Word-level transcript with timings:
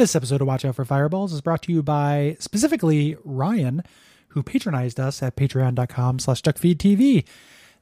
This 0.00 0.16
episode 0.16 0.40
of 0.40 0.46
Watch 0.46 0.64
Out 0.64 0.76
for 0.76 0.86
Fireballs 0.86 1.30
is 1.30 1.42
brought 1.42 1.60
to 1.64 1.72
you 1.72 1.82
by 1.82 2.38
specifically 2.40 3.18
Ryan, 3.22 3.82
who 4.28 4.42
patronized 4.42 4.98
us 4.98 5.22
at 5.22 5.36
patreon.com 5.36 6.20
slash 6.20 6.40
duckfeedtv. 6.40 7.26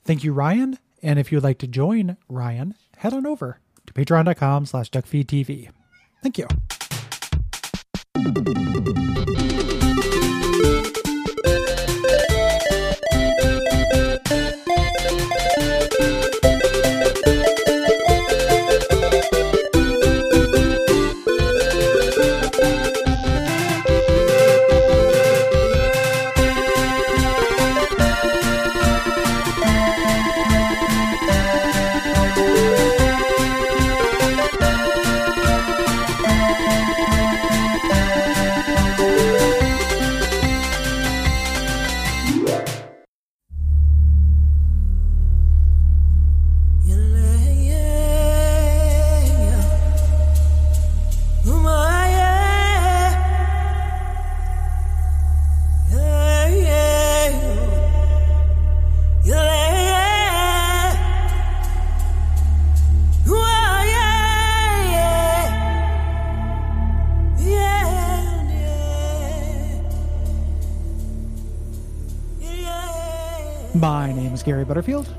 Thank 0.04 0.24
you, 0.24 0.32
Ryan. 0.32 0.80
And 1.00 1.20
if 1.20 1.30
you 1.30 1.36
would 1.36 1.44
like 1.44 1.58
to 1.58 1.68
join 1.68 2.16
Ryan, 2.28 2.74
head 2.96 3.12
on 3.12 3.24
over 3.24 3.60
to 3.86 3.92
patreon.com 3.92 4.66
slash 4.66 4.90
duckfeedtv. 4.90 5.70
Thank 6.20 6.38
you. 6.38 6.48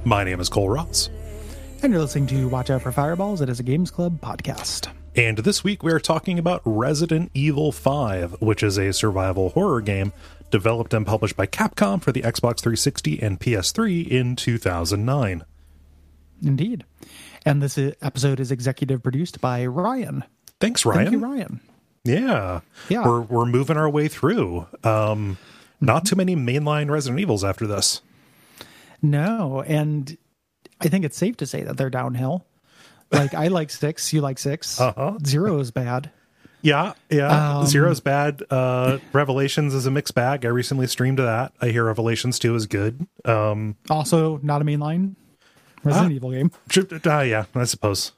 My 0.06 0.24
name 0.24 0.40
is 0.40 0.50
Cole 0.50 0.70
Ross. 0.70 1.10
and 1.84 1.92
you're 1.92 2.02
listening 2.02 2.28
to 2.28 2.48
Watch 2.50 2.70
Out 2.70 2.82
for 2.82 2.92
Fireballs. 2.92 3.42
It 3.42 3.50
is 3.50 3.60
a 3.60 3.64
Games 3.64 3.92
Club 3.92 4.20
podcast. 4.22 4.88
And 5.16 5.40
this 5.40 5.64
week 5.64 5.84
we 5.84 5.92
are 5.92 6.00
talking 6.00 6.40
about 6.40 6.62
Resident 6.66 7.32
Evil 7.34 7.72
5, 7.72 8.42
which 8.42 8.64
is 8.64 8.78
a 8.78 8.94
survival 8.94 9.50
horror 9.50 9.82
game 9.82 10.14
developed 10.52 10.94
and 10.94 11.06
published 11.06 11.36
by 11.38 11.46
Capcom 11.46 12.02
for 12.02 12.12
the 12.12 12.22
Xbox 12.22 12.60
360 12.62 13.22
and 13.22 13.40
PS3 13.40 14.08
in 14.08 14.36
2009. 14.36 15.44
Indeed. 16.44 16.86
And 17.46 17.62
this 17.62 17.78
episode 18.02 18.40
is 18.40 18.52
executive 18.52 19.04
produced 19.04 19.42
by 19.42 19.66
Ryan. 19.66 20.24
Thanks, 20.60 20.86
Ryan. 20.86 21.00
Thank 21.06 21.12
you, 21.12 21.20
Ryan. 21.20 21.60
Yeah. 22.06 22.62
Yeah. 22.88 23.06
We're 23.06 23.22
we're 23.22 23.46
moving 23.46 23.78
our 23.78 23.90
way 23.90 24.08
through. 24.08 24.68
Um 24.84 25.38
not 25.82 26.06
too 26.06 26.16
many 26.16 26.36
mainline 26.36 26.90
Resident 26.90 27.20
Evils 27.20 27.44
after 27.44 27.66
this. 27.68 28.02
No, 29.02 29.64
and 29.66 30.18
I 30.82 30.88
think 30.90 31.06
it's 31.06 31.18
safe 31.18 31.38
to 31.38 31.46
say 31.46 31.64
that 31.64 31.78
they're 31.78 31.90
downhill. 31.90 32.46
Like 33.12 33.34
I 33.34 33.48
like 33.48 33.70
six, 33.72 34.14
you 34.14 34.22
like 34.22 34.38
6 34.38 34.80
Uh-huh. 34.80 35.18
Zero 35.26 35.60
is 35.60 35.72
bad. 35.72 36.12
Yeah, 36.62 36.94
yeah. 37.10 37.58
Um, 37.60 37.66
Zero's 37.66 38.02
bad. 38.02 38.44
Uh 38.52 39.00
Revelations 39.14 39.74
is 39.74 39.86
a 39.86 39.92
mixed 39.92 40.14
bag. 40.14 40.46
I 40.46 40.50
recently 40.50 40.86
streamed 40.88 41.18
that. 41.20 41.54
I 41.62 41.70
hear 41.70 41.86
Revelations 41.86 42.38
2 42.38 42.54
is 42.56 42.68
good. 42.68 43.08
Um 43.26 43.78
Also, 43.90 44.38
not 44.44 44.62
a 44.62 44.66
mainline 44.66 45.16
Resident 45.84 46.12
Ah. 46.12 46.16
Evil 46.16 46.32
game. 46.32 46.52
uh, 47.06 47.22
yeah, 47.22 47.46
I 47.56 47.64
suppose. 47.64 48.12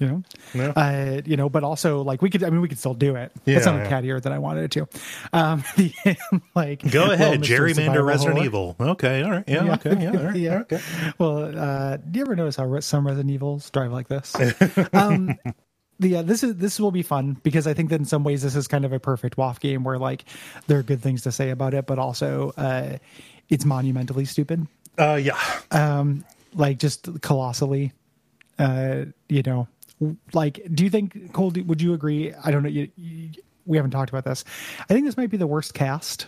You 0.00 0.08
know, 0.08 0.22
Yeah. 0.54 0.68
uh, 0.70 1.20
you 1.24 1.36
know, 1.36 1.48
but 1.48 1.62
also 1.62 2.02
like 2.02 2.20
we 2.20 2.28
could. 2.28 2.42
I 2.42 2.50
mean, 2.50 2.60
we 2.60 2.68
could 2.68 2.78
still 2.78 2.94
do 2.94 3.14
it. 3.14 3.30
Yeah, 3.44 3.58
it's 3.58 3.66
not 3.66 3.76
yeah. 3.76 3.84
a 3.84 3.90
cattier 3.90 4.20
than 4.20 4.32
I 4.32 4.38
wanted 4.40 4.64
it 4.64 4.70
to. 4.72 4.88
Um, 5.32 5.62
the, 5.76 5.92
like 6.54 6.90
Go 6.90 7.12
ahead, 7.12 7.40
well, 7.40 7.48
gerrymander 7.48 8.04
Resident 8.04 8.36
Horror. 8.38 8.44
Evil. 8.46 8.76
Okay, 8.80 9.22
all 9.22 9.30
right, 9.30 9.44
yeah, 9.46 9.74
okay, 9.74 9.96
yeah, 10.02 10.10
all 10.10 10.24
right, 10.24 10.36
yeah. 10.48 10.58
okay. 10.60 10.80
Well, 11.18 11.56
uh, 11.58 11.96
do 11.98 12.18
you 12.18 12.24
ever 12.24 12.34
notice 12.34 12.56
how 12.56 12.80
some 12.80 13.06
Resident 13.06 13.30
Evils 13.30 13.70
drive 13.70 13.92
like 13.92 14.08
this? 14.08 14.34
um, 14.92 15.38
the 16.00 16.16
uh, 16.16 16.22
this 16.22 16.42
is 16.42 16.56
this 16.56 16.80
will 16.80 16.90
be 16.90 17.02
fun 17.02 17.36
because 17.44 17.68
I 17.68 17.74
think 17.74 17.90
that 17.90 18.00
in 18.00 18.04
some 18.04 18.24
ways 18.24 18.42
this 18.42 18.56
is 18.56 18.66
kind 18.66 18.84
of 18.84 18.92
a 18.92 18.98
perfect 18.98 19.36
WAF 19.36 19.60
game 19.60 19.84
where 19.84 19.98
like 19.98 20.24
there 20.66 20.78
are 20.78 20.82
good 20.82 21.02
things 21.02 21.22
to 21.22 21.30
say 21.32 21.50
about 21.50 21.72
it, 21.72 21.86
but 21.86 22.00
also 22.00 22.52
uh, 22.56 22.98
it's 23.48 23.64
monumentally 23.64 24.24
stupid, 24.24 24.66
Uh, 24.98 25.20
yeah, 25.22 25.38
um, 25.70 26.24
like 26.52 26.78
just 26.78 27.20
colossally. 27.22 27.92
Uh, 28.56 29.06
you 29.28 29.42
know, 29.42 29.66
like, 30.32 30.60
do 30.72 30.84
you 30.84 30.90
think 30.90 31.32
Cole? 31.32 31.52
Would 31.54 31.80
you 31.80 31.94
agree? 31.94 32.32
I 32.32 32.50
don't 32.50 32.62
know. 32.62 32.68
You, 32.68 32.90
you, 32.96 33.30
we 33.66 33.76
haven't 33.76 33.92
talked 33.92 34.10
about 34.10 34.24
this. 34.24 34.44
I 34.80 34.92
think 34.92 35.06
this 35.06 35.16
might 35.16 35.30
be 35.30 35.36
the 35.36 35.46
worst 35.46 35.74
cast 35.74 36.26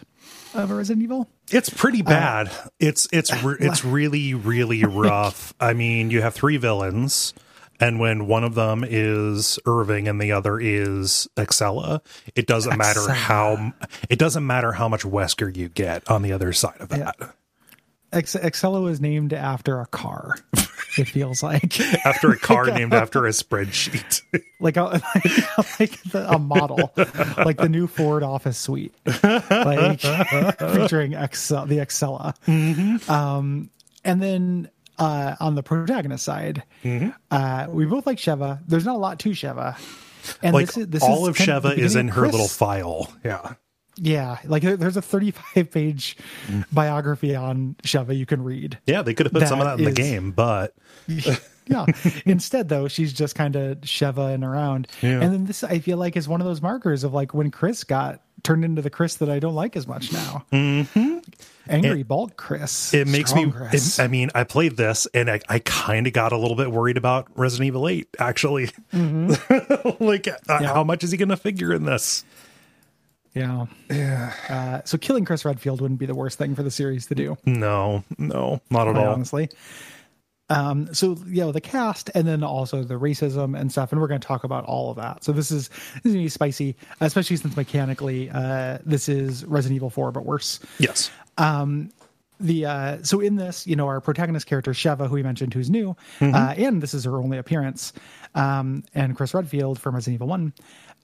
of 0.54 0.70
a 0.70 0.74
Resident 0.74 1.02
Evil. 1.02 1.28
it's 1.50 1.70
pretty 1.70 2.00
uh, 2.00 2.04
bad. 2.04 2.50
it's 2.80 3.08
it's 3.12 3.32
re- 3.42 3.56
it's 3.60 3.84
really 3.84 4.34
really 4.34 4.84
rough. 4.84 5.54
I 5.60 5.72
mean, 5.72 6.10
you 6.10 6.22
have 6.22 6.34
three 6.34 6.56
villains, 6.56 7.34
and 7.80 8.00
when 8.00 8.26
one 8.26 8.44
of 8.44 8.54
them 8.54 8.84
is 8.86 9.58
Irving 9.66 10.08
and 10.08 10.20
the 10.20 10.32
other 10.32 10.58
is 10.58 11.28
Excella, 11.36 12.00
it 12.34 12.46
doesn't 12.46 12.76
matter 12.76 13.10
how 13.10 13.72
it 14.08 14.18
doesn't 14.18 14.46
matter 14.46 14.72
how 14.72 14.88
much 14.88 15.02
Wesker 15.02 15.54
you 15.54 15.68
get 15.68 16.08
on 16.10 16.22
the 16.22 16.32
other 16.32 16.52
side 16.52 16.80
of 16.80 16.88
that. 16.90 17.16
Ex- 18.12 18.36
Excello 18.36 18.88
is 18.88 19.00
named 19.00 19.32
after 19.32 19.80
a 19.80 19.86
car. 19.86 20.36
It 20.98 21.08
feels 21.08 21.42
like 21.42 21.78
After 22.06 22.30
a 22.30 22.38
car 22.38 22.66
named 22.66 22.94
after 22.94 23.26
a 23.26 23.30
spreadsheet. 23.30 24.22
like 24.60 24.76
a 24.76 24.84
like, 24.84 25.00
like 25.80 26.02
the, 26.04 26.26
a 26.28 26.38
model, 26.38 26.90
like 27.36 27.58
the 27.58 27.68
new 27.68 27.86
Ford 27.86 28.22
Office 28.22 28.56
Suite, 28.58 28.94
like 29.22 30.00
featuring 30.00 31.12
Excel, 31.12 31.66
the 31.66 31.78
Excella. 31.78 32.34
Mm-hmm. 32.46 33.10
Um, 33.10 33.70
and 34.04 34.22
then 34.22 34.70
uh, 34.98 35.36
on 35.40 35.54
the 35.54 35.62
protagonist 35.62 36.24
side, 36.24 36.62
Mm-hmm. 36.84 37.10
uh, 37.30 37.66
we 37.68 37.84
both 37.84 38.06
like 38.06 38.18
Sheva. 38.18 38.60
There's 38.66 38.84
not 38.86 38.96
a 38.96 38.98
lot 38.98 39.18
to 39.20 39.30
Sheva. 39.30 39.76
And 40.42 40.54
like 40.54 40.66
this 40.66 40.76
is, 40.78 40.88
this 40.88 41.02
all 41.02 41.28
is 41.28 41.38
of 41.40 41.46
Sheva 41.46 41.76
is 41.76 41.94
in 41.96 42.08
her 42.08 42.22
Chris. 42.22 42.32
little 42.32 42.48
file. 42.48 43.12
Yeah. 43.24 43.54
Yeah, 43.98 44.38
like 44.44 44.62
there's 44.62 44.96
a 44.96 45.02
35 45.02 45.70
page 45.70 46.16
Mm. 46.48 46.64
biography 46.72 47.34
on 47.34 47.76
Sheva 47.82 48.16
you 48.16 48.26
can 48.26 48.42
read. 48.44 48.78
Yeah, 48.86 49.02
they 49.02 49.14
could 49.14 49.26
have 49.26 49.32
put 49.32 49.48
some 49.48 49.60
of 49.60 49.66
That 49.66 49.80
in 49.80 49.88
is- 49.88 49.94
the 49.94 50.00
game, 50.02 50.32
but 50.32 50.74
yeah. 51.66 51.86
Instead, 52.26 52.68
though, 52.68 52.88
she's 52.88 53.12
just 53.12 53.34
kind 53.34 53.56
of 53.56 53.78
Sheva 53.80 54.34
and 54.34 54.44
around. 54.44 54.86
Yeah. 55.02 55.20
And 55.22 55.32
then 55.32 55.44
this, 55.46 55.64
I 55.64 55.78
feel 55.78 55.96
like, 55.98 56.16
is 56.16 56.28
one 56.28 56.40
of 56.40 56.46
those 56.46 56.60
markers 56.62 57.04
of 57.04 57.14
like 57.14 57.32
when 57.34 57.50
Chris 57.50 57.84
got 57.84 58.20
turned 58.42 58.64
into 58.64 58.82
the 58.82 58.90
Chris 58.90 59.16
that 59.16 59.28
I 59.30 59.38
don't 59.40 59.54
like 59.54 59.76
as 59.76 59.86
much 59.88 60.12
now. 60.12 60.44
Mm-hmm. 60.52 61.18
Angry 61.68 62.02
bald 62.04 62.36
Chris. 62.36 62.94
it 62.94 63.08
makes 63.08 63.30
Strong 63.30 63.46
me 63.50 63.66
it, 63.72 63.98
i 63.98 64.06
mean 64.06 64.30
i 64.36 64.44
played 64.44 64.76
this 64.76 65.08
and 65.12 65.28
i, 65.28 65.40
I 65.48 65.58
kind 65.58 66.06
of 66.06 66.12
got 66.12 66.30
a 66.30 66.38
little 66.38 66.56
bit 66.56 66.70
worried 66.70 66.96
about 66.96 67.26
resident 67.34 67.66
evil 67.66 67.88
8 67.88 68.06
actually 68.20 68.70
like 68.92 70.28
uh, 70.28 70.36
Yeah. 70.48 70.72
how 70.72 70.84
much 70.84 71.02
is 71.02 71.10
he 71.10 71.16
gonna 71.16 71.36
figure 71.36 71.72
in 71.72 71.84
this 71.84 72.24
yeah. 73.36 73.66
Yeah. 73.90 74.32
Uh, 74.48 74.80
so 74.84 74.98
killing 74.98 75.24
Chris 75.24 75.44
Redfield 75.44 75.80
wouldn't 75.80 76.00
be 76.00 76.06
the 76.06 76.14
worst 76.14 76.38
thing 76.38 76.54
for 76.54 76.62
the 76.62 76.70
series 76.70 77.06
to 77.06 77.14
do. 77.14 77.36
no 77.44 78.02
no 78.18 78.60
not 78.70 78.88
at 78.88 78.94
quite 78.94 79.06
all 79.06 79.12
honestly. 79.14 79.48
Um, 80.48 80.94
so 80.94 81.16
you 81.26 81.40
know 81.40 81.50
the 81.50 81.60
cast, 81.60 82.08
and 82.14 82.26
then 82.26 82.44
also 82.44 82.84
the 82.84 82.94
racism 82.94 83.58
and 83.58 83.70
stuff, 83.70 83.90
and 83.90 84.00
we're 84.00 84.06
going 84.06 84.20
to 84.20 84.26
talk 84.26 84.44
about 84.44 84.64
all 84.64 84.90
of 84.90 84.96
that. 84.96 85.24
So 85.24 85.32
this 85.32 85.50
is 85.50 85.68
this 85.68 86.04
is 86.04 86.12
gonna 86.12 86.24
be 86.24 86.28
spicy, 86.28 86.76
especially 87.00 87.36
since 87.36 87.56
mechanically, 87.56 88.30
uh, 88.30 88.78
this 88.86 89.08
is 89.08 89.44
Resident 89.44 89.74
Evil 89.76 89.90
Four, 89.90 90.12
but 90.12 90.24
worse. 90.24 90.60
yes 90.78 91.10
Um 91.36 91.90
the 92.38 92.66
uh 92.66 93.02
so 93.02 93.18
in 93.18 93.36
this 93.36 93.66
you 93.66 93.74
know 93.74 93.86
our 93.86 93.98
protagonist 93.98 94.46
character 94.46 94.72
sheva 94.72 95.08
who 95.08 95.14
we 95.14 95.22
mentioned 95.22 95.54
who's 95.54 95.70
new 95.70 95.96
uh 96.20 96.52
and 96.58 96.82
this 96.82 96.92
is 96.92 97.04
her 97.04 97.16
only 97.16 97.38
appearance 97.38 97.94
um 98.34 98.84
and 98.94 99.16
chris 99.16 99.32
redfield 99.32 99.78
from 99.80 99.94
resident 99.94 100.16
evil 100.16 100.26
1 100.26 100.52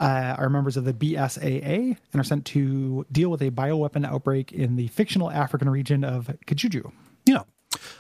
uh, 0.03 0.35
are 0.39 0.49
members 0.49 0.77
of 0.77 0.85
the 0.85 0.93
bsaa 0.93 1.97
and 2.13 2.21
are 2.21 2.25
sent 2.25 2.45
to 2.45 3.07
deal 3.11 3.31
with 3.31 3.41
a 3.43 3.51
bioweapon 3.51 4.07
outbreak 4.07 4.53
in 4.53 4.77
the 4.77 4.89
fictional 4.89 5.31
african 5.31 5.69
region 5.69 6.05
of 6.05 6.31
kijuju 6.47 6.91
yeah 7.25 7.43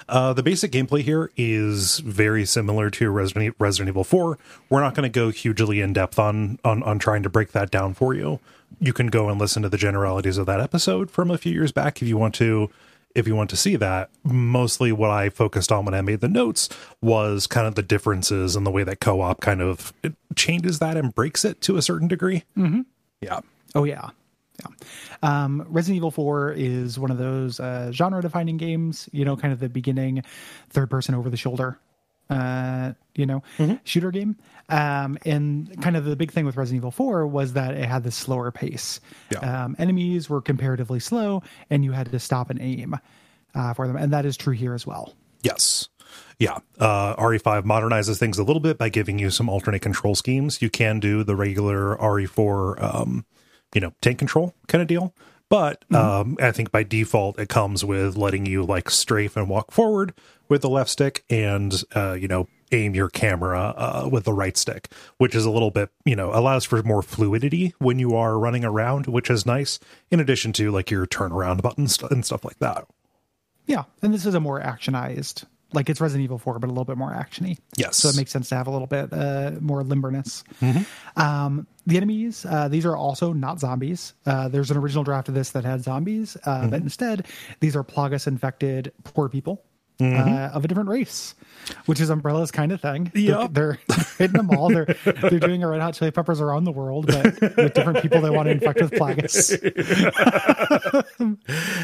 uh, 0.08 0.32
the 0.32 0.42
basic 0.42 0.70
gameplay 0.72 1.00
here 1.00 1.30
is 1.36 1.98
very 2.00 2.44
similar 2.44 2.90
to 2.90 3.10
Resident, 3.10 3.56
Resident 3.58 3.88
Evil 3.88 4.04
4. 4.04 4.38
We're 4.68 4.80
not 4.80 4.94
going 4.94 5.10
to 5.10 5.14
go 5.14 5.30
hugely 5.30 5.80
in 5.80 5.94
depth 5.94 6.18
on, 6.18 6.58
on 6.62 6.82
on 6.82 6.98
trying 6.98 7.22
to 7.22 7.30
break 7.30 7.52
that 7.52 7.70
down 7.70 7.94
for 7.94 8.12
you. 8.12 8.38
You 8.80 8.92
can 8.92 9.06
go 9.06 9.30
and 9.30 9.40
listen 9.40 9.62
to 9.62 9.70
the 9.70 9.78
generalities 9.78 10.36
of 10.36 10.44
that 10.46 10.60
episode 10.60 11.10
from 11.10 11.30
a 11.30 11.38
few 11.38 11.52
years 11.52 11.72
back 11.72 12.02
if 12.02 12.08
you 12.08 12.18
want 12.18 12.34
to 12.34 12.70
if 13.14 13.26
you 13.26 13.36
want 13.36 13.50
to 13.50 13.56
see 13.56 13.76
that. 13.76 14.10
Mostly 14.24 14.92
what 14.92 15.10
I 15.10 15.28
focused 15.28 15.70
on 15.70 15.84
when 15.84 15.94
I 15.94 16.00
made 16.00 16.20
the 16.20 16.28
notes 16.28 16.68
was 17.00 17.46
kind 17.46 17.66
of 17.66 17.74
the 17.74 17.82
differences 17.82 18.56
and 18.56 18.66
the 18.66 18.70
way 18.70 18.84
that 18.84 19.00
co-op 19.00 19.40
kind 19.40 19.60
of 19.60 19.92
changes 20.36 20.78
that 20.78 20.96
and 20.96 21.14
breaks 21.14 21.44
it 21.44 21.60
to 21.62 21.76
a 21.76 21.82
certain 21.82 22.08
degree. 22.08 22.44
Yeah. 23.20 23.40
Oh 23.74 23.84
yeah, 23.84 24.10
yeah. 24.60 24.66
Um, 25.22 25.64
Resident 25.68 25.96
Evil 25.96 26.10
Four 26.10 26.52
is 26.52 26.98
one 26.98 27.10
of 27.10 27.18
those 27.18 27.60
uh, 27.60 27.90
genre-defining 27.92 28.56
games. 28.56 29.08
You 29.12 29.24
know, 29.24 29.36
kind 29.36 29.52
of 29.52 29.60
the 29.60 29.68
beginning, 29.68 30.22
third-person 30.70 31.14
over-the-shoulder, 31.14 31.78
uh, 32.30 32.92
you 33.14 33.26
know, 33.26 33.42
shooter 33.84 34.10
game. 34.10 34.36
Um, 34.68 35.18
and 35.26 35.80
kind 35.82 35.96
of 35.96 36.04
the 36.04 36.16
big 36.16 36.32
thing 36.32 36.46
with 36.46 36.56
Resident 36.56 36.80
Evil 36.80 36.90
Four 36.90 37.26
was 37.26 37.52
that 37.52 37.74
it 37.74 37.84
had 37.84 38.04
this 38.04 38.16
slower 38.16 38.50
pace. 38.50 39.00
Yeah. 39.30 39.64
Um, 39.64 39.76
enemies 39.78 40.30
were 40.30 40.40
comparatively 40.40 41.00
slow, 41.00 41.42
and 41.68 41.84
you 41.84 41.92
had 41.92 42.10
to 42.10 42.18
stop 42.18 42.48
and 42.50 42.60
aim 42.60 42.96
uh, 43.54 43.74
for 43.74 43.86
them, 43.86 43.96
and 43.96 44.12
that 44.12 44.24
is 44.24 44.36
true 44.36 44.54
here 44.54 44.74
as 44.74 44.86
well. 44.86 45.14
Yes. 45.42 45.88
Yeah. 46.38 46.58
Uh, 46.78 47.14
RE5 47.16 47.64
modernizes 47.64 48.18
things 48.18 48.38
a 48.38 48.44
little 48.44 48.60
bit 48.60 48.78
by 48.78 48.88
giving 48.88 49.18
you 49.18 49.30
some 49.30 49.48
alternate 49.48 49.82
control 49.82 50.14
schemes. 50.14 50.62
You 50.62 50.70
can 50.70 51.00
do 51.00 51.24
the 51.24 51.36
regular 51.36 51.96
RE4, 51.96 52.82
um, 52.82 53.26
you 53.74 53.80
know, 53.80 53.92
tank 54.00 54.18
control 54.18 54.54
kind 54.68 54.82
of 54.82 54.88
deal. 54.88 55.14
But 55.48 55.84
um, 55.94 56.38
I 56.40 56.50
think 56.50 56.72
by 56.72 56.82
default, 56.82 57.38
it 57.38 57.50
comes 57.50 57.84
with 57.84 58.16
letting 58.16 58.46
you 58.46 58.62
like 58.62 58.88
strafe 58.88 59.36
and 59.36 59.50
walk 59.50 59.70
forward 59.70 60.14
with 60.52 60.60
the 60.60 60.68
left 60.68 60.90
stick 60.90 61.24
and, 61.30 61.82
uh, 61.96 62.12
you 62.12 62.28
know, 62.28 62.46
aim 62.72 62.94
your 62.94 63.08
camera 63.08 63.74
uh, 63.74 64.08
with 64.12 64.24
the 64.24 64.34
right 64.34 64.54
stick, 64.58 64.92
which 65.16 65.34
is 65.34 65.46
a 65.46 65.50
little 65.50 65.70
bit, 65.70 65.88
you 66.04 66.14
know, 66.14 66.30
allows 66.34 66.62
for 66.66 66.82
more 66.82 67.00
fluidity 67.00 67.74
when 67.78 67.98
you 67.98 68.14
are 68.14 68.38
running 68.38 68.62
around, 68.62 69.06
which 69.06 69.30
is 69.30 69.46
nice, 69.46 69.80
in 70.10 70.20
addition 70.20 70.52
to 70.52 70.70
like 70.70 70.90
your 70.90 71.06
turnaround 71.06 71.62
buttons 71.62 71.98
and 72.10 72.22
stuff 72.26 72.44
like 72.44 72.58
that. 72.58 72.86
Yeah, 73.64 73.84
and 74.02 74.12
this 74.12 74.26
is 74.26 74.34
a 74.34 74.40
more 74.40 74.60
actionized, 74.60 75.46
like 75.72 75.88
it's 75.88 76.02
Resident 76.02 76.24
Evil 76.24 76.38
4, 76.38 76.58
but 76.58 76.66
a 76.66 76.68
little 76.68 76.84
bit 76.84 76.98
more 76.98 77.12
actiony. 77.12 77.56
Yes. 77.78 77.96
So 77.96 78.10
it 78.10 78.16
makes 78.16 78.30
sense 78.30 78.50
to 78.50 78.56
have 78.56 78.66
a 78.66 78.70
little 78.70 78.86
bit 78.86 79.10
uh, 79.10 79.52
more 79.58 79.82
limberness. 79.82 80.42
Um, 81.16 81.66
the 81.86 81.96
enemies, 81.96 82.44
uh, 82.44 82.68
these 82.68 82.84
are 82.84 82.96
also 82.96 83.32
not 83.32 83.58
zombies. 83.58 84.12
Uh, 84.26 84.48
there's 84.48 84.70
an 84.70 84.76
original 84.76 85.02
draft 85.02 85.28
of 85.30 85.34
this 85.34 85.52
that 85.52 85.64
had 85.64 85.82
zombies, 85.82 86.36
uh, 86.44 86.66
but 86.68 86.82
instead, 86.82 87.26
these 87.60 87.74
are 87.74 87.82
Plagas 87.82 88.26
infected 88.26 88.92
poor 89.04 89.30
people. 89.30 89.64
Uh, 90.00 90.50
of 90.52 90.64
a 90.64 90.68
different 90.68 90.88
race, 90.88 91.34
which 91.86 92.00
is 92.00 92.10
Umbrella's 92.10 92.50
kind 92.50 92.72
of 92.72 92.80
thing. 92.80 93.10
They're, 93.14 93.46
they're 93.48 93.78
hitting 94.18 94.36
them 94.36 94.50
all. 94.50 94.68
They're 94.68 94.96
they're 95.04 95.38
doing 95.38 95.62
a 95.62 95.68
Red 95.68 95.80
Hot 95.80 95.94
Chili 95.94 96.10
Peppers 96.10 96.40
around 96.40 96.64
the 96.64 96.72
world, 96.72 97.06
but 97.06 97.24
with 97.56 97.74
different 97.74 98.02
people 98.02 98.20
they 98.20 98.30
want 98.30 98.46
to 98.46 98.52
infect 98.52 98.80
with 98.80 98.92
Plagas. 98.92 99.52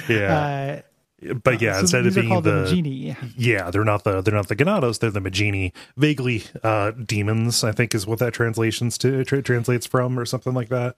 Yeah. 0.08 0.82
Uh, 1.24 1.34
but 1.42 1.60
yeah, 1.60 1.74
so 1.74 1.80
instead 1.80 2.06
of 2.06 2.14
being 2.14 2.28
the, 2.28 2.62
the 2.62 2.66
Genie. 2.70 3.16
yeah, 3.36 3.70
they're 3.70 3.84
not 3.84 4.04
the 4.04 4.20
they're 4.20 4.34
not 4.34 4.46
the 4.46 4.54
Ganados, 4.54 5.00
they're 5.00 5.10
the 5.10 5.20
Majini, 5.20 5.72
vaguely 5.96 6.44
uh 6.62 6.92
demons. 6.92 7.64
I 7.64 7.72
think 7.72 7.92
is 7.94 8.06
what 8.06 8.20
that 8.20 8.32
translations 8.34 8.96
to 8.98 9.24
tra- 9.24 9.42
translates 9.42 9.84
from, 9.84 10.16
or 10.18 10.24
something 10.24 10.54
like 10.54 10.68
that. 10.68 10.94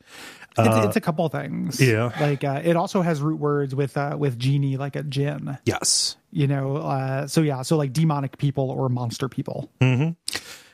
it's, 0.58 0.86
it's 0.88 0.96
a 0.96 1.00
couple 1.00 1.26
things. 1.30 1.80
yeah. 1.80 2.12
like 2.20 2.44
uh, 2.44 2.60
it 2.62 2.76
also 2.76 3.00
has 3.00 3.22
root 3.22 3.40
words 3.40 3.74
with 3.74 3.96
uh, 3.96 4.14
with 4.18 4.38
genie, 4.38 4.76
like 4.76 4.94
a 4.94 5.02
jinn. 5.02 5.56
Yes, 5.64 6.16
You 6.32 6.46
know, 6.46 6.76
uh, 6.76 7.26
so 7.26 7.40
yeah, 7.40 7.62
so 7.62 7.76
like 7.76 7.92
demonic 7.92 8.38
people 8.38 8.70
or 8.70 8.88
monster 8.88 9.28
people. 9.28 9.70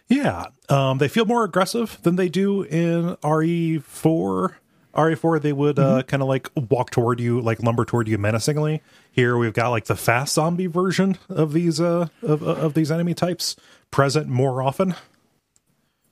yeah. 0.08 0.46
Um, 0.68 0.98
they 0.98 1.08
feel 1.08 1.24
more 1.24 1.44
aggressive 1.44 1.98
than 2.02 2.16
they 2.16 2.28
do 2.28 2.62
in 2.62 3.16
RE 3.24 3.78
four. 3.78 4.58
RE4, 4.94 5.42
they 5.42 5.52
would 5.52 5.78
uh, 5.78 6.02
kind 6.04 6.22
of 6.22 6.28
like 6.28 6.48
walk 6.70 6.90
toward 6.90 7.20
you, 7.20 7.40
like 7.42 7.62
lumber 7.62 7.84
toward 7.84 8.08
you 8.08 8.16
menacingly. 8.16 8.80
Here, 9.12 9.36
we've 9.36 9.52
got 9.52 9.68
like 9.68 9.84
the 9.84 9.96
fast 9.96 10.34
zombie 10.34 10.68
version 10.68 11.18
of 11.28 11.52
these 11.52 11.80
uh 11.80 12.08
of 12.22 12.42
of 12.42 12.72
these 12.72 12.90
enemy 12.90 13.12
types 13.12 13.56
present 13.90 14.28
more 14.28 14.62
often. 14.62 14.94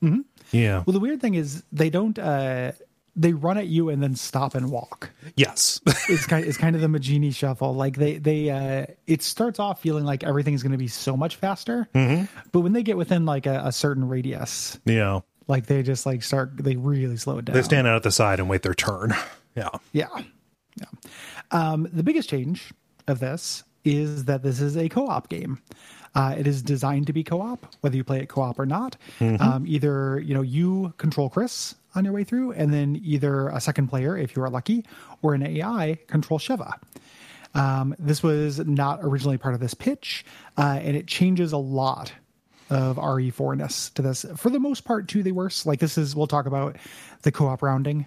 Mm-hmm. 0.03 0.21
Yeah. 0.53 0.83
Well, 0.87 0.93
the 0.93 1.01
weird 1.01 1.21
thing 1.21 1.35
is 1.35 1.63
they 1.73 1.89
don't. 1.91 2.19
uh 2.19 2.73
They 3.17 3.33
run 3.33 3.59
at 3.59 3.69
you 3.69 3.91
and 3.91 4.03
then 4.03 4.17
stop 4.17 4.55
and 4.55 4.71
walk. 4.71 5.11
Yes. 5.37 5.81
It's 6.09 6.27
kind. 6.27 6.45
It's 6.45 6.59
kind 6.59 6.77
of 6.77 6.83
the 6.83 6.89
Majini 6.89 7.35
shuffle. 7.35 7.75
Like 7.75 7.97
they 7.97 8.19
they. 8.19 8.51
uh 8.51 8.87
It 9.07 9.23
starts 9.23 9.59
off 9.59 9.81
feeling 9.81 10.05
like 10.05 10.23
everything's 10.25 10.63
going 10.63 10.73
to 10.73 10.79
be 10.79 10.89
so 10.89 11.17
much 11.17 11.37
faster, 11.37 11.89
but 12.53 12.61
when 12.61 12.73
they 12.73 12.83
get 12.83 12.97
within 12.97 13.25
like 13.25 13.47
a, 13.47 13.63
a 13.67 13.73
certain 13.73 14.07
radius, 14.09 14.79
yeah. 14.85 15.21
like 15.49 15.67
they 15.67 15.83
just 15.83 16.05
like 16.07 16.23
start. 16.23 16.57
They 16.57 16.77
really 16.77 17.17
slow 17.17 17.39
it 17.39 17.47
down. 17.47 17.55
They 17.55 17.63
stand 17.63 17.87
out 17.87 17.97
at 17.97 18.03
the 18.03 18.11
side 18.11 18.39
and 18.41 18.49
wait 18.49 18.63
their 18.63 18.75
turn. 18.75 19.15
Yeah. 19.57 19.69
Yeah. 19.93 20.09
Yeah. 20.77 20.87
Um, 21.53 21.89
the 21.93 22.03
biggest 22.03 22.29
change 22.29 22.73
of 23.07 23.21
this 23.21 23.63
is 23.85 24.25
that 24.25 24.43
this 24.43 24.61
is 24.61 24.77
a 24.77 24.89
co 24.89 25.07
op 25.07 25.29
game. 25.29 25.61
Uh, 26.15 26.35
it 26.39 26.47
is 26.47 26.63
designed 26.63 27.07
to 27.09 27.13
be 27.13 27.25
co 27.25 27.41
op, 27.41 27.67
whether 27.81 27.97
you 27.97 28.05
play 28.05 28.21
it 28.21 28.29
co 28.29 28.43
op 28.43 28.59
or 28.59 28.67
not. 28.67 28.97
Um, 29.41 29.67
either, 29.67 30.21
you 30.21 30.35
know, 30.35 30.43
you 30.43 30.95
control 30.99 31.29
Chris 31.29 31.75
on 31.95 32.05
your 32.05 32.13
way 32.15 32.25
through, 32.25 32.53
and 32.53 32.73
then 32.73 33.01
either 33.05 33.49
a 33.49 33.61
second 33.61 33.89
player, 33.89 34.17
if 34.17 34.37
you 34.37 34.43
are 34.43 34.51
lucky, 34.51 34.85
or 35.23 35.35
an 35.35 35.45
AI 35.45 35.99
control 36.07 36.39
Sheva. 36.39 36.75
Um, 37.55 37.95
this 37.99 38.23
was 38.23 38.59
not 38.61 39.01
originally 39.03 39.39
part 39.39 39.55
of 39.55 39.61
this 39.61 39.75
pitch, 39.75 40.25
uh, 40.59 40.79
and 40.83 40.97
it 40.97 41.07
changes 41.07 41.53
a 41.53 41.59
lot 41.59 42.13
of 42.71 42.97
RE4ness 42.97 43.93
to 43.95 44.03
this. 44.03 44.25
For 44.37 44.51
the 44.51 44.59
most 44.59 44.85
part, 44.85 45.09
to 45.09 45.23
the 45.23 45.33
worse. 45.33 45.67
Like 45.67 45.81
this 45.81 45.97
is, 45.99 46.17
we'll 46.17 46.27
talk 46.27 46.47
about 46.47 46.77
the 47.23 47.31
co-op 47.31 47.63
rounding 47.63 48.07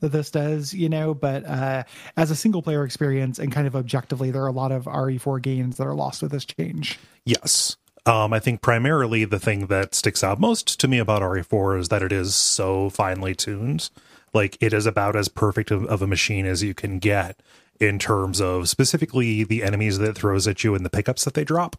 that 0.00 0.12
this 0.12 0.30
does, 0.30 0.72
you 0.74 0.88
know. 0.88 1.14
But 1.14 1.44
uh, 1.44 1.84
as 2.16 2.30
a 2.30 2.36
single 2.36 2.62
player 2.62 2.84
experience 2.84 3.38
and 3.38 3.52
kind 3.52 3.66
of 3.66 3.76
objectively, 3.76 4.30
there 4.30 4.42
are 4.42 4.48
a 4.48 4.52
lot 4.52 4.72
of 4.72 4.84
RE4 4.84 5.40
gains 5.42 5.76
that 5.76 5.86
are 5.86 5.94
lost 5.94 6.22
with 6.22 6.32
this 6.32 6.44
change. 6.44 6.98
Yes. 7.24 7.76
Um, 8.06 8.32
I 8.32 8.38
think 8.38 8.60
primarily 8.60 9.24
the 9.24 9.38
thing 9.38 9.66
that 9.68 9.94
sticks 9.94 10.22
out 10.22 10.38
most 10.38 10.78
to 10.80 10.88
me 10.88 10.98
about 10.98 11.22
RE4 11.22 11.80
is 11.80 11.88
that 11.88 12.02
it 12.02 12.12
is 12.12 12.34
so 12.34 12.90
finely 12.90 13.34
tuned. 13.34 13.88
Like 14.34 14.58
it 14.60 14.72
is 14.72 14.84
about 14.84 15.16
as 15.16 15.28
perfect 15.28 15.70
of, 15.70 15.84
of 15.86 16.02
a 16.02 16.06
machine 16.06 16.44
as 16.44 16.62
you 16.62 16.74
can 16.74 16.98
get 16.98 17.40
in 17.80 17.98
terms 17.98 18.40
of 18.40 18.68
specifically 18.68 19.44
the 19.44 19.62
enemies 19.62 19.98
that 19.98 20.10
it 20.10 20.16
throws 20.16 20.46
at 20.46 20.64
you 20.64 20.74
and 20.74 20.84
the 20.84 20.90
pickups 20.90 21.24
that 21.24 21.34
they 21.34 21.44
drop. 21.44 21.76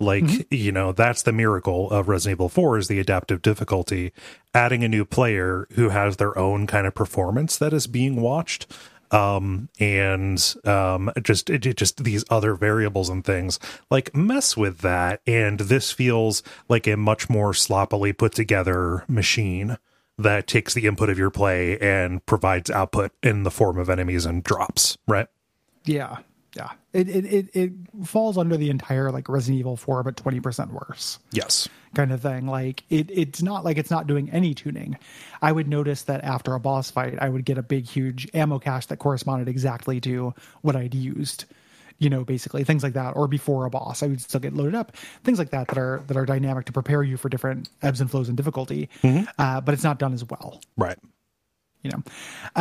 Like, 0.00 0.46
you 0.50 0.72
know, 0.72 0.92
that's 0.92 1.22
the 1.22 1.32
miracle 1.32 1.90
of 1.90 2.08
Resident 2.08 2.36
Evil 2.36 2.48
4 2.48 2.78
is 2.78 2.88
the 2.88 2.98
adaptive 2.98 3.42
difficulty. 3.42 4.12
Adding 4.54 4.82
a 4.82 4.88
new 4.88 5.04
player 5.04 5.68
who 5.74 5.90
has 5.90 6.16
their 6.16 6.36
own 6.38 6.66
kind 6.66 6.86
of 6.86 6.94
performance 6.94 7.58
that 7.58 7.72
is 7.72 7.86
being 7.86 8.20
watched. 8.20 8.66
Um 9.12 9.68
and 9.80 10.54
um 10.64 11.10
just 11.22 11.50
it, 11.50 11.66
it 11.66 11.76
just 11.76 12.04
these 12.04 12.24
other 12.30 12.54
variables 12.54 13.08
and 13.08 13.24
things 13.24 13.58
like 13.90 14.14
mess 14.14 14.56
with 14.56 14.78
that. 14.78 15.20
And 15.26 15.58
this 15.58 15.90
feels 15.90 16.44
like 16.68 16.86
a 16.86 16.96
much 16.96 17.28
more 17.28 17.52
sloppily 17.52 18.12
put 18.12 18.32
together 18.32 19.04
machine 19.08 19.78
that 20.16 20.46
takes 20.46 20.74
the 20.74 20.86
input 20.86 21.10
of 21.10 21.18
your 21.18 21.30
play 21.30 21.76
and 21.78 22.24
provides 22.24 22.70
output 22.70 23.10
in 23.20 23.42
the 23.42 23.50
form 23.50 23.78
of 23.78 23.90
enemies 23.90 24.24
and 24.26 24.44
drops 24.44 24.96
right? 25.08 25.26
Yeah, 25.84 26.18
yeah. 26.54 26.70
It 26.92 27.08
it 27.08 27.24
it, 27.24 27.48
it 27.54 27.72
falls 28.04 28.36
under 28.38 28.56
the 28.56 28.70
entire 28.70 29.10
like 29.10 29.28
Resident 29.28 29.58
Evil 29.60 29.76
4, 29.76 30.02
but 30.02 30.16
twenty 30.16 30.40
percent 30.40 30.72
worse. 30.72 31.18
yes 31.32 31.68
kind 31.94 32.12
of 32.12 32.22
thing. 32.22 32.46
Like 32.46 32.84
it, 32.88 33.10
it's 33.10 33.42
not 33.42 33.64
like 33.64 33.76
it's 33.76 33.90
not 33.90 34.06
doing 34.06 34.30
any 34.30 34.54
tuning. 34.54 34.96
I 35.42 35.50
would 35.52 35.66
notice 35.66 36.02
that 36.02 36.22
after 36.22 36.54
a 36.54 36.60
boss 36.60 36.88
fight, 36.90 37.18
I 37.20 37.28
would 37.28 37.44
get 37.44 37.58
a 37.58 37.62
big, 37.62 37.84
huge 37.84 38.28
ammo 38.32 38.60
cache 38.60 38.86
that 38.86 38.98
corresponded 38.98 39.48
exactly 39.48 40.00
to 40.02 40.32
what 40.62 40.76
I'd 40.76 40.94
used. 40.94 41.46
You 41.98 42.08
know, 42.08 42.24
basically 42.24 42.64
things 42.64 42.82
like 42.82 42.92
that. 42.94 43.16
Or 43.16 43.26
before 43.28 43.66
a 43.66 43.70
boss, 43.70 44.02
I 44.02 44.06
would 44.06 44.20
still 44.20 44.40
get 44.40 44.54
loaded 44.54 44.74
up. 44.74 44.96
Things 45.24 45.38
like 45.38 45.50
that 45.50 45.68
that 45.68 45.76
are 45.78 46.02
that 46.06 46.16
are 46.16 46.24
dynamic 46.24 46.64
to 46.66 46.72
prepare 46.72 47.02
you 47.02 47.16
for 47.16 47.28
different 47.28 47.68
ebbs 47.82 48.00
and 48.00 48.10
flows 48.10 48.28
and 48.28 48.36
difficulty. 48.36 48.88
Uh, 49.38 49.60
but 49.60 49.74
it's 49.74 49.84
not 49.84 49.98
done 49.98 50.14
as 50.14 50.24
well 50.24 50.60
right 50.76 50.98
you 51.82 51.90
know 51.90 52.02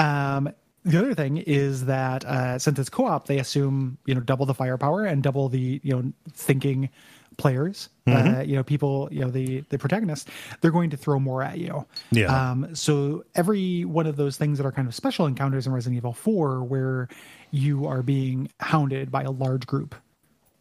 um 0.02 0.50
the 0.86 0.98
other 0.98 1.14
thing 1.14 1.38
is 1.38 1.86
that 1.86 2.24
uh 2.26 2.58
since 2.58 2.80
it's 2.80 2.90
co-op 2.90 3.28
they 3.28 3.40
assume 3.40 3.98
you 4.06 4.16
know 4.16 4.22
double 4.22 4.46
the 4.46 4.54
firepower 4.54 5.06
and 5.06 5.24
double 5.24 5.50
the 5.50 5.80
you 5.84 5.94
know 5.96 6.14
thinking 6.32 6.90
players 7.38 7.90
uh 8.08 8.42
you 8.46 8.56
know 8.56 8.64
people 8.64 9.08
you 9.12 9.22
know 9.22 9.30
the 9.30 9.62
the 9.70 9.78
protagonists 9.78 10.30
they're 10.62 10.72
going 10.72 10.90
to 10.90 10.98
throw 10.98 11.20
more 11.20 11.42
at 11.44 11.58
you. 11.58 11.86
Yeah. 12.12 12.52
um 12.52 12.74
so 12.76 13.24
every 13.36 13.86
one 13.86 14.08
of 14.08 14.16
those 14.16 14.36
things 14.38 14.58
that 14.58 14.66
are 14.66 14.72
kind 14.72 14.88
of 14.88 14.96
special 14.96 15.26
encounters 15.26 15.66
in 15.68 15.72
resident 15.74 15.98
evil 15.98 16.14
4 16.14 16.64
where 16.64 17.08
you 17.52 17.86
are 17.86 18.02
being 18.02 18.50
hounded 18.60 19.12
by 19.12 19.24
a 19.24 19.32
large 19.32 19.66
group 19.68 19.96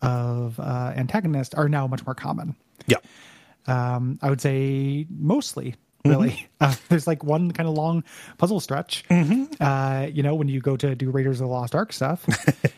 of 0.02 0.60
uh 0.60 0.92
antagonists 0.94 1.54
are 1.54 1.68
now 1.68 1.86
much 1.86 2.04
more 2.06 2.14
common. 2.14 2.54
Yeah. 2.86 2.98
Um, 3.66 4.18
I 4.22 4.30
would 4.30 4.40
say 4.40 5.06
mostly 5.10 5.74
really. 6.04 6.46
Uh, 6.60 6.74
there's 6.88 7.06
like 7.06 7.22
one 7.22 7.52
kind 7.52 7.68
of 7.68 7.74
long 7.76 8.02
puzzle 8.36 8.58
stretch, 8.58 9.04
uh, 9.60 10.08
you 10.12 10.24
know, 10.24 10.34
when 10.34 10.48
you 10.48 10.60
go 10.60 10.76
to 10.76 10.96
do 10.96 11.08
Raiders 11.08 11.40
of 11.40 11.46
the 11.46 11.52
Lost 11.52 11.72
Ark 11.72 11.92
stuff 11.92 12.26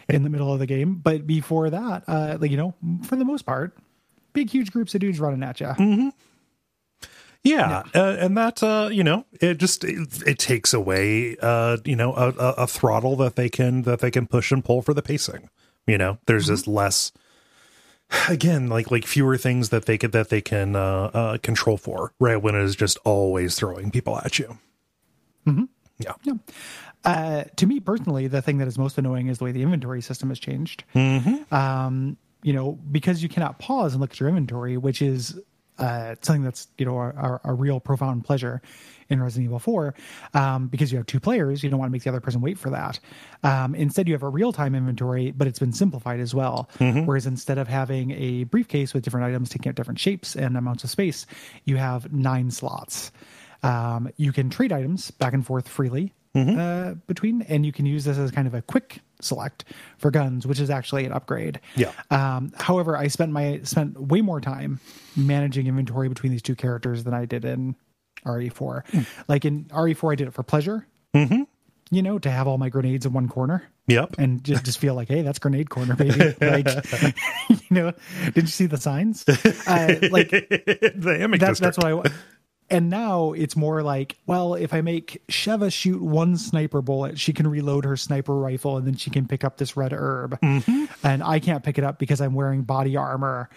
in 0.11 0.23
the 0.23 0.29
middle 0.29 0.53
of 0.53 0.59
the 0.59 0.67
game. 0.67 0.97
But 0.97 1.27
before 1.27 1.71
that, 1.71 2.05
uh, 2.07 2.37
like, 2.39 2.51
you 2.51 2.59
know, 2.59 2.75
for 3.05 3.17
the 3.17 3.25
most 3.25 3.47
part, 3.47 3.75
big, 4.35 4.51
huge 4.51 4.71
groups 4.71 4.95
of 4.95 5.01
dudes 5.01 5.19
running 5.19 5.43
at 5.43 5.61
you. 5.61 6.13
Yeah, 7.43 7.85
Uh, 7.95 8.17
and 8.21 8.37
that 8.37 8.63
uh, 8.63 8.91
you 8.93 9.03
know, 9.03 9.25
it 9.41 9.57
just 9.57 9.83
it, 9.83 10.23
it 10.27 10.39
takes 10.39 10.75
away 10.75 11.39
uh, 11.41 11.79
you 11.87 11.97
know 11.97 12.13
a, 12.15 12.29
a, 12.29 12.55
a 12.59 12.67
throttle 12.67 13.17
that 13.17 13.37
they 13.37 13.49
can 13.49 13.83
that 13.83 14.01
they 14.01 14.11
can 14.11 14.27
push 14.27 14.53
and 14.53 14.63
pull 14.63 14.83
for 14.83 14.93
the 14.93 15.01
pacing. 15.01 15.49
You 15.87 15.97
know, 15.97 16.19
there's 16.27 16.49
just 16.49 16.69
less 16.69 17.13
again 18.29 18.69
like 18.69 18.91
like 18.91 19.07
fewer 19.07 19.37
things 19.37 19.69
that 19.71 19.87
they 19.87 19.99
could 19.99 20.13
that 20.13 20.29
they 20.29 20.41
can 20.41 20.77
uh, 20.77 21.11
uh, 21.15 21.39
control 21.39 21.77
for 21.77 22.13
right 22.19 22.43
when 22.43 22.55
it 22.55 22.63
is 22.63 22.77
just 22.77 22.99
always 23.05 23.57
throwing 23.57 23.91
people 23.91 24.19
at 24.19 24.39
you. 24.39 24.59
Yeah. 25.99 26.13
Yeah. 26.25 26.35
Uh, 27.05 27.45
to 27.57 27.67
me 27.67 27.81
personally, 27.81 28.27
the 28.27 28.43
thing 28.43 28.59
that 28.59 28.69
is 28.69 28.79
most 28.79 28.99
annoying 28.99 29.29
is 29.29 29.39
the 29.39 29.45
way 29.45 29.53
the 29.53 29.63
inventory 29.63 30.03
system 30.03 30.29
has 30.29 30.39
changed. 30.39 30.85
Mm-hmm. 30.95 31.55
Um, 31.55 32.17
you 32.43 32.53
know, 32.53 32.73
because 32.73 33.23
you 33.23 33.29
cannot 33.29 33.59
pause 33.59 33.93
and 33.93 34.01
look 34.01 34.13
at 34.13 34.21
your 34.21 34.29
inventory, 34.29 34.77
which 34.77 35.03
is 35.03 35.39
uh, 35.81 36.15
something 36.21 36.43
that's 36.43 36.69
you 36.79 36.85
know 36.85 36.99
a, 36.99 37.41
a, 37.45 37.55
real 37.55 37.81
profound 37.81 38.25
pleasure 38.25 38.61
in 39.09 39.23
Resident 39.23 39.47
Evil 39.47 39.59
4. 39.59 39.95
Um, 40.35 40.69
because 40.69 40.93
you 40.93 40.99
have 40.99 41.07
two 41.07 41.21
players, 41.21 41.63
you 41.63 41.71
don't 41.71 41.79
want 41.79 41.91
to 41.91 41.93
make 41.93 42.05
the 42.05 42.11
other 42.11 42.21
person 42.21 42.41
wait 42.41 42.59
for 42.59 42.71
that. 42.71 43.01
Um, 43.43 43.75
instead, 43.75 44.07
you 44.07 44.15
have 44.15 44.23
a 44.23 44.29
real 44.29 44.53
time 44.53 44.75
inventory, 44.75 45.33
but 45.33 45.49
it's 45.49 45.59
been 45.59 45.73
simplified 45.73 46.21
as 46.21 46.35
well. 46.35 46.69
Whereas 47.07 47.27
instead 47.27 47.59
of 47.59 47.67
having 47.67 48.13
a 48.13 48.45
briefcase 48.45 48.95
with 48.95 49.03
different 49.03 49.27
items 49.27 49.49
taking 49.49 49.71
up 49.71 49.77
different 49.77 49.99
shapes 49.99 50.37
and 50.37 50.57
amounts 50.57 50.85
of 50.85 50.91
space, 50.91 51.27
you 51.65 51.77
have 51.77 52.13
nine 52.13 52.51
slots. 52.51 53.11
Um, 53.63 54.11
you 54.17 54.33
can 54.33 54.49
trade 54.49 54.73
items 54.73 55.11
back 55.11 55.35
and 55.35 55.45
forth 55.45 55.69
freely 55.69 56.13
uh, 56.35 56.95
between, 57.07 57.43
and 57.43 57.67
you 57.67 57.73
can 57.73 57.87
use 57.87 58.05
this 58.05 58.19
as 58.19 58.31
kind 58.31 58.47
of 58.47 58.55
a 58.55 58.63
quick 58.63 59.01
select 59.21 59.65
for 59.99 60.11
guns, 60.11 60.47
which 60.47 60.61
is 60.61 60.71
actually 60.71 61.05
an 61.05 61.13
upgrade. 61.13 61.61
Yeah. 61.77 61.93
Um, 62.11 62.53
however, 62.57 62.97
I 62.97 63.09
spent 63.09 63.33
my 63.33 63.61
spent 63.65 64.01
way 64.01 64.21
more 64.21 64.41
time 64.41 64.81
managing 65.17 65.67
inventory 65.67 66.09
between 66.09 66.33
these 66.33 66.43
two 66.43 66.55
characters 66.55 67.05
than 67.05 67.15
I 67.15 67.25
did 67.25 67.45
in 67.45 67.75
RE4. 68.25 69.07
Like 69.29 69.45
in 69.45 69.65
RE4, 69.65 70.13
I 70.13 70.15
did 70.15 70.29
it 70.29 70.35
for 70.35 70.43
pleasure. 70.43 70.87
Mm-hmm. 71.15 71.43
You 71.93 72.03
know, 72.03 72.21
to 72.21 72.31
have 72.31 72.47
all 72.47 72.57
my 72.59 72.69
grenades 72.69 73.05
in 73.05 73.13
one 73.13 73.29
corner 73.29 73.65
Yep. 73.89 74.15
and 74.19 74.45
just, 74.45 74.65
just 74.65 74.79
feel 74.79 74.95
like, 74.95 75.09
hey, 75.09 75.23
that's 75.23 75.41
grenade 75.41 75.71
corner, 75.71 75.97
baby. 75.97 76.37
like, 76.41 76.69
you 77.49 77.59
know, 77.71 77.93
did 78.33 78.45
you 78.45 78.47
see 78.47 78.67
the 78.67 78.77
signs? 78.77 79.25
Uh, 79.29 79.97
like 80.13 80.31
the 80.31 81.17
Hammock 81.19 81.41
that's 81.41 81.59
that's 81.59 81.77
what 81.77 82.07
I. 82.07 82.11
And 82.71 82.89
now 82.89 83.33
it's 83.33 83.57
more 83.57 83.83
like, 83.83 84.17
well, 84.27 84.55
if 84.55 84.73
I 84.73 84.81
make 84.81 85.21
Sheva 85.29 85.73
shoot 85.73 86.01
one 86.01 86.37
sniper 86.37 86.81
bullet, 86.81 87.19
she 87.19 87.33
can 87.33 87.49
reload 87.49 87.85
her 87.85 87.97
sniper 87.97 88.37
rifle, 88.37 88.77
and 88.77 88.87
then 88.87 88.95
she 88.95 89.11
can 89.11 89.27
pick 89.27 89.43
up 89.43 89.57
this 89.57 89.77
red 89.77 89.93
herb, 89.93 90.41
mm-hmm. 90.41 90.85
and 91.05 91.23
I 91.23 91.41
can't 91.41 91.65
pick 91.65 91.79
it 91.79 91.85
up 91.85 91.99
because 91.99 92.21
I'm 92.21 92.35
wearing 92.35 92.63
body 92.63 92.97
armor, 92.97 93.51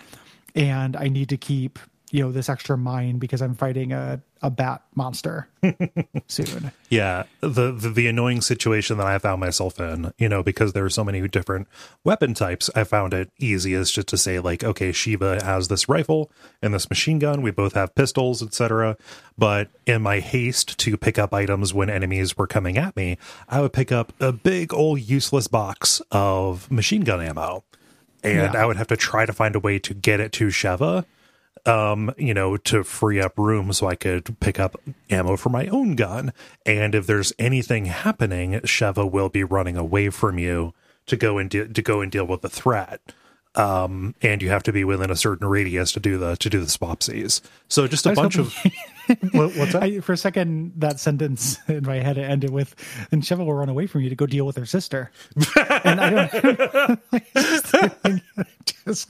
and 0.55 0.95
I 0.95 1.09
need 1.09 1.29
to 1.29 1.37
keep 1.37 1.77
you 2.13 2.23
know 2.23 2.31
this 2.31 2.47
extra 2.47 2.77
mine 2.77 3.17
because 3.17 3.41
I'm 3.41 3.55
fighting 3.55 3.91
a 3.91 4.21
a 4.43 4.51
bat 4.51 4.83
monster 4.93 5.47
soon. 6.27 6.71
Yeah, 6.89 7.23
the, 7.41 7.71
the 7.71 7.89
the 7.89 8.07
annoying 8.07 8.41
situation 8.41 8.97
that 8.99 9.07
I 9.07 9.17
found 9.17 9.39
myself 9.39 9.79
in, 9.79 10.13
you 10.19 10.29
know, 10.29 10.43
because 10.43 10.73
there 10.73 10.85
are 10.85 10.91
so 10.91 11.03
many 11.03 11.27
different 11.27 11.67
weapon 12.03 12.35
types, 12.35 12.69
I 12.75 12.83
found 12.83 13.15
it 13.15 13.31
easiest 13.39 13.95
just 13.95 14.09
to 14.09 14.17
say 14.17 14.39
like, 14.39 14.63
okay, 14.63 14.91
Sheva 14.91 15.41
has 15.41 15.69
this 15.69 15.89
rifle 15.89 16.29
and 16.61 16.71
this 16.71 16.87
machine 16.87 17.17
gun. 17.17 17.41
We 17.41 17.49
both 17.49 17.73
have 17.73 17.95
pistols, 17.95 18.43
etc. 18.43 18.95
But 19.35 19.69
in 19.87 20.03
my 20.03 20.19
haste 20.19 20.77
to 20.77 20.95
pick 20.97 21.17
up 21.17 21.33
items 21.33 21.73
when 21.73 21.89
enemies 21.89 22.37
were 22.37 22.45
coming 22.47 22.77
at 22.77 22.95
me, 22.95 23.17
I 23.49 23.59
would 23.59 23.73
pick 23.73 23.91
up 23.91 24.13
a 24.19 24.31
big 24.31 24.71
old 24.71 24.99
useless 25.01 25.47
box 25.47 25.99
of 26.11 26.69
machine 26.69 27.01
gun 27.01 27.21
ammo, 27.21 27.63
and 28.23 28.53
Yeah. 28.53 28.61
I 28.61 28.67
would 28.67 28.77
have 28.77 28.87
to 28.87 28.97
try 28.97 29.25
to 29.25 29.33
find 29.33 29.55
a 29.55 29.59
way 29.59 29.79
to 29.79 29.95
get 29.95 30.19
it 30.19 30.31
to 30.33 30.47
Sheva 30.49 31.05
um, 31.65 32.13
you 32.17 32.33
know, 32.33 32.57
to 32.57 32.83
free 32.83 33.21
up 33.21 33.37
room 33.37 33.73
so 33.73 33.87
I 33.87 33.95
could 33.95 34.39
pick 34.39 34.59
up 34.59 34.79
ammo 35.09 35.37
for 35.37 35.49
my 35.49 35.67
own 35.67 35.95
gun. 35.95 36.33
And 36.65 36.93
if 36.95 37.07
there's 37.07 37.33
anything 37.39 37.85
happening, 37.85 38.53
Sheva 38.61 39.09
will 39.09 39.29
be 39.29 39.43
running 39.43 39.77
away 39.77 40.09
from 40.09 40.37
you 40.37 40.73
to 41.05 41.15
go 41.15 41.37
and 41.37 41.49
de- 41.49 41.67
to 41.67 41.81
go 41.81 42.01
and 42.01 42.11
deal 42.11 42.25
with 42.25 42.41
the 42.41 42.49
threat. 42.49 43.01
Um, 43.55 44.15
and 44.23 44.41
you 44.41 44.49
have 44.49 44.63
to 44.63 44.73
be 44.73 44.83
within 44.83 45.11
a 45.11 45.15
certain 45.15 45.47
radius 45.47 45.91
to 45.91 45.99
do 45.99 46.17
the 46.17 46.35
to 46.37 46.49
do 46.49 46.59
the 46.59 46.65
swapsies. 46.65 47.39
So 47.67 47.87
just 47.87 48.05
a 48.07 48.13
bunch 48.13 48.37
of 48.37 48.51
what, 49.31 49.55
what's 49.55 49.73
that? 49.73 49.83
I, 49.83 49.99
for 49.99 50.13
a 50.13 50.17
second, 50.17 50.73
that 50.77 50.99
sentence 50.99 51.59
in 51.67 51.83
my 51.85 51.97
head 51.97 52.17
ended 52.17 52.49
with, 52.49 52.73
"And 53.11 53.21
Sheva 53.21 53.45
will 53.45 53.53
run 53.53 53.69
away 53.69 53.85
from 53.85 54.01
you 54.01 54.09
to 54.09 54.15
go 54.15 54.25
deal 54.25 54.47
with 54.47 54.57
her 54.57 54.65
sister." 54.65 55.11
and 55.83 56.01
I 56.01 56.97
don't 57.13 58.21
just, 58.87 59.07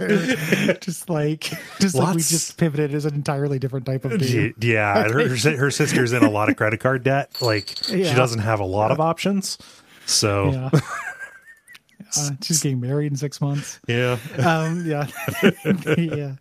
just 0.81 1.09
like 1.09 1.51
just 1.79 1.95
like 1.95 2.15
we 2.15 2.21
just 2.21 2.57
pivoted 2.57 2.93
as 2.93 3.05
an 3.05 3.13
entirely 3.15 3.59
different 3.59 3.85
type 3.85 4.03
of 4.03 4.19
game. 4.19 4.53
yeah, 4.59 5.03
her, 5.03 5.29
her 5.29 5.57
her 5.57 5.71
sister's 5.71 6.12
in 6.12 6.21
a 6.23 6.29
lot 6.29 6.50
of 6.50 6.57
credit 6.57 6.81
card 6.81 7.03
debt. 7.03 7.41
Like 7.41 7.73
she 7.81 8.03
doesn't 8.03 8.41
have 8.41 8.59
a 8.59 8.65
lot 8.65 8.91
of 8.91 9.00
options. 9.00 9.57
So 10.05 10.51
Yeah. 10.51 10.69
Uh, 12.17 12.32
she's 12.41 12.62
getting 12.62 12.79
married 12.79 13.12
in 13.12 13.15
six 13.17 13.39
months. 13.41 13.79
yeah. 13.88 14.17
Um, 14.43 14.86
yeah, 14.86 15.08
yeah. 15.98 16.36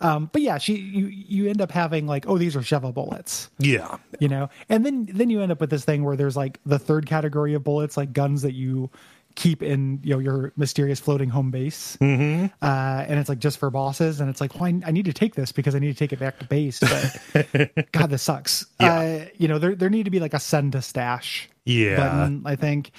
Um, 0.00 0.30
but 0.32 0.42
yeah, 0.42 0.58
she 0.58 0.76
you 0.76 1.06
you 1.06 1.48
end 1.48 1.60
up 1.60 1.70
having 1.72 2.06
like, 2.06 2.28
oh, 2.28 2.38
these 2.38 2.54
are 2.54 2.60
Sheva 2.60 2.94
bullets. 2.94 3.50
Yeah. 3.58 3.96
you 4.20 4.28
know 4.28 4.48
and 4.68 4.84
then 4.86 5.08
then 5.12 5.30
you 5.30 5.40
end 5.40 5.52
up 5.52 5.60
with 5.60 5.70
this 5.70 5.84
thing 5.84 6.04
where 6.04 6.16
there's 6.16 6.36
like 6.36 6.60
the 6.66 6.78
third 6.78 7.06
category 7.06 7.54
of 7.54 7.64
bullets 7.64 7.96
like 7.96 8.12
guns 8.12 8.42
that 8.42 8.52
you 8.54 8.90
keep 9.34 9.62
in 9.62 10.00
you 10.02 10.10
know 10.14 10.18
your 10.18 10.52
mysterious 10.56 10.98
floating 10.98 11.28
home 11.28 11.50
base 11.52 11.96
mm-hmm. 12.00 12.46
uh, 12.60 13.04
and 13.06 13.20
it's 13.20 13.28
like 13.28 13.38
just 13.38 13.58
for 13.58 13.70
bosses 13.70 14.18
and 14.20 14.28
it's 14.28 14.40
like 14.40 14.54
well, 14.56 14.64
I, 14.64 14.80
I 14.86 14.90
need 14.90 15.04
to 15.04 15.12
take 15.12 15.36
this 15.36 15.52
because 15.52 15.76
i 15.76 15.78
need 15.78 15.92
to 15.92 15.98
take 15.98 16.12
it 16.12 16.18
back 16.18 16.40
to 16.40 16.44
base 16.46 16.80
but 16.80 17.46
god 17.92 18.10
this 18.10 18.22
sucks 18.22 18.66
Yeah. 18.80 18.98
uh, 18.98 19.24
you 19.36 19.46
know 19.46 19.58
there, 19.60 19.76
there 19.76 19.90
need 19.90 20.04
to 20.06 20.10
be 20.10 20.18
like 20.18 20.34
a 20.34 20.40
send 20.40 20.72
to 20.72 20.82
stash 20.82 21.48
Yeah. 21.64 21.96
button 21.96 22.42
i 22.46 22.56
think 22.56 22.90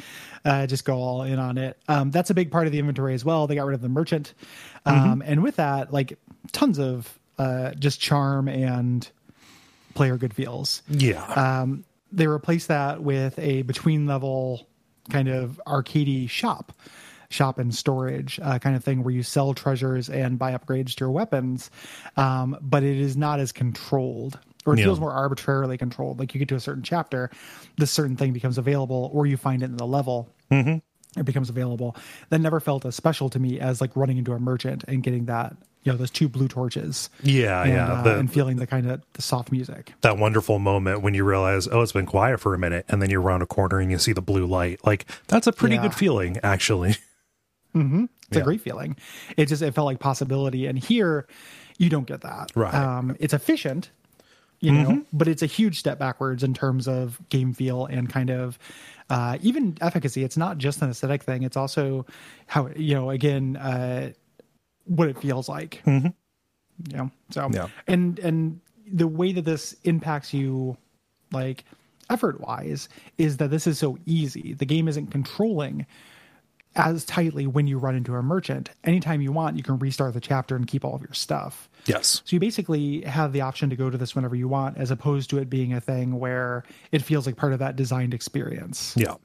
uh, 0.50 0.68
just 0.68 0.84
go 0.84 0.98
all 0.98 1.22
in 1.24 1.38
on 1.40 1.58
it. 1.58 1.78
Um, 1.88 2.12
that's 2.12 2.30
a 2.30 2.34
big 2.34 2.52
part 2.52 2.66
of 2.66 2.74
the 2.74 2.80
inventory 2.80 3.14
as 3.14 3.24
well. 3.24 3.48
They 3.48 3.56
got 3.56 3.66
rid 3.68 3.76
of 3.76 3.82
the 3.82 3.90
merchant. 3.90 4.34
Um, 4.86 5.22
and 5.26 5.44
with 5.44 5.58
that 5.58 5.94
like 5.94 6.18
tons 6.52 6.80
of 6.80 7.20
uh, 7.38 7.72
just 7.76 8.02
charm 8.02 8.48
and 8.50 9.08
player 9.94 10.18
good 10.18 10.34
feels. 10.34 10.82
Yeah. 10.90 11.24
um, 11.26 11.84
they 12.12 12.26
replaced 12.28 12.70
that 12.70 13.04
with 13.04 13.38
a 13.38 13.62
between 13.62 14.08
level 14.08 14.68
kind 15.12 15.28
of 15.30 15.62
arcadey 15.68 16.28
shop 16.30 16.74
shop 17.30 17.60
and 17.60 17.76
storage 17.76 18.40
uh, 18.42 18.58
kind 18.58 18.76
of 18.76 18.84
thing 18.84 19.04
where 19.04 19.14
you 19.14 19.22
sell 19.22 19.54
treasures 19.54 20.10
and 20.10 20.40
buy 20.40 20.52
upgrades 20.58 20.96
to 20.96 21.02
your 21.06 21.12
weapons. 21.12 21.70
Um, 22.18 22.58
but 22.60 22.82
it 22.82 22.98
is 22.98 23.16
not 23.16 23.40
as 23.40 23.52
controlled 23.52 24.40
or 24.66 24.74
it 24.74 24.80
Yeah. 24.80 24.86
feels 24.86 25.00
more 25.00 25.12
arbitrarily 25.12 25.78
controlled. 25.78 26.18
Like 26.20 26.34
you 26.34 26.40
get 26.40 26.48
to 26.50 26.56
a 26.56 26.60
certain 26.60 26.82
chapter 26.82 27.30
this 27.78 27.92
certain 27.92 28.16
thing 28.18 28.34
becomes 28.34 28.58
available 28.58 29.12
or 29.14 29.28
you 29.28 29.38
find 29.38 29.62
it 29.62 29.66
in 29.68 29.78
the 29.78 29.86
level 29.86 30.28
it 30.52 31.26
becomes 31.26 31.50
available 31.50 31.96
that 32.30 32.40
never 32.40 32.60
felt 32.60 32.86
as 32.86 32.96
special 32.96 33.30
to 33.30 33.40
me 33.40 33.60
as 33.60 33.82
like 33.82 33.96
running 33.96 34.18
into 34.18 34.32
a 34.34 34.40
merchant 34.40 34.84
and 34.88 35.02
getting 35.04 35.26
that 35.26 35.56
you 35.84 35.92
know 35.92 35.98
those 35.98 36.12
two 36.12 36.28
blue 36.28 36.48
torches 36.48 37.10
yeah. 37.24 37.64
and, 37.64 37.72
yeah. 37.72 37.94
uh, 37.94 38.04
The- 38.04 38.20
and 38.20 38.32
feeling 38.32 38.58
the 38.58 38.68
kind 38.68 38.90
of 38.92 39.02
the 39.14 39.22
soft 39.22 39.52
music 39.52 39.94
that 40.02 40.18
wonderful 40.18 40.60
moment 40.60 41.02
when 41.02 41.14
you 41.14 41.24
realize, 41.24 41.68
oh, 41.72 41.82
it's 41.82 41.94
been 41.94 42.06
quiet 42.06 42.40
for 42.40 42.54
a 42.54 42.60
minute, 42.60 42.86
and 42.90 43.02
then 43.02 43.10
you're 43.10 43.22
around 43.22 43.42
a 43.42 43.46
corner 43.48 43.80
and 43.80 43.90
you 43.90 43.98
see 43.98 44.12
the 44.14 44.22
blue 44.22 44.46
light. 44.46 44.86
Like 44.86 45.06
that's 45.28 45.48
a 45.48 45.52
pretty 45.54 45.76
Yeah. 45.76 45.84
good 45.84 45.94
feeling, 45.96 46.38
actually. 46.44 46.96
It's 47.74 48.38
Yeah. 48.38 48.42
a 48.42 48.44
great 48.44 48.62
feeling. 48.62 48.96
It 49.38 49.46
just 49.48 49.62
it 49.62 49.74
felt 49.74 49.86
like 49.86 50.00
possibility, 50.00 50.66
and 50.68 50.78
here 50.78 51.28
you 51.78 51.90
don't 51.90 52.06
get 52.08 52.22
that. 52.22 52.52
Right. 52.56 52.74
Um, 52.74 53.16
it's 53.20 53.34
efficient, 53.34 53.90
you 54.60 54.72
know, 54.72 55.04
but 55.14 55.28
it's 55.28 55.42
a 55.42 55.46
huge 55.48 55.80
step 55.80 55.98
backwards 55.98 56.44
in 56.44 56.54
terms 56.54 56.88
of 56.88 57.20
game 57.30 57.54
feel 57.54 57.86
and 57.86 58.10
kind 58.10 58.30
of 58.32 58.60
uh, 59.10 59.38
even 59.42 59.78
efficacy. 59.82 60.24
It's 60.24 60.38
not 60.38 60.58
just 60.58 60.82
an 60.82 60.90
aesthetic 60.90 61.24
thing; 61.24 61.44
it's 61.44 61.58
also 61.58 62.06
how 62.48 62.70
you 62.76 62.96
know 62.96 63.10
again 63.10 63.58
uh, 63.58 64.12
what 64.86 65.08
it 65.10 65.18
feels 65.18 65.50
like. 65.50 65.82
Mm-hmm. 65.86 66.08
You 66.92 66.98
know, 66.98 67.12
so 67.32 67.50
Yeah. 67.52 67.68
and 67.88 68.20
and 68.20 68.60
the 68.92 69.08
way 69.08 69.32
that 69.34 69.46
this 69.46 69.76
impacts 69.84 70.34
you, 70.34 70.78
like 71.32 71.66
effort 72.10 72.40
wise, 72.42 72.90
is 73.18 73.38
that 73.38 73.52
this 73.52 73.68
is 73.68 73.78
so 73.78 73.98
easy. 74.06 74.54
The 74.54 74.66
game 74.66 74.88
isn't 74.88 75.08
controlling 75.08 75.86
as 76.76 77.04
tightly 77.06 77.48
when 77.48 77.68
you 77.68 77.78
run 77.78 77.96
into 77.96 78.16
a 78.16 78.22
merchant. 78.22 78.70
Anytime 78.84 79.22
you 79.22 79.32
want, 79.32 79.58
you 79.58 79.64
can 79.64 79.80
restart 79.80 80.14
the 80.14 80.20
chapter 80.20 80.56
and 80.56 80.68
keep 80.68 80.86
all 80.86 80.96
of 80.96 81.02
your 81.02 81.14
stuff. 81.14 81.70
Yes. 81.86 82.22
So 82.26 82.36
you 82.36 82.40
basically 82.40 83.02
have 83.02 83.34
the 83.34 83.42
option 83.42 83.70
to 83.70 83.76
go 83.76 83.90
to 83.90 83.98
this 83.98 84.16
whenever 84.16 84.36
you 84.36 84.48
want, 84.48 84.78
as 84.78 84.92
opposed 84.92 85.30
to 85.32 85.40
it 85.40 85.50
being 85.50 85.74
a 85.74 85.82
thing 85.82 86.20
where 86.20 86.64
it 86.92 87.02
feels 87.02 87.26
like 87.26 87.36
part 87.36 87.54
of 87.54 87.60
that 87.60 87.76
designed 87.76 88.14
experience. 88.14 88.94
Yeah. 88.96 89.16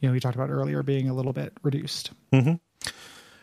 You 0.00 0.08
know, 0.08 0.12
we 0.12 0.20
talked 0.20 0.36
about 0.36 0.50
earlier 0.50 0.82
being 0.82 1.08
a 1.08 1.14
little 1.14 1.32
bit 1.32 1.52
reduced. 1.62 2.12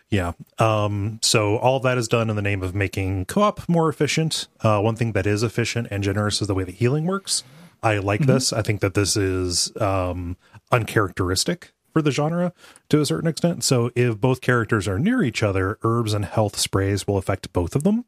Yeah. 0.10 0.32
Um, 0.58 1.20
so 1.22 1.58
all 1.58 1.80
that 1.82 1.98
is 1.98 2.08
done 2.08 2.30
in 2.30 2.38
the 2.38 2.42
name 2.42 2.63
of 2.63 2.74
making 2.74 3.25
co-op 3.25 3.68
more 3.68 3.89
efficient. 3.89 4.48
Uh, 4.62 4.80
one 4.80 4.96
thing 4.96 5.12
that 5.12 5.27
is 5.27 5.44
efficient 5.44 5.89
and 5.92 6.04
generous 6.04 6.42
is 6.42 6.48
the 6.48 6.54
way 6.54 6.63
the 6.63 6.72
healing 6.72 7.06
works. 7.06 7.44
I 7.84 7.98
like 7.98 8.22
this. 8.22 8.54
I 8.54 8.62
think 8.62 8.82
that 8.82 8.94
this 8.94 9.18
is 9.18 9.75
um, 9.80 10.38
uncharacteristic 10.72 11.74
for 11.96 12.02
the 12.02 12.12
genre 12.12 12.52
to 12.90 13.00
a 13.00 13.06
certain 13.06 13.30
extent. 13.30 13.64
So 13.64 13.90
if 13.96 14.20
both 14.20 14.42
characters 14.42 14.86
are 14.86 15.00
near 15.00 15.24
each 15.24 15.42
other, 15.42 15.80
herbs 15.82 16.14
and 16.14 16.25
health 16.25 16.58
sprays 16.58 17.08
will 17.08 17.16
affect 17.16 17.54
both 17.54 17.74
of 17.74 17.84
them. 17.84 18.04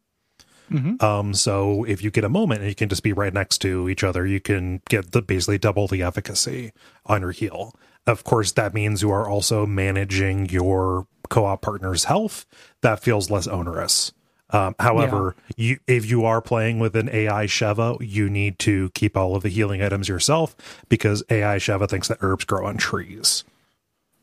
Um, 1.01 1.33
so 1.33 1.85
if 1.85 2.03
you 2.03 2.11
get 2.11 2.25
a 2.25 2.29
moment 2.29 2.59
and 2.59 2.67
you 2.67 2.75
can 2.75 2.89
just 2.89 3.01
be 3.01 3.13
right 3.13 3.33
next 3.33 3.59
to 3.59 3.87
each 3.87 4.03
other, 4.03 4.27
you 4.27 4.41
can 4.41 4.81
get 4.89 5.13
the 5.13 5.21
basically 5.21 5.57
double 5.57 5.87
the 5.87 6.03
efficacy 6.03 6.73
on 7.05 7.21
your 7.21 7.31
heal. 7.31 7.73
Of 8.05 8.25
course, 8.25 8.51
that 8.51 8.73
means 8.73 9.01
you 9.01 9.09
are 9.09 9.29
also 9.29 9.65
managing 9.65 10.49
your 10.49 11.07
co-op 11.29 11.61
partner's 11.61 12.03
health. 12.03 12.45
That 12.81 12.99
feels 12.99 13.29
less 13.29 13.47
onerous. 13.47 14.11
Um, 14.49 14.75
however, 14.79 15.37
you 15.55 15.79
if 15.87 16.09
you 16.09 16.25
are 16.25 16.41
playing 16.41 16.79
with 16.79 16.97
an 16.97 17.07
AI 17.07 17.45
Sheva, 17.45 17.97
you 18.01 18.29
need 18.29 18.59
to 18.59 18.89
keep 18.89 19.15
all 19.15 19.33
of 19.33 19.43
the 19.43 19.49
healing 19.49 19.81
items 19.81 20.09
yourself 20.09 20.57
because 20.89 21.23
AI 21.29 21.55
Sheva 21.57 21.87
thinks 21.89 22.09
that 22.09 22.17
herbs 22.19 22.43
grow 22.43 22.65
on 22.65 22.75
trees. 22.75 23.45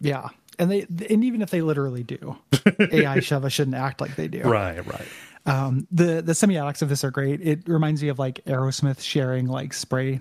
Yeah. 0.00 0.28
And 0.58 0.70
they 0.70 0.86
and 1.10 1.24
even 1.24 1.42
if 1.42 1.50
they 1.50 1.62
literally 1.62 2.04
do, 2.04 2.36
AI 2.52 3.18
Sheva 3.18 3.50
shouldn't 3.50 3.76
act 3.76 4.00
like 4.00 4.14
they 4.16 4.28
do. 4.28 4.42
Right, 4.42 4.86
right. 4.86 5.06
Um, 5.46 5.86
the 5.90 6.22
the 6.22 6.32
semiotics 6.32 6.80
of 6.80 6.88
this 6.88 7.02
are 7.02 7.10
great. 7.10 7.40
It 7.40 7.68
reminds 7.68 8.02
me 8.02 8.08
of 8.08 8.18
like 8.20 8.40
Aerosmith 8.44 9.00
sharing 9.00 9.46
like 9.48 9.72
spray 9.74 10.20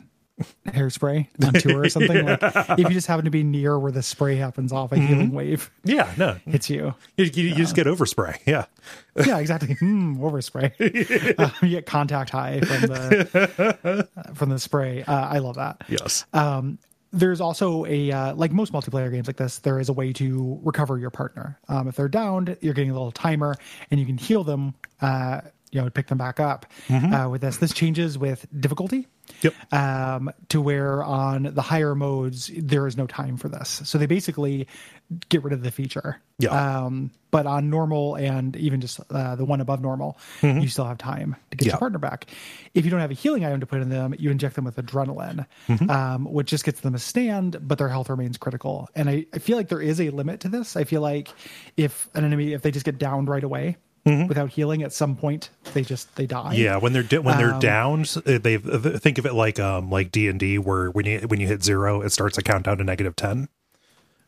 hairspray 0.65 1.27
on 1.45 1.53
tour 1.53 1.81
or 1.83 1.89
something. 1.89 2.25
Like 2.25 2.39
if 2.41 2.79
you 2.79 2.89
just 2.89 3.05
happen 3.05 3.25
to 3.25 3.31
be 3.31 3.43
near 3.43 3.77
where 3.77 3.91
the 3.91 4.01
spray 4.01 4.35
happens 4.35 4.73
off, 4.73 4.91
a 4.91 4.97
healing 4.97 5.31
wave 5.31 5.69
Yeah, 5.83 6.11
no, 6.17 6.37
hits 6.47 6.67
you. 6.69 6.95
you, 7.17 7.25
you, 7.25 7.43
you 7.49 7.55
just 7.55 7.75
get 7.75 7.85
overspray. 7.85 8.39
Yeah, 8.47 8.65
Yeah, 9.25 9.37
exactly. 9.37 9.75
Mm, 9.75 10.17
overspray. 10.17 11.39
uh, 11.39 11.49
you 11.61 11.69
get 11.69 11.85
contact 11.85 12.31
high 12.31 12.59
from 12.61 12.81
the 12.81 14.07
uh, 14.25 14.33
from 14.33 14.49
the 14.49 14.57
spray. 14.57 15.03
Uh, 15.03 15.13
I 15.27 15.37
love 15.37 15.55
that. 15.57 15.83
yes, 15.87 16.25
Um, 16.33 16.79
there's 17.13 17.39
also 17.39 17.85
a 17.85 18.11
uh, 18.11 18.35
like 18.35 18.51
most 18.51 18.73
multiplayer 18.73 19.11
games 19.11 19.27
like 19.27 19.37
this, 19.37 19.59
there 19.59 19.79
is 19.79 19.87
a 19.87 19.93
way 19.93 20.11
to 20.13 20.59
recover 20.63 20.97
your 20.97 21.11
partner. 21.11 21.59
Um, 21.69 21.87
if 21.87 21.95
they're 21.95 22.09
downed, 22.09 22.57
you're 22.59 22.73
getting 22.73 22.89
a 22.89 22.93
little 22.93 23.11
timer, 23.11 23.55
and 23.91 23.99
you 23.99 24.05
can 24.05 24.17
heal 24.17 24.43
them. 24.43 24.73
Uh, 24.99 25.41
you 25.73 25.81
know, 25.81 25.89
pick 25.89 26.07
them 26.07 26.17
back 26.17 26.39
up. 26.39 26.65
Uh, 26.89 27.27
with 27.29 27.41
this, 27.41 27.57
this 27.57 27.73
changes 27.73 28.17
with 28.17 28.45
difficulty. 28.59 29.07
Yep. 29.41 29.73
Um, 29.73 30.31
to 30.49 30.59
where 30.61 31.01
on 31.01 31.43
the 31.43 31.61
higher 31.61 31.95
modes 31.95 32.51
there 32.57 32.85
is 32.87 32.97
no 32.97 33.07
time 33.07 33.37
for 33.37 33.47
this, 33.47 33.81
so 33.85 33.97
they 33.97 34.05
basically 34.05 34.67
get 35.29 35.43
rid 35.43 35.53
of 35.53 35.63
the 35.63 35.71
feature. 35.71 36.21
Yeah. 36.39 36.49
Um, 36.85 37.11
but 37.31 37.45
on 37.45 37.69
normal 37.69 38.15
and 38.15 38.55
even 38.57 38.81
just 38.81 38.99
uh, 39.09 39.35
the 39.35 39.45
one 39.45 39.61
above 39.61 39.81
normal, 39.81 40.17
you 40.41 40.67
still 40.67 40.83
have 40.85 40.97
time 40.97 41.37
to 41.51 41.57
get 41.57 41.67
Yeah. 41.67 41.73
your 41.73 41.79
partner 41.79 41.99
back. 41.99 42.27
If 42.73 42.83
you 42.83 42.91
don't 42.91 42.99
have 42.99 43.11
a 43.11 43.15
healing 43.15 43.45
item 43.45 43.61
to 43.61 43.65
put 43.65 43.81
in 43.81 43.87
them, 43.89 44.13
you 44.19 44.29
inject 44.29 44.55
them 44.55 44.65
with 44.65 44.75
adrenaline, 44.75 45.45
um, 45.89 46.25
which 46.25 46.47
just 46.47 46.65
gets 46.65 46.81
them 46.81 46.93
a 46.93 46.99
stand, 46.99 47.57
but 47.61 47.77
their 47.77 47.89
health 47.89 48.09
remains 48.09 48.37
critical. 48.37 48.89
And 48.93 49.09
I, 49.09 49.25
I 49.33 49.39
feel 49.39 49.55
like 49.55 49.69
there 49.69 49.81
is 49.81 50.01
a 50.01 50.09
limit 50.09 50.41
to 50.41 50.49
this. 50.49 50.75
I 50.75 50.83
feel 50.83 51.01
like 51.01 51.29
if 51.77 52.09
an 52.13 52.25
enemy, 52.25 52.51
if 52.53 52.61
they 52.61 52.71
just 52.71 52.85
get 52.85 52.97
downed 52.97 53.29
right 53.29 53.43
away 53.43 53.77
without 54.05 54.49
healing, 54.49 54.83
at 54.83 54.91
some 54.93 55.15
point 55.15 55.49
they 55.73 55.81
just 55.81 56.13
they 56.15 56.25
die. 56.25 56.53
yeah. 56.55 56.77
When 56.77 56.91
they're 56.93 57.03
di- 57.03 57.19
when 57.19 57.37
they're 57.37 57.53
Um, 57.53 57.59
down, 57.59 58.05
they 58.25 58.57
think 58.57 59.17
of 59.17 59.25
it 59.25 59.33
like 59.33 59.59
um 59.59 59.89
like 59.89 60.11
D 60.11 60.27
and 60.27 60.39
D, 60.39 60.57
where 60.57 60.89
when 60.91 61.05
you 61.05 61.19
when 61.21 61.39
you 61.39 61.47
hit 61.47 61.63
zero, 61.63 62.01
it 62.01 62.11
starts 62.11 62.37
a 62.37 62.41
countdown 62.41 62.77
to 62.79 62.83
negative 62.83 63.15
10 63.15 63.47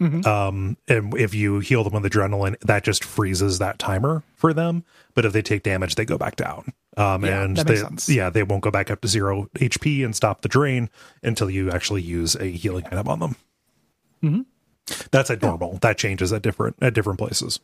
Mm-hmm. 0.01 0.27
Um, 0.27 0.75
and 0.89 1.13
if 1.17 1.33
you 1.33 1.59
heal 1.59 1.85
them 1.85 1.93
with 1.93 2.11
adrenaline, 2.11 2.59
that 2.59 2.83
just 2.83 3.01
freezes 3.01 3.59
that 3.59 3.79
timer 3.79 4.23
for 4.35 4.53
them. 4.53 4.83
But 5.13 5.23
if 5.23 5.31
they 5.31 5.41
take 5.41 5.63
damage, 5.63 5.95
they 5.95 6.03
go 6.03 6.17
back 6.17 6.35
down. 6.35 6.73
Um, 6.97 7.23
Yeah, 7.23 7.43
and 7.43 7.55
they, 7.55 7.81
yeah, 8.13 8.29
they 8.29 8.43
won't 8.43 8.61
go 8.61 8.71
back 8.71 8.91
up 8.91 8.99
to 9.01 9.07
zero 9.07 9.49
HP 9.55 10.03
and 10.03 10.13
stop 10.13 10.41
the 10.41 10.49
drain 10.49 10.89
until 11.23 11.49
you 11.49 11.71
actually 11.71 12.01
use 12.01 12.35
a 12.35 12.43
healing 12.51 12.85
item 12.87 13.07
on 13.07 13.19
them. 13.19 13.35
Mm-hmm. 14.21 14.41
That's 15.11 15.29
at 15.31 15.41
normal. 15.41 15.77
That 15.77 15.97
changes 15.97 16.33
at 16.33 16.41
different 16.41 16.75
at 16.81 16.93
different 16.93 17.17
places. 17.17 17.61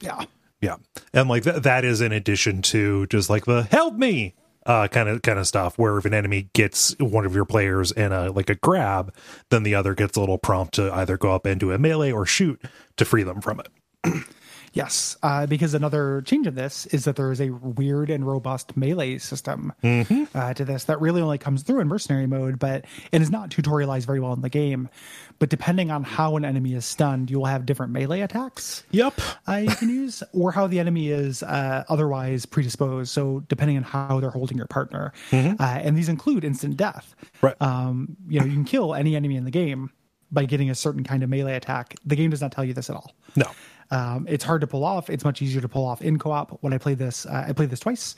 yeah. 0.00 0.24
Yeah, 0.66 0.78
and 1.12 1.28
like 1.28 1.44
th- 1.44 1.62
that 1.62 1.84
is 1.84 2.00
in 2.00 2.10
addition 2.10 2.60
to 2.62 3.06
just 3.06 3.30
like 3.30 3.44
the 3.44 3.62
help 3.62 3.94
me 3.94 4.34
uh 4.66 4.88
kind 4.88 5.08
of 5.08 5.22
kind 5.22 5.38
of 5.38 5.46
stuff 5.46 5.78
where 5.78 5.96
if 5.96 6.04
an 6.06 6.12
enemy 6.12 6.50
gets 6.54 6.98
one 6.98 7.24
of 7.24 7.36
your 7.36 7.44
players 7.44 7.92
in 7.92 8.10
a 8.10 8.32
like 8.32 8.50
a 8.50 8.56
grab, 8.56 9.14
then 9.50 9.62
the 9.62 9.76
other 9.76 9.94
gets 9.94 10.16
a 10.16 10.20
little 10.20 10.38
prompt 10.38 10.74
to 10.74 10.92
either 10.92 11.16
go 11.16 11.32
up 11.32 11.46
and 11.46 11.60
do 11.60 11.70
a 11.70 11.78
melee 11.78 12.10
or 12.10 12.26
shoot 12.26 12.60
to 12.96 13.04
free 13.04 13.22
them 13.22 13.40
from 13.40 13.60
it. 13.60 14.24
Yes, 14.76 15.16
uh, 15.22 15.46
because 15.46 15.72
another 15.72 16.20
change 16.26 16.46
in 16.46 16.54
this 16.54 16.84
is 16.86 17.04
that 17.06 17.16
there 17.16 17.32
is 17.32 17.40
a 17.40 17.48
weird 17.48 18.10
and 18.10 18.26
robust 18.26 18.76
melee 18.76 19.16
system 19.16 19.72
uh, 19.82 20.52
to 20.52 20.64
this 20.66 20.84
that 20.84 21.00
really 21.00 21.22
only 21.22 21.38
comes 21.38 21.62
through 21.62 21.80
in 21.80 21.88
mercenary 21.88 22.26
mode, 22.26 22.58
but 22.58 22.84
it 23.10 23.22
is 23.22 23.30
not 23.30 23.48
tutorialized 23.48 24.04
very 24.04 24.20
well 24.20 24.34
in 24.34 24.42
the 24.42 24.50
game. 24.50 24.90
But 25.38 25.48
depending 25.48 25.90
on 25.90 26.02
how 26.04 26.36
an 26.36 26.44
enemy 26.44 26.74
is 26.74 26.84
stunned, 26.84 27.30
you 27.30 27.38
will 27.38 27.46
have 27.46 27.64
different 27.64 27.92
melee 27.92 28.20
attacks 28.20 28.84
Yep. 28.90 29.18
uh, 29.48 29.54
you 29.54 29.74
can 29.74 29.88
use, 29.88 30.22
or 30.34 30.52
how 30.52 30.66
the 30.66 30.78
enemy 30.78 31.08
is 31.08 31.42
uh, 31.42 31.84
otherwise 31.88 32.44
predisposed. 32.44 33.10
So 33.12 33.44
depending 33.48 33.78
on 33.78 33.82
how 33.82 34.20
they're 34.20 34.30
holding 34.30 34.58
your 34.58 34.66
partner, 34.66 35.14
uh, 35.32 35.54
and 35.58 35.96
these 35.96 36.10
include 36.10 36.44
instant 36.44 36.76
death. 36.76 37.14
Right. 37.40 37.56
Um, 37.62 38.16
you 38.28 38.40
know, 38.40 38.46
you 38.46 38.52
can 38.52 38.64
kill 38.64 38.94
any 38.94 39.16
enemy 39.16 39.36
in 39.36 39.44
the 39.44 39.50
game 39.50 39.90
by 40.30 40.44
getting 40.44 40.68
a 40.68 40.74
certain 40.74 41.02
kind 41.04 41.22
of 41.22 41.30
melee 41.30 41.54
attack. 41.54 41.94
The 42.04 42.16
game 42.16 42.30
does 42.30 42.42
not 42.42 42.52
tell 42.52 42.64
you 42.64 42.74
this 42.74 42.90
at 42.90 42.96
all. 42.96 43.14
No. 43.36 43.46
Um, 43.90 44.26
it's 44.28 44.42
hard 44.44 44.60
to 44.62 44.66
pull 44.66 44.84
off. 44.84 45.08
It's 45.10 45.24
much 45.24 45.40
easier 45.42 45.60
to 45.60 45.68
pull 45.68 45.84
off 45.84 46.02
in 46.02 46.18
co-op. 46.18 46.58
When 46.62 46.72
I 46.72 46.78
played 46.78 46.98
this, 46.98 47.26
uh, 47.26 47.44
I 47.48 47.52
played 47.52 47.70
this 47.70 47.80
twice, 47.80 48.16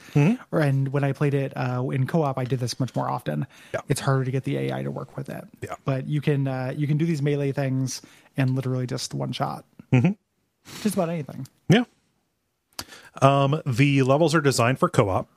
or, 0.50 0.60
and 0.60 0.88
when 0.88 1.04
I 1.04 1.12
played 1.12 1.34
it 1.34 1.52
uh, 1.56 1.84
in 1.92 2.06
co-op, 2.06 2.38
I 2.38 2.44
did 2.44 2.60
this 2.60 2.80
much 2.80 2.94
more 2.94 3.08
often. 3.08 3.46
Yeah. 3.74 3.80
It's 3.88 4.00
harder 4.00 4.24
to 4.24 4.30
get 4.30 4.44
the 4.44 4.56
AI 4.58 4.82
to 4.82 4.90
work 4.90 5.16
with 5.16 5.28
it. 5.28 5.44
Yeah. 5.62 5.74
but 5.84 6.06
you 6.06 6.20
can 6.20 6.48
uh, 6.48 6.72
you 6.76 6.86
can 6.86 6.96
do 6.96 7.04
these 7.06 7.20
melee 7.22 7.52
things 7.52 8.00
and 8.36 8.54
literally 8.54 8.86
just 8.86 9.12
one 9.14 9.32
shot. 9.32 9.64
Mm-hmm. 9.92 10.12
Just 10.82 10.94
about 10.94 11.08
anything. 11.08 11.46
Yeah. 11.68 11.84
Um, 13.20 13.60
the 13.66 14.02
levels 14.02 14.34
are 14.34 14.40
designed 14.40 14.78
for 14.78 14.88
co-op, 14.88 15.28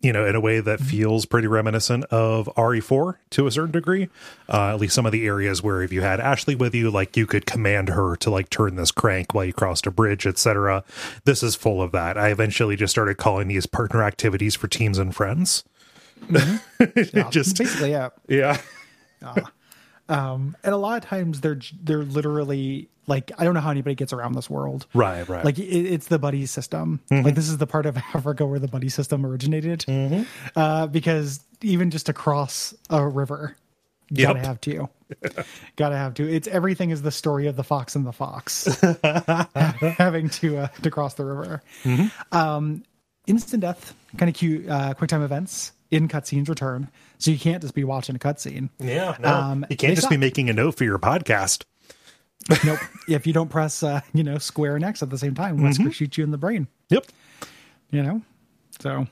you 0.00 0.12
know, 0.12 0.26
in 0.26 0.34
a 0.34 0.40
way 0.40 0.60
that 0.60 0.78
mm-hmm. 0.78 0.88
feels 0.88 1.26
pretty 1.26 1.46
reminiscent 1.46 2.04
of 2.04 2.46
RE4 2.56 3.16
to 3.30 3.46
a 3.46 3.50
certain 3.50 3.72
degree. 3.72 4.08
Uh, 4.48 4.68
at 4.74 4.80
least 4.80 4.94
some 4.94 5.06
of 5.06 5.12
the 5.12 5.26
areas 5.26 5.62
where 5.62 5.82
if 5.82 5.92
you 5.92 6.00
had 6.00 6.20
Ashley 6.20 6.54
with 6.54 6.74
you, 6.74 6.90
like 6.90 7.16
you 7.16 7.26
could 7.26 7.46
command 7.46 7.90
her 7.90 8.16
to 8.16 8.30
like 8.30 8.48
turn 8.50 8.76
this 8.76 8.90
crank 8.90 9.34
while 9.34 9.44
you 9.44 9.52
crossed 9.52 9.86
a 9.86 9.90
bridge, 9.90 10.26
etc. 10.26 10.84
This 11.24 11.42
is 11.42 11.54
full 11.54 11.82
of 11.82 11.92
that. 11.92 12.16
I 12.16 12.28
eventually 12.28 12.76
just 12.76 12.92
started 12.92 13.18
calling 13.18 13.48
these 13.48 13.66
partner 13.66 14.02
activities 14.02 14.54
for 14.54 14.68
teams 14.68 14.98
and 14.98 15.14
friends. 15.14 15.64
Mm-hmm. 16.22 16.56
Yeah, 17.16 17.28
Just- 17.30 17.58
basically, 17.58 17.90
yeah. 17.90 18.08
Yeah. 18.26 18.58
Ah. 19.22 19.52
Um, 20.10 20.56
and 20.64 20.74
a 20.74 20.76
lot 20.76 21.02
of 21.02 21.08
times 21.08 21.40
they're 21.40 21.60
they're 21.82 22.02
literally 22.02 22.88
like 23.06 23.32
I 23.38 23.44
don't 23.44 23.54
know 23.54 23.60
how 23.60 23.70
anybody 23.70 23.94
gets 23.94 24.12
around 24.12 24.34
this 24.34 24.50
world. 24.50 24.86
Right, 24.92 25.26
right. 25.28 25.44
Like 25.44 25.58
it, 25.58 25.62
it's 25.64 26.08
the 26.08 26.18
buddy 26.18 26.46
system. 26.46 27.00
Like 27.10 27.34
this 27.34 27.48
is 27.48 27.58
the 27.58 27.66
part 27.66 27.86
of 27.86 27.96
Africa 28.14 28.44
where 28.46 28.58
the 28.58 28.68
buddy 28.68 28.88
system 28.88 29.24
originated. 29.24 29.84
Uh, 30.56 30.86
because 30.88 31.40
even 31.62 31.90
just 31.90 32.06
to 32.06 32.12
cross 32.12 32.74
a 32.90 33.06
river, 33.06 33.56
you 34.10 34.22
Yep. 34.26 34.28
gotta 34.34 34.46
have 34.46 34.60
to. 34.62 34.88
gotta 35.76 35.96
have 35.96 36.14
to. 36.14 36.28
It's 36.28 36.48
everything 36.48 36.90
is 36.90 37.02
the 37.02 37.10
story 37.12 37.46
of 37.46 37.56
the 37.56 37.64
fox 37.64 37.94
and 37.96 38.04
the 38.06 38.12
fox 38.12 38.66
having 39.98 40.28
to 40.30 40.58
uh, 40.58 40.66
to 40.82 40.90
cross 40.90 41.14
the 41.14 41.24
river. 41.24 41.62
Um, 42.32 42.82
instant 43.26 43.60
death, 43.62 43.94
kind 44.16 44.28
of 44.28 44.34
cute. 44.34 44.68
Uh, 44.68 44.94
quick 44.94 45.08
time 45.10 45.22
events 45.22 45.72
in 45.90 46.08
cutscenes 46.08 46.48
return, 46.48 46.88
so 47.18 47.30
you 47.30 47.38
can't 47.38 47.60
just 47.62 47.74
be 47.74 47.84
watching 47.84 48.16
a 48.16 48.18
cutscene. 48.18 48.70
yeah. 48.78 49.16
No. 49.20 49.28
Um, 49.28 49.66
you 49.70 49.76
can't 49.76 49.94
just 49.96 50.08
be 50.10 50.16
making 50.16 50.48
a 50.50 50.52
note 50.52 50.76
for 50.76 50.84
your 50.84 50.98
podcast. 50.98 51.64
nope. 52.64 52.78
If 53.08 53.26
you 53.26 53.32
don't 53.32 53.48
press, 53.50 53.82
uh, 53.82 54.00
you 54.14 54.22
know, 54.24 54.38
square 54.38 54.76
and 54.76 54.84
X 54.84 55.02
at 55.02 55.10
the 55.10 55.18
same 55.18 55.34
time, 55.34 55.62
let's 55.62 55.78
shoot 55.94 56.16
you 56.16 56.24
in 56.24 56.30
the 56.30 56.38
brain. 56.38 56.68
Yep. 56.88 57.06
You 57.90 58.02
know, 58.02 58.22
so 58.78 59.06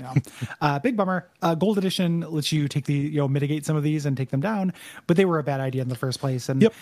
yeah, 0.00 0.14
uh, 0.60 0.78
big 0.78 0.96
bummer. 0.96 1.28
Uh, 1.42 1.54
Gold 1.54 1.76
Edition 1.78 2.20
lets 2.22 2.50
you 2.50 2.66
take 2.66 2.86
the 2.86 2.94
you 2.94 3.18
know 3.18 3.28
mitigate 3.28 3.66
some 3.66 3.76
of 3.76 3.82
these 3.82 4.06
and 4.06 4.16
take 4.16 4.30
them 4.30 4.40
down, 4.40 4.72
but 5.06 5.16
they 5.16 5.26
were 5.26 5.38
a 5.38 5.42
bad 5.44 5.60
idea 5.60 5.82
in 5.82 5.88
the 5.88 5.94
first 5.96 6.18
place. 6.18 6.48
And 6.48 6.62
Yep. 6.62 6.74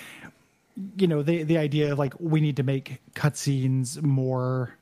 you 0.96 1.06
know, 1.08 1.22
the 1.22 1.42
the 1.42 1.58
idea 1.58 1.92
of 1.92 1.98
like 1.98 2.14
we 2.20 2.40
need 2.40 2.56
to 2.56 2.62
make 2.62 3.00
cutscenes 3.14 4.00
more, 4.00 4.74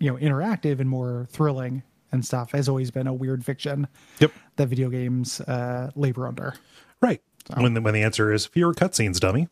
you 0.00 0.10
know, 0.10 0.18
interactive 0.18 0.80
and 0.80 0.90
more 0.90 1.26
thrilling 1.30 1.82
and 2.12 2.24
stuff 2.24 2.52
has 2.52 2.68
always 2.68 2.90
been 2.90 3.06
a 3.06 3.14
weird 3.14 3.44
fiction 3.44 3.86
Yep. 4.18 4.32
that 4.56 4.66
video 4.68 4.88
games 4.90 5.40
uh, 5.42 5.90
labor 5.94 6.26
under. 6.26 6.54
Right. 7.00 7.22
When 7.56 7.74
the, 7.74 7.80
when 7.80 7.94
the 7.94 8.02
answer 8.02 8.32
is 8.32 8.46
fewer 8.46 8.74
cutscenes, 8.74 9.18
dummy. 9.18 9.48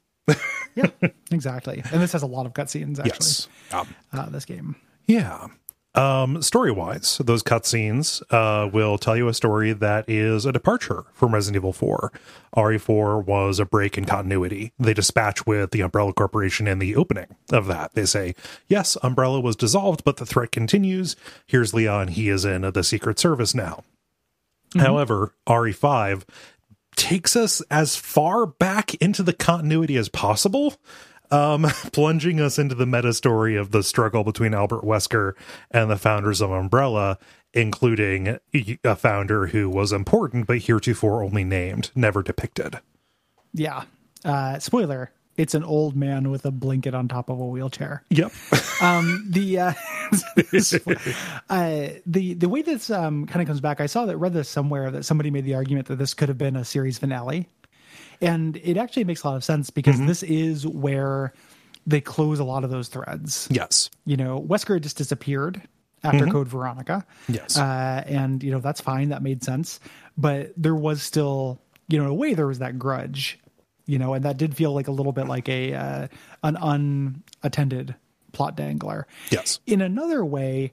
Yeah, 0.74 0.90
exactly. 1.30 1.82
And 1.92 2.02
this 2.02 2.12
has 2.12 2.22
a 2.22 2.26
lot 2.26 2.46
of 2.46 2.52
cutscenes 2.52 2.98
actually. 2.98 3.08
Yes. 3.10 3.48
Um, 3.72 3.88
Uh, 4.12 4.28
this 4.28 4.44
game. 4.44 4.76
Yeah. 5.06 5.46
Um, 5.94 6.42
story 6.42 6.70
wise, 6.70 7.18
those 7.24 7.42
cutscenes 7.42 8.22
uh, 8.30 8.68
will 8.68 8.98
tell 8.98 9.16
you 9.16 9.26
a 9.28 9.34
story 9.34 9.72
that 9.72 10.08
is 10.08 10.44
a 10.44 10.52
departure 10.52 11.06
from 11.12 11.34
Resident 11.34 11.56
Evil 11.56 11.72
4. 11.72 12.12
RE4 12.56 13.24
was 13.24 13.58
a 13.58 13.64
break 13.64 13.98
in 13.98 14.04
continuity. 14.04 14.72
They 14.78 14.94
dispatch 14.94 15.46
with 15.46 15.70
the 15.70 15.80
Umbrella 15.80 16.12
Corporation 16.12 16.68
in 16.68 16.78
the 16.78 16.94
opening 16.94 17.34
of 17.50 17.66
that. 17.66 17.94
They 17.94 18.04
say, 18.04 18.34
Yes, 18.68 18.96
Umbrella 19.02 19.40
was 19.40 19.56
dissolved, 19.56 20.04
but 20.04 20.18
the 20.18 20.26
threat 20.26 20.52
continues. 20.52 21.16
Here's 21.46 21.74
Leon. 21.74 22.08
He 22.08 22.28
is 22.28 22.44
in 22.44 22.62
the 22.62 22.84
Secret 22.84 23.18
Service 23.18 23.54
now. 23.54 23.82
However, 24.76 25.32
RE5 25.48 26.24
takes 26.96 27.36
us 27.36 27.62
as 27.70 27.96
far 27.96 28.44
back 28.44 28.94
into 28.96 29.22
the 29.22 29.32
continuity 29.32 29.96
as 29.96 30.08
possible 30.08 30.74
um, 31.30 31.62
plunging 31.92 32.40
us 32.40 32.58
into 32.58 32.74
the 32.74 32.86
meta 32.86 33.12
story 33.12 33.56
of 33.56 33.70
the 33.70 33.82
struggle 33.82 34.24
between 34.24 34.54
Albert 34.54 34.82
Wesker 34.82 35.34
and 35.70 35.90
the 35.90 35.96
founders 35.96 36.40
of 36.40 36.50
Umbrella, 36.50 37.18
including 37.52 38.38
a 38.84 38.96
founder 38.96 39.48
who 39.48 39.68
was 39.68 39.92
important 39.92 40.46
but 40.46 40.58
heretofore 40.58 41.22
only 41.22 41.44
named, 41.44 41.90
never 41.94 42.22
depicted. 42.22 42.78
Yeah. 43.52 43.84
Uh, 44.24 44.58
spoiler: 44.58 45.12
It's 45.36 45.54
an 45.54 45.64
old 45.64 45.96
man 45.96 46.30
with 46.30 46.44
a 46.44 46.50
blanket 46.50 46.94
on 46.94 47.08
top 47.08 47.30
of 47.30 47.38
a 47.40 47.46
wheelchair. 47.46 48.04
Yep. 48.10 48.32
Um, 48.80 49.26
the 49.28 49.58
uh, 49.58 49.72
uh, 51.50 51.88
the 52.06 52.34
the 52.34 52.48
way 52.48 52.62
this 52.62 52.90
um, 52.90 53.26
kind 53.26 53.42
of 53.42 53.48
comes 53.48 53.60
back, 53.60 53.80
I 53.80 53.86
saw 53.86 54.06
that 54.06 54.16
read 54.16 54.32
this 54.32 54.48
somewhere 54.48 54.92
that 54.92 55.04
somebody 55.04 55.32
made 55.32 55.44
the 55.44 55.56
argument 55.56 55.88
that 55.88 55.96
this 55.96 56.14
could 56.14 56.28
have 56.28 56.38
been 56.38 56.54
a 56.54 56.64
series 56.64 56.96
finale, 56.96 57.48
and 58.20 58.56
it 58.56 58.76
actually 58.76 59.04
makes 59.04 59.22
a 59.22 59.28
lot 59.28 59.36
of 59.36 59.44
sense 59.44 59.70
because 59.70 59.96
Mm-hmm. 59.96 60.06
this 60.06 60.22
is 60.22 60.66
where 60.66 61.32
they 61.86 62.00
close 62.00 62.38
a 62.38 62.44
lot 62.44 62.64
of 62.64 62.70
those 62.70 62.88
threads. 62.88 63.48
yes. 63.50 63.88
You 64.04 64.16
know, 64.16 64.40
Wesker 64.46 64.80
just 64.80 64.96
disappeared 64.98 65.62
after 66.04 66.26
Code 66.26 66.46
Veronica. 66.48 67.04
Mm-hmm. 67.24 67.34
Yes. 67.34 67.58
uh, 67.58 68.04
and 68.06 68.42
you 68.42 68.50
know 68.50 68.60
that's 68.60 68.80
fine, 68.80 69.08
that 69.08 69.22
made 69.22 69.42
sense, 69.42 69.80
but 70.16 70.52
there 70.56 70.74
was 70.74 71.02
still, 71.02 71.60
you 71.88 71.98
know, 71.98 72.04
in 72.04 72.10
a 72.10 72.14
way 72.14 72.34
there 72.34 72.46
was 72.46 72.58
that 72.60 72.78
grudge, 72.78 73.38
you 73.86 73.98
know, 73.98 74.14
and 74.14 74.24
that 74.24 74.36
did 74.36 74.54
feel 74.56 74.72
like 74.74 74.86
a 74.88 74.92
little 74.92 75.12
bit 75.12 75.26
like 75.28 75.48
a 75.48 75.74
uh, 75.74 76.08
an 76.44 76.56
unattended 77.42 77.94
plot 78.32 78.56
dangler. 78.56 79.06
Yes. 79.30 79.60
In 79.66 79.80
another 79.80 80.24
way, 80.24 80.72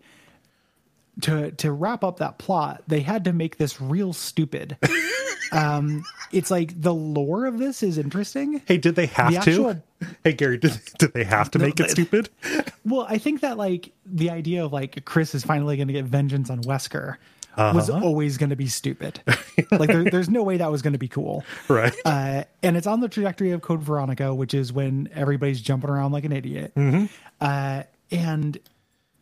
to 1.21 1.51
to 1.51 1.71
wrap 1.71 2.04
up 2.04 2.17
that 2.19 2.38
plot, 2.38 2.84
they 2.88 2.99
had 3.01 3.23
to 3.25 3.34
make 3.34 3.58
this 3.58 3.80
real 3.82 4.13
stupid. 4.13 4.78
um, 5.51 6.04
it's 6.32 6.51
like 6.51 6.80
the 6.82 6.93
lore 6.93 7.45
of 7.45 7.58
this 7.58 7.84
is 7.84 7.97
interesting. 7.97 8.62
Hey, 8.65 8.78
did 8.78 8.95
they 8.95 9.06
have 9.08 9.34
The 9.34 9.39
to? 9.39 9.39
actual- 9.39 9.84
Hey, 10.23 10.34
Gary, 10.34 10.58
did, 10.58 10.78
did 10.99 11.13
they 11.13 11.23
have 11.23 11.49
to 11.51 11.60
make 11.60 11.80
it 11.80 11.89
stupid? 11.89 12.30
Well, 12.88 13.08
I 13.10 13.17
think 13.17 13.41
that 13.41 13.58
like 13.58 13.91
the 14.06 14.30
idea 14.30 14.63
of 14.63 14.71
like 14.71 15.06
Chris 15.06 15.34
is 15.34 15.43
finally 15.43 15.75
going 15.75 15.88
to 15.88 15.93
get 15.93 16.06
vengeance 16.06 16.51
on 16.51 16.62
Wesker 16.62 17.15
was 17.58 17.89
Uh-huh. 17.89 18.06
always 18.06 18.38
going 18.38 18.51
to 18.51 18.56
be 18.56 18.67
stupid. 18.67 19.19
like 19.71 19.88
there, 19.89 20.04
there's 20.04 20.30
no 20.30 20.43
way 20.43 20.58
that 20.58 20.69
was 20.71 20.84
going 20.84 20.93
to 20.93 20.99
be 20.99 21.08
cool. 21.08 21.43
Right. 21.67 21.95
Uh, 22.06 22.43
and 22.62 22.78
it's 22.78 22.86
on 22.86 22.99
the 22.99 23.10
trajectory 23.10 23.51
of 23.51 23.62
Code 23.63 23.82
Veronica, 23.82 24.36
which 24.36 24.54
is 24.54 24.71
when 24.71 25.10
everybody's 25.15 25.62
jumping 25.62 25.89
around 25.89 26.12
like 26.12 26.25
an 26.25 26.32
idiot. 26.32 26.73
Mm-hmm. 26.75 27.06
Uh, 27.41 27.84
and 28.12 28.60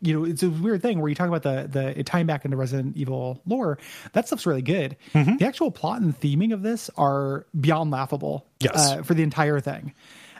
you 0.06 0.18
know, 0.18 0.24
it's 0.24 0.42
a 0.42 0.50
weird 0.50 0.82
thing 0.82 1.00
where 1.00 1.08
you 1.08 1.14
talk 1.14 1.28
about 1.28 1.42
the 1.42 1.94
the 1.94 2.02
tying 2.04 2.26
back 2.26 2.44
into 2.44 2.56
Resident 2.56 2.96
Evil 2.96 3.40
lore. 3.46 3.78
That 4.12 4.26
stuff's 4.26 4.46
really 4.46 4.62
good. 4.62 4.96
Mm-hmm. 5.14 5.36
The 5.36 5.46
actual 5.46 5.70
plot 5.70 6.00
and 6.02 6.18
theming 6.18 6.52
of 6.52 6.62
this 6.62 6.90
are 6.96 7.46
beyond 7.60 7.90
laughable. 7.90 8.46
Yes. 8.60 8.74
uh, 8.76 9.02
for 9.02 9.14
the 9.14 9.22
entire 9.22 9.60
thing. 9.60 9.94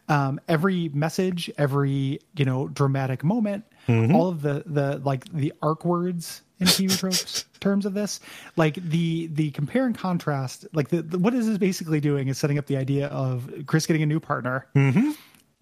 Um, 0.09 0.39
every 0.49 0.91
message, 0.91 1.51
every 1.57 2.21
you 2.37 2.45
know 2.45 2.69
dramatic 2.69 3.25
moment, 3.25 3.65
Mm-hmm. 3.89 4.15
all 4.17 4.29
of 4.29 4.41
the 4.41 4.63
the 4.65 4.99
like 5.05 5.27
the 5.31 5.53
arc 5.61 5.85
words 5.85 6.41
in 6.59 6.67
TV 6.67 6.97
tropes 6.99 7.45
terms 7.61 7.85
of 7.85 7.93
this, 7.95 8.19
like 8.57 8.77
the 8.77 9.27
the 9.27 9.51
compare 9.51 9.85
and 9.87 9.97
contrast, 9.97 10.67
like 10.73 10.89
the, 10.89 11.03
the 11.03 11.19
what 11.19 11.35
this 11.35 11.59
basically 11.59 12.01
doing 12.01 12.29
is 12.29 12.39
setting 12.39 12.59
up 12.59 12.65
the 12.67 12.77
idea 12.79 13.09
of 13.09 13.51
Chris 13.67 13.85
getting 13.87 14.03
a 14.03 14.07
new 14.07 14.21
partner. 14.21 14.67
Mm-hmm. 14.75 15.11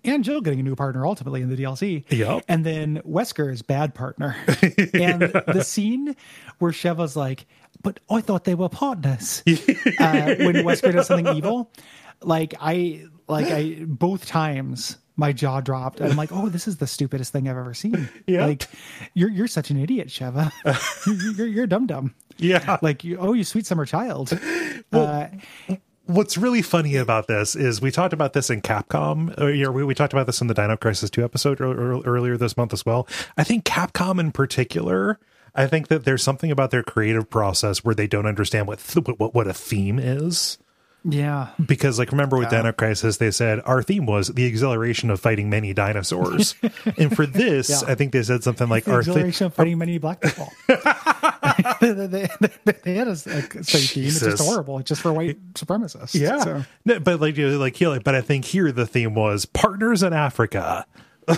And 0.05 0.25
Jill 0.25 0.41
getting 0.41 0.61
a 0.61 0.63
new 0.63 0.75
partner 0.75 1.07
ultimately 1.07 1.43
in 1.43 1.49
the 1.49 1.57
DLC. 1.57 2.05
Yep. 2.11 2.45
And 2.49 2.67
then 2.67 3.01
Wesker 3.07 3.53
is 3.53 3.63
bad 3.63 3.95
partner. 3.95 4.37
and 4.95 5.23
the 5.23 5.63
scene 5.65 6.17
where 6.59 6.73
Sheva's 6.73 7.17
like, 7.17 7.47
but 7.83 8.01
I 8.11 8.21
thought 8.21 8.45
they 8.45 8.55
were 8.55 8.69
partners. 8.69 9.43
uh, 9.47 9.53
when 10.39 10.57
Wesker 10.65 10.93
does 10.93 11.07
something 11.07 11.37
evil, 11.37 11.71
like 12.21 12.55
I, 12.61 13.05
like 13.29 13.47
I, 13.47 13.85
both 13.87 14.27
times 14.27 14.99
my 15.17 15.33
jaw 15.33 15.61
dropped. 15.61 16.01
I'm 16.01 16.17
like, 16.17 16.33
oh, 16.33 16.49
this 16.49 16.67
is 16.67 16.79
the 16.79 16.87
stupidest 16.87 17.33
thing 17.33 17.49
I've 17.49 17.57
ever 17.57 17.75
seen. 17.75 18.09
Yep. 18.27 18.49
Like, 18.49 18.69
you're 19.15 19.31
you're 19.31 19.49
such 19.49 19.71
an 19.71 19.79
idiot, 19.79 20.09
Sheva. 20.09 20.51
you're, 21.07 21.33
you're, 21.33 21.47
you're 21.47 21.67
dumb 21.67 21.87
dumb. 21.87 22.15
Yeah. 22.39 22.79
Like, 22.83 23.05
you, 23.05 23.19
oh, 23.19 23.33
you 23.33 23.45
sweet 23.45 23.67
summer 23.67 23.85
child. 23.85 24.39
uh, 24.93 25.27
What's 26.07 26.37
really 26.37 26.63
funny 26.63 26.97
about 26.97 27.29
this 27.29 27.55
is 27.55 27.81
we 27.81 27.93
talked 27.93 28.13
about 28.13 28.33
this 28.33 28.51
in 28.51 28.61
Capcom. 28.61 29.39
Or, 29.39 29.73
we, 29.73 29.95
talked 29.95 30.13
about 30.13 30.27
this 30.27 30.41
in 30.41 30.49
the 30.49 30.55
Dino 30.55 30.77
Crisis 30.77 31.11
2 31.11 31.23
episode 31.23 31.61
ear- 31.61 31.69
ear- 31.69 32.03
earlier 32.05 32.37
this 32.37 32.57
month 32.57 32.73
as 32.73 32.85
well. 32.85 33.07
I 33.37 33.45
think 33.45 33.65
Capcom 33.65 34.19
in 34.19 34.33
particular, 34.33 35.21
I 35.55 35.67
think 35.67 35.89
that 35.89 36.05
there's 36.05 36.23
something 36.23 36.51
about 36.51 36.73
their 36.73 36.83
creative 36.83 37.31
process 37.31 37.85
where 37.85 37.95
they 37.95 38.09
don't 38.09 38.27
understand 38.27 38.67
what 38.67 38.81
th- 38.81 39.07
what, 39.17 39.33
what 39.33 39.47
a 39.47 39.55
theme 39.55 39.99
is. 39.99 40.59
Yeah. 41.05 41.49
Because, 41.65 41.99
like, 41.99 42.13
remember 42.13 42.37
with 42.39 42.51
Dino 42.51 42.73
Crisis, 42.73 43.17
they 43.17 43.31
said 43.31 43.61
our 43.65 43.83
theme 43.83 44.07
was 44.07 44.29
the 44.29 44.45
exhilaration 44.45 45.11
of 45.11 45.21
fighting 45.21 45.51
many 45.51 45.73
dinosaurs. 45.75 46.55
and 46.99 47.15
for 47.15 47.27
this, 47.27 47.69
Yeah. 47.71 47.91
I 47.91 47.95
think 47.95 48.13
they 48.13 48.23
said 48.23 48.43
something 48.45 48.69
like 48.69 48.85
The 48.85 48.93
our 48.93 49.03
theme. 49.03 49.11
exhilaration 49.13 49.47
of 49.47 49.55
fighting 49.55 49.79
many 49.79 49.99
black 49.99 50.21
people. 50.21 50.53
they, 51.81 51.93
they, 51.93 52.29
they, 52.41 52.73
they 52.85 52.95
had 52.95 53.09
a, 53.09 53.11
a 53.11 53.17
same 53.17 53.43
theme. 53.63 54.05
It's 54.07 54.21
just 54.21 54.43
horrible. 54.43 54.79
It's 54.79 54.89
just 54.89 55.03
for 55.03 55.13
white 55.13 55.39
supremacists. 55.55 56.19
Yeah, 56.19 56.39
So, 56.39 56.65
No, 56.85 57.01
but 57.01 57.21
like 57.21 57.37
you 57.37 57.51
know, 57.51 57.59
like 57.59 57.77
here, 57.77 57.89
like, 57.89 58.05
but 58.05 58.15
I 58.15 58.21
think 58.21 58.45
here 58.45 58.71
the 58.73 58.87
theme 58.87 59.15
was 59.15 59.45
partners 59.45 60.03
in 60.03 60.13
Africa. 60.13 60.87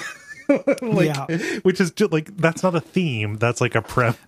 like, 0.83 1.07
Yeah. 1.07 1.27
which 1.63 1.81
is 1.81 1.91
just 1.91 2.13
like 2.13 2.37
that's 2.37 2.63
not 2.63 2.75
a 2.75 2.81
theme. 2.81 3.37
That's 3.37 3.61
like 3.61 3.75
a 3.75 3.83
premise. 3.83 4.19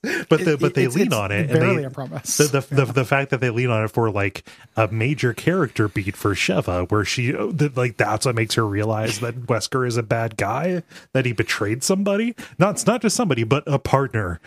but 0.28 0.44
the, 0.44 0.52
It- 0.54 0.60
but 0.60 0.74
they 0.74 0.86
lean 0.88 1.12
on 1.12 1.30
it. 1.32 1.48
barely 1.48 1.68
and 1.70 1.78
they, 1.78 1.84
a 1.84 1.90
premise. 1.90 2.36
The 2.36 2.44
the, 2.44 2.74
the 2.84 2.92
the 2.92 3.04
fact 3.04 3.30
that 3.30 3.40
they 3.40 3.50
lean 3.50 3.70
on 3.70 3.84
it 3.84 3.88
for 3.88 4.10
like 4.10 4.44
a 4.76 4.88
major 4.88 5.32
character 5.34 5.88
beat 5.88 6.16
for 6.16 6.34
Sheva, 6.34 6.90
where 6.90 7.04
she 7.04 7.32
that 7.32 7.76
like 7.76 7.96
that's 7.96 8.26
what 8.26 8.34
makes 8.34 8.54
her 8.54 8.66
realize 8.66 9.20
that 9.20 9.34
Wesker 9.46 9.86
is 9.86 9.96
a 9.96 10.02
bad 10.02 10.36
guy, 10.36 10.82
that 11.12 11.26
he 11.26 11.32
betrayed 11.32 11.82
somebody. 11.82 12.34
Not 12.58 12.76
it's 12.76 12.86
not 12.86 13.02
just 13.02 13.16
somebody, 13.16 13.44
but 13.44 13.62
a 13.66 13.78
partner. 13.78 14.40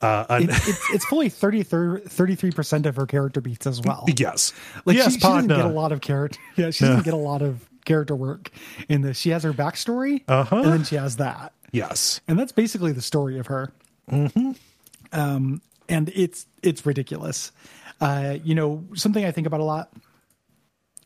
Uh, 0.00 0.26
an- 0.30 0.42
it, 0.44 0.50
it's, 0.50 0.90
it's 0.94 1.04
fully 1.04 1.28
33 1.28 2.50
percent 2.50 2.86
of 2.86 2.96
her 2.96 3.06
character 3.06 3.40
beats 3.40 3.66
as 3.66 3.80
well. 3.82 4.04
yes, 4.16 4.52
Like 4.84 4.96
yes, 4.96 5.06
she, 5.06 5.10
she 5.12 5.18
doesn't 5.20 5.48
partner. 5.48 5.56
get 5.56 5.64
a 5.64 5.68
lot 5.68 5.92
of 5.92 6.00
character. 6.00 6.38
Yeah, 6.56 6.70
she 6.70 6.84
doesn't 6.84 7.04
get 7.04 7.14
a 7.14 7.16
lot 7.16 7.40
of 7.42 7.60
character 7.84 8.14
work 8.16 8.50
in 8.88 9.02
this. 9.02 9.18
She 9.18 9.30
has 9.30 9.42
her 9.42 9.52
backstory, 9.52 10.22
Uh-huh. 10.28 10.56
and 10.56 10.72
then 10.72 10.84
she 10.84 10.96
has 10.96 11.16
that, 11.16 11.52
yes. 11.72 12.20
and 12.28 12.38
that's 12.38 12.52
basically 12.52 12.92
the 12.92 13.02
story 13.02 13.38
of 13.38 13.46
her. 13.48 13.72
Mm-hmm. 14.10 14.52
Um, 15.12 15.60
and 15.88 16.10
it's 16.14 16.46
it's 16.62 16.84
ridiculous. 16.86 17.52
Uh, 18.00 18.38
you 18.42 18.54
know, 18.54 18.84
something 18.94 19.24
I 19.24 19.30
think 19.30 19.46
about 19.46 19.60
a 19.60 19.64
lot 19.64 19.92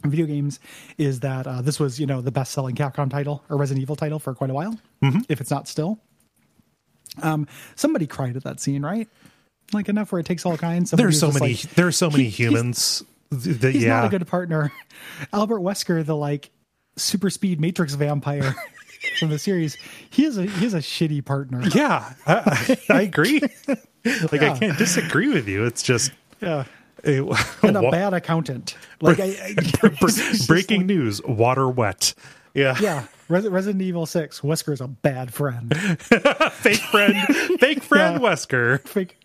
in 0.04 0.10
video 0.10 0.26
games 0.26 0.60
is 0.98 1.20
that 1.20 1.46
uh, 1.46 1.60
this 1.62 1.80
was 1.80 1.98
you 1.98 2.06
know 2.06 2.20
the 2.20 2.30
best 2.30 2.52
selling 2.52 2.74
Capcom 2.74 3.10
title 3.10 3.42
or 3.48 3.56
Resident 3.56 3.82
Evil 3.82 3.96
title 3.96 4.18
for 4.18 4.34
quite 4.34 4.50
a 4.50 4.54
while, 4.54 4.78
Mm-hmm. 5.02 5.20
if 5.28 5.40
it's 5.40 5.50
not 5.50 5.66
still. 5.68 5.98
Um, 7.22 7.46
somebody 7.74 8.06
cried 8.06 8.36
at 8.36 8.44
that 8.44 8.60
scene, 8.60 8.82
right? 8.84 9.08
Like 9.72 9.88
enough 9.88 10.12
where 10.12 10.20
it 10.20 10.26
takes 10.26 10.44
all 10.46 10.56
kinds. 10.56 10.90
There's 10.90 11.18
so 11.18 11.32
many. 11.32 11.54
like, 11.54 11.60
there 11.74 11.86
are 11.86 11.92
so 11.92 12.10
many 12.10 12.24
he- 12.24 12.30
he's- 12.30 12.50
humans. 12.50 13.02
th- 13.30 13.56
that 13.58 13.72
he's 13.72 13.82
yeah, 13.84 13.96
not 14.00 14.06
a 14.06 14.08
good 14.18 14.26
partner. 14.26 14.72
Albert 15.32 15.60
Wesker, 15.60 16.04
the 16.04 16.14
like 16.14 16.50
super 16.96 17.30
speed 17.30 17.60
Matrix 17.60 17.94
vampire 17.94 18.54
from 19.18 19.30
the 19.30 19.38
series, 19.38 19.76
he 20.10 20.24
is 20.24 20.38
a 20.38 20.44
he 20.46 20.66
is 20.66 20.74
a 20.74 20.78
shitty 20.78 21.24
partner. 21.24 21.62
yeah, 21.74 22.12
I, 22.26 22.78
I 22.90 23.02
agree. 23.02 23.40
like 23.68 24.42
I 24.42 24.58
can't 24.58 24.78
disagree 24.78 25.28
with 25.28 25.48
you. 25.48 25.64
It's 25.64 25.82
just 25.82 26.12
Yeah. 26.40 26.64
eh, 27.04 27.20
And 27.62 27.76
a 27.76 27.82
wa- 27.82 27.90
bad 27.90 28.14
accountant. 28.14 28.76
Like 29.00 29.20
I, 29.20 29.24
I 29.44 29.54
br- 29.80 29.88
it's 30.06 30.16
just 30.16 30.48
breaking 30.48 30.80
like- 30.82 30.86
news: 30.86 31.22
water 31.22 31.68
wet. 31.68 32.14
Yeah, 32.54 32.74
Yeah. 32.80 33.04
Res- 33.28 33.46
Resident 33.48 33.82
Evil 33.82 34.06
6, 34.06 34.40
Wesker 34.40 34.72
is 34.72 34.80
a 34.80 34.86
bad 34.88 35.34
friend. 35.34 35.76
fake 36.52 36.78
friend, 36.80 37.16
fake 37.60 37.82
friend 37.82 38.20
Yeah. 38.22 38.28
Wesker. 38.30 38.80
Fake 38.88 39.18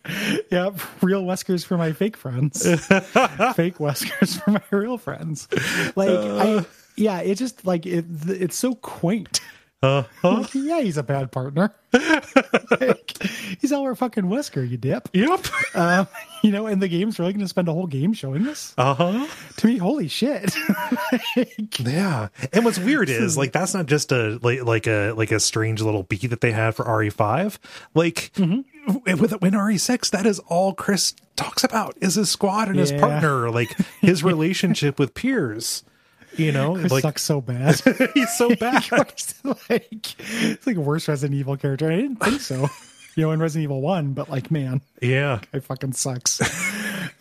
Yeah, 0.52 0.72
real 1.02 1.24
Weskers 1.24 1.64
for 1.66 1.78
my 1.78 1.94
fake 1.94 2.18
friends. 2.18 2.64
fake 2.64 3.78
Weskers 3.78 4.42
for 4.44 4.52
my 4.52 4.62
real 4.72 4.98
friends. 4.98 5.48
Like 5.96 6.10
I 6.10 6.66
yeah, 7.02 7.20
it 7.20 7.36
just 7.36 7.66
like 7.66 7.86
it 7.86 8.06
it's 8.28 8.56
so 8.56 8.76
quaint. 8.76 9.42
Uh-huh. 9.84 10.46
Yeah, 10.54 10.82
he's 10.82 10.98
a 10.98 11.04
bad 11.04 11.32
partner. 11.32 11.74
Like, 12.80 13.22
he's 13.60 13.72
our 13.74 13.96
fucking 13.96 14.24
Wesker, 14.26 14.68
you 14.68 14.78
dip. 14.78 15.10
Yep. 15.14 15.46
Um, 15.76 16.08
you 16.42 16.52
know, 16.52 16.66
and 16.68 16.82
the 16.82 16.88
game's 16.88 17.20
really 17.20 17.34
going 17.34 17.42
to 17.44 17.48
spend 17.48 17.68
a 17.68 17.74
whole 17.74 17.88
game 17.88 18.14
showing 18.14 18.44
this. 18.44 18.74
Uh 18.78 18.94
huh. 18.94 19.28
To 19.58 19.68
me, 19.68 19.78
holy 19.78 20.08
shit! 20.08 20.56
Like, 21.36 21.80
Yeah, 21.80 22.30
and 22.54 22.64
what's 22.64 22.80
weird 22.80 23.10
is 23.10 23.38
like 23.38 23.52
that's 23.52 23.74
not 23.74 23.88
just 23.88 24.12
a 24.12 24.40
like 24.42 24.64
like 24.64 24.88
a 24.88 25.12
like 25.14 25.32
a 25.32 25.40
strange 25.40 25.82
little 25.82 26.04
beat 26.04 26.30
that 26.30 26.42
they 26.42 26.52
had 26.52 26.76
for 26.76 26.86
RE5. 26.86 27.58
Like 27.94 28.32
Mm-hmm. 28.36 29.20
with 29.20 29.32
when 29.42 29.54
RE6, 29.54 30.10
that 30.12 30.26
is 30.26 30.40
all 30.40 30.74
Chris 30.74 31.14
talks 31.36 31.64
about 31.64 31.98
is 32.02 32.16
his 32.16 32.30
squad 32.30 32.68
and 32.70 32.78
his 32.80 32.92
partner, 32.92 33.50
like 33.50 33.76
his 34.00 34.24
relationship 34.32 34.98
with 35.00 35.14
peers. 35.14 35.84
You 36.38 36.52
know, 36.52 36.76
Chris 36.76 36.92
like 36.92 37.02
sucks 37.02 37.22
so 37.24 37.42
bad. 37.42 37.80
he's 38.14 38.34
so 38.38 38.56
bad. 38.56 38.90
like 38.92 40.16
it's 40.20 40.68
like 40.68 40.78
worst 40.78 41.08
Resident 41.08 41.38
Evil 41.40 41.58
character. 41.58 41.92
I 41.92 41.98
didn't 41.98 42.18
think 42.18 42.42
so. 42.42 42.68
You 43.18 43.24
know, 43.24 43.32
in 43.32 43.42
Resident 43.42 43.66
Evil 43.66 43.82
One, 43.82 44.14
but 44.14 44.30
like, 44.30 44.52
man, 44.52 44.80
yeah, 45.02 45.42
it 45.52 45.66
fucking 45.66 45.92
sucks. 45.92 46.40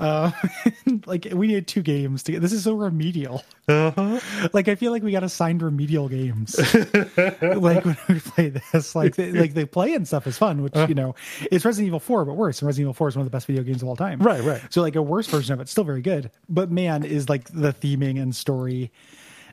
Uh, 0.01 0.33
like 1.07 1.29
we 1.33 1.47
need 1.47 1.67
two 1.67 1.83
games 1.83 2.23
to 2.25 2.33
get. 2.33 2.43
This 2.43 2.53
is 2.53 2.65
so 2.65 2.75
remedial. 2.75 3.45
uh-huh. 3.69 4.21
Like 4.53 4.69
I 4.69 4.75
feel 4.75 4.93
like 4.93 5.03
we 5.03 5.13
got 5.13 5.23
assigned 5.23 5.63
remedial 5.63 6.09
games. 6.09 6.59
like 6.77 7.85
when 7.85 7.97
we 8.09 8.21
play 8.21 8.49
this, 8.49 8.95
like 8.95 9.17
they, 9.17 9.33
like 9.33 9.55
they 9.55 9.65
play 9.65 9.95
and 9.95 10.07
stuff 10.07 10.27
is 10.27 10.39
fun, 10.39 10.63
which 10.63 10.75
you 10.89 10.95
know 10.95 11.15
it's 11.53 11.65
Resident 11.65 11.87
Evil 11.89 12.01
Four, 12.01 12.25
but 12.25 12.35
worse. 12.35 12.61
And 12.61 12.67
Resident 12.67 12.87
Evil 12.87 12.95
Four 12.95 13.09
is 13.09 13.17
one 13.17 13.23
of 13.23 13.31
the 13.31 13.35
best 13.35 13.47
video 13.47 13.63
games 13.63 13.83
of 13.83 13.89
all 13.89 13.97
time. 13.97 14.21
Right, 14.21 14.43
right. 14.43 14.63
So 14.71 14.81
like 14.81 14.97
a 14.97 15.03
worse 15.03 15.27
version 15.27 15.53
of 15.53 15.61
it's 15.61 15.71
still 15.71 15.85
very 15.85 16.03
good, 16.03 16.31
but 16.49 16.71
man, 16.71 17.05
is 17.05 17.29
like 17.29 17.49
the 17.51 17.73
theming 17.73 18.21
and 18.21 18.35
story 18.35 18.91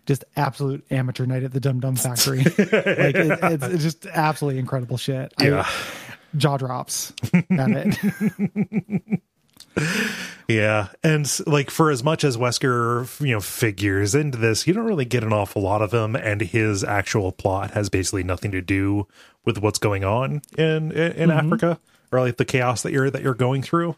just 0.06 0.24
absolute 0.38 0.86
amateur 0.90 1.26
night 1.26 1.44
at 1.44 1.52
the 1.52 1.60
Dum 1.60 1.82
Dum 1.82 1.98
Factory. 1.98 2.38
like 2.44 2.58
it, 2.58 3.40
it's, 3.44 3.66
it's 3.66 3.84
just 3.84 4.06
absolutely 4.08 4.60
incredible 4.60 4.98
shit. 4.98 5.34
Yeah. 5.40 5.66
I, 5.68 6.38
jaw 6.38 6.58
drops 6.58 7.14
at 7.34 7.46
it. 7.70 9.22
Yeah, 10.48 10.90
and 11.04 11.30
like 11.46 11.70
for 11.70 11.92
as 11.92 12.04
much 12.04 12.24
as 12.24 12.38
Wesker, 12.38 13.20
you 13.20 13.34
know, 13.34 13.42
figures 13.42 14.16
into 14.16 14.38
this, 14.38 14.66
you 14.66 14.74
don't 14.74 14.86
really 14.86 15.04
get 15.04 15.24
an 15.24 15.34
awful 15.34 15.62
lot 15.62 15.82
of 15.82 15.94
him, 15.94 16.16
and 16.16 16.40
his 16.40 16.86
actual 16.86 17.34
plot 17.34 17.72
has 17.72 17.90
basically 17.90 18.24
nothing 18.24 18.52
to 18.52 18.62
do 18.62 19.08
with 19.44 19.58
what's 19.58 19.80
going 19.80 20.06
on 20.06 20.42
in 20.58 20.92
in, 20.92 21.12
in 21.14 21.32
Africa 21.32 21.80
or 22.12 22.22
like 22.22 22.38
the 22.38 22.46
chaos 22.46 22.84
that 22.84 22.94
you're 22.94 23.10
that 23.10 23.22
you're 23.22 23.34
going 23.34 23.62
through. 23.62 23.96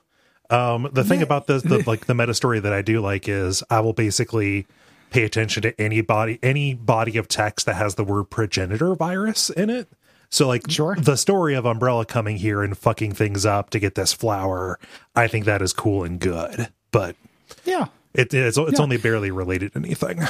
Um, 0.49 0.89
the 0.91 1.03
thing 1.03 1.21
about 1.21 1.47
this, 1.47 1.61
the 1.61 1.83
like 1.87 2.07
the 2.07 2.15
meta 2.15 2.33
story 2.33 2.59
that 2.59 2.73
I 2.73 2.81
do 2.81 3.01
like 3.01 3.29
is 3.29 3.63
I 3.69 3.81
will 3.81 3.93
basically 3.93 4.65
pay 5.11 5.23
attention 5.23 5.63
to 5.63 5.81
any 5.81 6.01
body 6.01 6.39
any 6.41 6.73
body 6.73 7.17
of 7.17 7.27
text 7.27 7.65
that 7.65 7.75
has 7.75 7.95
the 7.95 8.03
word 8.03 8.25
progenitor 8.25 8.95
virus 8.95 9.49
in 9.49 9.69
it. 9.69 9.89
So 10.29 10.47
like 10.47 10.69
Sure. 10.69 10.95
the 10.95 11.15
story 11.17 11.55
of 11.55 11.65
Umbrella 11.65 12.05
coming 12.05 12.37
here 12.37 12.61
and 12.61 12.77
fucking 12.77 13.13
things 13.13 13.45
up 13.45 13.69
to 13.71 13.79
get 13.79 13.95
this 13.95 14.13
flower, 14.13 14.79
I 15.15 15.27
think 15.27 15.45
that 15.45 15.61
is 15.61 15.73
cool 15.73 16.03
and 16.03 16.19
good. 16.19 16.69
But 16.91 17.15
Yeah. 17.65 17.87
it, 18.13 18.33
it's 18.33 18.57
it's 18.57 18.77
Yeah. 18.79 18.83
only 18.83 18.97
barely 18.97 19.31
related 19.31 19.73
to 19.73 19.79
anything. 19.79 20.21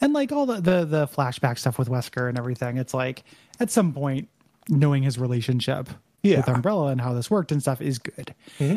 And 0.00 0.12
like 0.12 0.30
all 0.32 0.46
the, 0.46 0.60
the 0.60 0.84
the 0.84 1.06
flashback 1.08 1.58
stuff 1.58 1.78
with 1.78 1.88
Wesker 1.88 2.28
and 2.28 2.38
everything, 2.38 2.76
it's 2.76 2.94
like 2.94 3.24
at 3.60 3.70
some 3.70 3.92
point 3.92 4.28
knowing 4.68 5.02
his 5.02 5.18
relationship 5.18 5.88
Yeah. 6.22 6.38
with 6.38 6.48
Umbrella 6.48 6.86
and 6.88 7.00
how 7.00 7.12
this 7.14 7.30
worked 7.30 7.52
and 7.52 7.60
stuff 7.62 7.80
is 7.80 7.98
good. 7.98 8.34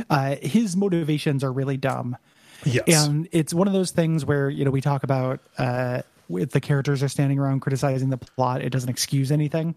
Uh, 0.10 0.36
his 0.42 0.76
motivations 0.78 1.44
are 1.44 1.52
really 1.52 1.78
dumb. 1.78 2.16
Yes. 2.66 3.08
And 3.08 3.28
it's 3.32 3.54
one 3.54 3.68
of 3.68 3.74
those 3.74 3.92
things 3.92 4.26
where, 4.26 4.50
you 4.50 4.66
know, 4.66 4.72
we 4.72 4.82
talk 4.82 5.04
about 5.04 5.40
uh 5.58 6.02
if 6.30 6.52
the 6.52 6.62
characters 6.62 7.02
are 7.04 7.10
standing 7.10 7.40
around 7.40 7.62
criticizing 7.62 8.10
the 8.10 8.18
plot, 8.18 8.62
it 8.62 8.70
doesn't 8.70 8.90
excuse 8.90 9.32
anything. 9.32 9.76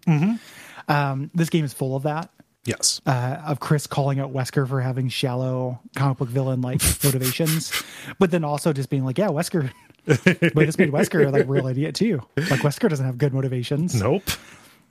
Um, 0.87 1.31
this 1.33 1.49
game 1.49 1.65
is 1.65 1.73
full 1.73 1.95
of 1.95 2.03
that. 2.03 2.29
yes. 2.65 3.01
Uh, 3.05 3.37
of 3.45 3.59
Chris 3.59 3.87
calling 3.87 4.19
out 4.19 4.33
Wesker 4.33 4.67
for 4.67 4.81
having 4.81 5.09
shallow 5.09 5.79
comic 5.95 6.17
book 6.17 6.29
villain 6.29 6.61
like 6.61 6.81
motivations, 7.03 7.71
but 8.19 8.31
then 8.31 8.43
also 8.43 8.73
just 8.73 8.89
being 8.89 9.03
like, 9.05 9.17
yeah, 9.17 9.27
Wesker, 9.27 9.71
but 10.05 10.23
this 10.55 10.77
made 10.77 10.91
Wesker 10.91 11.31
like 11.31 11.47
real 11.47 11.67
idiot 11.67 11.95
too. 11.95 12.21
Like 12.37 12.59
Wesker 12.61 12.89
doesn't 12.89 13.05
have 13.05 13.17
good 13.17 13.33
motivations. 13.33 13.95
nope. 13.95 14.23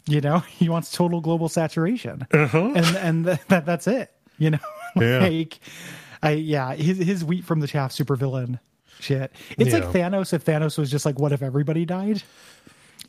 You 0.06 0.20
know, 0.20 0.38
he 0.58 0.68
wants 0.68 0.90
total 0.90 1.20
global 1.20 1.48
saturation, 1.48 2.26
and 2.32 2.96
and 2.96 3.24
th- 3.26 3.38
that 3.48 3.66
that's 3.66 3.86
it. 3.86 4.10
You 4.38 4.50
know, 4.50 4.58
Yeah. 4.96 5.18
like, 5.20 5.60
I 6.22 6.30
yeah, 6.32 6.74
his 6.74 6.98
his 6.98 7.24
wheat 7.24 7.44
from 7.44 7.60
the 7.60 7.66
chaff 7.68 7.92
supervillain 7.92 8.58
shit. 9.02 9.32
It's 9.58 9.72
like 9.72 9.84
Thanos 9.84 10.32
if 10.32 10.44
Thanos 10.44 10.78
was 10.78 10.90
just 10.90 11.04
like, 11.04 11.18
what 11.18 11.32
if 11.32 11.42
everybody 11.42 11.84
died? 11.84 12.22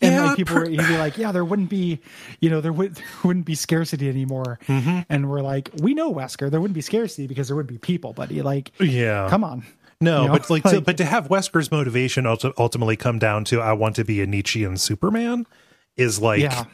And 0.02 0.14
Yeah, 0.16 0.26
like 0.26 0.38
people, 0.38 0.56
per- 0.56 0.60
were, 0.62 0.70
he'd 0.70 0.78
be 0.80 0.98
like, 0.98 1.18
"Yeah, 1.18 1.32
there 1.32 1.46
wouldn't 1.46 1.70
be, 1.70 2.00
you 2.42 2.50
know, 2.50 2.60
there, 2.62 2.74
would, 2.74 2.96
there 2.96 3.06
wouldn't 3.24 3.46
be 3.46 3.56
scarcity 3.56 4.10
anymore." 4.10 4.60
Mm-hmm. 4.68 5.02
And 5.08 5.30
we're 5.30 5.42
like, 5.42 5.70
"We 5.82 5.94
know 5.94 6.14
Wesker, 6.14 6.50
there 6.52 6.60
wouldn't 6.60 6.74
be 6.76 6.82
scarcity 6.82 7.28
because 7.28 7.48
there 7.48 7.56
would 7.56 7.68
be 7.68 7.78
people." 7.78 8.12
Buddy, 8.12 8.42
like, 8.42 8.72
Yeah. 8.82 9.28
come 9.30 9.44
on, 9.44 9.64
No, 10.02 10.24
You 10.24 10.28
know, 10.28 10.34
but 10.34 10.50
like, 10.50 10.64
to, 10.72 10.82
but 10.82 10.98
to 10.98 11.06
have 11.06 11.30
Wesker's 11.30 11.72
motivation 11.72 12.26
ultimately 12.26 12.98
come 12.98 13.20
down 13.20 13.46
to 13.46 13.62
I 13.62 13.74
want 13.74 13.96
to 13.98 14.04
be 14.04 14.22
a 14.22 14.26
Nietzschean 14.26 14.78
Superman 14.78 15.46
is 15.96 16.20
like, 16.20 16.42
Yeah. 16.42 16.66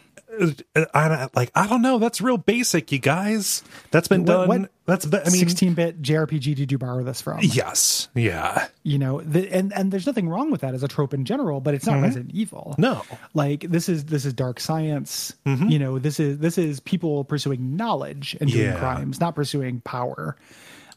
Uh, 0.75 0.85
I, 0.93 1.27
like 1.35 1.51
I 1.55 1.67
don't 1.67 1.81
know. 1.81 1.97
That's 1.99 2.21
real 2.21 2.37
basic, 2.37 2.91
you 2.91 2.99
guys. 2.99 3.63
That's 3.91 4.07
been 4.07 4.25
What- 4.25 4.47
done. 4.47 4.47
what 4.47 4.69
That's 4.85 5.05
I 5.05 5.29
mean, 5.31 5.45
16-bit 5.45 6.01
JRPG 6.01 6.55
did 6.55 6.71
you 6.71 6.77
borrow 6.77 7.03
this 7.03 7.21
from? 7.21 7.39
yes, 7.41 8.07
yeah, 8.15 8.67
You 8.83 8.97
know, 8.97 9.21
the, 9.21 9.47
and 9.51 9.71
and 9.73 9.91
there's 9.91 10.05
nothing 10.07 10.27
wrong 10.29 10.49
with 10.51 10.61
that 10.61 10.73
as 10.73 10.81
a 10.83 10.87
trope 10.87 11.13
in 11.13 11.25
general, 11.25 11.59
but 11.61 11.73
it's 11.75 11.85
not 11.85 12.01
Resident 12.01 12.31
Evil. 12.33 12.69
Mm-hmm. 12.73 12.81
no, 12.81 13.01
like 13.33 13.61
this 13.61 13.87
is 13.89 14.05
this 14.05 14.25
is 14.25 14.33
dark 14.33 14.59
science. 14.59 15.33
Mm-hmm. 15.45 15.69
You 15.69 15.79
know, 15.79 15.99
this 15.99 16.19
is 16.19 16.37
this 16.39 16.57
is 16.57 16.79
people 16.79 17.23
pursuing 17.23 17.75
knowledge 17.75 18.35
and 18.41 18.49
doing 18.51 18.65
Yeah. 18.65 18.79
crimes, 18.79 19.19
not 19.19 19.35
pursuing 19.35 19.81
power. 19.81 20.35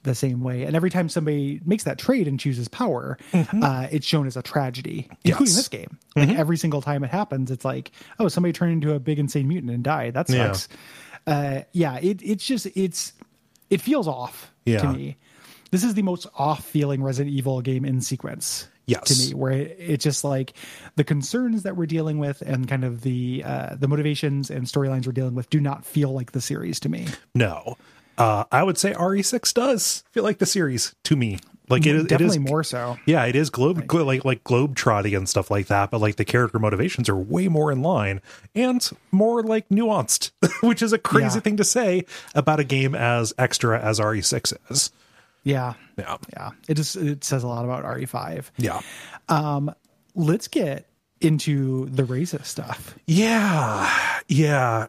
The 0.05 0.15
same 0.17 0.41
way, 0.41 0.65
and 0.65 0.75
every 0.75 0.91
time 0.91 1.09
somebody 1.09 1.61
makes 1.65 1.85
that 1.85 1.97
trade 1.97 2.27
and 2.27 2.41
chooses 2.41 2.67
power, 2.67 3.19
uh, 3.33 3.87
it's 3.93 4.05
shown 4.05 4.27
as 4.27 4.37
a 4.37 4.43
tragedy, 4.43 5.09
including 5.25 5.33
Mm-hmm. 5.35 5.45
Yes. 5.45 5.55
this 5.57 5.69
game. 5.69 5.99
Like 6.17 6.31
every 6.31 6.57
single 6.57 6.83
time 6.83 7.05
it 7.05 7.11
happens, 7.11 7.51
it's 7.53 7.65
like, 7.65 7.93
oh, 8.19 8.27
somebody 8.27 8.53
turned 8.53 8.73
into 8.73 8.95
a 8.95 8.99
big 8.99 9.21
insane 9.21 9.47
mutant 9.47 9.71
and 9.73 9.85
died. 9.85 10.15
That 10.15 10.29
Yeah. 10.29 10.53
sucks. 10.53 10.69
Uh, 11.25 11.61
yeah, 11.73 11.99
it 12.03 12.21
it's 12.21 12.45
just 12.45 12.67
it's 12.75 13.13
it 13.71 13.81
feels 13.81 14.09
off 14.09 14.53
Yeah. 14.67 14.79
to 14.83 14.93
me. 14.93 15.17
This 15.71 15.85
is 15.85 15.95
the 15.95 16.03
most 16.03 16.27
off 16.37 16.65
feeling 16.65 17.01
Resident 17.03 17.33
Evil 17.35 17.61
game 17.61 17.85
in 17.85 18.01
sequence. 18.01 18.67
Yes. 18.87 19.05
To 19.05 19.29
me, 19.29 19.35
where 19.35 19.53
it, 19.53 19.77
it's 19.79 20.03
just 20.03 20.25
like 20.25 20.55
the 20.97 21.05
concerns 21.05 21.63
that 21.63 21.77
we're 21.77 21.87
dealing 21.87 22.19
with 22.19 22.43
and 22.43 22.67
kind 22.67 22.83
of 22.83 23.03
the 23.03 23.45
uh, 23.47 23.77
the 23.77 23.87
motivations 23.87 24.51
and 24.51 24.67
storylines 24.67 25.07
we're 25.07 25.13
dealing 25.13 25.37
with 25.37 25.49
do 25.49 25.61
not 25.61 25.87
feel 25.87 26.13
like 26.13 26.33
the 26.33 26.41
series 26.41 26.81
to 26.81 26.89
me. 26.89 27.07
no. 27.37 27.77
Uh, 28.19 28.45
I 28.53 28.63
would 28.63 28.79
say 28.79 28.93
RE6 28.93 29.55
does 29.55 30.05
feel 30.11 30.23
like 30.23 30.39
the 30.39 30.47
series 30.47 30.95
to 31.05 31.17
me. 31.17 31.39
Like 31.69 31.87
it 31.87 31.95
is, 31.95 32.03
it 32.05 32.09
Definitely 32.09 32.37
is 32.37 32.51
more 32.51 32.63
so. 32.65 32.99
Yeah, 33.07 33.25
it 33.25 33.35
is 33.35 33.49
globe 33.49 33.87
glo- 33.87 34.05
like 34.05 34.25
like 34.27 34.45
globe 34.45 34.75
trotting 34.77 35.15
and 35.15 35.27
stuff 35.29 35.51
like 35.51 35.69
that, 35.69 35.91
but 35.91 36.01
like 36.03 36.17
the 36.17 36.25
character 36.25 36.59
motivations 36.59 37.09
are 37.09 37.17
way 37.17 37.49
more 37.49 37.73
in 37.73 37.81
line 37.81 38.21
and 38.55 38.87
more 39.11 39.43
like 39.43 39.69
nuanced, 39.71 40.33
which 40.63 40.83
is 40.83 40.93
a 40.93 40.99
crazy 40.99 41.37
Yeah. 41.37 41.41
thing 41.41 41.57
to 41.57 41.65
say 41.65 42.05
about 42.35 42.61
a 42.61 42.65
game 42.65 42.95
as 42.95 43.33
extra 43.39 43.81
as 43.81 43.99
RE6 44.01 44.55
is. 44.71 44.91
Yeah. 45.45 45.75
Yeah. 45.97 46.19
Yeah. 46.35 46.51
It 46.69 46.75
just 46.75 46.97
it 46.97 47.25
says 47.25 47.43
a 47.43 47.49
lot 47.49 47.65
about 47.65 47.85
RE5. 47.85 48.51
Yeah. 48.59 48.81
Um, 49.29 49.75
Let's 50.15 50.49
get 50.49 50.87
into 51.23 51.87
the 51.87 52.03
racist 52.03 52.45
stuff. 52.47 52.99
Yeah. 53.07 53.91
Yeah. 54.29 54.89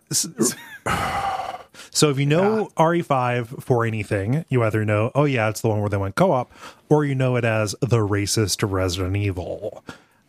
So 1.93 2.09
if 2.09 2.17
you 2.17 2.25
know 2.25 2.71
RE5 2.75 3.61
for 3.61 3.85
anything, 3.85 4.45
you 4.49 4.63
either 4.63 4.83
know, 4.83 5.11
oh 5.13 5.25
yeah, 5.25 5.47
it's 5.49 5.61
the 5.61 5.69
one 5.69 5.79
where 5.79 5.89
they 5.89 5.97
went 5.97 6.15
co-op, 6.15 6.51
or 6.89 7.05
you 7.05 7.13
know 7.13 7.35
it 7.35 7.45
as 7.45 7.75
the 7.81 7.99
racist 7.99 8.67
Resident 8.69 9.15
Evil. 9.15 9.83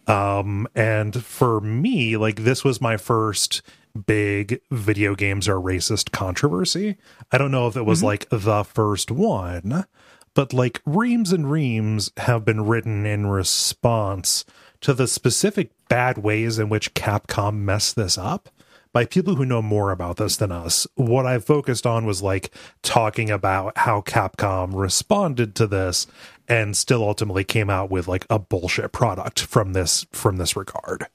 Um, 0.07 0.69
and 0.75 1.25
for 1.25 1.63
me, 1.63 2.19
like 2.19 2.45
this 2.45 2.65
was 2.65 2.83
my 2.83 2.99
first 2.99 3.63
big 4.07 4.61
video 4.71 5.15
games 5.15 5.49
are 5.49 5.57
racist 5.57 6.13
controversy. 6.13 6.97
I 7.33 7.39
don't 7.39 7.51
know 7.51 7.67
if 7.67 7.77
it 7.77 7.87
was 7.87 8.03
like 8.03 8.29
the 8.29 8.65
first 8.65 9.11
one, 9.11 9.87
but 10.35 10.53
like 10.53 10.83
reams 10.85 11.33
and 11.33 11.51
reams 11.51 12.13
have 12.19 12.45
been 12.45 12.67
written 12.67 13.07
in 13.07 13.29
response 13.29 14.45
to 14.83 14.93
the 14.93 15.07
specific 15.07 15.71
bad 15.89 16.19
ways 16.19 16.59
in 16.59 16.69
which 16.69 16.93
Capcom 16.93 17.61
messed 17.61 17.97
this 17.97 18.19
up 18.19 18.51
by 18.95 19.05
people 19.05 19.35
who 19.35 19.45
know 19.45 19.61
more 19.61 19.91
about 19.91 20.17
this 20.17 20.37
than 20.37 20.53
us. 20.53 20.87
What 20.95 21.27
I 21.27 21.41
focused 21.41 21.85
on 21.85 22.07
was 22.07 22.23
like 22.23 22.55
talking 22.83 23.29
about 23.29 23.77
how 23.77 24.01
Capcom 24.01 24.71
responded 24.73 25.57
to 25.57 25.67
this 25.67 26.07
and 26.49 26.77
still 26.77 27.03
ultimately 27.03 27.43
came 27.43 27.69
out 27.69 27.91
with 27.91 28.07
like 28.07 28.25
a 28.31 28.39
bullshit 28.39 28.93
product 28.93 29.41
from 29.41 29.73
this 29.73 30.07
from 30.13 30.37
this 30.37 30.57
regard. 30.57 31.09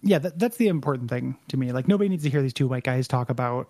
Yeah, 0.00 0.20
that, 0.20 0.38
that's 0.38 0.58
the 0.58 0.68
important 0.68 1.10
thing 1.10 1.36
to 1.48 1.56
me. 1.56 1.72
Like 1.72 1.88
nobody 1.88 2.08
needs 2.08 2.22
to 2.22 2.30
hear 2.30 2.40
these 2.40 2.54
two 2.54 2.68
white 2.68 2.84
guys 2.84 3.08
talk 3.08 3.30
about 3.30 3.68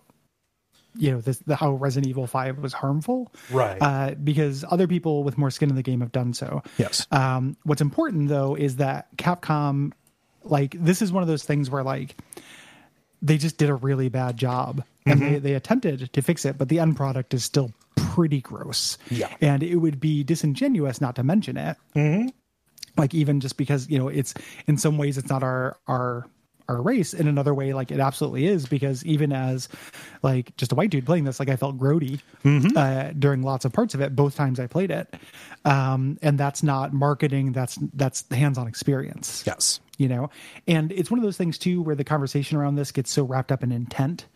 you 0.95 1.13
know 1.13 1.21
this 1.23 1.39
the, 1.39 1.57
how 1.57 1.73
Resident 1.73 2.11
Evil 2.11 2.27
5 2.27 2.59
was 2.59 2.75
harmful. 2.75 3.33
Right. 3.51 3.79
Uh, 3.81 4.15
because 4.15 4.63
other 4.71 4.87
people 4.87 5.25
with 5.25 5.39
more 5.39 5.51
skin 5.51 5.71
in 5.71 5.77
the 5.77 5.83
game 5.83 6.01
have 6.01 6.13
done 6.13 6.35
so. 6.35 6.63
Yes. 6.77 7.07
Um, 7.11 7.57
what's 7.63 7.81
important 7.81 8.29
though 8.29 8.57
is 8.57 8.77
that 8.77 9.17
Capcom, 9.17 9.93
like, 10.45 10.77
this 10.79 11.01
is 11.01 11.13
one 11.13 11.23
of 11.23 11.29
those 11.29 11.45
things 11.45 11.71
where 11.71 11.83
like 11.83 12.15
they 13.23 13.39
just 13.39 13.57
did 13.57 13.69
a 13.69 13.75
really 13.75 14.09
bad 14.09 14.37
job 14.37 14.85
and 15.07 15.21
Mm-hmm. 15.21 15.33
they, 15.33 15.39
they 15.39 15.55
attempted 15.55 16.13
to 16.13 16.23
fix 16.23 16.45
it, 16.45 16.59
but 16.59 16.69
the 16.69 16.79
end 16.79 16.97
product 16.97 17.33
is 17.33 17.43
still 17.43 17.73
pretty 17.97 18.41
gross. 18.41 18.99
Yeah. 19.11 19.35
And 19.41 19.63
it 19.63 19.77
would 19.77 20.01
be 20.01 20.23
disingenuous 20.23 21.01
not 21.01 21.17
to 21.17 21.23
mention 21.23 21.57
it. 21.57 21.77
Mm-hmm. 21.97 22.29
Like 22.97 23.15
even 23.15 23.41
just 23.41 23.57
because, 23.57 23.89
you 23.89 23.99
know, 23.99 24.09
it's 24.09 24.35
in 24.67 24.77
some 24.77 24.99
ways 24.99 25.17
it's 25.17 25.31
not 25.31 25.43
our 25.43 25.79
our 25.87 26.27
our 26.69 26.83
race. 26.83 27.15
In 27.15 27.27
another 27.29 27.55
way, 27.55 27.73
like 27.73 27.91
it 27.91 28.01
absolutely 28.01 28.47
is, 28.47 28.67
because 28.67 29.03
even 29.07 29.33
as 29.33 29.69
like 30.23 30.55
just 30.57 30.73
a 30.73 30.75
white 30.75 30.91
dude 30.91 31.07
playing 31.07 31.25
this, 31.25 31.41
like 31.41 31.49
I 31.49 31.57
felt 31.57 31.79
grody 31.79 32.21
uh, 32.77 33.13
during 33.19 33.43
lots 33.43 33.65
of 33.65 33.73
parts 33.73 33.95
of 33.95 34.03
it, 34.03 34.15
both 34.15 34.37
times 34.37 34.61
I 34.61 34.67
played 34.67 34.91
it. 34.91 35.15
Um, 35.65 36.19
and 36.21 36.37
that's 36.37 36.63
not 36.63 36.93
marketing, 36.93 37.53
that's 37.53 37.79
that's 37.95 38.23
the 38.23 38.37
hands-on 38.37 38.69
experience 38.69 39.43
yes. 39.47 39.81
You 39.99 40.09
know? 40.09 40.31
And 40.67 40.91
it's 40.93 41.11
one 41.11 41.19
of 41.19 41.25
those 41.25 41.37
things 41.37 41.59
too 41.59 41.83
where 41.83 41.95
the 41.95 42.05
conversation 42.05 42.57
around 42.57 42.77
this 42.77 42.91
gets 42.91 43.13
so 43.13 43.25
wrapped 43.25 43.53
up 43.53 43.63
in 43.63 43.71
intent 43.71 44.27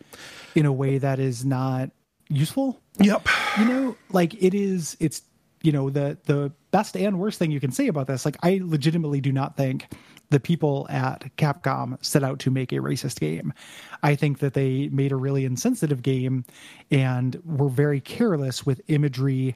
in 0.53 0.65
a 0.67 0.71
way 0.71 0.99
that 0.99 1.19
is 1.19 1.43
not 1.43 1.89
useful. 2.29 2.79
Yep. 2.99 3.27
you 3.57 3.65
know 3.65 3.97
like 4.11 4.35
it 4.41 4.53
is 4.53 4.95
it's 4.99 5.23
you 5.63 5.71
know 5.71 5.89
the 5.89 6.17
the 6.25 6.51
best 6.69 6.95
and 6.95 7.19
worst 7.19 7.39
thing 7.39 7.49
you 7.49 7.59
can 7.59 7.71
say 7.71 7.87
about 7.87 8.07
this. 8.07 8.25
Like 8.25 8.37
i 8.43 8.59
legitimately 8.63 9.21
do 9.21 9.31
not 9.31 9.57
think 9.57 9.87
the 10.29 10.39
people 10.39 10.87
at 10.89 11.35
capcom 11.37 12.03
set 12.03 12.23
out 12.23 12.39
to 12.39 12.51
make 12.51 12.71
a 12.71 12.77
racist 12.77 13.19
game. 13.19 13.53
I 14.01 14.15
think 14.15 14.39
that 14.39 14.53
they 14.53 14.89
made 14.89 15.11
a 15.11 15.15
really 15.15 15.45
insensitive 15.45 16.01
game 16.01 16.45
and 16.89 17.39
were 17.45 17.69
very 17.69 18.01
careless 18.01 18.65
with 18.65 18.81
imagery 18.87 19.55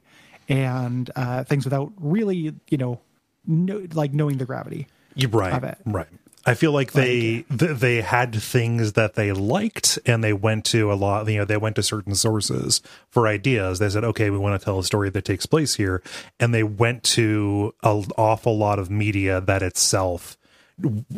and 0.49 1.09
uh, 1.15 1.43
things 1.43 1.65
without 1.65 1.91
really 1.97 2.53
you 2.69 2.77
know 2.77 2.99
know, 3.45 3.87
like 3.93 4.13
knowing 4.13 4.37
the 4.37 4.45
gravity 4.45 4.87
You 5.17 5.27
right, 5.29 5.75
right. 5.85 6.07
I 6.47 6.53
feel 6.53 6.71
like 6.71 6.93
they 6.93 7.43
th- 7.57 7.77
they 7.77 8.01
had 8.01 8.33
things 8.33 8.93
that 8.93 9.15
they 9.15 9.33
liked, 9.33 9.99
and 10.05 10.23
they 10.23 10.31
went 10.31 10.63
to 10.65 10.93
a 10.93 10.95
lot. 10.95 11.27
You 11.27 11.39
know, 11.39 11.45
they 11.45 11.57
went 11.57 11.75
to 11.75 11.83
certain 11.83 12.15
sources 12.15 12.81
for 13.09 13.27
ideas. 13.27 13.79
They 13.79 13.89
said, 13.89 14.05
"Okay, 14.05 14.29
we 14.29 14.37
want 14.37 14.59
to 14.59 14.63
tell 14.63 14.79
a 14.79 14.83
story 14.83 15.09
that 15.09 15.25
takes 15.25 15.45
place 15.45 15.75
here," 15.75 16.01
and 16.39 16.53
they 16.53 16.63
went 16.63 17.03
to 17.03 17.75
an 17.83 18.05
awful 18.17 18.57
lot 18.57 18.79
of 18.79 18.89
media 18.89 19.41
that 19.41 19.61
itself 19.61 20.37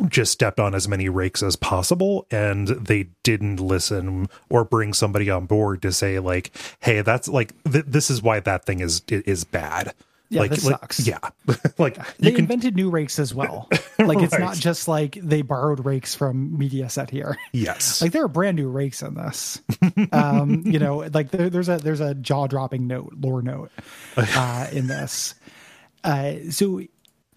just 0.08 0.32
stepped 0.32 0.58
on 0.58 0.74
as 0.74 0.88
many 0.88 1.08
rakes 1.08 1.42
as 1.42 1.54
possible 1.54 2.26
and 2.30 2.68
they 2.68 3.08
didn't 3.22 3.56
listen 3.60 4.26
or 4.48 4.64
bring 4.64 4.94
somebody 4.94 5.28
on 5.28 5.44
board 5.44 5.82
to 5.82 5.92
say 5.92 6.18
like 6.18 6.50
hey 6.80 7.02
that's 7.02 7.28
like 7.28 7.52
th- 7.70 7.84
this 7.86 8.08
is 8.08 8.22
why 8.22 8.40
that 8.40 8.64
thing 8.64 8.80
is 8.80 9.02
is 9.10 9.44
bad 9.44 9.92
Yeah, 10.32 10.40
like, 10.42 10.50
this 10.50 10.64
like- 10.64 10.78
sucks. 10.80 11.06
yeah 11.06 11.18
like 11.78 11.96
They 12.18 12.30
can 12.30 12.40
invented 12.42 12.76
new 12.76 12.88
rakes 12.88 13.18
as 13.18 13.34
well. 13.34 13.68
Like 13.98 14.20
it's 14.22 14.32
Right. 14.32 14.40
not 14.40 14.56
just 14.56 14.88
like 14.88 15.18
they 15.22 15.42
borrowed 15.42 15.84
rakes 15.84 16.14
from 16.14 16.56
Mediaset 16.58 17.10
here. 17.10 17.36
yes 17.52 18.00
Like 18.02 18.12
there 18.12 18.24
are 18.24 18.28
brand 18.28 18.56
new 18.56 18.70
rakes 18.70 19.02
in 19.02 19.14
this. 19.14 19.60
Um, 20.12 20.62
you 20.64 20.78
know, 20.78 20.98
like 21.12 21.30
there, 21.32 21.50
there's 21.50 21.68
a 21.68 21.76
there's 21.76 22.00
a 22.00 22.14
jaw 22.14 22.46
dropping 22.46 22.86
note, 22.86 23.12
lore 23.20 23.42
note 23.42 23.70
uh, 24.16 24.68
in 24.72 24.86
this. 24.86 25.34
Uh, 26.02 26.34
so, 26.50 26.80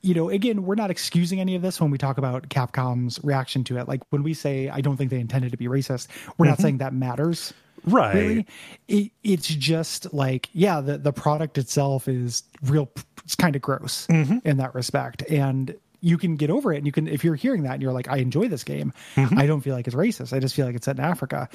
you 0.01 0.13
know, 0.13 0.29
again, 0.29 0.63
we're 0.63 0.75
not 0.75 0.89
excusing 0.91 1.41
any 1.41 1.55
of 1.55 1.61
this 1.61 1.81
when 1.81 1.91
we 1.91 1.97
talk 1.97 2.17
about 2.17 2.47
Capcom's 2.47 3.19
reaction 3.23 3.63
to 3.65 3.77
it. 3.77 3.87
Like 3.89 4.01
when 4.11 4.23
we 4.23 4.33
say 4.33 4.69
I 4.69 4.79
don't 4.81 4.95
think 4.95 5.09
they 5.09 5.19
intended 5.19 5.51
to 5.51 5.57
be 5.57 5.67
racist, 5.67 6.07
we're 6.37 6.47
not 6.47 6.59
saying 6.59 6.77
that 6.77 6.93
matters. 6.93 7.53
Right 7.85 8.13
Really, 8.13 8.47
it, 8.87 9.11
it's 9.23 9.47
just 9.47 10.13
like 10.13 10.49
yeah, 10.53 10.81
the 10.81 10.97
the 10.97 11.13
product 11.13 11.57
itself 11.57 12.07
is 12.07 12.43
real. 12.63 12.89
It's 13.23 13.35
kind 13.35 13.55
of 13.55 13.61
gross 13.61 14.07
mm-hmm. 14.07 14.39
in 14.45 14.57
that 14.57 14.75
respect, 14.75 15.23
and 15.29 15.75
you 16.01 16.17
can 16.17 16.35
get 16.35 16.49
over 16.49 16.73
it. 16.73 16.77
And 16.77 16.85
you 16.85 16.91
can 16.91 17.07
if 17.07 17.23
you're 17.23 17.35
hearing 17.35 17.63
that 17.63 17.73
and 17.73 17.81
you're 17.81 17.93
like, 17.93 18.09
I 18.09 18.17
enjoy 18.17 18.49
this 18.49 18.63
game. 18.63 18.93
Mm-hmm. 19.15 19.39
I 19.39 19.45
don't 19.45 19.61
feel 19.61 19.75
like 19.75 19.87
it's 19.87 19.95
racist. 19.95 20.33
I 20.33 20.39
just 20.39 20.55
feel 20.55 20.65
like 20.65 20.75
it's 20.75 20.85
set 20.85 20.97
in 20.97 21.03
Africa. 21.03 21.49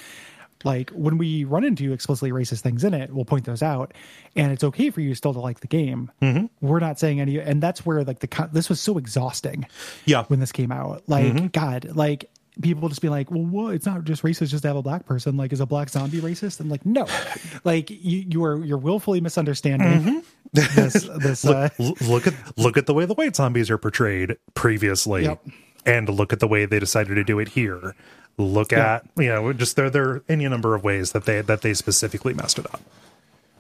Like 0.65 0.91
when 0.91 1.19
we 1.19 1.45
run 1.45 1.63
into 1.63 1.93
explicitly 1.93 2.33
racist 2.33 2.61
things 2.63 2.83
in 2.83 2.93
it, 2.95 3.13
we'll 3.13 3.25
point 3.25 3.45
those 3.45 3.63
out, 3.63 3.95
and 4.35 4.51
it's 4.51 4.65
okay 4.65 4.91
for 4.91 5.01
you 5.01 5.15
still 5.15 5.33
to 5.33 5.39
like 5.39 5.61
the 5.61 5.69
game. 5.69 6.11
Mm-hmm. 6.21 6.47
We're 6.67 6.81
not 6.81 6.99
saying 6.99 7.21
any, 7.21 7.39
and 7.39 7.63
that's 7.63 7.87
where 7.87 8.03
like 8.03 8.19
the 8.19 8.49
this 8.53 8.69
was 8.69 8.81
so 8.81 8.99
exhausting 8.99 9.67
yeah 10.05 10.25
when 10.25 10.41
this 10.41 10.51
came 10.51 10.73
out. 10.73 11.05
Like, 11.07 11.53
God, 11.53 11.93
like 11.95 12.29
people 12.61 12.89
just 12.89 13.01
be 13.01 13.09
like, 13.09 13.31
well, 13.31 13.45
what? 13.45 13.75
It's 13.75 13.87
not 13.87 14.05
just 14.05 14.23
racist 14.23 14.49
just 14.49 14.63
to 14.63 14.69
have 14.69 14.77
a 14.77 14.83
black 14.83 15.07
person. 15.07 15.37
Like, 15.37 15.53
is 15.53 15.61
a 15.61 15.67
black 15.67 15.89
zombie 15.89 16.21
racist? 16.21 16.61
I'm 16.61 16.69
like, 16.69 16.85
no. 16.87 17.07
Like, 17.65 17.91
you 17.91 18.25
you 18.29 18.45
are 18.45 18.65
you're 18.65 18.79
willfully 18.79 19.21
misunderstanding 19.21 20.23
this 20.53 21.09
this. 21.19 21.45
Uh, 21.45 21.69
look 22.01 22.27
at 22.27 22.35
look 22.57 22.77
at 22.77 22.87
the 22.87 22.95
way 22.95 23.05
the 23.05 23.15
white 23.15 23.37
zombies 23.37 23.71
are 23.71 23.79
portrayed 23.79 24.37
previously 24.55 25.25
Yep. 25.25 25.45
and 25.87 26.09
look 26.09 26.33
at 26.33 26.41
the 26.41 26.49
way 26.49 26.65
they 26.67 26.79
decided 26.79 27.15
to 27.17 27.25
do 27.25 27.39
it 27.39 27.49
here 27.49 27.95
look 28.39 28.73
at 28.73 29.05
you 29.17 29.27
know 29.27 29.53
just 29.53 29.75
there 29.77 29.91
there 29.91 30.09
are 30.09 30.25
any 30.29 30.49
number 30.49 30.75
of 30.77 30.85
ways 30.85 31.11
that 31.13 31.25
they 31.25 31.41
that 31.41 31.63
they 31.63 31.75
specifically 31.75 32.33
messed 32.33 32.59
it 32.59 32.67
up 32.73 32.81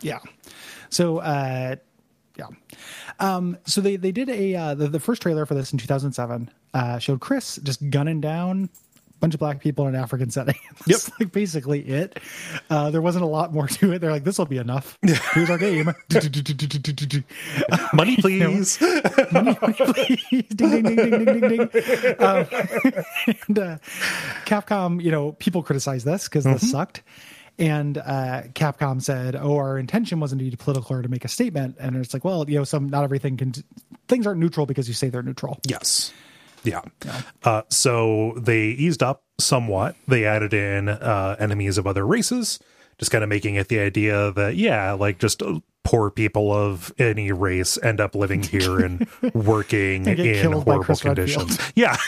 yeah. 0.01 0.21
So, 0.91 1.19
uh, 1.19 1.77
yeah. 2.37 2.47
Um, 3.19 3.59
so 3.67 3.81
they 3.81 3.97
they 3.97 4.13
did 4.13 4.29
a 4.29 4.55
uh, 4.55 4.75
the, 4.75 4.87
the 4.87 5.01
first 5.01 5.21
trailer 5.23 5.45
for 5.45 5.55
this 5.55 5.73
in 5.73 5.79
2007 5.79 6.51
uh, 6.73 6.99
showed 6.99 7.21
Chris 7.21 7.57
just 7.65 7.91
gunning 7.91 8.21
down 8.21 8.71
bunch 9.21 9.35
of 9.35 9.41
black 9.41 9.61
people 9.61 9.87
in 9.87 9.95
an 9.95 10.01
African 10.01 10.31
setting. 10.31 10.57
That's 10.87 11.11
like 11.19 11.33
basically 11.33 11.81
it. 11.81 12.19
Uh, 12.71 12.91
there 12.91 13.03
wasn't 13.03 13.25
a 13.25 13.29
lot 13.29 13.53
more 13.53 13.67
to 13.69 13.93
it. 13.93 14.01
They're 14.01 14.13
like, 14.13 14.25
this 14.25 14.39
will 14.39 14.47
be 14.47 14.59
enough. 14.59 14.99
Here's 15.35 15.51
our 15.51 15.59
game. 15.59 15.93
money 17.93 18.17
please 18.17 18.81
money, 19.33 19.57
money, 19.61 19.75
please. 19.75 20.45
ding, 20.49 20.83
ding, 20.83 20.83
ding, 20.83 20.97
ding, 20.97 21.25
ding, 21.25 21.41
ding, 21.41 21.67
ding. 21.67 22.23
Um, 22.23 22.47
and 23.27 23.59
uh, 23.59 23.79
Capcom, 24.47 25.03
you 25.03 25.11
know, 25.11 25.33
people 25.33 25.63
criticize 25.63 26.05
this 26.05 26.29
because 26.29 26.45
this 26.45 26.71
sucked. 26.71 27.03
And 27.59 27.99
uh, 27.99 28.43
Capcom 28.55 29.03
said, 29.03 29.35
"Oh, 29.35 29.57
our 29.57 29.79
intention 29.79 30.21
wasn't 30.21 30.41
to 30.41 30.49
be 30.49 30.57
political 30.57 30.95
or 30.97 31.03
to 31.03 31.09
make 31.09 31.25
a 31.25 31.29
statement." 31.29 31.77
And 31.81 31.97
it's 31.97 32.15
like, 32.15 32.25
well, 32.25 32.49
you 32.49 32.57
know, 32.57 32.65
some 32.65 32.89
not 32.89 33.03
everything 33.03 33.37
can 33.37 33.53
things 34.07 34.29
aren't 34.29 34.39
neutral 34.39 34.65
because 34.65 34.87
you 34.87 34.95
say 34.95 35.09
they're 35.09 35.25
neutral. 35.25 35.59
Yes. 35.67 36.13
Yeah. 36.65 36.83
Uh, 37.45 37.63
so 37.69 38.35
they 38.37 38.63
eased 38.69 39.03
up 39.03 39.23
somewhat. 39.41 39.97
They 40.07 40.25
added 40.25 40.53
in 40.53 40.89
uh, 40.89 41.37
enemies 41.39 41.79
of 41.79 41.87
other 41.87 42.07
races, 42.07 42.59
just 42.99 43.11
kind 43.11 43.23
of 43.23 43.31
making 43.31 43.55
it 43.55 43.69
the 43.69 43.79
idea 43.79 44.33
that, 44.33 44.57
yeah, 44.57 44.93
like 44.93 45.19
just 45.19 45.43
uh, 45.43 45.61
poor 45.85 46.11
people 46.11 46.53
of 46.53 46.93
any 46.99 47.33
race 47.33 47.79
end 47.83 48.01
up 48.01 48.15
living 48.15 48.43
here 48.55 48.81
and 48.81 49.07
working 49.35 50.07
in 50.07 50.53
horrible 50.53 50.83
Chris 50.85 51.05
Redfield. 51.05 51.17
conditions. 51.49 51.73
Yeah. 51.75 51.97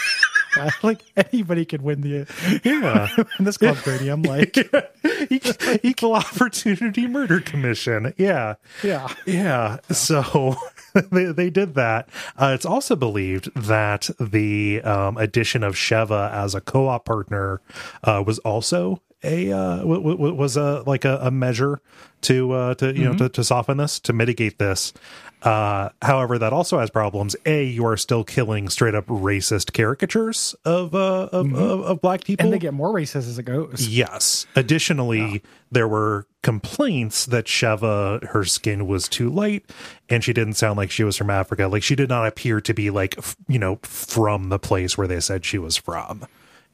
Uh, 0.56 0.70
like 0.82 1.00
anybody 1.16 1.64
could 1.64 1.82
win 1.82 2.00
the 2.00 2.26
Yeah. 2.64 3.08
in 3.38 3.44
this 3.44 3.56
club 3.56 3.76
gradient. 3.82 4.26
Like, 4.26 4.56
Equal- 5.30 5.76
Equal 5.82 6.14
Opportunity 6.14 7.06
Murder 7.06 7.40
Commission. 7.40 8.14
Yeah. 8.16 8.54
yeah, 8.82 9.08
Yeah. 9.26 9.78
So 9.90 10.56
they, 11.12 11.26
they 11.26 11.50
did 11.50 11.74
that. 11.74 12.08
Uh, 12.36 12.52
it's 12.54 12.66
also 12.66 12.96
believed 12.96 13.50
that 13.54 14.10
the 14.18 14.82
um, 14.82 15.16
addition 15.18 15.62
of 15.62 15.74
Sheva 15.74 16.32
as 16.32 16.54
a 16.54 16.60
co-op 16.60 17.04
partner 17.04 17.60
uh, 18.04 18.22
was 18.26 18.38
also 18.40 19.00
a 19.22 19.52
uh, 19.52 19.76
w- 19.80 20.00
w- 20.02 20.34
was 20.34 20.56
a 20.56 20.82
like 20.86 21.04
a, 21.04 21.18
a 21.20 21.30
measure 21.30 21.80
to 22.22 22.52
uh, 22.52 22.74
to 22.76 22.96
you 22.96 23.04
know 23.04 23.14
to, 23.18 23.28
to 23.28 23.44
soften 23.44 23.76
this 23.76 24.00
to 24.00 24.14
mitigate 24.14 24.58
this. 24.58 24.94
Uh, 25.42 25.90
however, 26.02 26.38
that 26.38 26.52
also 26.52 26.78
has 26.78 26.90
problems. 26.90 27.34
A, 27.46 27.64
you 27.64 27.86
are 27.86 27.96
still 27.96 28.24
killing 28.24 28.68
straight 28.68 28.94
up 28.94 29.06
racist 29.06 29.72
caricatures 29.72 30.54
of 30.64 30.94
uh, 30.94 31.28
of, 31.32 31.54
of, 31.54 31.80
of 31.80 32.00
black 32.00 32.24
people, 32.24 32.44
and 32.44 32.52
they 32.52 32.58
get 32.58 32.74
more 32.74 32.92
racist 32.92 33.28
as 33.28 33.38
it 33.38 33.44
goes. 33.44 33.88
Yes. 33.88 34.46
Additionally, 34.54 35.42
there 35.70 35.88
were 35.88 36.26
complaints 36.42 37.26
that 37.26 37.44
Sheva, 37.44 38.24
her 38.28 38.44
skin 38.44 38.86
was 38.86 39.08
too 39.08 39.28
light 39.28 39.64
and 40.08 40.24
she 40.24 40.32
didn't 40.32 40.54
sound 40.54 40.76
like 40.78 40.90
she 40.90 41.04
was 41.04 41.16
from 41.16 41.30
Africa. 41.30 41.68
Like 41.68 41.82
she 41.82 41.94
did 41.94 42.08
not 42.08 42.26
appear 42.26 42.60
to 42.62 42.74
be 42.74 42.90
like, 42.90 43.18
you 43.46 43.58
know, 43.58 43.78
from 43.82 44.48
the 44.48 44.58
place 44.58 44.96
where 44.96 45.06
they 45.06 45.20
said 45.20 45.44
she 45.44 45.58
was 45.58 45.76
from. 45.76 46.26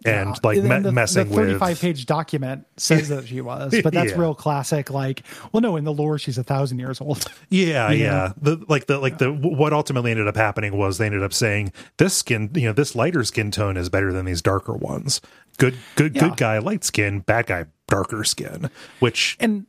And 0.04 0.36
like 0.44 0.58
And 0.58 0.68
me- 0.68 0.78
the, 0.80 0.92
messing 0.92 1.28
the 1.30 1.34
35 1.34 1.68
with. 1.70 1.80
page 1.80 2.06
document 2.06 2.66
says 2.76 3.08
that 3.08 3.26
she 3.26 3.40
was, 3.40 3.74
but 3.82 3.92
that's 3.92 4.10
Yeah. 4.14 4.20
real 4.20 4.34
classic. 4.34 4.90
Like, 4.90 5.22
well, 5.52 5.60
no, 5.62 5.76
in 5.76 5.84
the 5.84 5.92
lore, 5.92 6.18
she's 6.18 6.38
a 6.38 6.44
thousand 6.44 6.78
years 6.78 7.00
old. 7.00 7.26
Yeah, 7.48 7.90
yeah. 7.90 8.32
The 8.40 8.62
like 8.68 8.86
the 8.86 8.98
like 8.98 9.18
the 9.18 9.32
what 9.32 9.72
ultimately 9.72 10.10
ended 10.10 10.28
up 10.28 10.36
happening 10.36 10.76
was 10.76 10.98
they 10.98 11.06
ended 11.06 11.22
up 11.22 11.32
saying 11.32 11.72
this 11.96 12.14
skin, 12.14 12.50
you 12.54 12.66
know, 12.66 12.72
this 12.72 12.94
lighter 12.94 13.24
skin 13.24 13.50
tone 13.50 13.76
is 13.76 13.88
better 13.88 14.12
than 14.12 14.26
these 14.26 14.42
darker 14.42 14.74
ones. 14.74 15.20
Good, 15.58 15.74
good, 15.94 16.14
Yeah. 16.14 16.28
good 16.28 16.36
guy, 16.36 16.58
light 16.58 16.84
skin. 16.84 17.20
Bad 17.20 17.46
guy, 17.46 17.64
darker 17.88 18.22
skin. 18.24 18.70
Which, 19.00 19.36
And 19.40 19.66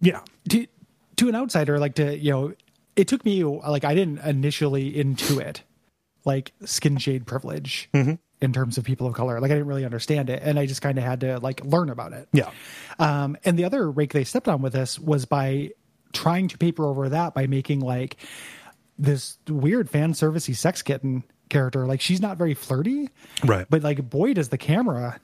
yeah, 0.00 0.20
to 0.50 0.66
to 1.16 1.28
an 1.28 1.34
outsider, 1.34 1.78
like 1.78 1.94
to 1.94 2.16
you 2.18 2.30
know, 2.30 2.52
it 2.96 3.08
took 3.08 3.24
me 3.24 3.42
like 3.44 3.84
I 3.84 3.94
didn't 3.94 4.18
initially 4.18 4.92
intuit 4.92 5.60
like 6.24 6.52
skin 6.64 6.98
shade 6.98 7.26
privilege 7.26 7.88
Mm-hmm. 7.94 8.14
In 8.40 8.52
terms 8.52 8.78
of 8.78 8.84
people 8.84 9.06
of 9.06 9.14
color. 9.14 9.40
Like 9.40 9.50
I 9.50 9.54
didn't 9.54 9.66
really 9.68 9.84
understand 9.84 10.30
it, 10.30 10.42
and 10.42 10.58
I 10.58 10.66
just 10.66 10.82
kind 10.82 10.96
of 10.98 11.04
had 11.04 11.20
to 11.20 11.38
like 11.40 11.64
learn 11.64 11.90
about 11.90 12.12
it. 12.12 12.28
yeah. 12.32 12.50
Um, 12.98 13.36
and 13.44 13.58
the 13.58 13.64
other 13.64 13.90
rake 13.90 14.12
they 14.12 14.24
stepped 14.24 14.48
on 14.48 14.62
with 14.62 14.72
this 14.72 14.98
was 14.98 15.24
by 15.26 15.70
trying 16.12 16.48
to 16.48 16.58
paper 16.58 16.84
over 16.86 17.08
that 17.10 17.34
by 17.34 17.46
making 17.46 17.80
like 17.80 18.16
this 18.98 19.38
weird 19.48 19.88
fan 19.88 20.12
servicey 20.12 20.54
sex 20.56 20.82
kitten 20.82 21.22
character. 21.48 21.86
Like 21.86 22.00
she's 22.00 22.20
not 22.20 22.36
very 22.36 22.54
flirty, 22.54 23.08
Right. 23.44 23.66
but 23.70 23.82
like 23.82 24.08
boy 24.08 24.34
does 24.34 24.48
the 24.50 24.58
camera 24.58 25.20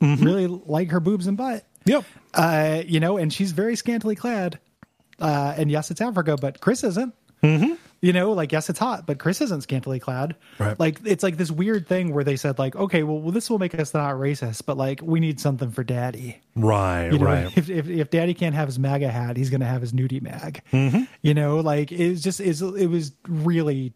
really 0.00 0.46
like 0.46 0.90
her 0.90 1.00
boobs 1.00 1.26
and 1.26 1.36
butt. 1.36 1.64
Yep. 1.84 2.04
Uh, 2.34 2.82
you 2.86 3.00
know, 3.00 3.16
and 3.16 3.32
she's 3.32 3.52
very 3.52 3.76
scantily 3.76 4.16
clad. 4.16 4.58
Uh, 5.20 5.54
and 5.56 5.70
yes, 5.70 5.90
it's 5.90 6.00
Africa, 6.00 6.36
but 6.40 6.60
Chris 6.60 6.82
isn't. 6.84 7.14
Mm-hmm. 7.42 7.74
You 8.06 8.12
know, 8.12 8.32
like 8.32 8.52
yes, 8.52 8.70
it's 8.70 8.78
hot, 8.78 9.04
but 9.04 9.18
Chris 9.18 9.40
isn't 9.40 9.62
scantily 9.62 9.98
clad. 9.98 10.36
Right. 10.58 10.78
Like 10.78 11.00
it's 11.04 11.24
like 11.24 11.36
this 11.36 11.50
weird 11.50 11.88
thing 11.88 12.14
where 12.14 12.22
they 12.22 12.36
said 12.36 12.56
like, 12.56 12.76
okay, 12.76 13.02
well, 13.02 13.20
well 13.20 13.32
this 13.32 13.50
will 13.50 13.58
make 13.58 13.74
us 13.74 13.92
not 13.92 14.14
racist, 14.14 14.64
but 14.64 14.76
like 14.76 15.00
we 15.02 15.18
need 15.18 15.40
something 15.40 15.72
for 15.72 15.82
Daddy. 15.82 16.40
Right, 16.54 17.12
You 17.12 17.18
know, 17.18 17.26
right. 17.26 17.58
if, 17.58 17.68
if 17.68 17.88
if 17.88 18.10
Daddy 18.10 18.32
can't 18.32 18.54
have 18.54 18.68
his 18.68 18.78
MAGA 18.78 19.08
hat, 19.08 19.36
he's 19.36 19.50
gonna 19.50 19.66
have 19.66 19.80
his 19.80 19.92
nudie 19.92 20.22
mag. 20.22 20.62
Mm-hmm. 20.72 21.02
You 21.22 21.34
know, 21.34 21.56
like 21.58 21.90
it's 21.90 22.22
just 22.22 22.40
is 22.40 22.62
it 22.62 22.86
was 22.86 23.10
really 23.26 23.92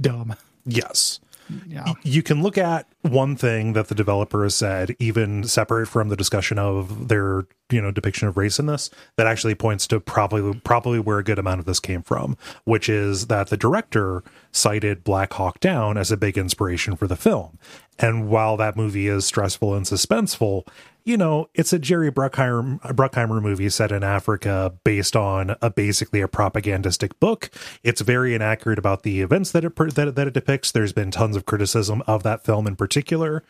dumb. 0.00 0.36
Yes. 0.64 1.18
Yeah. 1.66 1.94
You 2.02 2.22
can 2.22 2.42
look 2.42 2.58
at 2.58 2.86
one 3.02 3.36
thing 3.36 3.72
that 3.72 3.88
the 3.88 3.94
developer 3.94 4.42
has 4.42 4.54
said, 4.54 4.94
even 4.98 5.44
separate 5.44 5.86
from 5.86 6.08
the 6.08 6.16
discussion 6.16 6.58
of 6.58 7.08
their 7.08 7.46
you 7.70 7.80
know 7.80 7.90
depiction 7.90 8.28
of 8.28 8.36
race 8.36 8.58
in 8.58 8.66
this, 8.66 8.90
that 9.16 9.26
actually 9.26 9.54
points 9.54 9.86
to 9.88 10.00
probably 10.00 10.60
probably 10.64 10.98
where 10.98 11.18
a 11.18 11.24
good 11.24 11.38
amount 11.38 11.60
of 11.60 11.66
this 11.66 11.80
came 11.80 12.02
from, 12.02 12.36
which 12.64 12.88
is 12.88 13.26
that 13.26 13.48
the 13.48 13.56
director 13.56 14.22
cited 14.52 15.04
Black 15.04 15.32
Hawk 15.34 15.60
Down 15.60 15.96
as 15.96 16.10
a 16.10 16.16
big 16.16 16.38
inspiration 16.38 16.96
for 16.96 17.06
the 17.06 17.16
film. 17.16 17.58
And 17.98 18.28
while 18.28 18.56
that 18.56 18.76
movie 18.76 19.08
is 19.08 19.26
stressful 19.26 19.74
and 19.74 19.86
suspenseful, 19.86 20.66
you 21.06 21.16
know, 21.16 21.48
it's 21.54 21.72
a 21.72 21.78
Jerry 21.78 22.10
Bruckheimer, 22.10 22.80
Bruckheimer 22.80 23.40
movie 23.40 23.68
set 23.70 23.92
in 23.92 24.02
Africa 24.02 24.74
based 24.82 25.14
on 25.14 25.54
a 25.62 25.70
basically 25.70 26.20
a 26.20 26.26
propagandistic 26.26 27.18
book. 27.20 27.48
It's 27.84 28.00
very 28.00 28.34
inaccurate 28.34 28.78
about 28.78 29.04
the 29.04 29.20
events 29.20 29.52
that 29.52 29.64
it 29.64 29.76
that, 29.76 30.14
that 30.16 30.26
it 30.26 30.34
depicts. 30.34 30.72
There's 30.72 30.92
been 30.92 31.12
tons 31.12 31.36
of 31.36 31.46
criticism 31.46 32.02
of 32.08 32.24
that 32.24 32.44
film 32.44 32.66
in 32.66 32.74
particular. 32.74 33.44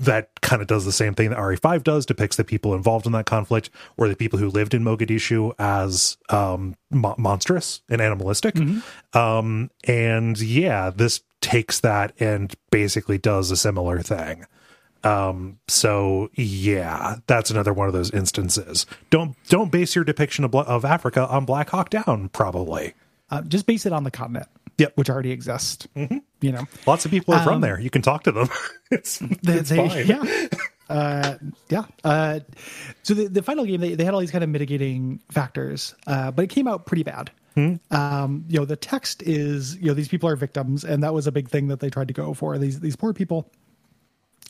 That 0.00 0.40
kind 0.40 0.60
of 0.60 0.66
does 0.66 0.84
the 0.84 0.92
same 0.92 1.14
thing 1.14 1.30
that 1.30 1.38
RE5 1.38 1.84
does, 1.84 2.04
depicts 2.04 2.36
the 2.36 2.42
people 2.42 2.74
involved 2.74 3.06
in 3.06 3.12
that 3.12 3.26
conflict 3.26 3.47
or 3.96 4.08
the 4.08 4.16
people 4.16 4.38
who 4.38 4.48
lived 4.48 4.74
in 4.74 4.82
Mogadishu 4.82 5.52
as 5.58 6.16
um, 6.28 6.76
mo- 6.90 7.14
monstrous 7.18 7.82
and 7.88 8.00
animalistic. 8.00 8.54
Mm-hmm. 8.54 9.18
Um, 9.18 9.70
and 9.84 10.38
yeah, 10.40 10.90
this 10.90 11.20
takes 11.40 11.80
that 11.80 12.12
and 12.20 12.54
basically 12.70 13.18
does 13.18 13.50
a 13.50 13.56
similar 13.56 14.00
thing. 14.00 14.46
Um, 15.04 15.58
so 15.68 16.28
yeah, 16.34 17.16
that's 17.26 17.50
another 17.50 17.72
one 17.72 17.86
of 17.86 17.92
those 17.92 18.10
instances. 18.10 18.84
Don't 19.10 19.36
don't 19.48 19.70
base 19.70 19.94
your 19.94 20.04
depiction 20.04 20.44
of, 20.44 20.54
of 20.54 20.84
Africa 20.84 21.26
on 21.28 21.44
Black 21.44 21.70
Hawk 21.70 21.90
Down. 21.90 22.28
Probably 22.30 22.94
uh, 23.30 23.42
just 23.42 23.66
base 23.66 23.86
it 23.86 23.92
on 23.92 24.04
the 24.04 24.10
continent. 24.10 24.48
Yep. 24.78 24.92
which 24.94 25.10
already 25.10 25.32
exists. 25.32 25.88
Mm-hmm. 25.96 26.18
You 26.40 26.52
know, 26.52 26.68
lots 26.86 27.04
of 27.04 27.10
people 27.10 27.34
are 27.34 27.38
um, 27.38 27.44
from 27.44 27.60
there. 27.62 27.80
You 27.80 27.90
can 27.90 28.00
talk 28.00 28.22
to 28.24 28.32
them. 28.32 28.48
it's, 28.92 29.20
it's 29.42 29.70
they. 29.70 30.04
Yeah. 30.04 30.46
Uh, 30.88 31.34
yeah. 31.68 31.84
Uh, 32.04 32.40
so 33.02 33.14
the, 33.14 33.28
the 33.28 33.42
final 33.42 33.64
game, 33.64 33.80
they, 33.80 33.94
they 33.94 34.04
had 34.04 34.14
all 34.14 34.20
these 34.20 34.30
kind 34.30 34.44
of 34.44 34.50
mitigating 34.50 35.20
factors, 35.30 35.94
uh, 36.06 36.30
but 36.30 36.44
it 36.44 36.48
came 36.48 36.66
out 36.66 36.86
pretty 36.86 37.02
bad. 37.02 37.30
Hmm. 37.54 37.74
Um, 37.90 38.44
you 38.48 38.58
know, 38.58 38.64
the 38.64 38.76
text 38.76 39.22
is, 39.22 39.76
you 39.76 39.86
know, 39.86 39.94
these 39.94 40.08
people 40.08 40.28
are 40.28 40.36
victims, 40.36 40.84
and 40.84 41.02
that 41.02 41.12
was 41.12 41.26
a 41.26 41.32
big 41.32 41.48
thing 41.48 41.68
that 41.68 41.80
they 41.80 41.90
tried 41.90 42.08
to 42.08 42.14
go 42.14 42.32
for. 42.32 42.56
These 42.56 42.80
these 42.80 42.94
poor 42.94 43.12
people 43.12 43.50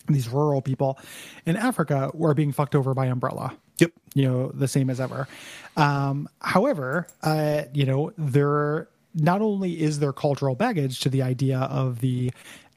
these 0.08 0.28
rural 0.28 0.62
people 0.62 0.98
in 1.46 1.56
Africa 1.56 2.10
were 2.14 2.34
being 2.34 2.52
fucked 2.52 2.74
over 2.74 2.94
by 2.94 3.06
Umbrella. 3.06 3.56
Yep. 3.78 3.92
You 4.14 4.28
know, 4.28 4.48
the 4.48 4.68
same 4.68 4.90
as 4.90 5.00
ever. 5.00 5.28
Um, 5.76 6.28
however, 6.40 7.06
uh, 7.22 7.62
you 7.72 7.86
know, 7.86 8.12
there 8.16 8.88
not 9.14 9.40
only 9.40 9.80
is 9.80 10.00
there 10.00 10.12
cultural 10.12 10.54
baggage 10.54 11.00
to 11.00 11.08
the 11.08 11.22
idea 11.22 11.58
of 11.58 12.00
the 12.00 12.32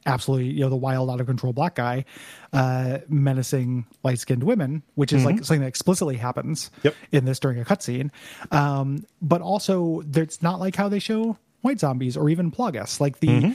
absolutely, 0.06 0.50
you 0.50 0.60
know, 0.60 0.68
the 0.68 0.76
wild, 0.76 1.10
out 1.10 1.20
of 1.20 1.26
control 1.26 1.52
black 1.52 1.74
guy 1.74 2.04
uh, 2.52 2.98
menacing 3.08 3.86
light 4.02 4.18
skinned 4.18 4.44
women, 4.44 4.82
which 4.94 5.12
is 5.12 5.18
mm-hmm. 5.18 5.26
like 5.26 5.44
something 5.44 5.60
that 5.60 5.68
explicitly 5.68 6.16
happens 6.16 6.70
yep. 6.82 6.94
in 7.10 7.24
this 7.24 7.38
during 7.38 7.60
a 7.60 7.64
cutscene. 7.64 8.10
Um, 8.50 9.04
but 9.20 9.40
also, 9.40 10.02
it's 10.14 10.42
not 10.42 10.60
like 10.60 10.76
how 10.76 10.88
they 10.88 10.98
show 10.98 11.36
white 11.62 11.80
zombies 11.80 12.16
or 12.16 12.28
even 12.28 12.50
Plagas. 12.50 13.00
Like 13.00 13.20
the 13.20 13.28
mm-hmm 13.28 13.52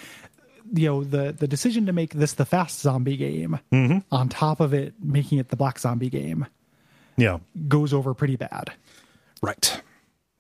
you 0.74 0.88
know 0.88 1.04
the 1.04 1.32
the 1.32 1.48
decision 1.48 1.86
to 1.86 1.94
make 1.94 2.14
this 2.14 2.34
the 2.34 2.46
fast 2.46 2.80
zombie 2.80 3.18
game 3.18 3.60
mm-hmm. 3.72 4.00
on 4.12 4.30
top 4.30 4.60
of 4.60 4.74
it 4.74 4.94
making 5.02 5.38
it 5.38 5.50
the 5.50 5.56
black 5.56 5.80
zombie 5.80 6.10
game 6.10 6.46
yeah 7.16 7.38
goes 7.68 7.94
over 7.94 8.14
pretty 8.14 8.36
bad 8.36 8.72
right 9.42 9.82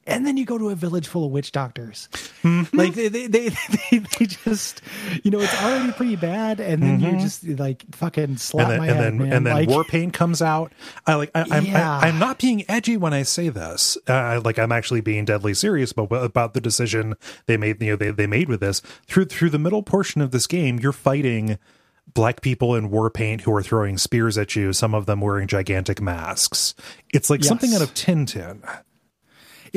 and 0.08 0.26
then 0.26 0.38
you 0.38 0.46
go 0.46 0.58
to 0.58 0.70
a 0.70 0.76
village 0.76 1.08
full 1.08 1.26
of 1.26 1.32
witch 1.32 1.52
doctors. 1.52 2.08
Mm-hmm. 2.42 2.76
Like 2.76 2.94
they, 2.94 3.10
they, 3.10 3.28
they, 3.28 3.50
they, 3.92 4.26
just, 4.26 4.82
you 5.24 5.30
know, 5.30 5.40
it's 5.40 5.62
already 5.62 5.92
pretty 5.92 6.16
bad, 6.16 6.60
and 6.60 6.82
then 6.82 7.00
mm-hmm. 7.00 7.16
you 7.16 7.22
just 7.22 7.44
like 7.44 7.84
fucking 7.94 8.38
slap 8.38 8.70
and 8.70 8.72
then, 8.72 8.80
my 8.80 8.88
and 8.88 8.96
head, 8.96 9.04
then, 9.04 9.18
man. 9.18 9.34
And 9.34 9.46
then 9.46 9.54
like, 9.54 9.70
war 9.70 9.84
paint 9.84 10.14
comes 10.14 10.42
out. 10.42 10.72
I 11.06 11.16
like. 11.16 11.32
I, 11.36 11.46
I'm, 11.52 11.66
yeah. 11.66 12.00
I, 12.00 12.08
am 12.08 12.20
not 12.20 12.40
being 12.40 12.64
edgy 12.70 12.98
when 12.98 13.14
I 13.14 13.24
say 13.24 13.50
this. 13.50 13.98
Uh, 14.08 14.42
like 14.44 14.58
I'm 14.58 14.72
actually 14.72 15.02
being 15.02 15.26
deadly 15.26 15.54
serious 15.54 15.92
about 15.92 16.12
about 16.12 16.54
the 16.54 16.62
decision 16.62 17.16
they 17.46 17.58
made. 17.58 17.82
You 17.82 17.92
know, 17.92 17.96
they 17.98 18.12
they 18.12 18.28
made 18.28 18.50
with 18.50 18.62
this 18.62 18.82
through 19.06 19.26
through 19.26 19.50
the 19.50 19.60
middle 19.60 19.84
portion 19.84 20.22
of 20.22 20.32
this 20.32 20.48
game. 20.48 20.80
You're 20.80 20.94
fighting 20.94 21.60
black 22.14 22.42
people 22.42 22.74
in 22.74 22.90
war 22.90 23.10
paint 23.10 23.42
who 23.42 23.54
are 23.54 23.62
throwing 23.62 23.98
spears 23.98 24.38
at 24.38 24.56
you, 24.56 24.74
some 24.74 24.96
of 24.96 25.06
them 25.06 25.22
wearing 25.22 25.48
gigantic 25.48 26.02
masks. 26.02 26.74
It's 27.14 27.30
like 27.30 27.42
yes. 27.42 27.50
something 27.50 27.74
out 27.74 27.82
of 27.82 27.94
Tintin. 27.94 28.64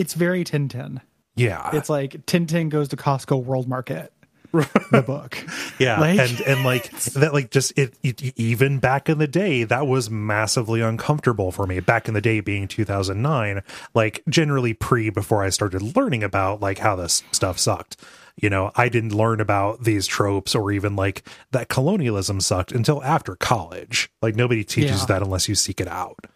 It's 0.01 0.14
very 0.14 0.44
Tintin. 0.44 1.03
Yeah. 1.36 1.70
It's 1.74 1.90
like 1.90 2.24
Tintin 2.26 2.70
goes 2.70 2.88
to 2.88 2.96
Costco 2.96 3.44
World 3.44 3.68
Market. 3.68 4.12
the 4.90 5.05
book. 5.07 5.38
Yeah, 5.78 6.01
like, 6.01 6.18
and 6.18 6.40
and 6.40 6.64
like 6.64 6.90
that, 7.14 7.32
like 7.32 7.53
just 7.53 7.72
it, 7.78 7.94
it, 8.03 8.36
Even 8.36 8.80
back 8.80 9.09
in 9.09 9.18
the 9.18 9.28
day, 9.28 9.62
that 9.62 9.86
was 9.86 10.11
massively 10.11 10.80
uncomfortable 10.80 11.53
for 11.53 11.68
me. 11.68 11.78
Back 11.78 12.09
in 12.09 12.14
the 12.14 12.20
day, 12.20 12.40
being 12.40 12.66
2009, 12.66 13.62
like 13.94 14.24
generally 14.28 14.74
pre 14.74 15.09
before 15.09 15.44
I 15.44 15.51
started 15.51 15.94
learning 15.94 16.24
about 16.24 16.61
like 16.61 16.78
how 16.78 16.96
this 16.96 17.22
stuff 17.30 17.61
sucked. 17.61 17.96
You 18.42 18.51
know, 18.51 18.72
I 18.74 18.88
didn't 18.88 19.14
learn 19.14 19.40
about 19.40 19.84
these 19.84 20.09
tropes 20.09 20.57
or 20.57 20.72
even 20.72 20.96
like 20.96 21.28
that 21.53 21.68
colonialism 21.68 22.40
sucked 22.40 22.72
until 22.72 23.05
after 23.05 23.36
college. 23.36 24.11
Like 24.20 24.34
nobody 24.34 24.64
teaches 24.64 25.01
yeah. 25.01 25.07
that 25.07 25.22
unless 25.22 25.48
you 25.48 25.55
seek 25.55 25.80
it 25.80 25.88
out. 25.88 26.26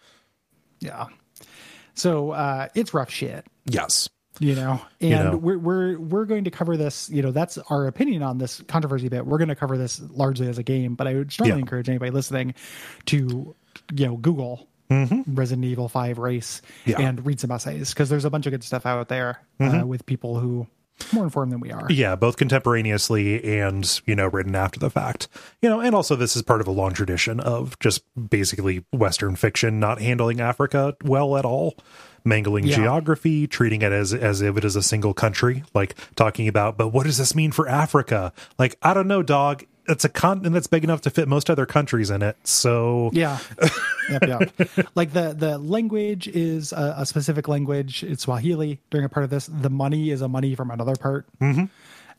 Yeah. 0.78 1.06
So 1.95 2.30
uh, 2.32 2.68
it's 2.74 2.95
rough 2.95 3.11
shit. 3.11 3.47
Yes. 3.66 4.09
You 4.40 4.57
know, 4.57 4.82
and 5.01 5.11
you 5.11 5.16
know. 5.16 5.36
we're 5.36 5.59
we're 5.59 5.99
we're 5.99 6.24
going 6.24 6.42
to 6.42 6.51
cover 6.51 6.76
this. 6.76 7.09
You 7.09 7.22
know, 7.22 7.30
that's 7.30 7.57
our 7.70 7.86
opinion 7.86 8.24
on 8.24 8.38
this 8.38 8.61
controversy 8.66 9.09
bit. 9.09 9.24
We're 9.24 9.38
going 9.38 9.49
to 9.49 9.55
cover 9.55 9.78
this 9.78 10.01
largely 10.11 10.49
as 10.49 10.59
a 10.59 10.64
game, 10.64 10.97
but 10.97 11.07
I 11.07 11.14
would 11.14 11.30
strongly 11.30 11.55
yeah. 11.55 11.61
encourage 11.61 11.88
anybody 11.88 12.11
listening 12.11 12.55
to 13.07 13.55
you 13.95 14.07
know 14.07 14.16
Google 14.16 14.68
Mm-hmm. 14.90 15.34
Resident 15.34 15.64
Evil 15.64 15.88
5 15.88 16.18
race 16.18 16.61
yeah. 16.84 17.01
and 17.01 17.24
read 17.24 17.40
some 17.40 17.51
essays 17.51 17.95
because 17.95 18.11
there's 18.11 18.26
a 18.26 18.30
bunch 18.30 18.45
of 18.45 18.51
good 18.51 18.62
stuff 18.62 18.84
out 18.84 19.09
there 19.09 19.40
uh, 19.59 19.64
mm-hmm. 19.64 19.80
uh, 19.80 19.86
with 19.86 20.05
people 20.05 20.38
who 20.38 20.66
more 21.12 21.24
informed 21.24 21.53
than 21.53 21.61
we 21.61 21.70
are. 21.70 21.86
Yeah, 21.90 22.16
both 22.16 22.36
contemporaneously 22.36 23.59
and, 23.59 24.01
you 24.07 24.14
know, 24.14 24.26
written 24.26 24.55
after 24.55 24.78
the 24.78 24.90
fact. 24.90 25.28
You 25.61 25.68
know, 25.68 25.80
and 25.80 25.95
also 25.95 26.16
this 26.16 26.36
is 26.36 26.42
part 26.42 26.61
of 26.61 26.66
a 26.66 26.72
long 26.72 26.92
tradition 26.92 27.40
of 27.40 27.78
just 27.78 28.03
basically 28.30 28.84
Western 28.92 29.36
fiction 29.36 29.80
not 29.80 30.01
handling 30.01 30.40
Africa 30.40 30.97
well 31.05 31.36
at 31.36 31.45
all. 31.45 31.76
Mangling 32.26 32.64
yeah. 32.64 32.76
geography, 32.76 33.47
treating 33.47 33.82
it 33.82 33.92
as 33.92 34.14
as 34.14 34.40
if 34.40 34.57
it 34.57 34.64
is 34.64 34.76
a 34.76 34.82
single 34.82 35.12
country, 35.12 35.62
like 35.74 35.95
talking 36.16 36.49
about, 36.49 36.78
but 36.78 36.88
what 36.88 37.05
does 37.05 37.18
this 37.18 37.34
mean 37.34 37.53
for 37.53 37.68
Africa? 37.68 38.32
Like, 38.59 38.78
I 38.80 38.95
don't 38.95 39.09
know, 39.09 39.22
dog 39.22 39.64
it's 39.87 40.05
a 40.05 40.09
continent 40.09 40.55
that's 40.55 40.66
big 40.66 40.85
enough 40.85 41.03
to 41.03 41.11
fit 41.11 41.28
most 41.28 41.51
other 41.51 41.66
countries 41.66 42.11
in 42.11 42.22
it. 42.22 42.37
So 42.45 43.11
yeah, 43.12 43.39
yep, 44.11 44.26
yep. 44.26 44.68
like 44.95 45.12
the 45.12 45.35
the 45.35 45.59
language 45.59 46.28
is 46.28 46.72
a, 46.72 46.95
a, 46.99 47.07
specific 47.07 47.49
language. 47.49 48.03
It's 48.03 48.22
Swahili 48.22 48.80
during 48.91 49.05
a 49.05 49.09
part 49.09 49.24
of 49.24 49.30
this. 49.30 49.47
The 49.47 49.70
money 49.70 50.11
is 50.11 50.22
a 50.22 50.28
money 50.28 50.55
from 50.55 50.70
another 50.70 50.97
part. 50.97 51.26
Mm-hmm 51.41 51.64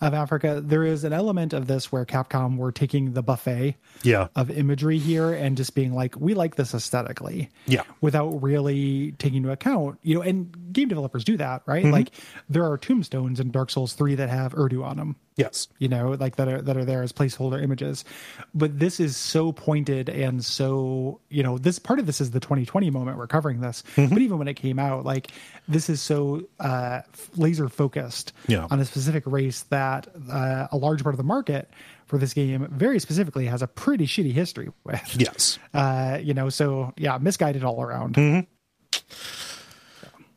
of 0.02 0.14
Africa, 0.14 0.62
there 0.64 0.84
is 0.84 1.04
an 1.04 1.14
element 1.14 1.54
of 1.54 1.68
this 1.68 1.92
where 1.92 2.06
Capcom 2.06 2.58
were 2.58 2.72
taking 2.72 3.14
the 3.14 3.24
buffet 3.24 3.76
yeah. 4.04 4.28
of 4.36 4.52
imagery 4.52 4.98
here 4.98 5.34
and 5.34 5.56
just 5.56 5.74
being 5.74 5.94
like, 5.94 6.20
we 6.20 6.34
like 6.34 6.56
this 6.56 6.74
aesthetically. 6.74 7.50
Yeah. 7.66 7.84
Without 8.02 8.42
really 8.42 9.14
taking 9.14 9.38
into 9.38 9.52
account, 9.52 10.00
you 10.04 10.16
know, 10.16 10.22
and 10.22 10.74
game 10.74 10.90
developers 10.90 11.24
do 11.24 11.38
that, 11.38 11.62
right? 11.66 11.84
Mm-hmm. 11.84 11.94
Like 11.94 12.10
there 12.50 12.70
are 12.70 12.78
tombstones 12.78 13.40
in 13.40 13.52
Dark 13.52 13.70
Souls 13.72 13.94
3 13.94 14.16
that 14.16 14.30
have 14.30 14.54
Urdu 14.54 14.84
on 14.84 14.98
them. 14.98 15.16
Yes. 15.36 15.68
You 15.80 15.90
know, 15.90 16.12
like 16.12 16.38
that 16.38 16.48
are 16.48 16.62
that 16.62 16.78
are 16.78 16.86
there 16.86 17.04
as 17.04 17.12
placeholder 17.12 17.62
images. 17.62 18.06
But 18.54 18.80
this 18.80 19.02
is 19.02 19.18
so 19.18 19.52
pointed 19.52 20.08
and 20.08 20.44
so, 20.44 21.20
you 21.30 21.44
know, 21.44 21.58
this 21.58 21.78
part 21.78 22.00
of 22.00 22.06
this 22.06 22.22
is 22.22 22.32
the 22.32 22.40
2020 22.40 22.90
moment 22.90 23.18
we're 23.18 23.28
covering 23.28 23.60
this. 23.60 23.84
Mm-hmm. 23.96 24.14
But 24.14 24.22
even 24.22 24.38
when 24.38 24.48
it 24.48 24.54
came 24.54 24.80
out, 24.80 25.04
like 25.04 25.32
this 25.68 25.90
is 25.90 26.02
so 26.02 26.44
uh 26.62 27.02
laser 27.36 27.68
focused 27.68 28.32
yeah. 28.48 28.68
on 28.72 28.80
a 28.80 28.86
specific 28.86 29.24
race 29.26 29.64
that 29.64 30.08
uh, 30.32 30.68
a 30.72 30.78
large 30.78 31.04
part 31.04 31.14
of 31.14 31.18
the 31.18 31.24
market 31.24 31.70
for 32.06 32.18
this 32.18 32.34
game 32.34 32.68
very 32.72 33.00
specifically 33.00 33.46
has 33.48 33.62
a 33.62 33.68
pretty 33.68 34.06
shitty 34.06 34.32
history 34.32 34.72
with. 34.86 35.16
Yes. 35.18 35.60
Uh, 35.74 36.18
you 36.22 36.34
know, 36.34 36.48
so 36.50 36.94
yeah, 36.96 37.18
misguided 37.18 37.64
all 37.64 37.82
around. 37.82 38.16
Mm-hmm. 38.16 39.00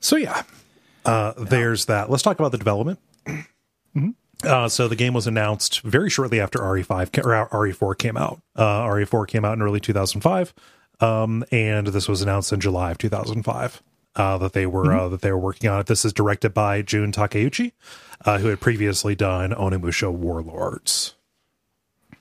So 0.01 0.17
yeah. 0.17 0.43
Uh, 1.05 1.35
yeah. 1.39 1.45
there's 1.45 1.85
that. 1.87 2.11
Let's 2.11 2.25
talk 2.25 2.39
about 2.39 2.51
the 2.51 2.59
development. 2.59 2.99
Uh, 4.45 4.69
so 4.69 4.87
the 4.87 4.97
game 4.97 5.15
was 5.15 5.27
announced 5.27 5.81
very 5.81 6.09
shortly 6.09 6.41
after 6.41 6.61
RE5 6.61 7.25
or 7.25 7.49
RE4 7.49 7.99
came 7.99 8.17
out. 8.17 8.41
Uh, 8.55 8.85
RE4 8.85 9.27
came 9.27 9.45
out 9.45 9.55
in 9.55 9.63
early 9.63 9.81
2005, 9.81 10.55
um, 11.01 11.45
and 11.51 11.89
this 11.89 12.09
was 12.09 12.23
announced 12.23 12.53
in 12.53 12.61
July 12.61 12.93
of 12.93 12.99
2005 12.99 13.83
uh, 14.15 14.39
that 14.39 14.53
they 14.53 14.67
were 14.67 14.87
mm-hmm. 14.87 14.99
Uh, 14.99 15.09
that 15.09 15.23
they 15.23 15.33
were 15.33 15.39
working 15.39 15.69
on 15.69 15.81
it. 15.81 15.87
This 15.87 16.05
is 16.05 16.13
directed 16.13 16.55
by 16.55 16.83
Jun 16.83 17.11
Takeuchi, 17.11 17.73
uh, 18.25 18.39
who 18.39 18.49
had 18.49 18.61
previously 18.61 19.17
done 19.17 19.51
Onimusha 19.51 20.13
Warlords. 20.13 21.15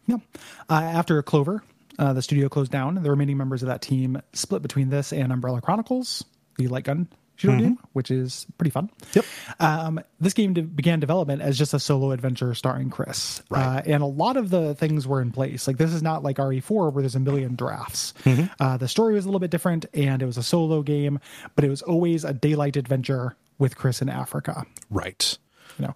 Yep. 0.08 0.22
Uh, 0.70 0.74
after 0.74 1.22
Clover, 1.22 1.64
the 1.98 2.22
studio 2.22 2.50
closed 2.50 2.72
down. 2.72 2.96
The 2.96 3.12
remaining 3.12 3.38
members 3.38 3.62
of 3.62 3.68
that 3.68 3.82
team 3.82 4.22
split 4.34 4.62
between 4.64 4.90
this 4.90 5.14
and 5.14 5.32
Umbrella 5.32 5.62
Chronicles, 5.62 6.24
the 6.58 6.68
light 6.68 6.86
gun 6.86 7.10
shooter 7.38 7.58
game, 7.58 7.80
which 7.94 8.12
is 8.12 8.46
pretty 8.58 8.72
fun. 8.72 8.90
Yep. 9.14 9.26
Um, 9.62 10.00
this 10.20 10.34
game 10.34 10.54
de- 10.54 10.64
began 10.64 11.00
development 11.00 11.42
as 11.42 11.58
just 11.58 11.74
a 11.74 11.80
solo 11.80 12.12
adventure 12.12 12.54
starring 12.54 12.90
Chris, 12.90 13.42
uh, 13.52 13.82
and 13.86 14.04
a 14.04 14.08
lot 14.08 14.36
of 14.36 14.50
the 14.50 14.76
things 14.76 15.08
were 15.08 15.22
in 15.22 15.32
place. 15.32 15.68
Like 15.68 15.78
this 15.78 15.94
is 15.94 16.04
not 16.04 16.24
like 16.24 16.38
RE4 16.38 16.92
where 16.92 17.02
there's 17.02 17.16
a 17.16 17.20
million 17.20 17.56
drafts. 17.56 18.14
Uh, 18.60 18.76
the 18.78 18.88
story 18.88 19.14
was 19.14 19.24
a 19.26 19.28
little 19.30 19.40
bit 19.40 19.52
different, 19.52 19.86
and 19.94 20.22
it 20.22 20.26
was 20.26 20.38
a 20.38 20.44
solo 20.44 20.82
game, 20.82 21.20
but 21.56 21.64
it 21.64 21.70
was 21.70 21.82
always 21.84 22.24
a 22.26 22.34
daylight 22.34 22.76
adventure 22.76 23.36
with 23.60 23.76
Chris 23.78 24.02
in 24.02 24.10
Africa 24.10 24.66
Right. 24.90 25.38
you 25.80 25.86
know 25.88 25.94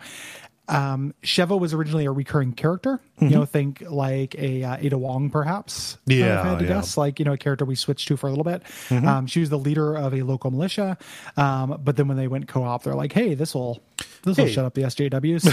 um 0.72 1.14
sheva 1.24 1.60
was 1.60 1.74
originally 1.74 2.06
a 2.06 2.12
recurring 2.12 2.54
character 2.54 3.00
you 3.20 3.30
know 3.30 3.46
think 3.46 3.82
like 3.90 4.34
a 4.40 4.64
uh, 4.64 4.78
ada 4.80 4.98
wong 4.98 5.30
perhaps 5.30 5.96
uh, 5.96 6.14
if 6.14 6.18
Yeah, 6.20 6.42
i 6.42 6.48
had 6.48 6.60
to 6.60 6.66
yeah. 6.66 6.74
guess 6.76 6.98
like 6.98 7.20
you 7.20 7.26
know 7.26 7.34
a 7.34 7.38
character 7.38 7.66
we 7.66 7.76
switched 7.76 8.08
to 8.08 8.18
for 8.18 8.28
a 8.28 8.30
little 8.30 8.44
bit 8.44 8.64
um 8.90 9.28
she 9.28 9.40
was 9.42 9.50
the 9.50 9.60
leader 9.60 9.96
of 9.96 10.14
a 10.14 10.22
local 10.24 10.50
militia 10.50 10.98
um 11.38 11.80
but 11.84 11.98
then 11.98 12.08
when 12.08 12.18
they 12.18 12.28
went 12.28 12.48
co-op 12.48 12.84
they're 12.84 12.96
like 12.96 13.12
hey 13.14 13.34
this 13.36 13.54
will 13.54 13.82
this 14.24 14.38
will 14.38 14.46
Hey. 14.46 14.52
shut 14.54 14.66
up 14.66 14.74
the 14.74 14.82
sjws 14.84 15.44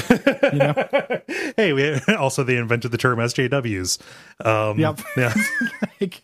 you 0.53 0.59
know 0.59 1.53
Hey, 1.57 1.73
we 1.73 1.95
also 2.17 2.45
they 2.45 2.57
invented 2.57 2.91
the 2.93 2.99
term 2.99 3.19
SJWs. 3.19 3.99
Um, 4.47 4.79
Yep. 4.79 5.01
Yeah. 5.17 5.35
like 6.01 6.23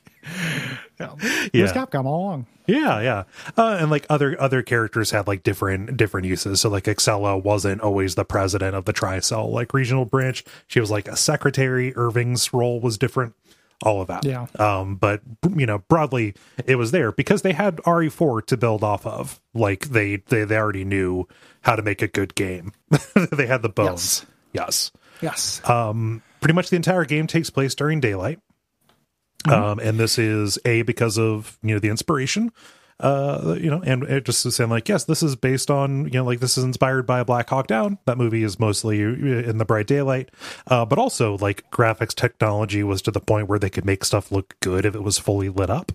yeah. 1.00 1.12
it 1.52 1.62
was 1.62 1.72
Yeah. 1.72 1.84
capcom 1.84 2.04
all 2.04 2.20
along 2.22 2.46
Yeah, 2.66 3.00
yeah, 3.02 3.24
uh, 3.58 3.76
and 3.80 3.90
like 3.90 4.06
other 4.08 4.40
other 4.40 4.62
characters 4.62 5.10
had 5.10 5.26
like 5.26 5.42
different 5.42 5.96
different 5.96 6.26
uses. 6.26 6.60
So 6.62 6.70
like 6.70 6.84
Excella 6.84 7.42
wasn't 7.42 7.82
always 7.82 8.14
the 8.14 8.24
president 8.24 8.74
of 8.74 8.86
the 8.86 8.92
Tricell 8.94 9.50
like 9.50 9.74
regional 9.74 10.04
branch. 10.06 10.44
She 10.66 10.80
was 10.80 10.90
like 10.90 11.06
a 11.08 11.16
secretary. 11.16 11.94
Irving's 11.94 12.52
role 12.54 12.80
was 12.80 12.96
different. 12.96 13.34
All 13.82 14.00
of 14.00 14.06
that. 14.08 14.24
Yeah. 14.24 14.46
Um, 14.58 14.94
but 14.96 15.20
you 15.54 15.66
know, 15.66 15.78
broadly, 15.88 16.34
it 16.64 16.76
was 16.76 16.90
there 16.90 17.12
because 17.12 17.42
they 17.42 17.52
had 17.52 17.76
RE4 17.78 18.46
to 18.46 18.56
build 18.56 18.82
off 18.82 19.04
of. 19.04 19.40
Like 19.52 19.88
they 19.90 20.16
they 20.28 20.44
they 20.44 20.56
already 20.56 20.84
knew 20.86 21.28
how 21.60 21.76
to 21.76 21.82
make 21.82 22.00
a 22.00 22.08
good 22.08 22.34
game. 22.34 22.72
they 23.32 23.46
had 23.46 23.60
the 23.60 23.68
bones. 23.68 24.24
Yes. 24.54 24.90
yes 25.20 25.60
Um 25.68 26.22
Pretty 26.40 26.54
much 26.54 26.70
the 26.70 26.76
entire 26.76 27.04
game 27.04 27.26
takes 27.26 27.50
place 27.50 27.74
during 27.74 28.00
daylight. 28.00 28.38
Um, 29.48 29.78
and 29.78 29.98
this 29.98 30.18
is 30.18 30.58
a 30.64 30.82
because 30.82 31.18
of 31.18 31.58
you 31.62 31.74
know 31.74 31.78
the 31.78 31.88
inspiration, 31.88 32.50
uh, 33.00 33.56
you 33.60 33.70
know, 33.70 33.82
and 33.84 34.02
it 34.04 34.24
just 34.24 34.50
saying 34.50 34.70
like, 34.70 34.88
yes, 34.88 35.04
this 35.04 35.22
is 35.22 35.36
based 35.36 35.70
on 35.70 36.04
you 36.06 36.12
know 36.12 36.24
like 36.24 36.40
this 36.40 36.56
is 36.56 36.64
inspired 36.64 37.06
by 37.06 37.22
Black 37.24 37.50
Hawk 37.50 37.66
Down. 37.66 37.98
That 38.06 38.16
movie 38.18 38.42
is 38.42 38.58
mostly 38.58 39.00
in 39.02 39.58
the 39.58 39.64
bright 39.64 39.86
daylight, 39.86 40.30
uh, 40.68 40.84
but 40.86 40.98
also 40.98 41.36
like 41.38 41.70
graphics 41.70 42.14
technology 42.14 42.82
was 42.82 43.02
to 43.02 43.10
the 43.10 43.20
point 43.20 43.48
where 43.48 43.58
they 43.58 43.70
could 43.70 43.84
make 43.84 44.04
stuff 44.04 44.32
look 44.32 44.56
good 44.60 44.86
if 44.86 44.94
it 44.94 45.02
was 45.02 45.18
fully 45.18 45.48
lit 45.48 45.70
up. 45.70 45.92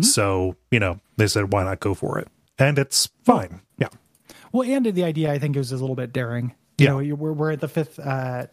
So 0.00 0.56
you 0.70 0.80
know 0.80 1.00
they 1.16 1.26
said 1.28 1.52
why 1.52 1.62
not 1.64 1.80
go 1.80 1.94
for 1.94 2.18
it, 2.18 2.28
and 2.58 2.78
it's 2.78 3.08
fine. 3.24 3.60
Yeah, 3.78 3.88
Well, 4.52 4.68
and 4.68 4.84
the 4.86 5.04
idea 5.04 5.32
I 5.32 5.38
think 5.38 5.56
is 5.56 5.70
a 5.72 5.76
little 5.76 5.94
bit 5.96 6.12
daring. 6.12 6.52
You 6.78 6.84
Yeah. 6.86 6.90
know, 7.00 7.14
we're 7.14 7.32
we're 7.32 7.52
at 7.52 7.60
the 7.60 7.68
fifth, 7.68 7.98
uh, 7.98 8.48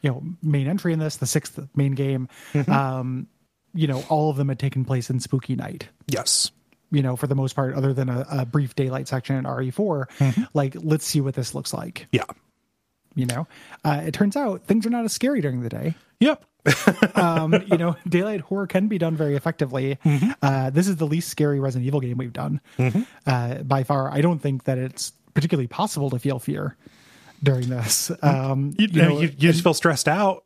you 0.00 0.10
know, 0.10 0.22
main 0.42 0.68
entry 0.68 0.92
in 0.94 0.98
this, 1.00 1.16
the 1.16 1.26
sixth 1.26 1.58
main 1.74 1.92
game. 1.92 2.28
Mm-hmm. 2.54 2.72
Um, 2.72 3.26
you 3.74 3.86
know, 3.86 4.04
all 4.08 4.30
of 4.30 4.36
them 4.36 4.48
had 4.48 4.58
taken 4.58 4.84
place 4.84 5.10
in 5.10 5.20
Spooky 5.20 5.54
Night. 5.56 5.88
yes, 6.06 6.50
You 6.90 7.02
know, 7.02 7.16
for 7.16 7.26
the 7.26 7.34
most 7.34 7.54
part, 7.54 7.74
other 7.74 7.92
than 7.92 8.08
a, 8.08 8.26
a 8.30 8.46
brief 8.46 8.74
daylight 8.74 9.08
section 9.08 9.36
in 9.36 9.44
RE4. 9.44 10.08
Mm-hmm. 10.18 10.42
Like, 10.54 10.74
let's 10.80 11.04
see 11.06 11.20
what 11.20 11.34
this 11.34 11.54
looks 11.54 11.72
like. 11.74 12.06
yeah, 12.12 12.24
You 13.14 13.26
know, 13.26 13.46
uh, 13.84 14.02
it 14.06 14.12
turns 14.14 14.36
out 14.36 14.64
things 14.64 14.86
are 14.86 14.90
not 14.90 15.04
as 15.04 15.12
scary 15.12 15.40
during 15.40 15.60
the 15.60 15.68
day. 15.68 15.94
yep, 16.20 16.44
Um, 17.14 17.52
you 17.66 17.78
know, 17.78 17.96
daylight 18.08 18.40
horror 18.42 18.66
can 18.66 18.88
be 18.88 18.98
done 18.98 19.16
very 19.16 19.36
effectively. 19.36 19.98
Mm-hmm. 20.04 20.30
Uh, 20.42 20.70
this 20.70 20.86
is 20.88 20.96
the 20.96 21.06
least 21.06 21.28
scary 21.28 21.60
Resident 21.60 21.86
Evil 21.86 22.00
game 22.00 22.18
we've 22.18 22.32
done 22.32 22.60
uh, 23.26 23.54
by 23.62 23.84
far. 23.84 24.10
I 24.12 24.20
don't 24.20 24.38
think 24.40 24.64
that 24.64 24.76
it's 24.78 25.12
particularly 25.34 25.66
possible 25.68 26.10
to 26.10 26.18
feel 26.18 26.38
fear 26.38 26.76
during 27.42 27.68
this. 27.68 28.10
Um, 28.22 28.74
you, 28.78 28.88
you, 28.90 29.02
know, 29.02 29.20
you, 29.20 29.28
you 29.28 29.52
just 29.52 29.62
feel 29.62 29.72
stressed 29.74 30.08
out 30.08 30.44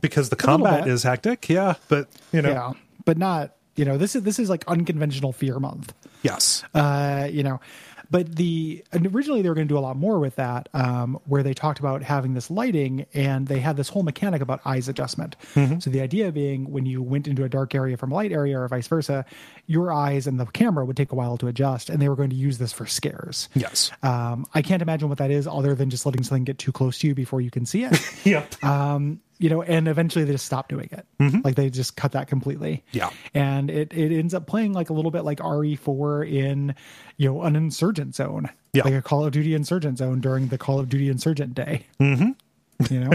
because 0.00 0.28
the 0.30 0.36
combat 0.36 0.86
is 0.88 1.02
hectic. 1.02 1.48
Yeah, 1.48 1.74
but 1.88 2.08
you 2.32 2.42
know, 2.42 2.50
yeah, 2.50 2.72
but 3.04 3.18
not. 3.18 3.54
You 3.76 3.84
know, 3.84 3.98
this 3.98 4.14
is 4.14 4.22
this 4.22 4.38
is 4.38 4.48
like 4.48 4.64
unconventional 4.68 5.32
fear 5.32 5.58
month. 5.58 5.92
yes, 6.22 6.62
Uh, 6.74 7.28
you 7.28 7.42
know, 7.42 7.60
but 8.08 8.36
the 8.36 8.84
originally 8.94 9.42
they 9.42 9.48
were 9.48 9.54
going 9.56 9.66
to 9.66 9.74
do 9.74 9.76
a 9.76 9.80
lot 9.80 9.96
more 9.96 10.20
with 10.20 10.36
that, 10.36 10.68
um, 10.74 11.18
where 11.26 11.42
they 11.42 11.54
talked 11.54 11.80
about 11.80 12.00
having 12.04 12.34
this 12.34 12.52
lighting 12.52 13.04
and 13.14 13.48
they 13.48 13.58
had 13.58 13.76
this 13.76 13.88
whole 13.88 14.04
mechanic 14.04 14.40
about 14.40 14.60
eyes 14.64 14.88
adjustment. 14.88 15.34
So 15.80 15.90
the 15.90 16.00
idea 16.02 16.30
being 16.30 16.70
when 16.70 16.86
you 16.86 17.02
went 17.02 17.26
into 17.26 17.42
a 17.42 17.48
dark 17.48 17.74
area 17.74 17.96
from 17.96 18.12
a 18.12 18.14
light 18.14 18.30
area 18.30 18.60
or 18.60 18.68
vice 18.68 18.86
versa, 18.86 19.24
your 19.66 19.90
eyes 19.92 20.28
and 20.28 20.38
the 20.38 20.46
camera 20.46 20.84
would 20.84 20.96
take 20.96 21.10
a 21.10 21.16
while 21.16 21.36
to 21.38 21.48
adjust, 21.48 21.90
and 21.90 22.00
they 22.00 22.08
were 22.08 22.14
going 22.16 22.30
to 22.30 22.36
use 22.36 22.58
this 22.58 22.72
for 22.72 22.86
scares. 22.86 23.48
yes, 23.54 23.90
Um, 24.04 24.46
I 24.54 24.62
can't 24.62 24.82
imagine 24.82 25.08
what 25.08 25.18
that 25.18 25.32
is 25.32 25.48
other 25.48 25.74
than 25.74 25.90
just 25.90 26.06
letting 26.06 26.22
something 26.22 26.44
get 26.44 26.58
too 26.58 26.70
close 26.70 27.00
to 27.00 27.08
you 27.08 27.14
before 27.16 27.40
you 27.40 27.50
can 27.50 27.66
see 27.66 27.82
it. 27.82 27.98
yep, 28.24 28.62
um, 28.62 29.20
you 29.38 29.50
know, 29.50 29.62
and 29.62 29.88
eventually 29.88 30.24
they 30.24 30.32
just 30.32 30.46
stop 30.46 30.68
doing 30.68 30.88
it. 30.92 31.06
Like 31.44 31.56
they 31.56 31.70
just 31.70 31.96
cut 31.96 32.12
that 32.12 32.28
completely. 32.28 32.84
Yeah. 32.92 33.10
And 33.34 33.70
it, 33.70 33.92
it 33.92 34.16
ends 34.16 34.34
up 34.34 34.46
playing 34.46 34.72
like 34.72 34.90
a 34.90 34.92
little 34.92 35.10
bit 35.10 35.24
like 35.24 35.38
RE4 35.38 36.30
in, 36.30 36.74
you 37.16 37.28
know, 37.30 37.42
an 37.42 37.56
insurgent 37.56 38.14
zone. 38.14 38.48
Yeah. 38.72 38.84
Like 38.84 38.94
a 38.94 39.02
Call 39.02 39.24
of 39.24 39.32
Duty 39.32 39.54
insurgent 39.54 39.98
zone 39.98 40.20
during 40.20 40.48
the 40.48 40.58
Call 40.58 40.78
of 40.78 40.88
Duty 40.88 41.08
insurgent 41.08 41.54
day. 41.54 41.86
Mm-hmm. 42.00 42.94
You 42.94 43.00
know? 43.00 43.12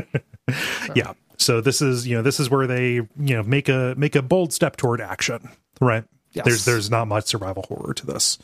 yeah. 0.95 1.13
So 1.37 1.61
this 1.61 1.81
is 1.81 2.05
you 2.05 2.17
know 2.17 2.21
this 2.21 2.39
is 2.39 2.49
where 2.49 2.67
they 2.67 2.93
you 2.93 3.07
know 3.17 3.43
make 3.43 3.69
a 3.69 3.95
make 3.97 4.15
a 4.15 4.21
bold 4.21 4.51
step 4.53 4.75
toward 4.75 4.99
action, 4.99 5.49
right? 5.79 6.03
Yes. 6.33 6.45
There's 6.45 6.65
there's 6.65 6.91
not 6.91 7.07
much 7.07 7.25
survival 7.25 7.65
horror 7.67 7.93
to 7.93 8.05
this. 8.05 8.37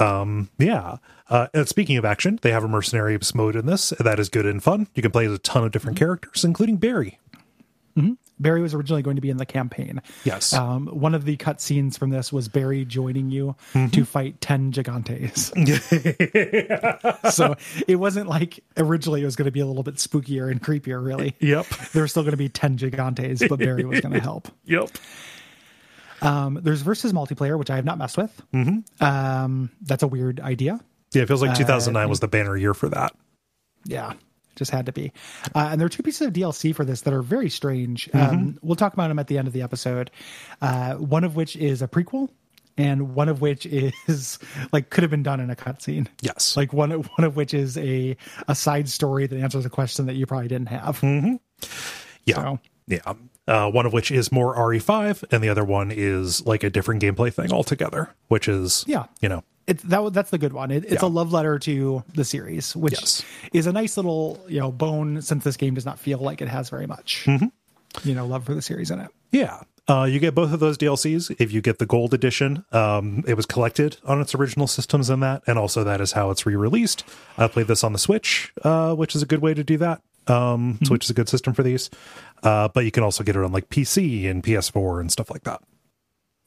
Um, 0.00 0.48
yeah. 0.58 0.96
Uh, 1.28 1.46
and 1.54 1.68
speaking 1.68 1.96
of 1.96 2.04
action, 2.04 2.38
they 2.42 2.50
have 2.50 2.64
a 2.64 2.68
mercenaries 2.68 3.34
mode 3.34 3.54
in 3.54 3.66
this 3.66 3.90
that 4.00 4.18
is 4.18 4.28
good 4.28 4.46
and 4.46 4.62
fun. 4.62 4.88
You 4.94 5.02
can 5.02 5.10
play 5.10 5.26
as 5.26 5.32
a 5.32 5.38
ton 5.38 5.64
of 5.64 5.72
different 5.72 5.98
characters, 5.98 6.44
including 6.44 6.76
Barry. 6.76 7.18
Barry 8.40 8.62
was 8.62 8.72
originally 8.72 9.02
going 9.02 9.16
to 9.16 9.22
be 9.22 9.30
in 9.30 9.36
the 9.36 9.46
campaign. 9.46 10.00
Yes. 10.24 10.54
Um, 10.54 10.86
one 10.86 11.14
of 11.14 11.24
the 11.26 11.36
cut 11.36 11.60
scenes 11.60 11.98
from 11.98 12.10
this 12.10 12.32
was 12.32 12.48
Barry 12.48 12.86
joining 12.86 13.30
you 13.30 13.54
to 13.92 14.04
fight 14.04 14.40
10 14.40 14.72
gigantes. 14.72 15.52
so 17.32 17.54
it 17.86 17.96
wasn't 17.96 18.28
like 18.28 18.64
originally 18.78 19.22
it 19.22 19.26
was 19.26 19.36
going 19.36 19.44
to 19.44 19.52
be 19.52 19.60
a 19.60 19.66
little 19.66 19.82
bit 19.82 19.96
spookier 19.96 20.50
and 20.50 20.62
creepier, 20.62 21.04
really. 21.04 21.36
Yep. 21.40 21.66
There 21.92 22.02
were 22.02 22.08
still 22.08 22.22
going 22.22 22.32
to 22.32 22.38
be 22.38 22.48
10 22.48 22.78
gigantes, 22.78 23.46
but 23.46 23.58
Barry 23.58 23.84
was 23.84 24.00
going 24.00 24.14
to 24.14 24.20
help. 24.20 24.48
Yep. 24.64 24.90
Um, 26.22 26.58
there's 26.62 26.82
versus 26.82 27.12
multiplayer, 27.12 27.58
which 27.58 27.70
I 27.70 27.76
have 27.76 27.84
not 27.84 27.98
messed 27.98 28.16
with. 28.18 28.42
Mm-hmm. 28.54 29.04
Um, 29.04 29.70
that's 29.82 30.02
a 30.02 30.08
weird 30.08 30.40
idea. 30.40 30.80
Yeah, 31.12 31.22
it 31.22 31.28
feels 31.28 31.42
like 31.42 31.56
2009 31.56 32.08
was 32.08 32.20
the 32.20 32.28
banner 32.28 32.56
year 32.56 32.74
for 32.74 32.88
that. 32.90 33.12
Yeah, 33.84 34.12
just 34.56 34.70
had 34.70 34.86
to 34.86 34.92
be. 34.92 35.12
Uh, 35.54 35.68
and 35.72 35.80
there 35.80 35.86
are 35.86 35.90
two 35.90 36.02
pieces 36.02 36.26
of 36.26 36.32
DLC 36.32 36.74
for 36.74 36.84
this 36.84 37.00
that 37.02 37.14
are 37.14 37.22
very 37.22 37.48
strange. 37.50 38.08
Um, 38.14 38.58
we'll 38.62 38.76
talk 38.76 38.92
about 38.92 39.08
them 39.08 39.18
at 39.18 39.26
the 39.26 39.38
end 39.38 39.48
of 39.48 39.54
the 39.54 39.62
episode. 39.62 40.10
Uh, 40.60 40.94
one 40.94 41.24
of 41.24 41.34
which 41.36 41.56
is 41.56 41.82
a 41.82 41.88
prequel, 41.88 42.28
and 42.76 43.14
one 43.14 43.28
of 43.28 43.40
which 43.40 43.66
is 43.66 44.38
like 44.72 44.90
could 44.90 45.02
have 45.02 45.10
been 45.10 45.22
done 45.22 45.40
in 45.40 45.50
a 45.50 45.56
cutscene. 45.56 46.06
Yes. 46.20 46.56
Like 46.56 46.72
one 46.72 46.90
one 46.90 47.24
of 47.24 47.34
which 47.36 47.54
is 47.54 47.76
a 47.78 48.16
a 48.46 48.54
side 48.54 48.88
story 48.88 49.26
that 49.26 49.36
answers 49.38 49.64
a 49.66 49.70
question 49.70 50.06
that 50.06 50.14
you 50.14 50.26
probably 50.26 50.48
didn't 50.48 50.68
have. 50.68 51.00
Mm-hmm. 51.00 51.36
Yeah. 52.26 52.34
So- 52.36 52.60
Yeah. 52.86 53.14
Uh, 53.50 53.70
one 53.70 53.84
of 53.84 53.92
which 53.92 54.10
is 54.10 54.30
more 54.30 54.54
RE5, 54.54 55.24
and 55.32 55.42
the 55.42 55.48
other 55.48 55.64
one 55.64 55.90
is 55.90 56.46
like 56.46 56.62
a 56.62 56.70
different 56.70 57.02
gameplay 57.02 57.32
thing 57.34 57.52
altogether, 57.52 58.10
which 58.28 58.46
is, 58.48 58.84
Yeah. 58.86 59.06
you 59.20 59.28
know, 59.28 59.42
It's 59.66 59.82
that 59.84 60.12
that's 60.12 60.30
the 60.30 60.38
good 60.38 60.52
one. 60.52 60.70
It, 60.70 60.84
it's 60.84 61.02
Yeah. 61.02 61.08
a 61.08 61.10
love 61.10 61.32
letter 61.32 61.58
to 61.60 62.02
the 62.14 62.24
series, 62.24 62.74
which 62.76 62.94
Yes. 62.94 63.22
is 63.52 63.66
a 63.66 63.72
nice 63.72 63.96
little 63.96 64.38
you 64.48 64.58
know 64.60 64.70
bone 64.72 65.20
since 65.22 65.44
this 65.44 65.56
game 65.56 65.74
does 65.74 65.84
not 65.84 65.98
feel 65.98 66.18
like 66.18 66.40
it 66.40 66.48
has 66.48 66.70
very 66.70 66.86
much 66.86 67.24
Mm-hmm. 67.26 68.08
you 68.08 68.14
know 68.14 68.26
love 68.26 68.44
for 68.44 68.54
the 68.54 68.62
series 68.62 68.90
in 68.90 69.00
it. 69.00 69.10
yeah. 69.32 69.60
Uh, 69.88 70.04
you 70.04 70.20
get 70.20 70.36
both 70.36 70.52
of 70.52 70.60
those 70.60 70.78
DLCs 70.78 71.34
if 71.40 71.50
you 71.52 71.60
get 71.60 71.80
the 71.80 71.86
gold 71.86 72.14
edition. 72.14 72.64
Um, 72.70 73.24
it 73.26 73.34
was 73.34 73.44
collected 73.44 73.96
on 74.04 74.20
its 74.20 74.36
original 74.36 74.68
systems 74.68 75.10
in 75.10 75.18
that, 75.20 75.42
and 75.48 75.58
also 75.58 75.82
that 75.82 76.00
is 76.00 76.12
how 76.12 76.30
it's 76.30 76.46
re-released. 76.46 77.02
I 77.36 77.48
played 77.48 77.66
this 77.66 77.82
on 77.82 77.92
the 77.92 77.98
Switch, 77.98 78.52
uh, 78.62 78.94
which 78.94 79.16
is 79.16 79.22
a 79.22 79.26
good 79.26 79.40
way 79.40 79.52
to 79.52 79.64
do 79.64 79.76
that. 79.78 80.00
Um, 80.26 80.78
Switch 80.84 81.04
is 81.04 81.10
a 81.10 81.14
good 81.14 81.28
system 81.28 81.54
for 81.54 81.62
these, 81.62 81.90
uh, 82.42 82.68
but 82.68 82.84
you 82.84 82.90
can 82.90 83.02
also 83.02 83.24
get 83.24 83.36
it 83.36 83.42
on 83.44 83.52
like 83.52 83.68
PC 83.68 84.30
and 84.30 84.42
PS4 84.42 85.00
and 85.00 85.10
stuff 85.10 85.30
like 85.30 85.44
that. 85.44 85.60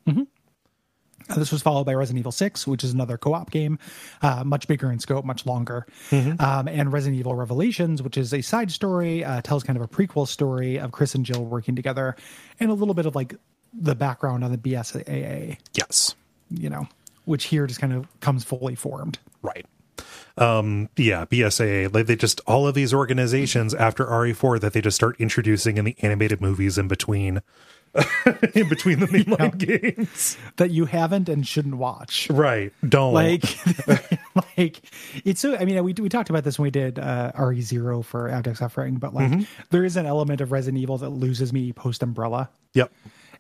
Uh, 0.08 1.36
This 1.36 1.52
was 1.54 1.62
followed 1.62 1.86
by 1.86 1.94
Resident 1.94 2.20
Evil 2.20 2.32
6, 2.34 2.68
which 2.68 2.84
is 2.84 2.92
another 2.94 3.18
co 3.18 3.34
op 3.34 3.50
game, 3.50 3.80
uh, 4.22 4.44
much 4.44 4.68
bigger 4.68 4.92
in 4.92 5.00
scope, 5.00 5.24
much 5.26 5.46
longer. 5.46 5.86
Um, 6.12 6.68
and 6.68 6.92
Resident 6.92 7.18
Evil 7.20 7.34
Revelations, 7.36 8.02
which 8.02 8.18
is 8.18 8.34
a 8.34 8.42
side 8.42 8.72
story, 8.72 9.24
uh, 9.24 9.42
tells 9.42 9.64
kind 9.64 9.78
of 9.78 9.84
a 9.84 9.88
prequel 9.88 10.28
story 10.28 10.78
of 10.78 10.92
Chris 10.92 11.16
and 11.16 11.26
Jill 11.26 11.46
working 11.46 11.76
together 11.76 12.16
and 12.60 12.70
a 12.70 12.74
little 12.74 12.94
bit 12.94 13.06
of 13.06 13.16
like 13.16 13.36
the 13.74 13.96
background 13.96 14.44
on 14.44 14.52
the 14.52 14.58
BSAA, 14.58 15.58
Yes. 15.74 16.16
you 16.50 16.70
know, 16.70 16.88
which 17.26 17.46
here 17.46 17.68
just 17.68 17.80
kind 17.80 17.94
of 17.94 18.08
comes 18.20 18.44
fully 18.44 18.76
formed. 18.76 19.18
Right. 19.42 19.66
Um, 20.38 20.90
yeah, 20.98 21.26
BSAA, 21.26 21.94
like 21.94 22.08
they 22.08 22.16
just 22.16 22.42
all 22.48 22.68
of 22.68 22.74
these 22.74 22.94
organizations 22.94 23.74
after 23.74 24.06
RE4 24.06 24.60
that 24.62 24.74
they 24.74 24.82
just 24.82 24.96
start 24.96 25.16
introducing 25.20 25.78
in 25.78 25.86
the 25.86 25.96
animated 26.02 26.42
movies 26.42 26.78
in 26.78 26.88
between. 26.88 27.42
in 28.56 28.68
between 28.70 29.00
the 29.00 29.06
mainline 29.06 29.56
games, 29.56 30.36
that 30.56 30.72
you 30.72 30.86
haven't 30.86 31.30
and 31.30 31.48
shouldn't 31.48 31.76
watch. 31.76 32.28
right? 32.32 32.74
Don't 32.90 33.14
Like, 33.14 33.44
like 34.58 34.82
it's 35.24 35.40
so. 35.40 35.56
I 35.56 35.66
mean, 35.66 35.84
we 35.84 35.94
we 35.94 36.10
talked 36.10 36.32
about 36.32 36.44
this 36.44 36.58
when 36.58 36.64
we 36.64 36.72
did 36.72 36.98
uh, 36.98 37.32
RE 37.38 37.62
Zero 37.62 38.02
for 38.02 38.30
Abject 38.30 38.58
Suffering, 38.58 38.96
but 38.96 39.14
like 39.14 39.48
there 39.70 39.86
is 39.86 39.96
an 39.96 40.08
element 40.08 40.42
of 40.42 40.52
Resident 40.52 40.82
Evil 40.82 40.98
that 40.98 41.10
loses 41.10 41.54
me 41.54 41.72
post 41.72 42.02
Umbrella. 42.02 42.50
Yep. 42.74 42.92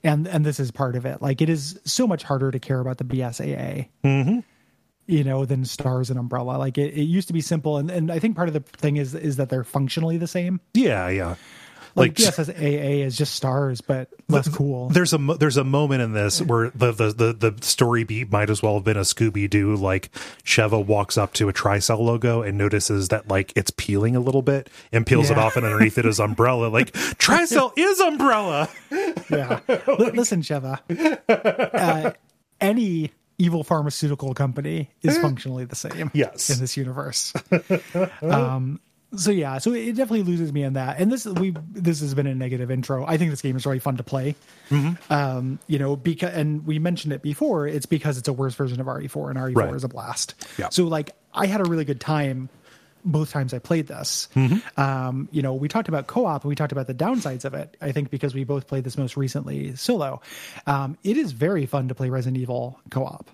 and 0.03 0.27
and 0.27 0.45
this 0.45 0.59
is 0.59 0.69
part 0.69 0.95
of 0.95 1.07
it 1.07 1.19
like 1.19 1.41
it 1.41 1.49
is 1.49 1.79
so 1.85 2.05
much 2.05 2.21
harder 2.21 2.51
to 2.51 2.59
care 2.59 2.79
about 2.79 2.99
the 2.99 3.03
bsaa 3.03 3.87
you 5.07 5.23
know 5.23 5.45
than 5.45 5.65
stars 5.65 6.09
and 6.09 6.17
umbrella 6.19 6.57
like 6.57 6.77
it, 6.77 6.93
it 6.93 7.03
used 7.03 7.27
to 7.27 7.33
be 7.33 7.41
simple 7.41 7.77
and, 7.77 7.89
and 7.91 8.11
i 8.11 8.19
think 8.19 8.35
part 8.35 8.47
of 8.47 8.53
the 8.53 8.59
thing 8.61 8.97
is 8.97 9.13
is 9.15 9.35
that 9.37 9.49
they're 9.49 9.63
functionally 9.63 10.17
the 10.17 10.27
same 10.27 10.59
Yeah, 10.73 11.09
yeah. 11.09 11.35
like, 11.95 12.13
bsaa 12.15 13.05
is 13.05 13.17
just 13.17 13.35
stars 13.35 13.81
but 13.81 14.07
less 14.29 14.47
cool 14.47 14.89
there's 14.89 15.13
a 15.13 15.17
there's 15.17 15.57
a 15.57 15.63
moment 15.63 16.01
in 16.01 16.13
this 16.13 16.41
where 16.41 16.69
the 16.71 16.91
the 16.91 17.11
the, 17.11 17.51
the 17.51 17.63
story 17.65 18.03
beat 18.03 18.31
might 18.31 18.49
as 18.49 18.63
well 18.63 18.75
have 18.75 18.83
been 18.83 18.97
a 18.97 19.01
Scooby 19.01 19.47
Doo. 19.49 19.75
Like 19.75 20.09
Sheva 20.43 20.83
walks 20.83 21.17
up 21.17 21.33
to 21.33 21.49
a 21.49 21.53
Tricell 21.53 21.99
logo 21.99 22.41
and 22.41 22.57
notices 22.57 23.09
that 23.09 23.27
like 23.27 23.53
it's 23.55 23.69
peeling 23.71 24.15
a 24.15 24.19
little 24.19 24.41
bit 24.41 24.69
and 24.91 25.05
peels 25.05 25.29
it 25.29 25.37
off, 25.37 25.55
and 25.55 25.65
underneath 25.65 25.97
it 25.99 26.05
is 26.05 26.19
umbrella. 26.19 26.67
Like 26.67 26.93
Tricell 26.93 27.73
is 27.77 27.99
umbrella. 27.99 28.69
yeah 29.29 29.59
Li- 29.67 30.11
listen 30.11 30.41
sheva 30.41 30.79
uh, 31.73 32.11
any 32.59 33.11
evil 33.37 33.63
pharmaceutical 33.63 34.33
company 34.33 34.89
is 35.01 35.17
functionally 35.17 35.65
the 35.65 35.75
same 35.75 36.11
Yes. 36.13 36.49
in 36.49 36.59
this 36.59 36.77
universe. 36.77 37.33
Um 38.21 38.79
so 39.15 39.29
yeah 39.29 39.59
so 39.59 39.73
it 39.73 39.91
definitely 39.95 40.23
loses 40.23 40.51
me 40.51 40.63
in 40.63 40.73
that. 40.73 40.99
And 40.99 41.11
this 41.11 41.25
we 41.25 41.55
this 41.71 41.99
has 42.01 42.13
been 42.15 42.25
a 42.25 42.33
negative 42.33 42.71
intro. 42.71 43.05
I 43.05 43.17
think 43.17 43.29
this 43.29 43.41
game 43.43 43.55
is 43.55 43.65
really 43.65 43.77
fun 43.79 43.97
to 43.97 44.03
play. 44.03 44.35
Um 45.09 45.59
you 45.67 45.77
know 45.79 45.95
because 45.95 46.33
and 46.33 46.65
we 46.65 46.79
mentioned 46.79 47.13
it 47.13 47.21
before 47.21 47.67
it's 47.67 47.85
because 47.85 48.17
it's 48.17 48.27
a 48.27 48.33
worse 48.33 48.55
version 48.55 48.79
of 48.81 48.87
re4 48.87 49.29
and 49.29 49.39
re4 49.39 49.55
Right. 49.55 49.75
is 49.75 49.83
a 49.83 49.87
blast. 49.87 50.33
Yeah. 50.57 50.69
so 50.69 50.85
like 50.85 51.11
i 51.33 51.45
had 51.45 51.61
a 51.61 51.65
really 51.65 51.85
good 51.85 51.99
time 51.99 52.49
both 53.05 53.31
times 53.31 53.53
I 53.53 53.59
played 53.59 53.87
this. 53.87 54.27
Um, 54.77 55.29
you 55.31 55.41
know, 55.41 55.53
we 55.53 55.67
talked 55.67 55.87
about 55.89 56.07
co-op 56.07 56.43
and 56.43 56.49
we 56.49 56.55
talked 56.55 56.71
about 56.71 56.87
the 56.87 56.93
downsides 56.93 57.45
of 57.45 57.53
it. 57.53 57.75
I 57.81 57.91
think 57.91 58.09
because 58.09 58.33
we 58.33 58.43
both 58.43 58.67
played 58.67 58.83
this 58.83 58.97
most 58.97 59.17
recently 59.17 59.75
solo. 59.75 60.21
Um, 60.67 60.97
it 61.03 61.17
is 61.17 61.31
very 61.31 61.65
fun 61.65 61.87
to 61.89 61.95
play 61.95 62.09
Resident 62.09 62.41
Evil 62.41 62.79
co-op. 62.89 63.29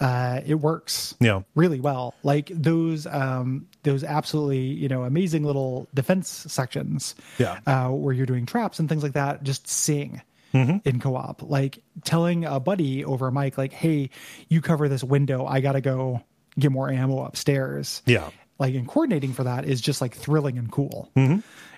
Uh, 0.00 0.40
it 0.44 0.56
works 0.56 1.14
Yeah. 1.20 1.42
really 1.54 1.78
well. 1.80 2.14
Like 2.24 2.50
those 2.52 3.06
um, 3.06 3.68
those 3.84 4.02
absolutely 4.02 4.58
you 4.66 4.88
know 4.88 5.04
amazing 5.04 5.44
little 5.44 5.86
defense 5.94 6.28
sections. 6.48 7.14
Yeah. 7.38 7.60
Uh, 7.66 7.88
where 7.90 8.12
you're 8.12 8.26
doing 8.26 8.44
traps 8.44 8.78
and 8.80 8.88
things 8.88 9.02
like 9.02 9.12
that. 9.12 9.42
Just 9.44 9.68
sing. 9.68 10.20
In 10.56 11.00
co-op, 11.00 11.42
like 11.42 11.80
telling 12.04 12.44
a 12.44 12.60
buddy 12.60 13.04
over 13.04 13.26
a 13.26 13.32
mic, 13.32 13.58
like, 13.58 13.72
"Hey, 13.72 14.10
you 14.48 14.60
cover 14.60 14.88
this 14.88 15.02
window. 15.02 15.44
I 15.46 15.58
gotta 15.60 15.80
go 15.80 16.22
get 16.56 16.70
more 16.70 16.88
ammo 16.88 17.24
upstairs." 17.24 18.02
Yeah. 18.06 18.30
Like 18.58 18.74
and 18.74 18.88
coordinating 18.88 19.32
for 19.32 19.44
that 19.44 19.64
is 19.64 19.80
just 19.80 20.00
like 20.00 20.14
thrilling 20.14 20.58
and 20.58 20.70
cool. 20.70 21.10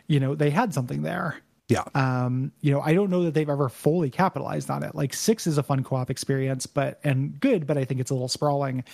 You 0.08 0.20
know, 0.20 0.34
they 0.34 0.50
had 0.50 0.72
something 0.74 1.02
there. 1.02 1.36
Yeah. 1.68 1.82
Um, 1.96 2.52
you 2.60 2.70
know, 2.70 2.80
I 2.80 2.94
don't 2.94 3.10
know 3.10 3.24
that 3.24 3.34
they've 3.34 3.48
ever 3.48 3.68
fully 3.68 4.08
capitalized 4.08 4.70
on 4.70 4.84
it. 4.84 4.94
Like 4.94 5.12
six 5.12 5.48
is 5.48 5.58
a 5.58 5.64
fun 5.64 5.82
co-op 5.82 6.10
experience, 6.10 6.66
but 6.66 7.00
and 7.02 7.40
good, 7.40 7.66
but 7.66 7.76
I 7.76 7.84
think 7.84 8.00
it's 8.00 8.12
a 8.12 8.14
little 8.14 8.28
sprawling. 8.28 8.84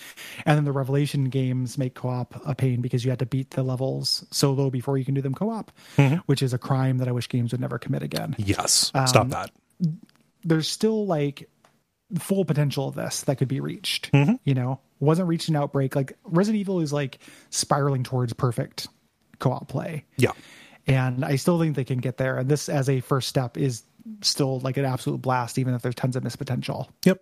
And 0.45 0.57
then 0.57 0.65
the 0.65 0.71
Revelation 0.71 1.25
games 1.25 1.77
make 1.77 1.93
co-op 1.93 2.41
a 2.47 2.55
pain 2.55 2.81
because 2.81 3.05
you 3.05 3.11
had 3.11 3.19
to 3.19 3.27
beat 3.27 3.51
the 3.51 3.61
levels 3.61 4.25
solo 4.31 4.71
before 4.71 4.97
you 4.97 5.05
can 5.05 5.13
do 5.13 5.21
them 5.21 5.35
co-op, 5.35 5.71
which 6.25 6.41
is 6.41 6.53
a 6.53 6.57
crime 6.57 6.97
that 6.97 7.07
I 7.07 7.11
wish 7.11 7.29
games 7.29 7.51
would 7.51 7.61
never 7.61 7.77
commit 7.77 8.01
again. 8.01 8.35
yes. 8.39 8.91
Um, 8.95 9.05
Stop 9.05 9.27
that. 9.29 9.51
There's 10.43 10.67
still 10.67 11.05
like 11.05 11.47
full 12.19 12.43
potential 12.43 12.87
of 12.87 12.95
this 12.95 13.21
that 13.21 13.35
could 13.35 13.47
be 13.47 13.59
reached. 13.59 14.11
Mm-hmm. 14.11 14.35
You 14.45 14.53
know, 14.55 14.79
wasn't 15.03 15.27
reached 15.27 15.49
in 15.49 15.55
Outbreak. 15.55 15.95
Like 15.95 16.17
Resident 16.23 16.59
Evil 16.59 16.79
is 16.79 16.93
like 16.93 17.19
spiraling 17.49 18.03
towards 18.03 18.33
perfect 18.33 18.87
co-op 19.39 19.67
play. 19.67 20.05
Yeah. 20.17 20.31
and 20.87 21.23
I 21.23 21.35
still 21.35 21.59
think 21.59 21.75
they 21.75 21.83
can 21.83 21.99
get 21.99 22.17
there. 22.17 22.37
And 22.37 22.49
this, 22.49 22.69
as 22.69 22.89
a 22.89 22.99
first 22.99 23.27
step, 23.27 23.57
is 23.57 23.83
still 24.21 24.59
like 24.59 24.77
an 24.77 24.85
absolute 24.85 25.21
blast, 25.21 25.57
even 25.57 25.73
if 25.73 25.81
there's 25.81 25.95
tons 25.95 26.15
of 26.15 26.23
missed 26.23 26.37
potential. 26.37 26.89
Yep. 27.05 27.21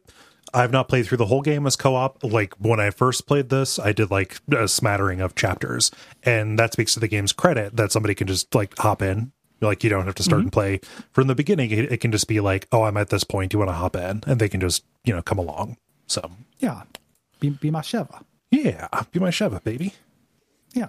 I've 0.54 0.72
not 0.72 0.90
played 0.90 1.06
through 1.06 1.18
the 1.18 1.26
whole 1.26 1.42
game 1.42 1.66
as 1.66 1.76
co-op. 1.76 2.24
Like 2.24 2.54
when 2.56 2.80
I 2.80 2.90
first 2.90 3.28
played 3.28 3.50
this, 3.50 3.80
I 3.80 3.94
did 3.94 4.12
like 4.12 4.40
a 4.52 4.68
smattering 4.68 5.22
of 5.22 5.36
chapters, 5.36 5.92
and 6.24 6.60
that 6.60 6.74
speaks 6.74 6.94
to 6.96 7.00
the 7.00 7.08
game's 7.08 7.32
credit 7.32 7.78
that 7.78 7.92
somebody 7.92 8.16
can 8.16 8.28
just 8.28 8.54
like 8.54 8.78
hop 8.78 9.02
in. 9.02 9.32
Like 9.62 9.84
you 9.84 9.90
don't 9.90 10.06
have 10.06 10.16
to 10.16 10.24
start 10.24 10.40
mm-hmm. 10.40 10.46
and 10.46 10.52
play 10.52 10.80
from 11.12 11.28
the 11.28 11.36
beginning. 11.36 11.70
It, 11.72 11.92
it 11.92 11.98
can 11.98 12.12
just 12.12 12.28
be 12.28 12.40
like, 12.40 12.68
oh, 12.72 12.84
I'm 12.84 12.98
at 12.98 13.10
this 13.10 13.24
point. 13.24 13.54
You 13.54 13.60
want 13.60 13.70
to 13.70 13.76
hop 13.76 13.96
in, 13.96 14.24
and 14.26 14.40
they 14.40 14.50
can 14.50 14.60
just 14.60 14.84
you 15.06 15.14
know 15.14 15.22
come 15.22 15.38
along. 15.38 15.78
So 16.08 16.30
Yeah, 16.60 16.82
be, 17.42 17.50
be 17.50 17.72
my 17.72 17.82
Sheva. 17.82 18.24
yeah, 18.52 18.88
be 19.12 19.20
my 19.20 19.32
Sheva, 19.32 19.62
baby. 19.62 19.94
Yeah, 20.74 20.88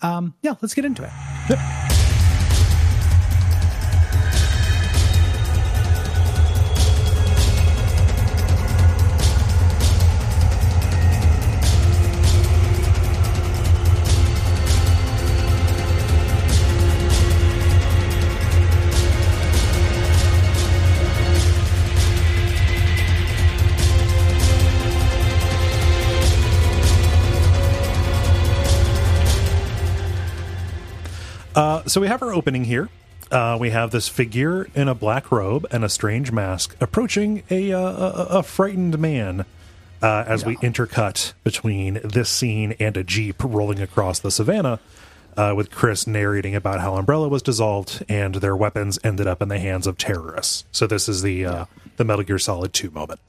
um, 0.00 0.34
yeah. 0.42 0.54
Let's 0.62 0.74
get 0.74 0.84
into 0.84 1.02
it. 1.02 2.05
Uh, 31.56 31.82
so 31.86 32.00
we 32.00 32.06
have 32.06 32.22
our 32.22 32.32
opening 32.32 32.64
here. 32.64 32.88
Uh, 33.30 33.56
we 33.58 33.70
have 33.70 33.90
this 33.90 34.06
figure 34.06 34.68
in 34.74 34.86
a 34.86 34.94
black 34.94 35.32
robe 35.32 35.66
and 35.72 35.82
a 35.82 35.88
strange 35.88 36.30
mask 36.30 36.76
approaching 36.80 37.42
a 37.50 37.72
uh, 37.72 37.80
a, 37.80 38.26
a 38.38 38.42
frightened 38.42 38.98
man. 38.98 39.44
Uh, 40.02 40.22
as 40.28 40.44
we 40.44 40.56
intercut 40.58 41.32
between 41.42 41.94
this 42.04 42.28
scene 42.28 42.72
and 42.78 42.98
a 42.98 43.02
jeep 43.02 43.42
rolling 43.42 43.80
across 43.80 44.20
the 44.20 44.30
savannah, 44.30 44.78
uh, 45.36 45.54
with 45.56 45.70
Chris 45.70 46.06
narrating 46.06 46.54
about 46.54 46.80
how 46.80 46.96
Umbrella 46.96 47.28
was 47.28 47.42
dissolved 47.42 48.04
and 48.08 48.36
their 48.36 48.54
weapons 48.54 48.98
ended 49.02 49.26
up 49.26 49.40
in 49.40 49.48
the 49.48 49.58
hands 49.58 49.86
of 49.86 49.96
terrorists. 49.96 50.64
So 50.70 50.86
this 50.86 51.08
is 51.08 51.22
the 51.22 51.46
uh, 51.46 51.64
the 51.96 52.04
Metal 52.04 52.24
Gear 52.24 52.38
Solid 52.38 52.74
Two 52.74 52.90
moment. 52.90 53.20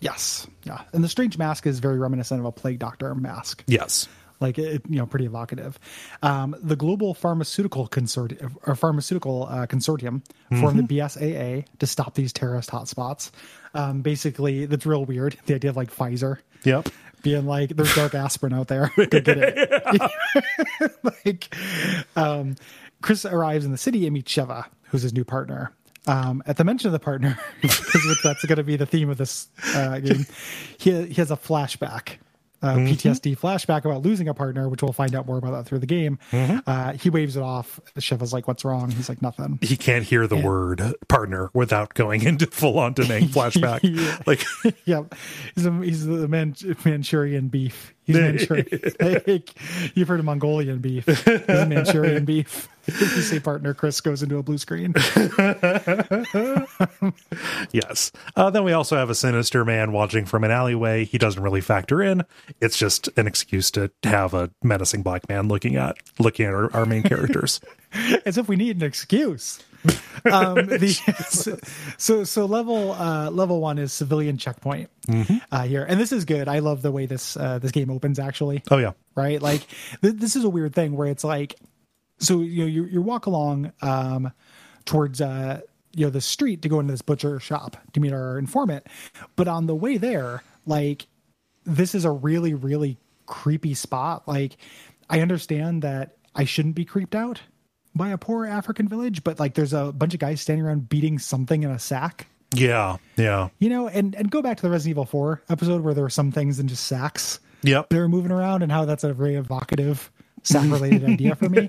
Yes, 0.00 0.46
yeah. 0.64 0.80
And 0.92 1.04
the 1.04 1.08
strange 1.08 1.38
mask 1.38 1.66
is 1.66 1.78
very 1.78 1.98
reminiscent 1.98 2.40
of 2.40 2.46
a 2.46 2.52
plague 2.52 2.80
doctor 2.80 3.14
mask. 3.14 3.62
Yes. 3.66 4.08
Like 4.42 4.58
it, 4.58 4.82
you 4.88 4.96
know 4.98 5.06
pretty 5.06 5.24
evocative. 5.26 5.78
Um, 6.22 6.54
the 6.62 6.76
global 6.76 7.14
pharmaceutical 7.14 7.88
consortium 7.88 8.54
or 8.66 8.74
pharmaceutical 8.74 9.46
uh, 9.48 9.66
consortium 9.66 10.22
formed 10.60 10.86
the 10.86 10.96
bsaa 10.98 11.64
to 11.78 11.86
stop 11.86 12.14
these 12.14 12.32
terrorist 12.32 12.70
hotspots. 12.70 13.30
Um, 13.74 14.02
basically 14.02 14.66
that's 14.66 14.84
real 14.84 15.04
weird 15.06 15.38
the 15.46 15.54
idea 15.54 15.70
of 15.70 15.76
like 15.76 15.90
pfizer 15.94 16.38
Yep. 16.64 16.90
being 17.22 17.46
like 17.46 17.70
there's 17.74 17.94
dark 17.94 18.14
aspirin 18.14 18.52
out 18.52 18.68
there. 18.68 18.90
Go 18.96 19.06
get 19.06 19.28
it. 19.28 20.10
Like 21.24 21.54
um, 22.16 22.56
chris 23.00 23.24
arrives 23.24 23.64
in 23.64 23.70
the 23.72 23.78
city 23.78 24.06
and 24.06 24.14
meets 24.14 24.32
sheva 24.32 24.66
who's 24.90 25.02
his 25.02 25.12
new 25.14 25.24
partner. 25.24 25.72
Um, 26.06 26.42
at 26.46 26.56
the 26.56 26.64
mention 26.64 26.88
of 26.88 26.92
the 26.92 26.98
partner 26.98 27.38
because 27.60 28.18
that's 28.24 28.44
going 28.44 28.56
to 28.58 28.64
be 28.64 28.74
the 28.76 28.86
theme 28.86 29.08
of 29.08 29.18
this 29.18 29.46
uh, 29.74 30.00
game 30.00 30.26
he, 30.76 31.04
he 31.06 31.14
has 31.14 31.30
a 31.30 31.36
flashback 31.36 32.16
uh, 32.62 32.76
PTSD 32.76 33.38
flashback 33.38 33.84
about 33.84 34.02
losing 34.02 34.28
a 34.28 34.34
partner, 34.34 34.68
which 34.68 34.82
we'll 34.82 34.92
find 34.92 35.14
out 35.14 35.26
more 35.26 35.38
about 35.38 35.50
that 35.52 35.64
through 35.66 35.80
the 35.80 35.86
game. 35.86 36.18
Uh, 36.32 36.92
he 36.92 37.10
waves 37.10 37.36
it 37.36 37.42
off. 37.42 37.80
Sheva's 37.98 38.32
like, 38.32 38.46
"What's 38.48 38.64
wrong?" 38.64 38.90
He's 38.90 39.08
like, 39.08 39.20
"Nothing." 39.22 39.58
He 39.62 39.76
can't 39.76 40.04
hear 40.04 40.26
the 40.26 40.36
word 40.36 40.80
partner 41.08 41.50
without 41.54 41.94
going 41.94 42.22
into 42.26 42.46
full 42.46 42.78
on 42.78 42.92
Da 42.92 43.06
Nang 43.06 43.22
flashback. 43.28 43.80
Yeah. 43.82 44.18
Like 44.26 44.44
yep, 44.84 45.14
he's 45.54 45.66
a, 45.66 45.72
he's 45.82 46.06
the 46.06 46.28
Man- 46.28 46.54
Manchurian 46.84 47.48
beef. 47.48 47.94
He's 48.04 48.16
Manchurian. 48.16 48.66
you've 49.94 50.08
heard 50.08 50.18
of 50.18 50.24
Mongolian 50.24 50.78
beef. 50.78 51.06
He's 51.06 51.46
Manchurian 51.46 52.24
beef. 52.24 52.68
You 52.88 53.06
say 53.06 53.38
partner, 53.38 53.74
Chris 53.74 54.00
goes 54.00 54.24
into 54.24 54.38
a 54.38 54.42
blue 54.42 54.58
screen. 54.58 54.92
yes. 57.70 58.10
Uh, 58.34 58.50
then 58.50 58.64
we 58.64 58.72
also 58.72 58.96
have 58.96 59.08
a 59.08 59.14
sinister 59.14 59.64
man 59.64 59.92
watching 59.92 60.24
from 60.24 60.42
an 60.42 60.50
alleyway. 60.50 61.04
He 61.04 61.16
doesn't 61.16 61.40
really 61.40 61.60
factor 61.60 62.02
in. 62.02 62.24
It's 62.60 62.76
just 62.76 63.08
an 63.16 63.28
excuse 63.28 63.70
to 63.70 63.92
have 64.02 64.34
a 64.34 64.50
menacing 64.64 65.04
black 65.04 65.28
man 65.28 65.46
looking 65.46 65.76
at 65.76 65.96
looking 66.18 66.46
at 66.46 66.54
our, 66.54 66.74
our 66.74 66.84
main 66.84 67.04
characters. 67.04 67.60
As 68.26 68.36
if 68.36 68.48
we 68.48 68.56
need 68.56 68.74
an 68.78 68.82
excuse. 68.82 69.62
um, 70.32 70.54
the, 70.66 71.58
so 71.98 72.24
so 72.24 72.44
level 72.46 72.92
uh, 72.92 73.30
level 73.30 73.60
one 73.60 73.78
is 73.78 73.92
civilian 73.92 74.36
checkpoint 74.38 74.88
Mm-hmm. 75.08 75.38
uh, 75.50 75.62
here, 75.64 75.84
and 75.84 75.98
this 76.00 76.12
is 76.12 76.24
good. 76.24 76.46
I 76.46 76.60
love 76.60 76.80
the 76.82 76.92
way 76.92 77.06
this 77.06 77.36
uh, 77.36 77.58
this 77.58 77.72
game 77.72 77.90
opens. 77.90 78.18
Actually, 78.20 78.62
Oh 78.70 78.78
yeah. 78.78 78.92
right? 79.16 79.42
Like 79.42 79.66
th- 80.00 80.14
this 80.14 80.36
is 80.36 80.44
a 80.44 80.48
weird 80.48 80.74
thing 80.74 80.96
where 80.96 81.08
it's 81.08 81.24
like, 81.24 81.56
so 82.18 82.40
you 82.40 82.60
know 82.62 82.68
you 82.68 82.84
you 82.84 83.02
walk 83.02 83.26
along 83.26 83.72
um, 83.82 84.32
towards 84.84 85.20
uh, 85.20 85.60
you 85.94 86.06
know 86.06 86.10
the 86.10 86.20
street 86.20 86.62
to 86.62 86.68
go 86.68 86.78
into 86.78 86.92
this 86.92 87.02
butcher 87.02 87.40
shop 87.40 87.76
to 87.94 88.00
meet 88.00 88.12
our 88.12 88.38
informant, 88.38 88.86
but 89.34 89.48
on 89.48 89.66
the 89.66 89.74
way 89.74 89.96
there, 89.96 90.44
like 90.66 91.08
this 91.64 91.94
is 91.96 92.04
a 92.04 92.10
really 92.12 92.54
really 92.54 92.96
creepy 93.26 93.74
spot. 93.74 94.28
Like 94.28 94.56
I 95.10 95.20
understand 95.20 95.82
that 95.82 96.16
I 96.36 96.44
shouldn't 96.44 96.76
be 96.76 96.84
creeped 96.84 97.16
out 97.16 97.40
by 97.94 98.10
a 98.10 98.18
poor 98.18 98.46
African 98.46 98.88
village, 98.88 99.22
but 99.24 99.38
like 99.40 99.54
there's 99.54 99.72
a 99.72 99.92
bunch 99.92 100.14
of 100.14 100.20
guys 100.20 100.40
standing 100.40 100.64
around 100.64 100.88
beating 100.88 101.18
something 101.18 101.62
in 101.62 101.70
a 101.70 101.78
sack. 101.78 102.26
Yeah. 102.54 102.96
Yeah. 103.16 103.48
You 103.58 103.68
know, 103.70 103.88
and 103.88 104.14
and 104.14 104.30
go 104.30 104.42
back 104.42 104.56
to 104.58 104.62
the 104.62 104.70
Resident 104.70 104.90
Evil 104.92 105.04
4 105.06 105.42
episode 105.48 105.82
where 105.82 105.94
there 105.94 106.04
were 106.04 106.10
some 106.10 106.32
things 106.32 106.58
in 106.58 106.68
just 106.68 106.84
sacks 106.86 107.40
Yep. 107.64 107.90
they're 107.90 108.08
moving 108.08 108.32
around 108.32 108.62
and 108.62 108.72
how 108.72 108.84
that's 108.84 109.04
a 109.04 109.12
very 109.14 109.36
evocative 109.36 110.10
sack 110.42 110.68
related 110.70 111.04
idea 111.08 111.36
for 111.36 111.48
me. 111.48 111.68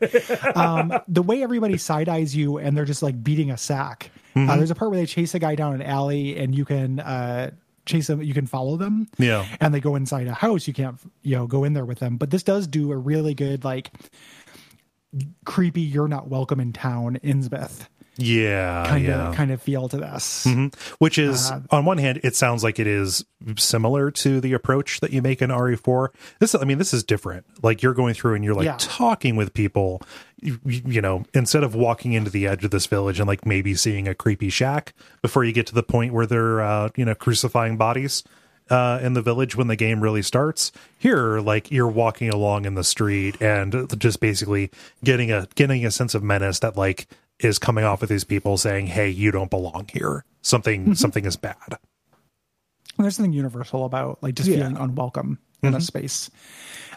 Um, 0.56 0.92
the 1.08 1.22
way 1.22 1.44
everybody 1.44 1.78
side 1.78 2.10
eyes 2.10 2.36
you 2.36 2.58
and 2.58 2.76
they're 2.76 2.84
just 2.86 3.04
like 3.04 3.24
beating 3.24 3.52
a 3.52 3.58
sack. 3.58 4.10
Uh, 4.36 4.56
there's 4.58 4.72
a 4.72 4.76
part 4.76 4.90
where 4.90 5.00
they 5.00 5.06
chase 5.06 5.36
a 5.36 5.40
guy 5.40 5.54
down 5.54 5.76
an 5.76 5.84
alley 5.84 6.36
and 6.40 6.56
you 6.56 6.66
can 6.66 7.00
uh, 7.00 7.52
chase 7.86 8.08
them, 8.08 8.24
you 8.24 8.34
can 8.34 8.48
follow 8.48 8.76
them. 8.78 9.08
Yeah. 9.20 9.46
And 9.62 9.72
they 9.74 9.80
go 9.80 9.96
inside 9.96 10.26
a 10.28 10.34
house. 10.34 10.68
You 10.68 10.74
can't, 10.74 10.98
you 11.22 11.36
know, 11.36 11.46
go 11.46 11.64
in 11.64 11.74
there 11.74 11.86
with 11.86 12.00
them. 12.00 12.18
But 12.18 12.32
this 12.32 12.42
does 12.42 12.66
do 12.66 12.92
a 12.92 12.98
really 12.98 13.36
good, 13.36 13.64
like, 13.64 13.92
creepy, 15.45 15.82
you're 15.82 16.07
not 16.07 16.28
welcome 16.28 16.59
in 16.59 16.74
town, 16.74 17.18
Innsmouth 17.24 17.88
Yeah. 18.18 18.86
kind 18.88 19.05
yeah. 19.05 19.30
of 19.30 19.36
kind 19.36 19.51
of 19.51 19.61
feel 19.61 19.89
to 19.89 19.97
this. 19.97 20.47
Which 20.99 21.18
is, 21.18 21.51
on 21.72 21.86
one 21.86 21.97
hand, 21.97 22.20
it 22.24 22.36
sounds 22.36 22.64
like 22.64 22.80
it 22.80 22.88
is 22.88 23.26
similar 23.57 24.11
to 24.11 24.39
the 24.39 24.53
approach 24.53 24.99
that 25.01 25.11
you 25.11 25.22
make 25.22 25.41
in 25.41 25.49
RE4. 25.49 26.09
This, 26.39 26.55
I 26.55 26.64
mean, 26.64 26.78
this 26.78 26.93
is 26.93 27.03
different. 27.03 27.45
Like 27.64 27.82
you're 27.82 27.93
going 27.93 28.14
through 28.14 28.36
and 28.36 28.43
you're 28.43 28.53
like 28.55 28.66
Yeah. 28.66 28.76
talking 28.80 29.36
with 29.36 29.53
people. 29.53 30.01
You, 30.41 30.59
you 30.66 31.01
know, 31.01 31.24
instead 31.34 31.64
of 31.64 31.74
walking 31.74 32.11
into 32.14 32.30
the 32.30 32.47
edge 32.47 32.66
of 32.66 32.72
this 32.72 32.86
village 32.86 33.20
and 33.20 33.28
like 33.28 33.45
maybe 33.45 33.76
seeing 33.76 34.07
a 34.09 34.14
creepy 34.16 34.49
shack 34.49 34.93
before 35.22 35.43
you 35.45 35.53
get 35.53 35.66
to 35.68 35.74
the 35.74 35.84
point 35.84 36.14
where 36.14 36.26
they're, 36.26 36.61
uh, 36.61 36.89
you 36.97 37.05
know, 37.05 37.16
crucifying 37.16 37.78
bodies 37.78 38.24
uh, 38.70 38.99
in 39.01 39.14
the 39.14 39.22
village 39.22 39.55
when 39.55 39.68
the 39.68 39.76
game 39.76 40.01
really 40.01 40.22
starts. 40.22 40.72
Here, 40.97 41.39
like 41.39 41.72
you're 41.72 41.88
walking 41.88 42.30
along 42.30 42.66
in 42.66 42.76
the 42.76 42.84
street 42.84 43.41
and 43.41 43.88
just 43.99 44.20
basically 44.20 44.72
getting 45.03 45.32
a 45.32 45.47
getting 45.55 45.86
a 45.86 45.91
sense 45.91 46.16
of 46.16 46.24
menace 46.24 46.59
that 46.59 46.76
like 46.78 47.07
is 47.39 47.59
coming 47.59 47.84
off 47.84 48.01
of 48.03 48.09
these 48.09 48.24
people 48.24 48.57
saying, 48.57 48.88
"Hey, 48.88 49.09
you 49.09 49.32
don't 49.32 49.49
belong 49.49 49.88
here. 49.91 50.24
Something 50.41 50.95
something 50.95 51.26
is 51.26 51.36
bad." 51.36 51.78
There's 52.97 53.16
something 53.16 53.34
universal 53.34 53.86
about 53.86 54.22
like 54.22 54.36
just 54.36 54.49
Yeah. 54.49 54.57
feeling 54.57 54.78
unwelcome 54.78 55.39
in 55.64 55.74
a 55.74 55.82
space. 55.82 56.30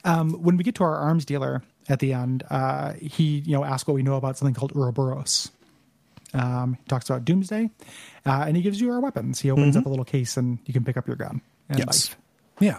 Um, 0.05 0.31
when 0.43 0.57
we 0.57 0.65
get 0.65 0.75
to 0.77 0.85
our 0.85 0.97
arms 0.97 1.25
dealer 1.25 1.63
at 1.89 2.01
the 2.01 2.13
end, 2.13 2.45
uh, 2.51 2.93
he 2.95 3.39
you 3.39 3.53
know 3.57 3.65
asks 3.65 3.87
what 3.87 3.95
we 3.95 4.03
know 4.03 4.17
about 4.17 4.37
something 4.37 4.55
called 4.55 4.73
Ouroboros. 4.77 5.51
Um, 6.35 6.75
he 6.75 6.85
talks 6.89 7.09
about 7.09 7.25
Doomsday, 7.25 7.71
uh, 8.27 8.45
and 8.47 8.57
he 8.57 8.63
gives 8.63 8.81
you 8.81 8.91
our 8.91 9.01
weapons. 9.01 9.41
He 9.41 9.51
opens 9.51 9.77
up 9.77 9.87
a 9.87 9.89
little 9.89 10.05
case, 10.05 10.37
and 10.37 10.59
you 10.67 10.75
can 10.75 10.85
pick 10.85 10.97
up 10.97 11.07
your 11.07 11.17
gun 11.17 11.41
and 11.69 11.79
Yes. 11.79 12.11
knife. 12.11 12.17
Yeah. 12.61 12.79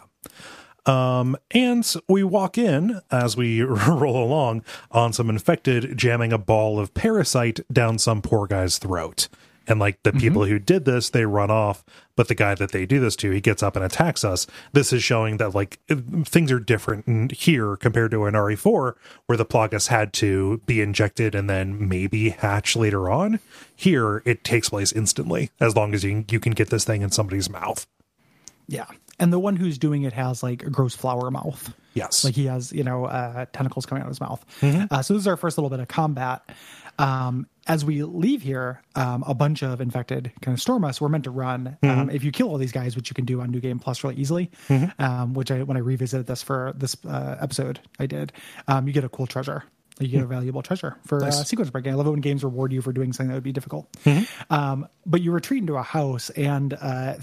Um, 0.85 1.35
and 1.51 1.85
we 2.07 2.23
walk 2.23 2.57
in 2.57 3.01
as 3.11 3.35
we 3.35 3.61
roll 3.63 4.23
along 4.23 4.63
on 4.89 5.11
some 5.11 5.29
infected 5.29 5.97
jamming 5.97 6.31
a 6.31 6.37
ball 6.37 6.79
of 6.79 6.93
parasite 6.93 7.59
down 7.71 7.97
some 7.99 8.21
poor 8.21 8.47
guy's 8.47 8.77
throat. 8.77 9.27
And 9.69 9.81
like 9.81 10.01
the 10.03 10.13
people 10.13 10.45
who 10.45 10.59
did 10.59 10.85
this, 10.85 11.09
they 11.09 11.25
run 11.25 11.51
off, 11.51 11.83
but 12.15 12.29
the 12.29 12.35
guy 12.35 12.55
that 12.55 12.71
they 12.71 12.85
do 12.85 13.01
this 13.01 13.17
to, 13.17 13.31
he 13.31 13.41
gets 13.41 13.61
up 13.61 13.75
and 13.75 13.83
attacks 13.83 14.23
us. 14.23 14.47
This 14.71 14.93
is 14.93 15.03
showing 15.03 15.35
that 15.37 15.53
like 15.53 15.79
things 16.23 16.53
are 16.53 16.59
different 16.61 17.33
here 17.33 17.75
compared 17.75 18.11
to 18.11 18.23
an 18.23 18.33
RE4, 18.33 18.93
where 19.25 19.37
the 19.37 19.45
Plagas 19.45 19.89
had 19.89 20.13
to 20.13 20.61
be 20.65 20.79
injected 20.79 21.35
and 21.35 21.49
then 21.49 21.89
maybe 21.89 22.29
hatch 22.29 22.77
later 22.77 23.09
on. 23.09 23.41
Here, 23.75 24.23
it 24.25 24.45
takes 24.45 24.69
place 24.69 24.93
instantly, 24.93 25.49
as 25.59 25.75
long 25.75 25.93
as 25.93 26.01
you 26.05 26.23
you 26.31 26.39
can 26.39 26.53
get 26.53 26.69
this 26.69 26.85
thing 26.85 27.01
in 27.01 27.11
somebody's 27.11 27.49
mouth. 27.49 27.85
Yeah, 28.67 28.85
and 29.19 29.31
the 29.31 29.39
one 29.39 29.55
who's 29.55 29.77
doing 29.77 30.03
it 30.03 30.13
has 30.13 30.43
like 30.43 30.63
a 30.63 30.69
gross 30.69 30.95
flower 30.95 31.31
mouth. 31.31 31.73
Yes. 31.93 32.23
like 32.23 32.35
he 32.35 32.45
has 32.45 32.71
you 32.71 32.83
know 32.83 33.05
uh, 33.05 33.45
tentacles 33.53 33.85
coming 33.87 34.03
out 34.03 34.05
of 34.05 34.11
his 34.11 34.21
mouth. 34.21 34.45
Mm-hmm. 34.61 34.85
Uh, 34.93 35.01
so 35.01 35.13
this 35.15 35.21
is 35.21 35.27
our 35.27 35.37
first 35.37 35.57
little 35.57 35.69
bit 35.69 35.79
of 35.79 35.87
combat. 35.87 36.51
Um, 36.99 37.47
as 37.67 37.83
we 37.85 38.03
leave 38.03 38.41
here, 38.41 38.81
um, 38.95 39.23
a 39.27 39.33
bunch 39.33 39.61
of 39.61 39.81
infected 39.81 40.31
kind 40.41 40.55
of 40.55 40.61
storm 40.61 40.83
us. 40.83 41.01
We're 41.01 41.09
meant 41.09 41.25
to 41.25 41.31
run. 41.31 41.77
Mm-hmm. 41.83 41.99
Um, 41.99 42.09
if 42.09 42.23
you 42.23 42.31
kill 42.31 42.49
all 42.49 42.57
these 42.57 42.71
guys, 42.71 42.95
which 42.95 43.09
you 43.09 43.13
can 43.13 43.25
do 43.25 43.41
on 43.41 43.51
New 43.51 43.59
Game 43.59 43.77
Plus 43.79 44.03
really 44.03 44.15
easily, 44.15 44.51
um, 44.99 45.33
which 45.33 45.51
I 45.51 45.63
when 45.63 45.77
I 45.77 45.81
revisited 45.81 46.27
this 46.27 46.41
for 46.43 46.73
this 46.75 46.95
uh, 47.05 47.37
episode, 47.39 47.79
I 47.99 48.05
did. 48.05 48.31
Um, 48.67 48.87
you 48.87 48.93
get 48.93 49.03
a 49.03 49.09
cool 49.09 49.27
treasure. 49.27 49.63
You 49.99 50.07
get 50.07 50.23
a 50.23 50.27
valuable 50.27 50.61
treasure 50.61 50.97
for 51.05 51.23
uh, 51.23 51.31
Hmm. 51.31 51.43
Sequence 51.43 51.69
breaking. 51.69 51.91
I 51.91 51.95
love 51.95 52.07
it 52.07 52.11
when 52.11 52.21
games 52.21 52.43
reward 52.43 52.71
you 52.71 52.81
for 52.81 52.93
doing 52.93 53.13
something 53.13 53.29
that 53.29 53.35
would 53.35 53.43
be 53.43 53.51
difficult. 53.51 53.91
Mm-hmm. 54.03 54.53
Um, 54.53 54.87
but 55.05 55.21
you 55.21 55.31
retreat 55.31 55.61
into 55.61 55.75
a 55.75 55.83
house, 55.83 56.29
and 56.31 56.73
uh, 56.73 57.15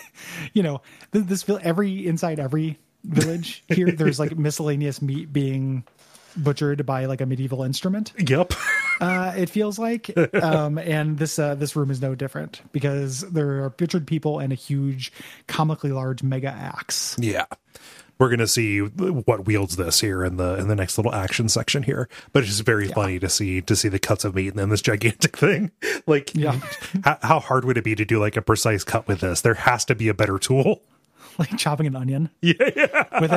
you 0.52 0.62
know 0.62 0.82
th- 1.12 1.26
this 1.26 1.48
every 1.48 2.06
inside 2.06 2.38
every 2.38 2.78
village 3.04 3.64
here. 3.68 3.90
There's 3.90 4.18
like 4.18 4.36
miscellaneous 4.36 5.02
meat 5.02 5.32
being 5.32 5.84
butchered 6.36 6.86
by 6.86 7.06
like 7.06 7.20
a 7.20 7.26
medieval 7.26 7.62
instrument. 7.62 8.12
Yep. 8.18 8.52
Uh, 9.00 9.32
it 9.34 9.48
feels 9.48 9.78
like, 9.78 10.14
um, 10.42 10.76
and 10.76 11.16
this 11.16 11.38
uh, 11.38 11.54
this 11.54 11.74
room 11.74 11.90
is 11.90 12.02
no 12.02 12.14
different 12.14 12.60
because 12.70 13.22
there 13.30 13.64
are 13.64 13.70
butchered 13.70 14.06
people 14.06 14.40
and 14.40 14.52
a 14.52 14.54
huge, 14.54 15.10
comically 15.46 15.90
large 15.90 16.22
mega 16.22 16.50
axe. 16.50 17.16
Yeah. 17.18 17.46
We're 18.20 18.28
gonna 18.28 18.46
see 18.46 18.80
what 18.80 19.46
wields 19.46 19.76
this 19.76 20.00
here 20.00 20.22
in 20.24 20.36
the 20.36 20.56
in 20.58 20.68
the 20.68 20.76
next 20.76 20.98
little 20.98 21.14
action 21.14 21.48
section 21.48 21.82
here, 21.82 22.06
but 22.34 22.40
it's 22.42 22.50
just 22.52 22.64
very 22.66 22.86
funny 22.86 23.18
to 23.18 23.28
see 23.30 23.62
to 23.62 23.74
see 23.74 23.88
the 23.88 23.98
cuts 23.98 24.24
of 24.26 24.34
meat 24.34 24.48
and 24.48 24.58
then 24.58 24.68
this 24.68 24.82
gigantic 24.82 25.36
thing. 25.38 25.70
Like, 26.06 26.34
Yeah. 26.34 26.60
how, 27.02 27.18
how 27.22 27.40
hard 27.40 27.64
would 27.64 27.78
it 27.78 27.84
be 27.84 27.94
to 27.94 28.04
do 28.04 28.20
like 28.20 28.36
a 28.36 28.42
precise 28.42 28.84
cut 28.84 29.08
with 29.08 29.20
this? 29.20 29.40
There 29.40 29.54
has 29.54 29.86
to 29.86 29.94
be 29.94 30.08
a 30.08 30.14
better 30.14 30.38
tool. 30.38 30.82
like 31.38 31.56
chopping 31.56 31.86
an 31.86 31.96
onion 31.96 32.28
Yeah, 32.42 32.52
yeah, 32.76 33.20
with 33.20 33.32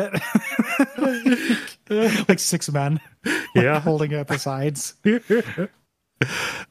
it. 1.89 2.27
like 2.27 2.39
six 2.39 2.69
men 2.69 2.99
yeah. 3.55 3.79
holding 3.79 4.11
it 4.11 4.15
at 4.17 4.27
the 4.27 4.38
sides. 4.38 4.95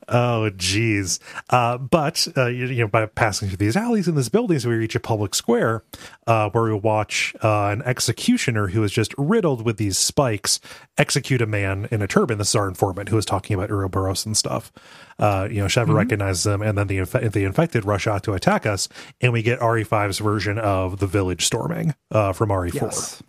Oh, 0.09 0.51
geez. 0.51 1.20
Uh, 1.51 1.78
but, 1.78 2.26
uh, 2.36 2.47
you, 2.47 2.66
you 2.66 2.80
know, 2.82 2.88
by 2.88 3.07
passing 3.07 3.49
through 3.49 3.59
these 3.59 3.76
alleys 3.76 4.09
in 4.09 4.14
this 4.14 4.28
building, 4.28 4.59
so 4.59 4.68
we 4.68 4.76
reach 4.76 4.95
a 4.95 5.01
public 5.01 5.34
square 5.34 5.84
uh, 6.26 6.51
where 6.51 6.64
we 6.64 6.74
watch 6.74 7.34
uh, 7.43 7.66
an 7.68 7.82
executioner 7.82 8.68
who 8.68 8.82
is 8.82 8.93
just 8.93 9.14
riddled 9.16 9.64
with 9.64 9.76
these 9.76 9.99
spikes 9.99 10.61
execute 10.99 11.40
a 11.40 11.47
man 11.47 11.88
in 11.90 12.03
a 12.03 12.07
turban. 12.09 12.38
This 12.38 12.49
is 12.51 12.55
our 12.57 12.68
informant 12.68 13.09
who 13.09 13.18
is 13.18 13.24
talking 13.24 13.55
about 13.55 13.70
Ouroboros 13.70 14.26
and 14.26 14.36
stuff. 14.36 14.72
Uh, 15.18 15.49
you 15.51 15.61
know, 15.61 15.66
Sheva 15.66 15.95
recognizes 15.95 16.43
them, 16.45 16.62
and 16.62 16.76
then 16.76 16.86
the, 16.86 16.99
inf- 16.99 17.12
the 17.12 17.45
infected 17.45 17.84
rush 17.84 18.07
out 18.07 18.22
to 18.24 18.32
attack 18.32 18.66
us, 18.66 18.88
and 19.20 19.32
we 19.32 19.43
get 19.43 19.61
RE5's 19.61 20.18
version 20.18 20.59
of 20.59 20.99
the 20.99 21.07
village 21.07 21.47
storming 21.47 21.95
uh, 22.11 22.32
from 22.32 22.49
RE4. 22.49 22.74
Yes. 22.74 23.22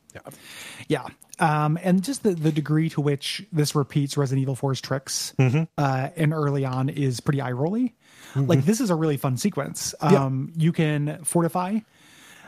Yeah. 0.88 1.08
Um, 1.40 1.80
and 1.82 2.04
just 2.04 2.24
the, 2.24 2.34
the 2.36 2.52
degree 2.52 2.90
to 2.90 3.02
which 3.02 3.44
this 3.52 3.74
repeats 3.76 4.18
Resident 4.18 4.42
Evil 4.44 4.56
4's 4.56 4.82
tricks 4.82 5.34
uh, 5.78 6.10
and 6.16 6.34
early 6.34 6.64
on 6.66 6.90
is 6.90 7.20
pretty 7.20 7.42
eye 7.42 7.52
rolly. 7.52 7.96
Like, 8.36 8.66
this 8.66 8.82
is 8.82 8.90
a 8.90 8.96
really 8.96 9.18
fun 9.18 9.38
sequence. 9.38 9.94
Um, 10.02 10.54
You 10.56 10.72
can 10.72 11.24
fortify 11.24 11.80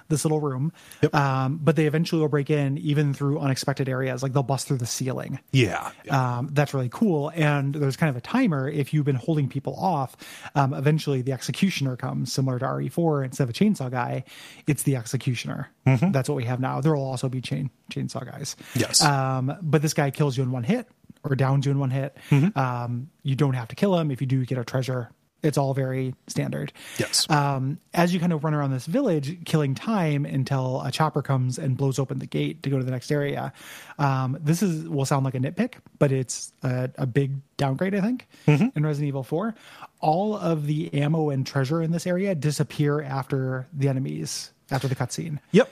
this 0.07 0.23
little 0.25 0.39
room, 0.39 0.71
um, 1.13 1.59
but 1.61 1.75
they 1.75 1.87
eventually 1.87 2.21
will 2.21 2.29
break 2.29 2.49
in 2.49 2.77
even 2.77 3.13
through 3.13 3.39
unexpected 3.39 3.89
areas. 3.89 4.21
Like, 4.23 4.33
they'll 4.33 4.43
bust 4.43 4.67
through 4.67 4.77
the 4.77 4.85
ceiling. 4.85 5.39
Yeah. 5.51 5.91
Um, 6.09 6.49
that's 6.51 6.73
really 6.73 6.89
cool. 6.89 7.31
And 7.33 7.73
there's 7.73 7.97
kind 7.97 8.09
of 8.09 8.15
a 8.15 8.21
timer. 8.21 8.69
If 8.69 8.93
you've 8.93 9.05
been 9.05 9.15
holding 9.15 9.49
people 9.49 9.75
off, 9.75 10.15
um, 10.55 10.73
eventually 10.73 11.21
the 11.21 11.31
executioner 11.31 11.95
comes, 11.95 12.31
similar 12.31 12.59
to 12.59 12.65
RE4. 12.65 13.25
Instead 13.25 13.43
of 13.43 13.49
a 13.49 13.53
chainsaw 13.53 13.89
guy, 13.89 14.23
it's 14.67 14.83
the 14.83 14.95
executioner. 14.95 15.69
That's 16.11 16.29
what 16.29 16.35
we 16.35 16.45
have 16.45 16.59
now. 16.59 16.81
There 16.81 16.95
will 16.95 17.03
also 17.03 17.29
be 17.29 17.41
chain 17.41 17.69
chainsaw 17.91 18.25
guys. 18.25 18.55
Yes. 18.75 19.03
Um, 19.03 19.55
but 19.61 19.81
this 19.81 19.93
guy 19.93 20.11
kills 20.11 20.37
you 20.37 20.43
in 20.43 20.51
one 20.51 20.63
hit 20.63 20.87
or 21.23 21.35
downs 21.35 21.65
you 21.65 21.71
in 21.71 21.79
one 21.79 21.89
hit. 21.89 22.15
Um, 22.55 23.09
you 23.23 23.35
don't 23.35 23.53
have 23.53 23.67
to 23.69 23.75
kill 23.75 23.97
him. 23.97 24.11
If 24.11 24.21
you 24.21 24.27
do 24.27 24.45
get 24.45 24.57
a 24.57 24.63
treasure, 24.63 25.09
It's 25.45 25.57
all 25.57 25.73
very 25.73 26.15
standard. 26.27 26.73
Yes. 26.97 27.29
Um, 27.29 27.79
as 27.93 28.13
you 28.13 28.19
kind 28.19 28.33
of 28.33 28.43
run 28.43 28.53
around 28.53 28.71
this 28.71 28.85
village, 28.85 29.43
killing 29.45 29.75
time 29.75 30.25
until 30.25 30.81
a 30.81 30.91
chopper 30.91 31.21
comes 31.21 31.57
and 31.57 31.77
blows 31.77 31.99
open 31.99 32.19
the 32.19 32.25
gate 32.25 32.63
to 32.63 32.69
go 32.69 32.77
to 32.77 32.83
the 32.83 32.91
next 32.91 33.11
area. 33.11 33.53
Um, 33.99 34.37
this 34.41 34.61
is 34.63 34.87
will 34.89 35.05
sound 35.05 35.23
like 35.25 35.35
a 35.35 35.39
nitpick, 35.39 35.75
but 35.99 36.11
it's 36.11 36.51
a, 36.63 36.89
a 36.97 37.05
big 37.05 37.31
downgrade, 37.57 37.95
I 37.95 38.01
think, 38.01 38.27
in 38.75 38.85
Resident 38.85 39.07
Evil 39.07 39.23
4. 39.23 39.55
All 40.01 40.35
of 40.35 40.65
the 40.67 40.93
ammo 40.93 41.29
and 41.29 41.45
treasure 41.45 41.81
in 41.81 41.91
this 41.91 42.05
area 42.07 42.35
disappear 42.35 43.01
after 43.01 43.67
the 43.73 43.87
enemies, 43.87 44.51
after 44.71 44.87
the 44.87 44.95
cutscene. 44.95 45.39
yep. 45.51 45.69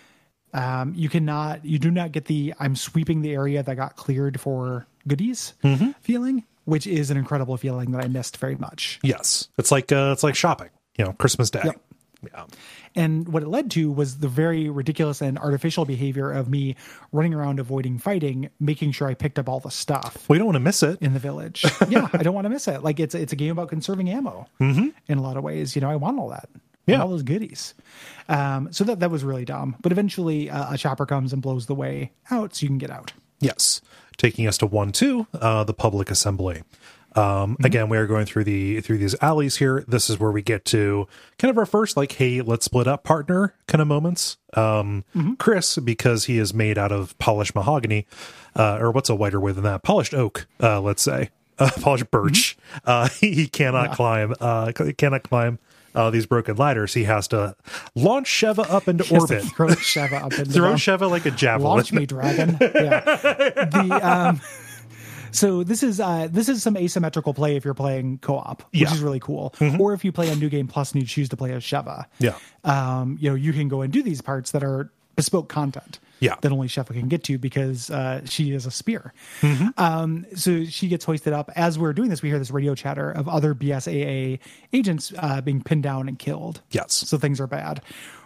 Um, 0.55 0.93
you 0.95 1.09
cannot, 1.09 1.65
you 1.65 1.79
do 1.79 1.89
not 1.89 2.11
get 2.11 2.25
the 2.25 2.53
I'm 2.59 2.75
sweeping 2.75 3.23
the 3.23 3.33
area 3.33 3.63
that 3.63 3.75
got 3.75 3.95
cleared 3.95 4.39
for 4.39 4.85
goodies 5.07 5.53
feeling, 6.01 6.43
which 6.65 6.87
is 6.87 7.09
an 7.11 7.17
incredible 7.17 7.57
feeling 7.57 7.91
that 7.91 8.03
I 8.03 8.07
missed 8.07 8.37
very 8.37 8.55
much. 8.55 8.99
Yes. 9.03 9.49
It's 9.57 9.71
like 9.71 9.91
uh, 9.91 10.11
it's 10.13 10.23
like 10.23 10.35
shopping. 10.35 10.69
You 10.97 11.05
know, 11.05 11.13
Christmas 11.13 11.49
Day. 11.49 11.61
Yep. 11.65 11.81
Yeah. 12.31 12.45
And 12.95 13.27
what 13.27 13.41
it 13.43 13.49
led 13.49 13.71
to 13.71 13.91
was 13.91 14.19
the 14.19 14.27
very 14.27 14.69
ridiculous 14.69 15.19
and 15.21 15.37
artificial 15.39 15.83
behavior 15.83 16.31
of 16.31 16.47
me 16.47 16.75
running 17.11 17.33
around 17.33 17.59
avoiding 17.59 17.97
fighting, 17.97 18.49
making 18.59 18.91
sure 18.91 19.07
I 19.07 19.15
picked 19.15 19.39
up 19.39 19.49
all 19.49 19.59
the 19.59 19.71
stuff 19.71 20.29
Well, 20.29 20.37
don't 20.37 20.45
want 20.45 20.55
to 20.55 20.59
miss 20.61 20.83
it. 20.83 21.01
in 21.01 21.13
the 21.13 21.19
village. 21.19 21.65
yeah, 21.89 22.07
I 22.13 22.17
don't 22.23 22.35
want 22.35 22.45
to 22.45 22.49
miss 22.49 22.67
it. 22.67 22.83
Like 22.83 22.99
it's 22.99 23.15
it's 23.15 23.33
a 23.33 23.35
game 23.35 23.51
about 23.51 23.69
conserving 23.69 24.09
ammo 24.09 24.47
in 24.59 24.93
a 25.09 25.21
lot 25.21 25.35
of 25.37 25.43
ways. 25.43 25.75
You 25.75 25.81
know, 25.81 25.89
I 25.89 25.95
want 25.95 26.19
all 26.19 26.29
that. 26.29 26.47
Yeah. 26.85 27.01
all 27.01 27.07
those 27.09 27.23
goodies. 27.23 27.73
Um, 28.29 28.71
so 28.71 28.83
that 28.83 28.99
that 28.99 29.09
was 29.09 29.23
really 29.23 29.45
dumb. 29.45 29.75
But 29.81 29.91
eventually, 29.91 30.49
uh, 30.49 30.73
a 30.73 30.77
chopper 30.77 31.05
comes 31.05 31.33
and 31.33 31.41
blows 31.41 31.65
the 31.65 31.75
way 31.75 32.11
out, 32.29 32.55
so 32.55 32.63
you 32.63 32.67
can 32.69 32.77
get 32.77 32.91
out. 32.91 33.11
Yes. 33.43 33.81
Taking 34.17 34.47
us 34.47 34.57
to 34.59 34.65
one 34.65 34.91
two, 34.91 35.27
uh, 35.33 35.63
the 35.63 35.73
public 35.73 36.09
assembly. 36.11 36.63
Um, 37.15 37.57
again, 37.63 37.89
we 37.89 37.97
are 37.97 38.07
going 38.07 38.25
through 38.25 38.45
the 38.45 38.81
through 38.81 38.97
these 38.97 39.15
alleys 39.21 39.57
here. 39.57 39.83
This 39.87 40.09
is 40.09 40.19
where 40.19 40.31
we 40.31 40.41
get 40.41 40.65
to 40.65 41.07
kind 41.37 41.51
of 41.51 41.57
our 41.57 41.65
first 41.65 41.95
like, 41.95 42.13
hey, 42.13 42.41
let's 42.41 42.65
split 42.65 42.87
up 42.87 43.03
partner 43.03 43.53
kind 43.67 43.81
of 43.81 43.87
moments. 43.87 44.37
Um, 44.53 45.03
Chris, 45.37 45.77
because 45.77 46.25
he 46.25 46.39
is 46.39 46.53
made 46.53 46.77
out 46.77 46.91
of 46.91 47.17
polished 47.19 47.53
mahogany, 47.55 48.07
uh, 48.55 48.77
or 48.79 48.91
what's 48.91 49.09
a 49.09 49.15
whiter 49.15 49.39
way 49.39 49.51
than 49.51 49.63
that? 49.63 49.83
Polished 49.83 50.13
oak, 50.13 50.47
uh, 50.61 50.81
let's 50.81 51.03
say, 51.03 51.29
uh, 51.59 51.69
polished 51.81 52.09
birch. 52.09 52.57
Uh, 52.83 53.09
he 53.19 53.47
cannot 53.47 53.95
climb. 53.95 54.33
Uh, 54.39 54.71
he 54.85 54.93
cannot 54.93 55.23
climb. 55.23 55.59
Uh, 55.95 56.09
these 56.09 56.25
broken 56.25 56.55
ladders, 56.55 56.93
he 56.93 57.03
has 57.03 57.27
to 57.29 57.55
launch 57.95 58.27
Sheva 58.27 58.69
up 58.69 58.87
into 58.87 59.03
orbit. 59.13 59.43
throw 59.43 59.67
Sheva 59.69 60.21
up 60.23 60.33
into 60.37 60.51
Throw. 60.51 60.73
Sheva 60.73 61.09
like 61.09 61.25
a 61.25 61.31
javelin. 61.31 61.69
launch 61.77 61.93
me 61.93 62.05
dragon 62.05 62.57
yeah 62.59 63.01
the 63.65 63.99
um 64.01 64.41
so 65.31 65.63
this 65.63 65.81
is 65.83 65.99
uh 65.99 66.27
this 66.31 66.47
is 66.49 66.61
some 66.61 66.77
asymmetrical 66.77 67.33
play 67.33 67.55
if 67.55 67.65
you're 67.65 67.73
playing 67.73 68.17
co-op 68.19 68.61
which 68.71 68.81
Yeah. 68.81 68.93
is 68.93 69.01
really 69.01 69.19
cool 69.19 69.53
or 69.79 69.93
if 69.93 70.03
you 70.05 70.11
play 70.11 70.29
on 70.31 70.39
new 70.39 70.49
game 70.49 70.67
plus 70.67 70.91
and 70.93 71.01
you 71.01 71.07
choose 71.07 71.29
to 71.29 71.37
play 71.37 71.51
as 71.53 71.63
sheva 71.63 72.05
Yeah. 72.19 72.35
um 72.63 73.17
you 73.19 73.29
know 73.29 73.35
you 73.35 73.53
can 73.53 73.67
go 73.67 73.81
and 73.81 73.91
do 73.91 74.03
these 74.03 74.21
parts 74.21 74.51
that 74.51 74.63
are 74.63 74.91
bespoke 75.15 75.49
content 75.49 75.99
Yeah. 76.23 76.35
that 76.41 76.51
only 76.51 76.67
sheva 76.67 76.87
can 76.99 77.07
get 77.07 77.23
to 77.25 77.37
because 77.37 77.89
uh 77.89 78.21
she 78.25 78.51
is 78.53 78.65
a 78.65 78.71
spear 78.71 79.13
um 79.77 80.25
so 80.35 80.63
she 80.65 80.87
gets 80.87 81.05
hoisted 81.05 81.33
up 81.33 81.51
as 81.55 81.77
we're 81.77 81.93
doing 81.93 82.09
this 82.09 82.21
we 82.21 82.29
hear 82.29 82.39
this 82.39 82.51
radio 82.51 82.73
chatter 82.75 83.11
of 83.11 83.27
other 83.27 83.53
bsaa 83.53 84.39
agents 84.71 85.13
uh 85.17 85.41
being 85.41 85.61
pinned 85.61 85.83
down 85.83 86.07
and 86.07 86.17
killed 86.19 86.61
Yes. 86.71 86.93
so 86.93 87.17
things 87.17 87.39
are 87.39 87.47
bad. 87.47 87.81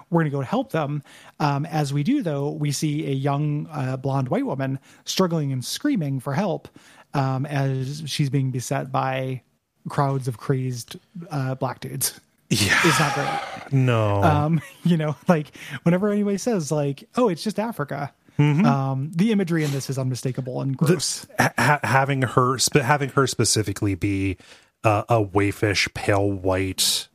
We're 0.10 0.22
going 0.22 0.32
to 0.32 0.38
go 0.38 0.42
help 0.42 0.72
them. 0.72 1.04
Um, 1.42 1.66
as 1.66 1.92
we 1.92 2.02
do, 2.02 2.22
though, 2.24 2.52
we 2.52 2.72
see 2.72 3.06
a 3.08 3.12
young 3.12 3.68
uh, 3.70 3.98
blonde 3.98 4.30
white 4.30 4.46
woman 4.46 4.80
struggling 5.04 5.52
and 5.52 5.66
screaming 5.66 6.22
for 6.22 6.32
help 6.34 6.70
um, 7.14 7.46
as 7.46 8.04
she's 8.06 8.30
being 8.30 8.50
beset 8.50 8.90
by 8.90 9.42
crowds 9.90 10.30
of 10.30 10.38
crazed 10.38 10.96
uh, 11.30 11.56
black 11.56 11.82
dudes. 11.82 12.22
Yeah. 12.50 12.80
It's 12.84 13.00
not 13.00 13.14
great. 13.14 13.74
No. 13.74 14.24
Um, 14.24 14.62
you 14.84 14.98
know, 14.98 15.16
like 15.28 15.52
whenever 15.84 16.10
anybody 16.10 16.38
says, 16.38 16.72
like, 16.72 17.04
"Oh, 17.16 17.28
it's 17.30 17.44
just 17.44 17.60
Africa," 17.60 18.14
um, 18.40 19.12
the 19.16 19.32
imagery 19.32 19.64
in 19.64 19.72
this 19.72 19.90
is 19.90 19.98
unmistakable 19.98 20.62
and 20.62 20.78
gross. 20.78 21.26
ha- 21.40 21.80
having 21.84 22.22
her 22.22 22.58
having 22.74 23.10
her 23.10 23.28
specifically 23.28 23.96
be 23.96 24.38
uh, 24.84 25.04
a 25.10 25.24
waifish 25.24 25.94
pale 25.94 26.32
white 26.32 27.08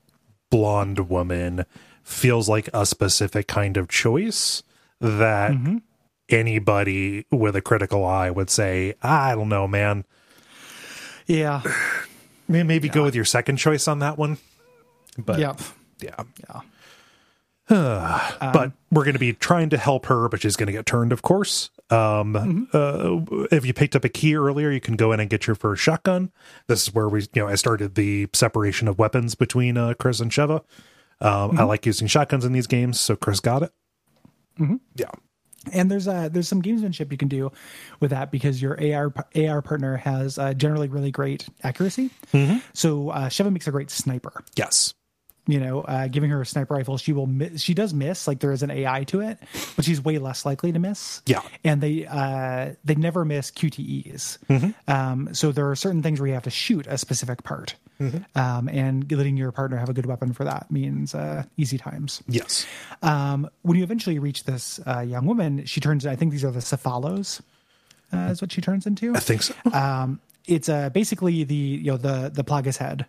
blonde 0.50 1.08
woman 1.08 1.64
feels 2.02 2.48
like 2.48 2.68
a 2.74 2.84
specific 2.84 3.46
kind 3.48 3.76
of 3.76 3.88
choice 3.88 4.62
that 5.00 5.52
anybody 6.28 7.24
with 7.30 7.56
a 7.56 7.60
critical 7.60 8.04
eye 8.04 8.30
would 8.30 8.48
say 8.50 8.94
i 9.02 9.34
don't 9.34 9.48
know 9.48 9.66
man 9.68 10.04
yeah. 11.26 11.62
May- 12.48 12.64
maybe 12.64 12.88
go 12.88 13.04
with 13.04 13.14
your 13.14 13.24
second 13.24 13.56
choice 13.56 13.86
on 13.88 14.00
that 14.00 14.18
one 14.18 14.38
but 15.18 15.38
Yep. 15.38 15.60
yeah 16.00 16.22
Yeah. 16.50 16.60
but 17.68 18.72
we're 18.90 19.04
going 19.04 19.14
to 19.14 19.20
be 19.20 19.32
trying 19.32 19.70
to 19.70 19.78
help 19.78 20.06
her, 20.06 20.28
but 20.28 20.42
she's 20.42 20.56
going 20.56 20.66
to 20.66 20.72
get 20.72 20.84
turned, 20.84 21.12
of 21.12 21.22
course. 21.22 21.70
Um, 21.90 22.68
uh, 22.72 23.20
if 23.50 23.64
you 23.64 23.72
picked 23.72 23.94
up 23.96 24.04
a 24.04 24.08
key 24.08 24.34
earlier, 24.34 24.70
you 24.70 24.80
can 24.80 24.96
go 24.96 25.12
in 25.12 25.20
and 25.20 25.30
get 25.30 25.46
your 25.46 25.54
first 25.56 25.82
shotgun. 25.82 26.32
This 26.66 26.82
is 26.88 26.94
where 26.94 27.08
we, 27.08 27.20
you 27.20 27.42
know, 27.42 27.48
I 27.48 27.54
started 27.54 27.94
the 27.94 28.28
separation 28.32 28.88
of 28.88 28.98
weapons 28.98 29.34
between 29.34 29.76
uh, 29.76 29.94
Chris 29.94 30.20
and 30.20 30.30
Sheva. 30.30 30.64
Um, 31.20 31.58
I 31.58 31.62
like 31.62 31.86
using 31.86 32.08
shotguns 32.08 32.44
in 32.44 32.52
these 32.52 32.66
games, 32.66 32.98
so 33.00 33.14
Chris 33.14 33.40
got 33.40 33.62
it. 33.62 33.72
Yeah, 34.96 35.10
and 35.72 35.90
there's 35.90 36.08
uh 36.08 36.28
there's 36.30 36.48
some 36.48 36.60
gamesmanship 36.62 37.10
you 37.10 37.16
can 37.16 37.28
do 37.28 37.52
with 38.00 38.10
that 38.10 38.30
because 38.30 38.60
your 38.60 38.72
AR 38.72 39.12
AR 39.36 39.62
partner 39.62 39.96
has 39.96 40.36
uh, 40.38 40.52
generally 40.54 40.88
really 40.88 41.10
great 41.12 41.46
accuracy. 41.62 42.10
So 42.74 43.10
uh, 43.10 43.28
Sheva 43.28 43.52
makes 43.52 43.66
a 43.68 43.70
great 43.70 43.90
sniper. 43.90 44.42
yes, 44.56 44.94
You 45.48 45.58
know, 45.58 45.80
uh, 45.80 46.06
giving 46.06 46.30
her 46.30 46.40
a 46.40 46.46
sniper 46.46 46.74
rifle, 46.74 46.96
she 46.98 47.12
will 47.12 47.26
mi- 47.26 47.56
she 47.58 47.74
does 47.74 47.92
miss. 47.92 48.28
Like 48.28 48.38
there 48.38 48.52
is 48.52 48.62
an 48.62 48.70
AI 48.70 49.02
to 49.04 49.20
it, 49.20 49.40
but 49.74 49.84
she's 49.84 50.00
way 50.00 50.18
less 50.18 50.46
likely 50.46 50.70
to 50.70 50.78
miss. 50.78 51.20
Yeah. 51.26 51.42
and 51.64 51.80
they 51.80 52.06
uh, 52.06 52.74
they 52.84 52.94
never 52.94 53.24
miss 53.24 53.50
QTEs. 53.50 54.38
Um, 54.88 55.34
so 55.34 55.50
there 55.50 55.68
are 55.68 55.74
certain 55.74 56.00
things 56.00 56.20
where 56.20 56.28
you 56.28 56.34
have 56.34 56.44
to 56.44 56.50
shoot 56.50 56.86
a 56.86 56.96
specific 56.96 57.42
part, 57.42 57.74
um, 58.36 58.68
and 58.68 59.10
letting 59.10 59.36
your 59.36 59.50
partner 59.50 59.76
have 59.78 59.88
a 59.88 59.92
good 59.92 60.06
weapon 60.06 60.32
for 60.32 60.44
that 60.44 60.70
means 60.70 61.12
uh, 61.14 61.42
easy 61.56 61.76
times. 61.78 62.22
yes, 62.28 62.64
Um, 63.02 63.48
when 63.62 63.76
you 63.76 63.82
eventually 63.82 64.20
reach 64.20 64.44
this 64.44 64.78
uh, 64.86 65.00
young 65.00 65.26
woman, 65.26 65.64
she 65.66 65.80
turns. 65.80 66.06
I 66.06 66.14
think 66.14 66.30
these 66.30 66.44
are 66.44 66.52
the 66.52 66.60
Cephalos. 66.60 67.40
Uh, 68.12 68.28
is 68.30 68.40
what 68.42 68.52
she 68.52 68.60
turns 68.60 68.86
into. 68.86 69.16
I 69.16 69.20
think 69.20 69.42
so. 69.42 69.54
Um, 69.72 70.20
it's 70.46 70.68
uh, 70.68 70.90
basically 70.90 71.44
the 71.44 71.54
you 71.54 71.90
know 71.90 71.96
the 71.96 72.30
the 72.32 72.44
Plagas 72.44 72.76
head 72.76 73.06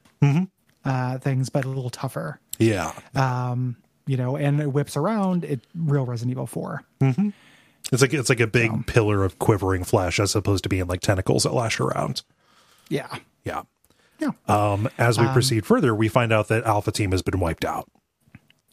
uh, 0.85 1.17
things, 1.19 1.49
but 1.49 1.65
a 1.65 1.67
little 1.69 1.89
tougher. 1.89 2.39
yeah, 2.59 2.91
Um, 3.15 3.75
you 4.05 4.17
know, 4.17 4.35
and 4.35 4.59
it 4.61 4.71
whips 4.73 4.97
around. 4.97 5.45
It 5.45 5.65
real 5.75 6.05
Resident 6.05 6.31
Evil 6.31 6.45
Four. 6.47 6.83
it's 7.01 8.01
like 8.01 8.13
it's 8.13 8.29
like 8.29 8.39
a 8.39 8.47
big 8.47 8.85
pillar 8.87 9.23
of 9.23 9.39
quivering 9.39 9.83
flesh 9.83 10.19
as 10.19 10.35
opposed 10.35 10.63
to 10.63 10.69
being 10.69 10.87
like 10.87 10.99
tentacles 11.01 11.43
that 11.43 11.53
lash 11.53 11.79
around. 11.79 12.21
Yeah, 12.89 13.07
Yeah. 13.45 13.61
yeah, 14.19 14.31
Um, 14.47 14.89
as 14.97 15.17
we 15.19 15.25
proceed 15.27 15.65
further, 15.65 15.95
we 15.95 16.07
find 16.09 16.31
out 16.33 16.47
that 16.49 16.63
Alpha 16.65 16.91
Team 16.91 17.11
has 17.11 17.21
been 17.21 17.39
wiped 17.39 17.63
out. 17.65 17.89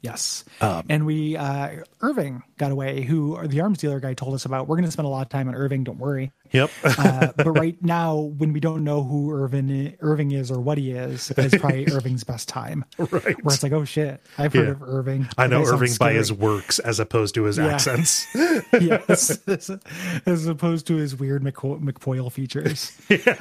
Yes. 0.03 0.45
Um, 0.61 0.85
and 0.89 1.07
we 1.07 1.37
uh, 1.37 1.83
Irving 2.01 2.43
got 2.59 2.73
away, 2.73 3.03
who 3.03 3.47
the 3.47 3.61
arms 3.61 3.79
dealer 3.79 4.01
guy 4.01 4.15
told 4.15 4.35
us 4.35 4.45
about. 4.45 4.69
We're 4.69 4.77
going 4.77 4.85
to 4.87 4.91
spend 4.91 5.07
a 5.07 5.11
lot 5.11 5.23
of 5.23 5.29
time 5.29 5.49
on 5.49 5.55
Irving. 5.55 5.85
Don't 5.85 5.99
worry. 5.99 6.33
Yep. 6.53 6.71
Uh, 6.85 7.29
but 7.37 7.53
right 7.53 7.81
now, 7.83 8.17
when 8.17 8.53
we 8.53 8.59
don't 8.61 8.83
know 8.83 9.03
who 9.05 9.31
Irving 9.33 9.97
Irving 10.01 10.33
is 10.33 10.51
or 10.51 10.61
what 10.61 10.79
he 10.79 10.91
is, 10.91 11.31
is 11.33 11.55
probably 11.61 11.87
Irving's 11.93 12.25
best 12.25 12.49
time. 12.49 12.85
Right. 12.99 13.43
Where 13.45 13.55
it's 13.55 13.63
like, 13.63 13.73
oh 13.73 13.85
shit, 13.85 14.21
I've 14.37 14.53
heard 14.53 14.65
Yeah. 14.67 14.73
of 14.73 14.83
Irving. 14.83 15.29
I 15.39 15.47
know 15.47 15.59
That 15.61 15.65
guy 15.65 15.71
sounds 15.71 15.83
Irving 15.83 15.97
by 16.01 16.13
his 16.15 16.33
works 16.33 16.79
as 16.81 16.99
opposed 16.99 17.35
to 17.37 17.45
his 17.45 17.57
Yeah. 17.59 17.67
accents. 17.69 18.27
yes, 18.81 19.39
as, 20.27 20.47
opposed 20.47 20.87
to 20.89 20.97
his 20.97 21.15
weird 21.17 21.43
McCo- 21.45 21.81
McPoyle 21.81 22.33
features. 22.33 22.93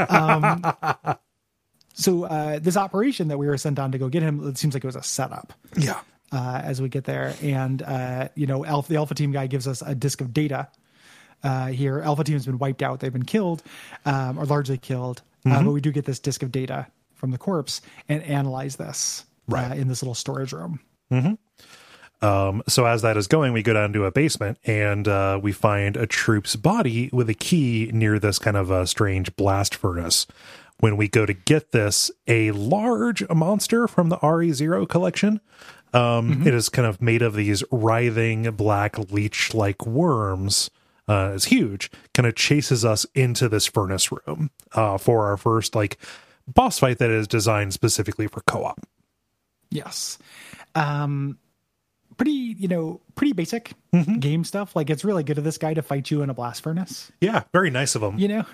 Um, 0.07 0.61
so 1.93 2.23
uh, 2.25 2.59
this 2.59 2.77
operation 2.77 3.27
that 3.29 3.37
we 3.37 3.47
were 3.47 3.57
sent 3.57 3.79
on 3.79 3.91
to 3.91 3.97
go 3.97 4.07
get 4.07 4.21
him, 4.23 4.47
it 4.47 4.57
seems 4.57 4.73
like 4.73 4.83
it 4.83 4.87
was 4.87 4.95
a 4.95 5.03
setup. 5.03 5.53
yeah. 5.75 5.99
Uh, 6.31 6.61
as 6.63 6.79
we 6.79 6.89
get 6.89 7.05
there, 7.05 7.33
and 7.41 7.81
uh, 7.81 8.27
you 8.35 8.45
know, 8.45 8.63
Alpha, 8.63 8.89
the 8.89 8.97
Alpha 8.97 9.15
Team 9.15 9.31
guy 9.31 9.47
gives 9.47 9.67
us 9.67 9.81
a 9.81 9.95
disk 9.95 10.21
of 10.21 10.31
data. 10.31 10.67
Uh, 11.43 11.67
here, 11.67 12.01
Alpha 12.01 12.23
Team 12.23 12.35
has 12.35 12.45
been 12.45 12.59
wiped 12.59 12.83
out; 12.83 12.99
they've 12.99 13.11
been 13.13 13.23
killed, 13.25 13.63
um, 14.05 14.37
or 14.37 14.45
largely 14.45 14.77
killed. 14.77 15.23
Uh, 15.45 15.63
but 15.63 15.71
we 15.71 15.81
do 15.81 15.91
get 15.91 16.05
this 16.05 16.19
disk 16.19 16.43
of 16.43 16.51
data 16.51 16.85
from 17.15 17.31
the 17.31 17.37
corpse 17.39 17.81
and 18.07 18.21
analyze 18.23 18.75
this 18.75 19.25
Right. 19.47 19.71
uh, 19.71 19.75
in 19.75 19.87
this 19.87 20.03
little 20.03 20.13
storage 20.13 20.53
room. 20.53 20.79
Um, 22.21 22.61
so 22.67 22.85
as 22.85 23.01
that 23.03 23.15
is 23.17 23.27
going, 23.27 23.53
we 23.53 23.63
go 23.63 23.73
down 23.73 23.93
to 23.93 24.03
a 24.05 24.11
basement 24.11 24.57
and 24.65 25.07
uh, 25.07 25.39
we 25.41 25.51
find 25.53 25.95
a 25.95 26.05
troop's 26.05 26.55
body 26.57 27.09
with 27.13 27.29
a 27.29 27.33
key 27.33 27.89
near 27.93 28.19
this 28.19 28.39
kind 28.39 28.57
of 28.57 28.69
a 28.69 28.85
strange 28.85 29.33
blast 29.37 29.73
furnace. 29.73 30.27
When 30.81 30.95
we 30.97 31.07
go 31.07 31.25
to 31.25 31.33
get 31.33 31.71
this, 31.71 32.09
a 32.27 32.51
large 32.51 33.27
monster 33.29 33.87
from 33.87 34.09
the 34.09 34.17
RE0 34.17 34.87
collection. 34.87 35.39
Um, 35.93 36.45
it 36.47 36.53
is 36.53 36.69
kind 36.69 36.87
of 36.87 37.01
made 37.01 37.21
of 37.21 37.33
these 37.33 37.63
writhing 37.71 38.51
black 38.51 38.97
leech 39.11 39.53
like 39.53 39.85
worms. 39.85 40.69
Uh, 41.07 41.31
it's 41.33 41.45
huge, 41.45 41.89
kind 42.13 42.27
of 42.27 42.35
chases 42.35 42.85
us 42.85 43.05
into 43.15 43.49
this 43.49 43.65
furnace 43.65 44.11
room 44.11 44.51
uh, 44.73 44.97
for 44.97 45.25
our 45.25 45.37
first 45.37 45.73
like 45.73 45.97
boss 46.47 46.79
fight 46.79 46.99
that 46.99 47.09
is 47.09 47.27
designed 47.27 47.73
specifically 47.73 48.27
for 48.27 48.41
co 48.41 48.65
op. 48.65 48.79
Yes. 49.71 50.19
Um, 50.75 51.39
pretty, 52.17 52.31
you 52.31 52.67
know, 52.67 53.01
pretty 53.15 53.33
basic 53.33 53.73
game 54.19 54.43
stuff. 54.43 54.75
Like 54.75 54.91
it's 54.91 55.03
really 55.03 55.23
good 55.23 55.39
of 55.39 55.43
this 55.43 55.57
guy 55.57 55.73
to 55.73 55.81
fight 55.81 56.11
you 56.11 56.21
in 56.21 56.29
a 56.29 56.33
blast 56.33 56.61
furnace. 56.61 57.11
Yeah, 57.21 57.43
very 57.51 57.71
nice 57.71 57.95
of 57.95 58.03
him. 58.03 58.19
You 58.19 58.27
know, 58.27 58.45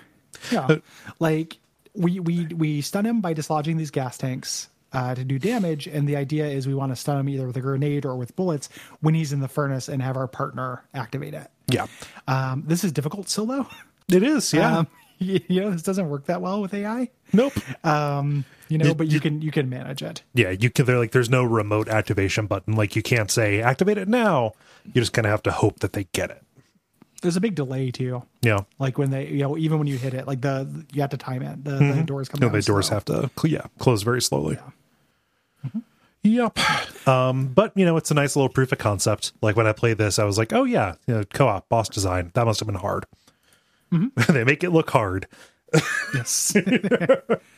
yeah. 0.50 0.76
like 1.18 1.58
we 1.94 2.20
we 2.20 2.46
we 2.46 2.80
stun 2.80 3.04
him 3.04 3.20
by 3.20 3.34
dislodging 3.34 3.76
these 3.76 3.90
gas 3.90 4.16
tanks 4.16 4.68
uh, 4.92 5.14
to 5.14 5.24
do 5.24 5.38
damage, 5.38 5.86
and 5.86 6.08
the 6.08 6.16
idea 6.16 6.46
is 6.46 6.66
we 6.66 6.74
want 6.74 6.92
to 6.92 6.96
stun 6.96 7.18
him 7.18 7.28
either 7.28 7.46
with 7.46 7.56
a 7.56 7.60
grenade 7.60 8.04
or 8.04 8.16
with 8.16 8.34
bullets 8.36 8.68
when 9.00 9.14
he's 9.14 9.32
in 9.32 9.40
the 9.40 9.48
furnace 9.48 9.88
and 9.88 10.00
have 10.02 10.16
our 10.16 10.28
partner 10.28 10.84
activate 10.94 11.34
it. 11.34 11.48
Yeah, 11.68 11.86
Um, 12.28 12.62
this 12.66 12.84
is 12.84 12.92
difficult 12.92 13.28
solo. 13.28 13.66
it 14.08 14.22
is. 14.22 14.52
Yeah. 14.52 14.78
Um, 14.78 14.86
you 15.18 15.40
know, 15.60 15.70
this 15.70 15.82
doesn't 15.82 16.08
work 16.10 16.26
that 16.26 16.40
well 16.42 16.60
with 16.60 16.74
AI. 16.74 17.08
nope. 17.32 17.54
Um, 17.84 18.44
you 18.68 18.78
know, 18.78 18.94
but 18.94 19.06
you 19.08 19.20
can 19.20 19.40
you 19.42 19.50
can 19.52 19.68
manage 19.68 20.02
it. 20.02 20.22
yeah, 20.34 20.50
you 20.50 20.70
can. 20.70 20.86
They're 20.86 20.98
like, 20.98 21.12
there's 21.12 21.30
no 21.30 21.44
remote 21.44 21.88
activation 21.88 22.46
button. 22.46 22.74
Like, 22.74 22.96
you 22.96 23.02
can't 23.02 23.30
say 23.30 23.62
activate 23.62 23.96
it 23.96 24.08
now. 24.08 24.52
You 24.84 25.00
just 25.00 25.12
kind 25.12 25.24
of 25.24 25.30
have 25.30 25.42
to 25.44 25.52
hope 25.52 25.78
that 25.80 25.92
they 25.92 26.04
get 26.12 26.30
it. 26.30 26.42
There's 27.22 27.36
a 27.36 27.40
big 27.40 27.54
delay 27.54 27.90
too. 27.90 28.22
Yeah. 28.42 28.60
Like 28.78 28.98
when 28.98 29.10
they, 29.10 29.28
you 29.28 29.38
know, 29.38 29.56
even 29.56 29.78
when 29.78 29.86
you 29.86 29.96
hit 29.96 30.14
it, 30.14 30.26
like 30.26 30.40
the 30.42 30.86
you 30.92 31.00
have 31.00 31.10
to 31.10 31.16
time 31.16 31.42
it. 31.42 31.64
The, 31.64 31.70
the 31.70 31.76
mm-hmm. 31.78 32.04
doors 32.04 32.28
come. 32.28 32.40
No, 32.40 32.48
the 32.48 32.62
doors 32.62 32.86
slow. 32.88 32.94
have 32.94 33.04
to, 33.06 33.30
yeah, 33.44 33.66
close 33.78 34.02
very 34.02 34.22
slowly. 34.22 34.58
Yep. 36.22 36.54
Mm-hmm. 36.54 37.10
Um, 37.10 37.48
but 37.48 37.72
you 37.76 37.84
know, 37.84 37.96
it's 37.96 38.10
a 38.10 38.14
nice 38.14 38.36
little 38.36 38.48
proof 38.48 38.72
of 38.72 38.78
concept. 38.78 39.32
Like 39.42 39.56
when 39.56 39.66
I 39.66 39.72
played 39.72 39.98
this, 39.98 40.18
I 40.18 40.24
was 40.24 40.38
like, 40.38 40.52
oh 40.52 40.64
yeah, 40.64 40.96
you 41.06 41.14
know, 41.14 41.24
co-op 41.24 41.68
boss 41.68 41.88
design. 41.88 42.32
That 42.34 42.46
must 42.46 42.60
have 42.60 42.66
been 42.66 42.76
hard. 42.76 43.06
Mm-hmm. 43.92 44.32
they 44.32 44.44
make 44.44 44.64
it 44.64 44.70
look 44.70 44.90
hard. 44.90 45.26
Yes. 46.14 46.56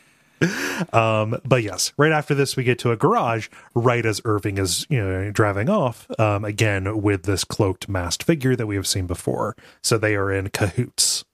Um, 0.93 1.39
but 1.43 1.63
yes, 1.63 1.91
right 1.97 2.11
after 2.11 2.33
this, 2.33 2.55
we 2.55 2.63
get 2.63 2.79
to 2.79 2.91
a 2.91 2.95
garage 2.95 3.49
right 3.75 4.05
as 4.05 4.21
Irving 4.23 4.57
is, 4.57 4.85
you 4.89 5.01
know, 5.01 5.31
driving 5.31 5.69
off, 5.69 6.07
um, 6.19 6.45
again 6.45 7.01
with 7.01 7.23
this 7.23 7.43
cloaked 7.43 7.89
masked 7.89 8.23
figure 8.23 8.55
that 8.55 8.65
we 8.67 8.75
have 8.75 8.87
seen 8.87 9.05
before. 9.07 9.55
So 9.81 9.97
they 9.97 10.15
are 10.15 10.31
in 10.31 10.49
cahoots. 10.49 11.25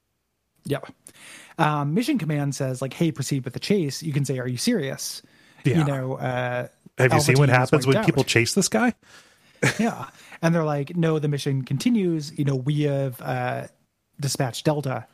Yep. 0.65 0.91
Um, 1.57 1.93
Mission 1.93 2.17
Command 2.17 2.55
says 2.55 2.81
like, 2.81 2.93
"Hey, 2.93 3.11
proceed 3.11 3.45
with 3.45 3.53
the 3.53 3.59
chase." 3.59 4.03
You 4.03 4.11
can 4.11 4.25
say, 4.25 4.39
"Are 4.39 4.47
you 4.47 4.57
serious?" 4.57 5.21
Yeah. 5.63 5.79
You 5.79 5.85
know. 5.85 6.13
Uh, 6.15 6.67
Have 6.97 7.11
you 7.11 7.17
Alpha 7.17 7.21
seen 7.21 7.37
what 7.37 7.49
happens 7.49 7.87
when 7.87 7.95
wiped 7.95 8.07
people 8.07 8.23
chase 8.23 8.53
this 8.53 8.67
guy? 8.67 8.93
yeah, 9.79 10.07
and 10.41 10.53
they're 10.53 10.65
like, 10.65 10.95
"No, 10.97 11.19
the 11.19 11.27
mission 11.27 11.63
continues." 11.63 12.37
You 12.37 12.45
know, 12.45 12.55
we 12.55 12.81
have 12.83 13.21
uh, 13.21 13.67
dispatched 14.19 14.65
Delta 14.65 15.05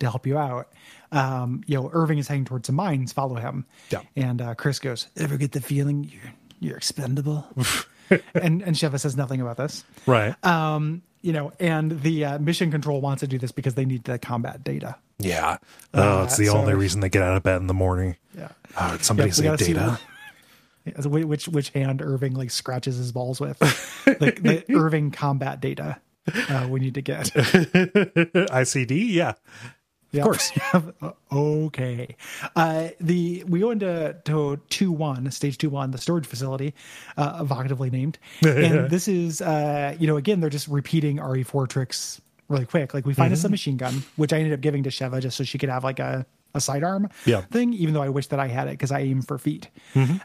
to 0.00 0.06
help 0.10 0.26
you 0.26 0.38
out. 0.38 0.68
Um, 1.12 1.62
you 1.66 1.76
know, 1.76 1.90
Irving 1.92 2.18
is 2.18 2.28
heading 2.28 2.44
towards 2.44 2.66
the 2.66 2.72
mines. 2.72 3.12
Follow 3.12 3.36
him. 3.36 3.64
Yeah. 3.90 4.02
And 4.16 4.40
uh, 4.42 4.54
Chris 4.54 4.78
goes, 4.78 5.06
"Ever 5.16 5.36
get 5.36 5.52
the 5.52 5.60
feeling 5.60 6.04
you're 6.04 6.32
you're 6.60 6.76
expendable?" 6.76 7.46
and 8.34 8.62
and 8.62 8.76
Sheva 8.76 8.98
says 9.00 9.16
nothing 9.16 9.40
about 9.40 9.56
this. 9.56 9.84
Right. 10.06 10.34
Um, 10.44 11.02
you 11.22 11.32
know, 11.32 11.52
and 11.58 12.02
the 12.02 12.24
uh, 12.24 12.38
mission 12.38 12.70
control 12.70 13.00
wants 13.00 13.20
to 13.20 13.26
do 13.26 13.36
this 13.38 13.50
because 13.52 13.74
they 13.74 13.84
need 13.84 14.04
the 14.04 14.18
combat 14.18 14.62
data. 14.62 14.96
yeah. 15.18 15.58
Oh, 15.92 16.22
it's 16.22 16.36
the 16.36 16.46
so- 16.46 16.56
only 16.56 16.74
reason 16.74 17.00
they 17.00 17.08
get 17.08 17.22
out 17.22 17.36
of 17.36 17.42
bed 17.42 17.60
in 17.60 17.66
the 17.66 17.74
morning. 17.74 18.16
Yeah. 18.36 18.48
Oh, 18.78 18.92
did 18.92 19.04
somebody 19.04 19.28
we 19.28 19.32
say 19.32 19.56
data? 19.56 19.98
Yeah, 20.84 21.00
so 21.00 21.08
whi- 21.10 21.24
which 21.24 21.48
which 21.48 21.70
hand 21.70 22.00
Irving 22.00 22.34
like 22.34 22.52
scratches 22.52 22.96
his 22.96 23.10
balls 23.10 23.40
with? 23.40 23.60
like 24.20 24.40
the 24.40 24.64
Irving 24.72 25.10
combat 25.10 25.60
data 25.60 26.00
uh, 26.48 26.66
we 26.70 26.80
need 26.80 26.94
to 26.94 27.02
get. 27.02 27.26
ICD? 27.34 29.12
Yeah. 29.12 29.34
Of 30.14 30.22
course. 30.22 30.50
okay. 31.32 32.16
Uh, 32.54 32.88
the 33.00 33.44
we 33.48 33.60
go 33.60 33.70
into 33.70 34.16
to 34.24 34.58
two 34.70 34.90
one 34.92 35.30
stage 35.30 35.58
two 35.58 35.68
one 35.68 35.90
the 35.90 35.98
storage 35.98 36.26
facility, 36.26 36.74
uh, 37.16 37.42
evocatively 37.44 37.90
named, 37.92 38.18
and 38.42 38.88
this 38.88 39.08
is 39.08 39.42
uh, 39.42 39.94
you 39.98 40.06
know 40.06 40.16
again 40.16 40.40
they're 40.40 40.48
just 40.50 40.68
repeating 40.68 41.18
RE4 41.18 41.68
tricks 41.68 42.20
really 42.48 42.64
quick. 42.64 42.94
Like 42.94 43.04
we 43.04 43.12
find 43.12 43.32
a 43.32 43.36
submachine 43.36 43.76
gun, 43.76 44.04
which 44.16 44.32
I 44.32 44.38
ended 44.38 44.54
up 44.54 44.60
giving 44.62 44.84
to 44.84 44.90
Sheva 44.90 45.20
just 45.20 45.36
so 45.36 45.44
she 45.44 45.58
could 45.58 45.68
have 45.68 45.84
like 45.84 45.98
a 45.98 46.24
a 46.54 46.60
sidearm 46.60 47.10
Yeah. 47.26 47.42
thing, 47.42 47.74
even 47.74 47.92
though 47.92 48.00
I 48.02 48.08
wish 48.08 48.28
that 48.28 48.40
I 48.40 48.46
had 48.46 48.68
it 48.68 48.70
because 48.72 48.90
I 48.92 49.00
aim 49.00 49.20
for 49.20 49.36
feet. 49.36 49.68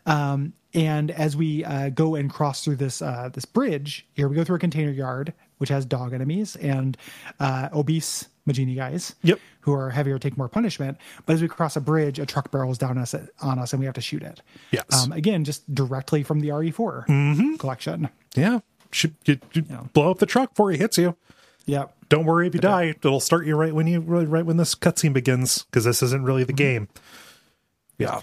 Um, 0.05 0.53
and 0.73 1.11
as 1.11 1.35
we 1.35 1.65
uh, 1.65 1.89
go 1.89 2.15
and 2.15 2.29
cross 2.31 2.63
through 2.63 2.77
this 2.77 3.01
uh, 3.01 3.29
this 3.33 3.43
bridge, 3.43 4.07
here 4.13 4.29
we 4.29 4.35
go 4.37 4.45
through 4.45 4.55
a 4.55 4.59
container 4.59 4.91
yard 4.91 5.33
which 5.61 5.69
has 5.69 5.85
dog 5.85 6.11
enemies 6.11 6.55
and 6.57 6.97
uh, 7.39 7.69
obese 7.71 8.27
Majini 8.47 8.75
guys. 8.75 9.15
Yep. 9.21 9.39
Who 9.61 9.73
are 9.73 9.91
heavier, 9.91 10.17
take 10.17 10.37
more 10.37 10.49
punishment. 10.49 10.97
But 11.25 11.33
as 11.33 11.41
we 11.41 11.47
cross 11.47 11.75
a 11.75 11.81
bridge, 11.81 12.17
a 12.17 12.25
truck 12.25 12.49
barrels 12.51 12.79
down 12.79 12.97
us 12.97 13.13
on 13.41 13.59
us, 13.59 13.71
and 13.71 13.79
we 13.79 13.85
have 13.85 13.93
to 13.95 14.01
shoot 14.01 14.23
it. 14.23 14.41
Yes. 14.71 14.83
Um, 14.91 15.11
again, 15.11 15.43
just 15.43 15.73
directly 15.73 16.23
from 16.23 16.39
the 16.39 16.49
RE4 16.49 17.59
collection. 17.59 18.09
Yeah. 18.35 18.59
Should 18.91 19.15
you, 19.25 19.37
you 19.53 19.61
blow 19.93 20.11
up 20.11 20.17
the 20.17 20.25
truck 20.25 20.49
before 20.49 20.71
he 20.71 20.77
hits 20.77 20.97
you. 20.97 21.15
Yep. 21.65 21.93
Don't 22.09 22.25
worry 22.25 22.47
if 22.47 22.53
you 22.53 22.59
die. 22.59 22.85
It'll 22.85 23.19
start 23.19 23.45
you 23.45 23.55
right 23.55 23.73
when 23.73 23.87
you 23.87 24.01
right 24.01 24.45
when 24.45 24.57
this 24.57 24.75
cutscene 24.75 25.13
begins 25.13 25.63
because 25.63 25.85
this 25.85 26.03
isn't 26.03 26.23
really 26.23 26.43
the 26.43 26.53
game. 26.53 26.89
Yeah. 27.97 28.21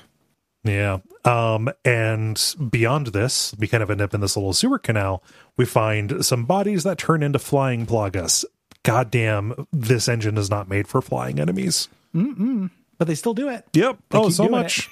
Yeah. 0.64 0.98
Um, 1.24 1.70
and 1.84 2.54
beyond 2.70 3.08
this, 3.08 3.54
we 3.58 3.68
kind 3.68 3.82
of 3.82 3.90
end 3.90 4.00
up 4.00 4.12
in 4.14 4.20
this 4.20 4.36
little 4.36 4.52
sewer 4.52 4.78
canal. 4.78 5.22
We 5.56 5.64
find 5.64 6.24
some 6.24 6.44
bodies 6.44 6.84
that 6.84 6.98
turn 6.98 7.22
into 7.22 7.38
flying 7.38 7.86
plagas. 7.86 8.44
Goddamn, 8.82 9.66
this 9.72 10.08
engine 10.08 10.38
is 10.38 10.50
not 10.50 10.68
made 10.68 10.88
for 10.88 11.00
flying 11.02 11.38
enemies. 11.40 11.88
But 12.12 13.06
they 13.06 13.14
still 13.14 13.34
do 13.34 13.48
it. 13.48 13.64
Yep. 13.74 13.98
They 14.10 14.18
oh, 14.18 14.30
so 14.30 14.48
much. 14.48 14.88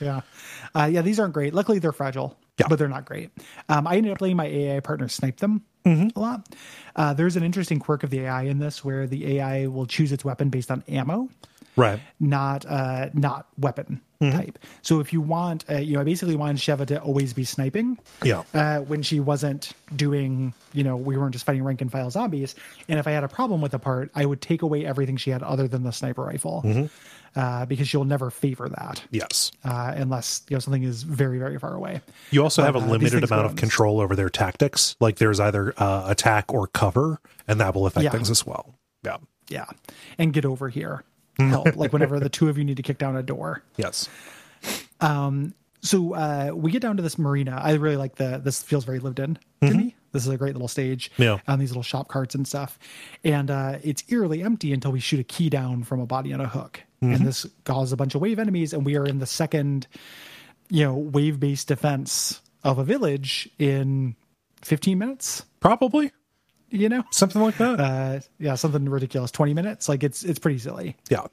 Yeah. 0.00 0.22
Uh, 0.74 0.88
yeah, 0.90 1.02
these 1.02 1.18
aren't 1.20 1.34
great. 1.34 1.54
Luckily, 1.54 1.78
they're 1.78 1.92
fragile, 1.92 2.36
Yeah. 2.58 2.66
but 2.68 2.78
they're 2.78 2.88
not 2.88 3.04
great. 3.04 3.30
Um, 3.68 3.86
I 3.86 3.96
ended 3.96 4.12
up 4.12 4.20
letting 4.20 4.36
my 4.36 4.46
AI 4.46 4.80
partner 4.80 5.08
snipe 5.08 5.38
them 5.38 5.62
Mm-hmm. 5.86 6.18
a 6.18 6.20
lot. 6.20 6.48
Uh, 6.96 7.14
there's 7.14 7.36
an 7.36 7.44
interesting 7.44 7.78
quirk 7.78 8.02
of 8.02 8.10
the 8.10 8.20
AI 8.22 8.42
in 8.42 8.58
this 8.58 8.84
where 8.84 9.06
the 9.06 9.38
AI 9.38 9.68
will 9.68 9.86
choose 9.86 10.10
its 10.10 10.24
weapon 10.24 10.48
based 10.50 10.70
on 10.72 10.82
ammo, 10.88 11.28
Right. 11.76 12.00
not 12.18 12.66
uh, 12.66 13.10
not 13.14 13.46
weapon 13.56 14.00
Mm-hmm. 14.20 14.38
type. 14.38 14.58
So 14.82 15.00
if 15.00 15.12
you 15.12 15.20
want, 15.20 15.64
uh, 15.70 15.74
you 15.76 15.94
know, 15.94 16.00
I 16.00 16.04
basically 16.04 16.36
wanted 16.36 16.56
Sheva 16.56 16.86
to 16.86 17.00
always 17.02 17.34
be 17.34 17.44
sniping. 17.44 17.98
Yeah. 18.24 18.44
Uh, 18.54 18.78
when 18.80 19.02
she 19.02 19.20
wasn't 19.20 19.72
doing, 19.94 20.54
you 20.72 20.84
know, 20.84 20.96
we 20.96 21.18
weren't 21.18 21.32
just 21.32 21.44
fighting 21.44 21.62
rank 21.62 21.82
and 21.82 21.92
file 21.92 22.10
zombies. 22.10 22.54
And 22.88 22.98
if 22.98 23.06
I 23.06 23.10
had 23.10 23.24
a 23.24 23.28
problem 23.28 23.60
with 23.60 23.74
a 23.74 23.78
part, 23.78 24.10
I 24.14 24.24
would 24.24 24.40
take 24.40 24.62
away 24.62 24.86
everything 24.86 25.18
she 25.18 25.28
had 25.30 25.42
other 25.42 25.68
than 25.68 25.82
the 25.82 25.92
sniper 25.92 26.22
rifle, 26.22 26.62
Mm-hmm. 26.64 27.38
uh, 27.38 27.66
because 27.66 27.88
she'll 27.88 28.04
never 28.04 28.30
favor 28.30 28.68
that 28.70 29.02
Yes. 29.10 29.52
uh, 29.64 29.92
unless 29.94 30.42
you 30.48 30.56
know 30.56 30.60
something 30.60 30.82
is 30.84 31.02
very 31.02 31.38
very 31.38 31.58
far 31.58 31.74
away. 31.74 32.00
You 32.30 32.42
also 32.42 32.62
have 32.62 32.74
a 32.74 32.78
Uh, 32.78 32.86
limited 32.86 33.22
amount 33.22 33.44
of 33.46 33.56
control 33.56 34.00
over 34.00 34.16
their 34.16 34.30
tactics. 34.30 34.96
Like 34.98 35.16
there's 35.16 35.40
either 35.40 35.74
uh, 35.76 36.04
attack 36.06 36.54
or 36.54 36.66
cover, 36.68 37.20
and 37.46 37.60
that 37.60 37.74
will 37.74 37.86
affect 37.86 38.04
Yeah. 38.04 38.10
things 38.10 38.30
as 38.30 38.46
well. 38.46 38.74
Yeah. 39.04 39.18
Yeah, 39.48 39.66
and 40.18 40.32
get 40.32 40.44
over 40.44 40.68
here, 40.70 41.04
help. 41.38 41.76
like 41.76 41.92
whenever 41.92 42.18
the 42.20 42.28
two 42.28 42.48
of 42.48 42.58
you 42.58 42.64
need 42.64 42.76
to 42.78 42.82
kick 42.82 42.98
down 42.98 43.16
a 43.16 43.22
door. 43.22 43.62
Yes. 43.76 44.08
Um, 45.00 45.54
So 45.82 46.14
uh, 46.14 46.50
we 46.54 46.70
get 46.72 46.82
down 46.82 46.96
to 46.96 47.02
this 47.02 47.18
marina. 47.18 47.60
I 47.62 47.74
really 47.74 47.96
like 47.96 48.16
the. 48.16 48.40
This 48.42 48.62
feels 48.62 48.84
very 48.84 48.98
lived 48.98 49.20
in 49.20 49.38
to 49.62 49.72
me. 49.74 49.94
This 50.12 50.22
is 50.26 50.28
a 50.32 50.36
great 50.38 50.54
little 50.54 50.68
stage. 50.68 51.10
Yeah. 51.18 51.38
on 51.46 51.58
these 51.58 51.70
little 51.70 51.82
shop 51.82 52.08
carts 52.08 52.34
and 52.34 52.48
stuff, 52.48 52.78
and 53.22 53.50
uh, 53.50 53.78
it's 53.84 54.02
eerily 54.08 54.42
empty 54.42 54.72
until 54.72 54.90
we 54.90 54.98
shoot 55.00 55.20
a 55.20 55.24
key 55.24 55.50
down 55.50 55.84
from 55.84 56.00
a 56.00 56.06
body 56.06 56.32
on 56.32 56.40
a 56.40 56.48
hook, 56.48 56.82
and 57.02 57.24
this 57.26 57.46
causes 57.64 57.92
a 57.92 57.96
bunch 57.96 58.14
of 58.14 58.20
wave 58.22 58.38
enemies, 58.38 58.72
and 58.72 58.84
we 58.86 58.96
are 58.96 59.04
in 59.04 59.18
the 59.18 59.26
second, 59.26 59.86
you 60.70 60.82
know, 60.84 60.94
wave 60.96 61.38
based 61.38 61.68
defense 61.68 62.40
of 62.64 62.78
a 62.78 62.84
village 62.84 63.48
in 63.58 64.16
fifteen 64.62 64.98
minutes. 64.98 65.44
Probably 65.60 66.10
You 66.70 66.88
know, 66.88 67.04
something 67.10 67.40
like 67.40 67.56
that. 67.58 67.80
uh, 67.80 68.20
yeah, 68.38 68.54
something 68.56 68.88
ridiculous. 68.88 69.30
Twenty 69.30 69.54
minutes, 69.54 69.88
like 69.88 70.02
it's 70.02 70.24
it's 70.24 70.38
pretty 70.38 70.58
silly. 70.58 70.96
Yeah. 71.08 71.26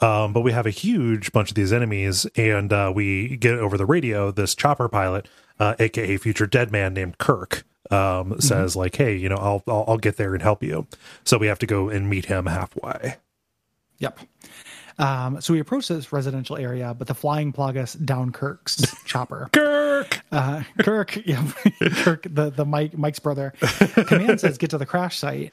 Um, 0.00 0.32
but 0.34 0.42
we 0.42 0.52
have 0.52 0.66
a 0.66 0.70
huge 0.70 1.32
bunch 1.32 1.50
of 1.50 1.54
these 1.54 1.72
enemies, 1.72 2.26
and 2.36 2.72
uh, 2.72 2.92
we 2.94 3.36
get 3.36 3.54
over 3.54 3.78
the 3.78 3.86
radio. 3.86 4.30
This 4.30 4.54
chopper 4.54 4.88
pilot, 4.88 5.26
uh, 5.58 5.74
aka 5.78 6.16
future 6.18 6.46
dead 6.46 6.70
man 6.70 6.92
named 6.92 7.16
Kirk, 7.18 7.64
um, 7.90 8.38
says 8.40 8.76
like, 8.76 8.94
"Hey, 8.96 9.16
you 9.16 9.28
know, 9.30 9.36
I'll, 9.36 9.62
I'll 9.66 9.84
I'll 9.88 9.96
get 9.98 10.16
there 10.16 10.34
and 10.34 10.42
help 10.42 10.62
you." 10.62 10.86
So 11.24 11.38
we 11.38 11.46
have 11.46 11.58
to 11.60 11.66
go 11.66 11.88
and 11.88 12.10
meet 12.10 12.26
him 12.26 12.46
halfway. 12.46 13.16
Yep. 13.98 14.18
Um, 14.98 15.40
so 15.40 15.52
we 15.54 15.60
approach 15.60 15.88
this 15.88 16.12
residential 16.12 16.56
area, 16.56 16.94
but 16.98 17.06
the 17.06 17.14
flying 17.14 17.52
plagas 17.52 18.02
down 18.04 18.32
Kirk's 18.32 18.82
chopper. 19.04 19.48
Kirk. 19.52 19.85
Uh, 20.32 20.62
Kirk, 20.80 21.16
yeah, 21.26 21.46
Kirk, 21.92 22.26
the 22.28 22.50
the 22.50 22.64
Mike 22.64 22.96
Mike's 22.96 23.18
brother, 23.18 23.52
command 24.06 24.40
says 24.40 24.58
get 24.58 24.70
to 24.70 24.78
the 24.78 24.86
crash 24.86 25.18
site. 25.18 25.52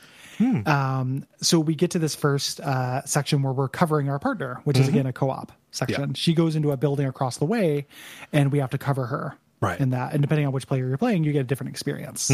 Um, 0.68 1.26
so 1.42 1.60
we 1.60 1.76
get 1.76 1.92
to 1.92 2.00
this 2.00 2.16
first 2.16 2.60
uh, 2.60 3.04
section 3.06 3.44
where 3.44 3.54
we're 3.54 3.70
covering 3.70 4.10
our 4.10 4.20
partner, 4.20 4.60
which 4.64 4.78
is 4.78 4.88
again 4.88 5.06
a 5.06 5.14
co-op 5.14 5.52
section. 5.72 6.14
She 6.16 6.34
goes 6.34 6.56
into 6.56 6.72
a 6.72 6.78
building 6.78 7.06
across 7.08 7.38
the 7.38 7.46
way, 7.46 7.86
and 8.34 8.52
we 8.52 8.60
have 8.60 8.72
to 8.72 8.78
cover 8.78 9.06
her. 9.06 9.38
Right. 9.62 9.80
In 9.80 9.92
that, 9.92 10.12
and 10.12 10.22
depending 10.22 10.46
on 10.46 10.52
which 10.52 10.68
player 10.68 10.88
you're 10.88 10.98
playing, 10.98 11.24
you 11.24 11.32
get 11.32 11.40
a 11.40 11.44
different 11.46 11.70
experience. 11.70 12.30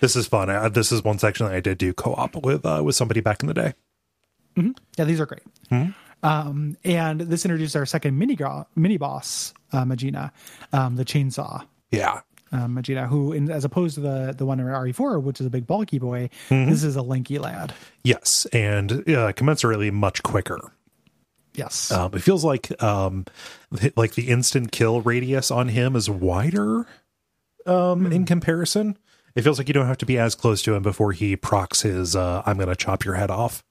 This 0.00 0.14
is 0.16 0.26
fun. 0.26 0.50
Uh, 0.50 0.68
this 0.68 0.92
is 0.92 1.02
one 1.02 1.18
section 1.18 1.46
that 1.46 1.54
I 1.54 1.60
did 1.60 1.78
do 1.78 1.94
co-op 1.94 2.44
with 2.44 2.66
uh, 2.66 2.82
with 2.84 2.96
somebody 2.96 3.20
back 3.20 3.42
in 3.42 3.46
the 3.46 3.54
day. 3.54 3.72
Yeah, 4.98 5.04
these 5.04 5.20
are 5.20 5.26
great. 5.26 5.42
Um, 6.22 6.76
and 6.84 7.20
this 7.20 7.44
introduced 7.44 7.76
our 7.76 7.86
second 7.86 8.18
mini 8.18 8.36
mini 8.76 8.96
boss, 8.98 9.54
uh, 9.74 9.84
Majini, 9.84 10.30
um, 10.72 10.96
the 10.96 11.04
chainsaw 11.04 11.64
Yeah. 11.90 12.20
um, 12.52 12.76
Majini, 12.76 13.06
who, 13.08 13.32
in, 13.32 13.50
as 13.50 13.64
opposed 13.64 13.94
to 13.96 14.00
the 14.00 14.34
the 14.36 14.46
one 14.46 14.60
in 14.60 14.66
RE4, 14.66 15.22
which 15.22 15.40
is 15.40 15.46
a 15.46 15.50
big 15.50 15.66
bulky 15.66 15.98
boy, 15.98 16.30
Mm-hmm. 16.48 16.70
this 16.70 16.82
is 16.84 16.96
a 16.96 17.02
lanky 17.02 17.38
lad. 17.38 17.74
Yes, 18.02 18.46
and 18.52 18.92
uh, 18.92 19.32
commensurately 19.32 19.92
much 19.92 20.22
quicker. 20.22 20.72
Yes. 21.54 21.90
Um, 21.92 22.12
it 22.14 22.20
feels 22.22 22.44
like 22.44 22.82
um, 22.82 23.26
like 23.96 24.14
the 24.14 24.28
instant 24.28 24.72
kill 24.72 25.00
radius 25.02 25.50
on 25.52 25.68
him 25.68 25.94
is 25.94 26.10
wider 26.10 26.86
um, 27.66 28.10
in 28.10 28.24
comparison. 28.24 28.96
It 29.36 29.42
feels 29.42 29.58
like 29.58 29.68
you 29.68 29.74
don't 29.74 29.86
have 29.86 29.98
to 29.98 30.06
be 30.06 30.18
as 30.18 30.34
close 30.34 30.62
to 30.62 30.74
him 30.74 30.82
before 30.82 31.12
he 31.12 31.36
procs 31.36 31.82
his 31.82 32.14
uh, 32.16 32.42
"I'm 32.46 32.56
going 32.56 32.68
to 32.68 32.76
chop 32.76 33.04
your 33.04 33.14
head 33.14 33.30
off" 33.30 33.62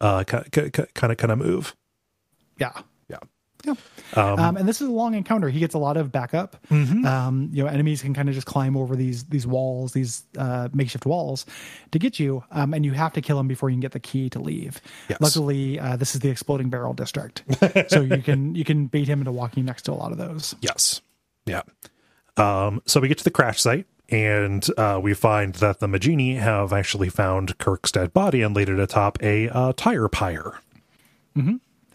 uh, 0.00 0.24
kind 0.24 0.46
of 0.56 1.16
kind 1.16 1.32
of 1.32 1.38
move. 1.38 1.76
yeah. 2.58 2.72
Yeah. 3.64 3.74
Yeah. 4.16 4.32
Um, 4.32 4.56
and 4.56 4.68
this 4.68 4.80
is 4.80 4.88
a 4.88 4.92
long 4.92 5.14
encounter. 5.14 5.48
He 5.48 5.58
gets 5.58 5.74
a 5.74 5.78
lot 5.78 5.96
of 5.96 6.10
backup. 6.10 6.56
Mm-hmm. 6.70 7.04
Um, 7.04 7.50
you 7.52 7.62
know, 7.62 7.68
enemies 7.68 8.02
can 8.02 8.14
kind 8.14 8.28
of 8.28 8.34
just 8.34 8.46
climb 8.46 8.76
over 8.76 8.96
these 8.96 9.24
these 9.24 9.46
walls, 9.46 9.92
these 9.92 10.22
uh, 10.36 10.68
makeshift 10.72 11.04
walls, 11.04 11.44
to 11.90 11.98
get 11.98 12.18
you. 12.18 12.44
Um, 12.50 12.72
and 12.72 12.84
you 12.84 12.92
have 12.92 13.12
to 13.14 13.20
kill 13.20 13.38
him 13.38 13.48
before 13.48 13.68
you 13.68 13.74
can 13.74 13.80
get 13.80 13.92
the 13.92 14.00
key 14.00 14.30
to 14.30 14.38
leave. 14.38 14.80
Yes. 15.08 15.20
Luckily, 15.20 15.78
uh, 15.78 15.96
this 15.96 16.14
is 16.14 16.20
the 16.20 16.30
exploding 16.30 16.70
barrel 16.70 16.94
district, 16.94 17.42
so 17.88 18.00
you 18.00 18.22
can 18.22 18.54
you 18.54 18.64
can 18.64 18.86
bait 18.86 19.08
him 19.08 19.20
into 19.20 19.32
walking 19.32 19.64
next 19.64 19.82
to 19.82 19.92
a 19.92 19.94
lot 19.94 20.12
of 20.12 20.18
those. 20.18 20.54
Yes. 20.60 21.02
Yeah. 21.44 21.62
Um, 22.36 22.82
so 22.86 23.00
we 23.00 23.08
get 23.08 23.18
to 23.18 23.24
the 23.24 23.30
crash 23.30 23.60
site 23.60 23.86
and 24.08 24.64
uh, 24.78 25.00
we 25.02 25.12
find 25.12 25.54
that 25.56 25.80
the 25.80 25.86
Majini 25.86 26.38
have 26.38 26.72
actually 26.72 27.08
found 27.08 27.58
Kirk's 27.58 27.92
dead 27.92 28.12
body 28.12 28.42
and 28.42 28.54
laid 28.54 28.68
it 28.68 28.78
atop 28.78 29.22
a 29.22 29.48
uh, 29.48 29.72
tire 29.76 30.08
pyre. 30.08 30.60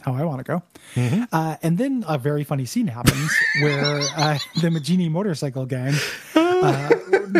How 0.03 0.13
I 0.15 0.23
want 0.23 0.39
to 0.39 0.43
go. 0.43 0.63
Mm-hmm. 0.95 1.23
Uh, 1.31 1.55
and 1.63 1.77
then 1.77 2.03
a 2.07 2.17
very 2.17 2.43
funny 2.43 2.65
scene 2.65 2.87
happens 2.87 3.31
where 3.61 4.01
uh, 4.17 4.37
the 4.61 4.69
Majini 4.69 5.09
motorcycle 5.09 5.65
gang 5.65 5.93
uh, 6.35 6.89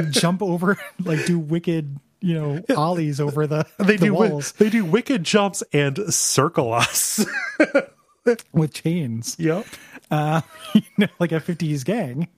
jump 0.10 0.42
over, 0.42 0.78
like 1.04 1.26
do 1.26 1.38
wicked, 1.38 2.00
you 2.22 2.36
know, 2.36 2.64
ollies 2.76 3.20
over 3.20 3.48
the, 3.48 3.66
They 3.80 3.98
the 3.98 4.06
do 4.06 4.14
walls 4.14 4.54
they 4.54 4.70
do 4.70 4.86
wicked 4.86 5.24
jumps 5.24 5.62
and 5.74 6.14
circle 6.14 6.74
us. 6.74 7.26
with 8.54 8.74
chains, 8.74 9.36
yep. 9.38 9.66
uh, 10.10 10.40
you 10.74 10.82
know, 10.98 11.08
like 11.20 11.34
a 11.34 11.42
50s 11.42 11.84
gang, 11.84 12.30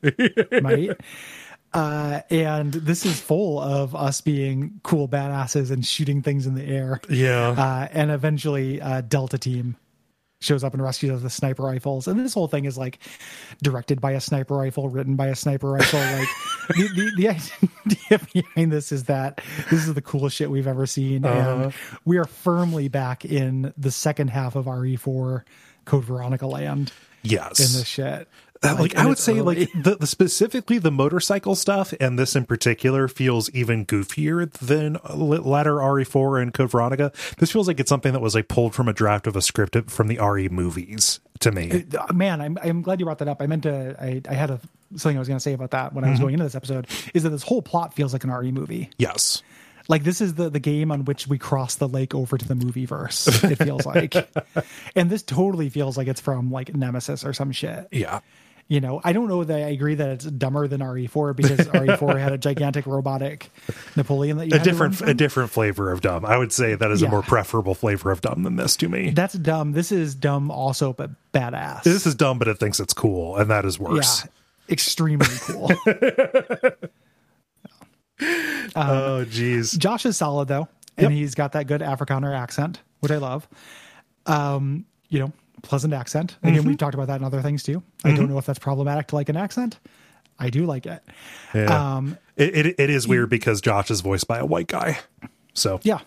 might. 0.64 0.98
Uh, 1.76 2.22
and 2.30 2.74
this 2.74 3.06
is 3.06 3.20
full 3.20 3.60
of 3.60 3.94
us 3.94 4.22
being 4.22 4.80
cool 4.84 5.10
badasses 5.10 5.72
and 5.72 5.86
shooting 5.86 6.22
things 6.22 6.48
in 6.48 6.56
the 6.56 6.64
air. 6.64 7.02
Yeah. 7.10 7.50
uh, 7.50 7.88
and 7.92 8.12
eventually 8.12 8.82
uh, 8.82 9.02
Delta 9.02 9.38
Team 9.38 9.76
shows 10.46 10.64
up 10.64 10.74
and 10.74 10.82
rescues 10.82 11.12
us 11.12 11.24
with 11.24 11.34
sniper 11.34 11.64
rifles. 11.64 12.08
And 12.08 12.20
this 12.20 12.34
whole 12.34 12.48
thing 12.48 12.66
is 12.66 12.78
like 12.78 13.00
directed 13.62 14.00
by 14.00 14.12
a 14.12 14.22
sniper 14.22 14.56
rifle, 14.56 14.90
written 14.90 15.16
by 15.16 15.28
a 15.28 15.36
sniper 15.36 15.72
rifle. 15.72 16.00
Like 16.16 16.78
the, 16.78 16.88
the, 16.96 17.12
the 17.16 17.30
idea 17.30 18.28
behind 18.34 18.72
this 18.72 18.92
is 18.92 19.04
that 19.06 19.42
this 19.70 19.88
is 19.88 19.94
the 19.94 20.02
coolest 20.02 20.36
shit 20.36 20.50
we've 20.50 20.68
ever 20.68 20.86
seen, 20.86 21.26
uh-huh. 21.26 21.64
and 21.64 21.74
we 22.06 22.18
are 22.18 22.26
firmly 22.26 22.88
back 22.88 23.26
in 23.26 23.74
the 23.78 23.92
second 23.92 24.30
half 24.30 24.56
of 24.56 24.66
RE4 24.66 25.44
Code 25.86 26.04
Veronica 26.04 26.48
land 26.48 26.92
yes. 27.22 27.60
in 27.60 27.80
this 27.80 27.88
shit. 27.88 28.28
Uh, 28.66 28.76
like, 28.80 28.96
I 28.96 29.06
would 29.06 29.18
say 29.18 29.40
early. 29.40 29.66
like 29.66 29.72
the, 29.84 29.96
the 29.96 30.08
specifically 30.08 30.78
the 30.80 30.92
motorcycle 30.92 31.56
stuff 31.56 31.94
and 32.00 32.18
this 32.20 32.36
in 32.36 32.46
particular 32.46 33.08
feels 33.08 33.50
even 33.52 33.86
goofier 33.86 34.52
than 34.52 34.98
l- 35.10 35.18
latter 35.18 35.76
RE4 35.76 36.42
and 36.42 36.54
Code 36.54 36.72
Veronica. 36.72 37.12
This 37.38 37.52
feels 37.52 37.68
like 37.68 37.80
it's 37.80 37.90
something 37.90 38.14
that 38.14 38.22
was 38.22 38.36
like 38.36 38.48
pulled 38.48 38.74
from 38.76 38.88
a 38.88 38.94
draft 38.94 39.28
of 39.28 39.36
a 39.36 39.42
script 39.42 39.90
from 39.90 40.08
the 40.08 40.18
RE 40.20 40.50
movies 40.50 41.20
to 41.40 41.52
me. 41.52 41.86
Uh, 41.98 42.14
man 42.14 42.40
i'm 42.40 42.58
i'm 42.64 42.82
glad 42.82 42.98
you 43.00 43.06
brought 43.06 43.18
that 43.20 43.28
up 43.28 43.42
i 43.42 43.46
meant 43.46 43.64
to 43.64 43.94
i, 44.02 44.22
I 44.30 44.34
had 44.34 44.50
a 44.52 44.60
something 44.96 45.18
i 45.18 45.20
was 45.20 45.28
going 45.28 45.36
to 45.38 45.44
say 45.44 45.52
about 45.52 45.72
that 45.72 45.92
when 45.94 46.06
i 46.06 46.10
was 46.10 46.18
going 46.20 46.34
into 46.34 46.46
this 46.46 46.56
episode 46.56 46.88
is 47.14 47.24
that 47.24 47.30
this 47.30 47.44
whole 47.44 47.62
plot 47.62 47.94
feels 47.94 48.14
like 48.14 48.24
an 48.24 48.32
re 48.32 48.52
movie 48.52 48.90
yes. 48.98 49.44
like 49.90 50.06
this 50.06 50.22
is 50.22 50.36
the 50.36 50.50
the 50.50 50.62
game 50.62 50.94
on 50.94 51.04
which 51.04 51.28
we 51.28 51.38
cross 51.38 51.76
the 51.76 51.90
lake 51.90 52.16
over 52.16 52.38
to 52.38 52.48
the 52.48 52.56
movie 52.56 52.86
verse 52.86 53.28
it 53.44 53.58
feels 53.58 53.86
like 53.86 54.16
and 54.96 55.10
this 55.10 55.24
totally 55.24 55.70
feels 55.70 55.98
like 55.98 56.08
it's 56.08 56.22
from 56.22 56.52
like 56.52 56.74
nemesis 56.74 57.26
or 57.26 57.34
some 57.34 57.52
shit 57.52 57.90
Yeah. 57.92 58.22
You 58.68 58.82
know 58.82 59.00
i 59.04 59.14
don't 59.14 59.28
know 59.28 59.44
that 59.44 59.58
i 59.58 59.70
agree 59.70 59.94
that 59.96 60.10
it's 60.10 60.26
dumber 60.26 60.68
than 60.68 60.82
re4 60.82 61.36
because 61.36 61.60
re4 61.68 62.20
had 62.20 62.32
a 62.32 62.38
gigantic 62.38 62.86
robotic 62.88 63.50
napoleon 63.96 64.38
that 64.38 64.48
you 64.48 64.56
A 64.56 64.60
different 64.60 65.00
a 65.02 65.14
different 65.14 65.52
flavor 65.52 65.92
of 65.92 66.02
dumb. 66.02 66.26
I 66.26 66.38
would 66.38 66.52
say 66.52 66.74
that 66.76 66.90
is 66.92 67.02
a 67.04 67.08
more 67.08 67.22
preferable 67.22 67.76
flavor 67.76 68.10
of 68.12 68.22
dumb 68.22 68.44
than 68.44 68.56
this 68.56 68.76
to 68.78 68.90
me. 68.90 69.12
that's 69.12 69.36
dumb 69.36 69.74
this 69.74 69.92
is 69.92 70.16
dumb 70.16 70.50
also 70.50 70.94
but 70.94 71.12
badass 71.34 71.84
This 71.84 72.06
is 72.08 72.16
dumb, 72.16 72.40
but 72.40 72.48
it 72.48 72.58
thinks 72.60 72.80
it's 72.80 72.94
cool, 72.94 73.38
and 73.38 73.50
that 73.52 73.66
is 73.66 73.78
worse. 73.80 74.24
yeah 74.24 74.32
extremely 74.68 75.28
cool 75.42 75.70
oh, 78.76 79.26
jeez. 79.28 79.78
Josh 79.78 80.06
is 80.06 80.18
solid 80.18 80.48
though, 80.48 80.68
and 80.98 81.04
Yep. 81.06 81.12
he's 81.12 81.36
got 81.36 81.52
that 81.54 81.68
good 81.68 81.82
Afrikaner 81.82 82.36
accent, 82.36 82.82
which 83.02 83.12
I 83.12 83.18
love. 83.18 83.48
Um, 84.26 84.86
you 85.10 85.20
know, 85.20 85.34
pleasant 85.66 85.94
accent. 85.94 86.38
Again, 86.44 86.60
Mm-hmm. 86.60 86.68
we've 86.70 86.78
talked 86.78 86.94
about 86.96 87.08
that 87.08 87.20
in 87.20 87.24
other 87.26 87.42
things 87.42 87.64
too. 87.64 87.84
I 88.04 88.14
don't 88.16 88.30
know 88.30 88.38
if 88.38 88.46
that's 88.46 88.60
problematic 88.60 89.08
to 89.08 89.16
like 89.16 89.30
an 89.30 89.38
accent. 89.38 89.80
I 90.40 90.50
do 90.50 90.66
like 90.66 90.86
it. 90.86 91.02
Yeah. 91.54 91.96
Um, 91.96 92.18
It, 92.38 92.56
it, 92.56 92.76
it 92.80 92.90
is 92.90 93.08
weird 93.08 93.30
because 93.30 93.62
Josh 93.62 93.90
is 93.92 94.02
voiced 94.02 94.28
by 94.28 94.38
a 94.40 94.46
white 94.46 94.68
guy. 94.68 95.00
So 95.54 95.80
yeah, 95.84 96.00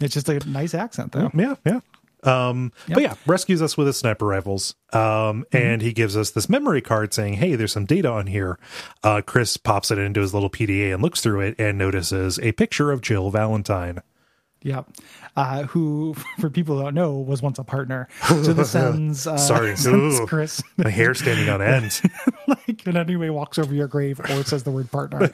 it's 0.00 0.14
just 0.14 0.28
a 0.28 0.38
nice 0.48 0.74
accent 0.74 1.12
though. 1.12 1.30
yeah, 1.34 1.54
yeah. 1.66 1.80
Um, 2.24 2.72
but 2.88 3.00
yeah, 3.02 3.14
rescues 3.26 3.62
us 3.62 3.76
with 3.76 3.86
his 3.86 3.96
sniper 3.96 4.26
rifles. 4.26 4.74
Um, 4.92 5.44
and 5.52 5.80
he 5.80 5.92
gives 5.92 6.16
us 6.16 6.30
this 6.32 6.48
memory 6.48 6.80
card 6.80 7.14
saying, 7.14 7.34
Hey, 7.34 7.54
there's 7.54 7.72
some 7.72 7.84
data 7.84 8.08
on 8.10 8.26
here. 8.26 8.58
Uh, 9.04 9.20
Chris 9.24 9.56
pops 9.56 9.90
it 9.92 9.98
into 9.98 10.20
his 10.20 10.34
little 10.34 10.50
PDA 10.50 10.92
and 10.92 11.00
looks 11.02 11.20
through 11.20 11.42
it 11.42 11.54
and 11.60 11.78
notices 11.78 12.40
a 12.40 12.50
picture 12.52 12.90
of 12.90 13.02
Jill 13.02 13.30
Valentine. 13.30 14.00
Yeah, 14.62 14.82
uh, 15.36 15.62
who, 15.64 16.14
for 16.40 16.50
people 16.50 16.76
who 16.76 16.82
don't 16.82 16.94
know, 16.94 17.14
was 17.18 17.40
once 17.42 17.58
a 17.58 17.64
partner. 17.64 18.08
So 18.26 18.52
this 18.52 18.70
sends 18.72 19.26
uh, 19.26 19.36
Sorry. 19.36 19.76
sends 19.76 20.20
Ooh. 20.20 20.26
Chris 20.26 20.62
My 20.76 20.90
hair 20.90 21.14
standing 21.14 21.48
on 21.48 21.62
end. 21.62 22.00
like 22.46 22.86
in 22.86 22.96
any 22.96 23.16
way 23.16 23.30
walks 23.30 23.58
over 23.58 23.72
your 23.72 23.86
grave 23.86 24.18
or 24.20 24.42
says 24.44 24.64
the 24.64 24.70
word 24.70 24.90
partner. 24.90 25.30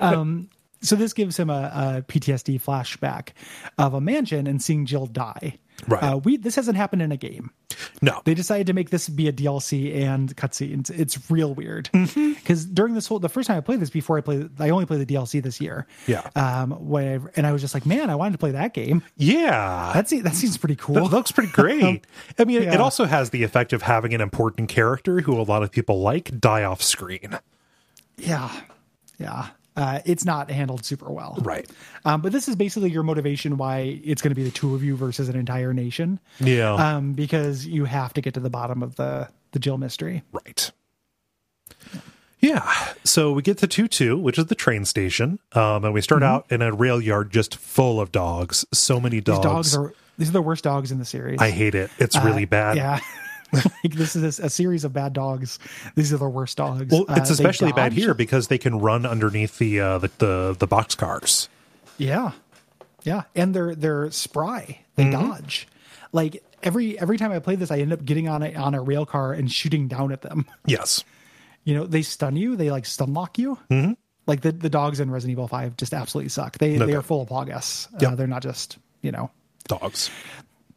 um, 0.00 0.48
so 0.82 0.94
this 0.94 1.14
gives 1.14 1.38
him 1.38 1.48
a, 1.50 1.96
a 1.98 2.02
PTSD 2.02 2.60
flashback 2.62 3.30
of 3.78 3.94
a 3.94 4.00
mansion 4.00 4.46
and 4.46 4.62
seeing 4.62 4.84
Jill 4.86 5.06
die. 5.06 5.58
Right. 5.88 6.02
Uh, 6.02 6.16
we 6.18 6.36
this 6.36 6.54
hasn't 6.56 6.76
happened 6.76 7.02
in 7.02 7.12
a 7.12 7.16
game. 7.16 7.50
No. 8.00 8.22
They 8.24 8.32
decided 8.34 8.66
to 8.68 8.72
make 8.72 8.88
this 8.90 9.08
be 9.08 9.28
a 9.28 9.32
DLC 9.32 9.94
and 10.02 10.34
cutscenes. 10.36 10.90
It's 10.90 11.30
real 11.30 11.52
weird 11.54 11.90
Mm-hmm. 11.92 12.32
because 12.34 12.64
during 12.64 12.94
this 12.94 13.06
whole 13.06 13.18
the 13.18 13.28
first 13.28 13.46
time 13.48 13.58
I 13.58 13.60
played 13.60 13.80
this 13.80 13.90
before 13.90 14.16
I 14.16 14.22
played 14.22 14.50
I 14.58 14.70
only 14.70 14.86
played 14.86 15.06
the 15.06 15.14
DLC 15.14 15.42
this 15.42 15.60
year. 15.60 15.86
Yeah. 16.06 16.28
Um. 16.34 16.70
Whatever, 16.72 17.30
and 17.36 17.46
I 17.46 17.52
was 17.52 17.60
just 17.60 17.74
like, 17.74 17.84
man, 17.86 18.08
I 18.10 18.14
wanted 18.14 18.32
to 18.32 18.38
play 18.38 18.52
that 18.52 18.72
game. 18.74 19.02
yeah. 19.16 19.92
That 19.94 20.08
seems 20.08 20.22
that 20.24 20.34
seems 20.34 20.56
pretty 20.56 20.76
cool. 20.76 20.94
That 20.94 21.04
looks 21.04 21.30
pretty 21.32 21.52
great. 21.52 22.04
I 22.38 22.44
mean, 22.44 22.62
it 22.62 22.80
also 22.80 23.04
has 23.04 23.30
the 23.30 23.42
effect 23.42 23.72
of 23.72 23.82
having 23.82 24.14
an 24.14 24.20
important 24.20 24.68
character 24.68 25.20
who 25.20 25.38
a 25.38 25.42
lot 25.42 25.62
of 25.62 25.70
people 25.70 26.00
like 26.00 26.40
die 26.40 26.64
off 26.64 26.82
screen. 26.82 27.38
Yeah. 28.16 28.50
Yeah. 29.18 29.48
Uh, 29.76 30.00
it's 30.06 30.24
not 30.24 30.50
handled 30.50 30.84
super 30.84 31.10
well. 31.12 31.36
Right. 31.42 31.70
Um, 32.04 32.22
but 32.22 32.32
this 32.32 32.48
is 32.48 32.56
basically 32.56 32.90
your 32.90 33.02
motivation 33.02 33.58
why 33.58 34.00
it's 34.02 34.22
going 34.22 34.30
to 34.30 34.34
be 34.34 34.42
the 34.44 34.50
two 34.50 34.74
of 34.74 34.82
you 34.82 34.96
versus 34.96 35.28
an 35.28 35.36
entire 35.36 35.74
nation. 35.74 36.18
Yeah. 36.40 36.72
Um, 36.74 37.12
because 37.12 37.66
you 37.66 37.84
have 37.84 38.14
to 38.14 38.20
get 38.22 38.34
to 38.34 38.40
the 38.40 38.48
bottom 38.50 38.82
of 38.82 38.96
the 38.96 39.28
the 39.52 39.58
Jill 39.58 39.76
mystery. 39.78 40.22
Right. 40.32 40.70
Yeah. 42.40 42.70
So 43.04 43.32
we 43.32 43.42
get 43.42 43.58
to 43.58 43.66
2 43.66 43.88
2, 43.88 44.18
which 44.18 44.38
is 44.38 44.46
the 44.46 44.54
train 44.54 44.84
station. 44.84 45.38
Um, 45.52 45.84
and 45.84 45.94
we 45.94 46.00
start 46.00 46.22
out 46.22 46.46
in 46.50 46.62
a 46.62 46.72
rail 46.72 47.00
yard 47.00 47.30
just 47.30 47.56
full 47.56 48.00
of 48.00 48.12
dogs. 48.12 48.64
So 48.72 49.00
many 49.00 49.20
Mm-hmm. 49.20 49.32
These 49.32 49.42
dogs. 49.44 49.72
dogs 49.72 49.76
are 49.76 49.94
these 50.18 50.28
are 50.30 50.32
the 50.32 50.42
worst 50.42 50.64
dogs 50.64 50.90
in 50.92 50.98
the 50.98 51.04
series. 51.04 51.40
I 51.40 51.50
hate 51.50 51.74
it. 51.74 51.90
It's 51.98 52.16
really 52.22 52.44
Uh, 52.44 52.46
bad. 52.46 52.76
Yeah. 52.76 53.00
like 53.84 53.94
this 53.94 54.14
is 54.16 54.38
a, 54.38 54.44
a 54.46 54.50
series 54.50 54.84
of 54.84 54.92
bad 54.92 55.12
dogs. 55.12 55.58
These 55.94 56.12
are 56.12 56.18
the 56.18 56.28
worst 56.28 56.56
dogs. 56.56 56.92
Well, 56.92 57.04
Uh, 57.08 57.14
it's 57.18 57.28
they 57.28 57.34
especially 57.34 57.72
bad 57.72 57.92
here 57.92 58.14
because 58.14 58.48
they 58.48 58.58
can 58.58 58.78
run 58.78 59.06
underneath 59.06 59.58
the 59.58 59.80
uh, 59.80 59.98
the, 59.98 60.10
the 60.18 60.56
the 60.58 60.66
box 60.66 60.94
cars. 60.94 61.48
Yeah, 61.98 62.32
yeah, 63.04 63.22
and 63.34 63.54
they're 63.54 63.74
they're 63.74 64.10
spry. 64.10 64.80
They 64.96 65.04
Mm-hmm. 65.04 65.30
dodge. 65.30 65.68
Like 66.12 66.42
every 66.62 66.98
every 66.98 67.18
time 67.18 67.32
I 67.32 67.38
play 67.38 67.56
this, 67.56 67.70
I 67.70 67.78
end 67.78 67.92
up 67.92 68.04
getting 68.04 68.28
on 68.28 68.42
a 68.42 68.54
on 68.54 68.74
a 68.74 68.82
rail 68.82 69.04
car 69.06 69.32
and 69.32 69.50
shooting 69.50 69.88
down 69.88 70.12
at 70.12 70.22
them. 70.22 70.46
Yes. 70.66 71.04
You 71.64 71.74
know, 71.74 71.84
they 71.84 72.02
stun 72.02 72.36
you. 72.36 72.54
They 72.54 72.70
like 72.70 72.86
stun 72.86 73.12
lock 73.12 73.38
you. 73.38 73.58
Mm-hmm. 73.70 73.92
Like 74.28 74.40
the 74.42 74.52
the 74.52 74.70
dogs 74.70 75.00
in 75.00 75.10
Resident 75.10 75.32
Evil 75.32 75.48
Five 75.48 75.76
just 75.76 75.92
absolutely 75.92 76.28
suck. 76.28 76.58
They 76.58 76.76
they 76.76 76.94
are 76.94 77.02
full 77.02 77.22
of 77.22 77.28
pogus. 77.28 77.88
Uh, 78.02 78.14
they're 78.14 78.26
not 78.28 78.42
just 78.42 78.78
you 79.02 79.10
know 79.12 79.30
Dogs. 79.68 80.10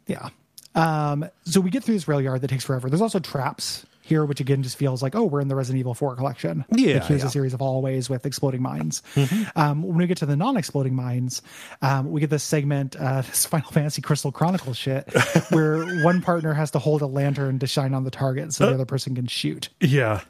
yeah. 0.08 0.30
Um, 0.74 1.28
so 1.44 1.60
we 1.60 1.70
get 1.70 1.82
through 1.84 1.94
this 1.94 2.06
rail 2.08 2.20
yard 2.20 2.40
that 2.42 2.48
takes 2.48 2.64
forever. 2.64 2.88
There's 2.88 3.00
also 3.00 3.18
traps 3.18 3.84
here, 4.02 4.24
which 4.24 4.40
again 4.40 4.62
just 4.62 4.76
feels 4.76 5.02
like, 5.02 5.14
oh, 5.14 5.24
we're 5.24 5.40
in 5.40 5.48
the 5.48 5.54
Resident 5.54 5.78
Evil 5.80 5.94
4 5.94 6.16
collection. 6.16 6.64
Yeah, 6.74 6.94
Like, 6.94 7.04
here's 7.04 7.20
yeah. 7.22 7.26
a 7.28 7.30
series 7.30 7.54
of 7.54 7.60
hallways 7.60 8.08
with 8.10 8.26
exploding 8.26 8.62
mines. 8.62 9.02
Um, 9.56 9.82
when 9.82 9.96
we 9.96 10.06
get 10.06 10.18
to 10.18 10.26
the 10.26 10.36
non 10.36 10.56
exploding 10.56 10.94
mines, 10.94 11.42
um, 11.82 12.10
we 12.10 12.20
get 12.20 12.30
this 12.30 12.42
segment, 12.42 12.96
uh, 12.98 13.20
this 13.28 13.46
Final 13.46 13.70
Fantasy 13.70 14.02
Crystal 14.02 14.32
Chronicles 14.32 14.76
shit, 14.76 15.08
where 15.50 15.84
one 16.04 16.22
partner 16.22 16.54
has 16.54 16.70
to 16.72 16.78
hold 16.78 17.02
a 17.02 17.06
lantern 17.06 17.58
to 17.60 17.66
shine 17.66 17.94
on 17.94 18.04
the 18.04 18.10
target 18.10 18.52
so 18.52 18.66
the 18.66 18.74
other 18.74 18.84
person 18.86 19.14
can 19.14 19.26
shoot. 19.26 19.68
Yeah. 19.80 20.22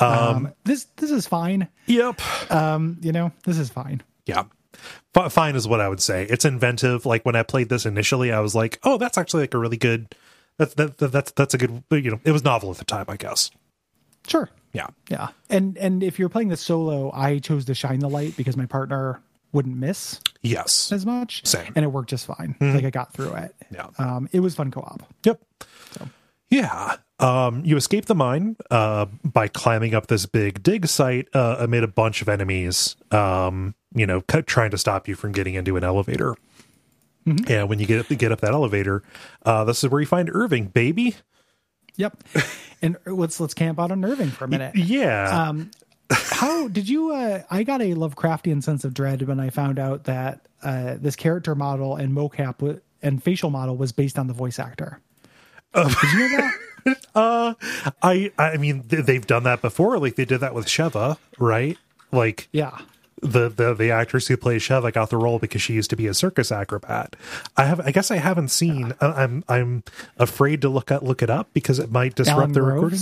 Um, 0.00 0.52
this 0.64 0.86
this 0.96 1.10
is 1.10 1.26
fine. 1.26 1.68
Yep. 1.86 2.20
Um, 2.50 2.98
you 3.02 3.12
know, 3.12 3.32
this 3.44 3.58
is 3.58 3.68
fine. 3.68 4.02
Yeah. 4.26 4.44
F- 5.14 5.32
fine 5.32 5.56
is 5.56 5.66
what 5.68 5.80
I 5.80 5.88
would 5.88 6.00
say. 6.00 6.24
It's 6.30 6.44
inventive. 6.44 7.06
Like 7.06 7.24
when 7.24 7.36
I 7.36 7.42
played 7.42 7.68
this 7.68 7.86
initially, 7.86 8.32
I 8.32 8.40
was 8.40 8.54
like, 8.54 8.78
"Oh, 8.82 8.98
that's 8.98 9.18
actually 9.18 9.42
like 9.44 9.54
a 9.54 9.58
really 9.58 9.76
good. 9.76 10.14
That's 10.58 10.74
that, 10.74 10.98
that 10.98 11.12
that's 11.12 11.32
that's 11.32 11.54
a 11.54 11.58
good. 11.58 11.82
You 11.90 12.10
know, 12.12 12.20
it 12.24 12.32
was 12.32 12.44
novel 12.44 12.70
at 12.70 12.76
the 12.78 12.84
time, 12.84 13.06
I 13.08 13.16
guess. 13.16 13.50
Sure. 14.26 14.48
Yeah. 14.72 14.86
Yeah. 15.08 15.28
And 15.48 15.76
and 15.78 16.02
if 16.02 16.18
you're 16.18 16.28
playing 16.28 16.48
this 16.48 16.60
solo, 16.60 17.10
I 17.12 17.38
chose 17.38 17.64
to 17.66 17.74
shine 17.74 17.98
the 18.00 18.08
light 18.08 18.36
because 18.36 18.56
my 18.56 18.66
partner 18.66 19.20
wouldn't 19.52 19.76
miss 19.76 20.20
Yes. 20.42 20.92
as 20.92 21.04
much. 21.04 21.44
Same. 21.44 21.72
And 21.74 21.84
it 21.84 21.88
worked 21.88 22.10
just 22.10 22.26
fine. 22.26 22.54
Like 22.60 22.84
I 22.84 22.90
got 22.90 23.12
through 23.12 23.32
it. 23.34 23.54
Yeah. 23.72 23.88
Um, 23.98 24.28
it 24.32 24.38
was 24.40 24.54
fun 24.54 24.70
co-op. 24.70 25.02
Yep. 25.24 25.40
So. 25.98 26.08
Yeah. 26.50 26.96
Um, 27.18 27.64
you 27.64 27.76
escape 27.76 28.04
the 28.06 28.14
mine 28.14 28.56
uh, 28.70 29.06
by 29.24 29.48
climbing 29.48 29.94
up 29.94 30.06
this 30.06 30.24
big 30.26 30.62
dig 30.62 30.86
site 30.86 31.28
uh, 31.34 31.56
amid 31.58 31.82
a 31.82 31.88
bunch 31.88 32.22
of 32.22 32.28
enemies, 32.28 32.94
um, 33.10 33.74
you 33.94 34.06
know, 34.06 34.22
c- 34.30 34.42
trying 34.42 34.70
to 34.70 34.78
stop 34.78 35.08
you 35.08 35.14
from 35.14 35.32
getting 35.32 35.54
into 35.54 35.76
an 35.76 35.84
elevator. 35.84 36.34
And 37.46 37.68
when 37.68 37.78
you 37.78 37.86
get 37.86 38.00
up, 38.00 38.18
get 38.18 38.32
up 38.32 38.40
that 38.40 38.52
elevator, 38.52 39.04
uh, 39.44 39.62
this 39.64 39.84
is 39.84 39.90
where 39.90 40.00
you 40.00 40.06
find 40.06 40.28
Irving, 40.32 40.66
baby. 40.66 41.14
Yep. 41.96 42.24
and 42.82 42.96
let's 43.06 43.38
let's 43.38 43.54
camp 43.54 43.78
out 43.78 43.92
on 43.92 44.04
Irving 44.04 44.30
for 44.30 44.46
a 44.46 44.48
minute. 44.48 44.74
Yeah. 44.74 45.48
Um, 45.48 45.70
how 46.10 46.66
did 46.68 46.88
you? 46.88 47.12
Uh, 47.12 47.42
I 47.50 47.62
got 47.62 47.82
a 47.82 47.94
Lovecraftian 47.94 48.64
sense 48.64 48.84
of 48.84 48.94
dread 48.94 49.22
when 49.28 49.38
I 49.38 49.50
found 49.50 49.78
out 49.78 50.04
that 50.04 50.40
uh, 50.64 50.96
this 50.98 51.14
character 51.14 51.54
model 51.54 51.94
and 51.94 52.12
mocap 52.12 52.58
w- 52.58 52.80
and 53.00 53.22
facial 53.22 53.50
model 53.50 53.76
was 53.76 53.92
based 53.92 54.18
on 54.18 54.26
the 54.26 54.34
voice 54.34 54.58
actor. 54.58 54.98
did 55.74 55.86
you 56.12 56.18
know 56.18 56.28
that? 56.38 56.54
Uh, 57.14 57.52
I 58.02 58.32
I 58.38 58.56
mean 58.56 58.84
th- 58.84 59.04
they've 59.04 59.26
done 59.26 59.42
that 59.42 59.60
before. 59.60 59.98
Like 59.98 60.16
they 60.16 60.24
did 60.24 60.38
that 60.40 60.54
with 60.54 60.64
Sheva, 60.66 61.18
right? 61.38 61.76
Like 62.10 62.48
Yeah. 62.52 62.78
The 63.22 63.48
the 63.48 63.74
the 63.74 63.90
actress 63.90 64.26
who 64.28 64.36
plays 64.36 64.62
Sheva 64.62 64.92
got 64.92 65.10
the 65.10 65.16
role 65.16 65.38
because 65.38 65.60
she 65.62 65.74
used 65.74 65.90
to 65.90 65.96
be 65.96 66.06
a 66.06 66.14
circus 66.14 66.50
acrobat. 66.50 67.16
I 67.56 67.64
have 67.64 67.80
I 67.80 67.90
guess 67.90 68.10
I 68.10 68.16
haven't 68.16 68.48
seen. 68.48 68.94
I- 69.00 69.22
I'm 69.24 69.44
I'm 69.48 69.82
afraid 70.16 70.62
to 70.62 70.68
look 70.68 70.90
at 70.90 71.02
look 71.02 71.22
it 71.22 71.30
up 71.30 71.48
because 71.52 71.78
it 71.78 71.90
might 71.90 72.14
disrupt 72.14 72.38
Alan 72.38 72.52
the 72.52 72.62
recording. 72.62 72.98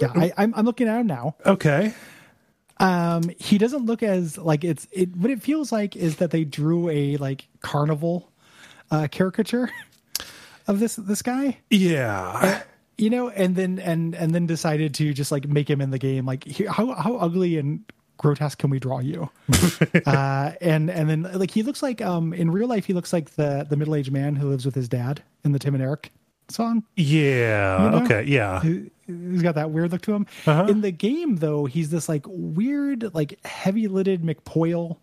Yeah, 0.00 0.12
I, 0.14 0.32
I'm 0.36 0.54
I'm 0.56 0.64
looking 0.64 0.88
at 0.88 1.00
him 1.00 1.06
now. 1.06 1.36
Okay. 1.46 1.94
Um, 2.78 3.30
he 3.38 3.56
doesn't 3.58 3.86
look 3.86 4.02
as 4.02 4.36
like 4.36 4.64
it's 4.64 4.88
it. 4.90 5.16
What 5.16 5.30
it 5.30 5.40
feels 5.42 5.70
like 5.70 5.94
is 5.94 6.16
that 6.16 6.32
they 6.32 6.44
drew 6.44 6.88
a 6.88 7.16
like 7.18 7.46
carnival 7.60 8.32
uh, 8.90 9.06
caricature 9.10 9.70
of 10.66 10.80
this 10.80 10.96
this 10.96 11.22
guy. 11.22 11.58
Yeah. 11.70 12.62
you 12.98 13.10
know 13.10 13.28
and 13.28 13.54
then 13.54 13.78
and 13.78 14.14
and 14.16 14.34
then 14.34 14.46
decided 14.46 14.94
to 14.94 15.12
just 15.12 15.30
like 15.32 15.46
make 15.48 15.70
him 15.70 15.80
in 15.80 15.90
the 15.90 15.98
game 15.98 16.26
like 16.26 16.44
here, 16.44 16.70
how 16.70 16.92
how 16.94 17.16
ugly 17.16 17.58
and 17.58 17.84
grotesque 18.16 18.58
can 18.58 18.70
we 18.70 18.78
draw 18.78 19.00
you 19.00 19.28
uh 20.06 20.52
and 20.60 20.88
and 20.90 21.10
then 21.10 21.22
like 21.34 21.50
he 21.50 21.62
looks 21.62 21.82
like 21.82 22.00
um 22.00 22.32
in 22.32 22.50
real 22.50 22.68
life 22.68 22.84
he 22.86 22.92
looks 22.92 23.12
like 23.12 23.30
the 23.36 23.66
the 23.68 23.76
middle-aged 23.76 24.12
man 24.12 24.36
who 24.36 24.48
lives 24.48 24.64
with 24.64 24.74
his 24.74 24.88
dad 24.88 25.22
in 25.44 25.52
the 25.52 25.58
tim 25.58 25.74
and 25.74 25.82
eric 25.82 26.10
song 26.48 26.84
Yeah. 26.96 27.84
You 27.84 27.90
know? 27.90 28.04
Okay. 28.04 28.22
Yeah. 28.24 28.60
He- 28.62 28.90
he's 29.06 29.42
got 29.42 29.54
that 29.56 29.70
weird 29.70 29.92
look 29.92 30.02
to 30.02 30.14
him 30.14 30.26
Uh-huh. 30.46 30.66
in 30.68 30.80
the 30.82 30.90
game 30.90 31.36
though 31.36 31.64
he's 31.66 31.90
this 31.90 32.08
like 32.08 32.24
weird 32.28 33.14
like 33.14 33.38
heavy-lidded 33.46 34.22
mcpoyle 34.22 34.98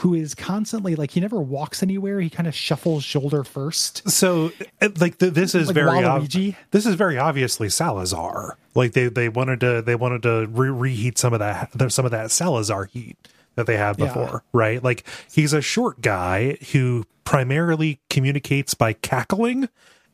who 0.00 0.12
is 0.14 0.34
constantly 0.34 0.94
like 0.94 1.10
he 1.12 1.20
never 1.20 1.40
walks 1.40 1.82
anywhere 1.82 2.20
he 2.20 2.28
kind 2.30 2.46
of 2.46 2.54
shuffles 2.54 3.02
shoulder 3.02 3.42
first 3.44 4.08
So, 4.10 4.52
uh, 4.80 4.90
like, 4.98 5.18
th- 5.18 5.32
this 5.32 5.54
is 5.54 5.68
Like 5.68 5.74
very 5.74 6.04
ob- 6.04 6.28
this 6.70 6.84
is 6.86 6.94
very 6.94 7.18
obviously 7.18 7.68
Salazar. 7.70 8.58
Like 8.74 8.92
they 8.92 9.08
they 9.08 9.28
wanted 9.28 9.60
to 9.60 9.82
they 9.82 9.94
wanted 9.94 10.22
to 10.24 10.46
re- 10.50 10.68
reheat 10.70 11.18
some 11.18 11.32
of 11.32 11.38
that 11.40 11.70
some 11.90 12.04
of 12.04 12.10
that 12.10 12.30
Salazar 12.30 12.84
heat 12.86 13.16
that 13.54 13.66
they 13.66 13.76
had 13.78 13.98
Yeah. 13.98 14.06
before, 14.06 14.44
right? 14.52 14.82
Like 14.84 15.04
he's 15.32 15.52
a 15.54 15.62
short 15.62 16.02
guy 16.02 16.58
who 16.72 17.04
primarily 17.24 17.98
communicates 18.10 18.74
by 18.74 18.92
cackling, 18.92 19.68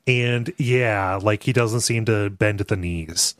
and 0.06 0.52
yeah, 0.58 1.18
like 1.20 1.42
he 1.42 1.52
doesn't 1.52 1.80
seem 1.80 2.04
to 2.04 2.30
bend 2.30 2.60
at 2.60 2.68
the 2.68 2.76
knees. 2.76 3.34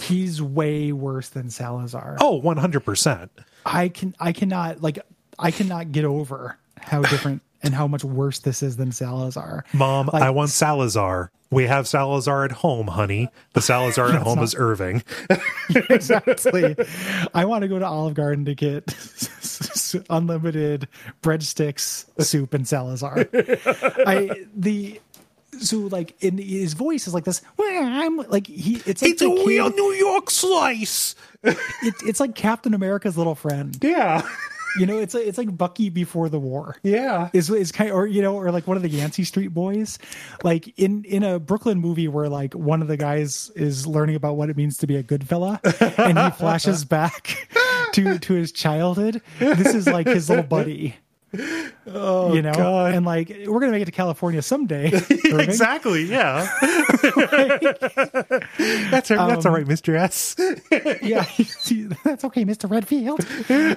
he's 0.00 0.40
way 0.40 0.90
worse 0.90 1.28
than 1.28 1.50
salazar 1.50 2.16
Oh, 2.20 2.28
Oh, 2.28 2.36
one 2.36 2.56
hundred 2.56 2.80
percent. 2.80 3.30
I 3.66 3.88
can 3.88 4.14
I 4.18 4.32
cannot 4.32 4.80
like 4.80 4.98
I 5.38 5.50
cannot 5.50 5.92
get 5.92 6.04
over 6.04 6.56
how 6.80 7.02
different 7.02 7.42
and 7.62 7.74
how 7.74 7.86
much 7.86 8.04
worse 8.04 8.40
this 8.40 8.62
is 8.62 8.76
than 8.76 8.92
Salazar. 8.92 9.64
Mom, 9.72 10.10
Like- 10.12 10.22
I 10.22 10.30
want 10.30 10.50
Salazar. 10.50 11.30
We 11.50 11.66
have 11.66 11.86
Salazar 11.86 12.44
at 12.44 12.50
home, 12.52 12.88
honey. 12.88 13.28
The 13.52 13.60
Salazar 13.60 14.08
at 14.08 14.22
home 14.22 14.36
not- 14.36 14.44
is 14.44 14.54
Irving. 14.58 15.04
exactly. 15.88 16.74
I 17.34 17.44
want 17.44 17.62
to 17.62 17.68
go 17.68 17.78
to 17.78 17.86
Olive 17.86 18.14
Garden 18.14 18.44
to 18.46 18.54
get 18.56 18.92
unlimited 20.10 20.88
breadsticks, 21.22 22.06
soup, 22.22 22.54
and 22.54 22.66
Salazar. 22.66 23.28
I 23.32 24.46
the 24.56 25.00
so 25.60 25.78
like 25.78 26.14
in 26.22 26.38
his 26.38 26.72
voice 26.74 27.06
is 27.06 27.14
like 27.14 27.24
this. 27.24 27.40
I'm 27.60 28.16
like 28.16 28.48
he. 28.48 28.82
It's 28.86 29.00
like 29.02 29.18
the 29.18 29.28
kid- 29.44 29.74
New 29.76 29.92
York 29.92 30.30
slice. 30.30 31.14
it, 31.44 31.56
it's 32.04 32.18
like 32.18 32.34
Captain 32.34 32.74
America's 32.74 33.16
little 33.16 33.36
friend. 33.36 33.78
Yeah. 33.80 34.28
You 34.76 34.86
know, 34.86 34.98
it's 34.98 35.14
like, 35.14 35.26
it's 35.26 35.38
like 35.38 35.56
Bucky 35.56 35.88
before 35.88 36.28
the 36.28 36.38
war. 36.38 36.76
Yeah. 36.82 37.30
is 37.32 37.50
is 37.50 37.72
kind 37.72 37.90
of, 37.90 37.96
or 37.96 38.06
you 38.06 38.22
know 38.22 38.34
or 38.36 38.50
like 38.50 38.66
one 38.66 38.76
of 38.76 38.82
the 38.82 38.88
Yancey 38.88 39.24
Street 39.24 39.48
Boys, 39.48 39.98
like 40.42 40.76
in 40.78 41.04
in 41.04 41.22
a 41.22 41.38
Brooklyn 41.38 41.78
movie 41.78 42.08
where 42.08 42.28
like 42.28 42.54
one 42.54 42.82
of 42.82 42.88
the 42.88 42.96
guys 42.96 43.50
is 43.54 43.86
learning 43.86 44.16
about 44.16 44.36
what 44.36 44.50
it 44.50 44.56
means 44.56 44.76
to 44.78 44.86
be 44.86 44.96
a 44.96 45.02
good 45.02 45.26
fella, 45.28 45.60
and 45.98 46.18
he 46.18 46.30
flashes 46.38 46.84
back 46.84 47.48
to 47.92 48.18
to 48.18 48.34
his 48.34 48.52
childhood. 48.52 49.22
This 49.38 49.74
is 49.74 49.86
like 49.86 50.06
his 50.06 50.28
little 50.28 50.44
buddy. 50.44 50.96
Oh, 51.86 52.32
you 52.34 52.42
know, 52.42 52.52
God. 52.52 52.94
and 52.94 53.04
like 53.06 53.28
we're 53.46 53.60
gonna 53.60 53.72
make 53.72 53.82
it 53.82 53.86
to 53.86 53.92
California 53.92 54.42
someday. 54.42 54.90
Exactly. 55.24 56.04
Yeah. 56.04 56.46
that's 58.90 59.10
all, 59.10 59.28
that's 59.28 59.46
all 59.46 59.52
right, 59.52 59.66
Mr. 59.66 59.94
S. 59.96 60.36
yeah, 61.02 61.24
that's 62.04 62.24
okay, 62.24 62.44
Mister 62.44 62.66
Redfield. 62.66 63.20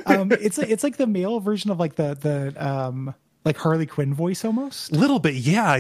Um, 0.05 0.31
it's 0.31 0.57
it's 0.57 0.83
like 0.83 0.97
the 0.97 1.07
male 1.07 1.39
version 1.39 1.71
of 1.71 1.79
like 1.79 1.95
the 1.95 2.15
the 2.15 2.65
um 2.65 3.13
like 3.45 3.57
Harley 3.57 3.85
Quinn 3.85 4.13
voice 4.13 4.43
almost. 4.45 4.91
A 4.91 4.95
little 4.95 5.19
bit, 5.19 5.35
yeah. 5.35 5.71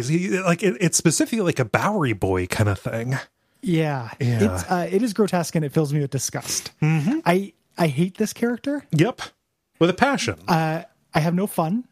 Like 0.45 0.63
it, 0.63 0.77
it's 0.79 0.97
specifically 0.97 1.41
like 1.45 1.59
a 1.59 1.65
Bowery 1.65 2.13
boy 2.13 2.47
kind 2.47 2.69
of 2.69 2.79
thing. 2.79 3.17
Yeah, 3.61 4.11
Yeah. 4.19 4.55
it's 4.55 4.63
uh, 4.71 4.87
it 4.91 5.01
is 5.03 5.13
grotesque 5.13 5.55
and 5.55 5.65
it 5.65 5.73
fills 5.73 5.93
me 5.93 5.99
with 5.99 6.11
disgust. 6.11 6.71
I 6.81 7.53
I 7.77 7.87
hate 7.87 8.17
this 8.17 8.33
character. 8.33 8.85
Yep. 8.91 9.21
With 9.79 9.89
a 9.89 9.93
passion. 9.93 10.39
Uh, 10.47 10.83
I 11.13 11.19
have 11.19 11.33
no 11.33 11.47
fun 11.47 11.85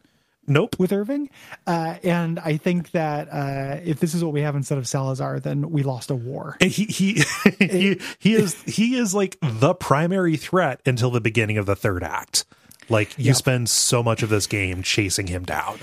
nope. 0.46 0.76
with 0.78 0.92
Irving, 0.92 1.30
uh, 1.66 1.96
and 2.04 2.38
I 2.38 2.56
think 2.56 2.92
that 2.92 3.28
uh, 3.32 3.80
if 3.84 4.00
this 4.00 4.14
is 4.14 4.22
what 4.22 4.32
we 4.32 4.42
have 4.42 4.54
instead 4.54 4.78
of 4.78 4.86
Salazar, 4.86 5.40
then 5.40 5.70
we 5.70 5.82
lost 5.82 6.10
a 6.10 6.14
war. 6.14 6.56
And 6.60 6.70
He 6.70 6.84
he 6.84 7.22
he 7.58 8.00
he 8.18 8.34
is 8.34 8.60
he 8.62 8.96
is 8.96 9.14
like 9.14 9.36
the 9.42 9.74
primary 9.74 10.36
threat 10.36 10.80
until 10.86 11.10
the 11.10 11.20
beginning 11.20 11.58
of 11.58 11.66
the 11.66 11.76
third 11.76 12.02
act. 12.04 12.44
Like 12.88 13.18
you 13.18 13.26
Yep. 13.26 13.36
spend 13.36 13.68
so 13.70 14.02
much 14.02 14.22
of 14.22 14.28
this 14.28 14.46
game 14.46 14.82
chasing 14.82 15.26
him 15.26 15.44
down. 15.44 15.78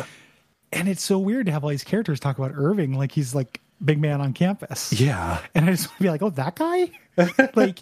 And 0.71 0.87
it's 0.87 1.03
so 1.03 1.19
weird 1.19 1.45
to 1.47 1.51
have 1.51 1.63
all 1.63 1.69
these 1.69 1.83
characters 1.83 2.19
talk 2.19 2.37
about 2.37 2.51
Irving 2.55 2.93
like 2.97 3.11
he's 3.11 3.35
like 3.35 3.59
big 3.83 3.99
man 3.99 4.21
on 4.21 4.31
campus. 4.33 4.93
Yeah. 4.93 5.39
And 5.53 5.65
I 5.65 5.71
just 5.71 5.87
want 5.89 5.97
to 5.97 6.03
be 6.03 6.09
like, 6.09 6.21
oh, 6.21 6.29
that 6.29 6.55
guy. 6.55 6.89
like 7.55 7.79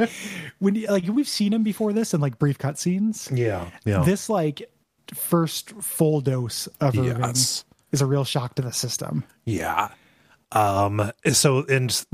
when 0.59 0.81
like 0.89 1.05
we've 1.07 1.27
seen 1.27 1.53
him 1.53 1.61
before 1.63 1.93
this 1.93 2.13
in 2.15 2.19
like 2.19 2.39
brief 2.39 2.57
cutscenes. 2.57 3.29
Yeah. 3.37 3.69
Yeah. 3.85 4.03
This 4.03 4.27
like 4.27 4.69
first 5.13 5.71
full 5.81 6.21
dose 6.21 6.67
of 6.79 6.97
Irving 6.97 7.05
Yes. 7.19 7.65
is 7.91 8.01
a 8.01 8.05
real 8.05 8.23
shock 8.23 8.55
to 8.55 8.61
the 8.61 8.71
system. 8.71 9.23
Yeah. 9.45 9.89
Um 10.53 11.11
so 11.31 11.63
and 11.67 12.05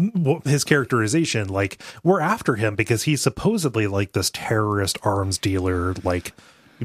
his 0.46 0.64
characterization 0.64 1.48
like 1.50 1.82
we're 2.04 2.20
after 2.20 2.56
him 2.56 2.76
because 2.76 3.04
he's 3.04 3.22
supposedly 3.22 3.88
like 3.88 4.12
this 4.14 4.30
terrorist 4.32 5.00
arms 5.04 5.38
dealer 5.40 5.94
like 6.04 6.34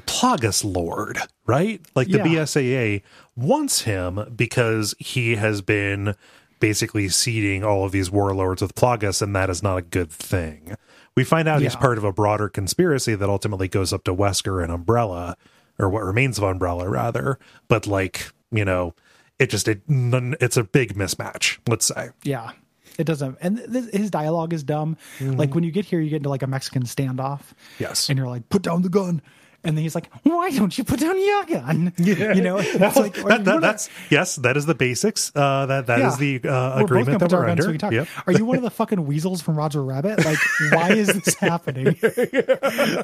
Plagas 0.07 0.65
Lord, 0.65 1.19
right? 1.47 1.83
Like 1.95 2.09
the 2.09 2.19
Yeah. 2.19 2.25
BSAA 2.25 3.03
wants 3.37 3.83
him 3.83 4.33
because 4.35 4.95
he 4.99 5.35
has 5.37 5.61
been 5.61 6.15
basically 6.61 7.11
seeding 7.11 7.63
all 7.65 7.85
of 7.85 7.93
these 7.93 8.11
warlords 8.11 8.63
with 8.63 8.75
Plagas 8.75 9.21
and 9.21 9.37
that 9.37 9.51
is 9.51 9.63
not 9.63 9.77
a 9.77 9.83
good 9.83 10.11
thing. 10.11 10.75
We 11.15 11.25
find 11.25 11.47
out 11.47 11.61
he's 11.61 11.77
part 11.77 11.99
of 11.99 12.05
a 12.05 12.13
broader 12.13 12.49
conspiracy 12.49 13.15
that 13.15 13.29
ultimately 13.29 13.69
goes 13.69 13.93
up 13.93 14.05
to 14.05 14.15
Wesker 14.15 14.63
and 14.63 14.73
Umbrella 14.73 15.37
or 15.79 15.89
what 15.89 16.03
remains 16.03 16.39
of 16.39 16.45
Umbrella 16.45 16.89
rather, 16.89 17.39
but 17.69 17.87
like, 17.87 18.33
you 18.51 18.65
know, 18.65 18.95
it 19.39 19.51
just 19.51 19.69
it, 19.69 19.83
it's 19.89 20.57
a 20.57 20.65
big 20.65 20.95
mismatch 20.95 21.59
let's 21.69 21.87
say. 21.87 22.11
Yeah. 22.23 22.53
It 22.99 23.05
doesn't, 23.05 23.39
and 23.41 23.57
th- 23.73 23.91
his 23.91 24.11
dialogue 24.11 24.53
is 24.53 24.63
dumb. 24.63 24.99
Like 25.19 25.49
mm-hmm. 25.49 25.55
when 25.55 25.65
you 25.65 25.71
get 25.71 25.87
here, 25.87 25.99
you 25.99 26.11
get 26.11 26.17
into 26.17 26.29
like 26.29 26.43
a 26.43 26.47
Mexican 26.47 26.83
standoff, 26.83 27.41
yes. 27.79 28.11
And 28.11 28.19
you're 28.19 28.29
like, 28.29 28.51
"Put 28.51 28.61
down 28.61 28.83
the 28.83 28.91
gun," 28.91 29.23
and 29.65 29.77
then 29.77 29.83
he's 29.83 29.95
like, 29.95 30.11
"Why 30.25 30.51
don't 30.51 30.77
you 30.77 30.85
put 30.85 31.01
down 31.01 31.19
your 31.25 31.45
gun?" 31.45 31.93
Yeah. 31.99 32.33
You 32.35 32.43
know, 32.43 32.59
it's 32.59 32.97
like 32.97 33.15
That- 33.15 33.45
that- 33.45 33.61
that's 33.61 33.89
yes, 34.11 34.37
that 34.37 34.57
is 34.57 34.67
the 34.67 34.75
basics. 34.75 35.31
Uh, 35.35 35.67
that 35.67 35.87
that 35.87 36.01
is 36.01 36.21
Yeah. 36.21 36.39
the 36.39 36.49
uh, 36.49 36.77
We're 36.79 36.85
agreement 36.85 37.19
that 37.21 37.33
we're 37.33 37.45
so 37.47 37.51
under. 37.51 37.89
we. 37.89 37.97
Yep. 37.97 38.09
Are 38.27 38.33
you 38.33 38.45
one 38.45 38.57
of 38.57 38.63
the 38.63 38.71
fucking 38.83 39.07
weasels 39.07 39.41
from 39.43 39.57
Roger 39.57 39.83
Rabbit? 39.83 40.25
Like, 40.25 40.39
why 40.73 40.93
is 40.93 41.09
this 41.09 41.35
happening? 41.41 41.97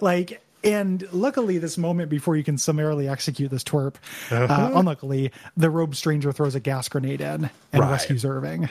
like, 0.00 0.40
and 0.64 1.06
luckily, 1.12 1.58
this 1.58 1.78
moment 1.78 2.10
before 2.10 2.36
you 2.36 2.42
can 2.44 2.58
summarily 2.58 3.08
execute 3.08 3.50
this 3.50 3.62
twerp, 3.64 3.94
uh 4.30 4.34
Uh-huh. 4.36 4.70
unluckily, 4.74 5.30
the 5.56 5.70
robe 5.70 5.94
stranger 5.94 6.32
throws 6.32 6.54
a 6.54 6.60
gas 6.60 6.88
grenade 6.88 7.20
in 7.20 7.50
and 7.72 7.82
Right. 7.82 7.90
rescues 7.90 8.24
Irving. 8.24 8.68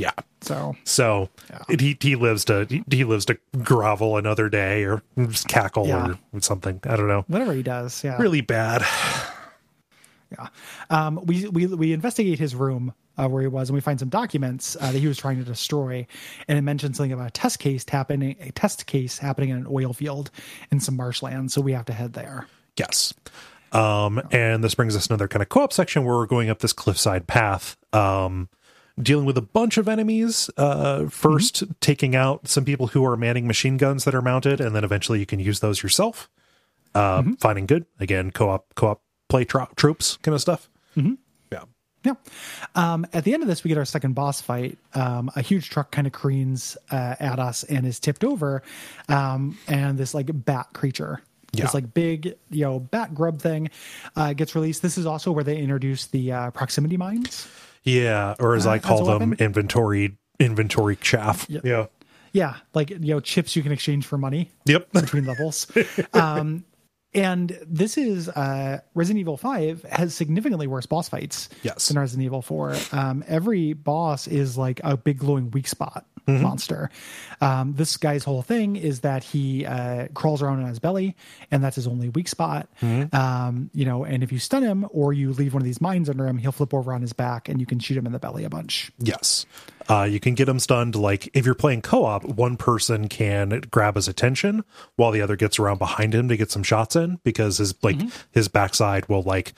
Yeah. 0.00 0.12
So 0.40 0.74
So 0.84 1.28
he 1.68 1.96
he 2.00 2.16
lives 2.16 2.44
to 2.46 2.66
he, 2.68 2.82
he 2.90 3.04
lives 3.04 3.26
to 3.26 3.38
grovel 3.62 4.16
another 4.16 4.48
day 4.48 4.84
or 4.84 5.02
just 5.28 5.48
cackle 5.48 5.86
Yeah. 5.86 6.14
or 6.32 6.40
something. 6.40 6.80
I 6.84 6.96
don't 6.96 7.08
know. 7.08 7.24
whatever 7.28 7.52
he 7.52 7.62
does, 7.62 8.02
yeah, 8.02 8.16
Really 8.20 8.40
bad. 8.40 8.82
yeah. 10.32 10.48
Um, 10.90 11.20
we 11.24 11.46
we 11.48 11.66
we 11.66 11.92
investigate 11.92 12.38
his 12.38 12.54
room 12.54 12.94
uh, 13.18 13.28
where 13.28 13.42
he 13.42 13.48
was, 13.48 13.68
and 13.68 13.74
we 13.74 13.80
find 13.80 13.98
some 13.98 14.08
documents 14.08 14.76
uh, 14.80 14.92
that 14.92 14.98
he 14.98 15.06
was 15.08 15.18
trying 15.18 15.38
to 15.38 15.44
destroy, 15.44 16.06
and 16.48 16.56
it 16.56 16.62
mentions 16.62 16.96
something 16.96 17.12
about 17.12 17.26
a 17.28 17.30
test 17.32 17.58
case 17.58 17.84
happening, 17.88 18.36
a 18.40 18.50
test 18.52 18.86
case 18.86 19.18
happening 19.18 19.50
in 19.50 19.56
an 19.58 19.66
oil 19.70 19.92
field 19.92 20.30
in 20.70 20.80
some 20.80 20.96
marshland. 20.96 21.52
So 21.52 21.60
we 21.60 21.72
have 21.72 21.84
to 21.86 21.92
head 21.92 22.12
there. 22.14 22.46
Yes. 22.76 23.12
Um, 23.72 24.20
and 24.32 24.64
this 24.64 24.74
brings 24.74 24.96
us 24.96 25.06
another 25.08 25.28
kind 25.28 25.42
of 25.42 25.48
co-op 25.48 25.72
section 25.72 26.04
where 26.04 26.16
we're 26.16 26.26
going 26.26 26.50
up 26.50 26.58
this 26.60 26.72
cliffside 26.72 27.26
path, 27.28 27.76
um, 27.92 28.48
dealing 29.02 29.24
with 29.24 29.36
a 29.36 29.42
bunch 29.42 29.76
of 29.76 29.88
enemies. 29.88 30.50
Uh, 30.56 31.00
1st 31.04 31.74
taking 31.80 32.14
out 32.14 32.48
some 32.48 32.64
people 32.64 32.88
who 32.88 33.04
are 33.04 33.16
manning 33.16 33.46
machine 33.46 33.76
guns 33.76 34.04
that 34.04 34.14
are 34.14 34.22
mounted, 34.22 34.60
and 34.60 34.74
then 34.74 34.84
eventually 34.84 35.18
you 35.18 35.26
can 35.26 35.40
use 35.40 35.60
those 35.60 35.82
yourself. 35.82 36.28
Uh, 36.94 37.22
Finding 37.38 37.66
good 37.66 37.86
again, 38.00 38.30
co-op 38.30 38.74
co-op 38.74 39.00
play 39.28 39.44
tro- 39.44 39.68
troops 39.76 40.18
kind 40.22 40.34
of 40.34 40.40
stuff. 40.40 40.68
Mm-hmm. 40.96 41.14
Yeah. 41.52 41.64
Yeah. 42.04 42.14
Um, 42.74 43.06
at 43.12 43.24
the 43.24 43.32
end 43.32 43.42
of 43.42 43.48
this, 43.48 43.62
we 43.62 43.68
get 43.68 43.78
our 43.78 43.84
second 43.84 44.14
boss 44.14 44.40
fight. 44.40 44.76
Um, 44.94 45.30
a 45.36 45.42
huge 45.42 45.70
truck 45.70 45.92
kind 45.92 46.06
of 46.06 46.12
careens 46.12 46.76
uh, 46.90 47.14
at 47.20 47.38
us 47.38 47.62
and 47.64 47.86
is 47.86 48.00
tipped 48.00 48.24
over, 48.24 48.62
um, 49.08 49.56
and 49.68 49.98
this 49.98 50.14
like 50.14 50.30
bat 50.32 50.68
creature. 50.72 51.22
Yeah. 51.52 51.64
This 51.64 51.74
like 51.74 51.92
big, 51.94 52.36
you 52.50 52.64
know, 52.64 52.78
bat 52.78 53.14
grub 53.14 53.40
thing 53.40 53.70
uh, 54.14 54.32
gets 54.34 54.54
released. 54.54 54.82
This 54.82 54.96
is 54.96 55.06
also 55.06 55.32
where 55.32 55.42
they 55.42 55.58
introduce 55.58 56.06
the 56.06 56.32
uh, 56.32 56.50
proximity 56.52 56.96
mines. 56.96 57.48
Yeah, 57.82 58.34
or 58.38 58.54
as 58.54 58.66
Uh, 58.66 58.70
I 58.72 58.74
as 58.76 58.82
call 58.82 59.04
them, 59.18 59.32
inventory 59.34 60.16
inventory 60.38 60.96
chaff. 60.96 61.46
Yeah. 61.48 61.86
Yeah, 62.32 62.56
like 62.74 62.90
you 62.90 62.98
know, 63.00 63.20
chips 63.20 63.56
you 63.56 63.62
can 63.62 63.72
exchange 63.72 64.06
for 64.06 64.16
money 64.16 64.50
Yep. 64.66 64.92
between 64.92 65.24
levels. 65.26 65.66
Um, 66.14 66.64
and 67.14 67.58
this 67.66 67.96
is 67.98 68.28
uh, 68.28 68.80
Resident 68.94 69.20
Evil 69.20 69.36
5 69.36 69.82
has 69.84 70.14
significantly 70.14 70.66
worse 70.66 70.86
boss 70.86 71.08
fights 71.08 71.48
Yes. 71.62 71.88
than 71.88 71.98
Resident 71.98 72.24
Evil 72.24 72.42
4. 72.42 72.76
Um, 72.92 73.24
every 73.26 73.72
boss 73.72 74.26
is 74.28 74.56
like 74.56 74.80
a 74.84 74.96
big 74.96 75.18
glowing 75.18 75.50
weak 75.50 75.66
spot 75.68 76.06
monster. 76.26 76.90
Um, 77.40 77.74
this 77.74 77.96
guy's 77.96 78.22
whole 78.22 78.42
thing 78.42 78.76
is 78.76 79.00
that 79.00 79.24
he 79.24 79.66
uh, 79.66 80.06
crawls 80.14 80.42
around 80.42 80.60
on 80.62 80.68
his 80.68 80.78
belly, 80.78 81.16
and 81.50 81.64
that's 81.64 81.74
his 81.74 81.88
only 81.88 82.08
weak 82.10 82.28
spot. 82.28 82.68
Um, 83.12 83.68
you 83.74 83.84
know, 83.84 84.04
and 84.04 84.22
if 84.22 84.30
you 84.30 84.38
stun 84.38 84.62
him 84.62 84.86
or 84.92 85.12
you 85.12 85.32
leave 85.32 85.54
one 85.54 85.60
of 85.62 85.64
these 85.64 85.80
mines 85.80 86.08
under 86.08 86.28
him, 86.28 86.38
he'll 86.38 86.52
flip 86.52 86.72
over 86.72 86.92
on 86.92 87.00
his 87.00 87.12
back, 87.12 87.48
and 87.48 87.58
you 87.58 87.66
can 87.66 87.80
shoot 87.80 87.96
him 87.96 88.06
in 88.06 88.12
the 88.12 88.20
belly 88.20 88.44
a 88.44 88.48
bunch. 88.50 88.92
Yes. 89.00 89.44
Uh, 89.90 90.04
you 90.04 90.20
can 90.20 90.34
get 90.34 90.48
him 90.48 90.60
stunned. 90.60 90.94
Like 90.94 91.28
if 91.34 91.44
you're 91.44 91.56
playing 91.56 91.82
co-op, 91.82 92.24
one 92.24 92.56
person 92.56 93.08
can 93.08 93.62
grab 93.70 93.96
his 93.96 94.06
attention 94.06 94.64
while 94.94 95.10
the 95.10 95.20
other 95.20 95.34
gets 95.34 95.58
around 95.58 95.78
behind 95.78 96.14
him 96.14 96.28
to 96.28 96.36
get 96.36 96.50
some 96.50 96.62
shots 96.62 96.94
in 96.94 97.18
because 97.24 97.58
his 97.58 97.74
like 97.82 97.96
his 98.30 98.46
backside 98.46 99.08
will 99.08 99.22
like 99.22 99.52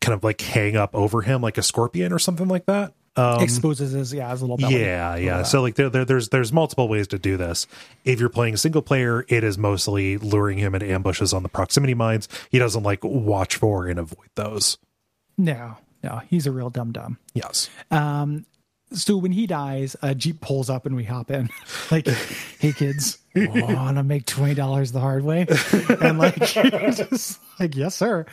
kind 0.00 0.14
of 0.14 0.22
like 0.22 0.40
hang 0.40 0.76
up 0.76 0.94
over 0.94 1.22
him 1.22 1.42
like 1.42 1.58
a 1.58 1.62
scorpion 1.62 2.12
or 2.12 2.20
something 2.20 2.46
like 2.46 2.66
that. 2.66 2.92
Um, 3.16 3.42
Exposes 3.42 3.90
his 3.90 4.14
yeah 4.14 4.30
his 4.30 4.42
little 4.42 4.56
belly. 4.56 4.80
yeah, 4.80 5.16
yeah. 5.16 5.42
So 5.42 5.60
like 5.60 5.74
there, 5.74 5.90
there, 5.90 6.04
there's 6.04 6.28
there's 6.28 6.52
multiple 6.52 6.88
ways 6.88 7.08
to 7.08 7.18
do 7.18 7.36
this. 7.36 7.66
If 8.04 8.20
you're 8.20 8.28
playing 8.28 8.56
single 8.58 8.82
player, 8.82 9.24
it 9.26 9.42
is 9.42 9.58
mostly 9.58 10.18
luring 10.18 10.58
him 10.58 10.76
into 10.76 10.88
ambushes 10.88 11.32
on 11.32 11.42
the 11.42 11.48
proximity 11.48 11.94
mines. 11.94 12.28
He 12.50 12.60
doesn't 12.60 12.84
like 12.84 13.02
watch 13.02 13.56
for 13.56 13.88
and 13.88 13.98
avoid 13.98 14.28
those. 14.36 14.78
No, 15.36 15.78
no, 16.04 16.20
he's 16.28 16.46
a 16.46 16.52
real 16.52 16.70
dumb 16.70 16.92
dumb. 16.92 17.18
Yes. 17.34 17.68
So 18.90 19.16
when 19.18 19.32
he 19.32 19.46
dies, 19.46 19.96
a 20.02 20.14
jeep 20.14 20.40
pulls 20.40 20.70
up 20.70 20.86
and 20.86 20.96
we 20.96 21.04
hop 21.04 21.30
in. 21.30 21.50
like, 21.90 22.06
hey 22.58 22.72
kids, 22.72 23.18
want 23.34 23.96
to 23.98 24.02
make 24.02 24.24
twenty 24.26 24.54
dollars 24.54 24.92
the 24.92 25.00
hard 25.00 25.24
way? 25.24 25.46
And 26.00 26.18
like, 26.18 26.36
just 26.46 27.38
like 27.60 27.76
yes, 27.76 27.94
sir. 27.94 28.24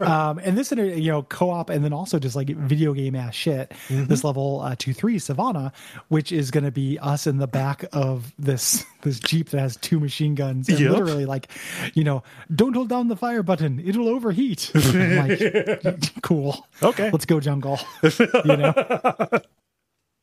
Um, 0.00 0.38
and 0.38 0.56
this, 0.56 0.70
you 0.70 1.10
know, 1.10 1.22
co-op, 1.24 1.68
and 1.68 1.84
then 1.84 1.92
also 1.92 2.18
just 2.18 2.36
like 2.36 2.48
video 2.48 2.92
game 2.94 3.14
ass 3.16 3.34
shit. 3.34 3.72
This 3.90 4.22
level 4.24 4.60
uh, 4.60 4.76
two 4.78 4.94
three 4.94 5.18
Savannah, 5.18 5.72
which 6.08 6.30
is 6.32 6.50
going 6.50 6.64
to 6.64 6.70
be 6.70 6.98
us 7.00 7.26
in 7.26 7.38
the 7.38 7.48
back 7.48 7.84
of 7.92 8.32
this 8.38 8.84
this 9.02 9.18
jeep 9.18 9.50
that 9.50 9.58
has 9.60 9.76
two 9.78 9.98
machine 10.00 10.34
guns, 10.34 10.68
and 10.68 10.78
Yep. 10.78 10.90
literally 10.92 11.26
like, 11.26 11.48
you 11.94 12.04
know, 12.04 12.22
don't 12.54 12.74
hold 12.74 12.88
down 12.88 13.08
the 13.08 13.16
fire 13.16 13.42
button; 13.42 13.80
it'll 13.84 14.08
overheat. 14.08 14.70
Like, 14.94 16.22
cool. 16.22 16.66
Okay. 16.82 17.10
let's 17.10 17.26
go 17.26 17.40
jungle. 17.40 17.78
You 18.02 18.56
know. 18.56 19.28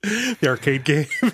The 0.39 0.47
arcade 0.47 0.83
game. 0.83 1.07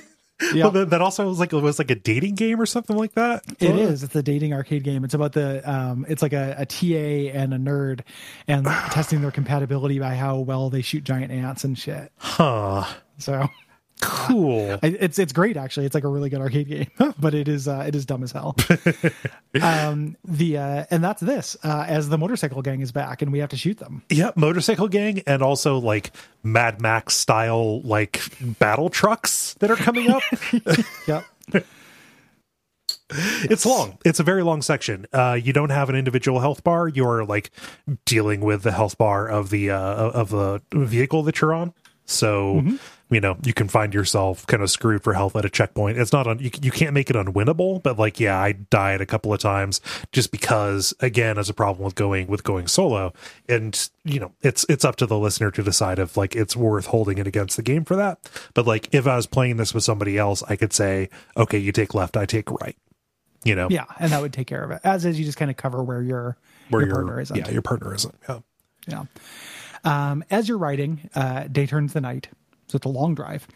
Yeah. 0.54 0.66
Well, 0.66 0.72
that, 0.72 0.90
that 0.92 1.02
also 1.02 1.28
was 1.28 1.40
like 1.40 1.52
it 1.52 1.60
was 1.60 1.80
like 1.80 1.90
a 1.90 1.96
dating 1.96 2.36
game 2.36 2.62
or 2.62 2.68
something 2.68 2.96
like 2.96 3.14
that. 3.14 3.44
It 3.60 3.76
is. 3.76 4.04
It's 4.04 4.16
a 4.16 4.22
dating 4.22 4.54
arcade 4.54 4.84
game. 4.84 5.04
It's 5.04 5.16
about 5.16 5.34
the 5.34 5.68
um 5.68 6.06
it's 6.08 6.22
like 6.22 6.34
a, 6.34 6.54
a 6.60 6.66
TA 6.68 7.36
and 7.36 7.56
a 7.56 7.58
nerd 7.58 8.02
and 8.48 8.64
testing 8.92 9.22
their 9.22 9.32
compatibility 9.32 9.98
by 9.98 10.14
how 10.14 10.38
well 10.38 10.70
they 10.70 10.84
shoot 10.84 11.04
giant 11.04 11.32
ants 11.32 11.64
and 11.64 11.76
shit. 11.76 12.12
Huh. 12.18 12.86
So 13.18 13.50
Cool. 14.02 14.80
It's 14.88 15.20
it's 15.20 15.34
great 15.34 15.58
actually. 15.58 15.86
It's 15.86 15.96
like 15.96 16.04
a 16.04 16.08
really 16.08 16.30
good 16.30 16.40
arcade 16.40 16.68
game, 16.68 16.92
but 17.20 17.34
it 17.34 17.48
is 17.48 17.68
uh, 17.68 17.84
it 17.88 17.96
is 17.96 18.06
dumb 18.06 18.24
as 18.24 18.32
hell. 18.32 18.56
um 19.62 20.16
the 20.24 20.58
uh 20.58 20.86
and 20.92 21.04
that's 21.04 21.22
this 21.22 21.58
uh 21.64 21.86
as 21.88 22.10
the 22.10 22.18
motorcycle 22.18 22.62
gang 22.62 22.82
is 22.82 22.92
back 22.92 23.22
and 23.22 23.32
we 23.32 23.40
have 23.40 23.50
to 23.50 23.58
shoot 23.58 23.78
them. 23.78 24.04
Yeah, 24.10 24.32
motorcycle 24.36 24.88
gang 24.88 25.24
and 25.28 25.42
also 25.42 25.78
like 25.78 26.12
Mad 26.44 26.82
Max 26.82 27.16
style 27.16 27.82
like 27.82 28.22
battle 28.60 28.90
trucks 28.90 29.56
that 29.56 29.72
are 29.72 29.76
coming 29.76 30.10
up. 30.10 30.24
Yep. 31.08 31.26
it's 33.50 33.66
long. 33.66 33.98
It's 34.06 34.20
a 34.20 34.24
very 34.24 34.44
long 34.44 34.62
section. 34.62 35.06
Uh 35.12 35.38
you 35.42 35.54
don't 35.54 35.72
have 35.72 35.90
an 35.90 35.96
individual 35.96 36.40
health 36.40 36.64
bar. 36.64 36.88
You're 36.88 37.26
like 37.26 37.52
dealing 38.06 38.42
with 38.42 38.64
the 38.64 38.72
health 38.72 38.98
bar 38.98 39.28
of 39.28 39.50
the 39.50 39.72
uh 39.72 39.78
of 40.12 40.30
the 40.30 40.62
vehicle 40.72 41.24
that 41.24 41.42
you're 41.42 41.54
on. 41.54 41.74
So, 42.10 42.64
you 43.10 43.22
know, 43.22 43.38
you 43.44 43.54
can 43.54 43.68
find 43.68 43.94
yourself 43.94 44.46
kind 44.48 44.62
of 44.62 44.70
screwed 44.70 45.04
for 45.04 45.14
health 45.14 45.36
at 45.36 45.46
a 45.46 45.50
checkpoint. 45.50 45.98
It's 45.98 46.12
not 46.12 46.28
on 46.28 46.40
you, 46.40 46.52
you 46.62 46.72
can't 46.72 46.94
make 46.94 47.10
it 47.10 47.16
unwinnable, 47.16 47.82
but 47.82 47.98
like 47.98 48.20
yeah, 48.20 48.38
I 48.40 48.52
died 48.52 49.00
a 49.02 49.06
couple 49.06 49.34
of 49.34 49.40
times 49.40 49.80
just 50.12 50.32
because 50.32 50.94
again 51.00 51.38
as 51.38 51.50
a 51.50 51.54
problem 51.54 51.86
with 51.86 51.96
going 51.96 52.28
with 52.28 52.44
going 52.44 52.68
solo 52.68 53.14
and 53.48 53.90
you 54.04 54.20
know, 54.20 54.34
it's 54.42 54.66
it's 54.68 54.84
up 54.84 54.98
to 54.98 55.06
the 55.06 55.18
listener 55.18 55.52
to 55.52 55.64
decide 55.64 56.00
if 56.00 56.18
like 56.18 56.36
it's 56.36 56.56
worth 56.56 56.88
holding 56.88 57.18
it 57.18 57.28
against 57.28 57.56
the 57.58 57.64
game 57.64 57.86
for 57.86 57.96
that. 57.96 58.30
But 58.54 58.68
like 58.68 58.90
if 58.94 59.08
I 59.08 59.16
was 59.16 59.26
playing 59.26 59.58
this 59.58 59.74
with 59.74 59.84
somebody 59.84 60.18
else, 60.18 60.44
I 60.50 60.56
could 60.56 60.74
say, 60.74 61.10
okay, 61.36 61.58
you 61.58 61.72
take 61.72 61.94
left, 61.94 62.18
I 62.18 62.26
take 62.26 62.50
right. 62.52 62.76
You 63.44 63.56
know, 63.56 63.68
Yeah, 63.70 63.86
and 64.00 64.12
that 64.12 64.22
would 64.22 64.34
take 64.34 64.48
care 64.48 64.64
of 64.64 64.72
it. 64.72 64.82
As 64.84 65.06
is 65.06 65.18
you 65.18 65.24
just 65.24 65.38
kind 65.38 65.50
of 65.50 65.56
cover 65.56 65.82
where 65.84 66.02
your 66.02 66.38
where 66.70 66.82
your 66.82 66.90
your 66.90 66.96
partner 66.96 67.22
is. 67.22 67.32
yeah, 67.34 67.50
your 67.50 67.62
partner 67.62 67.94
isn't. 67.94 68.16
Yeah. 68.28 68.40
Yeah. 68.88 69.04
Um, 69.84 70.24
as 70.30 70.50
you're 70.50 70.58
writing 70.58 71.10
uh, 71.16 71.44
day 71.44 71.66
turns 71.66 71.94
the 71.94 72.02
night. 72.02 72.28
So 72.68 72.76
it's 72.76 72.86
a 72.86 72.90
long 72.90 73.16
drive. 73.16 73.48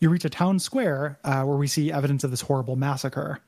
You 0.00 0.08
reach 0.10 0.24
a 0.24 0.30
town 0.30 0.58
square 0.58 1.18
uh, 1.24 1.42
where 1.44 1.56
we 1.56 1.66
see 1.68 1.92
evidence 1.92 2.24
of 2.24 2.30
this 2.30 2.40
horrible 2.40 2.76
massacre. 2.76 3.40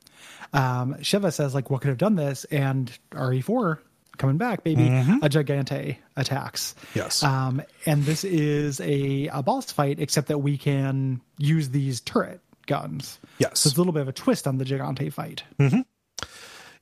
Um, 0.52 0.94
Sheva 1.00 1.32
says, 1.32 1.54
like, 1.54 1.70
what 1.70 1.80
could 1.80 1.88
have 1.88 1.98
done 1.98 2.14
this? 2.14 2.44
And 2.44 2.90
RE4 3.10 3.78
coming 4.16 4.36
back, 4.36 4.64
baby, 4.64 4.82
a 5.22 5.28
Gigante 5.28 5.96
attacks. 6.16 6.74
Yes. 6.94 7.22
Um, 7.22 7.62
and 7.86 8.04
this 8.04 8.24
is 8.24 8.80
a, 8.80 9.28
a 9.32 9.42
boss 9.42 9.70
fight, 9.72 10.00
except 10.00 10.28
that 10.28 10.38
we 10.38 10.56
can 10.58 11.20
use 11.38 11.68
these 11.70 12.00
turret 12.00 12.40
guns. 12.66 13.18
Yes. 13.38 13.60
So 13.60 13.68
it's 13.68 13.76
a 13.76 13.80
little 13.80 13.92
bit 13.92 14.02
of 14.02 14.08
a 14.08 14.12
twist 14.12 14.46
on 14.46 14.58
the 14.58 14.64
Gigante 14.64 15.12
fight. 15.12 15.42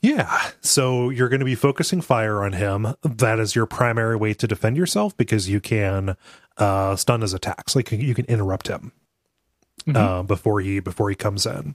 Yeah. 0.07 0.51
So 0.61 1.11
you're 1.11 1.28
going 1.28 1.41
to 1.41 1.47
be 1.47 1.57
focusing 1.57 2.01
fire 2.01 2.45
on 2.45 2.53
him. 2.53 2.95
That 3.03 3.41
is 3.41 3.57
your 3.57 3.66
primary 3.66 4.15
way 4.15 4.35
to 4.35 4.47
defend 4.47 4.77
yourself 4.77 5.16
because 5.16 5.49
you 5.49 5.61
can 5.61 6.16
uh, 6.57 6.95
stun 6.95 7.23
his 7.23 7.35
attacks. 7.35 7.74
Like 7.74 7.91
you 7.91 8.15
can 8.15 8.24
interrupt 8.27 8.69
him 8.69 8.93
uh, 9.93 10.23
before 10.23 10.61
he 10.61 10.78
before 10.78 11.11
he 11.11 11.16
comes 11.16 11.45
in. 11.45 11.74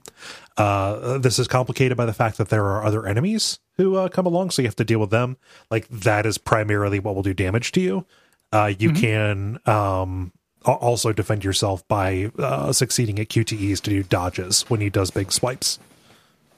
Uh, 0.56 1.18
this 1.18 1.38
is 1.38 1.46
complicated 1.46 1.98
by 1.98 2.06
the 2.06 2.14
fact 2.14 2.38
that 2.38 2.48
there 2.48 2.64
are 2.64 2.82
other 2.82 3.06
enemies 3.06 3.58
who 3.76 3.96
uh, 3.96 4.08
come 4.08 4.24
along, 4.24 4.48
so 4.48 4.62
you 4.62 4.68
have 4.68 4.76
to 4.76 4.84
deal 4.84 4.98
with 4.98 5.10
them. 5.10 5.36
Like 5.70 5.86
that 5.88 6.24
is 6.24 6.38
primarily 6.38 6.98
what 6.98 7.14
will 7.14 7.22
do 7.22 7.34
damage 7.34 7.70
to 7.72 7.82
you. 7.82 8.06
Uh, 8.50 8.72
you 8.78 8.92
can 8.92 9.58
um, 9.66 10.32
also 10.64 11.12
defend 11.12 11.44
yourself 11.44 11.86
by 11.86 12.30
uh, 12.38 12.72
succeeding 12.72 13.18
at 13.18 13.28
QTEs 13.28 13.80
to 13.82 13.90
do 13.90 14.02
dodges 14.02 14.62
when 14.68 14.80
he 14.80 14.88
does 14.88 15.10
big 15.10 15.32
swipes. 15.32 15.78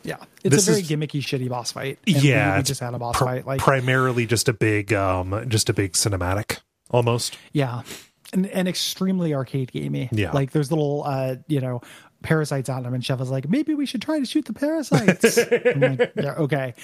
Yeah, 0.05 0.17
it's 0.45 0.55
This 0.55 0.69
a 0.69 0.71
very 0.73 0.83
is- 0.83 0.89
gimmicky, 0.91 1.21
shitty 1.21 1.49
boss 1.49 1.73
fight. 1.73 1.99
And 2.07 2.17
we- 2.17 2.29
yeah, 2.29 2.55
we, 2.55 2.61
it's 2.61 2.69
just 2.69 2.81
had 2.81 2.95
a 2.95 2.99
boss 2.99 3.17
pr- 3.19 3.25
fight. 3.25 3.47
Like, 3.47 3.61
primarily 3.61 4.27
just 4.27 4.49
a 4.49 4.53
big, 4.53 4.93
um, 4.93 5.45
just 5.49 5.69
a 5.69 5.73
big 5.73 5.93
cinematic 5.95 6.59
almost. 6.91 7.37
yeah, 7.53 7.83
and, 8.33 8.47
and 8.49 8.69
extremely 8.69 9.33
arcade 9.35 9.73
gamey. 9.73 10.09
Yeah. 10.13 10.33
like 10.33 10.51
there's 10.53 10.71
little, 10.71 11.05
uh, 11.07 11.37
you 11.49 11.61
know, 11.61 11.81
parasites 12.23 12.69
on 12.69 12.83
them, 12.83 12.95
and 12.95 13.05
Chef 13.05 13.19
was 13.19 13.31
like, 13.31 13.49
maybe 13.49 13.75
we 13.75 13.87
should 13.87 14.03
try 14.03 14.19
to 14.19 14.25
shoot 14.27 14.45
the 14.47 14.53
parasites. 14.55 15.39
Like, 15.77 16.13
yeah, 16.17 16.35
okay. 16.39 16.75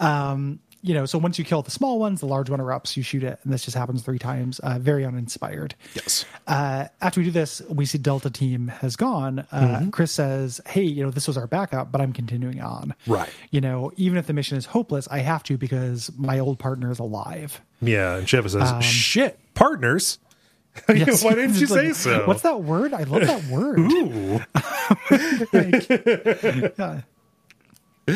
Um, 0.00 0.60
you 0.82 0.94
know, 0.94 1.06
so 1.06 1.16
once 1.16 1.38
you 1.38 1.44
kill 1.44 1.62
the 1.62 1.70
small 1.70 1.98
ones, 2.00 2.20
the 2.20 2.26
large 2.26 2.50
one 2.50 2.58
erupts, 2.60 2.96
you 2.96 3.02
shoot 3.02 3.22
it, 3.22 3.38
and 3.44 3.52
this 3.52 3.64
just 3.64 3.76
happens 3.76 4.02
three 4.02 4.18
times. 4.18 4.58
Uh, 4.60 4.78
very 4.80 5.04
uninspired. 5.04 5.74
Yes. 5.94 6.24
uh, 6.48 6.86
after 7.00 7.20
we 7.20 7.24
do 7.26 7.30
this, 7.30 7.62
we 7.68 7.86
see 7.86 7.98
Delta 7.98 8.30
Team 8.30 8.68
has 8.68 8.96
gone. 8.96 9.40
Uh, 9.52 9.60
Mm-hmm. 9.62 9.90
Chris 9.90 10.10
says, 10.12 10.60
"Hey, 10.66 10.82
you 10.82 11.02
know, 11.04 11.10
this 11.10 11.26
was 11.28 11.36
our 11.38 11.46
backup, 11.46 11.92
but 11.92 12.00
I'm 12.00 12.12
continuing 12.12 12.60
on. 12.60 12.94
Right. 13.06 13.30
You 13.50 13.60
know, 13.60 13.92
even 13.96 14.18
if 14.18 14.26
the 14.26 14.32
mission 14.32 14.58
is 14.58 14.66
hopeless, 14.66 15.06
I 15.10 15.18
have 15.20 15.42
to 15.44 15.56
because 15.56 16.10
my 16.18 16.38
old 16.40 16.58
partner 16.58 16.90
is 16.90 16.98
alive. 16.98 17.60
Yeah, 17.80 18.16
and 18.16 18.26
Sheva 18.26 18.50
says, 18.50 18.70
Um, 18.72 18.80
"Shit, 18.80 19.38
partners." 19.54 20.18
Yes. 20.88 21.22
Why 21.22 21.34
didn't 21.34 21.56
you 21.60 21.66
like, 21.66 21.80
say 21.80 21.92
so? 21.92 22.26
What's 22.26 22.42
that 22.42 22.62
word? 22.62 22.94
I 22.94 23.02
love 23.02 23.26
that 23.26 23.44
word. 23.44 23.78
Ooh, 23.78 24.40
Like, 25.52 26.78
yeah. 26.78 27.00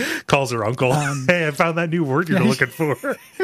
calls 0.26 0.52
her 0.52 0.64
uncle. 0.64 0.92
Um, 0.92 1.24
hey, 1.26 1.46
I 1.46 1.50
found 1.50 1.78
that 1.78 1.90
new 1.90 2.04
word 2.04 2.28
you're 2.28 2.40
looking 2.40 2.68
for. 2.68 2.94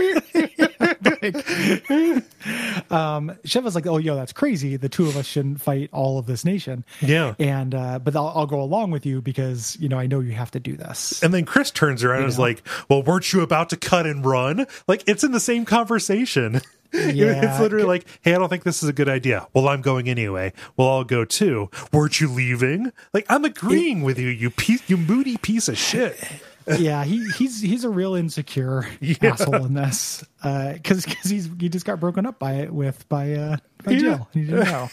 Sheva's 3.45 3.75
like, 3.75 3.87
oh, 3.87 3.99
yo, 3.99 4.15
that's 4.15 4.33
crazy. 4.33 4.77
The 4.77 4.89
two 4.89 5.07
of 5.07 5.17
us 5.17 5.27
shouldn't 5.27 5.61
fight 5.61 5.91
all 5.93 6.19
of 6.19 6.27
this 6.27 6.45
nation. 6.45 6.85
Yeah. 7.01 7.35
And, 7.39 7.75
uh, 7.75 7.99
but 7.99 8.17
I'll, 8.17 8.33
I'll 8.35 8.47
go 8.47 8.61
along 8.61 8.91
with 8.91 9.07
you 9.07 9.21
because, 9.21 9.77
you 9.81 9.89
know, 9.89 9.99
I 9.99 10.07
know 10.07 10.21
you 10.21 10.33
have 10.33 10.51
to 10.53 10.61
do 10.61 10.77
this. 10.77 11.23
And 11.23 11.33
then 11.33 11.45
Chris 11.45 11.71
turns 11.71 12.05
around 12.05 12.23
and 12.23 12.29
is 12.29 12.39
like, 12.39 12.67
"Well, 12.89 13.03
weren't 13.03 13.33
you 13.33 13.43
about 13.43 13.71
to 13.71 13.77
cut 13.77 14.07
and 14.07 14.25
run?" 14.25 14.67
Like 14.87 15.05
it's 15.07 15.25
in 15.25 15.33
the 15.33 15.41
same 15.41 15.65
conversation. 15.65 16.61
Yeah. 17.15 17.51
it's 17.53 17.61
literally 17.61 17.87
like, 17.87 18.07
"Hey, 18.21 18.35
I 18.35 18.39
don't 18.39 18.49
think 18.49 18.65
this 18.65 18.83
is 18.83 18.89
a 18.89 18.93
good 18.93 19.09
idea." 19.09 19.47
Well, 19.55 19.69
I'm 19.69 19.81
going 19.81 20.09
anyway. 20.09 20.53
Well, 20.77 20.89
I'll 20.89 21.05
go 21.05 21.25
too. 21.25 21.71
Weren't 21.93 22.21
you 22.21 22.29
leaving? 22.29 22.93
Like 23.15 23.27
I'm 23.29 23.45
agreeing 23.45 24.03
with 24.03 24.19
you, 24.19 24.29
you 24.29 24.51
piece, 24.51 24.83
you 24.89 24.97
moody 24.97 25.37
piece 25.39 25.69
of 25.69 25.79
shit. 25.79 26.23
yeah, 26.79 27.03
he, 27.05 27.27
he's 27.39 27.61
he's 27.61 27.85
a 27.85 27.91
real 27.91 28.15
insecure 28.15 28.87
asshole 29.23 29.65
in 29.65 29.75
this 29.75 30.23
because 30.43 31.05
because 31.05 31.31
he's 31.31 31.49
he 31.59 31.69
just 31.69 31.85
got 31.87 31.99
broken 31.99 32.27
up 32.27 32.39
by 32.39 32.55
it 32.57 32.71
with 32.73 33.09
by 33.09 33.33
uh 33.33 33.57
by 33.85 33.93
Yeah. 33.93 33.99
Jill. 33.99 34.29
He 34.35 34.41
didn't 34.45 34.65
know, 34.65 34.89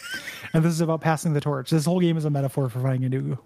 and 0.54 0.64
this 0.64 0.72
is 0.72 0.80
about 0.80 1.00
passing 1.00 1.32
the 1.32 1.40
torch. 1.40 1.70
This 1.70 1.84
whole 1.84 2.00
game 2.00 2.16
is 2.16 2.24
a 2.24 2.30
metaphor 2.30 2.68
for 2.70 2.80
finding 2.80 3.04
a 3.04 3.08
new, 3.08 3.38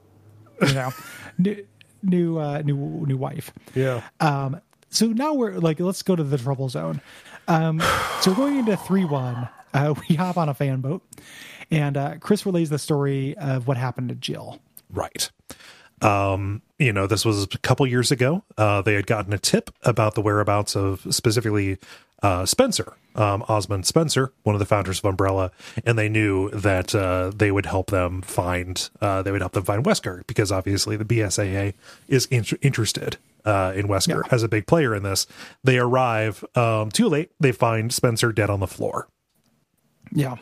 you 0.67 0.75
know, 0.75 0.91
new 1.39 1.67
new 2.03 2.39
uh, 2.39 2.63
new 2.65 3.05
new 3.07 3.17
wife. 3.17 3.53
Yeah. 3.75 4.03
Um, 4.21 4.61
so 4.91 5.07
now 5.07 5.35
we're 5.35 5.59
like, 5.59 5.81
let's 5.81 6.03
go 6.03 6.15
to 6.15 6.23
the 6.23 6.39
trouble 6.39 6.69
zone. 6.69 7.01
Um, 7.49 7.81
so 8.21 8.31
we're 8.31 8.37
going 8.37 8.59
into 8.59 8.77
three 8.77 9.05
one. 9.05 9.49
Uh, 9.73 9.95
we 10.09 10.17
hop 10.17 10.37
on 10.37 10.49
a 10.49 10.55
fan 10.55 10.81
boat, 10.81 11.03
and 11.71 11.97
uh, 11.97 12.17
Chris 12.19 12.47
relays 12.47 12.71
the 12.71 12.79
story 12.79 13.37
of 13.37 13.67
what 13.67 13.77
happened 13.77 14.09
to 14.11 14.15
Jill. 14.15 14.61
Right. 14.91 15.31
Um, 16.01 16.63
you 16.79 16.93
know, 16.93 17.07
this 17.07 17.25
was 17.25 17.45
a 17.45 17.59
couple 17.59 17.87
years 17.87 18.11
ago. 18.11 18.45
Uh, 18.59 18.83
they 18.83 18.95
had 18.95 19.07
gotten 19.07 19.33
a 19.33 19.39
tip 19.39 19.71
about 19.83 20.15
the 20.15 20.21
whereabouts 20.21 20.77
of 20.77 21.07
specifically 21.15 21.79
uh, 22.23 22.47
Spencer, 22.47 22.95
um, 23.15 23.45
Osmond 23.49 23.87
Spencer, 23.87 24.33
one 24.43 24.55
of 24.55 24.59
the 24.59 24.67
founders 24.67 24.99
of 24.99 25.05
Umbrella, 25.05 25.51
and 25.85 25.99
they 25.99 26.09
knew 26.09 26.51
that 26.51 26.95
uh, 26.95 27.31
they 27.35 27.51
would 27.51 27.67
help 27.67 27.91
them 27.91 28.23
find 28.23 28.89
uh, 29.01 29.23
they 29.23 29.31
would 29.31 29.41
help 29.41 29.53
them 29.53 29.65
find 29.65 29.85
Wesker 29.85 30.27
because 30.27 30.51
obviously 30.51 30.97
the 30.97 31.05
BSAA 31.05 31.75
is 32.09 32.27
in- 32.27 32.59
interested 32.63 33.19
uh, 33.45 33.73
in 33.75 33.87
Wesker 33.89 34.23
Yeah. 34.25 34.29
as 34.31 34.43
a 34.43 34.49
big 34.49 34.67
player 34.67 34.95
in 34.95 35.03
this. 35.03 35.27
They 35.63 35.79
arrive 35.79 36.45
um, 36.55 36.91
too 36.91 37.09
late. 37.09 37.31
They 37.41 37.53
find 37.53 37.93
Spencer 37.93 38.33
dead 38.33 38.51
on 38.51 38.61
the 38.61 38.67
floor. 38.67 39.09
Yeah. 40.13 40.37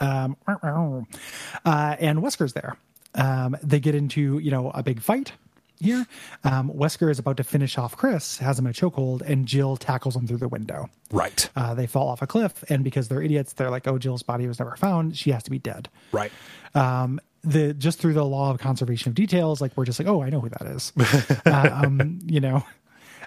Um, 0.00 0.36
uh, 0.46 1.96
and 1.98 2.18
Wesker's 2.18 2.52
there. 2.52 2.76
Um, 3.14 3.56
they 3.62 3.78
get 3.80 3.94
into, 3.94 4.38
you 4.38 4.50
know, 4.50 4.70
a 4.70 4.82
big 4.82 5.00
fight 5.00 5.32
here. 5.80 6.04
Um, 6.42 6.70
Wesker 6.70 7.10
is 7.10 7.18
about 7.18 7.36
to 7.36 7.44
finish 7.44 7.78
off 7.78 7.96
Chris, 7.96 8.38
has 8.38 8.58
him 8.58 8.66
in 8.66 8.70
a 8.70 8.74
chokehold, 8.74 9.22
and 9.22 9.46
Jill 9.46 9.76
tackles 9.76 10.16
him 10.16 10.26
through 10.26 10.38
the 10.38 10.48
window. 10.48 10.88
Right. 11.12 11.48
Uh, 11.54 11.74
they 11.74 11.86
fall 11.86 12.08
off 12.08 12.22
a 12.22 12.26
cliff, 12.26 12.64
and 12.68 12.82
because 12.82 13.08
they're 13.08 13.22
idiots, 13.22 13.52
they're 13.52 13.70
like, 13.70 13.86
oh, 13.86 13.98
Jill's 13.98 14.22
body 14.22 14.46
was 14.48 14.58
never 14.58 14.76
found. 14.76 15.16
She 15.16 15.30
has 15.30 15.42
to 15.44 15.50
be 15.50 15.58
dead. 15.58 15.88
Right. 16.10 16.32
Um, 16.74 17.20
the 17.44 17.74
just 17.74 17.98
through 17.98 18.14
the 18.14 18.24
law 18.24 18.50
of 18.50 18.58
conservation 18.58 19.10
of 19.10 19.14
details, 19.14 19.60
like 19.60 19.76
we're 19.76 19.84
just 19.84 19.98
like, 19.98 20.08
oh, 20.08 20.22
I 20.22 20.30
know 20.30 20.40
who 20.40 20.48
that 20.48 20.66
is. 20.66 20.92
uh, 21.46 21.70
um, 21.72 22.18
you 22.26 22.40
know, 22.40 22.64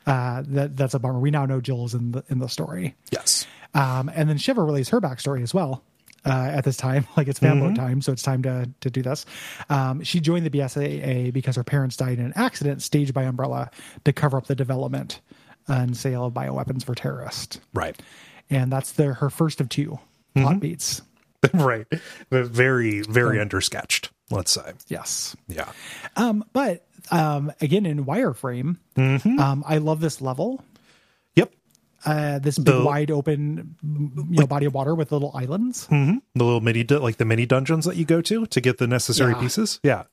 uh, 0.05 0.43
that 0.47 0.75
that's 0.75 0.93
a 0.93 0.99
bummer. 0.99 1.19
We 1.19 1.31
now 1.31 1.45
know 1.45 1.61
Jill 1.61 1.85
is 1.85 1.93
in 1.93 2.11
the 2.11 2.23
in 2.29 2.39
the 2.39 2.47
story. 2.47 2.95
Yes. 3.11 3.45
Um, 3.73 4.09
and 4.13 4.29
then 4.29 4.37
Sheva 4.37 4.65
relays 4.65 4.89
her 4.89 5.01
backstory 5.01 5.43
as 5.43 5.53
well. 5.53 5.83
Uh, 6.25 6.51
at 6.51 6.65
this 6.65 6.75
time, 6.75 7.07
like 7.17 7.27
it's 7.27 7.39
fanboat 7.39 7.75
time, 7.75 8.01
so 8.01 8.11
it's 8.11 8.23
time 8.23 8.41
to 8.43 8.69
to 8.81 8.89
do 8.89 9.01
this. 9.01 9.25
Um, 9.69 10.03
she 10.03 10.19
joined 10.19 10.45
the 10.45 10.49
BSAA 10.49 11.31
because 11.31 11.55
her 11.55 11.63
parents 11.63 11.95
died 11.95 12.19
in 12.19 12.25
an 12.25 12.33
accident 12.35 12.81
staged 12.81 13.13
by 13.13 13.23
Umbrella 13.23 13.69
to 14.03 14.13
cover 14.13 14.37
up 14.37 14.47
the 14.47 14.55
development 14.55 15.21
and 15.67 15.95
sale 15.95 16.25
of 16.25 16.33
bioweapons 16.33 16.83
for 16.83 16.95
terrorists. 16.95 17.59
Right. 17.73 18.01
And 18.49 18.71
that's 18.71 18.93
the 18.93 19.13
her 19.13 19.29
first 19.29 19.61
of 19.61 19.69
two 19.69 19.99
plot 20.35 20.59
beats. 20.59 21.01
right. 21.53 21.85
Very, 22.29 23.01
very 23.01 23.37
undersketched, 23.37 24.09
let's 24.31 24.51
say. 24.51 24.73
Yes. 24.87 25.35
Yeah. 25.47 25.69
Um, 26.15 26.43
but 26.53 26.85
um, 27.11 27.51
again, 27.61 27.85
in 27.85 28.05
wireframe, 28.05 28.77
um, 28.97 29.63
I 29.67 29.77
love 29.77 29.99
this 29.99 30.19
level. 30.21 30.63
Yep. 31.35 31.53
Uh, 32.05 32.39
this 32.39 32.57
big, 32.57 32.65
The- 32.75 32.83
wide 32.83 33.11
open, 33.11 33.75
you 33.83 34.39
know, 34.41 34.47
body 34.47 34.65
of 34.65 34.73
water 34.73 34.95
with 34.95 35.11
little 35.11 35.31
islands. 35.35 35.87
The 35.87 36.19
little 36.35 36.61
mini, 36.61 36.83
like 36.83 37.17
the 37.17 37.25
mini 37.25 37.45
dungeons 37.45 37.85
that 37.85 37.95
you 37.97 38.05
go 38.05 38.21
to 38.21 38.45
to 38.47 38.61
get 38.61 38.77
the 38.77 38.87
necessary 38.87 39.33
Yeah. 39.33 39.39
pieces. 39.39 39.79
Yeah. 39.83 40.03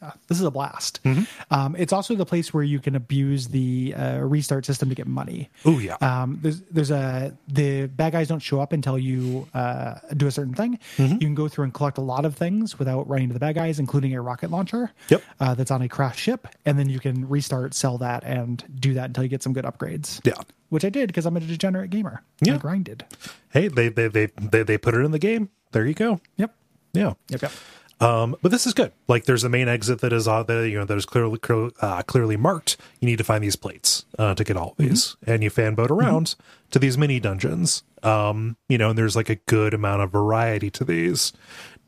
Uh, 0.00 0.12
this 0.28 0.38
is 0.38 0.44
a 0.44 0.50
blast. 0.50 1.02
Mm-hmm. 1.04 1.22
Um, 1.52 1.74
it's 1.76 1.92
also 1.92 2.14
the 2.14 2.24
place 2.26 2.54
where 2.54 2.62
you 2.62 2.78
can 2.78 2.94
abuse 2.94 3.48
the 3.48 3.94
uh, 3.96 4.18
restart 4.18 4.64
system 4.64 4.88
to 4.88 4.94
get 4.94 5.06
money. 5.06 5.50
Oh 5.64 5.78
yeah. 5.78 5.96
Um, 6.00 6.38
there's 6.40 6.60
there's 6.70 6.90
a 6.90 7.36
the 7.48 7.86
bad 7.86 8.12
guys 8.12 8.28
don't 8.28 8.38
show 8.40 8.60
up 8.60 8.72
until 8.72 8.98
you 8.98 9.48
uh, 9.54 9.94
do 10.16 10.26
a 10.26 10.30
certain 10.30 10.54
thing. 10.54 10.78
Mm-hmm. 10.96 11.14
You 11.14 11.18
can 11.18 11.34
go 11.34 11.48
through 11.48 11.64
and 11.64 11.74
collect 11.74 11.98
a 11.98 12.02
lot 12.02 12.24
of 12.24 12.36
things 12.36 12.78
without 12.78 13.08
running 13.08 13.28
to 13.28 13.34
the 13.34 13.40
bad 13.40 13.54
guys, 13.56 13.78
including 13.78 14.14
a 14.14 14.22
rocket 14.22 14.50
launcher. 14.50 14.92
Yep. 15.08 15.22
Uh, 15.40 15.54
that's 15.54 15.70
on 15.70 15.82
a 15.82 15.88
crashed 15.88 16.20
ship, 16.20 16.46
and 16.64 16.78
then 16.78 16.88
you 16.88 17.00
can 17.00 17.28
restart, 17.28 17.74
sell 17.74 17.98
that, 17.98 18.22
and 18.24 18.64
do 18.78 18.94
that 18.94 19.06
until 19.06 19.24
you 19.24 19.28
get 19.28 19.42
some 19.42 19.52
good 19.52 19.64
upgrades. 19.64 20.20
yeah. 20.24 20.34
Which 20.68 20.84
I 20.84 20.90
did 20.90 21.06
because 21.06 21.24
I'm 21.24 21.34
a 21.34 21.40
degenerate 21.40 21.88
gamer. 21.88 22.22
Yeah. 22.42 22.56
I 22.56 22.58
grinded. 22.58 23.06
Hey, 23.50 23.68
they, 23.68 23.88
they 23.88 24.06
they 24.08 24.26
they 24.26 24.62
they 24.62 24.76
put 24.76 24.94
it 24.94 24.98
in 24.98 25.12
the 25.12 25.18
game. 25.18 25.48
There 25.72 25.86
you 25.86 25.94
go. 25.94 26.20
Yep. 26.36 26.54
Yeah. 26.92 27.14
Yep. 27.30 27.42
Yep. 27.42 27.52
Um, 28.00 28.36
but 28.42 28.50
this 28.52 28.66
is 28.66 28.74
good. 28.74 28.92
Like, 29.08 29.24
there's 29.24 29.42
a 29.42 29.48
main 29.48 29.66
exit 29.68 30.00
that 30.02 30.12
is 30.12 30.28
uh, 30.28 30.42
that 30.44 30.68
you 30.68 30.78
know 30.78 30.84
that 30.84 30.96
is 30.96 31.04
clearly 31.06 31.38
clear- 31.38 31.70
uh, 31.80 32.02
clearly 32.02 32.36
marked. 32.36 32.76
You 33.00 33.06
need 33.06 33.18
to 33.18 33.24
find 33.24 33.42
these 33.42 33.56
plates 33.56 34.04
uh, 34.18 34.34
to 34.34 34.44
get 34.44 34.56
all 34.56 34.70
of 34.70 34.76
these, 34.76 35.16
and 35.26 35.42
you 35.42 35.50
fanboat 35.50 35.90
around 35.90 36.36
to 36.70 36.78
these 36.78 36.96
mini 36.96 37.18
dungeons. 37.18 37.82
Um, 38.02 38.56
you 38.68 38.78
know, 38.78 38.90
and 38.90 38.98
there's 38.98 39.16
like 39.16 39.28
a 39.30 39.34
good 39.34 39.74
amount 39.74 40.02
of 40.02 40.12
variety 40.12 40.70
to 40.70 40.84
these. 40.84 41.32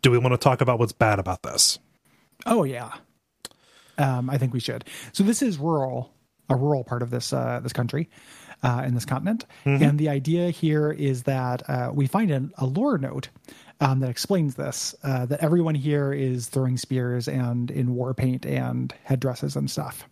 Do 0.03 0.11
we 0.11 0.19
want 0.19 0.33
to 0.33 0.39
talk 0.39 0.61
about 0.61 0.79
what's 0.79 0.93
bad 0.93 1.19
about 1.21 1.43
this? 1.43 1.79
Oh 2.47 2.65
yeah. 2.65 2.93
Um, 3.99 4.31
I 4.31 4.39
think 4.39 4.53
we 4.53 4.61
should. 4.61 4.85
So 5.13 5.23
this 5.23 5.43
is 5.43 5.59
rural, 5.59 6.13
a 6.49 6.57
rural 6.57 6.83
part 6.85 7.03
of 7.03 7.11
this 7.11 7.33
uh, 7.33 7.61
this 7.63 7.73
country, 7.73 8.09
uh, 8.63 8.83
in 8.87 8.95
this 8.95 9.05
continent, 9.05 9.45
and 9.65 9.99
the 9.99 10.09
idea 10.09 10.51
here 10.51 10.91
is 10.91 11.23
that 11.25 11.69
uh, 11.69 11.91
we 11.95 12.07
find 12.07 12.31
an, 12.31 12.51
a 12.59 12.67
lore 12.67 12.99
note 12.99 13.29
um, 13.81 14.01
that 14.01 14.11
explains 14.11 14.55
this. 14.55 14.95
Uh, 15.03 15.27
that 15.27 15.41
everyone 15.41 15.75
here 15.75 16.13
is 16.13 16.49
throwing 16.49 16.77
spears 16.77 17.29
and 17.29 17.71
in 17.71 17.95
war 17.95 18.15
paint 18.15 18.47
and 18.47 18.95
headdresses 19.05 19.57
and 19.57 19.71
stuff. 19.71 20.09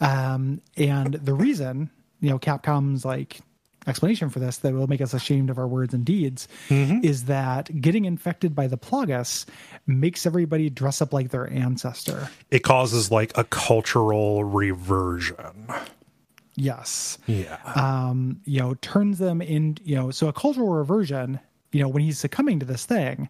Um, 0.00 0.60
and 0.76 1.14
the 1.14 1.34
reason, 1.34 1.90
you 2.20 2.30
know, 2.30 2.38
Capcom's 2.38 3.04
like 3.04 3.40
explanation 3.86 4.28
for 4.28 4.38
this 4.38 4.58
that 4.58 4.74
will 4.74 4.86
make 4.86 5.00
us 5.00 5.14
ashamed 5.14 5.50
of 5.50 5.58
our 5.58 5.66
words 5.66 5.94
and 5.94 6.04
deeds 6.04 6.46
is 6.68 7.24
that 7.24 7.80
getting 7.80 8.04
infected 8.04 8.54
by 8.54 8.66
the 8.66 8.76
Plagas 8.76 9.46
makes 9.86 10.26
everybody 10.26 10.68
dress 10.68 11.00
up 11.00 11.12
like 11.12 11.30
their 11.30 11.50
ancestor. 11.50 12.28
It 12.50 12.60
causes 12.60 13.10
like 13.10 13.36
a 13.36 13.44
cultural 13.44 14.44
reversion. 14.44 15.68
Yes. 16.54 17.18
Yeah. 17.26 17.58
Um, 17.76 18.40
you 18.44 18.60
know, 18.60 18.74
turns 18.74 19.18
them 19.18 19.40
in, 19.40 19.78
you 19.84 19.96
know, 19.96 20.10
so 20.10 20.28
a 20.28 20.32
cultural 20.32 20.68
reversion, 20.68 21.40
you 21.72 21.82
know, 21.82 21.88
when 21.88 22.02
he's 22.02 22.18
succumbing 22.18 22.60
to 22.60 22.66
this 22.66 22.86
thing, 22.86 23.28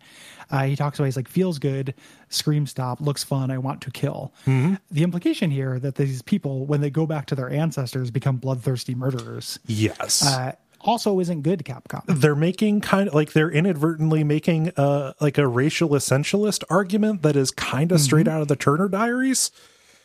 uh, 0.50 0.64
he 0.64 0.76
talks 0.76 0.98
about 0.98 1.06
he's 1.06 1.16
like 1.16 1.28
feels 1.28 1.58
good, 1.58 1.94
scream 2.28 2.66
stop, 2.66 3.00
looks 3.00 3.24
fun, 3.24 3.50
I 3.50 3.58
want 3.58 3.80
to 3.82 3.90
kill. 3.90 4.32
The 4.46 5.02
implication 5.02 5.50
here 5.50 5.78
that 5.78 5.96
these 5.96 6.22
people, 6.22 6.66
when 6.66 6.80
they 6.80 6.90
go 6.90 7.06
back 7.06 7.26
to 7.26 7.34
their 7.34 7.50
ancestors, 7.50 8.10
become 8.10 8.36
bloodthirsty 8.36 8.94
murderers. 8.94 9.58
yes. 9.66 10.24
uh, 10.26 10.52
also 10.80 11.18
isn't 11.18 11.42
good, 11.42 11.64
Capcom. 11.64 12.02
they're 12.06 12.36
making 12.36 12.80
kind 12.80 13.08
of 13.08 13.14
like 13.14 13.32
they're 13.32 13.50
inadvertently 13.50 14.22
making 14.22 14.70
uh 14.76 15.12
like 15.20 15.36
a 15.36 15.46
racial 15.46 15.88
essentialist 15.90 16.62
argument 16.70 17.22
that 17.22 17.34
is 17.34 17.50
kind 17.50 17.90
of 17.90 18.00
straight 18.00 18.28
out 18.28 18.42
of 18.42 18.48
the 18.48 18.54
Turner 18.56 18.88
Diaries. 18.88 19.50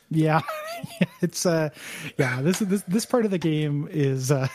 Yeah, 0.09 0.41
it's 1.21 1.45
uh, 1.45 1.69
yeah. 2.17 2.41
This 2.41 2.59
this 2.59 2.81
this 2.87 3.05
part 3.05 3.25
of 3.25 3.31
the 3.31 3.37
game 3.37 3.87
is 3.91 4.31
uh, 4.31 4.47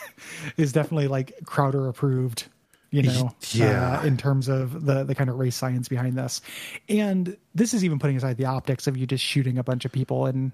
is 0.57 0.71
definitely 0.71 1.07
like 1.07 1.33
Crowder 1.45 1.87
approved. 1.87 2.47
You 2.91 3.03
know, 3.03 3.35
Yeah. 3.51 3.99
uh, 3.99 4.03
in 4.05 4.17
terms 4.17 4.47
of 4.47 4.85
the 4.85 5.03
the 5.03 5.13
kind 5.15 5.29
of 5.29 5.37
race 5.37 5.55
science 5.55 5.87
behind 5.87 6.17
this, 6.17 6.41
and 6.87 7.37
this 7.53 7.73
is 7.73 7.85
even 7.85 7.99
putting 7.99 8.17
aside 8.17 8.37
the 8.37 8.45
optics 8.45 8.87
of 8.87 8.97
you 8.97 9.05
just 9.05 9.23
shooting 9.23 9.57
a 9.59 9.63
bunch 9.63 9.85
of 9.85 9.91
people 9.91 10.25
in, 10.25 10.51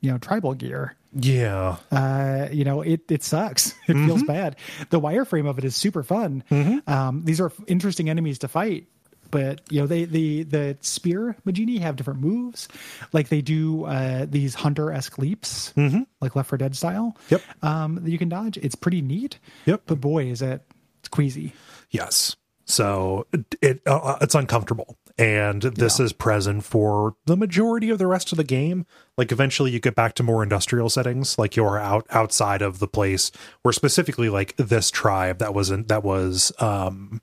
you 0.00 0.10
know, 0.10 0.18
tribal 0.18 0.54
gear. 0.54 0.96
Yeah. 1.14 1.76
Uh, 1.92 2.48
you 2.50 2.64
know, 2.64 2.82
it 2.82 3.02
it 3.10 3.22
sucks. 3.22 3.74
It 3.88 3.94
feels 3.94 4.24
bad. 4.24 4.56
The 4.90 5.00
wireframe 5.00 5.48
of 5.48 5.58
it 5.58 5.64
is 5.64 5.76
super 5.76 6.02
fun. 6.02 6.42
Um, 6.86 7.22
these 7.24 7.40
are 7.40 7.52
interesting 7.68 8.10
enemies 8.10 8.40
to 8.40 8.48
fight. 8.48 8.86
But 9.30 9.60
you 9.72 9.80
know, 9.80 9.86
they 9.88 10.04
the 10.04 10.44
the 10.44 10.76
spear 10.82 11.36
Majini 11.44 11.80
have 11.80 11.96
different 11.96 12.20
moves, 12.20 12.68
like 13.12 13.28
they 13.28 13.40
do 13.42 13.84
uh, 13.84 14.24
these 14.28 14.54
hunter 14.54 14.92
esque 14.92 15.18
leaps, 15.18 15.72
like 16.20 16.36
Left 16.36 16.48
4 16.48 16.58
Dead 16.58 16.76
style. 16.76 17.16
Yep. 17.30 17.42
Um, 17.62 17.96
that 18.04 18.10
you 18.10 18.18
can 18.18 18.28
dodge. 18.28 18.56
It's 18.58 18.76
pretty 18.76 19.02
neat. 19.02 19.38
Yep. 19.66 19.82
But 19.86 20.00
boy, 20.00 20.26
is 20.26 20.42
it 20.42 20.62
it's 21.06 21.14
queasy. 21.14 21.52
Yes. 21.90 22.36
So 22.64 23.26
it, 23.32 23.54
it 23.62 23.80
uh, 23.86 24.16
it's 24.20 24.34
uncomfortable, 24.34 24.96
and 25.16 25.62
this 25.62 26.00
Yeah. 26.00 26.06
is 26.06 26.12
present 26.12 26.64
for 26.64 27.14
the 27.26 27.36
majority 27.36 27.90
of 27.90 27.98
the 27.98 28.08
rest 28.08 28.32
of 28.32 28.38
the 28.38 28.44
game. 28.44 28.86
Like 29.16 29.30
eventually, 29.30 29.70
you 29.70 29.78
get 29.78 29.94
back 29.94 30.14
to 30.16 30.24
more 30.24 30.42
industrial 30.42 30.90
settings, 30.90 31.38
like 31.38 31.54
you're 31.54 31.78
out 31.78 32.06
outside 32.10 32.62
of 32.62 32.80
the 32.80 32.88
place 32.88 33.30
where 33.62 33.70
specifically 33.72 34.28
like 34.28 34.56
this 34.56 34.90
tribe 34.90 35.38
that 35.38 35.54
wasn't 35.54 35.86
that 35.86 36.02
was 36.02 36.50
um 36.58 37.22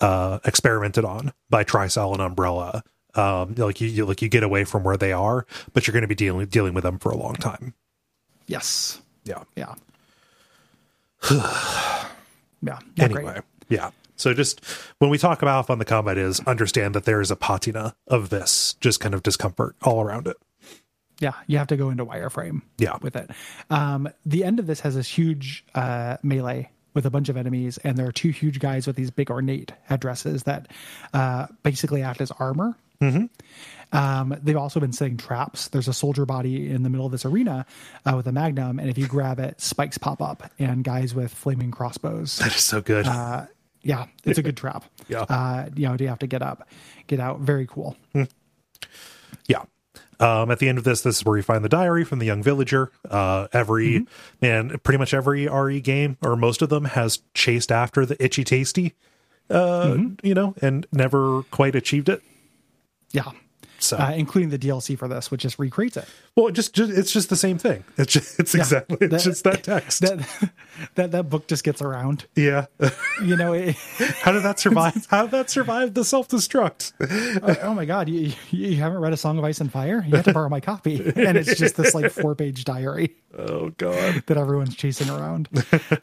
uh 0.00 0.38
experimented 0.46 1.04
on 1.04 1.34
by 1.50 1.64
Tricell 1.64 2.12
and 2.14 2.22
Umbrella. 2.22 2.82
Um, 3.14 3.54
like 3.56 3.78
you, 3.82 3.88
you 3.88 4.06
like 4.06 4.22
you 4.22 4.30
get 4.30 4.42
away 4.42 4.64
from 4.64 4.84
where 4.84 4.96
they 4.96 5.12
are, 5.12 5.46
but 5.74 5.86
you're 5.86 5.92
going 5.92 6.00
to 6.00 6.08
be 6.08 6.14
dealing 6.14 6.46
dealing 6.46 6.72
with 6.72 6.84
them 6.84 6.98
for 6.98 7.10
a 7.12 7.16
long 7.16 7.34
time. 7.34 7.74
Yes. 8.46 9.02
Yeah. 9.24 9.42
Yeah. 9.54 9.74
yeah. 12.62 12.78
Not 12.96 13.10
great. 13.12 13.24
anyway 13.26 13.40
yeah 13.68 13.90
so 14.16 14.32
just 14.34 14.64
when 14.98 15.10
we 15.10 15.18
talk 15.18 15.42
about 15.42 15.52
how 15.52 15.62
fun 15.62 15.78
the 15.78 15.84
combat 15.84 16.18
is 16.18 16.40
understand 16.40 16.94
that 16.94 17.04
there 17.04 17.20
is 17.20 17.30
a 17.30 17.36
patina 17.36 17.94
of 18.06 18.30
this 18.30 18.74
just 18.80 19.00
kind 19.00 19.14
of 19.14 19.22
discomfort 19.22 19.74
all 19.82 20.00
around 20.02 20.26
it 20.26 20.36
Yeah, 21.20 21.34
you 21.46 21.58
have 21.58 21.68
to 21.68 21.76
go 21.76 21.90
into 21.90 22.04
wireframe. 22.04 22.62
Yeah. 22.78 22.96
with 23.00 23.14
it. 23.16 23.30
Um, 23.70 24.08
the 24.26 24.42
end 24.44 24.58
of 24.58 24.66
this 24.66 24.80
has 24.80 24.94
this 24.96 25.06
huge 25.08 25.64
uh, 25.74 26.16
melee 26.24 26.70
with 26.94 27.06
a 27.06 27.10
bunch 27.10 27.28
of 27.28 27.36
enemies, 27.36 27.78
and 27.84 27.96
there 27.96 28.06
are 28.08 28.12
two 28.12 28.30
huge 28.30 28.58
guys 28.58 28.86
with 28.88 28.96
these 28.96 29.10
big 29.12 29.30
ornate 29.30 29.72
headdresses 29.84 30.42
that 30.44 30.66
uh, 31.14 31.46
basically 31.62 32.02
act 32.02 32.20
as 32.20 32.30
armor. 32.32 32.76
Mm-hmm. 33.00 33.26
Um, 33.92 34.36
they've 34.42 34.56
also 34.56 34.80
been 34.80 34.92
setting 34.92 35.16
traps. 35.16 35.68
There's 35.68 35.88
a 35.88 35.92
soldier 35.92 36.24
body 36.24 36.70
in 36.70 36.82
the 36.82 36.90
middle 36.90 37.06
of 37.06 37.12
this 37.12 37.24
arena 37.24 37.66
uh, 38.06 38.14
with 38.16 38.26
a 38.26 38.32
magnum, 38.32 38.78
and 38.78 38.88
if 38.88 38.98
you 38.98 39.06
grab 39.06 39.38
it, 39.38 39.60
spikes 39.60 39.98
pop 39.98 40.22
up, 40.22 40.50
and 40.58 40.82
guys 40.82 41.14
with 41.14 41.32
flaming 41.32 41.70
crossbows 41.70 42.38
that 42.38 42.54
is 42.54 42.62
so 42.62 42.80
good 42.80 43.06
uh, 43.06 43.46
yeah, 43.82 44.06
it's 44.24 44.38
a 44.38 44.42
good 44.42 44.56
trap. 44.56 44.84
Yeah. 45.08 45.22
Uh, 45.22 45.68
you 45.74 45.88
know, 45.88 45.96
do 45.96 46.04
you 46.04 46.08
have 46.08 46.20
to 46.20 46.26
get 46.26 46.40
up, 46.40 46.66
get 47.06 47.20
out. 47.20 47.40
Very 47.40 47.66
cool. 47.66 47.96
yeah 49.46 49.64
um, 50.22 50.50
at 50.52 50.60
the 50.60 50.68
end 50.68 50.78
of 50.78 50.84
this, 50.84 51.00
this 51.00 51.18
is 51.18 51.24
where 51.24 51.36
you 51.36 51.42
find 51.42 51.64
the 51.64 51.68
diary 51.68 52.04
from 52.04 52.20
the 52.20 52.26
young 52.26 52.42
villager. 52.42 52.92
Uh, 53.10 53.48
every 53.52 54.06
man, 54.40 54.78
pretty 54.84 54.98
much 54.98 55.12
every 55.12 55.48
RE 55.48 55.80
game 55.80 56.16
or 56.22 56.36
most 56.36 56.62
of 56.62 56.68
them 56.68 56.84
has 56.84 57.20
chased 57.34 57.72
after 57.72 58.06
the 58.06 58.22
itchy 58.22 58.44
tasty, 58.44 58.94
uh, 59.50 59.98
you 60.22 60.34
know, 60.34 60.54
and 60.62 60.86
never 60.92 61.42
quite 61.44 61.74
achieved 61.74 62.08
it. 62.08 62.22
Yeah. 63.10 63.32
So, 63.82 63.96
Uh, 63.96 64.12
including 64.16 64.50
the 64.50 64.58
DLC 64.58 64.96
for 64.96 65.08
this, 65.08 65.30
which 65.30 65.40
just 65.42 65.58
recreates 65.58 65.96
it. 65.96 66.06
well, 66.36 66.46
it 66.46 66.52
just, 66.52 66.72
just 66.72 66.92
it's 66.92 67.10
just 67.12 67.30
the 67.30 67.36
same 67.36 67.58
thing. 67.58 67.82
It's 67.98 68.12
just, 68.12 68.38
it's 68.38 68.54
exactly 68.54 68.96
it's 69.00 69.10
that- 69.10 69.22
just 69.30 69.44
that 69.44 69.62
text. 69.64 70.00
That 70.02 70.50
that 70.94 71.10
that 71.10 71.28
book 71.28 71.48
just 71.48 71.64
gets 71.64 71.82
around. 71.82 72.26
yeah. 72.36 72.66
You 73.22 73.36
know, 73.36 73.52
it, 73.54 73.74
How 74.22 74.30
did 74.32 74.44
that 74.44 74.60
survive? 74.60 75.06
How 75.10 75.22
did 75.22 75.32
that 75.32 75.50
survive 75.50 75.94
the 75.94 76.04
self 76.04 76.28
destruct? 76.28 76.92
oh, 77.42 77.56
oh 77.70 77.74
my 77.74 77.84
god, 77.84 78.08
you, 78.08 78.32
you 78.50 78.68
you 78.68 78.76
haven't 78.76 78.98
read 79.00 79.12
A 79.12 79.16
Song 79.16 79.36
of 79.38 79.44
Ice 79.44 79.60
and 79.60 79.70
Fire? 79.72 80.04
You 80.06 80.14
have 80.16 80.24
to 80.26 80.32
borrow 80.32 80.48
my 80.48 80.60
copy, 80.60 80.96
and 81.16 81.36
it's 81.36 81.58
just 81.58 81.76
this 81.76 81.92
like 81.94 82.10
four 82.12 82.34
page 82.36 82.64
diary 82.64 83.16
Oh 83.36 83.70
God. 83.70 84.22
that 84.26 84.36
everyone's 84.36 84.76
chasing 84.76 85.10
around. 85.10 85.48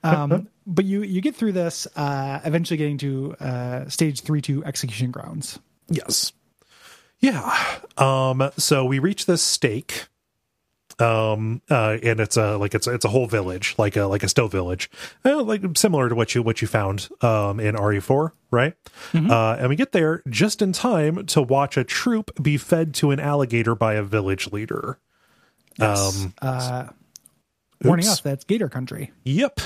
Um, 0.04 0.50
but 0.68 0.84
you 0.86 1.04
you 1.04 1.22
get 1.22 1.36
through 1.36 1.54
this, 1.54 1.88
uh, 1.96 2.42
eventually 2.44 2.78
getting 2.78 2.98
to 3.00 3.36
uh, 3.40 3.88
stage 3.90 4.22
three 4.22 4.42
two 4.42 4.66
execution 4.66 5.12
grounds. 5.12 5.60
Yes. 5.90 6.34
Yeah. 7.20 7.80
Um. 7.98 8.50
So 8.58 8.86
we 8.86 9.00
reach 9.00 9.26
this 9.26 9.42
stake. 9.42 10.08
Um. 11.00 11.62
Uh. 11.70 11.98
And 12.02 12.20
it's 12.20 12.38
a 12.38 12.58
like 12.58 12.74
it's 12.74 12.88
it's 12.88 13.06
a 13.06 13.10
whole 13.10 13.28
village, 13.28 13.76
like 13.78 13.96
a 13.98 14.06
like 14.06 14.24
a 14.24 14.30
still 14.30 14.48
village, 14.48 14.90
uh, 15.26 15.42
like 15.44 15.62
similar 15.76 16.10
to 16.10 16.16
what 16.16 16.34
you 16.36 16.42
what 16.44 16.62
you 16.62 16.68
found 16.68 17.10
um 17.22 17.60
in 17.60 17.76
RE4, 17.76 18.32
right? 18.52 18.74
Uh. 19.14 19.58
And 19.60 19.70
we 19.70 19.76
get 19.76 19.92
there 19.92 20.24
just 20.30 20.62
in 20.62 20.72
time 20.72 21.26
to 21.28 21.42
watch 21.42 21.78
a 21.78 21.84
troop 21.84 22.32
be 22.42 22.58
fed 22.58 22.94
to 22.96 23.12
an 23.12 23.20
alligator 23.20 23.76
by 23.76 23.96
a 23.96 24.04
village 24.04 24.52
leader. 24.52 25.00
Um. 25.80 26.34
Warning 27.84 28.06
Oops. 28.06 28.14
us 28.14 28.22
that's 28.22 28.44
Gator 28.44 28.68
Country. 28.68 29.12
Yep. 29.24 29.62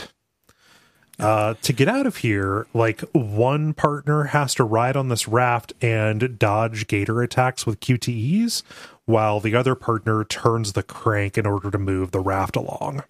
Uh, 1.20 1.54
to 1.62 1.74
get 1.74 1.88
out 1.88 2.08
of 2.08 2.18
here, 2.18 2.66
like 2.74 3.02
one 3.12 3.74
partner 3.74 4.24
has 4.26 4.56
to 4.56 4.64
ride 4.64 4.98
on 4.98 5.10
this 5.10 5.28
raft 5.28 5.72
and 5.82 6.40
dodge 6.40 6.88
gator 6.88 7.22
attacks 7.22 7.66
with 7.66 7.80
QTEs, 7.80 8.64
while 9.06 9.40
the 9.40 9.56
other 9.56 9.76
partner 9.76 10.24
turns 10.24 10.74
the 10.74 10.84
crank 10.84 11.38
in 11.38 11.46
order 11.46 11.70
to 11.70 11.78
move 11.78 12.12
the 12.12 12.20
raft 12.20 12.56
along. 12.56 13.04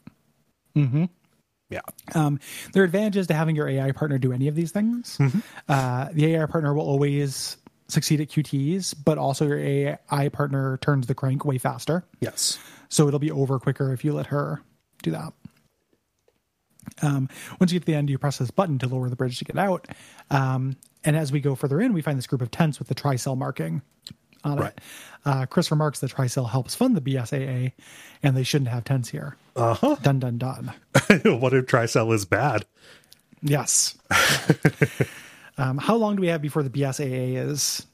Mm-hmm. 0.75 1.05
Yeah. 1.69 1.81
Um, 2.13 2.39
there 2.73 2.83
are 2.83 2.85
advantages 2.85 3.27
to 3.27 3.33
having 3.33 3.55
your 3.55 3.67
AI 3.67 3.91
partner 3.93 4.17
do 4.17 4.31
any 4.31 4.47
of 4.47 4.55
these 4.55 4.71
things. 4.71 5.17
Uh, 5.67 6.09
the 6.11 6.35
AI 6.35 6.45
partner 6.45 6.73
will 6.73 6.83
always 6.85 7.57
succeed 7.87 8.21
at 8.21 8.27
QTs, 8.27 8.95
but 9.03 9.17
also 9.17 9.47
your 9.47 9.59
AI 9.59 10.29
partner 10.29 10.77
turns 10.77 11.07
the 11.07 11.15
crank 11.15 11.45
way 11.45 11.57
faster. 11.57 12.03
Yes. 12.19 12.59
So 12.89 13.07
it'll 13.07 13.19
be 13.19 13.31
over 13.31 13.59
quicker 13.59 13.91
if 13.93 14.03
you 14.03 14.13
let 14.13 14.27
her 14.27 14.61
do 15.01 15.11
that. 15.11 15.33
Um, 17.01 17.29
once 17.59 17.71
you 17.71 17.79
get 17.79 17.85
to 17.85 17.91
the 17.91 17.97
end, 17.97 18.09
you 18.09 18.17
press 18.17 18.37
this 18.37 18.51
button 18.51 18.77
to 18.79 18.87
lower 18.87 19.09
the 19.09 19.15
bridge 19.15 19.39
to 19.39 19.45
get 19.45 19.57
out. 19.57 19.87
Um, 20.29 20.77
and 21.03 21.15
as 21.15 21.31
we 21.31 21.39
go 21.39 21.55
further 21.55 21.81
in, 21.81 21.93
we 21.93 22.01
find 22.01 22.17
this 22.17 22.27
group 22.27 22.41
of 22.41 22.51
tents 22.51 22.79
with 22.79 22.87
the 22.87 22.95
tricell 22.95 23.37
marking 23.37 23.81
on 24.43 24.57
Right. 24.57 24.73
it. 24.75 24.79
Uh, 25.25 25.45
Chris 25.45 25.71
remarks 25.71 25.99
that 25.99 26.11
tricell 26.11 26.49
helps 26.49 26.75
fund 26.75 26.97
the 26.97 27.01
BSAA, 27.01 27.71
and 28.21 28.35
they 28.35 28.43
shouldn't 28.43 28.69
have 28.69 28.83
tents 28.83 29.09
here. 29.09 29.37
Uh 29.55 29.73
huh. 29.73 29.95
Dun 30.01 30.19
dun 30.19 30.37
dun. 30.37 30.65
what 31.39 31.53
if 31.53 31.65
Tricell 31.65 32.13
is 32.13 32.25
bad? 32.25 32.65
Yes. 33.41 33.95
um, 35.57 35.77
how 35.77 35.95
long 35.95 36.15
do 36.15 36.21
we 36.21 36.27
have 36.27 36.41
before 36.41 36.63
the 36.63 36.69
BSAA 36.69 37.35
is 37.37 37.85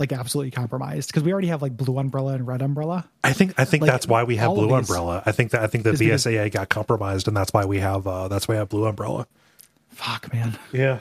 like 0.00 0.12
absolutely 0.12 0.50
compromised? 0.50 1.10
Because 1.10 1.22
we 1.22 1.32
already 1.32 1.48
have 1.48 1.62
like 1.62 1.76
blue 1.76 1.98
umbrella 1.98 2.32
and 2.32 2.46
red 2.46 2.62
umbrella. 2.62 3.08
I 3.22 3.32
think 3.32 3.54
I 3.58 3.64
think 3.64 3.82
Like, 3.82 3.90
that's 3.90 4.08
why 4.08 4.24
we 4.24 4.36
have 4.36 4.52
Blue 4.54 4.74
Umbrella. 4.74 5.22
I 5.24 5.32
think 5.32 5.52
that 5.52 5.62
I 5.62 5.66
think 5.68 5.84
the 5.84 5.92
BSAA 5.92 6.50
got 6.50 6.68
compromised, 6.70 7.28
and 7.28 7.36
that's 7.36 7.52
why 7.52 7.64
we 7.66 7.78
have 7.78 8.06
uh, 8.06 8.26
that's 8.28 8.48
why 8.48 8.54
we 8.54 8.58
have 8.58 8.68
Blue 8.70 8.86
Umbrella. 8.86 9.26
Fuck, 9.90 10.32
man. 10.32 10.58
Yeah. 10.72 11.00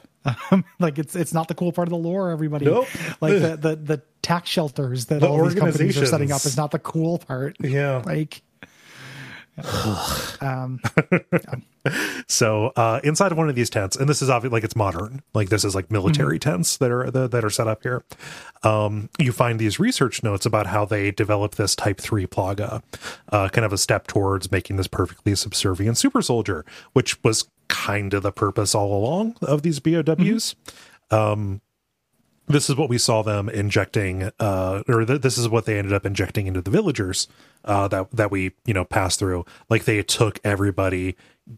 Um, 0.51 0.65
like 0.79 0.99
it's 0.99 1.15
it's 1.15 1.33
not 1.33 1.47
the 1.47 1.55
cool 1.55 1.71
part 1.71 1.87
of 1.87 1.91
the 1.91 1.97
lore. 1.97 2.29
Everybody, 2.29 2.65
Nope. 2.65 2.87
like 3.21 3.33
the, 3.41 3.55
the 3.55 3.75
the 3.75 4.01
tax 4.21 4.49
shelters 4.49 5.05
that 5.07 5.21
The 5.21 5.27
all 5.27 5.43
these 5.45 5.55
companies 5.55 5.97
are 5.97 6.05
setting 6.05 6.31
up 6.31 6.45
is 6.45 6.57
not 6.57 6.71
the 6.71 6.79
cool 6.79 7.17
part. 7.19 7.55
Yeah. 7.59 8.03
Like, 8.05 8.41
um, 10.41 10.79
So 12.27 12.71
uh, 12.75 12.99
inside 13.03 13.31
of 13.31 13.37
one 13.37 13.49
of 13.49 13.55
these 13.55 13.69
tents, 13.69 13.95
and 13.95 14.07
this 14.07 14.21
is 14.21 14.29
obviously 14.29 14.55
like 14.55 14.63
it's 14.63 14.75
modern, 14.75 15.21
like 15.33 15.49
this 15.49 15.63
is 15.63 15.75
like 15.75 15.89
military 15.89 16.37
tents 16.39 16.77
that 16.77 16.91
are 16.91 17.09
that, 17.09 17.31
that 17.31 17.43
are 17.43 17.49
set 17.49 17.67
up 17.67 17.81
here. 17.83 18.03
Um, 18.63 19.09
you 19.17 19.31
find 19.31 19.59
these 19.59 19.79
research 19.79 20.21
notes 20.23 20.45
about 20.45 20.67
how 20.67 20.85
they 20.85 21.11
developed 21.11 21.57
this 21.57 21.75
Type 21.75 21.99
Three 21.99 22.27
Plaga, 22.27 22.83
uh, 23.29 23.49
kind 23.49 23.65
of 23.65 23.73
a 23.73 23.77
step 23.77 24.07
towards 24.07 24.51
making 24.51 24.75
this 24.75 24.87
perfectly 24.87 25.35
subservient 25.35 25.97
super 25.97 26.21
soldier, 26.21 26.65
which 26.93 27.21
was 27.23 27.47
kind 27.67 28.13
of 28.13 28.23
the 28.23 28.31
purpose 28.31 28.75
all 28.75 28.93
along 28.95 29.35
of 29.41 29.61
these 29.61 29.79
BOWs. 29.79 30.55
Um, 31.11 31.61
this 32.49 32.69
is 32.69 32.75
what 32.75 32.89
we 32.89 32.97
saw 32.97 33.21
them 33.21 33.47
injecting 33.47 34.31
uh 34.39 34.83
or 34.87 35.05
th- 35.05 35.21
this 35.21 35.37
is 35.37 35.47
what 35.47 35.65
they 35.65 35.77
ended 35.77 35.93
up 35.93 36.05
injecting 36.05 36.47
into 36.47 36.61
the 36.61 36.71
villagers 36.71 37.27
uh 37.63 37.87
that 37.87 38.11
that 38.11 38.31
we 38.31 38.51
you 38.65 38.73
know 38.73 38.83
passed 38.83 39.19
through. 39.19 39.45
Like 39.69 39.85
they 39.85 40.01
took 40.03 40.39
everybody 40.43 41.15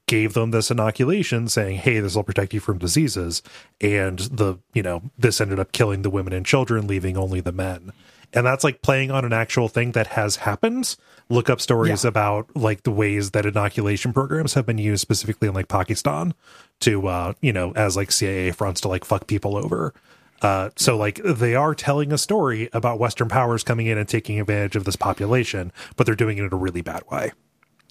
gave 0.08 0.34
them 0.34 0.52
this 0.52 0.70
inoculation 0.72 1.48
saying 1.48 1.78
hey 1.78 2.00
this 2.00 2.16
will 2.16 2.24
protect 2.24 2.54
you 2.54 2.60
from 2.60 2.78
diseases. 2.78 3.42
And 3.80 4.20
the 4.20 4.58
you 4.74 4.84
know 4.84 5.02
this 5.18 5.42
ended 5.42 5.60
up 5.60 5.72
killing 5.72 6.02
the 6.04 6.10
women 6.10 6.34
and 6.34 6.46
children 6.46 6.88
leaving 6.88 7.18
only 7.18 7.40
the 7.42 7.52
men. 7.52 7.92
And 8.34 8.46
that's 8.46 8.64
like 8.64 8.82
playing 8.82 9.12
on 9.12 9.26
an 9.26 9.34
actual 9.34 9.68
thing 9.68 9.92
that 9.92 10.08
has 10.08 10.38
happened. 10.38 10.96
Look 11.28 11.50
up 11.50 11.60
stories 11.60 12.04
Yeah. 12.06 12.10
about 12.10 12.56
like 12.56 12.84
the 12.84 12.92
ways 12.92 13.32
that 13.32 13.46
inoculation 13.46 14.14
programs 14.14 14.54
have 14.54 14.66
been 14.66 14.78
used 14.78 15.02
specifically 15.02 15.48
in 15.50 15.54
like 15.54 15.68
pakistan 15.68 16.34
to 16.82 17.08
uh 17.08 17.34
you 17.42 17.52
know 17.54 17.72
as 17.76 17.96
like 17.98 18.12
cia 18.12 18.52
fronts 18.52 18.82
to 18.82 18.88
like 18.88 19.04
fuck 19.06 19.28
people 19.28 19.56
over 19.58 19.94
Uh, 20.42 20.70
so 20.76 20.98
like 20.98 21.22
they 21.24 21.56
are 21.56 21.76
telling 21.76 22.12
a 22.12 22.18
story 22.18 22.70
about 22.74 23.00
Western 23.00 23.30
powers 23.30 23.64
coming 23.64 23.88
in 23.88 23.98
and 23.98 24.08
taking 24.08 24.40
advantage 24.40 24.76
of 24.76 24.86
this 24.86 24.96
population, 24.96 25.72
but 25.96 26.06
they're 26.06 26.16
doing 26.16 26.38
it 26.38 26.44
in 26.44 26.54
a 26.54 26.58
really 26.58 26.82
bad 26.82 27.04
way. 27.12 27.32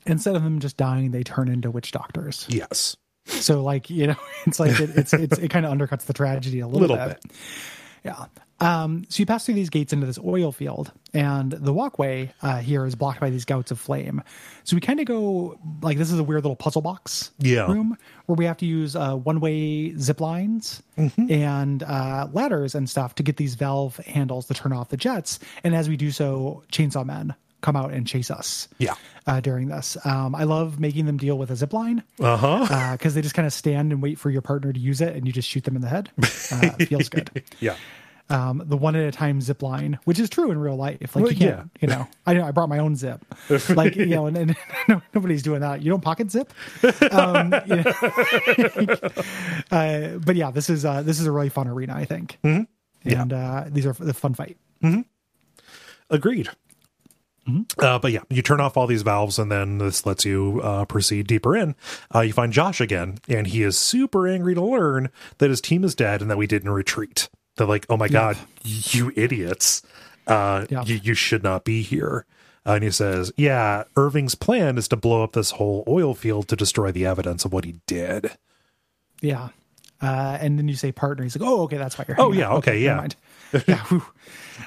Instead 0.07 0.35
of 0.35 0.43
them 0.43 0.59
just 0.61 0.77
dying, 0.77 1.11
they 1.11 1.23
turn 1.23 1.49
into 1.49 1.71
witch 1.71 1.93
doctors. 1.93 2.47
Yes, 2.49 2.97
So 3.27 3.63
like 3.63 3.91
you 3.91 4.09
know, 4.09 4.17
it's 4.47 4.59
like 4.59 4.79
it, 4.81 4.91
it's 4.97 5.13
it's 5.13 5.39
it 5.39 5.49
kind 5.49 5.67
of 5.67 5.73
undercuts 5.73 6.07
the 6.07 6.13
tragedy 6.13 6.61
a 6.61 6.67
little, 6.67 6.89
little 6.89 7.09
bit. 7.09 7.23
bit. 7.23 7.33
Yeah. 8.05 8.25
Um, 8.61 9.05
so 9.09 9.21
you 9.21 9.27
pass 9.27 9.47
through 9.47 9.55
these 9.55 9.71
gates 9.71 9.93
into 9.93 10.07
this 10.07 10.19
oil 10.19 10.53
field, 10.53 10.93
and 11.15 11.51
the 11.53 11.73
walkway 11.73 12.33
uh, 12.43 12.59
here 12.59 12.85
is 12.85 12.95
blocked 12.95 13.19
by 13.19 13.31
these 13.31 13.45
gouts 13.47 13.71
of 13.71 13.81
flame. 13.81 14.23
So 14.65 14.77
we 14.77 14.81
kind 14.83 15.01
of 15.01 15.07
go 15.07 15.59
like 15.83 15.97
this 15.97 16.13
is 16.13 16.19
a 16.19 16.23
weird 16.25 16.43
little 16.45 16.57
puzzle 16.57 16.83
box 16.83 17.31
Yeah. 17.39 17.67
room 17.73 17.97
where 18.27 18.37
we 18.37 18.45
have 18.45 18.59
to 18.59 18.67
use 18.67 18.95
uh, 18.95 19.15
one 19.17 19.41
way 19.41 19.97
zip 19.97 20.21
lines 20.21 20.83
Mm-hmm. 20.99 21.33
and 21.33 21.83
uh, 21.83 22.29
ladders 22.33 22.75
and 22.75 22.89
stuff 22.91 23.15
to 23.15 23.23
get 23.23 23.39
these 23.39 23.55
valve 23.55 23.97
handles 23.99 24.47
to 24.49 24.55
turn 24.55 24.73
off 24.75 24.91
the 24.91 24.99
jets. 24.99 25.39
And 25.65 25.75
as 25.75 25.89
we 25.89 25.97
do 25.97 26.11
so, 26.11 26.63
chainsaw 26.71 27.07
men 27.07 27.35
come 27.63 27.77
out 27.77 27.93
and 27.93 28.07
chase 28.07 28.31
us. 28.31 28.69
Yeah. 28.79 28.95
Uh, 29.27 29.41
during 29.41 29.69
this, 29.69 29.97
um, 30.05 30.35
I 30.35 30.45
love 30.45 30.79
making 30.81 31.07
them 31.07 31.17
deal 31.17 31.39
with 31.39 31.51
a 31.51 31.57
zip 31.57 31.73
line 31.73 32.03
Uh 32.21 32.37
huh. 32.37 32.93
because 32.93 33.15
they 33.15 33.23
just 33.23 33.35
kind 33.35 33.47
of 33.47 33.53
stand 33.55 33.93
and 33.93 34.03
wait 34.03 34.19
for 34.19 34.29
your 34.31 34.43
partner 34.43 34.73
to 34.73 34.79
use 34.81 35.01
it, 35.01 35.15
and 35.17 35.27
you 35.27 35.33
just 35.33 35.49
shoot 35.49 35.65
them 35.65 35.77
in 35.77 35.81
the 35.83 35.89
head. 35.89 36.11
Uh, 36.19 36.71
feels 36.87 37.09
good. 37.09 37.31
Yeah. 37.61 37.77
Um, 38.31 38.63
the 38.65 38.77
one 38.77 38.95
at 38.95 39.05
a 39.05 39.11
time 39.11 39.41
zip 39.41 39.61
line, 39.61 39.99
which 40.05 40.19
is 40.19 40.31
true 40.31 40.51
in 40.53 40.59
real 40.59 40.77
life. 40.77 41.01
Like 41.01 41.25
Well, 41.25 41.33
you 41.33 41.39
can't, 41.39 41.71
yeah. 41.75 41.81
you 41.81 41.89
know, 41.89 42.09
I 42.27 42.35
know 42.35 42.45
I 42.45 42.53
brought 42.53 42.69
my 42.69 42.79
own 42.79 42.95
zip. 42.97 43.25
Like 43.71 43.97
you 43.97 44.07
know, 44.07 44.27
and, 44.27 44.37
and 44.37 44.57
no, 44.89 45.03
nobody's 45.15 45.43
doing 45.43 45.61
that. 45.61 45.83
You 45.83 45.91
don't 45.91 46.01
pocket 46.01 46.31
zip. 46.31 46.53
Um, 47.11 47.55
you 47.67 47.77
know, 47.77 48.99
uh, 49.71 50.19
but 50.19 50.37
yeah, 50.37 50.51
this 50.51 50.71
is 50.71 50.85
uh, 50.85 51.03
this 51.03 51.19
is 51.21 51.27
a 51.27 51.33
really 51.33 51.49
fun 51.49 51.67
arena, 51.69 51.95
I 51.95 52.05
think. 52.05 52.39
Mm-hmm. 52.45 53.19
And 53.19 53.33
uh, 53.33 53.65
these 53.69 53.87
are 53.87 53.93
the 53.93 54.15
fun 54.15 54.35
fight. 54.35 54.57
Agreed. 56.09 56.49
Uh, 57.79 57.99
but 57.99 58.13
yeah, 58.13 58.21
you 58.29 58.43
turn 58.43 58.61
off 58.61 58.77
all 58.77 58.87
these 58.87 59.03
valves, 59.03 59.39
and 59.39 59.51
then 59.51 59.79
this 59.79 60.07
lets 60.07 60.25
you 60.25 60.61
uh, 60.63 60.85
proceed 60.85 61.27
deeper 61.27 61.57
in. 61.57 61.75
Uh, 62.15 62.21
you 62.21 62.33
find 62.33 62.53
Josh 62.53 62.81
again, 62.81 63.19
and 63.29 63.47
he 63.47 63.63
is 63.63 63.79
super 63.79 64.29
angry 64.29 64.55
to 64.55 64.63
learn 64.63 65.11
that 65.39 65.51
his 65.51 65.61
team 65.61 65.85
is 65.85 65.95
dead 65.95 66.21
and 66.21 66.31
that 66.31 66.37
we 66.37 66.47
didn't 66.47 66.71
retreat. 66.71 67.29
They're 67.61 67.69
like, 67.69 67.87
"Oh 67.91 67.97
my 67.97 68.09
god, 68.09 68.37
you 68.65 69.13
idiots! 69.15 69.83
Uh, 70.27 70.65
Yeah. 70.71 70.83
you, 70.85 70.97
you 71.03 71.15
should 71.15 71.43
not 71.43 71.65
be 71.65 71.83
here." 71.83 72.25
Uh, 72.67 72.73
and 72.73 72.85
he 72.85 72.91
says, 72.91 73.33
"Yeah, 73.37 73.85
Irving's 73.97 74.35
plan 74.35 74.77
is 74.79 74.89
to 74.89 74.97
blow 74.97 75.23
up 75.23 75.33
this 75.33 75.53
whole 75.53 75.85
oil 75.87 76.15
field 76.15 76.49
to 76.49 76.57
destroy 76.57 76.91
the 76.91 77.05
evidence 77.07 77.45
of 77.45 77.53
what 77.53 77.65
he 77.67 77.77
did." 77.87 78.33
Yeah. 79.21 79.51
Uh, 80.03 80.39
and 80.41 80.59
then 80.59 80.67
you 80.67 80.75
say 80.77 80.91
partner. 80.93 81.23
He's 81.25 81.37
like, 81.39 81.47
oh, 81.47 81.61
okay, 81.65 81.77
that's 81.77 81.99
why 81.99 82.07
you're. 82.09 82.19
Oh, 82.19 82.33
yeah, 82.33 82.49
out. 82.49 82.57
okay, 82.67 82.79
yeah. 82.79 83.07
yeah. 83.69 83.85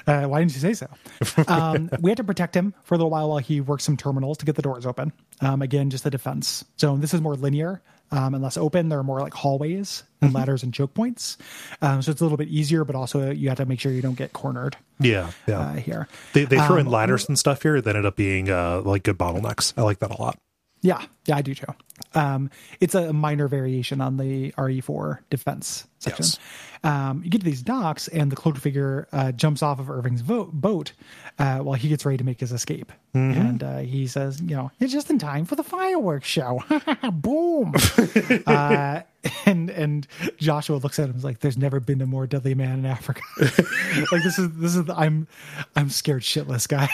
Uh, 0.06 0.26
why 0.28 0.38
didn't 0.38 0.54
you 0.54 0.60
say 0.60 0.74
so? 0.74 0.86
Um, 1.48 1.90
we 2.00 2.08
had 2.10 2.18
to 2.18 2.24
protect 2.24 2.54
him 2.54 2.72
for 2.84 2.94
a 2.94 2.98
little 2.98 3.10
while 3.10 3.28
while 3.30 3.38
he 3.38 3.60
worked 3.60 3.82
some 3.82 3.96
terminals 3.96 4.38
to 4.38 4.46
get 4.46 4.54
the 4.54 4.62
doors 4.62 4.86
open. 4.86 5.12
Um, 5.40 5.60
again, 5.60 5.90
just 5.90 6.06
a 6.06 6.10
defense 6.10 6.64
zone. 6.78 7.00
This 7.00 7.12
is 7.14 7.20
more 7.20 7.34
linear 7.34 7.82
um, 8.10 8.34
and 8.34 8.42
less 8.42 8.56
open. 8.56 8.88
There 8.88 8.98
are 8.98 9.02
more 9.04 9.20
like 9.20 9.34
hallways 9.34 10.02
and 10.20 10.30
Mm-hmm. 10.30 10.36
ladders 10.38 10.62
and 10.62 10.72
choke 10.72 10.94
points. 10.94 11.36
Um, 11.82 12.00
so 12.00 12.10
it's 12.10 12.20
a 12.20 12.24
little 12.24 12.38
bit 12.38 12.48
easier, 12.48 12.84
but 12.84 12.96
also 12.96 13.30
you 13.30 13.48
have 13.50 13.58
to 13.58 13.66
make 13.66 13.78
sure 13.80 13.92
you 13.92 14.00
don't 14.02 14.16
get 14.16 14.32
cornered 14.32 14.76
Yeah, 14.98 15.30
yeah. 15.46 15.58
uh, 15.60 15.72
here. 15.74 16.08
they 16.32 16.44
they 16.46 16.56
throw 16.66 16.76
in 16.76 16.86
um, 16.86 16.92
ladders 16.92 17.28
and 17.28 17.38
stuff 17.38 17.62
here 17.62 17.80
that 17.80 17.94
end 17.96 18.06
up 18.06 18.16
being 18.16 18.48
uh, 18.50 18.80
like 18.82 19.02
good 19.02 19.18
bottlenecks. 19.18 19.74
I 19.76 19.82
like 19.82 19.98
that 19.98 20.10
a 20.10 20.20
lot. 20.20 20.38
Yeah, 20.80 21.02
yeah, 21.24 21.36
I 21.36 21.42
do 21.42 21.54
too. 21.54 21.66
Um, 22.14 22.50
it's 22.78 22.94
a 22.94 23.10
minor 23.14 23.48
variation 23.48 24.02
on 24.02 24.18
the 24.18 24.52
RE4 24.52 25.20
defense 25.30 25.86
section. 25.98 26.24
Yes. 26.26 26.38
Um, 26.84 27.22
you 27.24 27.30
get 27.30 27.38
to 27.40 27.44
these 27.46 27.62
docks, 27.62 28.06
and 28.08 28.30
the 28.30 28.36
cloaked 28.36 28.58
figure 28.58 29.08
uh, 29.10 29.32
jumps 29.32 29.62
off 29.62 29.78
of 29.80 29.88
Irving's 29.88 30.20
vo- 30.20 30.50
boat 30.52 30.92
uh, 31.38 31.58
while 31.58 31.74
he 31.74 31.88
gets 31.88 32.04
ready 32.04 32.18
to 32.18 32.24
make 32.24 32.40
his 32.40 32.52
escape. 32.52 32.92
And 33.12 33.62
uh, 33.62 33.78
he 33.78 34.06
says, 34.08 34.40
"You 34.40 34.56
know, 34.56 34.70
it's 34.80 34.92
just 34.92 35.08
in 35.08 35.18
time 35.18 35.44
for 35.44 35.54
the 35.54 35.62
fireworks 35.62 36.26
show." 36.26 36.62
Boom! 37.12 37.74
uh, 38.46 39.02
and 39.46 39.70
and 39.70 40.06
Joshua 40.38 40.76
looks 40.76 40.98
at 40.98 41.10
him 41.10 41.20
like, 41.20 41.38
"There's 41.38 41.56
never 41.56 41.78
been 41.78 42.00
a 42.00 42.06
more 42.06 42.26
deadly 42.26 42.54
man 42.54 42.80
in 42.80 42.86
Africa." 42.86 43.22
like 43.40 44.22
this 44.24 44.38
is 44.38 44.50
this 44.56 44.74
is 44.74 44.84
the, 44.84 44.94
I'm 44.96 45.28
I'm 45.76 45.90
scared 45.90 46.22
shitless, 46.22 46.66
guys. 46.68 46.90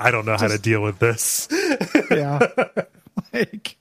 I 0.00 0.10
don't 0.10 0.24
know 0.24 0.36
how 0.38 0.48
to 0.48 0.58
deal 0.58 0.82
with 0.82 0.98
this. 0.98 1.48
yeah 2.10 2.46
like 3.32 3.76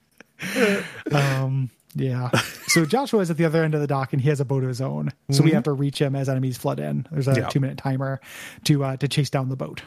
um 1.11 1.69
yeah 1.99 2.29
so 2.67 2.85
joshua 2.85 3.19
is 3.19 3.29
at 3.29 3.37
the 3.37 3.45
other 3.45 3.63
end 3.63 3.75
of 3.75 3.81
the 3.81 3.87
dock 3.87 4.13
and 4.13 4.21
he 4.21 4.29
has 4.29 4.39
a 4.39 4.45
boat 4.45 4.63
of 4.63 4.69
his 4.69 4.81
own 4.81 5.11
so 5.31 5.43
we 5.43 5.51
have 5.51 5.63
to 5.63 5.71
reach 5.73 5.99
him 6.01 6.15
as 6.15 6.27
enemies 6.29 6.57
flood 6.57 6.79
in 6.79 7.05
there's 7.11 7.27
a 7.27 7.31
Mm-hmm. 7.31 7.41
Yeah. 7.41 7.47
two 7.49 7.59
minute 7.59 7.77
timer 7.77 8.19
to 8.63 8.83
uh 8.83 8.97
to 8.97 9.07
chase 9.07 9.29
down 9.29 9.49
the 9.49 9.55
boat 9.55 9.81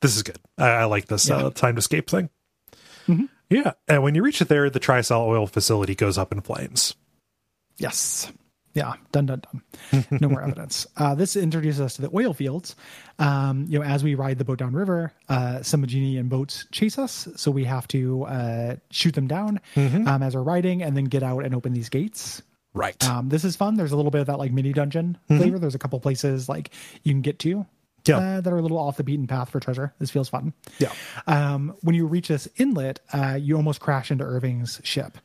This 0.00 0.16
is 0.16 0.22
good. 0.22 0.38
I, 0.58 0.68
I 0.68 0.84
like 0.84 1.06
this 1.06 1.28
Yeah. 1.28 1.36
uh, 1.36 1.50
time 1.50 1.74
to 1.74 1.78
escape 1.80 2.08
thing. 2.08 2.30
Yeah, 3.50 3.72
and 3.86 4.02
when 4.02 4.14
you 4.14 4.22
reach 4.22 4.40
it 4.40 4.48
there, 4.48 4.70
the 4.70 4.80
Tricell 4.80 5.26
oil 5.26 5.46
facility 5.46 5.94
goes 5.94 6.16
up 6.16 6.32
in 6.32 6.40
flames. 6.40 6.94
yes 7.76 8.32
yeah 8.74 8.94
done 9.12 9.26
done 9.26 9.42
done 9.92 10.06
no 10.20 10.28
more 10.28 10.42
evidence 10.48 10.86
uh 10.96 11.14
this 11.14 11.36
introduces 11.36 11.80
us 11.80 11.94
to 11.96 12.02
the 12.02 12.10
oil 12.14 12.32
fields 12.32 12.74
um 13.18 13.66
you 13.68 13.78
know 13.78 13.84
as 13.84 14.02
we 14.02 14.14
ride 14.14 14.38
the 14.38 14.44
boat 14.44 14.58
down 14.58 14.72
river 14.72 15.12
uh 15.28 15.62
some 15.62 15.84
Majini 15.84 16.26
boats 16.28 16.66
chase 16.72 16.98
us 16.98 17.28
so 17.36 17.50
we 17.50 17.64
have 17.64 17.86
to 17.88 18.24
uh 18.24 18.76
shoot 18.90 19.14
them 19.14 19.26
down 19.26 19.60
um 19.76 20.22
as 20.22 20.34
we're 20.34 20.42
riding 20.42 20.82
and 20.82 20.96
then 20.96 21.04
get 21.04 21.22
out 21.22 21.44
and 21.44 21.54
open 21.54 21.72
these 21.72 21.88
gates 21.88 22.42
Right. 22.74 23.06
Um, 23.06 23.28
this 23.28 23.44
is 23.44 23.54
fun. 23.54 23.74
There's 23.76 23.92
a 23.92 23.96
little 23.96 24.10
bit 24.10 24.22
of 24.22 24.28
that 24.28 24.38
like 24.38 24.50
mini 24.50 24.72
dungeon 24.72 25.18
flavor. 25.28 25.58
There's 25.58 25.74
a 25.74 25.78
couple 25.78 26.00
places 26.00 26.48
like 26.48 26.70
you 27.02 27.12
can 27.12 27.20
get 27.20 27.38
to 27.40 27.66
Yeah. 28.06 28.16
uh, 28.16 28.40
that 28.40 28.50
are 28.50 28.56
a 28.56 28.62
little 28.62 28.78
off 28.78 28.96
the 28.96 29.04
beaten 29.04 29.26
path 29.26 29.50
for 29.50 29.60
treasure. 29.60 29.92
This 29.98 30.10
feels 30.10 30.30
fun. 30.30 30.54
Yeah. 30.78 30.90
Um, 31.26 31.74
when 31.82 31.94
you 31.94 32.06
reach 32.06 32.28
this 32.28 32.48
inlet, 32.56 33.00
uh, 33.12 33.38
you 33.38 33.56
almost 33.56 33.80
crash 33.80 34.10
into 34.10 34.24
Irving's 34.24 34.80
ship, 34.84 35.18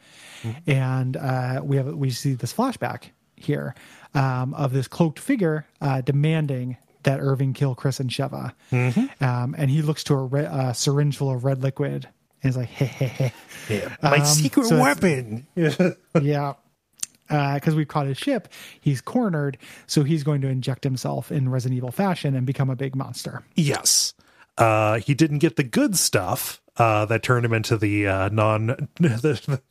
and 0.65 1.15
uh, 1.15 1.61
we 1.63 1.77
have 1.77 1.87
we 1.95 2.09
see 2.09 2.33
this 2.33 2.53
flashback 2.53 3.11
here 3.37 3.73
um, 4.13 4.53
of 4.55 4.73
this 4.73 4.87
cloaked 4.87 5.19
figure 5.19 5.65
uh, 5.81 6.01
demanding 6.01 6.77
that 7.03 7.19
Irving 7.21 7.53
kill 7.53 7.73
Chris 7.75 7.99
and 8.01 8.09
Sheva, 8.09 8.51
um, 9.21 9.55
and 9.57 9.71
he 9.71 9.81
looks 9.81 10.03
to 10.05 10.13
a 10.15 10.23
re- 10.25 10.45
uh, 10.45 10.73
syringe 10.73 11.15
full 11.15 11.31
of 11.33 11.45
red 11.45 11.63
liquid 11.63 12.07
and 12.43 12.49
is 12.49 12.57
like, 12.57 12.67
"Hey, 12.67 12.85
hey, 12.85 13.05
hey." 13.07 13.33
yeah. 13.69 13.95
My 14.03 14.17
Um, 14.17 14.25
secret 14.25 14.65
so 14.67 14.79
weapon. 14.81 15.47
yeah 16.21 16.53
because 17.29 17.75
we've 17.75 17.89
caught 17.89 18.07
his 18.07 18.17
ship 18.17 18.47
he's 18.79 19.01
cornered 19.01 19.57
so 19.85 20.03
he's 20.05 20.23
going 20.23 20.39
to 20.39 20.47
inject 20.47 20.81
himself 20.85 21.29
in 21.29 21.49
resident 21.49 21.75
evil 21.75 21.91
fashion 21.91 22.33
and 22.35 22.45
become 22.47 22.69
a 22.69 22.75
big 22.75 22.95
monster 22.95 23.43
yes. 23.55 24.13
Uh, 24.57 24.99
he 24.99 25.13
didn't 25.13 25.39
get 25.39 25.55
the 25.57 25.63
good 25.63 25.97
stuff 25.97 26.61
uh, 26.77 27.05
that 27.05 27.23
turned 27.23 27.45
him 27.45 27.53
into 27.53 27.77
the 27.77 28.07
uh, 28.07 28.29
non. 28.29 28.87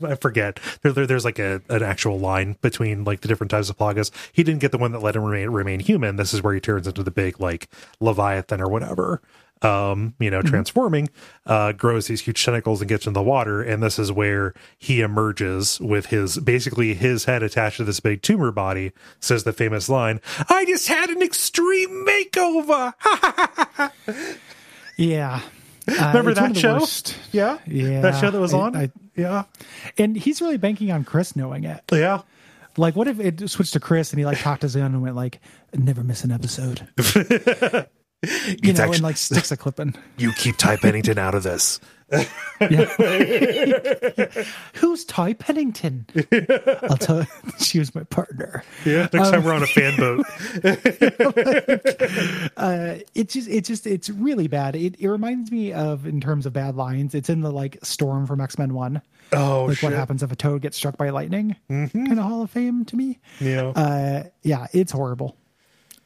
I 0.03 0.15
forget. 0.17 0.61
There, 0.83 0.93
there, 0.93 1.07
there's 1.07 1.25
like 1.25 1.39
a 1.39 1.63
an 1.69 1.83
actual 1.83 2.19
line 2.19 2.57
between 2.61 3.05
like 3.05 3.21
the 3.21 3.29
different 3.29 3.51
types 3.51 3.71
of 3.71 3.79
plagas. 3.79 4.11
He 4.33 4.43
didn't 4.43 4.61
get 4.61 4.73
the 4.73 4.79
one 4.79 4.93
that 4.93 5.03
let 5.03 5.17
him 5.17 5.23
remain 5.23 5.51
remain 5.51 5.81
human. 5.81 6.17
This 6.17 6.35
is 6.35 6.43
where 6.43 6.55
he 6.55 6.61
turns 6.61 6.87
into 6.87 7.03
the 7.03 7.11
big 7.11 7.41
like 7.41 7.69
leviathan 8.01 8.61
or 8.61 8.69
whatever. 8.69 9.23
Um, 9.63 10.15
you 10.19 10.31
know, 10.31 10.43
transforming, 10.43 11.09
uh, 11.47 11.73
grows 11.73 12.09
these 12.09 12.21
huge 12.21 12.45
tentacles 12.45 12.83
and 12.83 12.91
gets 12.91 13.07
in 13.07 13.15
the 13.15 13.23
water, 13.23 13.63
and 13.63 13.83
this 13.83 13.99
is 13.99 14.13
where 14.13 14.53
he 14.77 15.01
emerges 15.01 15.81
with 15.81 16.07
his 16.07 16.37
basically 16.39 16.93
his 16.93 17.25
head 17.25 17.43
attached 17.43 17.79
to 17.79 17.85
this 17.85 17.99
big 17.99 18.21
tumor 18.21 18.53
body. 18.53 18.93
Says 19.19 19.45
the 19.45 19.55
famous 19.55 19.89
line, 19.89 20.21
"I 20.51 20.67
just 20.67 20.89
had 20.89 21.09
an 21.09 21.23
extreme 21.23 22.05
makeover." 22.07 22.93
yeah 24.99 25.41
Uh, 25.89 25.93
Remember 26.09 26.31
it's 26.33 26.41
one 26.41 26.49
that 26.49 26.51
of 26.51 26.55
the 26.55 26.61
show? 26.61 26.75
worst. 26.79 27.17
Yeah, 27.33 27.59
Yeah, 27.67 28.01
that 28.01 28.21
show 28.21 28.31
that 28.31 28.41
was 28.41 28.53
I- 28.55 28.59
on. 28.59 28.77
I- 28.77 28.91
yeah, 29.17 29.45
and 29.99 30.17
he's 30.17 30.41
really 30.43 30.57
banking 30.59 30.91
on 30.91 31.03
chris 31.05 31.35
knowing 31.37 31.65
it 31.65 31.81
yeah. 31.91 32.21
like 32.77 32.95
what 32.97 33.09
if 33.09 33.19
it 33.19 33.49
switched 33.49 33.73
to 33.73 33.81
chris 33.81 34.11
and 34.13 34.19
he 34.19 34.27
like 34.27 34.39
talked 34.39 34.63
us 34.63 34.75
in 34.75 34.83
and 34.83 35.01
went 35.01 35.17
like 35.17 35.41
never 35.73 36.03
miss 36.05 36.23
an 36.23 36.31
episode 36.33 36.87
you 38.63 38.73
know 38.75 38.93
and 38.93 39.01
like 39.01 39.17
sticks 39.17 39.51
a 39.51 39.57
clip 39.57 39.79
in 39.81 39.95
You 40.19 40.33
keep 40.33 40.57
Ty 40.59 40.77
Pennington 40.77 41.19
out 41.19 41.35
of 41.35 41.43
this. 41.45 41.81
Yeah. 42.11 42.25
Who's 44.75 45.05
Ty 45.05 45.33
Pennington? 45.35 46.07
I'll 46.89 46.97
tell 46.97 47.21
you, 47.21 47.27
she 47.59 47.79
was 47.81 47.95
my 47.95 48.05
partner. 48.05 48.63
Yeah, 48.85 49.09
next 49.13 49.31
time 49.31 49.45
we're 49.45 49.53
on 49.53 49.63
a 49.63 49.67
fan 49.67 49.97
boat. 49.97 50.25
Uh, 52.57 52.99
it's 53.15 53.35
just, 53.35 53.49
it's 53.49 53.69
just, 53.69 53.87
it's 53.87 54.09
really 54.11 54.47
bad. 54.49 54.75
It, 54.77 54.97
it 54.99 55.09
reminds 55.09 55.51
me 55.51 55.73
of, 55.73 56.07
in 56.07 56.21
terms 56.21 56.47
of 56.47 56.53
bad 56.53 56.75
lines, 56.77 57.15
it's 57.15 57.29
in 57.29 57.41
the 57.41 57.51
like 57.51 57.77
Storm 57.83 58.27
from 58.27 58.41
X 58.41 58.59
Men 58.59 58.73
One. 58.75 59.03
Oh 59.33 59.67
Like 59.67 59.79
shit! 59.79 59.91
what 59.91 59.93
happens 59.99 60.23
if 60.23 60.31
a 60.33 60.37
toad 60.37 60.63
gets 60.63 60.77
struck 60.77 60.97
by 60.97 61.11
lightning? 61.11 61.57
Kind 61.69 62.13
of 62.13 62.19
Hall 62.19 62.43
of 62.43 62.51
Fame 62.51 62.85
to 62.87 62.97
me. 62.97 63.19
Yeah, 63.41 63.69
Uh, 63.77 64.25
yeah, 64.43 64.67
it's 64.73 64.93
horrible. 64.93 65.37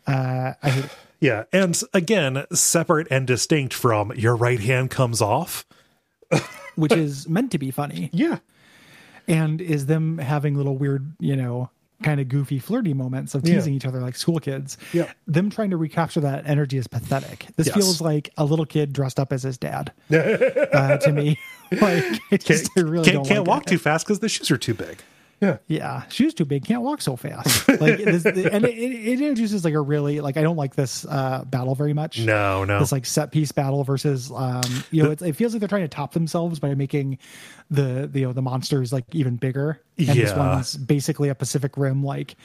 Uh, 0.07 0.55
I 0.63 0.71
hate 0.71 0.85
it. 0.87 0.91
yeah, 1.21 1.45
and 1.53 1.81
again, 1.95 2.45
separate 2.53 3.07
and 3.11 3.27
distinct 3.27 3.75
from 3.75 4.13
your 4.17 4.35
right 4.35 4.61
hand 4.61 4.91
comes 4.91 5.21
off. 5.23 5.65
which 6.77 6.93
is 6.93 7.29
meant 7.29 7.51
to 7.53 7.59
be 7.59 7.71
funny 7.71 8.11
Yeah, 8.13 8.39
and 9.29 9.61
is 9.61 9.87
them 9.87 10.19
having 10.19 10.55
little 10.57 10.77
weird, 10.77 11.13
you 11.19 11.37
know, 11.37 11.71
kind 12.03 12.19
of 12.21 12.29
goofy, 12.29 12.59
flirty 12.59 12.95
moments 12.95 13.35
of 13.35 13.43
teasing 13.43 13.75
each 13.75 13.85
other 13.85 14.01
like 14.01 14.17
school 14.17 14.39
kids. 14.41 14.79
Yeah. 14.95 15.13
Them 15.27 15.51
trying 15.51 15.69
to 15.71 15.77
recapture 15.77 16.21
that 16.21 16.47
energy 16.47 16.79
is 16.79 16.87
pathetic. 16.87 17.47
This 17.57 17.67
Yes. 17.67 17.77
feels 17.77 18.01
like 18.01 18.31
a 18.39 18.45
little 18.47 18.65
kid 18.65 18.95
dressed 18.95 19.21
up 19.21 19.33
as 19.35 19.43
his 19.43 19.59
dad 19.59 19.93
uh, 20.11 20.97
to 20.99 21.13
me. 21.13 21.39
Like, 21.81 22.21
just 22.41 22.69
I 22.77 22.81
really 22.81 23.05
can't 23.05 23.25
can't 23.25 23.41
like 23.41 23.47
walk 23.47 23.63
it. 23.67 23.69
too 23.71 23.79
fast 23.79 24.05
because 24.05 24.19
the 24.19 24.29
shoes 24.29 24.51
are 24.51 24.57
too 24.59 24.75
big. 24.75 24.99
Yeah. 25.41 25.57
Yeah, 25.69 26.07
shoes 26.09 26.35
too 26.35 26.45
big, 26.45 26.65
can't 26.65 26.83
walk 26.83 27.01
so 27.01 27.17
fast. 27.17 27.69
Like, 27.81 27.97
this, 27.99 28.27
and 28.27 28.65
it, 28.65 28.75
it 28.75 29.21
introduces 29.21 29.65
like 29.65 29.73
a 29.73 29.81
really 29.81 30.21
like 30.21 30.37
I 30.37 30.43
don't 30.43 30.57
like 30.57 30.75
this 30.75 31.07
uh, 31.07 31.45
battle 31.47 31.75
very 31.75 31.95
much. 31.95 32.19
No, 32.19 32.65
no. 32.65 32.79
this 32.79 32.93
like 32.93 33.07
set 33.07 33.33
piece 33.33 33.53
battle 33.53 33.85
versus 33.85 34.31
um 34.35 34.61
you 34.91 35.03
know 35.03 35.11
it, 35.13 35.23
it 35.23 35.35
feels 35.35 35.55
like 35.55 35.61
they're 35.61 35.69
trying 35.69 35.83
to 35.83 35.89
top 35.89 36.13
themselves 36.13 36.59
by 36.59 36.75
making 36.75 37.19
the, 37.71 38.09
the 38.11 38.21
you 38.21 38.27
know 38.27 38.33
the 38.33 38.43
monsters 38.43 38.93
like 38.93 39.05
even 39.13 39.37
bigger 39.37 39.81
and 39.97 40.09
this 40.09 40.35
one's 40.35 40.77
basically 40.77 41.29
a 41.31 41.35
pacific 41.35 41.77
rim 41.77 42.05
like 42.05 42.37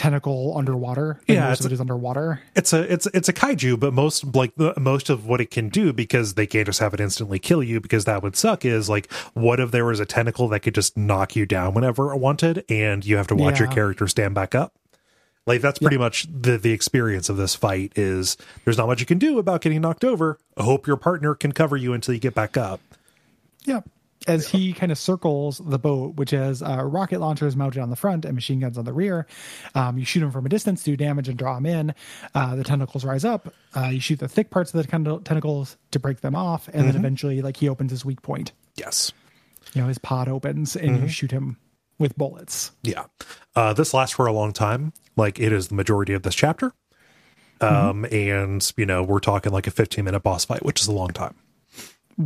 tentacle 0.00 0.56
underwater 0.56 1.20
Yeah, 1.28 1.52
it's 1.52 1.62
is 1.62 1.78
underwater 1.78 2.40
it's 2.56 2.72
a 2.72 2.90
it's 2.90 3.06
it's 3.12 3.28
a 3.28 3.34
kaiju, 3.34 3.78
but 3.78 3.92
most 3.92 4.34
like 4.34 4.54
the 4.54 4.72
most 4.80 5.10
of 5.10 5.26
what 5.26 5.42
it 5.42 5.50
can 5.50 5.68
do 5.68 5.92
because 5.92 6.34
they 6.34 6.46
can't 6.46 6.64
just 6.64 6.80
have 6.80 6.94
it 6.94 7.00
instantly 7.00 7.38
kill 7.38 7.62
you 7.62 7.82
because 7.82 8.06
that 8.06 8.22
would 8.22 8.34
suck. 8.34 8.64
Is 8.64 8.88
like 8.88 9.12
what 9.34 9.60
if 9.60 9.72
there 9.72 9.84
was 9.84 10.00
a 10.00 10.06
tentacle 10.06 10.48
that 10.48 10.60
could 10.60 10.74
just 10.74 10.96
knock 10.96 11.36
you 11.36 11.44
down 11.44 11.74
whenever 11.74 12.14
it 12.14 12.16
wanted, 12.16 12.64
and 12.70 13.04
you 13.04 13.18
have 13.18 13.26
to 13.26 13.36
watch 13.36 13.58
your 13.58 13.68
character 13.68 14.08
stand 14.08 14.34
back 14.34 14.54
up. 14.54 14.74
Like 15.46 15.60
that's 15.60 15.78
pretty 15.78 15.98
much 15.98 16.26
the 16.32 16.56
the 16.56 16.72
experience 16.72 17.28
of 17.28 17.36
this 17.36 17.54
fight. 17.54 17.92
Is 17.94 18.38
there's 18.64 18.78
not 18.78 18.86
much 18.86 19.00
you 19.00 19.06
can 19.06 19.18
do 19.18 19.38
about 19.38 19.60
getting 19.60 19.82
knocked 19.82 20.04
over. 20.04 20.38
I 20.56 20.62
hope 20.62 20.86
your 20.86 20.96
partner 20.96 21.34
can 21.34 21.52
cover 21.52 21.76
you 21.76 21.92
until 21.92 22.14
you 22.14 22.20
get 22.20 22.34
back 22.34 22.56
up. 22.56 22.80
yeah 23.66 23.80
as 24.28 24.48
he 24.48 24.72
kind 24.72 24.92
of 24.92 24.98
circles 24.98 25.60
the 25.64 25.78
boat 25.78 26.14
which 26.16 26.30
has 26.30 26.62
uh, 26.62 26.82
rocket 26.84 27.20
launchers 27.20 27.56
mounted 27.56 27.80
on 27.80 27.88
the 27.90 27.96
front 27.96 28.24
and 28.24 28.34
machine 28.34 28.60
guns 28.60 28.76
on 28.76 28.84
the 28.84 28.92
rear 28.92 29.26
um, 29.74 29.96
you 29.96 30.04
shoot 30.04 30.22
him 30.22 30.30
from 30.30 30.44
a 30.44 30.48
distance 30.48 30.82
do 30.82 30.96
damage 30.96 31.28
and 31.28 31.38
draw 31.38 31.56
him 31.56 31.64
in 31.66 31.94
uh, 32.34 32.54
the 32.54 32.62
tentacles 32.64 33.04
rise 33.04 33.24
up 33.24 33.52
uh, 33.76 33.86
you 33.86 34.00
shoot 34.00 34.18
the 34.18 34.28
thick 34.28 34.50
parts 34.50 34.74
of 34.74 34.82
the 34.82 34.88
ten- 34.88 35.04
tentacles 35.24 35.76
to 35.90 35.98
break 35.98 36.20
them 36.20 36.34
off 36.34 36.68
and 36.72 36.86
then 36.86 36.96
eventually 36.96 37.40
like 37.40 37.56
he 37.56 37.68
opens 37.68 37.90
his 37.90 38.04
weak 38.04 38.20
point 38.22 38.52
Yes. 38.76 39.12
you 39.72 39.80
know 39.82 39.88
his 39.88 39.98
pod 39.98 40.28
opens 40.28 40.76
and 40.76 41.00
you 41.02 41.08
shoot 41.08 41.30
him 41.30 41.56
with 41.98 42.16
bullets 42.16 42.72
Yeah. 42.82 43.04
Uh, 43.56 43.72
this 43.74 43.92
lasts 43.92 44.14
for 44.16 44.26
a 44.26 44.32
long 44.32 44.52
time. 44.54 44.92
Like 45.16 45.38
it 45.38 45.52
is 45.52 45.68
the 45.68 45.74
majority 45.74 46.14
of 46.14 46.22
this 46.22 46.34
chapter. 46.34 46.72
Um, 47.60 48.06
and 48.10 48.72
you 48.78 48.86
know, 48.86 49.02
we're 49.02 49.18
talking 49.20 49.52
like 49.52 49.66
a 49.66 49.70
15 49.70 50.02
minute 50.04 50.20
boss 50.22 50.46
fight, 50.46 50.64
which 50.64 50.80
is 50.80 50.86
a 50.86 50.92
long 50.92 51.08
time. 51.08 51.34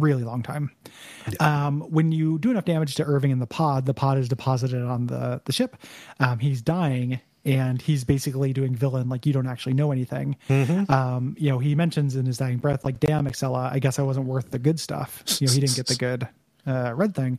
Really 0.01 0.25
long 0.25 0.43
time. 0.43 0.71
Um, 1.41 1.81
when 1.83 2.13
you 2.13 2.39
do 2.39 2.51
enough 2.51 2.65
damage 2.65 2.95
to 2.97 3.05
irving 3.05 3.31
in 3.31 3.39
the 3.39 3.47
pod 3.47 3.87
the 3.87 3.95
pod 3.95 4.19
is 4.19 4.29
deposited 4.29 4.83
on 4.83 5.07
the 5.07 5.41
the 5.45 5.53
ship. 5.53 5.77
Um, 6.21 6.39
he's 6.39 6.63
dying 6.63 7.21
and 7.45 7.81
he's 7.81 8.05
basically 8.05 8.53
doing 8.53 8.75
villain 8.75 9.09
like 9.09 9.27
you 9.27 9.33
don't 9.33 9.47
actually 9.47 9.75
know 9.75 9.93
anything. 9.93 10.37
Um, 10.89 11.37
you 11.39 11.51
know 11.51 11.59
he 11.59 11.75
mentions 11.75 12.17
in 12.17 12.27
his 12.27 12.39
dying 12.39 12.59
breath 12.59 12.85
like 12.85 13.01
damn 13.01 13.27
excella 13.27 13.71
i 13.73 13.79
guess 13.79 13.99
i 13.99 14.03
wasn't 14.03 14.27
worth 14.27 14.51
the 14.51 14.59
good 14.59 14.81
stuff. 14.81 15.23
You 15.41 15.47
know 15.47 15.53
he 15.53 15.61
didn't 15.61 15.77
get 15.77 15.87
the 15.87 15.97
good 15.97 16.29
uh, 16.67 16.93
red 16.95 17.15
thing 17.15 17.39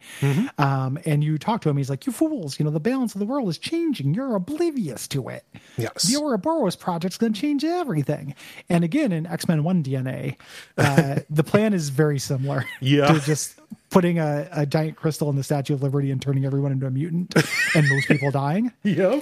um, 0.58 0.98
and 1.06 1.24
you 1.24 1.38
talk 1.38 1.62
to 1.62 1.70
him 1.70 1.78
he's 1.78 1.90
like 1.90 2.06
you 2.06 2.12
fools 2.12 2.60
you 2.60 2.66
know 2.66 2.72
the 2.72 2.80
balance 2.80 3.14
of 3.16 3.20
the 3.20 3.26
world 3.26 3.50
is 3.50 3.58
changing 3.58 4.14
you're 4.14 4.36
oblivious 4.36 5.08
to 5.08 5.30
it 5.30 5.44
Yes. 5.78 6.04
the 6.04 6.18
Ouroboros 6.22 6.76
project's 6.76 7.18
going 7.18 7.34
to 7.34 7.40
change 7.40 7.64
everything. 7.66 8.34
And 8.70 8.84
again, 8.84 9.12
in 9.12 9.26
X 9.26 9.48
Men 9.48 9.64
One 9.64 9.84
DNA, 9.84 10.38
uh, 10.78 11.20
the 11.30 11.44
plan 11.44 11.74
is 11.74 11.90
very 11.90 12.18
similar. 12.18 12.66
Yeah. 12.80 13.12
to 13.14 13.20
just 13.20 13.60
putting 13.90 14.20
a, 14.20 14.48
a 14.52 14.66
giant 14.66 14.96
crystal 14.96 15.30
in 15.30 15.36
the 15.36 15.44
Statue 15.44 15.74
of 15.74 15.84
Liberty 15.84 16.12
and 16.12 16.22
turning 16.22 16.46
everyone 16.46 16.72
into 16.72 16.86
a 16.86 16.92
mutant, 16.92 17.34
and 17.76 17.88
most 17.90 18.08
people 18.08 18.32
dying. 18.32 18.72
Yeah. 18.84 19.20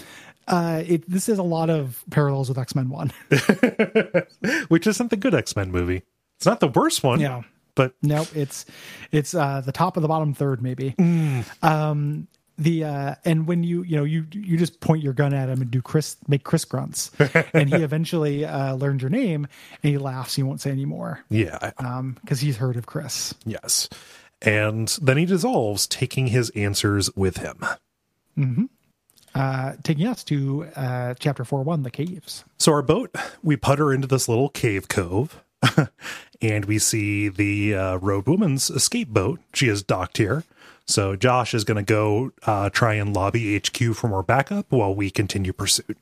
Uh, 0.48 0.84
it, 0.86 1.10
this 1.10 1.28
is 1.28 1.40
a 1.40 1.44
lot 1.44 1.70
of 1.72 2.04
parallels 2.12 2.50
with 2.50 2.58
X 2.60 2.76
Men 2.76 2.90
One. 2.90 3.12
Which 4.68 4.86
isn't 4.88 5.10
the 5.10 5.18
good 5.18 5.34
X 5.34 5.56
Men 5.56 5.72
movie. 5.72 6.04
It's 6.38 6.46
not 6.46 6.60
the 6.60 6.68
worst 6.68 7.04
one. 7.04 7.20
Yeah. 7.20 7.42
But 7.76 7.94
Nope, 8.02 8.28
it's 8.36 8.66
it's 9.12 9.34
uh, 9.34 9.62
the 9.62 9.72
top 9.72 9.98
of 9.98 10.02
the 10.02 10.08
bottom 10.08 10.34
third, 10.34 10.62
maybe. 10.62 10.92
Mm. 11.00 11.64
Um, 11.64 12.28
the 12.58 12.84
uh, 12.84 13.16
and 13.26 13.48
when 13.48 13.64
you 13.64 13.82
you 13.82 13.96
know 13.98 14.04
you 14.04 14.28
you 14.32 14.58
just 14.58 14.80
point 14.80 15.02
your 15.02 15.14
gun 15.14 15.34
at 15.34 15.50
him 15.50 15.60
and 15.62 15.72
do 15.72 15.82
Chris 15.82 16.18
make 16.28 16.44
Chris 16.44 16.66
grunts, 16.66 17.10
and 17.54 17.74
he 17.74 17.82
eventually 17.82 18.46
uh, 18.46 18.76
learns 18.76 19.02
your 19.02 19.10
name 19.10 19.48
and 19.82 19.92
he 19.92 19.98
laughs. 19.98 20.36
He 20.36 20.44
won't 20.44 20.62
say 20.62 20.70
anymore. 20.70 21.24
yeah. 21.30 21.72
um 21.80 22.16
because 22.22 22.42
he's 22.42 22.58
heard 22.58 22.76
of 22.78 22.86
chris 22.86 23.34
Yes. 23.46 23.90
And 24.46 24.90
then 25.02 25.16
he 25.18 25.26
dissolves, 25.26 25.88
taking 25.88 26.28
his 26.28 26.50
answers 26.52 27.10
with 27.16 27.38
him. 27.38 27.66
uh 29.36 29.74
taking 29.84 30.06
us 30.06 30.24
to 30.26 30.68
uh 30.76 31.14
chapter 31.20 31.44
4 31.44 31.64
1 31.64 31.84
the 31.84 31.92
caves 31.92 32.44
So 32.60 32.72
our 32.74 32.82
boat, 32.82 33.16
we 33.42 33.56
putter 33.58 33.92
into 33.94 34.08
this 34.08 34.30
little 34.30 34.50
cave 34.50 34.88
cove, 34.88 35.44
and 36.42 36.66
we 36.66 36.80
see 36.80 37.30
the 37.30 37.76
uh, 37.76 37.96
road 37.98 38.28
woman's 38.28 38.70
escape 38.70 39.10
boat. 39.10 39.40
She 39.54 39.68
is 39.68 39.82
docked 39.84 40.18
here. 40.18 40.44
So 40.86 41.16
Josh 41.16 41.54
is 41.54 41.64
going 41.64 41.78
to 41.78 41.84
go 41.84 42.32
uh, 42.46 42.70
try 42.70 42.96
and 42.96 43.16
lobby 43.16 43.58
HQ 43.58 43.96
for 43.96 44.08
more 44.10 44.24
backup 44.24 44.66
while 44.72 44.94
we 44.94 45.10
continue 45.10 45.54
pursuit. 45.54 45.98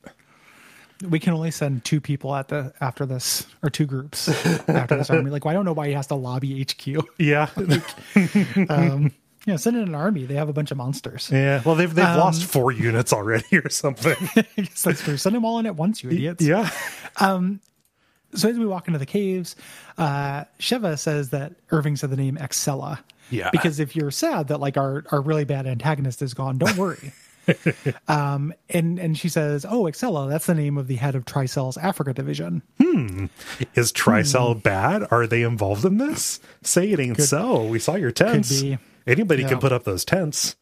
we 1.08 1.18
can 1.20 1.32
only 1.34 1.50
send 1.50 1.84
two 1.84 2.00
people 2.00 2.34
at 2.34 2.48
the 2.48 2.72
after 2.80 3.04
this 3.06 3.46
or 3.62 3.70
two 3.70 3.86
groups 3.86 4.28
after 4.68 4.96
this 4.96 5.10
army 5.10 5.30
like 5.30 5.44
well, 5.44 5.50
i 5.50 5.54
don't 5.54 5.64
know 5.64 5.72
why 5.72 5.88
he 5.88 5.92
has 5.92 6.06
to 6.06 6.14
lobby 6.14 6.64
hq 6.64 7.04
Yeah, 7.18 7.48
um 8.68 9.10
yeah 9.44 9.56
send 9.56 9.76
in 9.76 9.82
an 9.82 9.94
army 9.96 10.26
they 10.26 10.34
have 10.34 10.48
a 10.48 10.52
bunch 10.52 10.70
of 10.70 10.76
monsters 10.76 11.28
yeah. 11.32 11.60
Well, 11.64 11.74
they've 11.74 11.92
they've 11.92 12.04
lost 12.04 12.44
four 12.44 12.70
units 12.70 13.12
already 13.12 13.56
or 13.58 13.68
something. 13.68 14.14
I 14.36 14.46
guess 14.62 14.82
that's 14.82 15.02
true 15.02 15.16
send 15.16 15.34
them 15.34 15.44
all 15.44 15.58
in 15.58 15.66
at 15.66 15.74
once 15.74 16.04
you 16.04 16.10
idiots 16.10 16.44
yeah, 16.44 16.70
so 18.34 18.48
as 18.48 18.58
we 18.58 18.66
walk 18.66 18.86
into 18.88 18.98
the 18.98 19.06
caves 19.06 19.56
uh 19.98 20.44
sheva 20.58 20.98
says 20.98 21.30
that 21.30 21.52
irving 21.70 21.96
said 21.96 22.10
the 22.10 22.16
name 22.16 22.36
excella 22.36 22.98
Yeah. 23.30 23.50
because 23.50 23.78
if 23.80 23.94
you're 23.96 24.10
sad 24.10 24.48
that 24.48 24.58
like 24.60 24.76
our 24.76 25.04
our 25.10 25.20
really 25.20 25.44
bad 25.44 25.66
antagonist 25.66 26.22
is 26.22 26.34
gone 26.34 26.58
don't 26.58 26.76
worry 26.76 27.12
um 28.08 28.52
and 28.70 28.98
and 28.98 29.18
she 29.18 29.28
says 29.28 29.66
oh 29.68 29.84
excella 29.84 30.28
that's 30.28 30.46
the 30.46 30.54
name 30.54 30.78
of 30.78 30.86
the 30.86 30.94
head 30.96 31.14
of 31.14 31.24
tricell's 31.24 31.76
africa 31.76 32.12
division 32.14 32.62
Hmm. 32.80 33.26
is 33.74 33.92
Tricell 33.92 34.60
bad? 34.62 35.06
Are 35.10 35.26
they 35.26 35.42
involved 35.42 35.84
in 35.84 35.96
this? 35.98 36.40
Say 36.62 36.90
it 36.92 37.00
ain't 37.00 37.20
so. 37.20 37.64
We 37.64 37.78
saw 37.78 37.94
your 37.94 38.10
tents. 38.12 38.60
be. 38.60 38.78
Anybody 39.06 39.42
Yeah. 39.42 39.48
can 39.50 39.58
put 39.60 39.72
up 39.72 39.84
those 39.84 40.04
tents. 40.04 40.56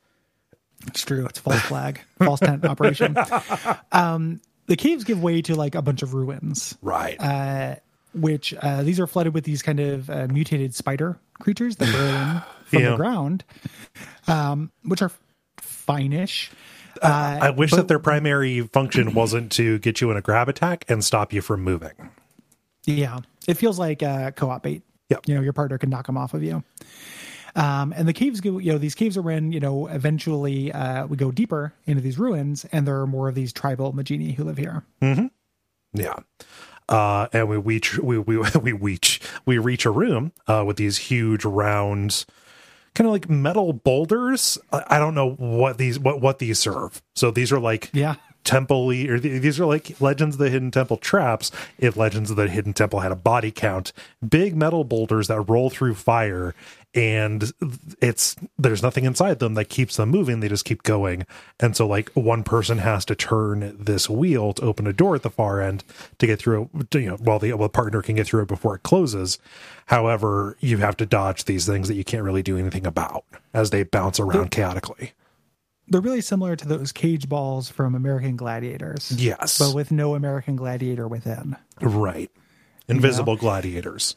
It's 0.86 1.02
true. 1.02 1.26
It's 1.26 1.38
false 1.40 1.60
flag, 1.62 2.00
false 2.18 2.40
tent 2.40 2.64
operation. 2.64 3.16
Um, 3.92 4.40
the 4.70 4.76
caves 4.76 5.02
give 5.02 5.20
way 5.20 5.42
to 5.42 5.56
like 5.56 5.74
a 5.74 5.82
bunch 5.82 6.00
of 6.02 6.14
ruins, 6.14 6.78
Right. 6.80 7.20
uh, 7.20 7.74
which 8.14 8.54
uh, 8.54 8.84
these 8.84 9.00
are 9.00 9.08
flooded 9.08 9.34
with 9.34 9.42
these 9.42 9.62
kind 9.62 9.80
of 9.80 10.08
uh, 10.08 10.28
mutated 10.30 10.76
spider 10.76 11.18
creatures 11.40 11.74
that 11.76 11.92
burrow 11.92 12.06
in 12.06 12.42
from 12.66 12.82
Yeah. 12.82 12.90
the 12.90 12.96
ground, 12.96 13.44
um, 14.28 14.70
which 14.84 15.02
are 15.02 15.10
fine-ish. 15.58 16.52
Uh, 17.02 17.38
I 17.42 17.50
wish 17.50 17.72
that 17.72 17.88
their 17.88 17.98
primary 17.98 18.60
function 18.60 19.12
wasn't 19.14 19.50
to 19.52 19.78
get 19.80 20.00
you 20.00 20.10
in 20.12 20.16
a 20.16 20.20
grab 20.20 20.48
attack 20.48 20.84
and 20.88 21.02
stop 21.04 21.32
you 21.32 21.40
from 21.42 21.62
moving. 21.62 21.92
Yeah, 22.86 23.18
it 23.48 23.54
feels 23.54 23.76
like 23.78 24.02
uh, 24.04 24.30
co-op 24.32 24.62
bait. 24.62 24.82
Yep. 25.08 25.26
you 25.26 25.34
know, 25.34 25.40
your 25.40 25.52
partner 25.52 25.76
can 25.78 25.90
knock 25.90 26.06
them 26.06 26.16
off 26.16 26.34
of 26.34 26.44
you. 26.44 26.62
Um, 27.56 27.92
and 27.96 28.06
the 28.08 28.12
caves 28.12 28.40
go, 28.40 28.58
you 28.58 28.72
know, 28.72 28.78
these 28.78 28.94
caves 28.94 29.16
are 29.16 29.30
in, 29.30 29.52
you 29.52 29.60
know, 29.60 29.86
eventually 29.88 30.72
uh, 30.72 31.06
we 31.06 31.16
go 31.16 31.30
deeper 31.30 31.72
into 31.86 32.00
these 32.02 32.18
ruins, 32.18 32.64
and 32.72 32.86
there 32.86 33.00
are 33.00 33.06
more 33.06 33.28
of 33.28 33.34
these 33.34 33.52
tribal 33.52 33.92
Majini 33.92 34.34
who 34.34 34.44
live 34.44 34.56
here. 34.58 34.84
Yeah. 35.92 36.14
Uh, 36.88 37.28
and 37.32 37.48
we 37.48 37.56
reach 37.56 37.98
we 37.98 38.18
we 38.18 38.36
we 38.62 38.72
reach 38.72 39.20
we 39.46 39.58
reach 39.58 39.84
a 39.86 39.90
room 39.90 40.32
uh, 40.46 40.64
with 40.66 40.76
these 40.76 40.98
huge 40.98 41.44
round 41.44 42.24
kind 42.94 43.06
of 43.06 43.12
like 43.12 43.28
metal 43.28 43.72
boulders. 43.72 44.58
I, 44.72 44.82
I 44.88 44.98
don't 44.98 45.14
know 45.14 45.30
what 45.32 45.78
these 45.78 45.98
what 45.98 46.20
what 46.20 46.38
these 46.40 46.58
serve. 46.58 47.02
So 47.14 47.30
these 47.30 47.52
are 47.52 47.60
like 47.60 47.90
Yeah. 47.92 48.16
temple 48.42 48.90
or 48.90 49.18
th- 49.20 49.42
these 49.42 49.60
are 49.60 49.66
like 49.66 50.00
legends 50.00 50.34
of 50.36 50.40
the 50.40 50.50
hidden 50.50 50.70
temple 50.72 50.96
traps 50.96 51.52
if 51.78 51.96
legends 51.96 52.30
of 52.30 52.36
the 52.36 52.48
hidden 52.48 52.72
temple 52.72 53.00
had 53.00 53.12
a 53.12 53.16
body 53.16 53.52
count 53.52 53.92
big 54.28 54.56
metal 54.56 54.82
boulders 54.82 55.28
that 55.28 55.40
roll 55.42 55.70
through 55.70 55.94
fire 55.94 56.54
and 56.92 57.52
it's 58.02 58.34
there's 58.58 58.82
nothing 58.82 59.04
inside 59.04 59.38
them 59.38 59.54
that 59.54 59.66
keeps 59.68 59.96
them 59.96 60.08
moving 60.08 60.40
they 60.40 60.48
just 60.48 60.64
keep 60.64 60.82
going 60.82 61.24
and 61.60 61.76
so 61.76 61.86
like 61.86 62.10
one 62.14 62.42
person 62.42 62.78
has 62.78 63.04
to 63.04 63.14
turn 63.14 63.76
this 63.78 64.10
wheel 64.10 64.52
to 64.52 64.62
open 64.62 64.86
a 64.88 64.92
door 64.92 65.14
at 65.14 65.22
the 65.22 65.30
far 65.30 65.60
end 65.60 65.84
to 66.18 66.26
get 66.26 66.40
through 66.40 66.68
it 66.74 66.94
you 66.96 67.10
know 67.10 67.16
while 67.16 67.38
the 67.38 67.52
while 67.52 67.68
the 67.68 67.72
partner 67.72 68.02
can 68.02 68.16
get 68.16 68.26
through 68.26 68.42
it 68.42 68.48
before 68.48 68.74
it 68.74 68.82
closes 68.82 69.38
however 69.86 70.56
you 70.58 70.78
have 70.78 70.96
to 70.96 71.06
dodge 71.06 71.44
these 71.44 71.64
things 71.64 71.86
that 71.86 71.94
you 71.94 72.02
can't 72.04 72.24
really 72.24 72.42
do 72.42 72.58
anything 72.58 72.84
about 72.86 73.24
as 73.54 73.70
they 73.70 73.84
bounce 73.84 74.18
around 74.18 74.50
chaotically 74.50 75.12
They're 75.86 76.00
really 76.00 76.20
similar 76.22 76.56
to 76.56 76.66
those 76.66 76.90
cage 76.92 77.28
balls 77.28 77.68
from 77.68 77.94
American 77.94 78.36
Gladiators. 78.36 79.12
yes 79.12 79.58
But 79.58 79.74
with 79.76 79.92
no 79.92 80.14
American 80.16 80.56
Gladiator 80.56 81.06
within. 81.06 81.56
Right. 81.80 82.30
Invisible 82.88 83.36
gladiators. 83.36 84.16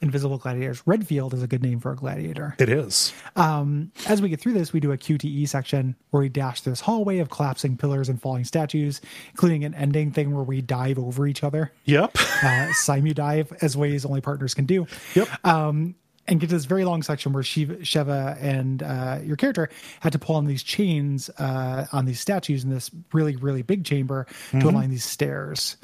Invisible 0.00 0.38
gladiators. 0.38 0.82
Redfield 0.86 1.34
is 1.34 1.42
a 1.42 1.46
good 1.46 1.62
name 1.62 1.80
for 1.80 1.92
a 1.92 1.96
gladiator. 1.96 2.54
It 2.58 2.68
is. 2.68 3.12
Um, 3.36 3.92
as 4.06 4.20
we 4.22 4.28
get 4.28 4.40
through 4.40 4.54
this, 4.54 4.72
we 4.72 4.80
do 4.80 4.92
a 4.92 4.96
QTE 4.98 5.48
section 5.48 5.96
where 6.10 6.20
we 6.22 6.28
dash 6.28 6.60
through 6.60 6.72
this 6.72 6.80
hallway 6.80 7.18
of 7.18 7.30
collapsing 7.30 7.76
pillars 7.76 8.08
and 8.08 8.20
falling 8.20 8.44
statues, 8.44 9.00
including 9.30 9.64
an 9.64 9.74
ending 9.74 10.10
thing 10.12 10.34
where 10.34 10.44
we 10.44 10.60
dive 10.60 10.98
over 10.98 11.26
each 11.26 11.42
other. 11.44 11.72
Yep. 11.84 12.12
Uh, 12.16 12.68
simu 12.72 13.14
dive 13.14 13.52
as 13.62 13.76
ways 13.76 14.04
only 14.04 14.20
partners 14.20 14.54
can 14.54 14.66
do. 14.66 14.86
Yep. 15.14 15.28
Um, 15.44 15.94
and 16.28 16.40
get 16.40 16.48
to 16.48 16.56
this 16.56 16.64
very 16.64 16.84
long 16.84 17.04
section 17.04 17.32
where 17.32 17.44
Shiva, 17.44 17.76
Sheva 17.76 18.36
and 18.42 18.82
uh, 18.82 19.20
your 19.22 19.36
character 19.36 19.68
had 20.00 20.12
to 20.12 20.18
pull 20.18 20.34
on 20.34 20.46
these 20.46 20.64
chains 20.64 21.30
uh, 21.38 21.86
on 21.92 22.04
these 22.04 22.18
statues 22.18 22.64
in 22.64 22.70
this 22.70 22.90
really, 23.12 23.36
really 23.36 23.62
big 23.62 23.84
chamber 23.84 24.26
to 24.50 24.68
align 24.68 24.90
these 24.90 25.04
stairs, 25.04 25.76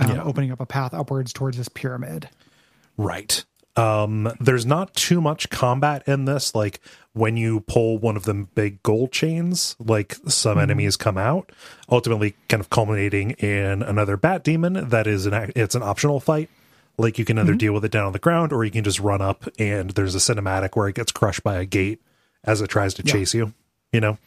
um, 0.00 0.08
Yeah. 0.08 0.22
opening 0.22 0.52
up 0.52 0.60
a 0.60 0.66
path 0.66 0.94
upwards 0.94 1.32
towards 1.32 1.56
this 1.56 1.68
pyramid. 1.68 2.28
Right. 2.96 3.44
Um, 3.76 4.32
there's 4.40 4.66
not 4.66 4.94
too 4.94 5.20
much 5.20 5.48
combat 5.50 6.02
in 6.06 6.24
this. 6.24 6.54
Like 6.54 6.80
when 7.12 7.36
you 7.36 7.60
pull 7.60 7.98
one 7.98 8.16
of 8.16 8.24
them 8.24 8.48
big 8.54 8.82
gold 8.82 9.12
chains, 9.12 9.76
like 9.78 10.16
some 10.26 10.58
enemies 10.58 10.96
come 10.96 11.16
out, 11.16 11.52
ultimately 11.88 12.34
kind 12.48 12.60
of 12.60 12.70
culminating 12.70 13.32
in 13.32 13.82
another 13.82 14.16
bat 14.16 14.44
demon 14.44 14.88
that 14.88 15.06
is 15.06 15.26
an 15.26 15.52
it's 15.54 15.74
an 15.74 15.82
optional 15.82 16.20
fight. 16.20 16.50
Like 16.98 17.18
you 17.18 17.24
can 17.24 17.38
either 17.38 17.54
deal 17.54 17.72
with 17.72 17.84
it 17.84 17.92
down 17.92 18.06
on 18.06 18.12
the 18.12 18.18
ground 18.18 18.52
or 18.52 18.64
you 18.64 18.70
can 18.70 18.84
just 18.84 19.00
run 19.00 19.22
up 19.22 19.48
and 19.58 19.90
there's 19.90 20.14
a 20.14 20.18
cinematic 20.18 20.76
where 20.76 20.88
it 20.88 20.94
gets 20.94 21.12
crushed 21.12 21.42
by 21.42 21.56
a 21.56 21.64
gate 21.64 22.02
as 22.44 22.60
it 22.60 22.68
tries 22.68 22.94
to 22.94 23.02
chase 23.02 23.32
you. 23.32 23.54
You 23.92 24.00
know? 24.00 24.18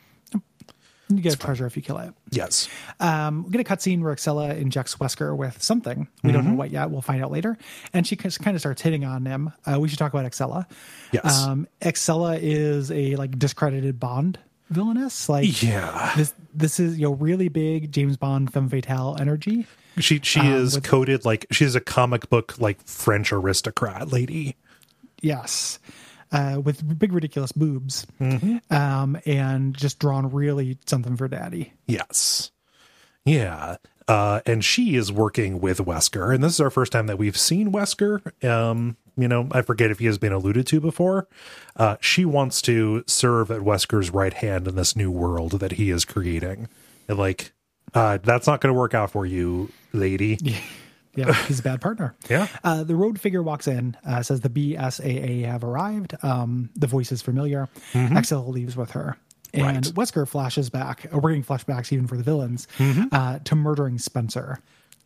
You 1.10 1.22
get 1.22 1.34
a 1.34 1.38
treasure 1.38 1.66
if 1.66 1.76
you 1.76 1.84
kill 1.84 1.98
it. 2.00 2.14
Yes. 2.32 2.68
Um, 3.00 3.44
we 3.44 3.52
get 3.52 3.62
a 3.62 3.64
cutscene 3.64 4.02
where 4.02 4.16
Excella 4.16 4.58
injects 4.58 4.96
Wesker 4.96 5.36
with 5.36 5.62
something. 5.62 6.08
We 6.24 6.32
don't 6.32 6.46
know 6.46 6.54
what 6.54 6.72
yet. 6.72 6.90
We'll 6.90 7.02
find 7.02 7.24
out 7.24 7.30
later. 7.32 7.58
And 7.94 8.08
she 8.08 8.16
kind 8.16 8.56
of 8.56 8.60
starts 8.60 8.82
hitting 8.82 9.04
on 9.04 9.26
him. 9.26 9.52
Uh, 9.66 9.80
we 9.80 9.90
should 9.90 10.00
talk 10.00 10.14
about 10.14 10.26
Excella. 10.26 10.66
Yes. 11.12 11.44
Um, 11.44 11.68
Excella 11.82 12.40
is 12.42 12.90
a 12.92 13.16
like 13.18 13.38
discredited 13.38 14.00
Bond 14.00 14.40
villainess. 14.70 15.28
Like 15.30 15.62
Yeah. 15.62 16.14
this, 16.16 16.34
this 16.54 16.80
is 16.80 16.98
you 16.98 17.04
know 17.08 17.14
really 17.14 17.50
big 17.50 17.92
James 17.92 18.18
Bond 18.18 18.52
femme 18.52 18.70
fatale 18.70 19.18
energy. 19.20 19.68
She 20.00 20.20
she 20.24 20.40
is 20.40 20.80
coded 20.84 21.26
like 21.26 21.46
she's 21.52 21.76
a 21.76 21.82
comic 21.82 22.30
book 22.30 22.56
like 22.58 22.82
French 22.88 23.32
aristocrat 23.32 24.12
lady. 24.12 24.56
Yes. 25.22 25.78
Uh, 26.34 26.60
with 26.60 26.98
big 26.98 27.14
ridiculous 27.14 27.52
boobs, 27.52 28.08
um, 28.72 29.20
and 29.26 29.78
just 29.78 30.00
drawn 30.00 30.32
really 30.32 30.80
something 30.88 31.16
for 31.16 31.28
daddy. 31.28 31.72
Yes. 31.86 32.52
Yeah. 33.24 33.78
Uh, 34.08 34.42
and 34.46 34.66
she 34.66 34.96
is 34.96 35.12
working 35.12 35.62
with 35.62 35.78
Wesker, 35.78 36.34
and 36.34 36.44
this 36.44 36.54
is 36.54 36.60
our 36.60 36.72
first 36.72 36.92
time 36.92 37.08
that 37.08 37.18
we've 37.18 37.38
seen 37.38 37.72
Wesker. 37.72 38.44
Um, 38.44 38.98
you 39.16 39.28
know, 39.28 39.48
I 39.52 39.62
forget 39.62 39.92
if 39.92 40.00
he 40.00 40.08
has 40.08 40.18
been 40.18 40.34
alluded 40.34 40.68
to 40.68 40.82
before. 40.82 41.28
Uh, 41.76 41.98
she 42.02 42.26
wants 42.26 42.62
to 42.64 43.04
serve 43.08 43.52
at 43.52 43.62
Wesker's 43.62 44.10
right 44.10 44.34
hand 44.34 44.68
in 44.68 44.76
this 44.76 44.96
new 44.96 45.12
world 45.12 45.60
that 45.60 45.74
he 45.74 45.90
is 45.90 46.04
creating. 46.04 46.68
And 47.08 47.18
like, 47.18 47.54
uh, 47.94 48.18
that's 48.24 48.48
not 48.48 48.60
going 48.60 48.74
to 48.74 48.80
work 48.80 48.94
out 48.94 49.12
for 49.12 49.26
you, 49.26 49.72
lady. 49.94 50.40
Yeah, 51.16 51.34
he's 51.48 51.60
a 51.60 51.64
bad 51.64 51.82
partner. 51.82 52.16
Yeah. 52.30 52.48
Uh, 52.64 52.84
the 52.84 52.96
road 52.96 53.20
figure 53.20 53.44
walks 53.44 53.68
in, 53.68 53.96
uh, 54.06 54.24
says 54.24 54.42
the 54.42 54.50
BSAA 54.50 55.46
have 55.46 55.64
arrived. 55.64 56.16
Um, 56.24 56.70
the 56.76 56.88
voice 56.88 57.12
is 57.12 57.22
familiar. 57.22 57.70
Excel 57.94 58.48
leaves 58.48 58.76
with 58.76 58.92
her. 58.92 59.18
And 59.54 59.64
Right. 59.64 59.84
Wesker 59.84 60.28
flashes 60.28 60.72
back, 60.72 61.06
uh, 61.14 61.20
we're 61.20 61.30
getting 61.30 61.44
flashbacks 61.44 61.92
even 61.94 62.08
for 62.08 62.18
the 62.18 62.24
villains, 62.24 62.68
uh, 63.12 63.38
to 63.44 63.56
murdering 63.56 64.00
Spencer. 64.00 64.60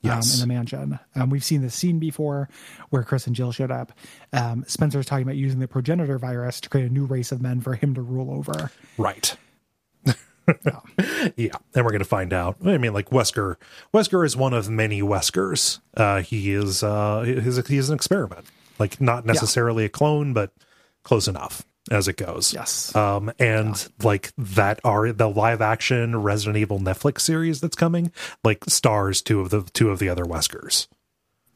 Yes. 0.03 0.31
Um, 0.31 0.43
in 0.43 0.47
the 0.47 0.53
mansion. 0.53 0.99
Um, 1.15 1.29
we've 1.31 1.43
seen 1.43 1.63
this 1.63 1.73
scene 1.73 1.97
before 1.97 2.47
where 2.91 3.01
Chris 3.03 3.25
and 3.27 3.35
Jill 3.35 3.51
showed 3.51 3.71
up. 3.71 3.91
Um, 4.31 4.63
Spencer's 4.67 5.07
talking 5.07 5.23
about 5.23 5.37
using 5.37 5.59
the 5.59 5.67
progenitor 5.67 6.19
virus 6.19 6.61
to 6.61 6.69
create 6.69 6.89
a 6.89 6.93
new 6.93 7.05
race 7.05 7.31
of 7.31 7.41
men 7.41 7.61
for 7.61 7.73
him 7.73 7.95
to 7.95 8.01
rule 8.01 8.31
over. 8.31 8.71
Right. 8.97 9.35
yeah, 11.35 11.55
and 11.75 11.85
we're 11.85 11.91
going 11.91 11.99
to 11.99 12.05
find 12.05 12.33
out. 12.33 12.57
I 12.63 12.77
mean, 12.77 12.93
like 12.93 13.09
Wesker, 13.09 13.55
Wesker 13.93 14.25
is 14.25 14.35
one 14.35 14.53
of 14.53 14.69
many 14.69 15.01
Weskers. 15.01 15.79
Uh, 15.95 16.21
he 16.21 16.51
is 16.53 16.83
uh, 16.83 17.23
he's, 17.23 17.57
a, 17.57 17.61
he's 17.61 17.89
an 17.89 17.95
experiment, 17.95 18.45
like 18.79 19.01
not 19.01 19.25
necessarily 19.25 19.85
a 19.85 19.89
clone, 19.89 20.33
but 20.33 20.51
close 21.03 21.27
enough 21.27 21.65
as 21.91 22.07
it 22.07 22.17
goes. 22.17 22.53
Yes. 22.53 22.95
Um, 22.95 23.31
and 23.39 23.87
like 24.03 24.31
that 24.37 24.79
are 24.83 25.11
the 25.11 25.29
live 25.29 25.61
action 25.61 26.21
Resident 26.21 26.57
Evil 26.57 26.79
Netflix 26.79 27.21
series 27.21 27.61
that's 27.61 27.75
coming, 27.75 28.11
like 28.43 28.63
stars 28.67 29.21
two 29.21 29.41
of 29.41 29.49
the 29.49 29.61
two 29.73 29.89
of 29.89 29.99
the 29.99 30.09
other 30.09 30.25
Weskers. 30.25 30.87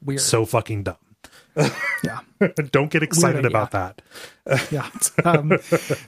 Weird. 0.02 0.20
So 0.20 0.44
fucking 0.44 0.84
dumb. 0.84 0.96
yeah. 2.04 2.20
Don't 2.72 2.90
get 2.90 3.02
excited 3.02 3.44
about 3.44 3.70
that. 3.72 4.00
Yeah. 4.72 4.90
Um, 5.24 5.52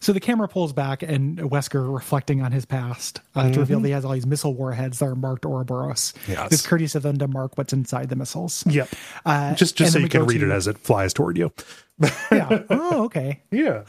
so 0.00 0.12
the 0.12 0.18
camera 0.18 0.48
pulls 0.48 0.72
back, 0.72 1.04
and 1.04 1.38
Wesker, 1.38 1.94
reflecting 1.94 2.42
on 2.42 2.50
his 2.50 2.64
past, 2.64 3.20
uh, 3.36 3.48
to 3.52 3.60
reveal 3.60 3.78
that 3.78 3.86
he 3.86 3.92
has 3.92 4.04
all 4.04 4.10
these 4.10 4.26
missile 4.26 4.54
warheads 4.54 4.98
that 4.98 5.06
are 5.06 5.14
marked 5.14 5.46
Ouroboros. 5.46 6.12
Yes. 6.26 6.50
It's 6.50 6.66
courteous 6.66 6.96
of 6.96 7.04
them 7.04 7.16
to 7.18 7.28
mark 7.28 7.56
what's 7.56 7.72
inside 7.72 8.08
the 8.08 8.16
missiles. 8.16 8.64
Yep. 8.66 8.88
Uh, 9.24 9.54
Just 9.54 9.76
just 9.76 9.92
so 9.92 10.00
you 10.00 10.08
can 10.08 10.26
read 10.26 10.38
to- 10.38 10.50
it 10.50 10.52
as 10.52 10.66
it 10.66 10.78
flies 10.78 11.14
toward 11.14 11.38
you. 11.38 11.52
Yeah. 12.32 12.64
Oh, 12.70 13.04
okay. 13.04 13.40
Yeah. 13.52 13.84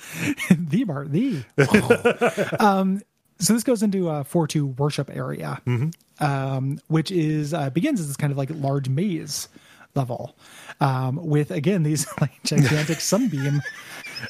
the 0.51 0.83
Bart, 0.83 1.11
the. 1.11 1.43
Oh. 1.57 2.47
um, 2.59 3.01
so 3.39 3.53
this 3.53 3.63
goes 3.63 3.81
into 3.81 4.09
a 4.09 4.23
4 4.23 4.45
2 4.47 4.65
worship 4.67 5.09
area, 5.11 5.59
um, 6.19 6.79
which 6.87 7.09
is 7.09 7.51
uh, 7.51 7.71
begins 7.71 7.99
as 7.99 8.05
this 8.07 8.15
kind 8.17 8.31
of 8.31 8.37
like 8.37 8.49
large 8.53 8.89
maze 8.89 9.47
level 9.95 10.35
um, 10.79 11.15
with, 11.25 11.51
again, 11.51 11.83
these 11.83 12.05
like 12.21 12.31
gigantic 12.43 12.99
sunbeam 13.01 13.61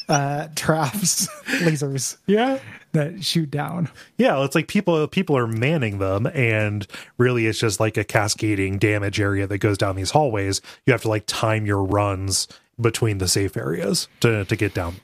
uh, 0.09 0.47
traps, 0.55 1.27
lasers 1.61 2.17
Yeah. 2.27 2.59
that 2.93 3.23
shoot 3.23 3.49
down. 3.51 3.89
Yeah, 4.17 4.43
it's 4.43 4.55
like 4.55 4.67
people 4.67 5.07
people 5.07 5.37
are 5.37 5.47
manning 5.47 5.97
them, 5.99 6.27
and 6.27 6.85
really, 7.17 7.45
it's 7.47 7.59
just 7.59 7.79
like 7.79 7.97
a 7.97 8.03
cascading 8.03 8.77
damage 8.79 9.19
area 9.19 9.47
that 9.47 9.57
goes 9.59 9.77
down 9.77 9.95
these 9.95 10.11
hallways. 10.11 10.61
You 10.85 10.93
have 10.93 11.01
to 11.03 11.09
like 11.09 11.25
time 11.27 11.65
your 11.65 11.83
runs 11.83 12.47
between 12.79 13.17
the 13.19 13.27
safe 13.27 13.55
areas 13.57 14.07
to 14.21 14.45
to 14.45 14.55
get 14.55 14.73
down 14.73 14.95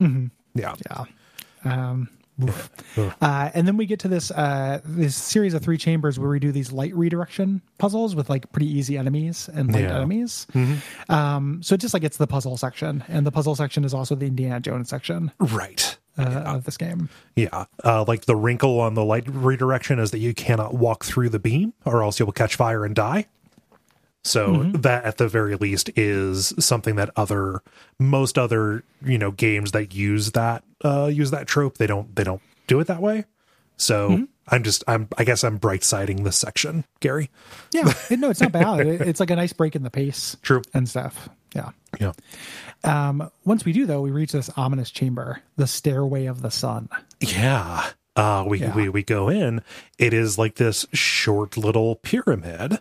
them. 0.00 0.30
Yeah, 0.54 0.74
Yeah. 0.90 1.04
Um. 1.64 2.08
Uh, 3.20 3.50
and 3.54 3.66
then 3.66 3.76
we 3.76 3.86
get 3.86 3.98
to 4.00 4.08
this 4.08 4.30
uh, 4.30 4.80
this 4.84 5.16
series 5.16 5.54
of 5.54 5.62
three 5.62 5.78
chambers 5.78 6.18
where 6.18 6.28
we 6.30 6.38
do 6.38 6.52
these 6.52 6.72
light 6.72 6.94
redirection 6.94 7.62
puzzles 7.78 8.14
with 8.14 8.28
like 8.30 8.50
pretty 8.52 8.66
easy 8.70 8.96
enemies 8.98 9.48
and 9.52 9.72
light 9.72 9.84
Yeah. 9.84 9.96
enemies. 9.96 10.46
Um, 11.08 11.62
so 11.62 11.74
it 11.74 11.78
just 11.80 11.94
like 11.94 12.04
it's 12.04 12.16
the 12.16 12.26
puzzle 12.26 12.56
section, 12.56 13.04
and 13.08 13.26
the 13.26 13.32
puzzle 13.32 13.54
section 13.54 13.84
is 13.84 13.94
also 13.94 14.14
the 14.14 14.26
Indiana 14.26 14.60
Jones 14.60 14.88
section 14.88 15.32
right. 15.38 15.96
uh, 16.18 16.22
of 16.22 16.64
this 16.64 16.76
game. 16.76 17.08
Yeah, 17.36 17.64
uh, 17.84 18.04
like 18.06 18.24
the 18.26 18.36
wrinkle 18.36 18.80
on 18.80 18.94
the 18.94 19.04
light 19.04 19.24
redirection 19.26 19.98
is 19.98 20.10
that 20.10 20.18
you 20.18 20.34
cannot 20.34 20.74
walk 20.74 21.04
through 21.04 21.28
the 21.30 21.38
beam, 21.38 21.72
or 21.84 22.02
else 22.02 22.18
you 22.20 22.26
will 22.26 22.32
catch 22.32 22.56
fire 22.56 22.84
and 22.84 22.94
die. 22.94 23.26
So 24.24 24.64
that, 24.74 25.04
at 25.04 25.18
the 25.18 25.26
very 25.26 25.56
least, 25.56 25.90
is 25.96 26.54
something 26.58 26.94
that 26.96 27.10
other 27.16 27.60
most 27.98 28.38
other 28.38 28.84
you 29.04 29.18
know 29.18 29.30
games 29.32 29.72
that 29.72 29.94
use 29.94 30.30
that 30.32 30.62
uh, 30.84 31.06
use 31.12 31.30
that 31.32 31.46
trope 31.48 31.78
they 31.78 31.86
don't 31.88 32.14
they 32.14 32.24
don't 32.24 32.40
do 32.68 32.78
it 32.80 32.86
that 32.86 33.00
way. 33.02 33.24
So 33.76 34.26
I'm 34.46 34.62
just 34.62 34.84
I'm 34.86 35.08
I 35.18 35.24
guess 35.24 35.42
I'm 35.42 35.56
bright 35.56 35.82
siding 35.82 36.22
this 36.22 36.36
section, 36.36 36.84
Gary. 37.00 37.30
Yeah, 37.72 37.92
no, 38.10 38.30
it's 38.30 38.40
not 38.40 38.52
bad. 38.52 38.80
It's 38.86 39.18
like 39.18 39.30
a 39.30 39.36
nice 39.36 39.52
break 39.52 39.74
in 39.74 39.82
the 39.82 39.90
pace. 39.90 40.36
True. 40.42 40.62
and 40.72 40.88
stuff. 40.88 41.28
Yeah. 41.54 41.70
Yeah. 42.00 42.12
Um, 42.84 43.28
once 43.44 43.64
we 43.64 43.72
do 43.72 43.86
though, 43.86 44.00
we 44.02 44.12
reach 44.12 44.32
this 44.32 44.50
ominous 44.56 44.90
chamber, 44.92 45.40
the 45.56 45.66
Stairway 45.66 46.26
of 46.26 46.42
the 46.42 46.50
Sun. 46.50 46.88
Yeah. 47.20 47.90
Uh, 48.14 48.44
we, 48.46 48.60
Yeah. 48.60 48.74
we 48.74 48.88
we 48.88 49.02
go 49.02 49.28
in. 49.28 49.62
It 49.98 50.12
is 50.14 50.38
like 50.38 50.56
this 50.56 50.86
short 50.92 51.56
little 51.56 51.96
pyramid, 51.96 52.78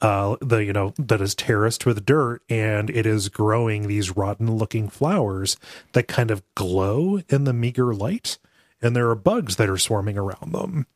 uh, 0.00 0.36
the 0.40 0.64
you 0.64 0.72
know 0.72 0.94
that 0.98 1.20
is 1.20 1.34
terraced 1.34 1.84
with 1.84 2.06
dirt, 2.06 2.42
and 2.48 2.88
it 2.90 3.06
is 3.06 3.28
growing 3.28 3.86
these 3.86 4.16
rotten 4.16 4.56
looking 4.56 4.88
flowers 4.88 5.56
that 5.92 6.08
kind 6.08 6.30
of 6.30 6.42
glow 6.54 7.20
in 7.28 7.44
the 7.44 7.52
meager 7.52 7.94
light, 7.94 8.38
and 8.80 8.96
there 8.96 9.10
are 9.10 9.14
bugs 9.14 9.56
that 9.56 9.68
are 9.68 9.78
swarming 9.78 10.16
around 10.16 10.52
them. 10.52 10.86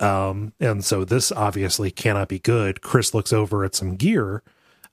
Um, 0.00 0.52
and 0.58 0.84
so 0.84 1.04
this 1.04 1.30
obviously 1.30 1.90
cannot 1.90 2.28
be 2.28 2.38
good. 2.38 2.80
Chris 2.80 3.14
looks 3.14 3.32
over 3.32 3.64
at 3.64 3.74
some 3.74 3.96
gear. 3.96 4.42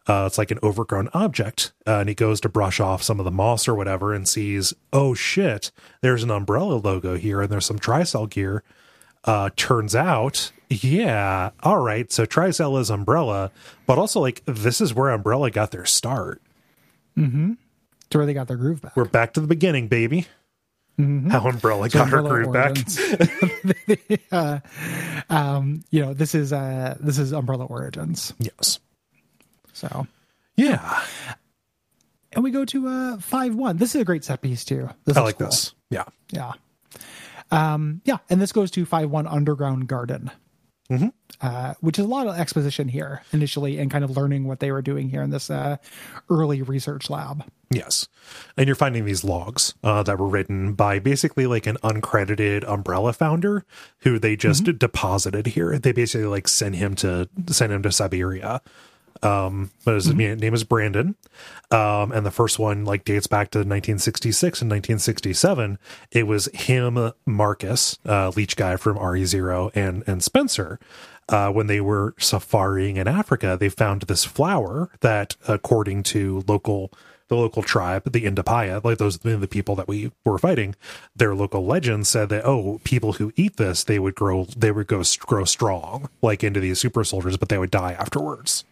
Uh, 0.08 0.26
it's 0.26 0.38
like 0.38 0.52
an 0.52 0.60
overgrown 0.64 1.10
object, 1.14 1.72
uh, 1.86 1.98
and 2.00 2.10
he 2.10 2.16
goes 2.16 2.42
to 2.42 2.50
brush 2.50 2.80
off 2.80 3.04
some 3.04 3.20
of 3.20 3.26
the 3.26 3.32
moss 3.32 3.68
or 3.68 3.76
whatever, 3.76 4.14
and 4.14 4.28
sees, 4.28 4.74
oh 4.92 5.14
shit, 5.14 5.72
there's 6.02 6.24
an 6.24 6.32
umbrella 6.32 6.76
logo 6.76 7.16
here, 7.16 7.42
and 7.42 7.52
there's 7.52 7.66
some 7.66 7.78
Tricell 7.78 8.28
gear. 8.30 8.64
Uh, 9.24 9.50
turns 9.56 9.96
out, 9.96 10.52
yeah, 10.70 11.50
all 11.62 11.80
right. 11.80 12.12
So 12.12 12.26
Tricell 12.26 12.80
is 12.80 12.90
Umbrella, 12.90 13.52
but 13.86 13.98
also 13.98 14.20
like 14.20 14.44
this 14.46 14.82
is 14.82 14.94
where 14.94 15.10
Umbrella 15.10 15.50
got 15.52 15.72
their 15.72 15.86
start. 15.86 16.42
Mm 17.18 17.32
hmm. 17.32 17.54
To 18.12 18.18
where 18.18 18.26
they 18.26 18.34
got 18.34 18.48
their 18.48 18.58
groove 18.58 18.82
back. 18.82 18.96
We're 18.96 19.06
back 19.06 19.34
to 19.34 19.40
the 19.42 19.48
beginning, 19.48 19.88
baby. 19.88 20.26
How 20.98 21.48
Umbrella 21.48 21.88
got 21.90 22.10
her 22.10 22.18
Umbrella 22.18 22.44
groove 22.44 22.54
back. 22.54 24.20
Uh, 24.32 24.60
um, 25.30 25.84
you 25.92 26.02
know, 26.02 26.14
this 26.14 26.36
is 26.36 26.52
uh, 26.52 26.98
this 27.00 27.18
is 27.20 27.32
Umbrella 27.32 27.66
Origins. 27.66 28.34
Yes. 28.40 28.80
So 29.74 30.08
Yeah. 30.58 31.04
and 32.34 32.44
we 32.44 32.52
go 32.52 32.66
to 32.66 32.88
uh 32.88 33.18
five 33.20 33.56
one. 33.56 33.78
This 33.78 33.96
is 33.96 34.02
a 34.02 34.06
great 34.06 34.24
set 34.26 34.42
piece 34.42 34.66
too. 34.66 34.90
This 35.06 35.16
I 35.16 35.22
like 35.22 35.38
cool. 35.38 35.48
this. 35.48 35.74
Yeah. 35.90 36.04
Yeah. 36.32 36.52
Um, 37.52 38.02
yeah, 38.06 38.18
and 38.30 38.42
this 38.42 38.52
goes 38.52 38.70
to 38.72 38.86
five 38.86 39.10
one 39.10 39.26
underground 39.26 39.88
garden. 39.88 40.30
Mhm. 40.90 41.14
Uh, 41.42 41.76
which 41.82 42.00
is 42.00 42.06
a 42.06 42.08
lot 42.08 42.28
of 42.28 42.36
exposition 42.38 42.88
here 42.88 43.22
initially 43.32 43.78
and 43.78 43.92
kind 43.92 44.04
of 44.04 44.18
learning 44.18 44.46
what 44.46 44.60
they 44.60 44.72
were 44.72 44.82
doing 44.82 45.10
here 45.10 45.22
in 45.22 45.30
this 45.30 45.50
uh, 45.50 45.78
early 46.30 46.62
research 46.62 47.10
lab. 47.10 47.46
Yes. 47.70 48.08
And 48.58 48.66
you're 48.66 48.76
finding 48.76 49.06
these 49.06 49.24
logs 49.24 49.76
uh, 49.84 50.02
that 50.04 50.18
were 50.18 50.28
written 50.28 50.74
by 50.74 50.98
basically 50.98 51.46
like 51.46 51.68
an 51.68 51.78
uncredited 51.84 52.68
umbrella 52.68 53.14
founder 53.14 53.64
who 54.00 54.18
they 54.18 54.36
just 54.36 54.64
deposited 54.64 55.48
here. 55.48 55.78
They 55.78 55.92
basically 55.92 56.28
like 56.28 56.48
sent 56.48 56.76
him 56.76 56.96
to 56.96 57.30
send 57.48 57.72
him 57.72 57.84
to 57.84 57.92
Siberia. 57.92 58.62
Um, 59.22 59.72
but 59.86 59.96
his 59.96 60.14
name 60.14 60.54
is 60.54 60.64
Brandon. 60.64 61.16
Um, 61.72 62.12
and 62.12 62.26
the 62.26 62.32
first 62.32 62.58
one 62.58 62.86
like 62.86 63.04
dates 63.06 63.28
back 63.28 63.52
to 63.52 63.60
1966 63.60 64.62
and 64.62 64.72
1967. 64.72 65.78
It 66.12 66.28
was 66.28 66.48
him, 66.54 67.12
Marcus, 67.26 68.00
uh, 68.06 68.30
leech 68.36 68.56
guy 68.56 68.76
from 68.76 68.98
RE0 68.98 69.76
and, 69.76 70.04
and 70.08 70.24
Spencer. 70.24 70.80
Uh, 71.28 71.52
when 71.52 71.68
they 71.68 71.80
were 71.80 72.16
safaring 72.18 72.98
in 72.98 73.08
Africa, 73.08 73.56
they 73.60 73.70
found 73.70 74.04
this 74.04 74.26
flower 74.26 74.90
that, 75.02 75.36
according 75.48 76.02
to 76.02 76.44
local 76.48 76.92
the 77.30 77.36
local 77.36 77.62
tribe, 77.62 78.12
the 78.12 78.24
Ndipaya, 78.24 78.84
like 78.84 78.98
those 78.98 79.20
the 79.20 79.48
people 79.48 79.76
that 79.76 79.88
we 79.88 80.12
were 80.26 80.40
fighting, 80.40 80.76
their 81.16 81.36
local 81.36 81.64
legend 81.64 82.08
said 82.08 82.30
that 82.30 82.44
oh, 82.44 82.82
people 82.84 83.14
who 83.14 83.32
eat 83.36 83.58
this, 83.58 83.84
they 83.84 84.00
would 84.00 84.16
grow, 84.16 84.46
they 84.58 84.72
would 84.72 84.88
go 84.88 85.04
grow 85.20 85.46
strong, 85.46 86.10
like 86.22 86.44
into 86.44 86.60
these 86.60 86.80
super 86.80 87.04
soldiers, 87.04 87.38
but 87.38 87.50
they 87.50 87.60
would 87.60 87.72
die 87.72 87.94
afterwards. 87.94 88.66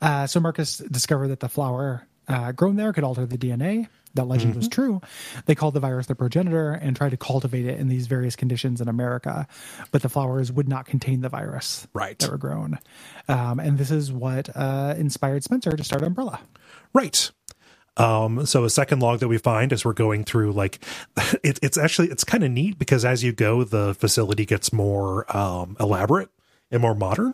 Uh, 0.00 0.26
so 0.26 0.40
Marcus 0.40 0.78
discovered 0.78 1.28
that 1.28 1.40
the 1.40 1.48
flower 1.48 2.06
uh, 2.28 2.52
grown 2.52 2.76
there 2.76 2.92
could 2.92 3.04
alter 3.04 3.26
the 3.26 3.38
DNA. 3.38 3.88
That 4.14 4.24
legend 4.26 4.54
was 4.56 4.68
true. 4.68 5.00
They 5.46 5.54
called 5.54 5.72
the 5.72 5.80
virus 5.80 6.06
the 6.06 6.14
progenitor 6.14 6.72
and 6.72 6.94
tried 6.94 7.12
to 7.12 7.16
cultivate 7.16 7.64
it 7.64 7.80
in 7.80 7.88
these 7.88 8.08
various 8.08 8.36
conditions 8.36 8.82
in 8.82 8.88
America, 8.88 9.46
but 9.90 10.02
the 10.02 10.10
flowers 10.10 10.52
would 10.52 10.68
not 10.68 10.84
contain 10.84 11.22
the 11.22 11.30
virus 11.30 11.86
Right. 11.94 12.18
that 12.18 12.30
were 12.30 12.36
grown. 12.36 12.78
Um, 13.26 13.58
and 13.58 13.78
this 13.78 13.90
is 13.90 14.12
what 14.12 14.50
uh, 14.54 14.94
inspired 14.98 15.44
Spencer 15.44 15.70
to 15.70 15.82
start 15.82 16.02
Umbrella. 16.02 16.40
Right. 16.92 17.30
Um, 17.96 18.44
so 18.44 18.64
a 18.64 18.70
second 18.70 19.00
log 19.00 19.20
that 19.20 19.28
we 19.28 19.38
find 19.38 19.72
as 19.72 19.82
we're 19.82 19.94
going 19.94 20.24
through, 20.24 20.52
like 20.52 20.84
it, 21.42 21.58
it's 21.62 21.78
actually 21.78 22.08
it's 22.08 22.24
kind 22.24 22.44
of 22.44 22.50
neat 22.50 22.78
because 22.78 23.06
as 23.06 23.24
you 23.24 23.32
go, 23.32 23.64
the 23.64 23.94
facility 23.94 24.44
gets 24.44 24.74
more 24.74 25.24
um, 25.34 25.74
elaborate 25.80 26.28
and 26.70 26.82
more 26.82 26.94
modern. 26.94 27.32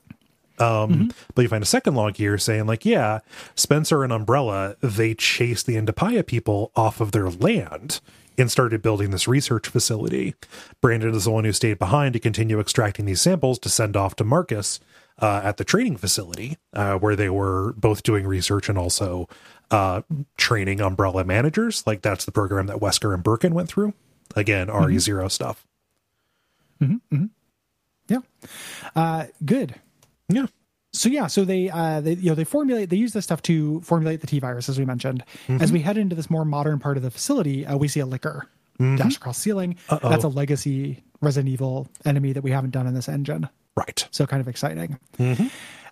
Um, 0.61 1.13
but 1.35 1.43
you 1.43 1.49
find 1.49 1.63
a 1.63 1.67
second 1.67 1.95
log 1.95 2.17
here 2.17 2.39
saying 2.39 2.67
like, 2.67 2.85
yeah, 2.85 3.21
Spencer 3.55 4.05
and 4.05 4.13
Umbrella 4.13 4.77
they 4.81 5.15
chased 5.15 5.67
the 5.67 5.77
Ndipaya 5.77 6.27
people 6.27 6.73
off 6.75 7.01
of 7.01 7.13
their 7.13 7.31
land 7.31 8.01
and 8.37 8.51
started 8.51 8.83
building 8.83 9.11
this 9.11 9.27
research 9.27 9.69
facility. 9.69 10.35
Brandon 10.81 11.15
is 11.15 11.25
the 11.25 11.31
one 11.31 11.45
who 11.45 11.53
stayed 11.53 11.79
behind 11.79 12.13
to 12.13 12.21
continue 12.21 12.61
extracting 12.61 13.05
these 13.05 13.21
samples 13.21 13.59
to 13.61 13.69
send 13.69 13.97
off 13.97 14.15
to 14.17 14.25
Marcus 14.25 14.79
uh, 15.21 15.41
at 15.43 15.57
the 15.57 15.65
training 15.65 15.97
facility, 15.97 16.57
uh, 16.73 16.97
where 16.99 17.17
they 17.17 17.29
were 17.29 17.73
both 17.77 18.05
doing 18.05 18.27
research 18.27 18.69
and 18.69 18.79
also 18.79 19.29
uh, 19.71 20.03
training 20.37 20.81
umbrella 20.81 21.25
managers. 21.25 21.85
Like 21.87 22.03
that's 22.03 22.25
the 22.25 22.33
program 22.33 22.67
that 22.67 22.77
Wesker 22.79 23.13
and 23.13 23.23
Birkin 23.23 23.55
went 23.55 23.69
through. 23.69 23.95
Again, 24.37 24.69
RE0 24.69 25.31
stuff. 25.31 25.67
Yeah. 28.09 28.21
Uh, 28.95 29.27
good. 29.45 29.75
Yeah. 30.29 30.47
So 30.95 31.09
yeah, 31.09 31.27
so 31.27 31.45
they 31.45 31.69
uh 31.71 32.01
they 32.01 32.15
you 32.15 32.31
know 32.31 32.35
they 32.35 32.45
formulate 32.45 32.89
they 32.91 32.97
use 32.97 33.13
this 33.13 33.25
stuff 33.25 33.43
to 33.43 33.81
formulate 33.83 34.21
the 34.21 34.27
T 34.27 34.39
virus 34.41 34.69
as 34.69 34.79
we 34.79 34.85
mentioned. 34.87 35.23
As 35.49 35.71
we 35.71 35.81
head 35.81 35.99
into 35.99 36.17
this 36.17 36.31
more 36.31 36.45
modern 36.45 36.79
part 36.79 36.97
of 36.97 37.03
the 37.03 37.11
facility, 37.11 37.67
uh, 37.67 37.77
we 37.77 37.89
see 37.89 38.01
a 38.01 38.07
licker 38.07 38.47
dash 38.97 39.17
across 39.17 39.37
the 39.37 39.43
ceiling. 39.43 39.77
That's 39.89 40.25
a 40.25 40.29
legacy 40.29 41.03
Resident 41.21 41.53
Evil 41.53 41.89
enemy 42.05 42.33
that 42.33 42.43
we 42.43 42.53
haven't 42.53 42.71
done 42.71 42.87
in 42.87 42.95
this 42.95 43.09
engine. 43.09 43.49
Right. 43.77 44.09
So 44.11 44.27
kind 44.27 44.41
of 44.41 44.49
exciting. 44.49 44.99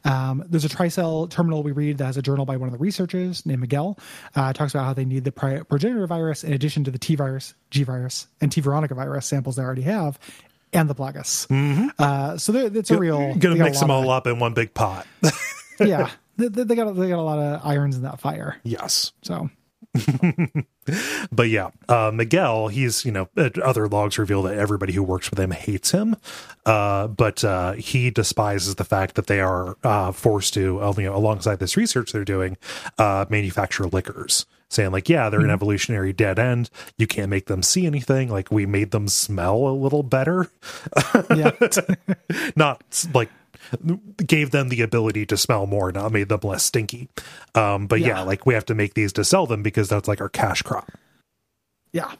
Um, 0.04 0.44
there's 0.48 0.64
a 0.64 0.68
tricell 0.68 1.28
terminal 1.28 1.64
we 1.64 1.72
read 1.72 1.98
that 1.98 2.06
has 2.06 2.16
a 2.16 2.22
journal 2.22 2.46
by 2.46 2.56
one 2.56 2.68
of 2.68 2.72
the 2.72 2.78
researchers 2.78 3.44
named 3.44 3.60
Miguel. 3.60 3.98
Uh, 4.36 4.52
talks 4.52 4.72
about 4.72 4.84
how 4.84 4.92
they 4.92 5.04
need 5.04 5.24
the 5.24 5.32
pri- 5.32 5.62
progenitor 5.62 6.06
virus 6.06 6.44
in 6.44 6.52
addition 6.52 6.84
to 6.84 6.92
the 6.92 6.98
T 6.98 7.16
virus, 7.16 7.54
G 7.70 7.82
virus, 7.82 8.28
and 8.40 8.52
T 8.52 8.60
Veronica 8.60 8.94
virus 8.94 9.26
samples 9.26 9.56
they 9.56 9.62
already 9.62 9.82
have, 9.82 10.18
and 10.76 10.88
the 10.90 10.94
plagas. 10.94 11.46
Uh, 11.98 12.36
so 12.36 12.54
it's 12.54 12.90
a 12.90 12.98
real. 12.98 13.18
Gonna 13.18 13.34
they 13.34 13.40
got 13.40 13.52
a 13.52 13.64
mix 13.64 13.80
them 13.80 13.90
all 13.90 14.10
up 14.10 14.26
in 14.26 14.38
one 14.38 14.54
big 14.54 14.74
pot. 14.74 15.06
yeah, 15.80 16.10
they, 16.36 16.48
they 16.48 16.74
got 16.74 16.92
they 16.94 17.08
got 17.08 17.18
a 17.18 17.22
lot 17.22 17.38
of 17.38 17.64
irons 17.64 17.96
in 17.96 18.02
that 18.02 18.20
fire. 18.20 18.56
yes. 18.62 19.12
So 19.22 19.50
But 21.32 21.48
yeah, 21.48 21.70
uh, 21.88 22.12
Miguel, 22.14 22.68
he's, 22.68 23.04
you 23.04 23.10
know, 23.10 23.28
other 23.36 23.88
logs 23.88 24.18
reveal 24.18 24.42
that 24.42 24.56
everybody 24.56 24.92
who 24.92 25.02
works 25.02 25.30
with 25.30 25.40
him 25.40 25.50
hates 25.50 25.90
him. 25.90 26.16
Uh, 26.64 27.08
but 27.08 27.42
uh, 27.44 27.72
he 27.72 28.10
despises 28.10 28.76
the 28.76 28.84
fact 28.84 29.16
that 29.16 29.26
they 29.26 29.40
are 29.40 29.76
uh, 29.82 30.12
forced 30.12 30.54
to, 30.54 30.80
uh, 30.80 30.94
you 30.96 31.04
know, 31.04 31.16
alongside 31.16 31.58
this 31.58 31.76
research 31.76 32.12
they're 32.12 32.24
doing, 32.24 32.56
uh, 32.98 33.24
manufacture 33.28 33.86
lickers. 33.86 34.46
Saying, 34.68 34.90
like, 34.90 35.08
yeah, 35.08 35.28
they're 35.30 35.40
an 35.40 35.50
evolutionary 35.50 36.12
dead 36.12 36.40
end. 36.40 36.70
You 36.98 37.06
can't 37.06 37.30
make 37.30 37.46
them 37.46 37.62
see 37.62 37.86
anything. 37.86 38.30
Like, 38.30 38.50
we 38.50 38.66
made 38.66 38.90
them 38.90 39.06
smell 39.06 39.68
a 39.68 39.70
little 39.70 40.02
better. 40.02 40.50
yeah, 41.30 41.52
Not 42.56 43.06
like 43.14 43.30
gave 44.26 44.50
them 44.50 44.68
the 44.68 44.80
ability 44.82 45.26
to 45.26 45.36
smell 45.36 45.66
more, 45.66 45.92
not 45.92 46.12
made 46.12 46.28
them 46.28 46.40
less 46.42 46.64
stinky. 46.64 47.08
Um, 47.54 47.86
but 47.86 48.00
yeah. 48.00 48.06
Yeah. 48.08 48.20
like 48.22 48.46
we 48.46 48.54
have 48.54 48.66
to 48.66 48.74
make 48.74 48.94
these 48.94 49.12
to 49.14 49.24
sell 49.24 49.46
them 49.46 49.62
because 49.62 49.88
that's 49.88 50.08
like 50.08 50.20
our 50.20 50.28
cash 50.28 50.62
crop. 50.62 50.90
yeah, 51.92 52.12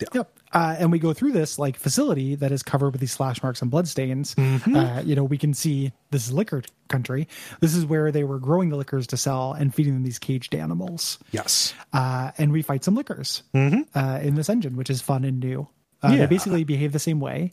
Yeah. 0.00 0.08
Yep. 0.14 0.32
Uh, 0.52 0.74
and 0.78 0.90
we 0.92 0.98
go 0.98 1.12
through 1.12 1.32
this 1.32 1.58
like 1.58 1.76
facility 1.76 2.34
that 2.36 2.50
is 2.52 2.62
covered 2.62 2.90
with 2.92 3.00
these 3.00 3.12
slash 3.12 3.42
marks 3.42 3.60
and 3.60 3.70
bloodstains. 3.70 4.34
Uh, 4.38 5.02
you 5.04 5.14
know, 5.14 5.24
we 5.24 5.36
can 5.36 5.52
see 5.52 5.92
this 6.12 6.26
is 6.26 6.32
licker 6.32 6.62
country. 6.88 7.28
This 7.60 7.74
is 7.74 7.84
where 7.84 8.10
they 8.12 8.24
were 8.24 8.38
growing 8.38 8.70
the 8.70 8.76
lickers 8.76 9.06
to 9.08 9.16
sell 9.18 9.52
and 9.52 9.74
feeding 9.74 9.92
them 9.94 10.02
these 10.02 10.18
caged 10.18 10.54
animals. 10.54 11.18
Yes. 11.30 11.74
Uh, 11.92 12.30
and 12.38 12.52
we 12.52 12.62
fight 12.62 12.84
some 12.84 12.94
lickers 12.94 13.42
uh, 13.54 14.20
in 14.22 14.34
this 14.36 14.48
engine, 14.48 14.76
which 14.76 14.88
is 14.88 15.02
fun 15.02 15.24
and 15.24 15.40
new. 15.40 15.68
Uh, 16.02 16.08
Yeah. 16.12 16.16
They 16.18 16.26
basically 16.26 16.64
behave 16.64 16.92
the 16.92 16.98
same 17.00 17.20
way, 17.20 17.52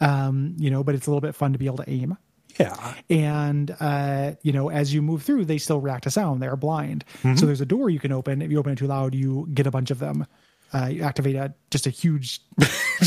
um, 0.00 0.54
you 0.58 0.70
know, 0.70 0.82
but 0.82 0.94
it's 0.94 1.06
a 1.06 1.10
little 1.10 1.20
bit 1.22 1.34
fun 1.34 1.52
to 1.52 1.58
be 1.58 1.66
able 1.66 1.78
to 1.78 1.88
aim. 1.88 2.18
Yeah. 2.58 2.94
and 3.10 3.74
uh, 3.80 4.32
you 4.42 4.52
know 4.52 4.70
as 4.70 4.92
you 4.92 5.02
move 5.02 5.22
through 5.22 5.44
they 5.46 5.58
still 5.58 5.80
react 5.80 6.04
to 6.04 6.10
sound 6.10 6.42
they're 6.42 6.56
blind 6.56 7.04
so 7.36 7.46
there's 7.46 7.60
a 7.60 7.66
door 7.66 7.90
you 7.90 7.98
can 8.00 8.12
open 8.12 8.42
if 8.42 8.50
you 8.50 8.58
open 8.58 8.72
it 8.72 8.76
too 8.78 8.86
loud 8.86 9.14
you 9.14 9.48
get 9.54 9.66
a 9.66 9.70
bunch 9.70 9.90
of 9.90 9.98
them 9.98 10.26
uh, 10.74 10.86
you 10.86 11.02
activate 11.02 11.36
a 11.36 11.52
just 11.70 11.86
a 11.86 11.90
huge 11.90 12.40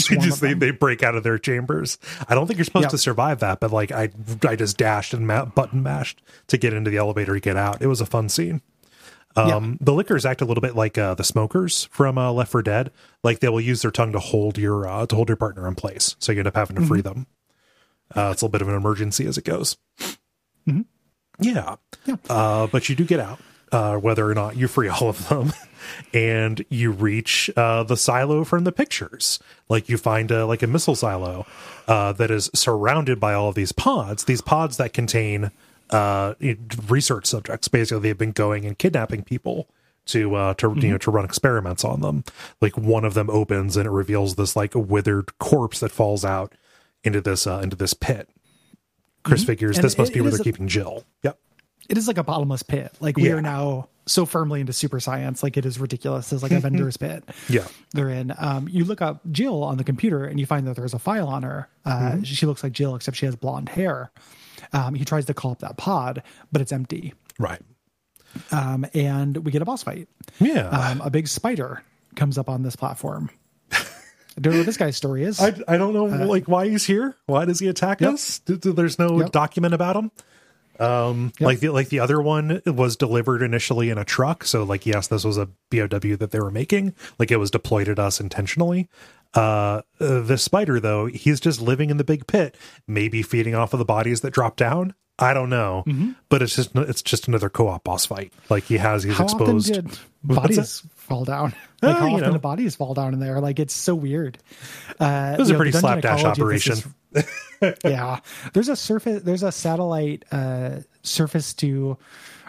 They 0.09 0.17
just 0.17 0.41
they, 0.41 0.53
they 0.53 0.71
break 0.71 1.03
out 1.03 1.15
of 1.15 1.23
their 1.23 1.37
chambers. 1.37 1.97
I 2.27 2.35
don't 2.35 2.47
think 2.47 2.57
you're 2.57 2.65
supposed 2.65 2.83
Yep. 2.85 2.91
to 2.91 2.97
survive 2.97 3.39
that, 3.39 3.59
but 3.61 3.71
like 3.71 3.91
I 3.91 4.09
I 4.47 4.55
just 4.57 4.77
dashed 4.77 5.13
and 5.13 5.25
ma- 5.25 5.45
button 5.45 5.81
mashed 5.81 6.21
to 6.47 6.57
get 6.57 6.73
into 6.73 6.91
the 6.91 6.97
elevator 6.97 7.33
to 7.33 7.39
get 7.39 7.55
out. 7.55 7.81
It 7.81 7.87
was 7.87 8.01
a 8.01 8.05
fun 8.05 8.27
scene. 8.29 8.61
Um, 9.37 9.77
The 9.81 9.93
lickers 9.93 10.25
act 10.25 10.41
a 10.41 10.45
little 10.45 10.61
bit 10.61 10.75
like 10.75 10.97
uh, 10.97 11.13
the 11.15 11.23
smokers 11.23 11.85
from 11.91 12.17
uh, 12.17 12.31
Left 12.31 12.51
4 12.51 12.61
Dead. 12.61 12.91
Like 13.23 13.39
they 13.39 13.49
will 13.49 13.61
use 13.61 13.81
their 13.81 13.91
tongue 13.91 14.11
to 14.13 14.19
hold 14.19 14.57
your 14.57 14.87
uh, 14.87 15.05
to 15.07 15.15
hold 15.15 15.29
your 15.29 15.35
partner 15.37 15.67
in 15.67 15.75
place, 15.75 16.15
so 16.19 16.31
you 16.33 16.39
end 16.39 16.47
up 16.47 16.55
having 16.55 16.75
to 16.75 16.85
free 16.85 17.01
them. 17.01 17.25
Uh, 18.13 18.29
it's 18.31 18.41
a 18.41 18.45
little 18.45 18.49
bit 18.49 18.61
of 18.61 18.67
an 18.69 18.75
emergency 18.75 19.25
as 19.25 19.37
it 19.37 19.45
goes. 19.45 19.77
Yeah, 21.39 21.75
Yeah. 22.05 22.15
Uh, 22.29 22.67
but 22.67 22.87
you 22.87 22.95
do 22.95 23.03
get 23.03 23.19
out, 23.19 23.39
uh, 23.71 23.97
whether 23.97 24.29
or 24.29 24.33
not 24.33 24.55
you 24.55 24.67
free 24.67 24.87
all 24.89 25.09
of 25.09 25.27
them, 25.29 25.53
and 26.13 26.63
you 26.69 26.91
reach 26.91 27.49
uh, 27.55 27.83
the 27.83 27.97
silo 27.97 28.43
from 28.43 28.63
the 28.63 28.71
pictures. 28.71 29.39
Like 29.69 29.89
you 29.89 29.97
find 29.97 30.31
a, 30.31 30.45
like 30.45 30.63
a 30.63 30.67
missile 30.67 30.95
silo 30.95 31.45
uh, 31.87 32.13
that 32.13 32.31
is 32.31 32.49
surrounded 32.53 33.19
by 33.19 33.33
all 33.33 33.49
of 33.49 33.55
these 33.55 33.71
pods. 33.71 34.25
These 34.25 34.41
pods 34.41 34.77
that 34.77 34.93
contain 34.93 35.51
uh, 35.89 36.35
research 36.87 37.25
subjects. 37.25 37.67
Basically, 37.67 38.01
they've 38.01 38.17
been 38.17 38.31
going 38.31 38.65
and 38.65 38.77
kidnapping 38.77 39.23
people 39.23 39.67
to 40.05 40.35
uh 40.35 40.53
to 40.53 40.71
you 40.77 40.91
know 40.91 40.97
to 40.99 41.09
run 41.09 41.25
experiments 41.25 41.83
on 41.83 42.01
them 42.01 42.23
like 42.61 42.77
one 42.77 43.03
of 43.03 43.15
them 43.15 43.27
opens 43.27 43.75
and 43.75 43.87
it 43.87 43.89
reveals 43.89 44.35
this 44.35 44.55
like 44.55 44.73
withered 44.75 45.35
corpse 45.39 45.79
that 45.79 45.91
falls 45.91 46.23
out 46.23 46.53
into 47.05 47.21
this 47.21 47.47
uh 47.47 47.59
into 47.63 47.75
this 47.75 47.93
pit. 47.93 48.29
Chris 49.23 49.43
figures 49.43 49.77
And 49.77 49.83
this 49.83 49.97
must 49.97 50.13
be 50.13 50.21
where 50.21 50.29
they're 50.31 50.41
a- 50.41 50.43
keeping 50.43 50.67
jill. 50.67 51.03
Yep. 51.23 51.39
It 51.89 51.97
is 51.97 52.07
like 52.07 52.17
a 52.17 52.23
bottomless 52.23 52.63
pit. 52.63 52.91
Like 52.99 53.17
we 53.17 53.27
Yeah. 53.27 53.33
are 53.35 53.41
now 53.41 53.89
so 54.07 54.25
firmly 54.25 54.59
into 54.61 54.71
super 54.73 54.99
science 54.99 55.41
like 55.41 55.57
it 55.57 55.65
is 55.65 55.79
ridiculous. 55.79 56.31
It's 56.31 56.43
like 56.43 56.51
a 56.51 56.59
vendor's 56.59 56.95
pit 56.97 57.23
yeah. 57.49 57.67
they're 57.93 58.09
in. 58.09 58.33
Um, 58.37 58.67
you 58.69 58.85
look 58.85 59.01
up 59.01 59.21
jill 59.31 59.63
on 59.63 59.77
the 59.77 59.83
computer 59.83 60.25
and 60.25 60.39
you 60.39 60.45
find 60.45 60.67
that 60.67 60.75
there's 60.75 60.93
a 60.93 60.99
file 60.99 61.27
on 61.27 61.41
her. 61.43 61.67
Uh, 61.85 62.21
she 62.23 62.45
looks 62.45 62.63
like 62.63 62.71
jill 62.71 62.95
except 62.95 63.17
she 63.17 63.25
has 63.25 63.35
blonde 63.35 63.69
hair. 63.69 64.11
Um, 64.73 64.93
he 64.95 65.05
tries 65.05 65.25
to 65.25 65.33
call 65.33 65.51
up 65.51 65.59
that 65.59 65.77
pod 65.77 66.21
but 66.51 66.61
it's 66.61 66.71
empty. 66.71 67.13
Right. 67.39 67.61
Um, 68.51 68.85
and 68.93 69.37
we 69.37 69.51
get 69.51 69.61
a 69.61 69.65
boss 69.65 69.81
fight. 69.83 70.07
Yeah. 70.39 70.67
Um, 70.69 71.01
a 71.01 71.09
big 71.09 71.27
spider 71.27 71.81
comes 72.15 72.37
up 72.37 72.49
on 72.49 72.63
this 72.63 72.75
platform. 72.75 73.29
I 74.37 74.41
don't 74.41 74.53
know 74.53 74.59
what 74.59 74.65
this 74.65 74.77
guy's 74.77 74.97
story 74.97 75.23
is. 75.23 75.39
I, 75.39 75.53
I 75.67 75.77
don't 75.77 75.93
know 75.93 76.05
like 76.05 76.47
why 76.47 76.67
he's 76.67 76.85
here 76.85 77.15
why 77.25 77.45
does 77.45 77.59
he 77.59 77.67
attack 77.67 78.01
Yep. 78.01 78.13
us 78.13 78.39
Th- 78.39 78.59
th- 78.59 78.75
there's 78.75 78.99
no 78.99 79.19
Yep. 79.21 79.31
document 79.31 79.73
about 79.73 79.95
him 79.95 80.11
Um, 80.79 81.31
like 81.39 81.61
the 81.61 81.69
like 81.69 81.87
the 81.89 81.99
other 82.01 82.21
one 82.21 82.61
was 82.65 82.97
delivered 82.97 83.41
initially 83.41 83.89
in 83.89 83.97
a 83.97 84.03
truck, 84.03 84.43
so 84.43 84.63
like 84.63 84.85
yes, 84.85 85.07
this 85.07 85.23
was 85.23 85.37
a 85.37 85.47
BOW 85.71 85.87
that 86.17 86.31
they 86.31 86.39
were 86.41 86.51
making, 86.51 86.93
like 87.17 87.31
it 87.31 87.37
was 87.37 87.49
deployed 87.49 87.87
at 87.87 87.97
us 87.97 88.19
intentionally. 88.19 88.89
Uh, 89.33 89.81
the 89.99 90.37
spider 90.37 90.79
though, 90.81 91.05
he's 91.05 91.39
just 91.39 91.61
living 91.61 91.89
in 91.89 91.95
the 91.97 92.03
big 92.03 92.27
pit, 92.27 92.57
maybe 92.87 93.21
feeding 93.21 93.55
off 93.55 93.71
of 93.73 93.79
the 93.79 93.85
bodies 93.85 94.19
that 94.21 94.31
drop 94.31 94.57
down. 94.57 94.93
I 95.17 95.33
don't 95.33 95.49
know, 95.49 95.85
Mm-hmm. 95.87 96.11
but 96.27 96.41
it's 96.41 96.57
just 96.57 96.75
it's 96.75 97.01
just 97.01 97.29
another 97.29 97.49
co-op 97.49 97.85
boss 97.85 98.05
fight. 98.05 98.33
Like 98.49 98.65
he 98.65 98.75
has 98.75 99.03
he's 99.03 99.15
How 99.15 99.23
exposed. 99.23 99.71
often 99.71 99.85
did 99.87 99.99
bodies 100.23 100.83
fall 101.05 101.25
down? 101.25 101.53
Like 101.81 101.97
how 101.97 102.07
often 102.07 102.21
know. 102.27 102.31
do 102.33 102.39
bodies 102.39 102.75
fall 102.75 102.95
down 102.95 103.13
in 103.13 103.19
there? 103.19 103.39
Like 103.39 103.59
it's 103.59 103.73
so 103.75 103.93
weird. 103.93 104.39
Uh, 104.99 105.33
It 105.37 105.39
was 105.39 105.49
a 105.49 105.53
know, 105.53 105.57
pretty 105.59 105.71
slapdash 105.71 106.21
ecology 106.21 106.41
of 106.41 106.49
this 106.49 106.67
operation. 106.69 106.93
is- 107.61 107.75
yeah, 107.85 108.19
there's 108.53 108.69
a 108.69 108.75
surface. 108.75 109.21
There's 109.21 109.43
a 109.43 109.51
satellite 109.51 110.25
uh, 110.31 110.79
surface 111.03 111.53
to 111.55 111.97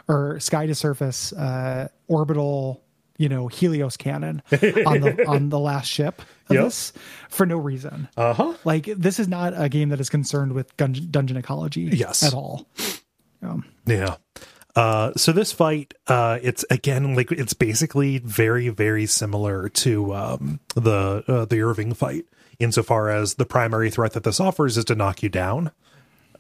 or 0.09 0.41
sky 0.41 0.67
to 0.67 0.75
surface 0.75 1.35
uh, 1.35 1.89
orbital. 2.09 2.83
You 3.19 3.29
know, 3.29 3.47
Helios 3.49 3.97
cannon 3.99 4.43
on 4.53 5.01
the 5.01 5.25
on 5.29 5.49
the 5.51 5.59
last 5.59 5.87
ship 5.89 6.23
of 6.49 6.55
Yep. 6.55 6.65
this 6.65 6.93
for 7.29 7.45
no 7.47 7.59
reason. 7.59 8.09
Uh 8.17 8.33
huh. 8.33 8.55
Like 8.65 8.85
this 8.87 9.19
is 9.19 9.29
not 9.29 9.53
a 9.55 9.69
game 9.69 9.91
that 9.91 10.01
is 10.01 10.09
concerned 10.09 10.53
with 10.53 10.75
gun- 10.79 11.09
dungeon 11.11 11.37
ecology. 11.37 11.83
Yes. 11.93 12.23
at 12.23 12.33
all. 12.33 12.67
Um, 13.43 13.65
Yeah. 13.87 14.17
Uh, 14.77 15.13
so 15.17 15.33
this 15.33 15.53
fight, 15.53 15.95
uh, 16.07 16.39
it's 16.43 16.65
again 16.71 17.15
like 17.15 17.33
it's 17.33 17.55
basically 17.55 18.19
very, 18.19 18.69
very 18.69 19.07
similar 19.07 19.71
to 19.71 20.15
um, 20.15 20.61
the 20.75 21.25
uh, 21.27 21.45
the 21.47 21.63
Irving 21.63 21.95
fight, 21.95 22.27
insofar 22.59 23.09
as 23.09 23.35
the 23.35 23.47
primary 23.47 23.91
threat 23.91 24.13
that 24.13 24.23
this 24.23 24.39
offers 24.39 24.77
is 24.77 24.85
to 24.85 24.95
knock 24.95 25.23
you 25.23 25.31
down. 25.31 25.71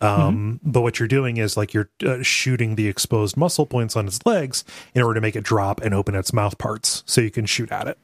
Um, 0.02 0.60
But 0.62 0.82
what 0.82 0.98
you're 0.98 1.08
doing 1.08 1.38
is 1.38 1.56
like 1.56 1.72
you're 1.72 1.88
uh, 2.04 2.22
shooting 2.22 2.74
the 2.74 2.86
exposed 2.86 3.38
muscle 3.38 3.64
points 3.64 3.96
on 3.96 4.06
its 4.06 4.24
legs 4.26 4.62
in 4.94 5.00
order 5.00 5.14
to 5.14 5.20
make 5.22 5.34
it 5.36 5.42
drop 5.42 5.80
and 5.80 5.94
open 5.94 6.14
its 6.14 6.34
mouth 6.34 6.58
parts, 6.58 7.02
so 7.06 7.22
you 7.22 7.30
can 7.30 7.46
shoot 7.46 7.72
at 7.72 7.88
it. 7.88 7.98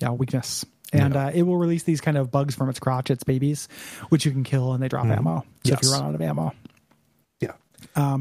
yeah, 0.00 0.10
weakness. 0.10 0.64
And 0.92 1.16
uh, 1.16 1.30
it 1.34 1.42
will 1.42 1.56
release 1.56 1.82
these 1.84 2.00
kind 2.00 2.16
of 2.16 2.30
bugs 2.30 2.54
from 2.54 2.68
its 2.68 2.80
crotch, 2.80 3.10
its 3.10 3.22
babies, 3.24 3.68
which 4.08 4.24
you 4.24 4.32
can 4.32 4.44
kill 4.44 4.72
and 4.72 4.82
they 4.82 4.88
drop 4.88 5.06
ammo. 5.06 5.44
So 5.64 5.74
if 5.74 5.82
you 5.82 5.92
run 5.92 6.04
out 6.04 6.14
of 6.14 6.22
ammo. 6.22 6.52
Yeah. 7.96 8.18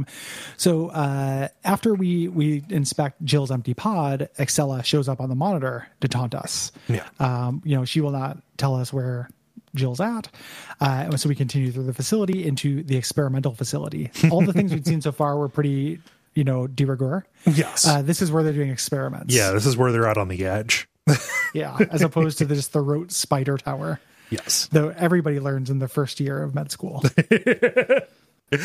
So 0.58 0.88
uh, 0.90 1.48
after 1.64 1.94
we 1.94 2.28
we 2.28 2.64
inspect 2.70 3.24
Jill's 3.26 3.52
empty 3.52 3.74
pod, 3.74 4.30
Excella 4.40 4.84
shows 4.84 5.08
up 5.10 5.20
on 5.22 5.30
the 5.30 5.36
monitor 5.36 5.88
to 6.02 6.08
taunt 6.08 6.34
us. 6.36 6.72
Yeah. 6.88 7.08
Um, 7.20 7.62
you 7.66 7.76
know, 7.76 7.86
she 7.86 8.02
will 8.02 8.12
not 8.12 8.38
tell 8.58 8.76
us 8.76 8.92
where 8.94 9.30
Jill's 9.76 10.00
at. 10.00 10.30
Uh, 10.80 11.16
so 11.18 11.28
we 11.30 11.36
continue 11.36 11.72
through 11.72 11.84
the 11.84 11.94
facility 11.94 12.46
into 12.46 12.84
the 12.84 12.96
experimental 12.98 13.54
facility. 13.54 14.12
All 14.32 14.42
the 14.42 14.54
things 14.54 14.74
we've 14.74 14.86
seen 14.86 15.02
so 15.02 15.12
far 15.12 15.38
were 15.38 15.50
pretty, 15.50 16.00
you 16.34 16.44
know, 16.44 16.68
de 16.68 16.86
rigueur. 16.86 17.26
Yes. 17.46 17.86
Uh, 17.86 18.02
this 18.02 18.22
is 18.22 18.32
where 18.32 18.42
they're 18.44 18.54
doing 18.54 18.70
experiments. 18.72 19.36
yeah. 19.36 19.52
This 19.52 19.66
is 19.66 19.76
where 19.78 19.92
they're 19.92 20.08
out 20.08 20.18
on 20.18 20.28
the 20.30 20.46
edge. 20.46 20.88
Yeah. 21.54 21.78
As 21.90 22.02
opposed 22.02 22.40
to 22.40 22.46
just 22.46 22.74
the 22.74 22.82
rote 22.82 23.14
spider 23.14 23.58
tower. 23.58 24.02
Yes. 24.30 24.68
Though 24.74 24.90
everybody 24.90 25.40
learns 25.40 25.70
in 25.70 25.80
the 25.80 25.88
first 25.88 26.20
year 26.20 26.44
of 26.44 26.54
med 26.54 26.70
school. 26.70 27.02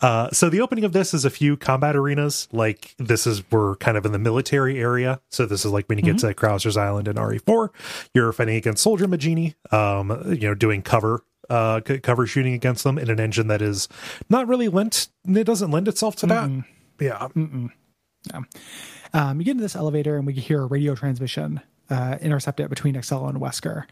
Uh, 0.00 0.30
so 0.30 0.48
the 0.48 0.60
opening 0.60 0.84
of 0.84 0.92
this 0.92 1.14
is 1.14 1.24
a 1.24 1.30
few 1.30 1.56
combat 1.56 1.96
arenas. 1.96 2.48
Like 2.52 2.94
this 2.98 3.26
is 3.26 3.42
we're 3.50 3.76
kind 3.76 3.96
of 3.96 4.04
in 4.06 4.12
the 4.12 4.18
military 4.18 4.78
area. 4.78 5.20
So 5.30 5.46
this 5.46 5.64
is 5.64 5.72
like 5.72 5.88
when 5.88 5.98
you 5.98 6.04
get 6.04 6.18
to 6.18 6.34
Krauser's 6.34 6.76
Island 6.76 7.08
in 7.08 7.16
RE4, 7.16 7.68
you're 8.14 8.32
fighting 8.32 8.56
against 8.56 8.82
Soldier 8.82 9.06
Majini. 9.06 9.54
Um, 9.72 10.10
you 10.32 10.48
know, 10.48 10.54
doing 10.54 10.82
cover 10.82 11.24
uh 11.50 11.80
c- 11.86 11.98
cover 11.98 12.26
shooting 12.26 12.54
against 12.54 12.84
them 12.84 12.98
in 12.98 13.10
an 13.10 13.18
engine 13.20 13.48
that 13.48 13.62
is 13.62 13.88
not 14.28 14.46
really 14.48 14.68
lent. 14.68 15.08
It 15.26 15.44
doesn't 15.44 15.70
lend 15.70 15.88
itself 15.88 16.16
to 16.16 16.26
that. 16.26 16.44
Yeah. 17.00 17.28
Um, 19.14 19.38
you 19.38 19.44
get 19.44 19.52
into 19.52 19.62
this 19.62 19.76
elevator 19.76 20.16
and 20.16 20.26
we 20.26 20.32
hear 20.34 20.62
a 20.62 20.66
radio 20.66 20.94
transmission 20.94 21.60
uh, 21.90 22.16
intercept 22.20 22.60
it 22.60 22.70
between 22.70 22.96
Excel 22.96 23.26
and 23.28 23.38
Wesker. 23.38 23.84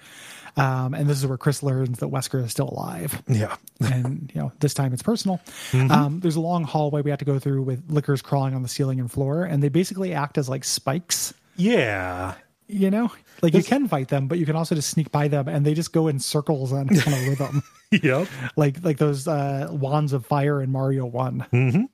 Um, 0.61 0.95
and 0.95 1.09
this 1.09 1.19
is 1.19 1.27
where 1.27 1.39
Chris 1.39 1.63
learns 1.63 2.01
that 2.01 2.07
Wesker 2.09 2.45
is 2.45 2.51
still 2.51 2.69
alive. 2.69 3.23
Yeah. 3.29 3.57
and 3.81 4.31
you 4.35 4.41
know 4.41 4.53
this 4.61 4.75
time 4.75 4.93
it's 4.93 5.03
personal. 5.03 5.41
Um, 5.73 6.21
there's 6.21 6.37
a 6.37 6.41
long 6.41 6.65
hallway 6.65 7.03
we 7.03 7.11
have 7.11 7.19
to 7.21 7.25
go 7.25 7.39
through 7.39 7.63
with 7.63 7.83
lickers 7.91 8.21
crawling 8.23 8.55
on 8.55 8.63
the 8.63 8.69
ceiling 8.69 9.01
and 9.01 9.11
floor, 9.11 9.45
and 9.45 9.63
they 9.63 9.69
basically 9.69 10.13
act 10.13 10.39
as 10.39 10.49
like 10.49 10.65
spikes. 10.65 11.33
Yeah. 11.57 12.35
You 12.73 12.89
know, 12.91 13.11
like 13.43 13.55
you 13.55 13.65
can 13.65 13.89
fight 13.89 14.09
them, 14.09 14.29
but 14.29 14.39
you 14.39 14.47
can 14.47 14.55
also 14.55 14.77
just 14.77 14.91
sneak 14.91 15.11
by 15.11 15.27
them, 15.27 15.49
and 15.49 15.67
they 15.67 15.75
just 15.75 15.93
go 15.93 16.07
in 16.07 16.21
circles 16.21 16.73
on 16.73 16.87
kind 16.89 17.17
of 17.17 17.29
rhythm, 17.29 17.63
Yep. 17.91 18.29
like 18.55 18.85
like 18.85 18.97
those 18.99 19.27
uh, 19.27 19.67
wands 19.73 20.13
of 20.13 20.25
fire 20.25 20.63
in 20.63 20.71
Mario 20.71 21.05
One. 21.05 21.89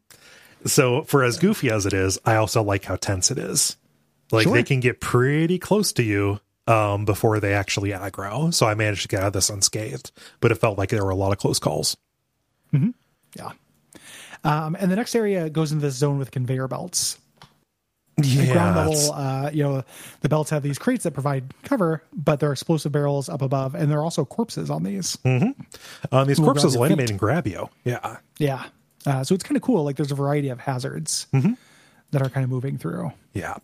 So 0.67 1.03
for 1.05 1.23
as 1.25 1.39
goofy 1.39 1.71
as 1.71 1.87
it 1.87 1.93
is, 1.95 2.19
I 2.25 2.37
also 2.37 2.63
like 2.63 2.85
how 2.85 2.97
tense 2.97 3.31
it 3.31 3.39
is. 3.39 3.77
Like 4.33 4.45
Sure. 4.45 4.55
they 4.55 4.65
can 4.65 4.81
get 4.81 5.01
pretty 5.01 5.59
close 5.59 5.93
to 5.95 6.03
you 6.03 6.41
um 6.67 7.05
before 7.05 7.39
they 7.41 7.55
actually 7.55 7.91
aggro. 7.91 8.53
So 8.53 8.67
I 8.67 8.75
managed 8.75 9.03
to 9.03 9.09
get 9.09 9.21
out 9.23 9.29
of 9.29 9.33
this 9.33 9.51
unscathed, 9.51 10.11
but 10.41 10.51
it 10.51 10.57
felt 10.57 10.79
like 10.79 10.91
there 10.91 11.05
were 11.05 11.11
a 11.11 11.15
lot 11.17 11.33
of 11.33 11.39
close 11.39 11.59
calls. 11.59 11.97
Mm-hmm. 12.73 12.91
Yeah. 13.37 13.51
Um, 14.45 14.77
and 14.79 14.91
the 14.91 14.97
next 14.97 15.15
area 15.15 15.49
goes 15.51 15.73
into 15.73 15.83
this 15.87 15.95
zone 15.97 16.19
with 16.19 16.31
conveyor 16.31 16.69
belts. 16.69 17.19
Yeah. 18.23 18.51
ground 18.55 18.77
level, 18.77 19.13
uh, 19.13 19.51
you 19.53 19.63
know, 19.63 19.85
the 20.23 20.31
belts 20.31 20.49
have 20.49 20.63
these 20.63 20.79
crates 20.79 21.05
that 21.05 21.11
provide 21.11 21.53
cover, 21.65 22.03
but 22.15 22.41
there 22.41 22.49
are 22.49 22.53
explosive 22.53 22.91
barrels 22.91 23.29
up 23.29 23.43
above, 23.43 23.75
and 23.75 23.91
there 23.91 23.99
are 23.99 24.03
also 24.03 24.25
corpses 24.25 24.71
on 24.71 24.85
these. 24.85 25.19
um, 25.27 25.55
these 26.27 26.39
Will 26.41 26.47
corpses 26.47 26.73
your 26.73 26.81
will 26.81 26.89
feet. 26.89 26.93
animate 26.95 27.11
and 27.11 27.19
grab 27.19 27.47
you. 27.47 27.69
Yeah. 27.85 28.17
Yeah. 28.39 28.65
Uh, 29.05 29.23
so 29.23 29.35
it's 29.35 29.45
kind 29.45 29.55
of 29.57 29.61
cool. 29.63 29.85
Like 29.85 29.97
there's 29.97 30.13
a 30.13 30.15
variety 30.15 30.49
of 30.49 30.61
hazards 30.61 31.27
that 32.13 32.23
are 32.23 32.31
kind 32.31 32.43
of 32.43 32.49
moving 32.49 32.79
through. 32.79 33.13
Yeah. 33.35 33.57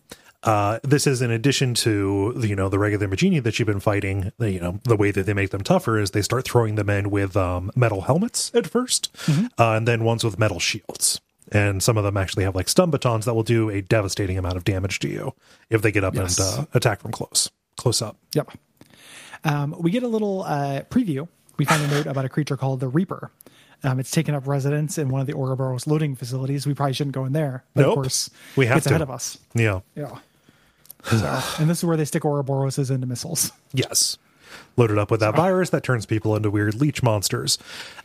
Uh, 0.43 0.79
this 0.83 1.07
is 1.07 1.21
in 1.21 1.31
addition 1.31 1.73
to 1.73 2.33
you 2.41 2.55
know 2.55 2.67
the 2.69 2.77
regular 2.77 3.07
Majini 3.07 3.41
that 3.41 3.57
you've 3.59 3.65
been 3.67 3.79
fighting. 3.79 4.31
the- 4.37 4.51
You 4.51 4.59
know 4.59 4.79
the 4.83 4.97
way 4.97 5.09
that 5.11 5.25
they 5.25 5.33
make 5.33 5.51
them 5.51 5.61
tougher 5.61 5.97
is 5.97 6.11
they 6.11 6.21
start 6.21 6.43
throwing 6.45 6.75
them 6.75 6.89
in 6.89 7.09
with 7.09 7.37
um, 7.37 7.71
metal 7.75 8.01
helmets 8.01 8.51
at 8.53 8.65
1st 8.65 9.49
uh, 9.57 9.71
and 9.77 9.87
then 9.87 10.03
ones 10.03 10.23
with 10.23 10.37
metal 10.37 10.59
shields. 10.59 11.21
And 11.51 11.81
some 11.83 11.97
of 11.97 12.03
them 12.03 12.17
actually 12.17 12.43
have 12.45 12.55
like 12.55 12.67
stun 12.67 12.89
batons 12.91 13.25
that 13.25 13.33
will 13.33 13.43
do 13.43 13.69
a 13.69 13.81
devastating 13.81 14.37
amount 14.37 14.57
of 14.57 14.63
damage 14.63 14.99
to 14.99 15.07
you 15.07 15.33
if 15.69 15.81
they 15.81 15.91
get 15.91 16.03
up 16.03 16.15
Yes. 16.15 16.37
and 16.39 16.59
uh, 16.59 16.65
attack 16.73 17.01
from 17.01 17.11
close, 17.11 17.49
close 17.77 18.01
up. 18.01 18.17
Yep. 18.33 18.51
Um, 19.43 19.75
we 19.79 19.91
get 19.91 20.03
a 20.03 20.07
little 20.07 20.43
uh, 20.43 20.81
preview. 20.89 21.27
We 21.57 21.65
find 21.65 21.83
a 21.83 21.87
note 21.87 22.05
about 22.07 22.25
a 22.25 22.29
creature 22.29 22.57
called 22.57 22.79
the 22.79 22.87
Reaper. 22.87 23.29
Um, 23.83 23.99
it's 23.99 24.09
taken 24.11 24.33
up 24.33 24.47
residence 24.47 24.97
in 24.97 25.09
one 25.09 25.19
of 25.21 25.27
the 25.27 25.33
Ouroboros 25.33 25.85
loading 25.85 26.15
facilities. 26.15 26.65
We 26.65 26.73
probably 26.73 26.93
shouldn't 26.93 27.13
go 27.13 27.25
in 27.25 27.33
there, 27.33 27.63
but 27.75 27.81
Nope. 27.81 27.89
of 27.89 27.95
course, 28.03 28.29
We 28.55 28.65
have 28.67 28.77
it's 28.77 28.85
to. 28.87 28.91
ahead 28.91 29.01
of 29.01 29.11
us. 29.11 29.37
Yeah. 29.53 29.81
Yeah. 29.95 30.17
So, 31.09 31.41
and 31.59 31.69
this 31.69 31.79
is 31.79 31.85
where 31.85 31.97
they 31.97 32.05
stick 32.05 32.23
Ouroboroses 32.23 32.89
into 32.91 33.07
missiles. 33.07 33.51
Yes. 33.73 34.17
Loaded 34.77 34.97
up 34.97 35.09
with 35.11 35.19
that 35.21 35.35
virus 35.35 35.69
that 35.71 35.83
turns 35.83 36.05
people 36.05 36.35
into 36.35 36.49
weird 36.51 36.75
leech 36.75 37.01
monsters. 37.03 37.57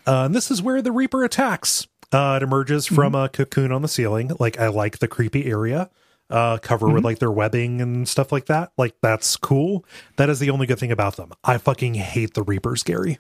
Uh, 0.07 0.25
and 0.25 0.35
this 0.35 0.51
is 0.51 0.63
where 0.63 0.81
the 0.83 0.93
Reaper 0.93 1.23
attacks. 1.25 1.87
Uh, 2.13 2.39
it 2.41 2.43
emerges 2.43 2.87
from 2.87 3.15
a 3.15 3.29
cocoon 3.29 3.71
on 3.71 3.83
the 3.83 3.89
ceiling. 3.89 4.31
Like, 4.39 4.59
I 4.59 4.69
like 4.69 4.99
the 4.99 5.09
creepy 5.09 5.47
area. 5.47 5.91
Uh, 6.31 6.59
cover 6.59 6.89
with 6.91 7.05
like 7.05 7.19
their 7.21 7.31
webbing 7.31 7.81
and 7.81 8.07
stuff 8.09 8.33
like 8.33 8.47
that. 8.47 8.71
Like, 8.77 8.95
that's 9.03 9.37
cool. 9.37 9.85
That 10.17 10.29
is 10.29 10.39
the 10.41 10.51
only 10.51 10.67
good 10.67 10.79
thing 10.79 10.93
about 10.93 11.17
them. 11.17 11.33
I 11.45 11.57
fucking 11.59 11.95
hate 11.95 12.35
the 12.35 12.43
Reapers, 12.43 12.83
Gary. 12.83 13.19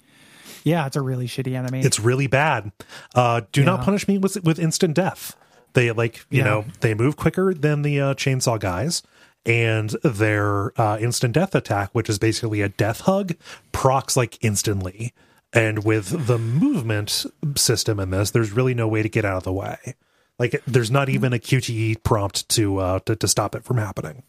Yeah, 0.64 0.86
it's 0.86 0.96
a 0.96 1.00
really 1.00 1.26
shitty 1.26 1.54
enemy. 1.54 1.80
It's 1.80 1.98
really 2.00 2.26
bad. 2.26 2.70
Uh, 3.14 3.42
do 3.52 3.64
not 3.64 3.82
punish 3.82 4.06
me 4.08 4.18
with 4.18 4.42
with 4.44 4.58
instant 4.58 4.94
death. 4.94 5.36
They 5.72 5.90
like 5.92 6.26
you 6.30 6.38
Yeah. 6.38 6.44
know 6.44 6.64
they 6.80 6.92
move 6.94 7.16
quicker 7.16 7.54
than 7.54 7.80
the 7.82 7.98
uh, 8.00 8.14
chainsaw 8.14 8.58
guys, 8.60 9.02
and 9.46 9.90
their 10.02 10.78
uh, 10.80 10.98
instant 11.00 11.34
death 11.34 11.54
attack, 11.54 11.90
which 11.92 12.08
is 12.08 12.18
basically 12.18 12.60
a 12.60 12.68
death 12.68 13.00
hug, 13.02 13.34
procs 13.72 14.16
like 14.16 14.42
instantly. 14.44 15.12
And 15.52 15.82
with 15.84 16.26
the 16.26 16.38
movement 16.38 17.24
system 17.56 17.98
in 17.98 18.10
this, 18.10 18.30
there's 18.32 18.52
really 18.52 18.74
no 18.74 18.86
way 18.86 19.02
to 19.02 19.08
get 19.08 19.24
out 19.24 19.38
of 19.38 19.44
the 19.44 19.52
way. 19.52 19.94
Like 20.38 20.62
there's 20.66 20.90
not 20.90 21.08
even 21.08 21.32
a 21.32 21.38
QTE 21.38 22.02
prompt 22.02 22.48
to 22.50 22.78
uh 22.78 22.98
to, 23.00 23.16
to 23.16 23.26
stop 23.26 23.54
it 23.54 23.64
from 23.64 23.78
happening. 23.78 24.22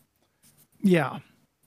Yeah. 0.82 1.20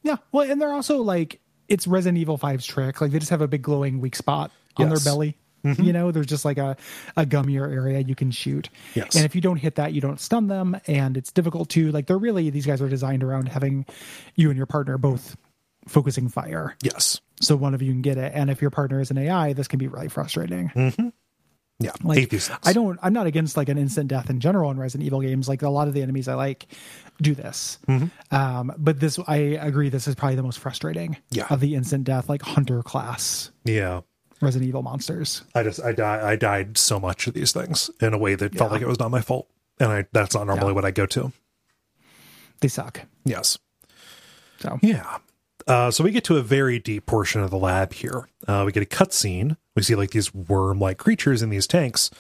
Yeah. 0.02 0.16
Well, 0.32 0.51
and 0.51 0.60
they're 0.60 0.73
also 0.73 1.02
like 1.02 1.40
it's 1.69 1.86
Resident 1.86 2.19
Evil 2.19 2.39
5's 2.39 2.66
trick. 2.66 3.01
Like 3.01 3.12
they 3.12 3.19
just 3.19 3.31
have 3.31 3.40
a 3.43 3.48
big 3.48 3.62
glowing 3.62 4.01
weak 4.01 4.16
spot 4.16 4.51
on 4.77 4.89
Yes. 4.90 5.05
their 5.05 5.12
belly. 5.12 5.36
You 5.64 5.93
know, 5.93 6.10
there's 6.10 6.26
just 6.26 6.44
like 6.44 6.59
a, 6.59 6.76
a 7.16 7.24
gummier 7.24 7.72
area 7.72 8.01
you 8.01 8.14
can 8.14 8.30
shoot. 8.30 8.68
Yes. 8.94 9.14
And 9.14 9.24
if 9.24 9.34
you 9.34 9.40
don't 9.40 9.59
hit 9.59 9.76
that, 9.76 9.93
you 9.93 10.01
don't 10.01 10.20
stun 10.20 10.48
them. 10.48 10.76
And 10.86 11.16
it's 11.16 11.30
difficult 11.32 11.68
to 11.70 11.93
like 11.93 12.06
they're 12.06 12.18
really 12.18 12.51
these 12.51 12.66
guys 12.66 12.82
are 12.82 12.89
designed 12.89 13.22
around 13.22 13.48
having 13.48 13.86
you 14.34 14.48
and 14.51 14.56
your 14.56 14.66
partner 14.66 14.98
both 14.98 15.36
focusing 15.86 16.28
fire. 16.28 16.76
Yes. 16.82 17.20
So 17.40 17.56
one 17.56 17.74
of 17.74 17.82
you 17.82 17.93
can 17.93 18.02
get 18.02 18.18
it. 18.18 18.32
And 18.34 18.51
if 18.51 18.60
your 18.60 18.70
partner 18.70 19.01
is 19.01 19.10
an 19.10 19.18
AI, 19.18 19.52
this 19.52 19.68
can 19.68 19.78
be 19.78 19.89
really 19.89 20.09
frustrating. 20.09 20.70
Yeah. 21.78 21.93
Like. 22.05 22.32
I 22.64 22.72
don't 22.72 22.98
I'm 23.02 23.12
not 23.12 23.26
against 23.26 23.56
like 23.56 23.68
an 23.68 23.78
instant 23.78 24.09
death 24.09 24.30
in 24.30 24.39
general 24.40 24.70
in 24.70 24.78
Resident 24.78 25.05
Evil 25.06 25.20
games. 25.20 25.48
Like 25.48 25.62
a 25.62 25.68
lot 25.68 25.89
of 25.89 25.94
the 25.94 26.02
enemies 26.02 26.28
I 26.28 26.34
like 26.34 26.66
do 27.20 27.34
this. 27.34 27.78
Mm-hmm. 27.89 28.34
Um, 28.34 28.72
but 28.78 29.01
this 29.01 29.18
I 29.26 29.36
agree 29.36 29.89
this 29.89 30.06
is 30.06 30.14
probably 30.14 30.36
the 30.36 30.43
most 30.44 30.59
frustrating 30.60 31.16
Yeah. 31.30 31.47
of 31.51 31.60
the 31.60 31.74
instant 31.74 32.05
death 32.05 32.28
like 32.28 32.43
hunter 32.43 32.82
class. 32.82 33.51
Yeah. 33.64 34.02
Resident 34.43 34.69
Evil 34.69 34.82
monsters. 34.82 35.43
I 35.55 35.62
just 35.62 35.81
I 35.82 35.93
die 35.93 36.31
I 36.32 36.36
died 36.36 36.77
so 36.77 37.01
much 37.01 37.27
of 37.27 37.32
these 37.35 37.52
things 37.52 37.90
in 38.01 38.12
a 38.12 38.19
way 38.19 38.35
that 38.35 38.55
felt 38.55 38.73
like 38.73 38.82
it 38.82 38.89
was 38.89 38.98
not 38.98 39.10
my 39.10 39.20
fault, 39.23 39.48
and 39.81 39.90
I 39.90 40.05
that's 40.12 40.35
not 40.35 40.47
normally 40.47 40.69
Yeah. 40.69 40.73
what 40.74 40.85
I 40.85 40.90
go 40.90 41.06
to. 41.06 41.32
They 42.60 42.69
suck. 42.69 43.02
Yes. 43.24 43.59
So 44.60 44.78
Yeah. 44.82 45.19
Uh, 45.66 45.90
so 45.93 46.02
we 46.02 46.10
get 46.10 46.24
to 46.24 46.36
a 46.39 46.43
very 46.43 46.81
deep 46.81 47.06
portion 47.06 47.40
of 47.40 47.51
the 47.51 47.56
lab 47.56 47.93
here. 47.93 48.28
Uh, 48.48 48.64
we 48.66 48.73
get 48.73 48.82
a 48.82 48.86
cutscene. 48.86 49.56
We 49.77 49.82
see 49.82 49.94
like 49.94 50.10
these 50.10 50.35
worm-like 50.35 50.98
creatures 50.98 51.40
in 51.40 51.51
these 51.51 51.69
tanks. 51.69 52.10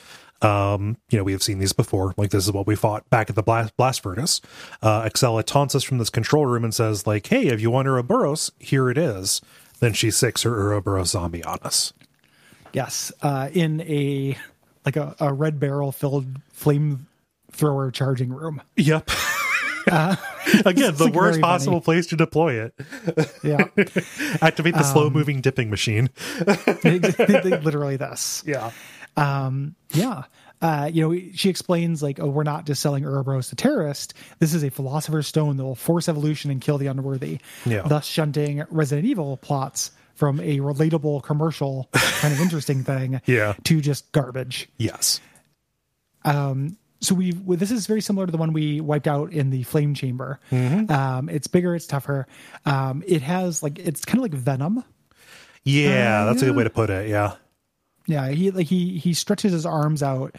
Um, 0.42 0.96
you 1.10 1.18
know, 1.18 1.24
we 1.24 1.32
have 1.32 1.42
seen 1.42 1.58
these 1.58 1.72
before. 1.72 2.14
Like 2.16 2.30
this 2.30 2.44
is 2.44 2.52
what 2.52 2.66
we 2.68 2.76
fought 2.76 3.08
back 3.10 3.30
at 3.30 3.36
the 3.36 3.42
blast, 3.42 3.76
blast 3.76 4.00
furnace. 4.02 4.40
Uh, 4.80 5.02
Excella 5.02 5.44
taunts 5.44 5.74
us 5.74 5.82
from 5.82 5.98
this 5.98 6.10
control 6.10 6.46
room 6.46 6.62
and 6.64 6.72
says, 6.74 7.06
like, 7.06 7.26
"Hey, 7.26 7.46
if 7.48 7.60
you 7.60 7.70
want 7.70 7.86
Ouroboros, 7.88 8.50
here 8.60 8.88
it 8.90 8.98
is." 8.98 9.40
Then 9.80 9.92
she 9.92 10.10
sicks 10.12 10.42
her 10.42 10.52
Ouroboros 10.60 11.10
zombie 11.10 11.42
on 11.44 11.58
us. 11.62 11.92
Yes, 12.72 13.12
uh, 13.22 13.48
in 13.52 13.80
a 13.82 14.36
like 14.84 14.96
a, 14.96 15.14
a 15.20 15.32
red 15.32 15.60
barrel 15.60 15.92
filled 15.92 16.26
flamethrower 16.56 17.92
charging 17.92 18.32
room. 18.32 18.62
Yep. 18.76 19.10
Again, 19.86 20.94
the 20.94 21.04
like 21.06 21.14
worst 21.14 21.40
possible 21.40 21.80
place 21.80 22.06
to 22.08 22.16
deploy 22.16 22.64
it. 22.64 22.74
Yeah, 23.42 23.64
Activate 24.42 24.74
the 24.74 24.80
Um, 24.80 24.84
slow 24.92 25.10
moving 25.10 25.40
dipping 25.40 25.70
machine. 25.70 26.10
literally 26.84 27.96
this. 27.96 28.42
Yeah. 28.46 28.70
Um, 29.16 29.74
yeah. 29.90 30.24
Uh, 30.60 30.88
you 30.92 31.02
know, 31.08 31.20
she 31.34 31.48
explains 31.48 32.02
like, 32.02 32.20
oh, 32.20 32.28
we're 32.28 32.44
not 32.44 32.66
just 32.66 32.80
selling 32.80 33.04
Ouroboros 33.04 33.48
to 33.48 33.56
terrorists. 33.56 34.14
This 34.38 34.54
is 34.54 34.62
a 34.62 34.70
philosopher's 34.70 35.26
stone 35.26 35.56
that 35.56 35.64
will 35.64 35.74
force 35.74 36.08
evolution 36.08 36.52
and 36.52 36.60
kill 36.60 36.78
the 36.78 36.86
unworthy. 36.86 37.40
Yeah. 37.66 37.82
Thus 37.82 38.06
shunting 38.06 38.64
Resident 38.70 39.06
Evil 39.06 39.36
plots 39.38 39.90
from 40.22 40.38
a 40.38 40.58
relatable 40.60 41.20
commercial 41.24 41.88
kind 41.92 42.32
of 42.32 42.38
interesting 42.40 42.84
thing 42.84 43.20
Yeah. 43.26 43.54
to 43.64 43.80
just 43.80 44.12
garbage. 44.12 44.68
Yes. 44.78 45.20
So 46.24 47.16
we 47.16 47.32
well, 47.32 47.58
this 47.58 47.72
is 47.72 47.88
very 47.88 48.00
similar 48.00 48.26
to 48.26 48.30
the 48.30 48.38
one 48.38 48.52
we 48.52 48.80
wiped 48.80 49.08
out 49.08 49.32
in 49.32 49.50
the 49.50 49.64
flame 49.64 49.94
chamber. 49.94 50.38
Mm-hmm. 50.52 50.92
Um, 50.92 51.28
it's 51.28 51.48
bigger, 51.48 51.74
it's 51.74 51.88
tougher. 51.88 52.28
Um, 52.64 53.02
it 53.04 53.20
has 53.22 53.64
like 53.64 53.80
it's 53.80 54.04
kind 54.04 54.18
of 54.18 54.22
like 54.22 54.34
venom. 54.34 54.84
Yeah, 55.64 56.22
Uh, 56.22 56.26
that's 56.26 56.42
a 56.42 56.44
good 56.46 56.54
way 56.56 56.62
to 56.62 56.70
put 56.70 56.88
it. 56.90 57.08
Yeah. 57.08 57.32
Yeah, 58.06 58.28
he 58.28 58.52
like 58.52 58.68
he 58.68 58.98
he 58.98 59.14
stretches 59.14 59.50
his 59.50 59.66
arms 59.66 60.00
out 60.04 60.36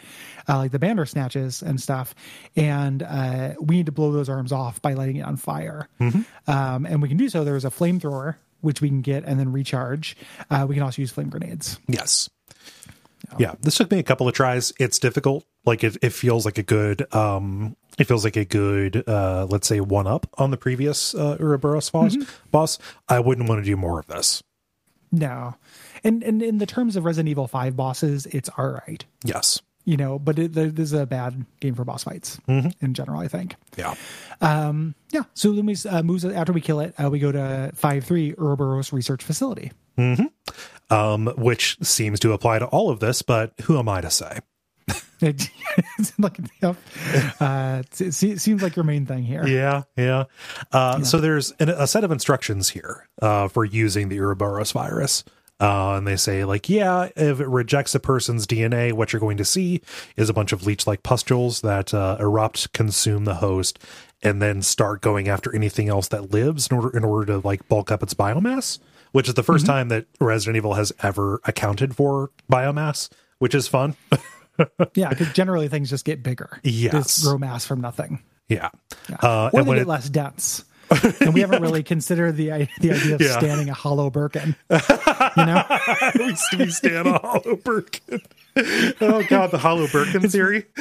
uh, 0.47 0.57
like 0.59 0.71
the 0.71 0.79
Bandersnatches 0.79 1.61
and 1.61 1.81
stuff, 1.81 2.15
and 2.55 3.03
uh, 3.03 3.55
we 3.59 3.75
need 3.75 3.87
to 3.87 3.91
blow 3.91 4.13
those 4.13 4.29
arms 4.29 4.53
off 4.53 4.81
by 4.81 4.93
lighting 4.93 5.17
it 5.17 5.25
on 5.25 5.35
fire. 5.35 5.89
Um, 5.99 6.85
and 6.85 7.01
we 7.01 7.09
can 7.09 7.17
do 7.17 7.27
so. 7.27 7.43
There's 7.43 7.65
a 7.65 7.69
flamethrower 7.69 8.35
which 8.63 8.81
we 8.81 8.89
can 8.89 9.01
get 9.01 9.23
and 9.25 9.39
then 9.39 9.51
recharge. 9.51 10.15
Uh, 10.49 10.65
we 10.67 10.75
can 10.75 10.83
also 10.83 11.01
use 11.01 11.11
flame 11.11 11.29
grenades. 11.29 11.79
Yes. 11.87 12.29
Yeah, 13.39 13.55
this 13.61 13.75
took 13.75 13.89
me 13.89 13.99
a 13.99 14.03
couple 14.03 14.27
of 14.27 14.33
tries. 14.33 14.73
It's 14.79 14.99
difficult. 14.99 15.45
Like 15.65 15.83
it, 15.83 15.97
it 16.01 16.11
feels 16.11 16.45
like 16.45 16.57
a 16.57 16.63
good 16.63 17.11
um 17.15 17.75
it 17.97 18.03
feels 18.05 18.23
like 18.23 18.35
a 18.35 18.45
good 18.45 19.03
uh 19.07 19.47
let's 19.49 19.67
say 19.67 19.79
one 19.79 20.07
up 20.07 20.27
on 20.37 20.51
the 20.51 20.57
previous 20.57 21.15
uh 21.15 21.37
Ouroboros 21.39 21.89
boss. 21.89 22.15
boss. 22.51 22.77
I 23.09 23.19
wouldn't 23.19 23.49
want 23.49 23.61
to 23.61 23.65
do 23.65 23.75
more 23.75 23.99
of 23.99 24.07
this. 24.07 24.43
No, 25.11 25.55
and 26.03 26.21
and 26.23 26.43
in 26.43 26.57
the 26.57 26.65
terms 26.65 26.95
of 26.95 27.05
Resident 27.05 27.29
Evil 27.29 27.47
Five 27.47 27.75
bosses, 27.75 28.25
it's 28.27 28.49
all 28.57 28.79
right. 28.87 29.03
Yes. 29.23 29.61
You 29.85 29.97
know, 29.97 30.17
but 30.17 30.39
it, 30.39 30.53
this 30.53 30.71
is 30.77 30.93
a 30.93 31.05
bad 31.05 31.45
game 31.59 31.75
for 31.75 31.83
boss 31.83 32.03
fights 32.05 32.39
in 32.47 32.93
general. 32.93 33.19
I 33.19 33.27
think. 33.27 33.55
Yeah. 33.77 33.95
Um, 34.41 34.95
Yeah. 35.11 35.23
So 35.33 35.51
then 35.53 35.65
we 35.65 35.75
uh, 35.89 36.03
moves 36.03 36.23
after 36.25 36.53
we 36.53 36.61
kill 36.61 36.79
it. 36.79 36.93
Uh, 37.01 37.09
we 37.09 37.19
go 37.19 37.31
to 37.31 37.71
five 37.75 38.03
three 38.05 38.33
Ouroboros 38.37 38.93
Research 38.93 39.23
Facility. 39.23 39.71
Um 40.89 41.27
which 41.37 41.77
seems 41.81 42.19
to 42.21 42.33
apply 42.33 42.59
to 42.59 42.65
all 42.67 42.89
of 42.89 42.99
this, 42.99 43.21
but 43.21 43.53
who 43.63 43.77
am 43.77 43.87
I 43.89 44.01
to 44.01 44.09
say? 44.09 44.39
It, 45.21 45.49
like, 46.19 46.37
yep. 46.61 46.75
uh, 47.39 47.83
it, 47.97 48.23
it 48.23 48.41
seems 48.41 48.61
like 48.61 48.75
your 48.75 48.83
main 48.83 49.05
thing 49.05 49.23
here. 49.23 49.47
Yeah, 49.47 49.83
yeah. 49.95 50.25
Uh, 50.71 51.01
So 51.03 51.19
there's 51.21 51.51
an, 51.59 51.69
a 51.69 51.87
set 51.87 52.03
of 52.03 52.11
instructions 52.11 52.69
here 52.69 53.07
uh, 53.21 53.47
for 53.47 53.63
using 53.63 54.09
the 54.09 54.19
Ouroboros 54.19 54.73
virus. 54.73 55.23
Uh, 55.59 55.95
and 55.95 56.05
they 56.07 56.15
say, 56.17 56.43
like, 56.43 56.67
yeah, 56.69 57.09
if 57.15 57.39
it 57.39 57.47
rejects 57.47 57.95
a 57.95 57.99
person's 57.99 58.45
DNA, 58.45 58.91
what 58.91 59.13
you're 59.13 59.19
going 59.19 59.37
to 59.37 59.45
see 59.45 59.81
is 60.17 60.27
a 60.29 60.33
bunch 60.33 60.51
of 60.51 60.65
leech 60.65 60.85
like 60.87 61.03
pustules 61.03 61.61
that 61.61 61.93
uh, 61.93 62.17
erupt, 62.19 62.73
consume 62.73 63.23
the 63.25 63.35
host, 63.35 63.79
and 64.21 64.41
then 64.41 64.61
start 64.61 65.01
going 65.01 65.29
after 65.29 65.55
anything 65.55 65.87
else 65.89 66.07
that 66.09 66.31
lives 66.31 66.67
in 66.67 66.75
order, 66.77 66.97
in 66.97 67.03
order 67.05 67.25
to 67.33 67.47
like 67.47 67.67
bulk 67.69 67.91
up 67.91 68.03
its 68.03 68.13
biomass, 68.13 68.79
which 69.13 69.27
is 69.29 69.35
the 69.35 69.43
1st 69.43 69.65
time 69.65 69.87
that 69.89 70.05
Resident 70.19 70.57
Evil 70.57 70.73
has 70.73 70.91
ever 71.01 71.39
accounted 71.45 71.95
for 71.95 72.31
biomass, 72.51 73.09
which 73.39 73.55
is 73.55 73.67
fun. 73.67 73.95
Yeah, 74.93 75.09
because 75.09 75.33
generally 75.33 75.67
things 75.67 75.89
just 75.89 76.05
get 76.05 76.21
bigger. 76.21 76.59
Yes. 76.61 77.23
Grow 77.23 77.39
mass 77.39 77.65
from 77.65 77.81
nothing. 77.81 78.21
yeah. 78.47 78.69
Yeah. 79.09 79.15
Uh, 79.19 79.49
or 79.51 79.61
and 79.61 79.67
they 79.69 79.73
get 79.73 79.81
it- 79.81 79.87
less 79.87 80.07
dense. 80.07 80.63
And 81.21 81.33
we 81.33 81.41
haven't 81.41 81.61
really 81.63 81.83
considered 81.83 82.35
the 82.37 82.67
the 82.79 82.91
idea 82.91 83.15
of 83.15 83.21
Yeah. 83.21 83.37
standing 83.37 83.69
a 83.69 83.73
hollow 83.73 84.09
Birkin. 84.09 84.55
You 85.35 85.45
know, 85.47 85.63
we, 86.15 86.35
we 86.59 86.69
stand 86.69 87.07
a 87.07 87.13
Hollow 87.17 87.55
Birkin. 87.55 88.21
Oh 89.01 89.23
god, 89.27 89.49
the 89.49 89.57
Hollow 89.57 89.87
Birkin 89.87 90.29
theory. 90.29 90.65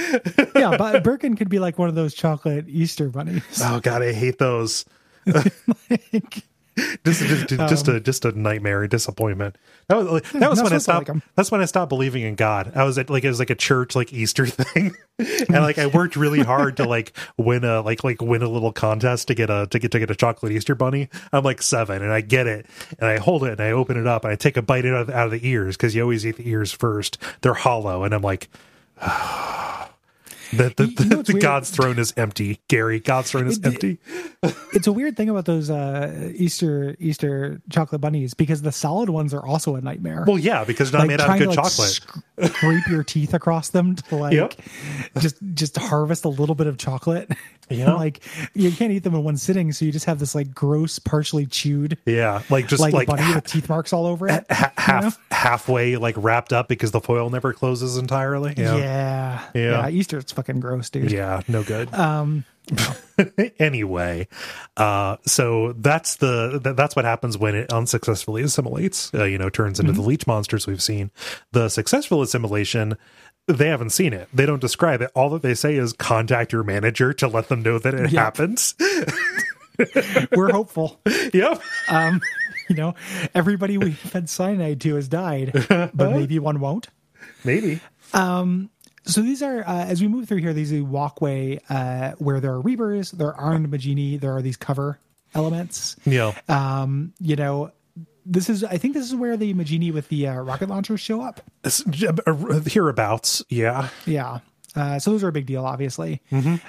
yeah, 0.55 0.77
but 0.77 1.03
Birkin 1.03 1.37
could 1.37 1.49
be 1.49 1.59
like 1.59 1.79
one 1.79 1.89
of 1.89 1.95
those 1.95 2.13
chocolate 2.13 2.67
Easter 2.69 3.09
bunnies. 3.09 3.43
Oh 3.63 3.81
god, 3.81 4.03
I 4.03 4.13
hate 4.13 4.39
those. 4.39 4.85
Just, 7.05 7.21
just, 7.21 7.49
just 7.49 7.89
a 7.89 8.01
just 8.01 8.25
a 8.25 8.33
nightmare, 8.33 8.83
and 8.83 8.91
disappointment. 8.91 9.59
That 9.89 9.97
was 9.97 10.23
that 10.33 10.49
was 10.51 10.63
when 10.63 10.73
I 10.73 10.79
to 10.79 10.93
like 11.13 11.23
that's 11.35 11.51
when 11.51 11.61
I 11.61 11.67
stopped 11.67 11.91
believing 11.91 12.23
in 12.23 12.35
God. 12.35 12.73
I 12.75 12.85
was 12.85 12.97
at 12.97 13.11
like 13.11 13.25
it 13.25 13.29
was 13.29 13.41
like 13.41 13.51
a 13.51 13.55
church 13.55 13.95
like 13.95 14.11
Easter 14.13 14.47
thing, 14.47 14.95
and 15.19 15.51
like 15.51 15.77
I 15.79 15.87
worked 15.87 16.17
really 16.17 16.41
hard 16.41 16.79
to 16.79 16.85
like 16.85 17.13
win 17.37 17.65
a 17.65 17.83
like 17.83 18.05
like 18.05 18.23
win 18.23 18.43
a 18.43 18.49
little 18.49 18.73
contest 18.73 19.29
to 19.29 19.35
get 19.35 19.51
a 19.51 19.67
to 19.71 19.79
get 19.79 19.91
to 19.91 19.99
get 19.99 20.11
a 20.11 20.15
chocolate 20.15 20.53
Easter 20.53 20.75
bunny. 20.75 21.11
I'm 21.33 21.45
like 21.45 21.61
seven, 21.61 22.01
and 22.01 22.13
I 22.13 22.23
get 22.23 22.47
it, 22.47 22.65
and 22.99 23.07
I 23.07 23.19
hold 23.19 23.45
it, 23.45 23.53
and 23.53 23.61
I 23.61 23.73
open 23.73 23.99
it 23.99 24.07
up, 24.07 24.25
and 24.25 24.33
I 24.33 24.37
take 24.37 24.57
a 24.57 24.63
bite 24.63 24.87
out 24.87 24.95
of, 24.95 25.11
out 25.11 25.27
of 25.27 25.33
the 25.33 25.47
ears 25.47 25.77
because 25.77 25.95
you 25.95 26.01
always 26.01 26.25
eat 26.25 26.37
the 26.37 26.49
ears 26.49 26.73
first. 26.73 27.19
They're 27.43 27.55
hollow, 27.55 28.05
and 28.05 28.15
I'm 28.15 28.23
like. 28.23 28.49
The, 30.53 30.73
the, 30.77 31.03
You 31.03 31.09
know 31.09 31.23
the? 31.23 31.35
God's 31.35 31.71
throne 31.71 31.99
is 31.99 32.13
empty, 32.17 32.61
Gary. 32.69 33.01
God's 33.01 33.31
throne 33.31 33.47
is 33.47 33.59
It- 33.59 33.67
empty. 33.67 33.99
it's 34.73 34.87
a 34.87 34.93
weird 34.93 35.17
thing 35.17 35.29
about 35.29 35.45
those 35.47 35.71
uh, 35.71 36.31
Easter 36.35 36.95
Easter 36.99 37.61
chocolate 37.71 38.01
bunnies 38.01 38.35
because 38.35 38.63
the 38.63 38.73
solid 38.73 39.09
ones 39.09 39.33
are 39.33 39.45
also 39.47 39.77
a 39.77 39.81
nightmare. 39.81 40.25
Well, 40.27 40.39
yeah, 40.39 40.65
because 40.65 40.89
it's 40.89 40.97
not 40.99 41.07
made 41.07 41.21
out 41.21 41.31
of 41.31 41.39
good 41.39 41.49
like, 41.49 41.57
chocolate. 41.57 42.01
scrape 42.53 42.87
your 42.89 43.03
teeth 43.05 43.35
across 43.35 43.71
them 43.71 43.97
to 43.97 44.17
like 44.23 44.33
Yep. 44.35 44.55
just 45.19 45.37
just 45.55 45.77
harvest 45.79 46.25
a 46.25 46.29
little 46.29 46.55
bit 46.55 46.67
of 46.67 46.77
chocolate. 46.79 47.31
Yeah. 47.71 47.93
like 47.95 48.21
you 48.55 48.71
can't 48.73 48.93
eat 48.93 49.05
them 49.05 49.15
in 49.15 49.25
one 49.25 49.37
sitting, 49.37 49.73
so 49.73 49.85
you 49.85 49.93
just 49.93 50.05
have 50.07 50.19
this 50.19 50.35
like 50.35 50.53
gross, 50.55 50.99
partially 50.99 51.47
chewed 51.47 51.97
Yeah, 52.05 52.43
like 52.51 52.67
just 52.69 52.81
like, 52.83 52.93
like, 52.93 53.07
bunny 53.09 53.23
ha- 53.23 53.37
with 53.37 53.47
teeth 53.47 53.69
marks 53.69 53.93
all 53.93 54.07
over 54.07 54.29
it. 54.29 54.45
ha- 54.51 54.73
half 54.77 55.19
halfway 55.31 55.97
like 55.97 56.15
wrapped 56.19 56.53
up 56.53 56.69
because 56.69 56.91
the 56.91 57.01
foil 57.01 57.31
never 57.31 57.53
closes 57.53 57.97
entirely. 57.97 58.55
Yeah. 58.57 58.77
Yeah, 58.77 59.43
yeah, 59.55 59.63
Yeah. 59.63 59.89
Easter, 59.89 60.19
it's 60.19 60.33
fucking 60.43 60.61
gross, 60.61 60.91
dude. 60.91 61.11
Yeah, 61.11 61.43
no 61.49 61.63
good. 61.63 61.93
Um, 61.95 62.45
anyway, 63.59 64.27
uh, 64.77 65.17
so 65.27 65.73
that's 65.75 66.17
the 66.17 66.61
th- 66.63 66.77
that's 66.77 66.97
what 66.97 67.05
happens 67.05 67.39
when 67.39 67.55
it 67.55 67.73
unsuccessfully 67.73 68.43
assimilates. 68.43 69.13
Uh, 69.15 69.25
you 69.25 69.39
know, 69.39 69.49
turns 69.49 69.79
into 69.79 69.93
Mm-hmm. 69.93 70.01
the 70.03 70.07
leech 70.09 70.27
monsters 70.27 70.67
we've 70.67 70.83
seen. 70.83 71.11
The 71.53 71.69
successful 71.69 72.23
assimilation. 72.23 72.97
They 73.49 73.67
haven't 73.69 73.91
seen 73.91 74.13
it. 74.13 74.29
They 74.33 74.47
don't 74.47 74.61
describe 74.61 75.03
it. 75.03 75.11
All 75.17 75.29
that 75.31 75.43
they 75.43 75.55
say 75.55 75.75
is 75.75 75.93
contact 75.93 76.53
your 76.53 76.63
manager 76.63 77.13
to 77.15 77.27
let 77.27 77.49
them 77.49 77.63
know 77.63 77.77
that 77.81 77.93
it 77.95 78.13
Yep. 78.13 78.21
happens. 78.21 78.75
we're 80.37 80.53
hopeful. 80.53 81.01
yep. 81.35 81.61
Um, 81.89 82.21
you 82.69 82.77
know, 82.77 82.95
everybody 83.35 83.79
we've 83.79 83.99
fed 83.99 84.29
cyanide 84.31 84.81
to 84.83 84.95
has 84.95 85.09
died, 85.09 85.51
but 85.69 85.95
maybe 85.97 86.39
one 86.39 86.61
won't. 86.61 86.87
Maybe. 87.45 87.81
So 89.05 89.21
these 89.21 89.43
are 89.43 89.61
uh, 89.67 89.85
as 89.85 90.01
we 90.01 90.09
move 90.09 90.29
through 90.29 90.39
here. 90.39 90.53
These 90.53 90.73
are 90.73 90.85
walkway 90.85 91.61
uh, 91.69 92.13
where 92.19 92.41
there 92.41 92.55
are 92.55 92.63
Reavers, 92.63 93.11
there 93.13 93.29
are 93.29 93.35
armed 93.35 93.69
Majini, 93.71 94.21
there 94.21 94.37
are 94.37 94.43
these 94.43 94.57
cover 94.57 94.99
elements. 95.35 95.97
Yeah. 96.05 96.33
Um, 96.49 97.13
you 97.21 97.35
know, 97.37 97.73
this 98.25 98.49
is 98.49 98.63
I 98.63 98.79
think 98.79 98.95
this 98.95 99.05
is 99.07 99.15
where 99.15 99.37
the 99.37 99.55
Majini 99.55 99.93
with 99.93 100.09
the 100.09 100.29
uh, 100.29 100.35
rocket 100.41 100.69
launchers 100.69 101.01
show 101.01 101.21
up. 101.21 101.41
Uh, 101.65 102.61
Hereabouts. 102.67 103.43
Yeah. 103.49 103.89
Yeah. 104.07 104.39
Uh, 104.75 104.99
so 104.99 105.11
those 105.11 105.23
are 105.25 105.29
a 105.29 105.33
big 105.33 105.47
deal, 105.47 105.67
obviously. 105.67 106.23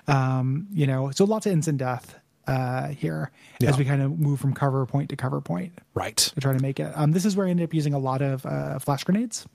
Um, 0.08 0.68
you 0.72 0.88
know, 0.88 1.12
so 1.12 1.26
lots 1.26 1.46
of 1.46 1.52
instant 1.54 1.78
death 1.78 2.20
uh, 2.48 2.88
here 2.90 3.32
Yeah. 3.62 3.70
as 3.70 3.78
we 3.78 3.86
kind 3.86 4.02
of 4.02 4.20
move 4.20 4.40
from 4.42 4.54
cover 4.54 4.86
point 4.86 5.10
to 5.12 5.16
cover 5.16 5.40
point 5.40 5.72
Right. 5.94 6.18
to 6.18 6.42
try 6.42 6.52
to 6.52 6.62
make 6.62 6.80
it. 6.82 6.92
Um, 6.96 7.12
this 7.14 7.24
is 7.26 7.38
where 7.38 7.48
I 7.48 7.50
ended 7.52 7.64
up 7.70 7.74
using 7.74 7.94
a 7.94 8.00
lot 8.00 8.22
of 8.22 8.46
uh, 8.46 8.80
flash 8.80 9.04
grenades, 9.06 9.46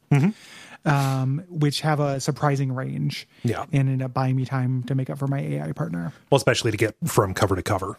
um, 0.85 1.45
which 1.49 1.81
have 1.83 2.01
a 2.01 2.21
surprising 2.21 2.73
range. 2.73 3.27
Yeah. 3.43 3.63
And 3.73 3.89
ended 3.89 4.03
up 4.03 4.15
buying 4.15 4.37
me 4.37 4.45
time 4.45 4.83
to 4.85 4.95
make 4.95 5.11
up 5.11 5.19
for 5.19 5.27
my 5.27 5.41
AI 5.41 5.73
partner. 5.73 6.13
Well, 6.31 6.37
especially 6.37 6.71
to 6.71 6.77
get 6.77 6.95
from 7.05 7.35
cover 7.35 7.57
to 7.57 7.63
cover. 7.63 7.99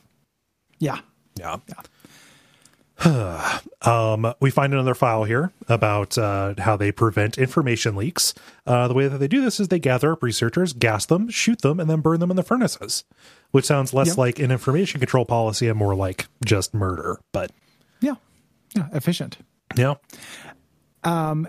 Yeah. 0.80 0.99
Yeah. 1.38 1.57
um, 3.81 4.34
we 4.41 4.51
find 4.51 4.73
another 4.73 4.93
file 4.93 5.23
here 5.23 5.53
about 5.69 6.18
uh, 6.18 6.53
how 6.57 6.76
they 6.76 6.91
prevent 6.91 7.38
information 7.38 7.95
leaks. 7.95 8.34
Uh, 8.68 8.88
the 8.89 8.93
way 8.93 9.07
that 9.07 9.19
they 9.19 9.27
do 9.27 9.41
this 9.41 9.60
is 9.60 9.69
they 9.69 9.80
gather 9.80 10.11
up 10.11 10.22
researchers, 10.22 10.73
gas 10.73 11.06
them, 11.06 11.30
shoot 11.30 11.61
them, 11.61 11.80
and 11.80 11.89
then 11.89 12.01
burn 12.01 12.19
them 12.19 12.30
in 12.30 12.35
the 12.35 12.43
furnaces, 12.43 13.06
which 13.51 13.65
sounds 13.65 13.93
less 13.93 14.10
Yep. 14.10 14.18
like 14.18 14.39
an 14.39 14.51
information 14.51 14.99
control 14.99 15.23
policy 15.26 15.68
and 15.69 15.77
more 15.80 15.95
like 15.95 16.27
just 16.43 16.73
murder. 16.73 17.19
But 17.31 17.51
Yeah. 18.01 18.15
Yeah. 18.76 18.88
Efficient. 18.91 19.38
yeah, 19.77 19.93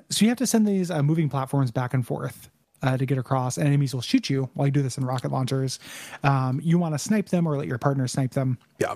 So 0.08 0.24
you 0.24 0.28
have 0.28 0.38
to 0.38 0.46
send 0.46 0.66
these 0.66 0.90
uh, 0.90 1.02
moving 1.02 1.28
platforms 1.28 1.70
back 1.70 1.94
and 1.94 2.06
forth 2.06 2.50
uh, 2.82 2.96
to 2.96 3.06
get 3.06 3.18
across. 3.18 3.56
and 3.56 3.66
Enemies 3.66 3.94
will 3.94 4.00
shoot 4.00 4.30
you 4.30 4.48
while 4.54 4.66
you 4.66 4.72
do 4.72 4.82
this 4.82 4.98
in 4.98 5.04
rocket 5.04 5.30
launchers. 5.30 5.78
Um, 6.22 6.60
you 6.62 6.78
want 6.78 6.94
to 6.94 6.98
snipe 6.98 7.28
them 7.28 7.46
or 7.46 7.56
let 7.56 7.66
your 7.66 7.78
partner 7.78 8.08
snipe 8.08 8.32
them 8.32 8.58
yeah, 8.78 8.94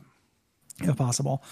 if 0.82 0.96
possible. 0.96 1.42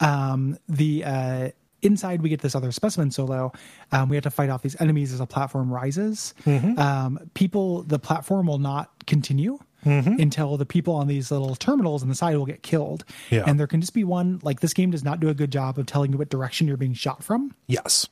Um, 0.00 0.58
the 0.68 1.04
uh, 1.04 1.48
inside 1.82 2.22
we 2.22 2.28
get 2.28 2.40
this 2.40 2.54
other 2.54 2.72
specimen 2.72 3.10
solo. 3.10 3.52
Um, 3.90 4.08
we 4.08 4.16
have 4.16 4.22
to 4.24 4.30
fight 4.30 4.50
off 4.50 4.62
these 4.62 4.80
enemies 4.80 5.12
as 5.12 5.20
a 5.20 5.26
platform 5.26 5.72
rises. 5.72 6.34
Mm-hmm. 6.44 6.78
Um, 6.78 7.30
people, 7.34 7.82
the 7.82 7.98
platform 7.98 8.46
will 8.46 8.58
not 8.58 8.90
continue. 9.06 9.58
Mm-hmm. 9.84 10.20
Until 10.20 10.56
the 10.56 10.64
people 10.66 10.94
on 10.94 11.08
these 11.08 11.30
little 11.32 11.56
terminals 11.56 12.02
on 12.02 12.08
the 12.08 12.14
side 12.14 12.36
will 12.36 12.46
get 12.46 12.62
killed. 12.62 13.04
Yeah. 13.30 13.42
And 13.46 13.58
there 13.58 13.66
can 13.66 13.80
just 13.80 13.94
be 13.94 14.04
one, 14.04 14.38
like 14.44 14.60
this 14.60 14.72
game 14.74 14.90
does 14.92 15.02
not 15.02 15.18
do 15.18 15.28
a 15.28 15.34
good 15.34 15.50
job 15.50 15.78
of 15.78 15.86
telling 15.86 16.12
you 16.12 16.18
what 16.18 16.28
direction 16.28 16.68
you're 16.68 16.76
being 16.76 16.94
shot 16.94 17.24
from 17.24 17.54
yes, 17.66 18.08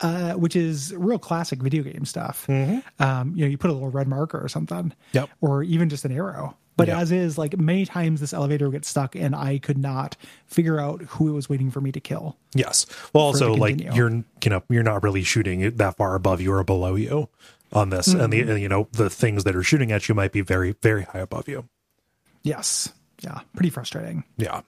uh, 0.00 0.32
which 0.34 0.56
is 0.56 0.92
real 0.96 1.18
classic 1.18 1.62
video 1.62 1.82
game 1.84 2.04
stuff. 2.04 2.48
Um, 2.50 3.32
you 3.34 3.44
know, 3.44 3.46
you 3.50 3.56
put 3.56 3.70
a 3.70 3.72
little 3.72 3.90
red 3.90 4.08
marker 4.08 4.42
or 4.42 4.48
something, 4.48 4.92
Yep. 5.12 5.30
or 5.40 5.62
even 5.62 5.88
just 5.88 6.04
an 6.04 6.12
arrow. 6.12 6.56
But 6.76 6.88
Yeah. 6.88 6.98
as 7.00 7.10
is, 7.10 7.38
like 7.38 7.56
many 7.56 7.86
times, 7.86 8.20
this 8.20 8.34
elevator 8.34 8.66
would 8.66 8.72
get 8.72 8.84
stuck, 8.84 9.16
and 9.16 9.34
I 9.34 9.56
could 9.58 9.78
not 9.78 10.14
figure 10.44 10.78
out 10.78 11.00
who 11.02 11.28
it 11.30 11.32
was 11.32 11.48
waiting 11.48 11.70
for 11.70 11.80
me 11.80 11.90
to 11.92 12.00
kill. 12.00 12.36
yes. 12.54 12.84
Well, 13.14 13.32
For 13.32 13.36
it 13.36 13.40
to 13.40 13.46
also 13.48 13.54
like 13.60 13.80
you're 13.94 14.10
you 14.10 14.24
know 14.50 14.62
you're 14.68 14.82
not 14.82 15.02
really 15.02 15.22
shooting 15.22 15.70
that 15.76 15.96
far 15.96 16.14
above 16.14 16.40
you 16.42 16.52
or 16.52 16.62
below 16.64 16.94
you 16.96 17.28
on 17.76 17.90
this, 17.90 18.08
and 18.08 18.32
the 18.32 18.40
and, 18.40 18.60
you 18.60 18.68
know 18.68 18.88
the 18.92 19.10
things 19.10 19.44
that 19.44 19.54
are 19.54 19.62
shooting 19.62 19.92
at 19.92 20.08
you 20.08 20.14
might 20.14 20.32
be 20.32 20.40
very 20.40 20.72
very 20.82 21.02
high 21.04 21.20
above 21.20 21.48
you. 21.48 21.68
Yes, 22.42 22.92
yeah, 23.20 23.40
pretty 23.54 23.70
frustrating. 23.70 24.24
Yeah. 24.36 24.62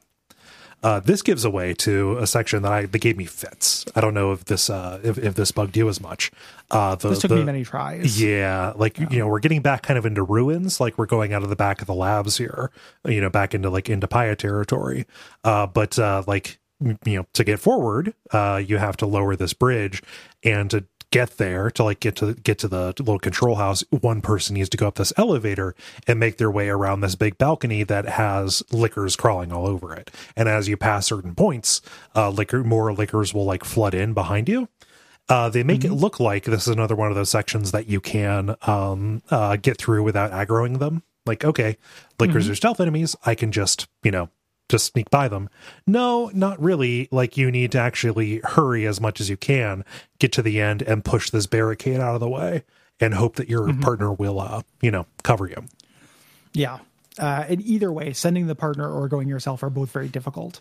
Uh, 0.81 1.01
this 1.01 1.23
gives 1.23 1.45
away 1.45 1.75
to 1.75 2.17
a 2.19 2.27
section 2.27 2.63
that 2.63 2.71
I 2.71 2.87
that 2.87 2.99
gave 3.01 3.17
me 3.17 3.25
fits. 3.25 3.85
I 3.97 4.01
don't 4.01 4.15
know 4.15 4.31
if 4.31 4.45
this 4.45 4.71
uh, 4.71 5.01
if, 5.03 5.19
if 5.19 5.35
this 5.35 5.51
bugged 5.51 5.77
you 5.77 5.89
as 5.89 6.01
much. 6.01 6.31
Uh, 6.71 6.95
the, 6.95 7.09
This 7.09 7.19
took 7.19 7.31
the- 7.31 7.37
me 7.37 7.43
many 7.45 7.65
tries. 7.65 8.21
Yeah, 8.23 8.75
like 8.77 8.97
you 8.99 9.19
know, 9.19 9.27
we're 9.27 9.41
getting 9.41 9.61
back 9.61 9.83
kind 9.83 9.99
of 9.99 10.07
into 10.07 10.23
ruins. 10.23 10.79
Like 10.79 10.97
we're 10.97 11.07
going 11.07 11.33
out 11.33 11.43
of 11.43 11.49
the 11.49 11.57
back 11.57 11.81
of 11.81 11.89
the 11.89 11.95
labs 11.95 12.37
here. 12.37 12.71
You 13.05 13.21
know, 13.21 13.29
back 13.31 13.55
into 13.55 13.71
like 13.71 13.89
into 13.91 14.07
Paya 14.07 14.37
territory. 14.37 15.07
Uh, 15.43 15.67
but 15.67 15.99
uh, 15.99 16.23
like 16.29 16.61
you 16.81 16.97
know, 17.05 17.27
to 17.33 17.43
get 17.43 17.59
forward, 17.59 18.15
uh, 18.31 18.63
you 18.65 18.77
have 18.77 18.97
to 18.99 19.07
lower 19.07 19.35
this 19.35 19.53
bridge, 19.55 20.01
and 20.45 20.71
to 20.71 20.85
get 21.11 21.39
there 21.39 21.71
to 21.71 21.85
like 21.85 22.01
get 22.01 22.17
to 22.17 22.35
get 22.35 22.59
to 22.59 22.69
the 22.69 22.89
little 22.99 23.19
control 23.19 23.57
house 23.57 23.83
one 23.91 24.21
person 24.21 24.55
needs 24.55 24.69
to 24.69 24.77
go 24.77 24.87
up 24.87 24.97
this 24.97 25.13
elevator 25.17 25.75
and 26.07 26.21
make 26.21 26.37
their 26.37 26.51
way 26.51 26.69
around 26.69 27.01
this 27.01 27.15
big 27.15 27.39
balcony 27.39 27.83
that 27.83 28.07
has 28.07 28.63
lickers 28.71 29.17
crawling 29.17 29.53
all 29.53 29.67
over 29.67 29.95
it 29.95 30.11
and 30.37 30.49
as 30.49 30.69
you 30.69 30.77
pass 30.77 31.07
certain 31.07 31.35
points 31.35 31.81
uh 32.15 32.29
licker 32.29 32.63
more 32.63 32.93
lickers 32.93 33.33
will 33.33 33.45
like 33.45 33.65
flood 33.65 33.95
in 33.95 34.13
behind 34.13 34.49
you 34.49 34.69
uh, 35.29 35.49
they 35.51 35.63
make 35.63 35.85
it 35.85 35.93
look 35.93 36.19
like 36.19 36.45
this 36.45 36.63
is 36.63 36.69
another 36.69 36.97
one 36.97 37.11
of 37.11 37.15
those 37.15 37.29
sections 37.29 37.71
that 37.73 37.87
you 37.87 38.01
can 38.01 38.57
um, 38.63 39.23
uh, 39.31 39.57
get 39.57 39.77
through 39.77 40.03
without 40.03 40.31
aggroing 40.33 40.79
them. 40.79 41.03
Like, 41.27 41.45
okay, 41.45 41.77
lickers 42.19 42.49
are 42.49 42.55
stealth 42.55 42.81
enemies. 42.81 43.15
I 43.27 43.35
can 43.35 43.53
just, 43.53 43.87
you 44.03 44.11
know, 44.11 44.31
just 44.69 44.93
sneak 44.93 45.11
by 45.11 45.29
them. 45.29 45.49
No, 45.87 46.31
not 46.35 46.61
really. 46.61 47.09
Like, 47.11 47.37
you 47.37 47.51
need 47.51 47.73
to 47.73 47.79
actually 47.79 48.41
hurry 48.45 48.87
as 48.87 49.01
much 49.01 49.21
as 49.21 49.31
you 49.31 49.37
can, 49.37 49.85
get 50.19 50.33
to 50.33 50.43
the 50.43 50.61
end, 50.61 50.83
and 50.83 51.05
push 51.05 51.31
this 51.31 51.47
barricade 51.47 52.01
out 52.01 52.15
of 52.15 52.21
the 52.21 52.29
way, 52.29 52.65
and 53.01 53.15
hope 53.15 53.37
that 53.37 53.49
your 53.49 53.73
partner 53.75 54.13
will, 54.13 54.41
uh, 54.41 54.63
you 54.81 54.91
know, 54.91 55.07
cover 55.23 55.47
you. 55.47 55.65
Yeah. 56.53 56.79
Uh, 57.19 57.45
and 57.49 57.61
either 57.63 57.93
way, 57.93 58.13
sending 58.13 58.47
the 58.47 58.55
partner 58.55 58.89
or 58.89 59.09
going 59.09 59.29
yourself 59.29 59.63
are 59.63 59.71
both 59.71 59.91
very 59.91 60.09
difficult. 60.09 60.61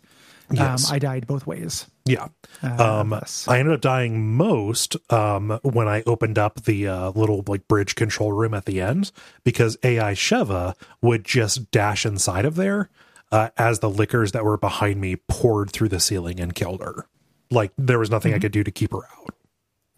Yes. 0.50 0.90
Um, 0.90 0.96
I 0.96 1.00
died 1.00 1.28
both 1.28 1.46
ways. 1.46 1.88
Yeah. 2.06 2.30
Uh, 2.64 3.02
Um. 3.02 3.14
I 3.48 3.60
ended 3.60 3.74
up 3.76 3.82
dying 3.82 4.36
most 4.36 4.96
um, 5.12 5.60
when 5.62 5.88
I 5.88 6.04
opened 6.06 6.40
up 6.40 6.64
the 6.64 6.88
uh, 6.88 7.10
little 7.12 7.44
like 7.48 7.68
bridge 7.68 7.96
control 7.96 8.32
room 8.32 8.54
at 8.54 8.66
the 8.66 8.80
end 8.80 9.12
because 9.44 9.78
AI 9.84 10.14
Sheva 10.14 10.74
would 11.02 11.26
just 11.26 11.70
dash 11.72 12.06
inside 12.06 12.46
of 12.46 12.56
there 12.56 12.90
uh, 13.32 13.50
as 13.58 13.80
the 13.80 13.90
lickers 13.90 14.32
that 14.32 14.44
were 14.44 14.58
behind 14.58 15.02
me 15.02 15.16
poured 15.16 15.72
through 15.72 15.90
the 15.90 16.00
ceiling 16.00 16.40
and 16.40 16.56
killed 16.56 16.82
her. 16.82 17.08
Like 17.50 17.72
there 17.78 18.00
was 18.00 18.10
nothing 18.10 18.34
I 18.34 18.40
could 18.40 18.52
do 18.52 18.64
to 18.64 18.72
keep 18.72 18.92
her 18.92 19.00
out. 19.00 19.36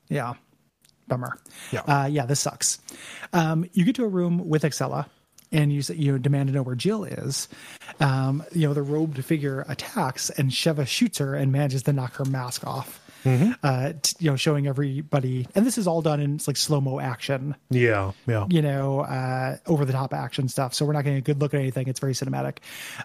Yeah. 0.07 0.33
Bummer. 1.07 1.39
Yeah. 1.71 1.81
Uh, 1.81 2.05
yeah, 2.05 2.25
this 2.25 2.39
sucks. 2.39 2.79
Um, 3.33 3.67
you 3.73 3.83
get 3.83 3.95
to 3.95 4.05
a 4.05 4.07
room 4.07 4.47
with 4.47 4.63
Excella 4.63 5.07
and 5.51 5.73
you, 5.73 5.81
you 5.95 6.19
demand 6.19 6.47
to 6.49 6.53
know 6.53 6.61
where 6.61 6.75
Jill 6.75 7.03
is. 7.03 7.47
Um, 7.99 8.43
you 8.53 8.67
know, 8.67 8.73
the 8.73 8.83
robed 8.83 9.23
figure 9.25 9.65
attacks 9.67 10.29
and 10.29 10.51
Sheva 10.51 10.87
shoots 10.87 11.17
her 11.17 11.35
and 11.35 11.51
manages 11.51 11.83
to 11.83 11.93
knock 11.93 12.15
her 12.15 12.25
mask 12.25 12.65
off. 12.65 13.01
Uh, 13.25 13.93
t- 14.01 14.15
you 14.19 14.29
know, 14.31 14.35
showing 14.35 14.67
everybody, 14.67 15.47
and 15.55 15.65
this 15.65 15.77
is 15.77 15.87
all 15.87 16.01
done 16.01 16.19
in 16.19 16.39
like 16.47 16.57
slow 16.57 16.79
mo 16.81 16.99
action, 16.99 17.55
Yeah, 17.69 18.11
yeah, 18.27 18.45
you 18.49 18.61
know, 18.61 19.01
uh, 19.01 19.57
over 19.67 19.85
the 19.85 19.93
top 19.93 20.13
action 20.13 20.47
stuff. 20.47 20.73
So 20.73 20.85
we're 20.85 20.93
not 20.93 21.03
getting 21.03 21.17
a 21.19 21.21
good 21.21 21.41
look 21.41 21.53
at 21.53 21.59
anything. 21.59 21.87
It's 21.87 21.99
very 21.99 22.13
cinematic. 22.13 22.57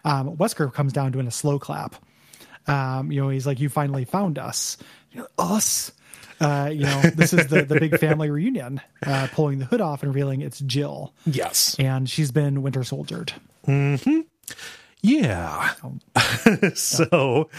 Um, 0.05 0.37
Wesker 0.37 0.73
comes 0.73 0.93
down 0.93 1.13
doing 1.13 1.27
a 1.27 1.31
slow 1.33 1.59
clap. 1.59 1.97
Um, 2.67 3.11
you 3.13 3.21
know, 3.21 3.29
he's 3.29 3.47
like, 3.47 3.61
"You 3.61 3.69
finally 3.69 4.05
found 4.05 4.39
us, 4.39 4.77
You 5.13 5.21
know, 5.21 5.29
us." 5.39 5.93
Uh, 6.41 6.69
you 6.73 6.81
know, 6.85 7.01
this 7.15 7.33
is 7.33 7.47
the 7.47 7.63
the 7.63 7.79
big 7.79 7.99
family 7.99 8.29
reunion. 8.39 8.81
Uh, 9.07 9.29
pulling 9.33 9.59
the 9.59 9.65
hood 9.67 9.81
off 9.81 10.03
and 10.03 10.13
revealing 10.15 10.41
it's 10.41 10.61
Jill, 10.61 11.13
yes, 11.27 11.77
and 11.79 12.09
she's 12.11 12.31
been 12.33 12.63
Winter 12.63 12.83
Soldiered. 12.85 13.33
Yeah. 15.05 15.75
so, 16.75 17.51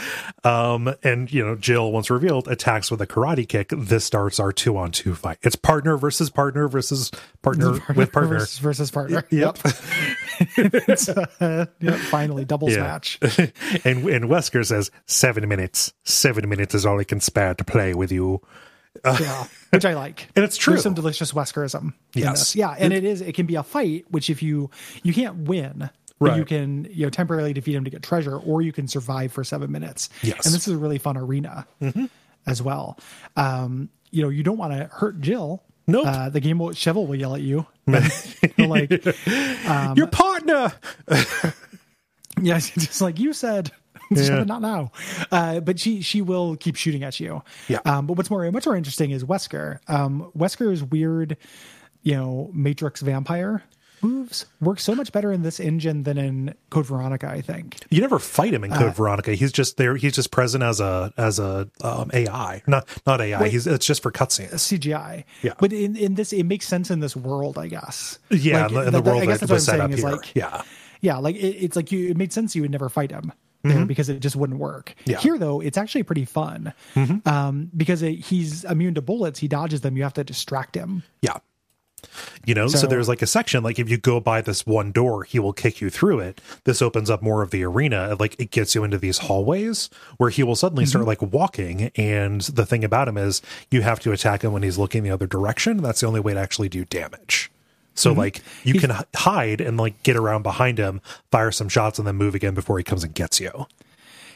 um, 0.44 0.92
and 1.04 1.32
you 1.32 1.46
know, 1.46 1.56
Jill, 1.56 1.92
once 1.92 2.10
revealed, 2.10 2.48
attacks 2.48 2.90
with 2.90 3.02
a 3.02 3.08
karate 3.08 3.48
kick. 3.48 3.70
This 3.70 4.04
starts 4.04 4.40
our 4.40 4.52
two 4.52 4.76
on 4.78 4.90
two 4.92 5.14
fight. 5.14 5.38
It's 5.44 5.56
partner 5.56 5.96
versus 5.96 6.32
partner 6.32 6.68
versus 6.68 7.12
partner, 7.44 7.74
with 7.96 8.12
partner. 8.12 8.40
versus, 8.40 8.58
versus 8.58 8.92
partner. 8.92 9.26
Yep. 9.30 9.60
It's, 10.58 11.08
uh, 11.08 11.66
yep. 11.80 11.98
Finally, 11.98 12.44
doubles 12.44 12.76
match. 12.76 13.20
and 13.22 14.04
and 14.04 14.26
Wesker 14.26 14.66
says 14.66 14.92
seven 15.06 15.48
minutes. 15.48 15.94
Seven 16.04 16.50
minutes 16.50 16.76
is 16.76 16.86
all 16.86 17.00
I 17.00 17.06
can 17.06 17.22
spare 17.22 17.54
to 17.54 17.64
play 17.64 17.94
with 17.94 18.12
you. 18.12 18.42
yeah, 19.06 19.48
which 19.70 19.86
I 19.86 19.94
like. 19.94 20.28
And 20.36 20.44
it's 20.44 20.58
true. 20.58 20.74
There's 20.74 20.84
some 20.84 20.94
delicious 20.94 21.32
Weskerism. 21.32 21.94
Yes. 22.14 22.54
yeah, 22.54 22.76
and 22.78 22.92
it 22.92 23.06
is. 23.06 23.22
It 23.22 23.34
can 23.34 23.46
be 23.46 23.56
a 23.56 23.64
fight, 23.64 24.06
which 24.10 24.30
if 24.30 24.44
you 24.44 24.72
you 25.04 25.14
can't 25.14 25.48
win, 25.48 25.90
but 26.20 26.38
you 26.38 26.46
can 26.46 26.88
you 26.92 27.06
know 27.06 27.10
temporarily 27.10 27.54
defeat 27.54 27.76
him 27.76 27.84
to 27.84 27.90
get 27.90 28.02
treasure, 28.04 28.38
or 28.38 28.62
you 28.62 28.72
can 28.72 28.88
survive 28.88 29.32
for 29.32 29.44
seven 29.44 29.72
minutes. 29.72 30.10
Yes. 30.24 30.46
and 30.46 30.54
this 30.56 30.68
is 30.68 30.74
a 30.74 30.78
really 30.78 30.98
fun 30.98 31.18
arena 31.18 31.68
as 32.48 32.62
well. 32.62 32.98
Um, 33.36 33.90
you 34.12 34.22
know, 34.22 34.30
you 34.30 34.44
don't 34.44 34.58
want 34.58 34.74
to 34.74 34.86
hurt 34.94 35.20
Jill. 35.22 35.64
Nope. 35.88 36.08
Uh, 36.08 36.30
the 36.30 36.40
game 36.40 36.58
will 36.58 36.70
Chevel 36.70 37.08
will 37.08 37.16
yell 37.16 37.36
at 37.36 37.42
you. 37.42 37.66
Like, 38.58 39.06
Um, 39.68 39.96
Your 39.98 40.08
partner. 40.08 40.74
yeah, 42.42 42.60
just 42.60 43.02
like 43.02 43.20
you 43.20 43.34
said. 43.34 43.72
Just 44.14 44.32
not 44.32 44.62
now, 44.62 44.92
uh, 45.32 45.60
but 45.62 45.80
she 45.80 46.02
she 46.02 46.22
will 46.22 46.56
keep 46.58 46.76
shooting 46.76 47.04
at 47.04 47.20
you. 47.20 47.42
Yeah. 47.68 47.80
Um, 47.86 48.06
but 48.06 48.18
what's 48.18 48.30
more 48.30 48.50
much 48.52 48.66
more 48.68 48.76
interesting 48.76 49.10
is 49.10 49.24
Wesker. 49.24 49.80
Um, 49.88 50.32
Wesker's 50.38 50.84
weird, 50.84 51.38
you 52.04 52.14
know, 52.14 52.52
Matrix 52.54 53.02
vampire 53.02 53.64
moves 54.06 54.45
work 54.61 54.80
so 54.80 54.94
much 54.95 55.11
better 55.11 55.32
in 55.32 55.41
this 55.41 55.60
engine 55.60 56.03
than 56.03 56.18
in 56.18 56.53
Code 56.69 56.86
Veronica. 56.86 57.27
I 57.27 57.41
think. 57.41 57.77
You 57.90 58.02
never 58.02 58.19
fight 58.19 58.53
him 58.53 58.64
in 58.64 58.72
Uh, 58.72 58.77
Code 58.80 58.95
Veronica. 58.95 59.34
He's 59.34 59.52
just 59.52 59.77
there. 59.77 59.95
He's 59.95 60.14
just 60.14 60.32
present 60.32 60.64
as 60.64 60.80
a 60.80 61.14
as 61.18 61.40
a 61.40 61.69
um, 61.82 62.10
AI, 62.14 62.61
not 62.68 62.88
not 63.06 63.22
AI. 63.22 63.48
He's 63.49 63.68
it's 63.68 63.86
just 63.86 64.02
for 64.02 64.11
cutscenes. 64.11 64.52
CGI. 64.53 65.23
Yeah. 65.41 65.53
But 65.60 65.73
in, 65.73 65.95
in 65.95 66.15
this, 66.15 66.32
it 66.34 66.44
makes 66.44 66.68
sense 66.68 66.91
in 66.91 66.99
this 66.99 67.15
world, 67.15 67.57
I 67.57 67.68
guess. 67.68 68.19
Yeah, 68.30 68.68
Like, 68.68 68.69
in 68.69 68.76
the, 68.76 68.80
in 68.82 68.86
the 68.86 68.91
that- 68.91 69.03
world 69.10 69.23
I 69.23 69.26
guess 69.26 69.40
that 69.40 69.48
that's 69.49 69.68
what 69.68 69.73
I'm 69.76 69.80
saying 69.80 69.82
up 69.82 69.91
is 69.91 69.99
here. 69.99 70.11
like, 70.11 70.36
yeah, 70.36 70.61
yeah, 71.02 71.18
like 71.18 71.36
it, 71.36 71.40
it's 71.64 71.76
like 71.76 71.91
you, 71.91 72.10
it 72.10 72.18
made 72.18 72.32
sense 72.34 72.56
you 72.56 72.61
would 72.61 72.72
never 72.72 72.90
fight 72.90 73.11
him 73.11 73.32
there 73.64 73.84
because 73.86 74.10
it 74.10 74.19
just 74.19 74.36
wouldn't 74.36 74.60
work. 74.60 74.91
Mm-hmm. 74.99 75.10
Yeah. 75.11 75.18
Mm-hmm. 75.18 75.27
Here, 75.27 75.38
though, 75.40 75.60
it's 75.60 75.76
actually 75.77 76.03
pretty 76.03 76.26
fun 76.26 76.72
um, 77.26 77.72
because 77.76 78.03
it, 78.03 78.14
he's 78.19 78.64
immune 78.65 78.94
to 78.94 79.02
bullets. 79.02 79.40
He 79.40 79.48
dodges 79.48 79.82
them. 79.82 79.98
You 79.98 80.03
have 80.03 80.14
to 80.14 80.23
distract 80.23 80.76
him. 80.76 81.02
yeah. 81.23 81.38
You 82.45 82.53
know, 82.53 82.68
so, 82.68 82.77
So- 82.80 82.88
there's 82.88 83.07
like 83.07 83.22
a 83.22 83.27
section 83.27 83.64
like 83.64 83.80
if 83.80 83.90
you 83.90 83.98
go 83.98 84.19
by 84.19 84.41
this 84.41 84.65
one 84.65 84.91
door, 84.91 85.23
he 85.23 85.40
will 85.40 85.53
kick 85.53 85.82
you 85.82 85.90
through 85.90 86.19
it. 86.19 86.41
This 86.64 86.82
opens 86.82 87.10
up 87.10 87.22
more 87.22 87.41
of 87.41 87.52
the 87.52 87.64
arena. 87.64 88.15
Like 88.19 88.36
it 88.40 88.52
gets 88.52 88.76
you 88.76 88.84
into 88.84 88.98
these 88.98 89.18
hallways 89.19 89.90
where 90.18 90.30
he 90.30 90.44
will 90.44 90.56
suddenly 90.56 90.84
Mm-hmm. 90.84 90.90
start 90.90 91.06
like 91.06 91.22
walking. 91.22 91.91
And 91.95 92.41
the 92.41 92.65
thing 92.65 92.84
about 92.84 93.07
him 93.07 93.18
is 93.18 93.41
you 93.72 93.82
have 93.82 93.99
to 94.02 94.11
attack 94.11 94.44
him 94.44 94.52
when 94.53 94.64
he's 94.64 94.77
looking 94.77 95.03
the 95.03 95.11
other 95.11 95.27
direction. 95.27 95.77
That's 95.77 96.02
the 96.02 96.07
only 96.07 96.19
way 96.19 96.34
to 96.34 96.40
actually 96.40 96.69
do 96.69 96.86
damage. 96.86 97.52
So 97.95 98.10
Mm-hmm. 98.11 98.19
like 98.19 98.41
you 98.64 98.80
can 98.80 98.91
hide 99.15 99.61
and 99.61 99.77
like 99.77 100.03
get 100.03 100.15
around 100.18 100.44
behind 100.44 100.77
him, 100.77 101.02
fire 101.32 101.52
some 101.52 101.69
shots, 101.69 101.98
and 101.98 102.07
then 102.07 102.15
move 102.18 102.36
again 102.36 102.53
before 102.53 102.77
he 102.77 102.84
comes 102.84 103.03
and 103.03 103.14
gets 103.14 103.40
you. 103.40 103.68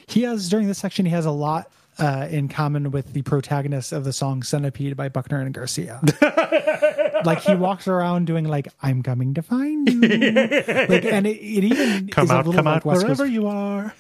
He 0.08 0.24
has 0.24 0.50
during 0.50 0.68
this 0.68 0.78
section 0.80 1.06
he 1.06 1.12
has 1.12 1.26
a 1.26 1.32
lot 1.32 1.70
uh, 2.00 2.28
in 2.30 2.48
common 2.48 2.92
with 2.92 3.14
the 3.14 3.22
protagonist 3.22 3.92
of 3.92 4.04
the 4.04 4.14
song 4.14 4.44
"Centipede" 4.44 4.96
by 4.96 5.10
Buckner 5.10 5.40
and 5.42 5.54
Garcia. 5.54 6.02
like 7.26 7.42
he 7.42 7.56
walks 7.56 7.88
around 7.88 8.26
doing 8.26 8.46
like 8.46 8.68
"I'm 8.82 9.04
coming 9.04 9.34
to 9.36 9.42
find 9.42 9.90
you," 9.90 10.00
like, 10.02 11.06
and 11.06 11.28
it, 11.28 11.38
it 11.38 11.64
even 11.64 12.08
Come 12.08 12.26
is 12.26 12.32
out, 12.32 12.46
a 12.46 12.50
little 12.50 12.54
come 12.54 12.66
like 12.66 12.78
out 12.78 12.86
wherever 12.86 13.26
you 13.26 13.48
are. 13.48 13.94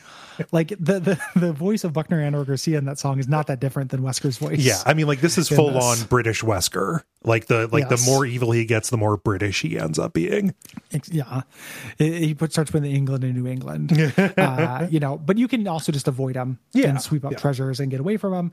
like 0.52 0.70
the, 0.70 1.00
the 1.00 1.20
the 1.36 1.54
voice 1.54 1.84
of 1.84 1.94
Buckner 1.94 2.20
and 2.22 2.36
or 2.36 2.46
Garcia 2.46 2.78
in 2.78 2.86
that 2.86 3.00
song 3.00 3.20
is 3.20 3.28
not 3.28 3.48
that 3.48 3.60
different 3.60 3.92
than 3.92 4.02
Wesker's 4.02 4.38
voice. 4.38 4.60
Yeah, 4.60 4.78
I 4.86 4.94
mean, 4.94 5.08
like 5.08 5.22
this 5.22 5.38
is 5.38 5.50
full 5.50 5.72
this. 5.74 5.84
on 6.02 6.08
British 6.08 6.42
Wesker. 6.42 7.04
Like 7.24 7.48
the 7.48 7.68
like 7.68 7.88
Yes. 7.90 8.06
the 8.06 8.12
more 8.12 8.26
evil 8.26 8.52
he 8.52 8.64
gets, 8.66 8.90
the 8.90 8.98
more 8.98 9.18
British 9.18 9.62
he 9.62 9.78
ends 9.78 10.00
up 10.00 10.14
being. 10.14 10.56
Yeah. 11.12 11.42
He 11.98 12.34
put, 12.34 12.52
starts 12.54 12.72
with 12.72 12.86
England 12.86 13.24
and 13.26 13.36
New 13.36 13.46
England, 13.46 13.92
uh, 14.38 14.88
you 14.90 15.00
know. 15.02 15.18
But 15.18 15.38
you 15.38 15.48
can 15.50 15.68
also 15.68 15.92
just 15.92 16.08
avoid 16.08 16.36
him 16.38 16.60
Yeah, 16.74 16.88
and 16.88 17.02
sweep 17.02 17.26
up 17.26 17.34
yeah. 17.34 17.38
treasures 17.38 17.82
and 17.82 17.92
get 17.92 18.00
away 18.00 18.16
from 18.16 18.34
him. 18.34 18.52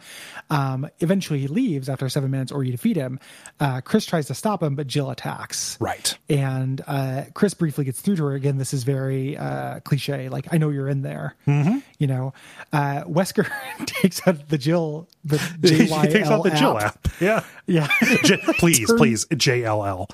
Um, 0.50 0.88
eventually, 0.98 1.38
he 1.38 1.46
leaves 1.46 1.88
after 1.88 2.08
seven 2.08 2.30
minutes, 2.32 2.50
or 2.50 2.64
you 2.64 2.72
defeat 2.72 2.96
him. 2.96 3.20
Uh, 3.60 3.80
Chris 3.82 4.04
tries 4.04 4.26
to 4.26 4.34
stop 4.34 4.62
him, 4.64 4.74
but 4.74 4.88
Jill 4.88 5.10
attacks. 5.10 5.78
Right. 5.80 6.18
And 6.28 6.82
uh, 6.88 7.22
Chris 7.34 7.54
briefly 7.54 7.84
gets 7.84 8.00
through 8.00 8.16
to 8.16 8.24
her. 8.24 8.34
Again, 8.34 8.58
this 8.58 8.74
is 8.74 8.82
very 8.82 9.36
uh, 9.36 9.78
cliche. 9.80 10.28
Like, 10.28 10.52
I 10.52 10.58
know 10.58 10.70
you're 10.70 10.88
in 10.88 11.02
there. 11.02 11.36
Mm-hmm. 11.46 11.75
You 11.98 12.06
know, 12.06 12.32
uh, 12.72 13.04
Wesker 13.04 13.48
takes 13.86 14.26
out 14.26 14.48
the 14.48 14.58
Jill, 14.58 15.08
the 15.24 15.38
he 15.62 15.86
takes 16.10 16.28
out 16.28 16.42
the 16.42 16.50
Jill 16.50 16.78
app. 16.78 17.06
app. 17.06 17.08
Yeah. 17.20 17.44
Yeah. 17.66 17.88
J- 18.24 18.36
please, 18.58 18.86
Turn- 18.88 18.96
please, 18.98 19.24
JLL. 19.26 20.06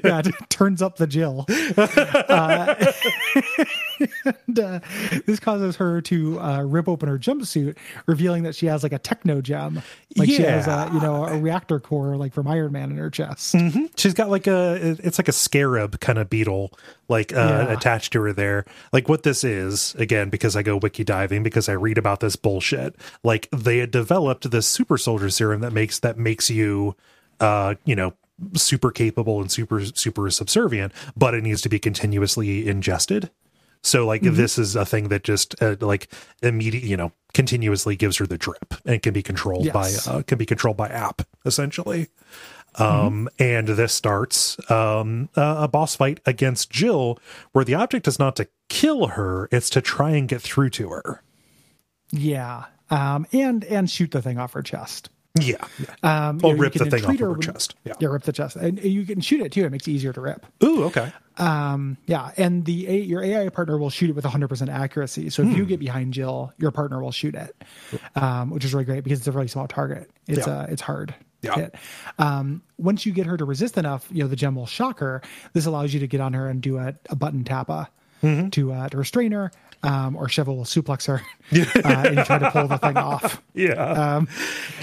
yeah, 0.04 0.22
turns 0.48 0.82
up 0.82 0.96
the 0.96 1.06
Jill. 1.06 1.46
Uh, 2.34 2.92
and, 4.46 4.58
uh, 4.58 4.80
this 5.26 5.38
causes 5.40 5.76
her 5.76 6.00
to 6.02 6.40
uh, 6.40 6.62
rip 6.62 6.88
open 6.88 7.08
her 7.08 7.18
jumpsuit, 7.18 7.76
revealing 8.06 8.42
that 8.44 8.54
she 8.54 8.66
has 8.66 8.82
like 8.82 8.92
a 8.92 8.98
techno 8.98 9.40
gem, 9.40 9.82
like 10.16 10.28
she 10.28 10.42
has 10.42 10.66
a 10.66 10.90
you 10.92 11.00
know 11.00 11.24
a 11.26 11.38
reactor 11.38 11.78
core 11.80 12.16
like 12.16 12.32
from 12.32 12.46
Iron 12.48 12.72
Man 12.72 12.90
in 12.90 12.96
her 12.96 13.10
chest. 13.10 13.54
She's 13.96 14.14
got 14.14 14.30
like 14.30 14.46
a 14.46 14.96
it's 15.02 15.18
like 15.18 15.28
a 15.28 15.32
scarab 15.32 16.00
kind 16.00 16.18
of 16.18 16.28
beetle 16.30 16.72
like 17.08 17.32
uh, 17.32 17.36
Yeah. 17.68 17.72
attached 17.72 18.12
to 18.14 18.22
her 18.22 18.32
there. 18.32 18.64
Like 18.92 19.08
what 19.08 19.22
this 19.22 19.44
is 19.44 19.94
again 19.96 20.30
because 20.30 20.56
I 20.56 20.62
go 20.62 20.76
wiki 20.76 21.04
diving 21.04 21.42
because 21.42 21.68
I 21.68 21.72
read 21.72 21.98
about 21.98 22.20
this 22.20 22.36
bullshit. 22.36 22.96
Like 23.22 23.48
they 23.52 23.78
had 23.78 23.90
developed 23.90 24.50
this 24.50 24.66
super 24.66 24.98
soldier 24.98 25.30
serum 25.30 25.60
that 25.60 25.72
makes 25.72 25.98
that 26.00 26.18
makes 26.18 26.50
you 26.50 26.63
uh 27.40 27.74
you 27.84 27.96
know 27.96 28.14
super 28.54 28.90
capable 28.90 29.40
and 29.40 29.50
super 29.50 29.84
super 29.84 30.30
subservient, 30.30 30.92
but 31.16 31.34
it 31.34 31.42
needs 31.42 31.62
to 31.62 31.68
be 31.68 31.78
continuously 31.78 32.66
ingested. 32.68 33.30
So 33.82 34.06
like 34.06 34.22
this 34.22 34.56
is 34.58 34.76
a 34.76 34.86
thing 34.86 35.08
that 35.08 35.24
just 35.24 35.60
uh, 35.62 35.76
like 35.80 36.10
immediate, 36.42 36.84
you 36.84 36.96
know, 36.96 37.12
continuously 37.34 37.96
gives 37.96 38.16
her 38.16 38.26
the 38.26 38.38
drip 38.38 38.74
and 38.86 39.02
can 39.02 39.12
be 39.12 39.22
controlled 39.22 39.66
Yes. 39.66 40.06
by 40.06 40.10
uh, 40.10 40.22
can 40.22 40.38
be 40.38 40.46
controlled 40.46 40.78
by 40.78 40.88
app 40.88 41.20
essentially. 41.44 42.08
Um, 42.76 43.28
and 43.38 43.68
this 43.68 43.92
starts 43.92 44.58
um, 44.70 45.28
a, 45.36 45.56
a 45.64 45.68
boss 45.68 45.94
fight 45.94 46.18
against 46.26 46.70
Jill, 46.70 47.18
where 47.52 47.64
the 47.64 47.74
object 47.74 48.08
is 48.08 48.18
not 48.18 48.34
to 48.36 48.48
kill 48.68 49.08
her; 49.08 49.48
it's 49.52 49.70
to 49.70 49.80
try 49.80 50.10
and 50.12 50.26
get 50.26 50.40
through 50.42 50.70
to 50.70 50.88
her. 50.88 51.22
Yeah, 52.10 52.64
um, 52.90 53.26
and 53.32 53.62
and 53.64 53.88
shoot 53.88 54.10
the 54.10 54.22
thing 54.22 54.38
off 54.38 54.54
her 54.54 54.62
chest. 54.62 55.10
Yeah, 55.40 55.56
yeah. 55.80 56.28
Um, 56.28 56.38
you 56.44 56.52
know, 56.52 56.58
rip 56.58 56.74
the 56.74 56.84
thing 56.88 57.04
off 57.04 57.18
her 57.18 57.36
chest. 57.38 57.74
Yeah. 57.84 57.94
yeah, 57.98 58.06
rip 58.08 58.22
the 58.22 58.32
chest, 58.32 58.54
and 58.54 58.80
you 58.82 59.04
can 59.04 59.20
shoot 59.20 59.40
it 59.40 59.50
too. 59.50 59.64
It 59.64 59.72
makes 59.72 59.88
it 59.88 59.90
easier 59.90 60.12
to 60.12 60.20
rip. 60.20 60.46
Ooh, 60.62 60.84
okay. 60.84 61.12
Um, 61.38 61.96
yeah, 62.06 62.30
and 62.36 62.64
the 62.64 62.86
A, 62.86 62.98
your 63.00 63.20
AI 63.24 63.48
partner 63.48 63.76
will 63.76 63.90
shoot 63.90 64.10
it 64.10 64.12
with 64.12 64.24
100% 64.24 64.68
accuracy. 64.72 65.30
So 65.30 65.42
if 65.42 65.48
Hmm. 65.48 65.56
you 65.56 65.66
get 65.66 65.80
behind 65.80 66.14
Jill, 66.14 66.52
your 66.58 66.70
partner 66.70 67.02
will 67.02 67.10
shoot 67.10 67.34
it, 67.34 67.56
um, 68.14 68.50
which 68.50 68.64
is 68.64 68.72
really 68.72 68.84
great 68.84 69.02
because 69.02 69.18
it's 69.18 69.26
a 69.26 69.32
really 69.32 69.48
small 69.48 69.66
target. 69.66 70.08
It's 70.28 70.46
Yeah. 70.46 70.52
uh, 70.60 70.66
it's 70.68 70.82
hard. 70.82 71.16
Yeah. 71.42 71.54
hit. 71.56 71.74
Um, 72.20 72.62
once 72.78 73.04
you 73.04 73.12
get 73.12 73.26
her 73.26 73.36
to 73.36 73.44
resist 73.44 73.76
enough, 73.76 74.06
you 74.12 74.22
know 74.22 74.28
the 74.28 74.36
gem 74.36 74.54
will 74.54 74.66
shock 74.66 75.00
her. 75.00 75.20
This 75.52 75.66
allows 75.66 75.92
you 75.92 75.98
to 76.00 76.06
get 76.06 76.20
on 76.20 76.32
her 76.32 76.48
and 76.48 76.62
do 76.62 76.78
a, 76.78 76.94
a 77.10 77.16
button 77.16 77.42
tappa 77.42 77.88
Mm-hmm. 78.22 78.48
to 78.50 78.72
uh, 78.72 78.88
to 78.88 78.96
restrain 78.96 79.32
her, 79.32 79.50
um, 79.84 80.16
or 80.16 80.26
Sheva 80.26 80.46
will 80.48 80.64
suplex 80.64 81.06
her 81.06 81.22
uh, 81.84 82.08
and 82.08 82.24
try 82.26 82.38
to 82.38 82.50
pull 82.50 82.66
the 82.68 82.78
thing 82.78 82.96
off. 82.96 83.40
Yeah. 83.54 83.72
Um, 83.74 84.28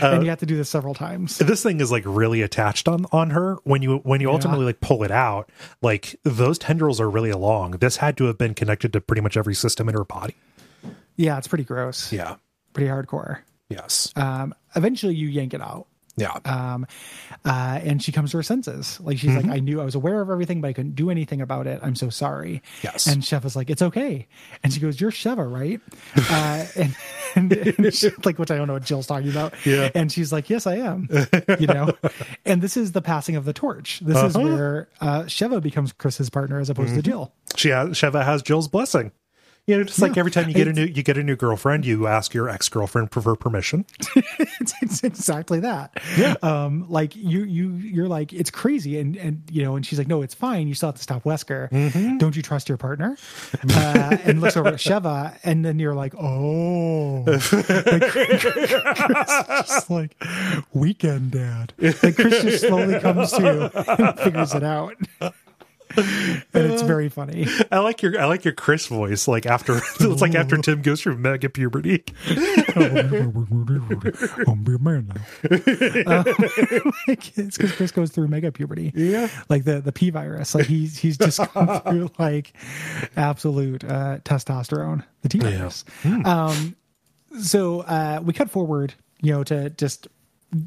Uh, 0.02 0.11
and 0.14 0.23
you 0.23 0.30
have 0.30 0.40
to 0.40 0.45
do 0.45 0.56
this 0.56 0.69
several 0.69 0.94
times. 0.94 1.38
this 1.40 1.61
thing 1.61 1.82
is 1.82 1.91
like 1.91 2.03
really 2.06 2.41
attached 2.41 2.88
on 2.88 3.06
on 3.11 3.32
her 3.32 3.57
when 3.65 3.82
you 3.82 3.98
when 3.99 4.22
you 4.22 4.32
ultimately 4.32 4.65
like 4.65 4.80
pull 4.80 5.03
it 5.03 5.11
out 5.11 5.49
like 5.82 6.15
those 6.23 6.57
tendrils 6.57 6.99
are 7.02 7.10
really 7.10 7.32
long 7.34 7.72
this 7.72 7.98
had 7.98 8.15
to 8.18 8.23
have 8.26 8.38
been 8.38 8.53
connected 8.53 8.94
to 8.94 9.02
pretty 9.02 9.22
much 9.22 9.36
every 9.38 9.53
system 9.53 9.90
in 9.90 9.94
her 9.95 10.06
body 10.06 10.36
Yeah, 11.18 11.38
it's 11.38 11.48
pretty 11.48 11.65
gross. 11.65 12.11
yeah 12.14 12.36
Pretty 12.73 12.90
hardcore. 12.90 13.40
yes 13.69 14.11
Um, 14.15 14.56
eventually, 14.76 15.14
you 15.15 15.28
yank 15.28 15.53
it 15.53 15.61
out. 15.61 15.88
Yeah 16.17 16.38
um, 16.45 16.85
uh, 17.45 17.79
and 17.83 18.03
she 18.03 18.11
comes 18.11 18.31
to 18.31 18.38
her 18.38 18.43
senses. 18.43 18.99
Like 19.01 19.17
she's 19.17 19.31
Mm-hmm. 19.31 19.49
like, 19.49 19.57
I 19.57 19.59
knew 19.61 19.79
I 19.81 19.85
was 19.85 19.95
aware 19.95 20.21
of 20.21 20.29
everything, 20.29 20.59
but 20.61 20.67
I 20.67 20.73
couldn't 20.73 20.95
do 20.95 21.09
anything 21.09 21.39
about 21.41 21.67
it. 21.67 21.79
I'm 21.81 21.95
so 21.95 22.09
sorry. 22.09 22.61
Yes. 22.83 23.07
And 23.07 23.21
Sheva 23.23 23.43
was 23.45 23.55
like, 23.55 23.69
it's 23.69 23.81
okay. 23.81 24.27
And 24.63 24.73
she 24.73 24.79
goes, 24.79 24.99
you're 24.99 25.11
Sheva, 25.11 25.49
right? 25.51 25.79
uh, 26.29 26.65
and, 26.75 26.95
and, 27.35 27.53
and 27.85 27.93
she, 27.93 28.09
like, 28.25 28.38
which 28.39 28.51
I 28.51 28.57
don't 28.57 28.67
know 28.67 28.73
what 28.73 28.83
Jill's 28.83 29.07
talking 29.07 29.29
about. 29.29 29.53
Yeah. 29.65 29.89
And 29.95 30.11
she's 30.11 30.31
like, 30.33 30.49
yes, 30.49 30.67
I 30.67 30.75
am. 30.75 31.07
You 31.59 31.67
know. 31.67 31.93
and 32.45 32.61
this 32.61 32.75
is 32.77 32.91
the 32.91 33.01
passing 33.01 33.35
of 33.38 33.45
the 33.45 33.53
torch. 33.53 34.01
This 34.01 34.17
is 34.17 34.35
Uh-huh. 34.35 34.45
where 34.47 34.89
uh, 34.99 35.21
Sheva 35.23 35.61
becomes 35.61 35.93
Chris's 35.93 36.29
partner 36.29 36.59
as 36.59 36.69
opposed 36.69 36.89
Mm-hmm. 36.89 36.97
to 36.97 37.01
Jill. 37.03 37.33
she 37.55 37.69
has 37.69 37.89
Sheva 37.89 38.23
has 38.25 38.41
Jill's 38.43 38.67
blessing 38.67 39.11
you 39.67 39.77
know 39.77 39.83
just 39.83 40.01
like 40.01 40.17
every 40.17 40.31
time 40.31 40.47
you 40.47 40.53
get 40.53 40.67
a 40.67 40.73
new 40.73 40.85
you 40.85 41.03
get 41.03 41.17
a 41.17 41.23
new 41.23 41.35
girlfriend 41.35 41.85
you 41.85 42.07
ask 42.07 42.33
your 42.33 42.49
ex-girlfriend 42.49 43.11
for 43.11 43.21
her 43.21 43.35
permission 43.35 43.85
it's, 44.59 44.73
it's 44.81 45.03
exactly 45.03 45.59
that. 45.61 45.99
Yeah. 46.17 46.35
Um, 46.41 46.85
like 46.89 47.15
you, 47.15 47.43
you, 47.43 47.71
you're 47.73 48.07
like, 48.07 48.33
it's 48.33 48.51
crazy. 48.51 48.99
And, 48.99 49.15
and, 49.17 49.43
you 49.51 49.63
know, 49.63 49.75
and 49.75 49.85
she's 49.85 49.97
like, 49.97 50.07
no, 50.07 50.21
it's 50.21 50.33
fine. 50.33 50.67
You 50.67 50.73
still 50.73 50.89
have 50.89 50.95
to 50.95 51.01
stop 51.01 51.23
Wesker. 51.23 51.69
Mm-hmm. 51.69 52.17
Don't 52.17 52.35
you 52.35 52.41
trust 52.41 52.69
your 52.69 52.77
partner? 52.77 53.17
Uh, 53.73 54.17
and 54.23 54.41
looks 54.41 54.57
over 54.57 54.69
at 54.69 54.75
Sheva. 54.75 55.38
And 55.43 55.63
then 55.63 55.79
you're 55.79 55.95
like, 55.95 56.13
oh, 56.15 57.23
like, 57.25 58.41
just 59.65 59.89
like 59.89 60.15
weekend 60.73 61.31
dad. 61.31 61.73
Like 61.79 62.15
Chris 62.15 62.41
just 62.41 62.67
slowly 62.67 62.99
comes 62.99 63.31
to 63.33 63.71
and 63.99 64.19
figures 64.19 64.53
it 64.53 64.63
out. 64.63 64.95
and 66.53 66.72
it's 66.72 66.81
very 66.81 67.09
funny. 67.09 67.47
i 67.72 67.80
like 67.80 68.01
your 68.01 68.19
i 68.19 68.26
like 68.26 68.45
your 68.45 68.53
chris 68.53 68.88
voice 68.88 69.27
like 69.27 69.45
after 69.45 69.77
it's 69.99 70.22
like 70.22 70.35
after 70.35 70.57
tim 70.57 70.81
goes 70.81 71.01
through 71.01 71.18
mega 71.18 71.49
puberty 71.49 72.03
I'm 72.76 74.63
be 74.63 74.76
a 74.76 74.80
man 74.80 75.07
now. 75.07 75.22
Uh, 76.05 76.23
like, 77.07 77.38
it's 77.38 77.57
because 77.57 77.72
Chris 77.73 77.91
goes 77.91 78.11
through 78.11 78.27
mega 78.27 78.51
puberty. 78.51 78.91
Yeah. 78.95 79.27
like 79.49 79.63
the 79.63 79.81
the 79.81 79.91
P 79.91 80.09
virus. 80.09 80.55
Like 80.55 80.68
he's 80.68 80.97
he's 80.97 81.18
just 81.18 81.39
going 81.53 81.80
through 81.81 82.11
like 82.18 82.53
absolute 83.15 83.84
uh, 83.84 84.19
testosterone. 84.23 85.03
The 85.22 85.30
T 85.30 85.39
virus. 85.39 85.85
Um, 86.03 86.76
so 87.41 87.81
uh, 87.81 88.22
we 88.23 88.34
cut 88.34 88.49
forward, 88.49 88.93
you 89.22 89.31
know, 89.34 89.43
to 89.45 89.69
just 89.72 90.07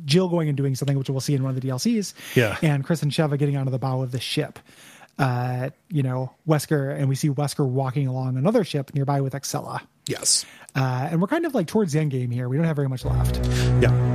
Jill 0.04 0.28
going 0.28 0.48
and 0.48 0.56
doing 0.56 0.74
something, 0.74 0.98
which 0.98 1.10
we'll 1.10 1.20
see 1.20 1.34
in 1.34 1.42
one 1.42 1.54
of 1.54 1.60
the 1.60 1.68
DLCs. 1.68 2.14
Yeah. 2.34 2.56
and 2.62 2.84
Chris 2.84 3.02
and 3.02 3.12
Sheva 3.12 3.38
getting 3.38 3.56
onto 3.56 3.70
the 3.70 3.78
bow 3.78 4.02
of 4.02 4.12
the 4.12 4.20
ship. 4.20 4.58
Uh, 5.18 5.70
you 5.90 6.02
know, 6.02 6.32
Wesker, 6.48 6.96
and 6.98 7.08
we 7.08 7.14
see 7.14 7.28
Wesker 7.30 7.66
walking 7.66 8.08
along 8.08 8.36
another 8.36 8.64
ship 8.64 8.92
nearby 8.94 9.20
with 9.20 9.32
Excella. 9.32 9.80
yes 10.06 10.44
Uh, 10.74 11.08
and 11.10 11.20
we're 11.20 11.28
kind 11.28 11.46
of 11.46 11.54
like 11.54 11.68
towards 11.68 11.92
the 11.92 12.00
end 12.00 12.10
game 12.10 12.30
here. 12.30 12.48
We 12.48 12.56
don't 12.56 12.66
have 12.66 12.76
very 12.76 12.88
much 12.88 13.04
left. 13.04 13.36
yeah 13.80 14.13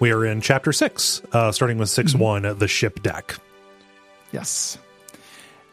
we 0.00 0.12
are 0.12 0.24
in 0.24 0.40
chapter 0.40 0.72
six 0.72 1.20
uh 1.32 1.50
starting 1.52 1.78
with 1.78 1.88
6 1.88 2.14
1 2.14 2.58
the 2.58 2.68
ship 2.68 3.02
deck 3.02 3.36
Yes. 4.32 4.76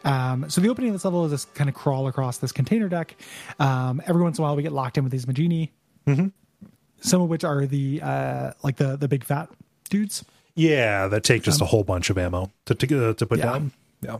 Um, 0.02 0.48
so 0.48 0.62
the 0.62 0.68
opening 0.70 0.88
of 0.90 0.94
this 0.94 1.04
level 1.04 1.24
is 1.26 1.30
this 1.30 1.44
kind 1.44 1.68
of 1.68 1.74
crawl 1.74 2.06
across 2.08 2.38
this 2.38 2.52
container 2.52 2.88
deck. 2.88 3.14
Um, 3.58 4.00
every 4.06 4.22
once 4.22 4.38
in 4.38 4.42
a 4.44 4.46
while, 4.46 4.56
we 4.56 4.62
get 4.62 4.72
locked 4.72 4.96
in 4.96 5.04
with 5.04 5.10
these 5.12 5.26
Majini, 5.26 5.70
some 6.06 7.20
of 7.20 7.28
which 7.28 7.44
are 7.44 7.66
the 7.66 8.00
uh, 8.02 8.52
like 8.62 8.76
the 8.76 8.96
the 8.96 9.08
big 9.08 9.24
fat 9.24 9.50
dudes. 9.90 10.24
yeah 10.54 11.06
that 11.08 11.22
take 11.22 11.42
just 11.42 11.60
a 11.60 11.66
whole 11.66 11.84
bunch 11.84 12.08
of 12.08 12.16
ammo 12.16 12.50
to 12.64 12.74
to, 12.74 13.10
uh, 13.10 13.12
to 13.14 13.26
put 13.26 13.38
Yeah. 13.40 13.44
down 13.44 13.72
yeah. 14.00 14.16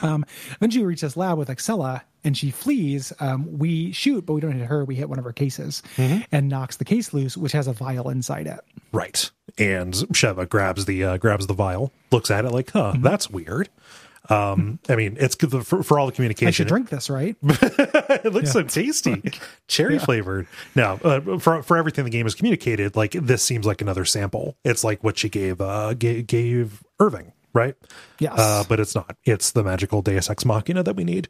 Um, 0.00 0.24
eventually, 0.56 0.84
we 0.84 0.88
reach 0.90 1.00
this 1.02 1.16
lab 1.16 1.38
with 1.38 1.48
Excella, 1.48 2.02
and 2.24 2.36
she 2.36 2.50
flees. 2.50 3.12
Um, 3.20 3.58
we 3.58 3.92
shoot, 3.92 4.26
but 4.26 4.34
we 4.34 4.40
don't 4.40 4.52
hit 4.52 4.66
her. 4.66 4.84
We 4.84 4.94
hit 4.94 5.08
one 5.08 5.18
of 5.18 5.24
her 5.24 5.32
cases 5.32 5.82
and 5.98 6.48
knocks 6.48 6.76
the 6.76 6.84
case 6.84 7.12
loose, 7.12 7.36
which 7.36 7.52
has 7.52 7.66
a 7.66 7.72
vial 7.72 8.08
inside 8.10 8.46
it. 8.46 8.60
Right. 8.92 9.30
And 9.58 9.92
Sheva 9.94 10.48
grabs 10.48 10.84
the 10.86 11.04
uh, 11.04 11.16
grabs 11.18 11.46
the 11.46 11.54
vial, 11.54 11.92
looks 12.10 12.30
at 12.30 12.44
it 12.44 12.50
like, 12.50 12.70
"Huh, 12.72 12.92
Mm-hmm. 12.94 13.02
that's 13.02 13.30
weird." 13.30 13.68
Um, 14.30 14.78
I 14.88 14.96
mean, 14.96 15.18
it's 15.20 15.34
good 15.34 15.66
for, 15.66 15.82
for 15.82 15.98
all 15.98 16.06
the 16.06 16.12
communication. 16.12 16.48
I 16.48 16.50
should 16.52 16.66
drink 16.68 16.88
this, 16.88 17.10
right? 17.10 17.36
it 17.42 18.32
looks 18.32 18.52
so 18.52 18.62
tasty, 18.62 19.22
cherry 19.68 19.98
flavored. 19.98 20.46
Now, 20.74 20.94
uh, 21.04 21.38
for 21.38 21.62
for 21.62 21.76
everything 21.76 22.04
the 22.04 22.10
game 22.10 22.26
is 22.26 22.34
communicated, 22.34 22.96
like 22.96 23.12
this 23.12 23.44
seems 23.44 23.66
like 23.66 23.82
another 23.82 24.06
sample. 24.06 24.56
It's 24.64 24.82
like 24.82 25.04
what 25.04 25.18
she 25.18 25.28
gave 25.28 25.60
uh 25.60 25.92
gave, 25.92 26.26
gave 26.26 26.82
Irving, 26.98 27.33
right? 27.54 27.74
Yes. 28.18 28.38
Uh, 28.38 28.64
but 28.68 28.80
it's 28.80 28.94
not. 28.94 29.16
It's 29.24 29.52
the 29.52 29.64
magical 29.64 30.02
Deus 30.02 30.28
Ex 30.28 30.44
Machina 30.44 30.82
that 30.82 30.96
we 30.96 31.04
need. 31.04 31.28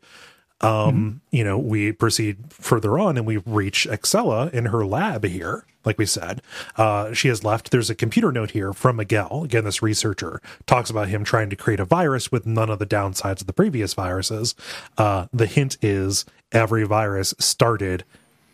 Um, 0.60 1.20
you 1.30 1.44
know, 1.44 1.58
we 1.58 1.92
proceed 1.92 2.52
further 2.52 2.98
on 2.98 3.16
and 3.18 3.26
we 3.26 3.38
reach 3.38 3.86
Excella 3.90 4.50
in 4.52 4.66
her 4.66 4.86
lab 4.86 5.24
here. 5.24 5.66
Like 5.84 5.98
we 5.98 6.06
said, 6.06 6.40
uh, 6.76 7.12
she 7.12 7.28
has 7.28 7.44
left. 7.44 7.70
There's 7.70 7.90
a 7.90 7.94
computer 7.94 8.32
note 8.32 8.52
here 8.52 8.72
from 8.72 8.96
Miguel. 8.96 9.42
Again, 9.44 9.64
this 9.64 9.82
researcher 9.82 10.40
talks 10.64 10.88
about 10.88 11.08
him 11.08 11.24
trying 11.24 11.50
to 11.50 11.56
create 11.56 11.80
a 11.80 11.84
virus 11.84 12.32
with 12.32 12.46
none 12.46 12.70
of 12.70 12.78
the 12.78 12.86
downsides 12.86 13.42
of 13.42 13.46
the 13.46 13.52
previous 13.52 13.92
viruses. 13.92 14.54
Uh, 14.96 15.26
the 15.34 15.44
hint 15.44 15.76
is 15.82 16.24
every 16.52 16.84
virus 16.84 17.34
started 17.38 18.04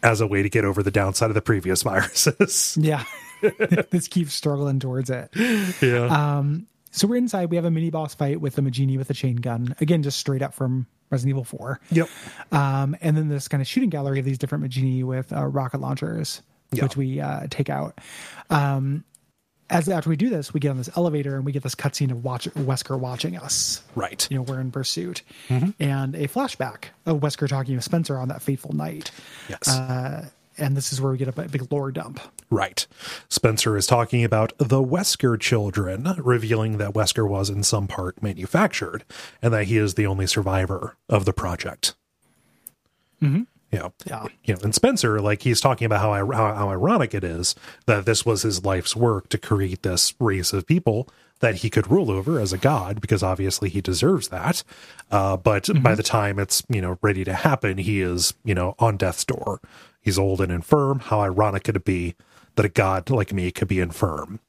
as 0.03 0.21
a 0.21 0.27
way 0.27 0.43
to 0.43 0.49
get 0.49 0.65
over 0.65 0.83
the 0.83 0.91
downside 0.91 1.31
of 1.31 1.35
the 1.35 1.43
previous 1.43 1.83
viruses. 1.85 2.77
yeah. 2.81 3.05
this 3.91 4.09
keeps 4.09 4.35
struggling 4.35 4.81
towards 4.81 5.11
it. 5.11 5.31
yeah. 5.81 6.39
So 6.91 7.07
we're 7.07 7.17
inside. 7.17 7.51
We 7.51 7.57
have 7.57 7.65
a 7.65 7.71
mini 7.71 7.91
boss 7.91 8.15
fight 8.15 8.41
with 8.41 8.57
the 8.57 8.62
Majini 8.62 8.97
with 8.99 9.11
a 9.11 9.15
chain 9.15 9.37
gun. 9.37 9.75
Again, 9.81 10.03
just 10.03 10.19
straight 10.19 10.43
up 10.43 10.53
from 10.55 10.87
Resident 11.11 11.31
Evil 11.31 11.45
4. 11.45 11.81
yep. 11.91 12.09
Um, 12.53 12.97
and 13.01 13.17
then 13.17 13.29
this 13.29 13.49
kind 13.49 13.61
of 13.61 13.67
shooting 13.67 13.91
gallery 13.91 14.19
of 14.19 14.25
these 14.25 14.39
different 14.39 14.65
Majini 14.65 15.05
with 15.05 15.33
uh, 15.33 15.47
rocket 15.47 15.81
launchers, 15.81 16.43
Yeah. 16.73 16.85
which 16.85 16.97
we 16.97 17.21
uh, 17.21 17.47
take 17.51 17.71
out. 17.71 17.99
Um, 18.49 19.05
as 19.69 19.89
after 19.89 20.11
we 20.11 20.17
do 20.17 20.29
this, 20.31 20.53
we 20.53 20.59
get 20.59 20.71
on 20.71 20.79
this 20.79 20.91
elevator 20.97 21.37
and 21.37 21.45
we 21.45 21.53
get 21.53 21.62
this 21.62 21.77
cutscene 21.77 22.11
of 22.11 22.25
watch, 22.25 22.47
Wesker 22.55 22.99
watching 22.99 23.37
us. 23.37 23.83
Right. 23.95 24.27
You 24.29 24.37
know, 24.39 24.43
we're 24.43 24.61
in 24.61 24.73
pursuit, 24.73 25.23
Mm-hmm. 25.49 25.71
and 25.81 26.17
a 26.17 26.27
flashback 26.27 26.87
of 27.07 27.19
Wesker 27.21 27.47
talking 27.49 27.77
to 27.77 27.83
Spencer 27.83 28.19
on 28.19 28.27
that 28.29 28.43
fateful 28.43 28.73
night. 28.75 29.12
Yes. 29.49 29.69
Uh, 29.69 30.29
and 30.61 30.77
this 30.77 30.93
is 30.93 31.01
where 31.01 31.12
we 31.12 31.19
get 31.19 31.28
a 31.28 31.49
big 31.49 31.70
lore 31.73 31.91
dump. 31.91 32.20
Right. 32.51 32.87
Spencer 33.28 33.77
is 33.77 33.87
talking 33.87 34.24
about 34.24 34.53
the 34.59 34.82
Wesker 34.82 35.39
children, 35.41 36.15
revealing 36.19 36.78
that 36.78 36.95
Wesker 36.95 37.28
was 37.28 37.51
in 37.51 37.62
some 37.62 37.89
part 37.89 38.23
manufactured 38.23 39.05
and 39.41 39.53
that 39.55 39.65
he 39.65 39.77
is 39.77 39.95
the 39.95 40.07
only 40.07 40.27
survivor 40.27 40.97
of 41.09 41.24
the 41.24 41.32
project. 41.32 41.95
Mm-hmm. 43.23 43.43
Yeah. 43.73 43.89
Yeah. 44.05 44.27
You 44.45 44.55
know, 44.55 44.61
and 44.65 44.74
Spencer, 44.74 45.20
like 45.20 45.43
he's 45.43 45.61
talking 45.61 45.87
about 45.87 46.01
how, 46.01 46.32
how 46.32 46.55
how 46.55 46.70
ironic 46.70 47.15
it 47.15 47.23
is 47.23 47.55
that 47.87 48.05
this 48.05 48.27
was 48.27 48.43
his 48.43 48.65
life's 48.65 48.97
work 48.97 49.28
to 49.28 49.39
create 49.39 49.82
this 49.82 50.12
race 50.19 50.53
of 50.53 50.66
people 50.66 51.09
that 51.39 51.57
he 51.57 51.70
could 51.70 51.91
rule 51.91 52.11
over 52.11 52.39
as 52.39 52.53
a 52.53 52.59
god, 52.59 53.01
because 53.01 53.23
obviously 53.23 53.69
he 53.70 53.81
deserves 53.81 54.28
that. 54.28 54.62
Uh, 55.11 55.37
but 55.37 55.69
by 55.82 55.95
the 55.95 56.03
time 56.03 56.39
it's 56.39 56.62
you 56.69 56.81
know 56.81 56.99
ready 57.01 57.24
to 57.24 57.32
happen, 57.32 57.78
he 57.78 58.01
is 58.01 58.35
you 58.45 58.55
know 58.55 58.74
on 58.78 58.97
death's 58.97 59.24
door. 59.24 59.61
He's 60.01 60.18
old 60.18 60.40
and 60.40 60.51
infirm. 60.52 61.01
How 61.01 61.20
ironic 61.20 61.64
could 61.64 61.77
it 61.77 61.85
be 61.85 62.14
that 62.56 62.64
a 62.64 62.68
god 62.68 63.10
like 63.10 63.32
me 63.32 63.51
could 63.51 63.68
be 63.68 63.81
infirm? 63.81 64.40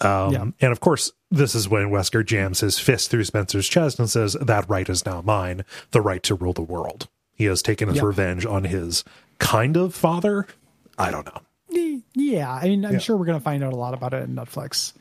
Um, 0.00 0.32
Yeah. 0.32 0.42
And 0.60 0.72
of 0.72 0.80
course, 0.80 1.12
this 1.30 1.54
is 1.54 1.68
when 1.68 1.90
Wesker 1.90 2.24
jams 2.24 2.60
his 2.60 2.78
fist 2.78 3.10
through 3.10 3.24
Spencer's 3.24 3.68
chest 3.68 3.98
and 3.98 4.08
says, 4.10 4.34
That 4.40 4.68
right 4.68 4.88
is 4.88 5.04
now 5.06 5.22
mine, 5.22 5.64
the 5.90 6.00
right 6.00 6.22
to 6.24 6.34
rule 6.34 6.52
the 6.52 6.62
world. 6.62 7.08
He 7.34 7.44
has 7.44 7.60
taken 7.62 7.88
his 7.88 8.00
revenge 8.02 8.46
on 8.46 8.64
his 8.64 9.04
kind 9.38 9.76
of 9.76 9.94
father. 9.94 10.46
I 10.98 11.10
don't 11.10 11.26
know. 11.26 11.40
Yeah, 12.14 12.50
I 12.50 12.68
mean, 12.68 12.86
I'm 12.86 12.98
sure 12.98 13.16
we're 13.18 13.26
going 13.26 13.38
to 13.38 13.44
find 13.44 13.62
out 13.62 13.74
a 13.74 13.76
lot 13.76 13.92
about 13.92 14.14
it 14.14 14.22
in 14.22 14.34
Netflix. 14.34 14.94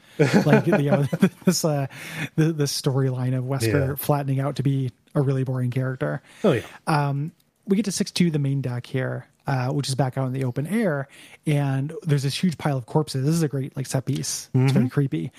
Like, 0.45 0.67
you 0.67 0.77
know, 0.91 1.05
this 1.45 1.63
uh, 1.63 1.87
the 2.35 2.51
the 2.51 2.65
storyline 2.65 3.37
of 3.37 3.45
Wesker 3.45 3.89
Yeah. 3.89 3.95
flattening 3.95 4.41
out 4.41 4.57
to 4.57 4.63
be 4.63 4.91
a 5.13 5.21
really 5.21 5.43
boring 5.45 5.71
character. 5.71 6.21
Oh, 6.43 6.51
yeah. 6.53 6.61
Um, 6.87 7.31
we 7.65 7.77
get 7.77 7.85
to 7.85 7.91
six 7.93 8.11
two, 8.11 8.29
the 8.31 8.39
main 8.39 8.59
deck 8.61 8.85
here, 8.85 9.27
uh, 9.47 9.69
which 9.69 9.87
is 9.87 9.95
back 9.95 10.17
out 10.17 10.27
in 10.27 10.33
the 10.33 10.43
open 10.43 10.67
air, 10.67 11.07
and 11.45 11.93
there's 12.03 12.23
this 12.23 12.35
huge 12.35 12.57
pile 12.57 12.77
of 12.77 12.85
corpses. 12.85 13.25
This 13.25 13.35
is 13.35 13.43
a 13.43 13.47
great 13.47 13.75
like 13.77 13.85
set 13.87 14.05
piece. 14.05 14.49
It's 14.53 14.73
very 14.73 14.89
creepy. 14.89 15.31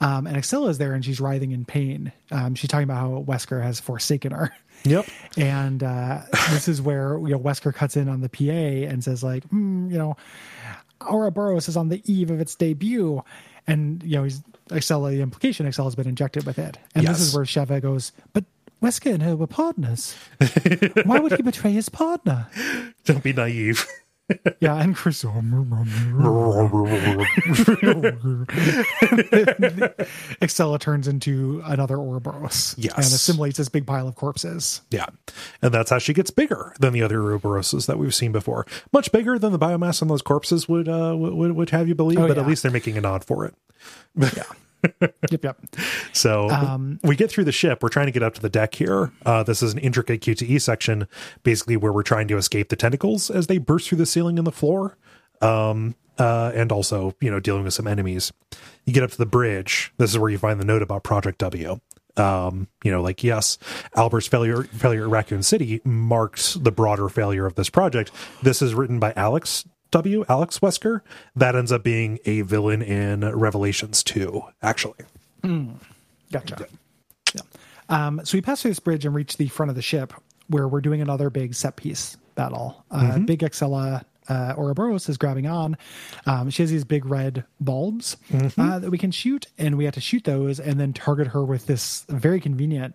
Um, 0.00 0.26
and 0.26 0.36
Excella 0.36 0.68
is 0.68 0.78
there, 0.78 0.94
and 0.94 1.04
she's 1.04 1.20
writhing 1.20 1.50
in 1.52 1.64
pain. 1.64 2.12
Um, 2.30 2.54
she's 2.54 2.68
talking 2.68 2.84
about 2.84 2.98
how 2.98 3.24
Wesker 3.26 3.62
has 3.62 3.80
forsaken 3.80 4.32
her. 4.32 4.52
Yep. 4.84 5.06
And 5.36 5.82
uh, 5.82 6.22
this 6.50 6.68
is 6.68 6.80
where 6.82 7.18
you 7.18 7.28
know 7.28 7.38
Wesker 7.38 7.74
cuts 7.74 7.96
in 7.96 8.08
on 8.08 8.20
the 8.20 8.28
PA 8.28 8.88
and 8.88 9.02
says 9.02 9.22
like, 9.22 9.48
mm, 9.48 9.90
you 9.90 9.98
know, 9.98 10.16
Ouroboros 11.00 11.68
is 11.68 11.76
on 11.76 11.88
the 11.88 12.02
eve 12.12 12.30
of 12.30 12.40
its 12.40 12.54
debut, 12.54 13.22
and 13.66 14.02
you 14.02 14.16
know 14.16 14.24
he's 14.24 14.42
Excella. 14.70 15.10
The 15.10 15.20
implication 15.22 15.66
Excella 15.66 15.84
has 15.84 15.94
been 15.94 16.08
injected 16.08 16.44
with 16.44 16.58
it, 16.58 16.78
and 16.94 17.06
this 17.06 17.20
is 17.20 17.34
where 17.34 17.44
Sheva 17.44 17.80
goes, 17.80 18.12
but. 18.32 18.44
Wesker 18.82 19.14
and 19.14 19.22
her 19.22 19.36
were 19.36 19.46
partners. 19.46 20.14
Why 21.04 21.18
would 21.18 21.32
he 21.32 21.42
betray 21.42 21.72
his 21.72 21.88
partner? 21.88 22.46
Don't 23.04 23.22
be 23.22 23.32
naive. 23.32 23.86
Yeah, 24.60 24.74
and 24.76 24.94
Chris. 24.94 25.24
Um, 25.24 25.54
um, 25.54 25.72
um, 25.72 25.88
Excella 30.42 30.78
turns 30.78 31.08
into 31.08 31.62
another 31.64 31.96
Ouroboros. 31.96 32.74
Yes. 32.76 32.92
And 32.94 33.04
assimilates 33.06 33.56
this 33.58 33.68
big 33.70 33.86
pile 33.86 34.06
of 34.06 34.16
corpses. 34.16 34.82
yeah. 34.90 35.06
And 35.62 35.72
that's 35.72 35.88
how 35.90 35.98
she 35.98 36.12
gets 36.12 36.30
bigger 36.30 36.74
than 36.78 36.92
the 36.92 37.00
other 37.02 37.16
Ouroboroses 37.18 37.86
that 37.86 37.98
we've 37.98 38.14
seen 38.14 38.32
before. 38.32 38.66
Much 38.92 39.10
bigger 39.12 39.38
than 39.38 39.52
the 39.52 39.58
biomass 39.58 40.02
on 40.02 40.08
those 40.08 40.20
corpses 40.22 40.68
would 40.68 40.88
uh, 40.90 41.14
would, 41.16 41.52
would 41.52 41.70
have 41.70 41.88
you 41.88 41.94
believe, 41.94 42.18
Oh, 42.18 42.28
but 42.28 42.36
yeah. 42.36 42.42
at 42.42 42.48
least 42.48 42.62
they're 42.62 42.72
making 42.72 42.98
a 42.98 43.00
nod 43.00 43.24
for 43.24 43.46
it. 43.46 43.54
Yep, 45.30 45.44
yep. 45.44 45.58
So 46.12 46.48
Um, 46.50 47.00
we 47.02 47.16
get 47.16 47.30
through 47.30 47.44
the 47.44 47.52
ship. 47.52 47.82
We're 47.82 47.88
trying 47.88 48.06
to 48.06 48.12
get 48.12 48.22
up 48.22 48.34
to 48.34 48.40
the 48.40 48.48
deck 48.48 48.74
here. 48.74 49.12
Uh, 49.26 49.42
this 49.42 49.62
is 49.62 49.72
an 49.72 49.78
intricate 49.78 50.20
QTE 50.22 50.60
section, 50.60 51.06
basically 51.42 51.76
where 51.76 51.92
we're 51.92 52.02
trying 52.02 52.28
to 52.28 52.36
escape 52.36 52.68
the 52.68 52.76
tentacles 52.76 53.30
as 53.30 53.46
they 53.46 53.58
burst 53.58 53.88
through 53.88 53.98
the 53.98 54.06
ceiling 54.06 54.38
and 54.38 54.46
the 54.46 54.52
floor. 54.52 54.96
Um, 55.42 55.94
uh, 56.18 56.50
and 56.54 56.72
also, 56.72 57.14
you 57.20 57.30
know, 57.30 57.38
dealing 57.40 57.62
with 57.64 57.74
some 57.74 57.86
enemies. 57.86 58.32
You 58.86 58.92
get 58.92 59.02
up 59.04 59.10
to 59.10 59.18
the 59.18 59.26
bridge. 59.26 59.92
This 59.98 60.10
is 60.10 60.18
where 60.18 60.30
you 60.30 60.38
find 60.38 60.58
the 60.60 60.64
note 60.64 60.82
about 60.82 61.04
Project 61.04 61.38
W. 61.38 61.78
Um, 62.16 62.66
you 62.82 62.90
know, 62.90 63.00
like 63.00 63.22
yes, 63.22 63.58
Albert's 63.96 64.26
failure 64.26 64.64
failure 64.64 65.04
at 65.04 65.10
Raccoon 65.10 65.44
City 65.44 65.80
marks 65.84 66.54
the 66.54 66.72
broader 66.72 67.08
failure 67.08 67.46
of 67.46 67.54
this 67.54 67.70
project. 67.70 68.10
This 68.42 68.60
is 68.60 68.74
written 68.74 68.98
by 68.98 69.12
Alex 69.14 69.64
W. 69.90 70.24
Alex 70.28 70.58
Wesker. 70.58 71.00
That 71.34 71.56
ends 71.56 71.72
up 71.72 71.82
being 71.82 72.18
a 72.24 72.42
villain 72.42 72.82
in 72.82 73.20
Revelations 73.20 74.02
2, 74.02 74.42
actually. 74.62 75.04
Gotcha. 76.32 76.66
Yeah. 77.34 77.40
Um, 77.88 78.20
so 78.24 78.36
we 78.36 78.42
pass 78.42 78.62
through 78.62 78.72
this 78.72 78.80
bridge 78.80 79.04
and 79.04 79.14
reach 79.14 79.36
the 79.36 79.48
front 79.48 79.70
of 79.70 79.76
the 79.76 79.82
ship 79.82 80.12
where 80.48 80.68
we're 80.68 80.80
doing 80.80 81.00
another 81.00 81.30
big 81.30 81.54
set 81.54 81.76
piece 81.76 82.16
battle. 82.34 82.84
Uh, 82.90 83.18
Big 83.18 83.40
Excella 83.40 84.04
uh, 84.28 84.54
Ouroboros 84.56 85.08
is 85.08 85.16
grabbing 85.16 85.46
on. 85.46 85.76
Um, 86.26 86.50
she 86.50 86.62
has 86.62 86.70
these 86.70 86.84
big 86.84 87.06
red 87.06 87.44
bulbs 87.60 88.16
uh, 88.58 88.78
that 88.78 88.90
we 88.90 88.98
can 88.98 89.10
shoot, 89.10 89.46
and 89.58 89.76
we 89.76 89.84
have 89.84 89.94
to 89.94 90.00
shoot 90.00 90.24
those 90.24 90.60
and 90.60 90.78
then 90.78 90.92
target 90.92 91.28
her 91.28 91.44
with 91.44 91.66
this 91.66 92.04
very 92.08 92.40
convenient, 92.40 92.94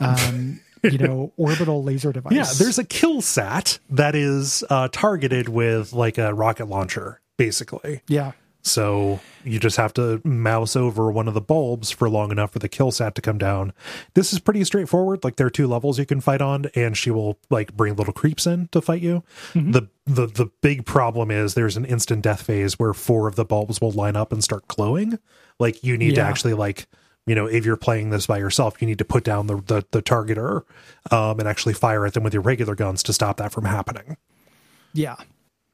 um, 0.00 0.60
you 0.82 0.98
know, 0.98 1.32
orbital 1.36 1.82
laser 1.82 2.12
device. 2.12 2.32
Yeah, 2.32 2.46
there's 2.58 2.78
a 2.78 2.84
kill 2.84 3.20
sat 3.20 3.78
that 3.90 4.14
is 4.14 4.64
uh, 4.70 4.88
targeted 4.92 5.48
with 5.48 5.92
like 5.92 6.18
a 6.18 6.34
rocket 6.34 6.66
launcher, 6.66 7.20
basically. 7.36 8.02
yeah. 8.08 8.32
So 8.62 9.20
you 9.44 9.58
just 9.60 9.76
have 9.78 9.94
to 9.94 10.20
mouse 10.24 10.76
over 10.76 11.10
one 11.10 11.26
of 11.26 11.32
the 11.32 11.40
bulbs 11.40 11.90
for 11.90 12.10
long 12.10 12.30
enough 12.30 12.50
for 12.52 12.58
the 12.58 12.68
kill 12.68 12.90
sat 12.90 13.14
to 13.14 13.22
come 13.22 13.38
down. 13.38 13.72
This 14.12 14.32
is 14.32 14.40
pretty 14.40 14.62
straightforward. 14.64 15.24
Like 15.24 15.36
there 15.36 15.46
are 15.46 15.50
two 15.50 15.66
levels 15.68 15.98
you 15.98 16.04
can 16.04 16.20
fight 16.20 16.42
on, 16.42 16.66
and 16.74 16.94
she 16.94 17.10
will 17.10 17.38
like 17.48 17.74
bring 17.74 17.94
little 17.96 18.12
creeps 18.12 18.46
in 18.46 18.68
to 18.72 18.82
fight 18.82 19.00
you. 19.00 19.22
The 19.54 19.88
the 20.04 20.26
the 20.26 20.50
big 20.60 20.84
problem 20.84 21.30
is 21.30 21.54
there's 21.54 21.78
an 21.78 21.86
instant 21.86 22.22
death 22.22 22.42
phase 22.42 22.78
where 22.78 22.92
four 22.92 23.26
of 23.26 23.36
the 23.36 23.44
bulbs 23.44 23.80
will 23.80 23.92
line 23.92 24.16
up 24.16 24.32
and 24.32 24.44
start 24.44 24.68
glowing. 24.68 25.18
Like 25.58 25.82
you 25.82 25.96
need 25.96 26.16
to 26.16 26.20
actually 26.20 26.54
like 26.54 26.88
you 27.28 27.34
know 27.34 27.46
if 27.46 27.64
you're 27.64 27.76
playing 27.76 28.10
this 28.10 28.26
by 28.26 28.38
yourself, 28.38 28.80
you 28.80 28.86
need 28.88 28.98
to 28.98 29.04
put 29.04 29.22
down 29.24 29.46
the 29.46 29.56
the, 29.56 29.84
the 29.92 30.02
targeter 30.02 30.62
um, 31.10 31.38
and 31.38 31.48
actually 31.48 31.74
fire 31.74 32.04
at 32.06 32.14
them 32.14 32.22
with 32.24 32.32
your 32.34 32.42
regular 32.42 32.74
guns 32.74 33.02
to 33.04 33.12
stop 33.12 33.36
that 33.36 33.52
from 33.52 33.64
happening. 33.66 34.16
Yeah. 34.94 35.16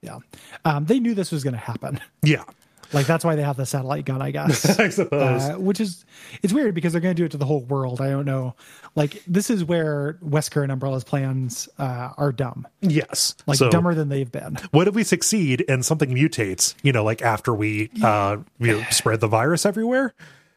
Yeah. 0.03 0.19
Um, 0.67 0.85
they 0.85 1.01
knew 1.01 1.15
this 1.15 1.33
was 1.33 1.43
going 1.45 1.55
to 1.55 1.61
happen. 1.61 1.99
Yeah, 2.23 2.45
Like 2.93 3.07
that's 3.07 3.25
why 3.25 3.37
they 3.37 3.43
have 3.43 3.57
the 3.57 3.65
satellite 3.65 4.05
gun, 4.05 4.21
I 4.21 4.33
guess. 4.33 4.79
I 4.79 4.91
suppose. 4.91 5.43
uh, 5.43 5.55
which 5.59 5.81
is 5.81 6.05
it's 6.43 6.53
weird 6.53 6.75
because 6.75 6.93
they're 6.93 7.01
going 7.01 7.15
to 7.17 7.21
do 7.23 7.25
it 7.25 7.31
to 7.31 7.39
the 7.39 7.47
whole 7.47 7.63
world. 7.63 8.03
I 8.03 8.11
don't 8.11 8.27
know. 8.27 8.55
Like 8.97 9.23
this 9.27 9.49
is 9.49 9.65
where 9.65 10.19
Wesker 10.23 10.63
and 10.63 10.71
Umbrella's 10.71 11.05
plans 11.05 11.71
uh, 11.79 12.11
are 12.19 12.33
dumb, 12.33 12.69
yes, 12.83 13.35
like 13.47 13.57
So- 13.57 13.71
dumber 13.71 13.95
than 13.95 14.11
they've 14.11 14.31
been. 14.31 14.59
what 14.73 14.87
if 14.89 14.95
we 14.95 15.05
succeed 15.05 15.65
and 15.69 15.85
something 15.85 16.11
mutates 16.15 16.75
you 16.83 16.93
know 16.93 17.03
like 17.03 17.23
after 17.23 17.55
we 17.55 17.91
uh 18.03 18.37
you 18.59 18.77
know, 18.79 18.85
spread 18.91 19.21
the 19.21 19.27
virus 19.29 19.65
everywhere 19.65 20.13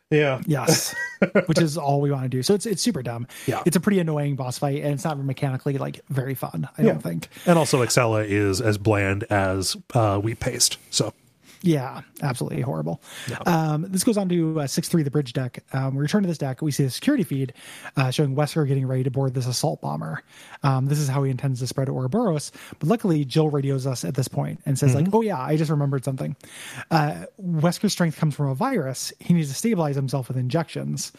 Yeah. 0.09 0.41
Yes, 0.45 0.95
which 1.47 1.59
is 1.59 1.77
all 1.77 1.99
we 1.99 2.11
want 2.11 2.23
to 2.23 2.29
do. 2.29 2.41
So 2.43 2.53
it's 2.53 2.65
it's 2.65 2.81
super 2.81 3.03
dumb. 3.03 3.27
Yeah. 3.45 3.61
it's 3.65 3.75
a 3.75 3.79
pretty 3.79 3.99
annoying 3.99 4.35
boss 4.35 4.57
fight, 4.57 4.83
and 4.83 4.93
it's 4.93 5.03
not 5.03 5.17
mechanically 5.21 5.77
like 5.77 5.99
very 6.09 6.35
fun. 6.35 6.67
I 6.77 6.83
don't 6.83 7.03
think. 7.03 7.27
And 7.45 7.59
also, 7.59 7.83
Excella 7.83 8.25
is 8.25 8.61
as 8.61 8.77
bland 8.77 9.23
as 9.25 9.75
uh, 9.93 10.17
wheat 10.19 10.39
paste. 10.39 10.77
So, 10.91 11.13
Yeah, 11.61 12.01
absolutely 12.21 12.61
horrible. 12.61 13.01
Um, 13.45 13.85
this 13.89 14.03
goes 14.03 14.17
on 14.17 14.29
to 14.29 14.61
uh, 14.61 14.67
six 14.67 14.87
three, 14.89 15.03
the 15.03 15.11
bridge 15.11 15.33
deck. 15.33 15.63
Um, 15.73 15.95
we 15.95 16.01
return 16.01 16.23
to 16.23 16.27
this 16.27 16.37
deck. 16.37 16.61
We 16.61 16.71
see 16.71 16.83
a 16.83 16.89
security 16.89 17.23
feed 17.23 17.53
uh, 17.95 18.11
showing 18.11 18.35
Wesker 18.35 18.67
getting 18.67 18.87
ready 18.87 19.03
to 19.03 19.11
board 19.11 19.33
this 19.33 19.47
assault 19.47 19.81
bomber. 19.81 20.21
Um, 20.63 20.85
this 20.85 20.99
is 20.99 21.07
how 21.07 21.23
he 21.23 21.31
intends 21.31 21.59
to 21.59 21.67
spread 21.67 21.89
Ouroboros. 21.89 22.51
But 22.79 22.89
luckily, 22.89 23.25
Jill 23.25 23.49
radios 23.49 23.87
us 23.87 24.05
at 24.05 24.15
this 24.15 24.27
point 24.27 24.61
and 24.65 24.77
says, 24.77 24.93
like, 24.95 25.07
"Oh 25.13 25.21
yeah, 25.21 25.39
I 25.39 25.55
just 25.57 25.71
remembered 25.71 26.05
something. 26.05 26.35
Uh, 26.91 27.25
Wesker's 27.41 27.93
strength 27.93 28.17
comes 28.17 28.35
from 28.35 28.49
a 28.49 28.55
virus. 28.55 29.11
He 29.19 29.33
needs 29.33 29.49
to 29.49 29.55
stabilize 29.55 29.95
himself 29.95 30.27
with 30.27 30.37
injections." 30.37 31.11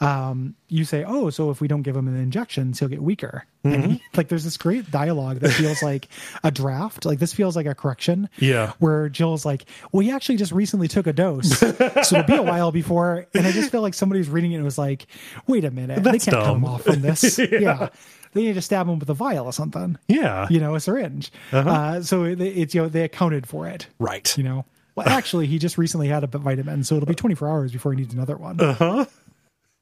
Um, 0.00 0.56
you 0.72 0.84
say, 0.84 1.04
"Oh, 1.06 1.30
so 1.30 1.50
if 1.50 1.60
we 1.60 1.68
don't 1.68 1.82
give 1.82 1.94
him 1.96 2.08
an 2.08 2.16
injections, 2.16 2.78
he'll 2.78 2.88
get 2.88 3.02
weaker." 3.02 3.44
And 3.62 3.74
he, 3.74 3.80
mm-hmm. 3.92 3.96
like, 4.16 4.28
there's 4.28 4.44
this 4.44 4.56
great 4.56 4.90
dialogue 4.90 5.38
that 5.40 5.50
feels 5.50 5.82
like 5.82 6.08
a 6.42 6.50
draft. 6.50 7.04
Like 7.04 7.18
this 7.18 7.32
feels 7.32 7.54
like 7.54 7.66
a 7.66 7.74
correction 7.74 8.28
Yeah. 8.38 8.72
where 8.78 9.08
Jill's 9.08 9.44
like, 9.44 9.66
"Well, 9.92 10.00
he 10.00 10.10
actually 10.10 10.36
just 10.36 10.52
recently 10.52 10.88
took 10.88 11.06
a 11.06 11.12
dose, 11.12 11.58
so 11.58 11.66
it'll 11.68 12.22
be 12.24 12.34
a 12.36 12.42
while 12.42 12.72
before." 12.72 13.26
And 13.34 13.46
I 13.46 13.52
just 13.52 13.70
feel 13.70 13.82
like 13.82 13.94
somebody's 13.94 14.28
reading 14.28 14.52
it 14.52 14.56
and 14.56 14.64
was 14.64 14.78
like, 14.78 15.06
"Wait 15.46 15.64
a 15.64 15.70
minute, 15.70 16.02
That's 16.02 16.24
they 16.24 16.30
can't 16.30 16.44
dumb. 16.44 16.62
come 16.62 16.64
off 16.64 16.82
from 16.84 17.02
this." 17.02 17.38
yeah. 17.38 17.88
they 18.32 18.42
need 18.44 18.54
to 18.54 18.62
stab 18.62 18.88
him 18.88 18.98
with 18.98 19.10
a 19.10 19.14
vial 19.14 19.44
or 19.46 19.52
something. 19.52 19.98
yeah. 20.08 20.46
You 20.50 20.58
know, 20.60 20.74
a 20.74 20.80
syringe. 20.80 21.30
Uh-huh. 21.52 21.68
Uh 21.68 21.74
huh. 21.74 22.02
so 22.02 22.24
it, 22.24 22.40
it's 22.40 22.74
you 22.74 22.82
know 22.82 22.88
they 22.88 23.02
accounted 23.04 23.46
for 23.46 23.68
it. 23.68 23.86
Right. 23.98 24.36
You 24.38 24.44
know, 24.44 24.64
well, 24.94 25.08
actually, 25.08 25.46
he 25.46 25.58
just 25.58 25.78
recently 25.78 26.08
had 26.08 26.24
a 26.24 26.26
vitamin, 26.26 26.84
so 26.84 26.96
it'll 26.96 27.06
be 27.06 27.12
uh, 27.14 27.16
24 27.16 27.48
hours 27.48 27.72
before 27.72 27.92
he 27.92 27.98
needs 27.98 28.14
another 28.14 28.36
one. 28.36 28.60
Uh-huh. 28.60 29.04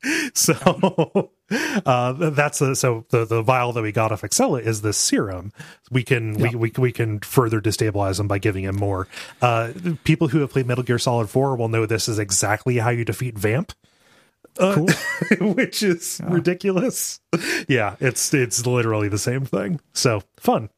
So 0.35 1.31
uh, 1.87 2.13
that's 2.31 2.61
the 2.61 2.75
so 2.75 3.05
the 3.11 3.25
the 3.25 3.43
vial 3.43 3.73
that 3.73 3.83
we 3.83 3.93
got 3.93 4.13
off 4.13 4.23
Excella 4.23 4.63
is 4.63 4.83
the 4.83 4.93
serum. 4.93 5.53
We 5.91 6.05
can 6.05 6.35
we, 6.35 6.51
we 6.55 6.73
we 6.79 6.93
can 6.93 7.21
further 7.21 7.61
destabilize 7.61 8.19
him 8.19 8.29
by 8.29 8.39
giving 8.39 8.65
him 8.65 8.77
more. 8.77 9.09
Uh, 9.43 9.73
people 10.05 10.29
who 10.29 10.41
have 10.41 10.51
played 10.51 10.67
Metal 10.67 10.85
Gear 10.85 10.99
Solid 10.99 11.29
Four 11.29 11.57
will 11.57 11.69
know 11.69 11.87
this 11.87 12.09
is 12.09 12.19
exactly 12.19 12.79
how 12.79 12.91
you 12.91 13.05
defeat 13.05 13.37
Vamp. 13.39 13.73
cool. 14.59 14.89
which 15.55 15.83
is 15.83 16.21
ridiculous. 16.25 17.21
Yeah, 17.69 17.97
it's 18.01 18.33
it's 18.33 18.67
literally 18.67 19.09
the 19.09 19.19
same 19.19 19.45
thing. 19.45 19.81
So 19.93 20.23
fun. 20.39 20.71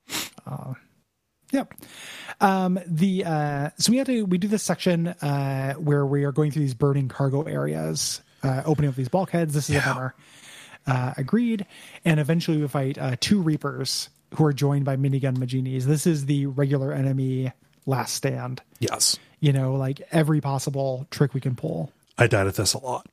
Yep. 1.53 1.75
Um, 2.41 2.81
the 2.87 3.25
uh, 3.25 3.71
so 3.79 3.93
we 3.93 3.99
had 3.99 4.07
to 4.07 4.25
we 4.25 4.39
do 4.39 4.49
this 4.49 4.63
section 4.63 5.09
uh, 5.09 5.75
where 5.75 6.05
we 6.05 6.25
are 6.25 6.33
going 6.33 6.51
through 6.51 6.63
these 6.63 6.75
burning 6.75 7.09
cargo 7.09 7.43
areas, 7.43 8.21
uh, 8.43 8.63
opening 8.65 8.89
up 8.89 8.97
these 8.97 9.09
bulkheads. 9.09 9.55
This 9.55 9.71
is 9.71 9.77
a 9.77 9.81
bummer. 9.81 10.15
Uh, 10.87 11.15
agreed. 11.17 11.65
And 12.05 12.19
eventually 12.19 12.57
we 12.57 12.67
fight 12.69 12.99
uh, 12.99 13.17
two 13.21 13.41
Reapers 13.41 14.09
who 14.35 14.45
are 14.45 14.53
joined 14.53 14.85
by 14.85 14.97
minigun 14.97 15.37
Majinis. 15.37 15.85
This 15.85 16.07
is 16.07 16.27
the 16.27 16.47
regular 16.47 16.93
enemy 16.93 17.53
last 17.87 18.15
stand. 18.15 18.63
Yes, 18.81 19.19
You 19.41 19.53
know, 19.53 19.75
like 19.75 20.01
every 20.11 20.41
possible 20.41 21.07
trick 21.11 21.35
we 21.35 21.41
can 21.41 21.55
pull. 21.55 21.93
I 22.19 22.27
died 22.27 22.47
at 22.47 22.55
this 22.55 22.75
a 22.75 22.79
lot. 22.79 23.07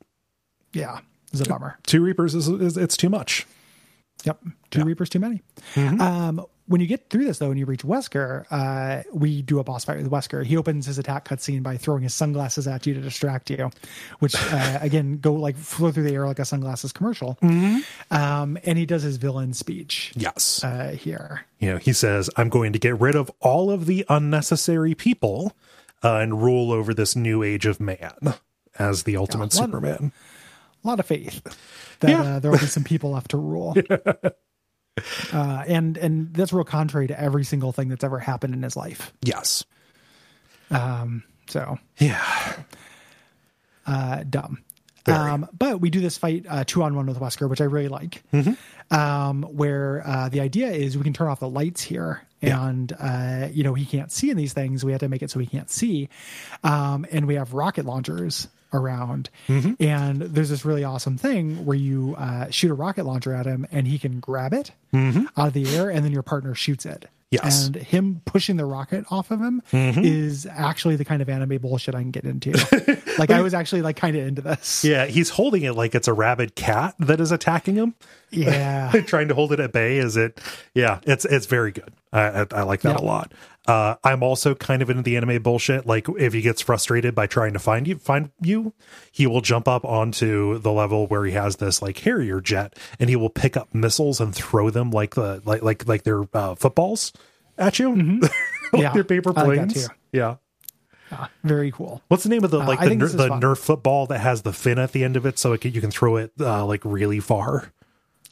Yeah, 0.74 1.00
this 1.32 1.42
is 1.42 1.48
a 1.48 1.50
bummer. 1.50 1.78
Two 1.86 2.02
Reapers 2.02 2.36
is, 2.36 2.48
is 2.48 2.78
it's 2.78 2.98
too 2.98 3.10
much. 3.10 3.46
Yep. 4.24 4.40
Two 4.72 4.84
Reapers 4.84 5.10
too 5.10 5.20
many. 5.20 5.42
Um, 5.76 6.46
when 6.70 6.80
you 6.80 6.88
get 6.88 7.10
through 7.10 7.26
this, 7.26 7.40
though, 7.40 7.50
and 7.50 7.60
you 7.60 7.66
reach 7.66 7.84
Wesker, 7.84 8.46
uh, 8.52 9.04
we 9.12 9.42
do 9.42 9.60
a 9.60 9.64
boss 9.64 9.84
fight 9.86 9.98
with 9.98 10.10
Wesker. 10.10 10.46
He 10.46 10.56
opens 10.56 10.86
his 10.86 10.98
attack 11.00 11.28
cutscene 11.28 11.64
by 11.64 11.78
throwing 11.78 12.04
his 12.04 12.14
sunglasses 12.14 12.68
at 12.68 12.86
you 12.88 12.94
to 12.94 13.02
distract 13.02 13.50
you, 13.50 13.72
which, 14.20 14.36
uh, 14.54 14.78
again, 14.82 15.18
go 15.18 15.34
like 15.34 15.58
flow 15.58 15.92
through 15.92 16.04
the 16.04 16.14
air 16.14 16.26
like 16.28 16.40
a 16.40 16.46
sunglasses 16.46 16.94
commercial. 16.94 17.38
Um, 17.42 18.58
and 18.64 18.78
he 18.78 18.86
does 18.86 19.02
his 19.04 19.18
villain 19.18 19.54
speech 19.54 20.14
Yes. 20.16 20.64
uh, 20.64 20.96
here. 20.98 21.46
you 21.60 21.72
know, 21.72 21.78
he 21.78 21.92
says, 21.92 22.30
I'm 22.38 22.50
going 22.50 22.72
to 22.74 22.80
get 22.80 23.00
rid 23.00 23.16
of 23.16 23.30
all 23.42 23.72
of 23.72 23.86
the 23.88 24.06
unnecessary 24.08 24.94
people 24.96 25.54
uh, 26.04 26.18
and 26.18 26.42
rule 26.42 26.72
over 26.72 26.94
this 26.94 27.16
new 27.16 27.44
age 27.44 27.66
of 27.66 27.80
man 27.80 28.36
as 28.78 29.04
the 29.04 29.18
ultimate 29.18 29.46
what- 29.46 29.54
Superman. 29.54 30.14
A 30.84 30.88
lot 30.88 31.00
of 31.02 31.08
faith 31.08 31.42
that 32.00 32.10
Yeah. 32.10 32.22
uh, 32.22 32.40
there 32.40 32.52
will 32.52 32.58
be 32.60 32.66
some 32.68 32.86
people 32.86 33.12
left 33.12 33.32
to 33.32 33.38
rule. 33.38 33.76
Uh, 35.34 35.64
and 35.68 35.98
and 35.98 36.34
that's 36.34 36.52
real 36.54 36.64
contrary 36.64 37.08
to 37.08 37.20
every 37.20 37.44
single 37.44 37.72
thing 37.72 37.90
that's 37.90 38.04
ever 38.04 38.20
happened 38.20 38.54
in 38.54 38.64
his 38.64 38.76
life. 38.76 39.14
Yes. 39.24 39.64
Um, 40.72 41.24
so 41.48 41.78
Yeah. 41.98 42.54
uh, 43.86 44.24
dumb. 44.30 44.60
Very. 45.06 45.18
Um, 45.18 45.48
but 45.58 45.80
we 45.82 45.90
do 45.90 46.02
this 46.02 46.18
fight 46.18 46.46
uh, 46.48 46.64
two 46.66 46.84
on 46.84 46.96
one 46.96 47.08
with 47.08 47.20
Wesker, 47.20 47.50
which 47.50 47.62
I 47.62 47.64
really 47.64 47.88
like. 47.88 48.22
Mm-hmm. 48.34 48.54
Um, 48.96 49.44
where 49.44 50.04
uh, 50.06 50.30
the 50.30 50.42
idea 50.42 50.68
is 50.68 50.98
we 50.98 51.04
can 51.04 51.14
turn 51.14 51.28
off 51.28 51.40
the 51.40 51.50
lights 51.50 51.82
here, 51.82 52.22
Yeah. 52.42 52.68
and 52.68 52.92
uh, 53.00 53.48
you 53.52 53.64
know 53.64 53.74
he 53.74 53.86
can't 53.86 54.12
see 54.12 54.30
in 54.30 54.38
these 54.38 54.54
things. 54.54 54.84
We 54.84 54.92
have 54.92 55.00
to 55.02 55.10
make 55.10 55.22
it 55.24 55.32
so 55.32 55.40
he 55.40 55.46
can't 55.48 55.70
see, 55.70 56.10
um, 56.64 57.06
and 57.12 57.26
we 57.28 57.36
have 57.36 57.54
rocket 57.54 57.86
launchers 57.86 58.48
around. 58.74 59.30
Mm-hmm. 59.48 59.82
And 59.82 60.22
there's 60.22 60.50
this 60.50 60.66
really 60.66 60.84
awesome 60.84 61.18
thing 61.18 61.66
where 61.66 61.78
you 61.78 62.16
uh, 62.18 62.50
shoot 62.52 62.70
a 62.70 62.76
rocket 62.76 63.06
launcher 63.06 63.34
at 63.34 63.46
him, 63.48 63.66
and 63.72 63.88
he 63.88 63.98
can 63.98 64.20
grab 64.20 64.54
it 64.54 64.72
out 64.94 65.48
of 65.48 65.54
the 65.54 65.76
air, 65.76 65.90
and 65.90 66.04
then 66.06 66.12
your 66.12 66.24
partner 66.24 66.54
shoots 66.56 66.86
it. 66.86 67.02
Mm-hmm. 67.02 67.06
Yes. 67.32 67.68
And 67.68 67.76
him 67.76 68.22
pushing 68.26 68.58
the 68.58 68.66
rocket 68.66 69.06
off 69.12 69.30
of 69.30 69.40
him 69.40 69.62
Mm-hmm. 69.72 70.02
is 70.04 70.48
actually 70.50 70.96
the 70.96 71.06
kind 71.06 71.22
of 71.22 71.30
anime 71.30 71.60
bullshit 71.60 71.94
I 71.94 72.02
can 72.02 72.10
get 72.10 72.24
into. 72.26 72.52
like 73.20 73.30
I 73.30 73.42
was 73.42 73.54
actually 73.54 73.84
like 73.84 73.98
kind 73.98 74.16
of 74.18 74.26
into 74.28 74.42
this. 74.42 74.84
Yeah. 74.84 75.06
He's 75.06 75.30
holding 75.30 75.62
it 75.62 75.74
like 75.74 75.94
it's 75.94 76.08
a 76.08 76.14
rabid 76.14 76.56
cat 76.56 76.96
that 76.98 77.22
is 77.22 77.32
attacking 77.32 77.76
him, 77.76 77.94
Yeah. 78.32 78.92
trying 79.06 79.28
to 79.28 79.36
hold 79.36 79.52
it 79.54 79.60
at 79.60 79.72
bay. 79.72 79.98
Is 80.00 80.18
it? 80.18 80.42
Yeah. 80.74 81.02
It's, 81.04 81.24
it's 81.26 81.46
very 81.46 81.72
good. 81.72 81.94
I, 82.12 82.22
I, 82.42 82.46
I 82.52 82.62
like 82.64 82.82
that 82.82 83.00
Yeah. 83.00 83.06
a 83.06 83.06
lot. 83.06 83.32
Uh, 83.68 83.94
I'm 84.04 84.24
also 84.24 84.56
kind 84.56 84.82
of 84.82 84.90
into 84.90 85.04
the 85.04 85.16
anime 85.16 85.44
bullshit. 85.44 85.86
Like 85.86 86.08
if 86.18 86.34
he 86.34 86.42
gets 86.42 86.60
frustrated 86.64 87.14
by 87.14 87.28
trying 87.28 87.54
to 87.54 87.60
find 87.60 87.88
you, 87.88 88.00
find 88.00 88.32
you, 88.42 88.74
he 89.12 89.28
will 89.28 89.42
jump 89.42 89.68
up 89.68 89.86
onto 89.86 90.58
the 90.58 90.72
level 90.72 91.06
where 91.06 91.24
he 91.26 91.34
has 91.34 91.58
this 91.58 91.80
like 91.80 92.00
Harrier 92.00 92.42
jet, 92.42 92.76
and 93.00 93.12
he 93.12 93.16
will 93.16 93.30
pick 93.30 93.56
up 93.56 93.76
missiles 93.76 94.20
and 94.20 94.34
throw 94.34 94.72
them 94.72 94.79
like 94.92 95.16
the 95.16 95.42
like 95.46 95.62
like 95.62 95.88
like 95.88 96.04
they're 96.04 96.24
uh, 96.34 96.56
footballs 96.56 97.14
at 97.58 97.78
you, 97.80 97.90
like 97.96 98.06
Mm-hmm. 98.06 98.78
Yeah, 98.78 98.94
they're 98.94 99.04
paper 99.04 99.32
like 99.32 99.46
planes. 99.46 99.90
yeah. 100.12 100.36
Very 101.44 101.72
cool. 101.72 102.04
What's 102.08 102.22
the 102.24 102.30
name 102.30 102.44
of 102.44 102.52
the 102.52 102.60
like 102.60 102.80
Uh, 102.82 102.90
the 102.90 102.96
ner- 102.96 103.08
the. 103.08 103.30
Nerf 103.30 103.58
football 103.58 104.06
that 104.08 104.20
has 104.20 104.44
the 104.44 104.54
fin 104.54 104.78
at 104.78 104.92
the 104.92 105.04
end 105.04 105.18
of 105.18 105.26
it, 105.26 105.40
so 105.40 105.54
it 105.54 105.62
can, 105.62 105.74
you 105.74 105.82
can 105.82 105.90
throw 105.92 106.18
it 106.18 106.32
uh, 106.40 106.64
like 106.66 106.82
really 106.86 107.20
far? 107.20 107.74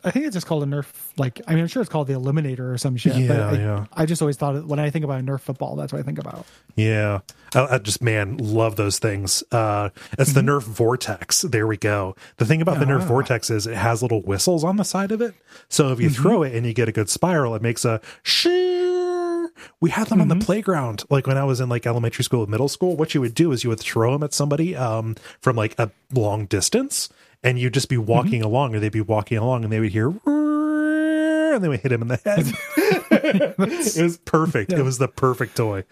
I 0.07 0.11
think 0.11 0.25
it's 0.25 0.33
just 0.33 0.47
called 0.47 0.63
a 0.63 0.65
Nerf. 0.65 0.85
Like, 1.17 1.41
I 1.47 1.51
mean, 1.53 1.61
I'm 1.61 1.67
sure 1.67 1.81
it's 1.81 1.91
called 1.91 2.07
the 2.07 2.13
Eliminator 2.13 2.73
or 2.73 2.77
some 2.77 2.95
shit. 2.97 3.13
but 3.13 3.19
Yeah, 3.37 3.49
I, 3.49 3.53
yeah. 3.53 3.85
I 3.93 4.05
just 4.05 4.21
always 4.21 4.37
thought 4.37 4.55
it, 4.55 4.65
when 4.65 4.79
I 4.79 4.89
think 4.89 5.03
about 5.05 5.19
a 5.19 5.23
Nerf 5.23 5.41
football, 5.41 5.75
that's 5.75 5.91
what 5.93 5.99
I 5.99 6.03
think 6.03 6.17
about. 6.19 6.45
Yeah, 6.75 7.19
I, 7.53 7.75
I 7.75 7.77
just 7.79 8.01
man 8.01 8.37
love 8.37 8.75
those 8.77 8.97
things. 8.99 9.43
Uh, 9.51 9.89
it's 10.17 10.33
the 10.33 10.41
Nerf 10.41 10.63
Vortex. 10.63 11.41
There 11.41 11.67
we 11.67 11.77
go. 11.77 12.15
The 12.37 12.45
thing 12.45 12.61
about 12.61 12.79
the 12.79 12.85
Nerf 12.85 12.97
Mm-hmm. 12.97 13.03
Ah. 13.03 13.07
Vortex 13.07 13.49
is 13.49 13.67
it 13.67 13.75
has 13.75 14.01
little 14.01 14.21
whistles 14.21 14.63
on 14.63 14.77
the 14.77 14.83
side 14.83 15.11
of 15.11 15.21
it, 15.21 15.33
so 15.69 15.91
if 15.91 15.99
you 15.99 16.09
Mm-hmm. 16.09 16.21
throw 16.21 16.43
it 16.43 16.55
and 16.55 16.65
you 16.65 16.73
get 16.73 16.87
a 16.89 16.91
good 16.91 17.09
spiral, 17.09 17.53
it 17.55 17.61
makes 17.61 17.83
a 17.85 17.99
sheer. 18.23 19.51
We 19.79 19.89
had 19.89 20.07
them 20.07 20.21
on 20.21 20.27
Mm-hmm. 20.29 20.39
the 20.39 20.45
playground, 20.45 21.03
like 21.09 21.25
when 21.27 21.37
I 21.37 21.43
was 21.43 21.59
in 21.59 21.69
like 21.69 21.85
elementary 21.87 22.23
school, 22.23 22.45
middle 22.47 22.67
school. 22.69 22.95
What 22.95 23.13
you 23.13 23.21
would 23.21 23.33
do 23.35 23.51
is 23.51 23.63
you 23.63 23.69
would 23.69 23.79
throw 23.79 24.11
them 24.13 24.23
at 24.23 24.33
somebody 24.33 24.75
um, 24.75 25.15
from 25.41 25.55
like 25.55 25.73
a 25.79 25.89
long 26.13 26.45
distance, 26.45 27.09
and 27.43 27.59
you'd 27.59 27.73
just 27.73 27.89
be 27.89 27.95
Mm-hmm. 27.95 28.05
walking 28.05 28.41
along, 28.43 28.75
or 28.75 28.79
they'd 28.79 28.91
be 28.91 29.01
walking 29.01 29.37
along, 29.37 29.63
and 29.63 29.71
they 29.73 29.79
would 29.79 29.91
hear, 29.91 30.07
and 30.25 31.63
they 31.63 31.67
would 31.69 31.79
hit 31.79 31.91
him 31.91 32.01
in 32.01 32.07
the 32.09 32.17
head. 32.17 32.45
it 33.57 34.03
was 34.03 34.17
perfect. 34.19 34.71
It 34.73 34.83
was 34.83 34.97
the 34.97 35.07
perfect 35.07 35.57
toy. 35.57 35.83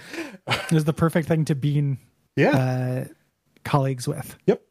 It 0.47 0.71
was 0.71 0.85
the 0.85 0.93
perfect 0.93 1.27
thing 1.27 1.45
to 1.45 1.55
being 1.55 1.97
Yeah. 2.35 3.05
uh, 3.07 3.13
colleagues 3.63 4.07
with 4.07 4.35
yep. 4.45 4.61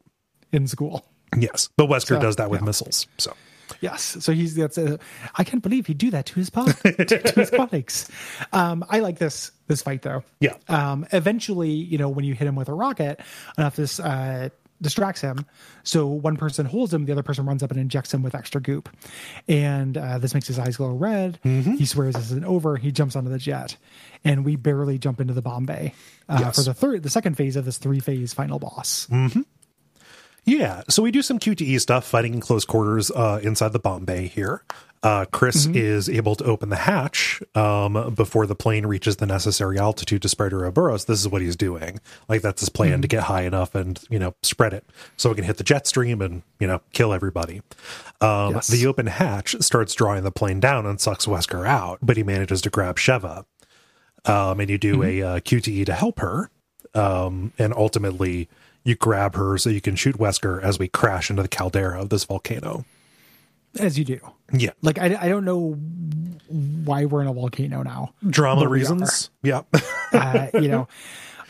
in 0.51 0.67
school. 0.67 1.05
Yes, 1.37 1.69
but 1.75 1.87
Wesker 1.89 2.07
So, 2.15 2.19
does 2.19 2.35
that 2.37 2.49
with 2.49 2.61
yeah. 2.61 2.65
missiles. 2.65 3.07
So 3.17 3.33
Yes. 3.81 4.17
So 4.19 4.31
he's 4.31 4.55
that's 4.55 4.77
a, 4.77 4.99
I 5.35 5.43
can't 5.43 5.61
believe 5.61 5.87
he'd 5.87 5.97
do 5.97 6.11
that 6.11 6.27
to 6.27 6.35
his 6.35 6.49
po- 6.51 6.65
to, 6.83 6.93
to 7.05 7.39
his 7.39 7.49
colleagues. 7.49 8.09
Um, 8.53 8.85
I 8.89 8.99
like 8.99 9.17
this 9.17 9.51
this 9.67 9.81
fight 9.81 10.03
though. 10.03 10.23
yeah, 10.39 10.53
Um, 10.69 11.05
eventually, 11.11 11.71
you 11.71 11.97
know, 11.97 12.07
when 12.07 12.25
you 12.25 12.35
hit 12.35 12.47
him 12.47 12.55
with 12.55 12.69
a 12.69 12.73
rocket, 12.73 13.19
enough 13.57 13.75
this 13.75 13.99
uh, 13.99 14.49
distracts 14.81 15.21
him. 15.21 15.45
So 15.83 16.05
one 16.07 16.35
person 16.37 16.65
holds 16.65 16.93
him, 16.93 17.05
the 17.05 17.11
other 17.13 17.23
person 17.23 17.45
runs 17.45 17.63
up 17.63 17.71
and 17.71 17.79
injects 17.79 18.13
him 18.13 18.23
with 18.23 18.35
extra 18.35 18.59
goop, 18.61 18.89
and 19.47 19.97
uh, 19.97 20.17
this 20.19 20.33
makes 20.33 20.47
his 20.47 20.59
eyes 20.59 20.77
glow 20.77 20.91
red. 20.91 21.39
He 21.43 21.85
swears 21.85 22.15
this 22.15 22.25
isn't 22.25 22.45
over. 22.45 22.75
He 22.77 22.91
jumps 22.91 23.15
onto 23.15 23.29
the 23.29 23.37
jet, 23.39 23.77
and 24.23 24.43
we 24.45 24.55
barely 24.55 24.97
jump 24.97 25.21
into 25.21 25.33
the 25.33 25.41
bomb 25.41 25.65
bay 25.65 25.93
uh, 26.27 26.37
Yes. 26.41 26.55
for 26.57 26.63
the 26.63 26.73
third, 26.73 27.03
the 27.03 27.09
second 27.09 27.35
phase 27.35 27.55
of 27.55 27.65
this 27.65 27.77
three 27.77 27.99
phase 27.99 28.33
final 28.33 28.59
boss. 28.59 29.07
yeah. 30.45 30.83
So 30.89 31.01
we 31.03 31.11
do 31.11 31.21
some 31.21 31.39
QTE 31.39 31.79
stuff, 31.81 32.05
fighting 32.05 32.33
in 32.33 32.39
close 32.41 32.65
quarters 32.65 33.11
uh, 33.11 33.39
inside 33.41 33.73
the 33.73 33.79
bomb 33.79 34.05
bay 34.05 34.27
here. 34.27 34.63
Uh, 35.05 35.23
Chris 35.25 35.67
is 35.67 36.09
able 36.09 36.35
to 36.35 36.43
open 36.45 36.69
the 36.69 36.77
hatch 36.77 37.39
um, 37.53 38.11
before 38.15 38.47
the 38.47 38.55
plane 38.55 38.87
reaches 38.87 39.17
the 39.17 39.27
necessary 39.27 39.77
altitude 39.77 40.19
to 40.23 40.27
spread 40.27 40.51
Ouroboros. 40.51 41.05
This 41.05 41.19
is 41.19 41.27
what 41.27 41.43
he's 41.43 41.55
doing. 41.55 41.99
Like 42.27 42.41
that's 42.41 42.61
his 42.61 42.69
plan 42.69 43.03
to 43.03 43.07
get 43.07 43.23
high 43.23 43.43
enough 43.43 43.75
and 43.75 43.99
you 44.09 44.17
know 44.17 44.33
spread 44.41 44.73
it 44.73 44.83
so 45.15 45.29
it 45.29 45.35
can 45.35 45.43
hit 45.43 45.57
the 45.57 45.63
jet 45.63 45.85
stream 45.85 46.23
and 46.23 46.41
you 46.59 46.65
know 46.65 46.81
kill 46.91 47.13
everybody. 47.13 47.61
Um, 48.19 48.55
Yes. 48.55 48.67
The 48.67 48.87
open 48.87 49.05
hatch 49.05 49.55
starts 49.59 49.93
drawing 49.93 50.23
the 50.23 50.31
plane 50.31 50.59
down 50.59 50.87
and 50.87 50.99
sucks 50.99 51.27
Wesker 51.27 51.67
out, 51.67 51.99
but 52.01 52.17
he 52.17 52.23
manages 52.23 52.61
to 52.63 52.71
grab 52.71 52.95
Sheva. 52.97 53.45
Um, 54.25 54.59
and 54.59 54.71
you 54.71 54.79
do 54.79 55.03
a 55.03 55.21
uh, 55.21 55.39
QTE 55.39 55.85
to 55.85 55.93
help 55.93 56.19
her, 56.19 56.49
um, 56.95 57.53
and 57.59 57.75
ultimately 57.75 58.49
you 58.83 58.95
grab 58.95 59.35
her 59.35 59.59
so 59.59 59.69
you 59.69 59.81
can 59.81 59.95
shoot 59.95 60.15
Wesker 60.17 60.59
as 60.63 60.79
we 60.79 60.87
crash 60.87 61.29
into 61.29 61.43
the 61.43 61.47
caldera 61.47 62.01
of 62.01 62.09
this 62.09 62.23
volcano. 62.23 62.85
As 63.79 63.97
you 63.99 64.05
do. 64.05 64.19
Yeah, 64.53 64.71
Like 64.81 64.99
I, 64.99 65.17
I 65.19 65.27
don't 65.27 65.43
know 65.45 65.73
why 66.47 67.05
we're 67.05 67.21
in 67.21 67.27
a 67.27 67.33
volcano 67.33 67.83
now. 67.83 68.13
drama 68.29 68.67
reasons. 68.67 69.29
Yeah, 69.43 69.61
uh, 70.13 70.47
you 70.53 70.67
know, 70.67 70.87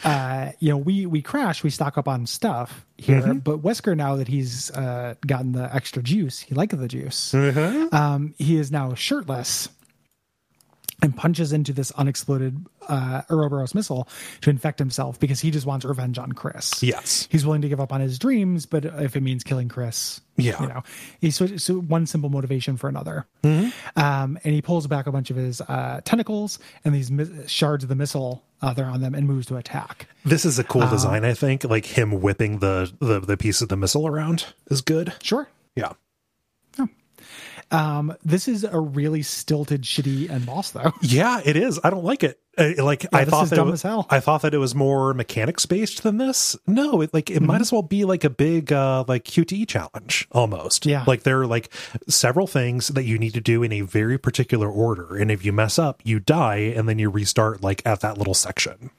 uh, 0.04 0.52
you 0.60 0.70
know, 0.70 0.78
we 0.78 1.06
we 1.06 1.22
crash, 1.22 1.64
we 1.64 1.70
stock 1.70 1.98
up 1.98 2.08
on 2.08 2.26
stuff 2.26 2.86
here, 2.98 3.22
Mm-hmm. 3.22 3.40
but 3.40 3.62
Wesker 3.62 3.96
now 3.96 4.16
that 4.16 4.28
he's 4.28 4.72
uh, 4.72 5.16
gotten 5.28 5.52
the 5.52 5.74
extra 5.76 6.02
juice, 6.02 6.40
he 6.40 6.56
likes 6.56 6.74
the 6.76 6.88
juice. 6.88 7.32
Mm-hmm. 7.34 7.94
Um, 7.96 8.34
he 8.38 8.58
is 8.58 8.72
now 8.72 8.94
shirtless 8.94 9.70
and 11.06 11.16
punches 11.16 11.54
into 11.54 11.72
this 11.72 11.92
unexploded 11.92 12.66
uh, 12.90 13.22
Ouroboros 13.30 13.74
missile 13.76 14.08
to 14.42 14.50
infect 14.50 14.80
himself 14.80 15.20
because 15.20 15.40
he 15.40 15.52
just 15.52 15.66
wants 15.66 15.86
revenge 15.86 16.18
on 16.18 16.32
Chris. 16.34 16.82
yes, 16.84 17.28
He's 17.32 17.46
willing 17.46 17.62
to 17.62 17.70
give 17.70 17.80
up 17.80 17.94
on 17.94 18.02
his 18.02 18.18
dreams, 18.20 18.66
but 18.66 18.84
if 18.86 19.16
it 19.16 19.22
means 19.22 19.44
killing 19.44 19.70
Chris, 19.70 20.20
Yeah. 20.38 20.62
you 20.62 20.68
know, 20.68 20.84
he's 21.22 21.36
so, 21.36 21.46
so 21.58 21.76
one 21.76 22.06
simple 22.08 22.30
motivation 22.30 22.76
for 22.78 22.90
another. 22.90 23.26
Mm-hmm. 23.44 24.00
Um, 24.00 24.38
and 24.44 24.54
he 24.54 24.62
pulls 24.62 24.88
back 24.88 25.08
a 25.08 25.12
bunch 25.12 25.30
of 25.30 25.36
his 25.38 25.62
uh, 25.62 26.02
tentacles 26.04 26.60
and 26.84 26.94
these 26.94 27.10
mi- 27.12 27.48
shards 27.48 27.84
of 27.84 27.88
the 27.90 27.96
missile 27.96 28.44
uh, 28.62 28.74
they're 28.74 28.86
on 28.86 29.02
them 29.02 29.14
and 29.14 29.28
moves 29.28 29.46
to 29.48 29.58
attack. 29.58 30.08
this 30.24 30.44
is 30.46 30.58
a 30.58 30.64
Um, 30.64 30.68
cool 30.68 30.88
design. 30.90 31.24
I 31.26 31.34
think 31.36 31.64
like 31.66 31.86
him 31.86 32.20
whipping 32.22 32.60
the, 32.60 32.92
the 33.00 33.20
the 33.20 33.38
piece 33.38 33.62
of 33.62 33.70
the 33.70 33.76
missile 33.78 34.08
around 34.08 34.46
is 34.72 34.82
good. 34.82 35.14
Sure. 35.22 35.48
Yeah, 35.76 35.92
Um, 37.72 38.16
this 38.24 38.48
is 38.48 38.64
a 38.64 38.80
really 38.80 39.22
stilted, 39.24 39.82
shitty 39.82 40.30
end 40.30 40.46
boss, 40.46 40.72
though. 40.72 40.94
yeah, 41.02 41.42
it 41.44 41.58
is. 41.58 41.80
I 41.84 41.90
don't 41.90 42.04
like 42.04 42.24
it. 42.24 42.40
Uh, 42.58 42.72
like 42.78 43.06
I 43.14 43.26
thought 43.26 43.50
that 43.50 43.56
dumb 43.58 43.68
it 43.68 43.72
was, 43.72 43.80
as 43.84 43.90
hell. 43.90 44.08
I 44.10 44.20
thought 44.22 44.44
that 44.44 44.54
it 44.54 44.60
was 44.60 44.74
more 44.76 45.14
mechanics 45.14 45.66
based 45.66 46.04
than 46.04 46.18
this. 46.18 46.56
No, 46.68 47.02
it 47.02 47.14
like 47.14 47.30
it 47.30 47.36
Mm-hmm. 47.38 47.46
might 47.48 47.60
as 47.62 47.72
well 47.74 47.82
be 47.82 48.06
like 48.06 48.24
a 48.24 48.30
big 48.30 48.72
uh 48.72 49.04
like 49.08 49.26
QTE 49.26 49.68
challenge 49.68 50.26
almost. 50.32 50.86
Yeah. 50.86 51.04
Like 51.06 51.24
there 51.24 51.42
are 51.42 51.48
like 51.48 51.70
several 52.08 52.48
things 52.48 52.88
that 52.90 53.04
you 53.04 53.18
need 53.18 53.34
to 53.34 53.42
do 53.42 53.62
in 53.62 53.74
a 53.74 53.82
very 53.82 54.18
particular 54.18 54.70
order. 54.70 55.18
And 55.18 55.30
if 55.32 55.44
you 55.44 55.52
mess 55.52 55.78
up, 55.78 56.02
you 56.06 56.20
die 56.22 56.58
and 56.78 56.88
then 56.88 56.98
you 56.98 57.10
restart 57.10 57.62
like 57.62 57.82
at 57.86 58.00
that 58.02 58.18
little 58.18 58.34
section. 58.36 58.90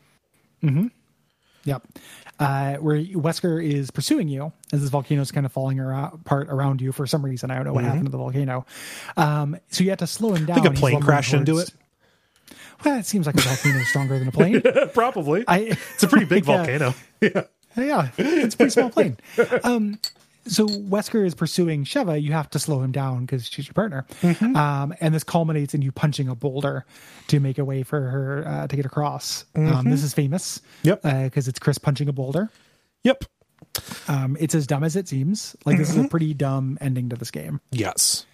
Hmm. 0.61 0.89
Yep. 1.65 1.83
Uh, 2.39 2.75
where 2.77 2.99
Wesker 2.99 3.65
is 3.65 3.91
pursuing 3.91 4.29
you 4.29 4.53
as 4.71 4.83
this 4.83 4.91
volcano 4.91 5.23
is 5.23 5.33
kind 5.33 5.47
of 5.47 5.53
falling 5.53 5.81
around, 5.81 6.13
apart 6.13 6.49
around 6.51 6.83
you 6.83 6.93
for 6.93 7.07
some 7.07 7.25
reason. 7.25 7.51
I 7.51 7.55
don't 7.57 7.65
know 7.65 7.73
what 7.73 7.85
happened 7.85 8.05
to 8.05 8.11
the 8.11 8.19
volcano. 8.19 8.67
Um, 9.17 9.57
so 9.71 9.83
you 9.85 9.91
have 9.91 10.01
to 10.01 10.07
slow 10.07 10.35
him 10.35 10.45
down. 10.45 10.57
Mm-hmm. 10.59 10.65
think 10.67 10.77
a 10.77 10.79
plane 10.79 11.01
crashed 11.01 11.33
into 11.33 11.57
it. 11.59 11.71
Well, 12.85 12.99
it 12.99 13.07
seems 13.07 13.25
like 13.27 13.37
a 13.37 13.41
volcano 13.41 13.79
is 13.79 13.89
stronger 13.89 14.19
than 14.19 14.29
a 14.29 14.33
plane. 14.33 14.63
Probably. 14.93 15.45
I, 15.49 15.77
it's 15.95 16.03
a 16.03 16.09
pretty 16.09 16.27
big 16.35 16.47
Yeah. 16.47 16.57
volcano. 16.57 16.95
Yeah. 17.23 17.43
Yeah, 17.79 18.09
it's 18.17 18.55
a 18.55 18.57
pretty 18.57 18.71
small 18.71 18.89
plane. 18.89 19.19
Um, 19.63 19.99
so 20.47 20.67
Wesker 20.67 21.25
is 21.27 21.35
pursuing 21.35 21.85
Sheva. 21.85 22.21
You 22.21 22.33
have 22.33 22.49
to 22.51 22.59
slow 22.59 22.81
him 22.83 22.93
down 22.93 23.27
because 23.27 23.47
she's 23.49 23.67
your 23.67 23.75
partner. 23.75 24.07
Mm-hmm. 24.23 24.57
Um, 24.57 24.95
and 25.01 25.15
this 25.15 25.25
culminates 25.25 25.75
in 25.75 25.83
you 25.83 25.93
punching 25.93 26.29
a 26.29 26.35
boulder 26.35 26.85
to 27.29 27.41
make 27.41 27.59
a 27.59 27.65
way 27.65 27.83
for 27.83 28.01
her 28.01 28.45
uh, 28.47 28.67
to 28.67 28.77
get 28.77 28.87
across. 28.87 29.45
Um, 29.55 29.91
this 29.91 30.03
is 30.03 30.15
famous. 30.15 30.59
Mm-hmm. 30.85 30.89
Yep. 30.89 31.03
Because 31.25 31.49
it's 31.49 31.59
Chris 31.59 31.79
punching 31.79 32.09
a 32.09 32.13
boulder. 32.13 32.51
Yep. 33.05 33.25
Um, 34.09 34.37
it's 34.41 34.55
as 34.55 34.67
dumb 34.67 34.85
as 34.85 34.97
it 34.97 35.09
seems. 35.09 35.55
Like 35.65 35.79
this 35.79 35.91
Mm-hmm. 35.91 36.01
is 36.01 36.07
a 36.07 36.09
pretty 36.09 36.35
dumb 36.35 36.79
ending 36.81 37.09
to 37.11 37.17
this 37.17 37.31
game. 37.31 37.61
Yes. 37.73 38.27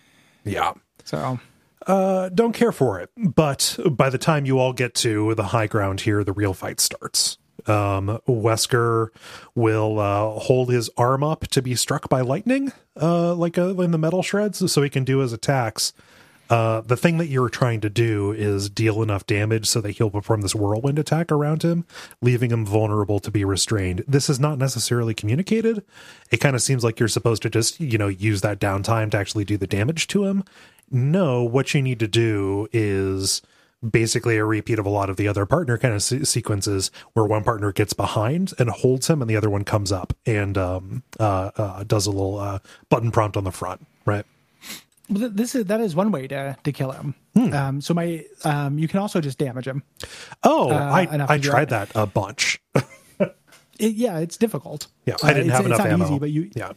Yeah. 0.44 0.72
So 1.04 1.38
Uh, 1.86 2.28
don't 2.28 2.52
care 2.52 2.70
for 2.72 3.00
it. 3.00 3.10
But 3.16 3.76
by 3.90 4.08
the 4.10 4.18
time 4.18 4.46
you 4.46 4.58
all 4.58 4.72
get 4.72 4.94
to 4.96 5.34
the 5.34 5.44
high 5.44 5.66
ground 5.66 6.02
here, 6.02 6.22
the 6.24 6.32
real 6.32 6.54
fight 6.54 6.78
starts. 6.80 7.38
Um, 7.66 8.18
Wesker 8.26 9.08
will 9.54 9.98
uh, 9.98 10.40
hold 10.40 10.70
his 10.70 10.90
arm 10.96 11.22
up 11.22 11.46
to 11.48 11.62
be 11.62 11.74
struck 11.74 12.08
by 12.08 12.20
lightning, 12.20 12.72
uh, 13.00 13.34
like 13.34 13.56
uh, 13.56 13.76
in 13.76 13.92
the 13.92 13.98
metal 13.98 14.22
shreds, 14.22 14.70
so 14.72 14.82
he 14.82 14.90
can 14.90 15.04
do 15.04 15.18
his 15.18 15.32
attacks. 15.32 15.92
Uh, 16.50 16.82
the 16.82 16.98
thing 16.98 17.16
that 17.16 17.28
you're 17.28 17.48
trying 17.48 17.80
to 17.80 17.88
do 17.88 18.32
is 18.32 18.68
deal 18.68 19.02
enough 19.02 19.26
damage 19.26 19.66
so 19.66 19.80
that 19.80 19.92
he'll 19.92 20.10
perform 20.10 20.42
this 20.42 20.54
whirlwind 20.54 20.98
attack 20.98 21.32
around 21.32 21.62
him, 21.62 21.86
leaving 22.20 22.50
him 22.50 22.66
vulnerable 22.66 23.18
to 23.18 23.30
be 23.30 23.42
restrained. 23.42 24.04
This 24.06 24.28
is 24.28 24.38
not 24.38 24.58
necessarily 24.58 25.14
communicated. 25.14 25.82
It 26.30 26.38
kind 26.38 26.54
of 26.54 26.60
seems 26.60 26.84
like 26.84 26.98
you're 26.98 27.08
supposed 27.08 27.40
to 27.42 27.48
just, 27.48 27.80
you 27.80 27.96
know, 27.96 28.08
use 28.08 28.42
that 28.42 28.60
downtime 28.60 29.10
to 29.12 29.16
actually 29.16 29.46
do 29.46 29.56
the 29.56 29.66
damage 29.66 30.08
to 30.08 30.24
him. 30.24 30.44
No, 30.90 31.42
what 31.42 31.72
you 31.72 31.80
need 31.80 32.00
to 32.00 32.08
do 32.08 32.68
is 32.70 33.40
basically 33.88 34.36
a 34.36 34.44
repeat 34.44 34.78
of 34.78 34.86
a 34.86 34.90
lot 34.90 35.10
of 35.10 35.16
the 35.16 35.28
other 35.28 35.46
partner 35.46 35.76
kind 35.78 35.94
of 35.94 36.02
se- 36.02 36.24
sequences 36.24 36.90
where 37.14 37.24
one 37.24 37.44
partner 37.44 37.72
gets 37.72 37.92
behind 37.92 38.52
and 38.58 38.70
holds 38.70 39.08
him 39.08 39.20
and 39.20 39.30
the 39.30 39.36
other 39.36 39.50
one 39.50 39.64
comes 39.64 39.90
up 39.90 40.12
and 40.26 40.56
um, 40.56 41.02
uh, 41.18 41.50
uh, 41.56 41.84
does 41.84 42.06
a 42.06 42.10
little 42.10 42.38
uh, 42.38 42.58
button 42.88 43.10
prompt 43.10 43.36
on 43.36 43.44
the 43.44 43.52
front, 43.52 43.86
right? 44.06 44.24
This 45.08 45.54
is 45.54 45.66
that 45.66 45.80
is 45.80 45.94
one 45.94 46.10
way 46.10 46.26
to 46.28 46.56
to 46.62 46.72
kill 46.72 46.92
him. 46.92 47.14
Hmm. 47.34 47.52
Um, 47.52 47.80
so 47.80 47.92
my 47.92 48.24
um, 48.44 48.78
you 48.78 48.88
can 48.88 49.00
also 49.00 49.20
just 49.20 49.36
damage 49.36 49.66
him. 49.66 49.82
Oh, 50.42 50.70
enough 50.70 51.30
I, 51.30 51.34
I 51.34 51.38
tried 51.38 51.68
that 51.70 51.90
a 51.94 52.06
bunch. 52.06 52.60
It, 53.78 53.94
yeah, 53.94 54.18
it's 54.18 54.36
difficult. 54.36 54.86
Yeah, 55.06 55.16
I 55.22 55.32
didn't 55.32 55.48
it's, 55.48 55.56
have 55.56 55.60
it's 55.60 55.66
enough 55.66 55.78
not 55.78 55.88
ammo. 55.88 56.04
Easy, 56.04 56.18
but 56.18 56.30
you 56.30 56.50
yeah. 56.54 56.72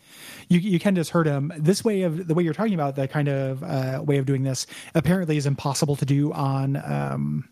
You 0.48 0.60
you 0.60 0.80
can 0.80 0.96
just 0.96 1.12
hurt 1.12 1.28
him. 1.28 1.52
This 1.58 1.84
way 1.84 2.04
of 2.04 2.28
the 2.28 2.34
way 2.34 2.44
you're 2.44 2.54
talking 2.54 2.74
about 2.74 2.96
the 2.96 3.08
kind 3.08 3.28
of 3.28 3.64
uh, 3.64 4.02
way 4.04 4.18
of 4.18 4.26
doing 4.26 4.44
this 4.44 4.68
apparently 4.94 5.38
is 5.38 5.46
impossible 5.46 5.96
to 5.98 6.06
do 6.06 6.32
on 6.34 6.78
um, 6.78 7.50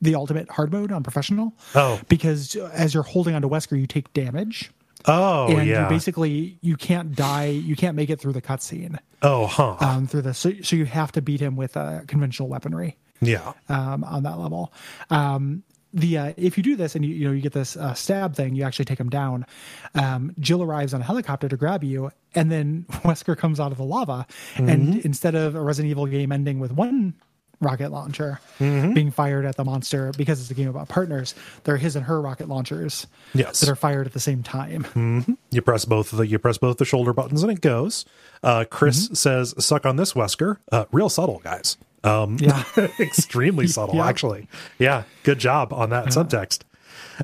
the 0.00 0.14
ultimate 0.14 0.50
hard 0.50 0.72
mode 0.72 0.92
on 0.92 1.02
professional. 1.02 1.54
Oh. 1.74 2.00
because 2.08 2.56
as 2.56 2.94
you're 2.94 3.02
holding 3.02 3.34
onto 3.34 3.48
Wesker, 3.48 3.78
you 3.78 3.86
take 3.86 4.12
damage. 4.12 4.70
Oh, 5.06 5.48
and 5.48 5.66
yeah. 5.66 5.82
you 5.82 5.88
basically 5.88 6.58
you 6.62 6.76
can't 6.76 7.14
die 7.14 7.46
you 7.46 7.76
can't 7.76 7.94
make 7.94 8.08
it 8.08 8.18
through 8.18 8.32
the 8.32 8.40
cutscene 8.40 8.98
oh, 9.20 9.46
huh. 9.46 9.76
um 9.80 10.06
through 10.06 10.22
this 10.22 10.38
so, 10.38 10.52
so 10.62 10.76
you 10.76 10.86
have 10.86 11.12
to 11.12 11.20
beat 11.20 11.40
him 11.40 11.56
with 11.56 11.76
uh, 11.76 12.00
conventional 12.06 12.48
weaponry 12.48 12.96
yeah. 13.20 13.52
um 13.68 14.02
on 14.04 14.22
that 14.22 14.38
level 14.38 14.72
um 15.10 15.62
the 15.94 16.18
uh, 16.18 16.32
if 16.36 16.56
you 16.58 16.62
do 16.64 16.74
this 16.76 16.94
and 16.96 17.04
you 17.04 17.14
you 17.14 17.24
know 17.26 17.32
you 17.32 17.40
get 17.40 17.52
this 17.52 17.76
uh, 17.76 17.94
stab 17.94 18.34
thing 18.34 18.54
you 18.54 18.64
actually 18.64 18.84
take 18.84 18.98
him 19.00 19.08
down 19.08 19.46
um 19.94 20.34
jill 20.40 20.62
arrives 20.62 20.92
on 20.92 21.00
a 21.00 21.04
helicopter 21.04 21.48
to 21.48 21.56
grab 21.56 21.84
you 21.84 22.10
and 22.34 22.50
then 22.50 22.84
wesker 23.04 23.36
comes 23.38 23.60
out 23.60 23.70
of 23.72 23.78
the 23.78 23.84
lava 23.84 24.26
Mm-hmm. 24.54 24.68
and 24.68 24.96
instead 25.04 25.34
of 25.34 25.54
a 25.54 25.60
resident 25.62 25.90
evil 25.90 26.06
game 26.06 26.32
ending 26.32 26.58
with 26.58 26.72
one 26.72 27.14
rocket 27.60 27.90
launcher 27.92 28.40
Mm-hmm. 28.58 28.92
being 28.92 29.10
fired 29.12 29.44
at 29.44 29.56
the 29.56 29.64
monster 29.64 30.12
because 30.18 30.40
it's 30.40 30.50
a 30.50 30.54
game 30.54 30.68
about 30.68 30.88
partners 30.88 31.34
they're 31.62 31.76
his 31.76 31.94
and 31.96 32.04
her 32.06 32.20
rocket 32.20 32.48
launchers 32.48 33.06
Yes. 33.32 33.60
that 33.60 33.68
are 33.68 33.76
fired 33.76 34.06
at 34.06 34.12
the 34.12 34.20
same 34.20 34.42
time 34.42 35.36
You 35.50 35.62
press 35.62 35.84
both 35.84 36.12
of 36.12 36.18
the 36.18 36.26
you 36.26 36.38
press 36.40 36.58
both 36.58 36.78
the 36.78 36.84
shoulder 36.84 37.12
buttons 37.12 37.42
and 37.44 37.52
it 37.52 37.60
goes. 37.60 38.04
Uh, 38.42 38.64
Chris 38.68 39.04
Mm-hmm. 39.06 39.14
says, 39.14 39.54
"Suck 39.64 39.86
on 39.86 39.96
this, 39.96 40.12
Wesker." 40.14 40.58
Uh, 40.70 40.84
real 40.92 41.08
subtle, 41.08 41.40
guys. 41.44 41.78
Um, 42.04 42.36
Yeah. 42.38 42.62
extremely 43.00 43.66
subtle, 43.76 43.96
Yeah. 43.96 44.06
Actually. 44.06 44.48
Yeah, 44.78 45.04
good 45.22 45.38
job 45.38 45.72
on 45.72 45.90
that 45.90 46.06
subtext. 46.06 46.60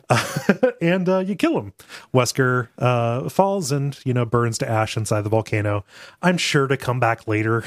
and 0.81 1.09
uh, 1.09 1.18
you 1.18 1.34
kill 1.34 1.59
him. 1.59 1.73
Wesker 2.15 2.68
uh, 2.78 3.28
falls 3.28 3.73
and 3.73 3.99
you 4.05 4.15
know 4.15 4.25
burns 4.25 4.59
to 4.59 4.68
ash 4.68 4.97
inside 4.97 5.23
the 5.23 5.28
volcano. 5.31 5.84
I'm 6.23 6.39
sure 6.39 6.67
to 6.67 6.76
come 6.76 7.00
back 7.00 7.26
later. 7.26 7.65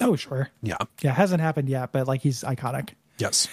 oh 0.00 0.16
sure 0.16 0.50
Yeah. 0.60 0.76
yeah 1.02 1.12
hasn't 1.12 1.40
happened 1.40 1.68
yet 1.68 1.92
but 1.92 2.08
like 2.08 2.20
he's 2.20 2.42
iconic 2.42 2.90
Yes. 3.18 3.46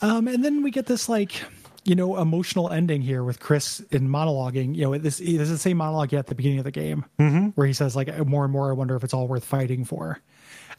Um, 0.00 0.28
and 0.28 0.44
then 0.44 0.62
we 0.62 0.70
get 0.70 0.86
this 0.86 1.08
like, 1.08 1.42
you 1.84 1.96
know, 1.96 2.16
emotional 2.18 2.70
ending 2.70 3.02
here 3.02 3.24
with 3.24 3.40
Chris 3.40 3.80
in 3.90 4.08
monologuing. 4.08 4.76
You 4.76 4.82
know, 4.82 4.96
this 4.98 5.18
this 5.18 5.26
is 5.28 5.50
the 5.50 5.58
same 5.58 5.76
monologue 5.78 6.14
at 6.14 6.28
the 6.28 6.36
beginning 6.36 6.58
of 6.58 6.64
the 6.64 6.70
game 6.70 7.04
where 7.56 7.66
he 7.66 7.72
says 7.72 7.96
like, 7.96 8.16
more 8.26 8.44
and 8.44 8.52
more, 8.52 8.70
I 8.70 8.74
wonder 8.74 8.94
if 8.94 9.02
it's 9.02 9.12
all 9.12 9.26
worth 9.26 9.44
fighting 9.44 9.84
for. 9.84 10.20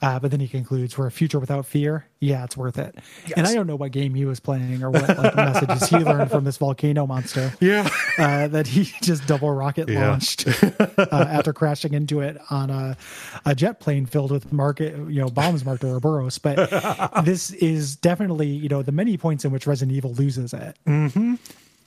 Uh, 0.02 0.20
but 0.20 0.32
then 0.32 0.40
he 0.40 0.48
concludes, 0.48 0.94
"For 0.94 1.06
a 1.06 1.12
future 1.12 1.40
without 1.40 1.66
fear, 1.66 2.06
yeah, 2.20 2.44
it's 2.44 2.58
worth 2.58 2.78
it." 2.80 2.96
And 3.38 3.46
I 3.46 3.54
don't 3.54 3.68
know 3.68 3.76
what 3.76 3.92
game 3.92 4.16
he 4.16 4.26
was 4.26 4.40
playing 4.40 4.82
or 4.84 4.90
what 4.90 5.08
like 5.16 5.36
messages 5.36 5.90
he 5.90 5.98
learned 5.98 6.32
from 6.32 6.44
this 6.44 6.58
volcano 6.58 7.06
monster 7.06 7.54
Yeah. 7.60 7.88
uh, 8.18 8.48
that 8.48 8.66
he 8.68 8.86
just 9.04 9.28
double 9.28 9.52
rocket 9.52 9.88
Yeah. 9.90 10.10
launched 10.10 10.48
uh, 10.48 10.88
after 11.12 11.54
crashing 11.54 11.94
into 11.94 12.20
it 12.20 12.38
on 12.50 12.70
a, 12.72 12.98
a 13.46 13.54
jet 13.54 13.80
plane 13.80 14.06
filled 14.08 14.32
with 14.32 14.52
market, 14.52 14.96
you 15.10 15.22
know, 15.22 15.30
bombs 15.30 15.64
marked 15.64 15.84
Ouroboros. 15.84 16.40
But 16.40 17.24
this 17.24 17.52
is 17.52 17.96
definitely, 17.96 18.48
you 18.48 18.70
know, 18.70 18.82
the 18.82 18.92
many 18.92 19.18
points 19.18 19.46
in 19.46 19.52
which 19.52 19.68
Resident 19.68 19.96
Evil 19.96 20.14
loses 20.14 20.54
it. 20.54 20.78
Mm-hmm. 20.88 21.36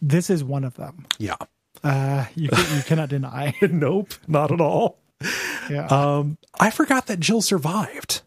This 0.00 0.30
is 0.30 0.44
one 0.44 0.62
of 0.64 0.74
them. 0.76 1.06
yeah. 1.18 1.36
Uh, 1.82 2.24
you, 2.36 2.48
you 2.76 2.82
cannot 2.84 3.08
deny. 3.10 3.52
nope, 3.60 4.14
not 4.28 4.50
at 4.52 4.60
all. 4.60 4.98
Yeah. 5.70 5.86
Um, 5.86 6.38
I 6.60 6.70
forgot 6.70 7.06
that 7.06 7.20
Jill 7.20 7.40
survived. 7.40 8.22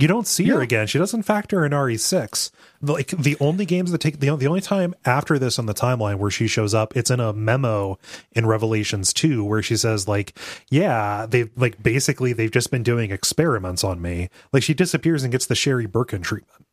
You 0.00 0.08
don't 0.08 0.26
see 0.26 0.46
her 0.46 0.62
again. 0.62 0.86
She 0.86 0.98
doesn't 0.98 1.24
factor 1.24 1.62
in 1.66 1.72
RE6. 1.72 2.50
Like 2.80 3.08
the 3.08 3.36
only 3.38 3.66
games 3.66 3.92
that 3.92 4.00
take 4.00 4.18
the, 4.18 4.34
the 4.34 4.46
only 4.46 4.62
time 4.62 4.94
after 5.04 5.38
this 5.38 5.58
on 5.58 5.66
the 5.66 5.74
timeline 5.74 6.16
where 6.16 6.30
she 6.30 6.46
shows 6.46 6.72
up, 6.72 6.96
it's 6.96 7.10
in 7.10 7.20
a 7.20 7.34
memo 7.34 7.98
in 8.32 8.46
Revelations 8.46 9.12
2 9.12 9.44
where 9.44 9.62
she 9.62 9.76
says 9.76 10.08
like, 10.08 10.38
yeah, 10.70 11.26
they've 11.28 11.50
like 11.54 11.82
basically 11.82 12.32
they've 12.32 12.50
just 12.50 12.70
been 12.70 12.82
doing 12.82 13.10
experiments 13.10 13.84
on 13.84 14.00
me. 14.00 14.30
Like 14.54 14.62
she 14.62 14.72
disappears 14.72 15.22
and 15.22 15.32
gets 15.32 15.44
the 15.44 15.54
Sherry 15.54 15.84
Birkin 15.86 16.22
treatment. 16.22 16.64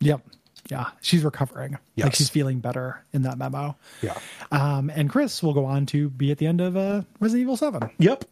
Yep. 0.00 0.22
Yeah. 0.68 0.90
She's 1.00 1.22
recovering. 1.22 1.78
Like 1.96 2.14
she's 2.16 2.28
feeling 2.28 2.58
better 2.58 3.04
in 3.12 3.22
that 3.22 3.38
memo. 3.38 3.76
Yeah. 4.02 4.18
Um, 4.50 4.90
and 4.90 5.08
Chris 5.08 5.44
will 5.44 5.54
go 5.54 5.64
on 5.64 5.86
to 5.86 6.10
be 6.10 6.32
at 6.32 6.38
the 6.38 6.46
end 6.46 6.60
of 6.60 6.76
uh, 6.76 7.02
Resident 7.20 7.42
Evil 7.42 7.56
7. 7.56 7.88
Yep. 7.98 8.24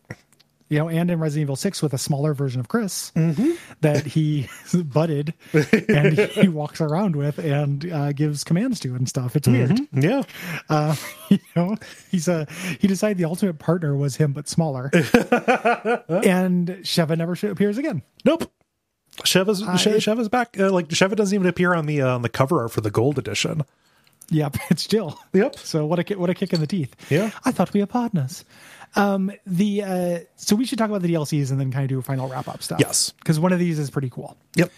You 0.68 0.78
know, 0.78 0.88
and 0.88 1.10
in 1.10 1.20
Resident 1.20 1.42
Evil 1.42 1.56
6 1.56 1.80
with 1.82 1.92
a 1.94 1.98
smaller 1.98 2.34
version 2.34 2.58
of 2.60 2.68
Chris 2.68 3.12
Mm-hmm. 3.14 3.52
that 3.82 4.04
he 4.06 4.48
butted 4.84 5.32
and 5.88 6.18
he 6.18 6.48
walks 6.48 6.80
around 6.80 7.14
with 7.16 7.38
and 7.38 7.90
uh, 7.92 8.12
gives 8.12 8.42
commands 8.44 8.80
to 8.80 8.94
and 8.94 9.08
stuff. 9.08 9.36
It's 9.36 9.46
weird. 9.48 9.78
Yeah. 9.92 10.22
Uh, 10.68 10.96
you 11.28 11.38
know, 11.54 11.76
he's 12.10 12.26
a, 12.28 12.46
he 12.80 12.88
decided 12.88 13.16
the 13.18 13.24
ultimate 13.26 13.58
partner 13.58 13.94
was 13.96 14.16
him, 14.16 14.32
but 14.32 14.48
smaller. 14.48 14.90
and 14.92 16.68
Sheva 16.82 17.16
never 17.16 17.32
appears 17.50 17.78
again. 17.78 18.02
Nope. 18.24 18.50
Sheva's 19.22 19.60
She- 19.80 19.90
it- 19.90 20.02
Sheva's 20.02 20.28
back. 20.28 20.58
Uh, 20.58 20.70
like 20.70 20.88
Sheva 20.88 21.16
doesn't 21.16 21.34
even 21.34 21.46
appear 21.46 21.74
on 21.74 21.86
the 21.86 22.02
uh, 22.02 22.14
on 22.14 22.22
the 22.22 22.28
cover 22.28 22.60
art 22.62 22.72
for 22.72 22.80
the 22.82 22.90
gold 22.90 23.18
edition. 23.18 23.62
Yep, 24.28 24.56
it's 24.70 24.86
Jill. 24.86 25.18
Yep. 25.32 25.56
So 25.58 25.86
what 25.86 25.98
a 26.10 26.14
what 26.18 26.28
a 26.28 26.34
kick 26.34 26.52
in 26.52 26.60
the 26.60 26.66
teeth. 26.66 26.94
Yeah. 27.10 27.30
I 27.44 27.52
thought 27.52 27.72
we 27.72 27.80
were 27.80 27.86
partners. 27.86 28.44
Um, 28.96 29.30
the 29.46 29.82
uh, 29.82 30.18
so 30.36 30.56
we 30.56 30.64
should 30.64 30.78
talk 30.78 30.88
about 30.88 31.02
the 31.02 31.12
DLCs 31.12 31.50
and 31.50 31.60
then 31.60 31.70
kind 31.70 31.84
of 31.84 31.88
do 31.88 31.98
a 31.98 32.02
final 32.02 32.28
wrap 32.28 32.48
up 32.48 32.62
stuff. 32.62 32.80
Yes. 32.80 33.12
because 33.18 33.38
one 33.38 33.52
of 33.52 33.58
these 33.58 33.78
is 33.78 33.90
pretty 33.90 34.10
cool. 34.10 34.36
Yep. 34.56 34.72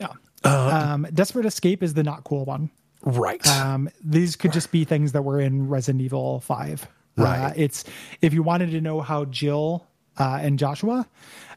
Yeah. 0.00 0.12
um, 0.44 1.06
Desperate 1.12 1.46
Escape 1.46 1.82
is 1.82 1.94
the 1.94 2.02
not 2.02 2.24
cool 2.24 2.44
one. 2.44 2.70
Right. 3.02 3.46
Um, 3.46 3.88
these 4.02 4.36
could 4.36 4.52
just 4.52 4.72
be 4.72 4.84
things 4.84 5.12
that 5.12 5.22
were 5.22 5.40
in 5.40 5.68
Resident 5.68 6.02
Evil 6.02 6.40
Five. 6.40 6.86
Uh, 7.16 7.22
Right. 7.22 7.52
it's 7.56 7.84
if 8.22 8.32
you 8.32 8.44
wanted 8.44 8.70
to 8.70 8.80
know 8.80 9.00
how 9.00 9.24
Jill 9.24 9.86
uh, 10.18 10.38
and 10.40 10.58
Joshua. 10.58 11.06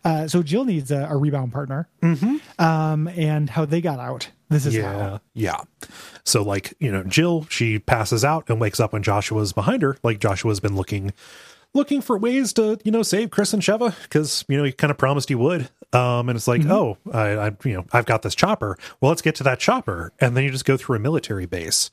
Uh, 0.03 0.27
so 0.27 0.41
Jill 0.41 0.65
needs 0.65 0.89
a, 0.91 1.07
a 1.09 1.15
rebound 1.15 1.53
partner, 1.53 1.87
mm-hmm. 2.01 2.37
um, 2.63 3.07
and 3.09 3.49
how 3.49 3.65
they 3.65 3.81
got 3.81 3.99
out. 3.99 4.29
This 4.49 4.65
is 4.65 4.75
yeah. 4.75 4.93
how. 4.93 5.21
Yeah. 5.33 5.61
So 6.25 6.41
like, 6.41 6.73
you 6.79 6.91
know, 6.91 7.03
Jill, 7.03 7.45
she 7.49 7.77
passes 7.77 8.25
out 8.25 8.49
and 8.49 8.59
wakes 8.59 8.79
up 8.79 8.93
when 8.93 9.03
Joshua's 9.03 9.53
behind 9.53 9.83
her. 9.83 9.97
Like 10.03 10.19
Joshua's 10.19 10.59
been 10.59 10.75
looking 10.75 11.13
looking 11.73 12.01
for 12.01 12.17
ways 12.17 12.53
to, 12.53 12.77
you 12.83 12.91
know, 12.91 13.03
save 13.03 13.31
Chris 13.31 13.53
and 13.53 13.61
Sheva 13.61 13.95
because, 14.03 14.43
you 14.47 14.57
know, 14.57 14.63
he 14.63 14.71
kind 14.71 14.91
of 14.91 14.97
promised 14.97 15.29
he 15.29 15.35
would. 15.35 15.69
Um, 15.93 16.29
and 16.29 16.37
it's 16.37 16.47
like, 16.47 16.65
oh, 16.65 16.97
I, 17.11 17.29
I, 17.37 17.51
you 17.63 17.73
know, 17.73 17.85
I've 17.91 18.05
got 18.05 18.21
this 18.21 18.35
chopper. 18.35 18.77
Well, 18.99 19.09
let's 19.09 19.21
get 19.21 19.35
to 19.35 19.43
that 19.43 19.59
chopper. 19.59 20.13
And 20.19 20.35
then 20.35 20.43
you 20.43 20.49
just 20.49 20.65
go 20.65 20.77
through 20.77 20.95
a 20.95 20.99
military 20.99 21.45
base. 21.45 21.91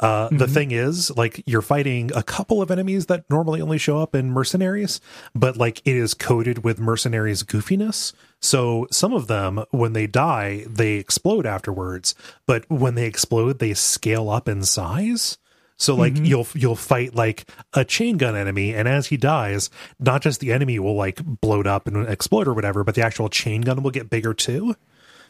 Uh, 0.00 0.28
The 0.30 0.46
thing 0.46 0.70
is, 0.70 1.10
like, 1.16 1.42
you're 1.44 1.62
fighting 1.62 2.12
a 2.14 2.22
couple 2.22 2.62
of 2.62 2.70
enemies 2.70 3.06
that 3.06 3.24
normally 3.28 3.60
only 3.60 3.78
show 3.78 3.98
up 3.98 4.14
in 4.14 4.30
mercenaries, 4.30 5.00
but 5.34 5.56
like 5.56 5.80
it 5.84 5.96
is 5.96 6.14
coated 6.14 6.62
with 6.62 6.78
mercenaries 6.78 7.42
goofiness. 7.42 8.12
So 8.40 8.86
some 8.92 9.12
of 9.12 9.26
them, 9.26 9.64
when 9.70 9.94
they 9.94 10.06
die, 10.06 10.64
they 10.68 10.94
explode 10.94 11.46
afterwards. 11.46 12.14
But 12.46 12.68
when 12.70 12.94
they 12.94 13.06
explode, 13.06 13.58
they 13.58 13.74
scale 13.74 14.30
up 14.30 14.48
in 14.48 14.62
size. 14.62 15.36
So 15.78 15.94
like 15.94 16.16
you'll 16.16 16.46
you'll 16.54 16.76
fight 16.76 17.14
like 17.14 17.48
a 17.72 17.84
chain 17.84 18.16
gun 18.16 18.34
enemy, 18.36 18.74
and 18.74 18.88
as 18.88 19.06
he 19.06 19.16
dies, 19.16 19.70
not 20.00 20.22
just 20.22 20.40
the 20.40 20.52
enemy 20.52 20.80
will 20.80 20.96
like 20.96 21.24
bloat 21.24 21.68
up 21.68 21.86
and 21.86 22.08
explode 22.08 22.48
or 22.48 22.54
whatever, 22.54 22.82
but 22.82 22.96
the 22.96 23.02
actual 23.02 23.28
chain 23.28 23.60
gun 23.60 23.82
will 23.84 23.92
get 23.92 24.10
bigger 24.10 24.34
too. 24.34 24.74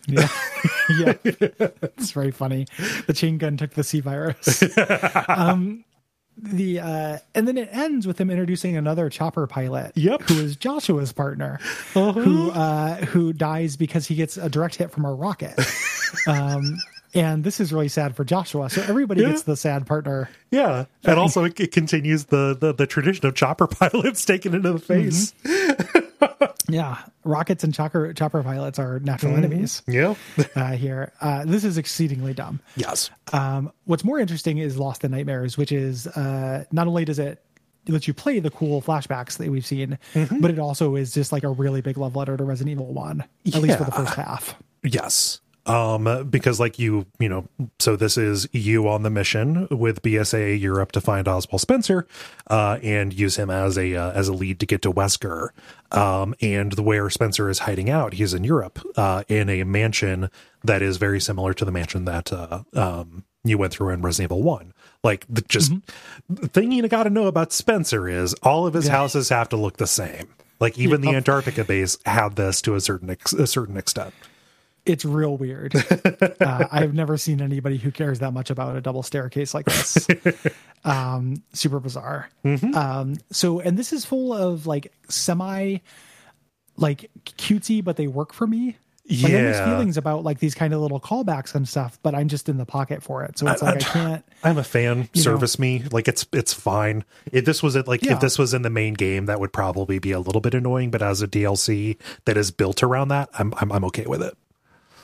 Yeah, 0.06 0.28
yeah, 0.98 1.14
it's 1.22 2.12
very 2.12 2.30
funny. 2.30 2.66
The 3.06 3.12
chain 3.12 3.36
gun 3.36 3.58
took 3.58 3.72
the 3.72 3.84
C 3.84 4.00
virus. 4.00 4.62
um, 5.28 5.84
the 6.38 6.80
uh, 6.80 7.18
and 7.34 7.46
then 7.46 7.58
it 7.58 7.68
ends 7.70 8.06
with 8.06 8.18
him 8.18 8.30
introducing 8.30 8.74
another 8.74 9.10
chopper 9.10 9.46
pilot. 9.46 9.92
Yep. 9.96 10.22
who 10.22 10.40
is 10.40 10.56
Joshua's 10.56 11.12
partner, 11.12 11.58
who 11.92 12.50
uh, 12.52 12.96
who 13.04 13.34
dies 13.34 13.76
because 13.76 14.06
he 14.06 14.14
gets 14.14 14.38
a 14.38 14.48
direct 14.48 14.76
hit 14.76 14.90
from 14.90 15.04
a 15.04 15.12
rocket. 15.12 15.58
um, 16.26 16.78
and 17.14 17.42
this 17.44 17.60
is 17.60 17.72
really 17.72 17.88
sad 17.88 18.14
for 18.16 18.24
Joshua. 18.24 18.68
So 18.70 18.82
everybody 18.82 19.22
Yeah. 19.22 19.30
gets 19.30 19.42
the 19.42 19.56
sad 19.56 19.86
partner. 19.86 20.28
Yeah, 20.50 20.86
and 21.04 21.18
also 21.18 21.44
it, 21.44 21.58
it 21.60 21.72
continues 21.72 22.26
the, 22.26 22.56
the 22.58 22.72
the 22.74 22.86
tradition 22.86 23.26
of 23.26 23.34
chopper 23.34 23.66
pilots 23.68 24.24
taken 24.24 24.54
into 24.54 24.72
the 24.72 24.78
face. 24.78 25.32
Yeah, 26.70 26.98
rockets 27.24 27.64
and 27.64 27.72
chopper 27.72 28.12
chopper 28.12 28.42
pilots 28.42 28.78
are 28.78 29.00
natural 29.00 29.34
enemies 29.36 29.82
Yeah. 29.86 30.16
uh, 30.54 30.72
here. 30.72 31.12
Uh, 31.18 31.46
this 31.46 31.64
is 31.64 31.78
exceedingly 31.78 32.34
dumb. 32.34 32.60
yes. 32.76 33.08
Um, 33.32 33.72
what's 33.86 34.04
more 34.04 34.18
interesting 34.18 34.58
is 34.58 34.76
Lost 34.76 35.02
in 35.02 35.10
Nightmares, 35.12 35.56
which 35.56 35.72
is 35.72 36.06
uh, 36.08 36.64
not 36.70 36.86
only 36.86 37.06
does 37.06 37.18
it 37.18 37.42
let 37.86 38.06
you 38.06 38.12
play 38.12 38.38
the 38.38 38.50
cool 38.50 38.82
flashbacks 38.82 39.38
that 39.38 39.48
we've 39.50 39.64
seen, 39.64 39.98
but 40.40 40.50
it 40.50 40.58
also 40.58 40.94
is 40.94 41.14
just 41.14 41.32
like 41.32 41.42
a 41.42 41.48
really 41.48 41.80
big 41.80 41.96
love 41.96 42.16
letter 42.16 42.36
to 42.36 42.44
Resident 42.44 42.72
Evil 42.72 42.92
One, 42.92 43.24
at 43.46 43.62
least 43.62 43.78
for 43.78 43.84
the 43.84 43.92
first 43.92 44.12
half. 44.14 44.54
Yes. 44.82 45.40
Um, 45.68 46.28
because 46.30 46.58
like 46.58 46.78
you, 46.78 47.06
you 47.18 47.28
know, 47.28 47.46
so 47.78 47.94
this 47.94 48.16
is 48.16 48.48
you 48.52 48.88
on 48.88 49.02
the 49.02 49.10
mission 49.10 49.68
with 49.70 50.02
BSAA 50.02 50.58
Europe 50.60 50.92
to 50.92 51.00
find 51.00 51.28
Oswald 51.28 51.60
Spencer, 51.60 52.06
uh, 52.48 52.78
and 52.82 53.12
use 53.12 53.36
him 53.36 53.50
as 53.50 53.76
a 53.76 53.94
uh, 53.94 54.12
as 54.12 54.28
a 54.28 54.32
lead 54.32 54.60
to 54.60 54.66
get 54.66 54.82
to 54.82 54.92
Wesker. 54.92 55.50
Um, 55.92 56.34
and 56.40 56.72
the 56.72 56.82
where 56.82 57.10
Spencer 57.10 57.50
is 57.50 57.60
hiding 57.60 57.90
out, 57.90 58.14
he's 58.14 58.34
in 58.34 58.44
Europe, 58.44 58.80
uh, 58.96 59.24
in 59.28 59.48
a 59.48 59.64
mansion 59.64 60.30
that 60.64 60.82
is 60.82 60.96
very 60.96 61.20
similar 61.20 61.52
to 61.54 61.64
the 61.64 61.72
mansion 61.72 62.06
that 62.06 62.32
uh, 62.32 62.62
um 62.74 63.24
you 63.44 63.58
went 63.58 63.72
through 63.72 63.90
in 63.90 64.02
Resident 64.02 64.32
Evil 64.32 64.42
One. 64.42 64.72
Like 65.04 65.26
the 65.28 65.42
just 65.42 65.72
the 66.28 66.48
thing 66.48 66.72
you 66.72 66.86
got 66.88 67.04
to 67.04 67.10
know 67.10 67.26
about 67.26 67.52
Spencer 67.52 68.08
is 68.08 68.34
all 68.42 68.66
of 68.66 68.74
his 68.74 68.88
houses 68.88 69.28
have 69.28 69.48
to 69.50 69.56
look 69.56 69.76
the 69.76 69.86
same. 69.86 70.28
Like 70.60 70.78
even 70.78 71.00
the 71.00 71.14
Antarctica 71.14 71.64
base 71.64 71.98
had 72.04 72.36
this 72.36 72.60
to 72.62 72.74
a 72.74 72.80
certain 72.80 73.10
ex- 73.10 73.32
a 73.32 73.46
certain 73.46 73.76
extent. 73.76 74.12
It's 74.88 75.04
real 75.04 75.36
weird. 75.36 75.74
uh, 76.40 76.64
I've 76.72 76.94
never 76.94 77.16
seen 77.16 77.40
anybody 77.42 77.76
who 77.76 77.90
cares 77.92 78.18
that 78.20 78.32
much 78.32 78.50
about 78.50 78.74
a 78.76 78.80
double 78.80 79.02
staircase 79.02 79.52
like 79.54 79.66
this. 79.66 80.08
um, 80.84 81.42
super 81.52 81.78
bizarre. 81.78 82.30
Um, 82.44 83.16
so, 83.30 83.60
and 83.60 83.78
this 83.78 83.92
is 83.92 84.04
full 84.04 84.32
of 84.32 84.66
like 84.66 84.92
semi, 85.08 85.78
like 86.76 87.10
cutesy, 87.24 87.84
but 87.84 87.96
they 87.96 88.06
work 88.06 88.32
for 88.32 88.46
me. 88.46 88.76
Like, 89.10 89.32
I 89.32 89.36
Yeah. 89.36 89.64
feelings 89.64 89.96
about 89.96 90.22
like 90.22 90.38
these 90.38 90.54
kind 90.54 90.74
of 90.74 90.80
little 90.82 91.00
callbacks 91.00 91.54
and 91.54 91.66
stuff, 91.66 91.98
but 92.02 92.14
I'm 92.14 92.28
just 92.28 92.48
in 92.48 92.58
the 92.58 92.66
pocket 92.66 93.02
for 93.02 93.24
it. 93.24 93.38
So 93.38 93.46
it's 93.48 93.62
like 93.62 93.76
I 93.76 93.78
can't. 93.78 94.24
I'm 94.44 94.58
a 94.58 94.64
fan. 94.64 95.08
Service 95.14 95.58
me. 95.58 95.82
Like 95.90 96.08
it's 96.08 96.26
it's 96.32 96.52
fine. 96.52 97.04
If 97.32 97.46
this 97.46 97.62
was 97.62 97.74
it, 97.74 97.88
like 97.88 98.02
Yeah. 98.02 98.12
if 98.14 98.20
this 98.20 98.38
was 98.38 98.52
in 98.52 98.62
the 98.62 98.70
main 98.70 98.92
game, 98.94 99.24
that 99.26 99.40
would 99.40 99.52
probably 99.52 99.98
be 99.98 100.12
a 100.12 100.20
little 100.20 100.42
bit 100.42 100.52
annoying. 100.54 100.90
But 100.90 101.00
as 101.00 101.22
a 101.22 101.26
DLC 101.28 101.96
that 102.26 102.36
is 102.36 102.50
built 102.50 102.82
around 102.82 103.08
that, 103.08 103.30
I'm 103.38 103.54
I'm, 103.58 103.72
I'm 103.72 103.84
okay 103.86 104.04
with 104.06 104.22
it. 104.22 104.36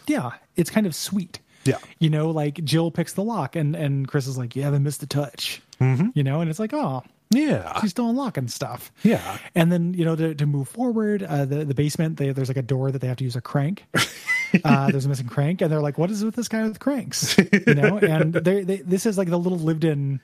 Yeah, 0.07 0.31
it's 0.57 0.71
kind 0.71 0.87
of 0.87 0.95
sweet. 0.95 1.41
Yeah. 1.65 1.79
You 1.99 2.11
know, 2.11 2.31
like 2.31 2.63
Jill 2.65 2.91
picks 2.91 3.15
the 3.15 3.23
lock, 3.25 3.57
and 3.57 3.75
and 3.75 4.07
Chris 4.07 4.27
is 4.27 4.37
like, 4.37 4.55
"You 4.57 4.63
haven't 4.63 4.83
missed 4.83 5.03
a 5.03 5.07
touch." 5.07 5.63
Mm-hmm. 5.81 6.09
You 6.15 6.23
know, 6.23 6.41
and 6.41 6.51
it's 6.51 6.59
like, 6.59 6.75
"Oh, 6.75 7.03
Yeah. 7.31 7.81
she's 7.81 7.91
still 7.91 8.11
unlocking 8.11 8.49
stuff." 8.49 8.93
Yeah. 9.03 9.39
And 9.55 9.73
then 9.73 9.95
you 9.95 10.05
know 10.05 10.15
to, 10.15 10.35
to 10.35 10.47
move 10.47 10.69
forward, 10.69 11.23
uh, 11.23 11.47
the 11.47 11.65
the 11.65 11.75
basement 11.75 12.19
they, 12.19 12.33
there's 12.33 12.49
like 12.49 12.59
a 12.59 12.63
door 12.63 12.91
that 12.93 13.01
they 13.01 13.09
have 13.09 13.17
to 13.17 13.25
use 13.25 13.35
a 13.37 13.41
crank. 13.41 13.85
uh, 14.65 14.91
there's 14.91 15.07
a 15.07 15.09
missing 15.09 15.27
crank, 15.27 15.63
and 15.63 15.73
they're 15.73 15.81
like, 15.81 15.97
"What 15.97 16.11
is 16.11 16.23
with 16.23 16.35
this 16.37 16.49
guy 16.49 16.63
with 16.65 16.79
cranks?" 16.81 17.37
You 17.39 17.75
know, 17.75 17.97
and 17.99 18.33
they 18.35 18.63
they 18.63 18.77
this 18.79 19.07
is 19.07 19.17
like 19.17 19.31
the 19.31 19.39
little 19.39 19.59
lived 19.59 19.85
in. 19.85 20.21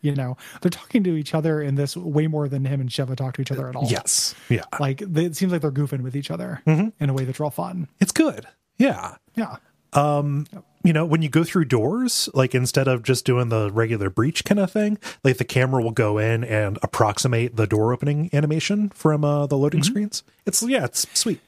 You 0.00 0.14
know, 0.14 0.36
they're 0.60 0.70
talking 0.70 1.02
to 1.04 1.16
each 1.16 1.34
other 1.34 1.62
in 1.62 1.76
this 1.76 1.96
way 1.96 2.26
more 2.26 2.46
than 2.46 2.66
him 2.66 2.78
and 2.82 2.90
Sheva 2.90 3.16
talk 3.16 3.34
to 3.36 3.40
each 3.40 3.50
other 3.50 3.70
at 3.70 3.74
all. 3.74 3.86
Yes. 3.90 4.34
Yeah. 4.50 4.64
like 4.78 4.98
they, 4.98 5.24
it 5.24 5.34
seems 5.34 5.50
like 5.50 5.62
they're 5.62 5.72
goofing 5.72 6.02
with 6.02 6.14
each 6.14 6.30
other 6.30 6.60
in 6.66 6.92
a 7.00 7.14
way 7.14 7.24
that's 7.24 7.40
real 7.40 7.48
fun. 7.48 7.88
It's 8.00 8.12
good. 8.12 8.46
Yeah. 8.76 9.14
Yeah, 9.36 9.56
Um, 9.92 10.46
You 10.84 10.92
know, 10.92 11.06
when 11.06 11.22
you 11.22 11.28
go 11.30 11.44
through 11.44 11.64
doors, 11.66 12.28
like 12.34 12.54
instead 12.54 12.88
of 12.88 13.02
just 13.02 13.24
doing 13.24 13.48
the 13.48 13.70
regular 13.72 14.10
breach 14.10 14.44
kind 14.44 14.60
of 14.60 14.70
thing, 14.70 14.98
like 15.24 15.38
the 15.38 15.44
camera 15.44 15.82
will 15.82 15.92
go 15.92 16.18
in 16.18 16.44
and 16.44 16.78
approximate 16.82 17.56
the 17.56 17.66
door 17.66 17.92
opening 17.94 18.28
animation 18.34 18.90
from 18.90 19.24
uh, 19.24 19.46
the 19.46 19.56
loading 19.56 19.82
screens. 19.82 20.22
It's 20.44 20.62
yeah, 20.62 20.84
it's 20.84 21.06
sweet. 21.18 21.40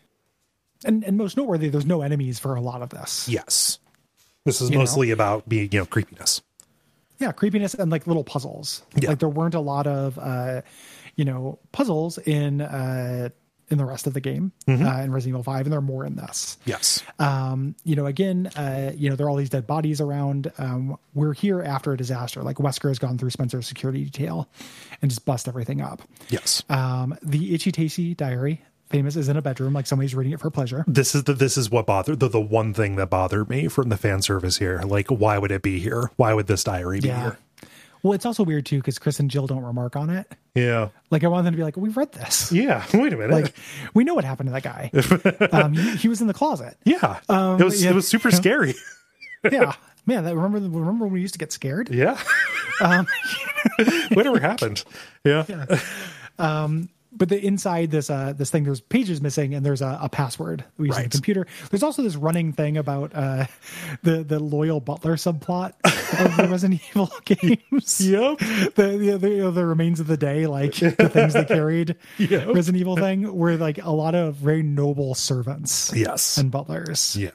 and 0.86 1.04
and 1.04 1.16
most 1.18 1.36
noteworthy, 1.36 1.68
there's 1.68 1.84
no 1.86 2.00
enemies 2.02 2.38
for 2.38 2.54
a 2.54 2.60
lot 2.62 2.80
of 2.80 2.88
this. 2.90 3.28
Yes. 3.28 3.78
This 4.46 4.60
is 4.62 4.70
You 4.70 4.76
know? 4.76 4.82
mostly 4.82 5.10
about 5.10 5.46
being, 5.48 5.68
you 5.72 5.80
know, 5.80 5.86
creepiness. 5.86 6.40
yeah 7.18 7.32
creepiness 7.32 7.74
and 7.74 7.90
like 7.90 8.06
little 8.06 8.24
puzzles 8.24 8.82
Yeah. 8.94 9.08
like 9.10 9.18
there 9.18 9.28
weren't 9.28 9.54
a 9.54 9.60
lot 9.60 9.86
of 9.86 10.18
uh 10.18 10.60
you 11.16 11.24
know 11.24 11.58
puzzles 11.72 12.18
in 12.18 12.60
uh 12.60 13.28
in 13.68 13.78
the 13.78 13.84
rest 13.84 14.06
of 14.06 14.14
the 14.14 14.20
game 14.20 14.52
Mm-hmm. 14.68 14.86
uh, 14.86 15.00
in 15.02 15.12
Resident 15.12 15.34
Evil 15.34 15.42
Five, 15.42 15.66
and 15.66 15.72
there 15.72 15.78
are 15.78 15.82
more 15.82 16.04
in 16.06 16.16
this. 16.16 16.56
Yes. 16.64 17.02
Um, 17.18 17.74
you 17.84 17.96
know, 17.96 18.06
again, 18.06 18.46
uh, 18.56 18.92
you 18.96 19.10
know, 19.10 19.16
there 19.16 19.26
are 19.26 19.30
all 19.30 19.36
these 19.36 19.50
dead 19.50 19.66
bodies 19.66 20.00
around. 20.00 20.52
Um, 20.58 20.96
we're 21.14 21.32
here 21.34 21.62
after 21.62 21.92
a 21.92 21.96
disaster. 21.96 22.42
Like 22.42 22.56
Wesker 22.58 22.88
has 22.88 22.98
gone 22.98 23.18
through 23.18 23.30
Spencer's 23.30 23.66
security 23.66 24.04
detail 24.04 24.48
and 25.02 25.10
just 25.10 25.24
bust 25.24 25.48
everything 25.48 25.80
up. 25.80 26.02
Yes. 26.28 26.62
Um, 26.68 27.16
the 27.22 27.54
Itchy 27.54 27.72
Tasty 27.72 28.14
diary, 28.14 28.62
famous, 28.90 29.16
is 29.16 29.28
in 29.28 29.36
a 29.36 29.42
bedroom. 29.42 29.72
Like 29.72 29.86
somebody's 29.86 30.14
reading 30.14 30.32
it 30.32 30.40
for 30.40 30.50
pleasure. 30.50 30.84
this 30.86 31.14
is 31.14 31.24
the 31.24 31.32
this 31.34 31.56
is 31.56 31.68
what 31.70 31.86
bothered 31.86 32.20
the, 32.20 32.28
the 32.28 32.40
one 32.40 32.72
thing 32.74 32.96
that 32.96 33.10
bothered 33.10 33.48
me 33.48 33.66
from 33.68 33.88
the 33.88 33.96
fan 33.96 34.22
service 34.22 34.58
here. 34.58 34.80
Like, 34.84 35.08
why 35.08 35.38
would 35.38 35.50
it 35.50 35.62
be 35.62 35.78
here? 35.80 36.10
Why 36.16 36.34
would 36.34 36.46
this 36.46 36.62
diary 36.64 37.00
be 37.00 37.08
Yeah. 37.08 37.22
here? 37.22 37.38
Well, 38.06 38.12
it's 38.12 38.24
also 38.24 38.44
weird 38.44 38.64
too 38.66 38.76
because 38.76 39.00
Chris 39.00 39.18
and 39.18 39.28
Jill 39.28 39.48
don't 39.48 39.64
remark 39.64 39.96
on 39.96 40.10
it. 40.10 40.32
Yeah. 40.54 40.90
Like 41.10 41.24
I 41.24 41.26
want 41.26 41.44
them 41.44 41.54
to 41.54 41.56
be 41.56 41.64
like, 41.64 41.76
we've 41.76 41.96
read 41.96 42.12
this. 42.12 42.52
Yeah. 42.52 42.84
Wait 42.94 43.12
a 43.12 43.16
minute. 43.16 43.32
Like 43.32 43.52
we 43.94 44.04
know 44.04 44.14
what 44.14 44.22
happened 44.22 44.46
to 44.46 44.52
that 44.52 44.62
guy. 44.62 45.48
um, 45.52 45.72
he, 45.72 45.96
he 45.96 46.08
was 46.08 46.20
in 46.20 46.28
the 46.28 46.32
closet. 46.32 46.76
yeah. 46.84 47.18
Um, 47.28 47.60
it 47.60 47.64
was 47.64 47.82
yeah. 47.82 47.90
it 47.90 47.94
was 47.94 48.06
super 48.06 48.30
scary. 48.30 48.74
Yeah, 49.48 49.74
man. 50.06 50.24
That, 50.24 50.34
remember 50.34 50.58
remember 50.58 51.04
when 51.04 51.12
we 51.12 51.20
used 51.20 51.34
to 51.34 51.38
get 51.38 51.52
scared? 51.52 51.88
yeah. 51.88 52.18
Um, 52.80 53.06
Whatever 54.12 54.40
happened. 54.40 54.82
Yeah. 55.24 55.44
But 57.16 57.28
the 57.28 57.44
inside 57.44 57.90
this 57.90 58.10
uh 58.10 58.32
this 58.36 58.50
thing 58.50 58.64
there's 58.64 58.80
pages 58.80 59.20
missing 59.20 59.54
and 59.54 59.64
there's 59.64 59.82
a, 59.82 59.98
a 60.02 60.08
password 60.08 60.64
we 60.78 60.86
use 60.88 60.96
on 60.96 61.02
Right. 61.02 61.10
the 61.10 61.16
computer 61.16 61.46
there's 61.70 61.82
also 61.82 62.02
this 62.02 62.16
running 62.16 62.52
thing 62.52 62.76
about 62.76 63.12
uh 63.14 63.46
the 64.02 64.22
the 64.22 64.38
loyal 64.38 64.80
butler 64.80 65.16
subplot 65.16 65.72
of 65.84 66.36
the 66.36 66.48
resident 66.48 66.80
evil 66.90 67.10
games 67.24 68.00
Yep. 68.06 68.38
the 68.38 68.96
the, 68.98 69.18
the, 69.18 69.28
you 69.30 69.36
know, 69.38 69.50
the 69.50 69.64
remains 69.66 70.00
of 70.00 70.06
the 70.06 70.16
day 70.16 70.46
like 70.46 70.74
the 70.74 71.08
things 71.08 71.32
they 71.34 71.44
carried 71.44 71.96
Yep. 72.18 72.48
resident 72.54 72.80
evil 72.80 72.96
thing 72.96 73.34
were 73.34 73.56
like 73.56 73.78
a 73.82 73.90
lot 73.90 74.14
of 74.14 74.34
very 74.36 74.62
noble 74.62 75.14
servants 75.14 75.92
Yes. 75.94 76.36
and 76.38 76.50
butlers 76.50 77.16
Yeah. 77.16 77.30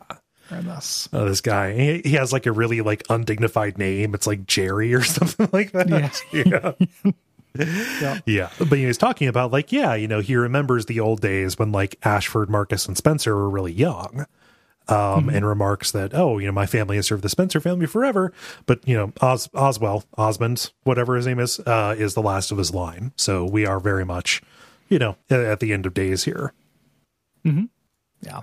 this 0.50 1.08
Oh, 1.14 1.26
this 1.30 1.40
guy. 1.42 1.74
He, 1.74 2.02
he 2.10 2.12
has 2.18 2.34
like 2.34 2.46
a 2.46 2.52
really 2.52 2.82
like 2.82 3.04
undignified 3.10 3.78
name. 3.78 4.14
It's 4.14 4.28
like 4.28 4.46
Jerry 4.46 4.94
or 4.94 5.02
something 5.18 5.48
like 5.54 5.72
that. 5.72 6.22
Yeah. 6.34 6.74
Yeah. 7.06 7.12
yeah. 8.02 8.20
Yeah, 8.26 8.50
but 8.58 8.78
he 8.78 8.86
was 8.86 8.98
talking 8.98 9.28
about 9.28 9.52
like, 9.52 9.72
yeah, 9.72 9.94
you 9.94 10.08
know, 10.08 10.20
he 10.20 10.36
remembers 10.36 10.86
the 10.86 11.00
old 11.00 11.22
days 11.22 11.60
when 11.60 11.72
like 11.72 11.98
Ashford, 12.04 12.50
Marcus, 12.50 12.88
and 12.88 12.98
Spencer 12.98 13.36
were 13.36 13.50
really 13.50 13.74
young, 13.74 14.26
um, 14.88 15.30
and 15.30 15.46
remarks 15.46 15.92
that, 15.92 16.14
oh, 16.14 16.38
you 16.38 16.46
know, 16.48 16.52
my 16.52 16.66
family 16.66 16.96
has 16.96 17.08
served 17.08 17.24
the 17.24 17.30
Spencer 17.30 17.60
family 17.60 17.86
forever, 17.86 18.34
but 18.66 18.86
you 18.88 18.96
know, 18.96 19.14
Os- 19.22 19.50
Oswell, 19.54 20.04
Osmond, 20.18 20.72
whatever 20.84 21.16
his 21.16 21.28
name 21.28 21.40
is, 21.40 21.60
uh, 21.62 21.96
is 21.98 22.14
the 22.14 22.22
last 22.22 22.52
of 22.52 22.58
his 22.58 22.74
line, 22.74 23.12
so 23.18 23.46
we 23.46 23.66
are 23.66 23.80
very 23.80 24.06
much, 24.06 24.42
you 24.90 25.00
know, 25.00 25.16
at, 25.30 25.40
at 25.42 25.60
the 25.60 25.74
end 25.74 25.86
of 25.86 25.94
days 25.94 26.24
here. 26.24 26.54
Yeah. 28.22 28.42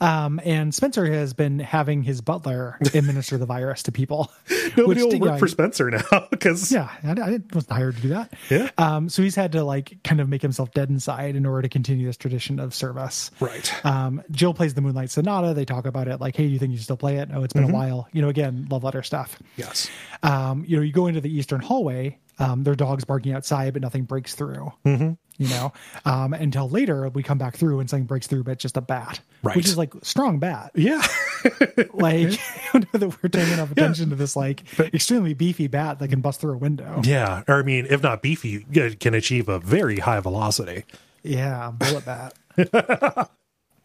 Um, 0.00 0.40
and 0.44 0.72
Spencer 0.74 1.04
has 1.12 1.32
been 1.34 1.58
having 1.58 2.02
his 2.02 2.20
butler 2.20 2.78
administer 2.94 3.36
the 3.38 3.46
virus 3.46 3.82
to 3.84 3.92
people. 3.92 4.30
Nobody 4.76 5.02
which, 5.02 5.12
will 5.14 5.20
work 5.20 5.32
know, 5.32 5.38
for 5.38 5.48
Spencer 5.48 5.90
now 5.90 6.26
because 6.30 6.70
Yeah, 6.70 6.88
I, 7.02 7.10
I 7.10 7.38
wasn't 7.52 7.70
hired 7.72 7.96
to 7.96 8.02
do 8.02 8.08
that. 8.10 8.32
Yeah. 8.48 8.70
Um, 8.78 9.08
so 9.08 9.22
he's 9.22 9.34
had 9.34 9.52
to 9.52 9.64
like 9.64 9.98
kind 10.04 10.20
of 10.20 10.28
make 10.28 10.42
himself 10.42 10.72
dead 10.72 10.88
inside 10.90 11.34
in 11.36 11.44
order 11.46 11.62
to 11.62 11.68
continue 11.68 12.06
this 12.06 12.16
tradition 12.16 12.60
of 12.60 12.74
service. 12.74 13.30
right, 13.40 13.84
Um, 13.84 14.22
Jill 14.30 14.54
plays 14.54 14.74
the 14.74 14.80
Moonlight 14.80 15.10
Sonata. 15.10 15.54
They 15.54 15.64
talk 15.64 15.86
about 15.86 16.06
it 16.08 16.20
like, 16.20 16.36
hey, 16.36 16.44
do 16.46 16.50
you 16.52 16.58
think 16.58 16.72
you 16.72 16.78
still 16.78 16.96
play 16.96 17.16
it? 17.16 17.30
Oh, 17.32 17.42
it's 17.42 17.54
been 17.54 17.64
a 17.64 17.72
while. 17.72 18.08
You 18.12 18.22
know, 18.22 18.28
again, 18.28 18.66
love 18.70 18.84
letter 18.84 19.02
stuff. 19.02 19.38
yes, 19.56 19.88
Um, 20.22 20.64
you 20.66 20.76
know, 20.76 20.82
you 20.82 20.92
go 20.92 21.06
into 21.06 21.20
the 21.20 21.30
eastern 21.36 21.60
hallway. 21.60 22.18
Um, 22.40 22.62
their 22.64 22.74
dog's 22.74 23.04
barking 23.04 23.32
outside, 23.32 23.72
but 23.72 23.82
nothing 23.82 24.04
breaks 24.04 24.34
through. 24.34 24.72
Mm-hmm. 24.84 25.12
You 25.38 25.48
know, 25.48 25.72
um, 26.04 26.32
until 26.34 26.68
later 26.68 27.08
we 27.10 27.22
come 27.22 27.38
back 27.38 27.56
through 27.56 27.78
and 27.80 27.88
something 27.88 28.06
breaks 28.06 28.26
through, 28.26 28.42
but 28.44 28.52
it's 28.52 28.62
just 28.62 28.76
a 28.76 28.80
bat, 28.80 29.20
Right. 29.44 29.54
which 29.56 29.66
is 29.66 29.78
like 29.78 29.92
strong 30.02 30.40
bat. 30.40 30.72
yeah, 30.74 31.00
Like, 31.94 32.40
I 32.74 32.78
don't 32.80 32.92
know 32.94 32.98
that 33.08 33.22
we're 33.22 33.28
taking 33.28 33.52
enough 33.54 33.70
attention 33.70 34.10
to 34.10 34.16
this 34.16 34.34
like 34.34 34.64
extremely 34.80 35.34
beefy 35.34 35.68
bat 35.68 36.00
that 36.00 36.08
can 36.08 36.20
bust 36.20 36.40
through 36.40 36.54
a 36.54 36.58
window. 36.58 37.00
yeah, 37.04 37.42
or 37.46 37.60
I 37.60 37.62
mean, 37.62 37.86
if 37.88 38.02
not 38.02 38.20
beefy, 38.20 38.66
it 38.70 38.98
can 39.00 39.14
achieve 39.14 39.48
a 39.48 39.60
very 39.60 39.98
high 39.98 40.18
velocity. 40.20 40.84
Yeah, 41.22 41.70
bullet 41.70 42.04
bat. 42.04 42.34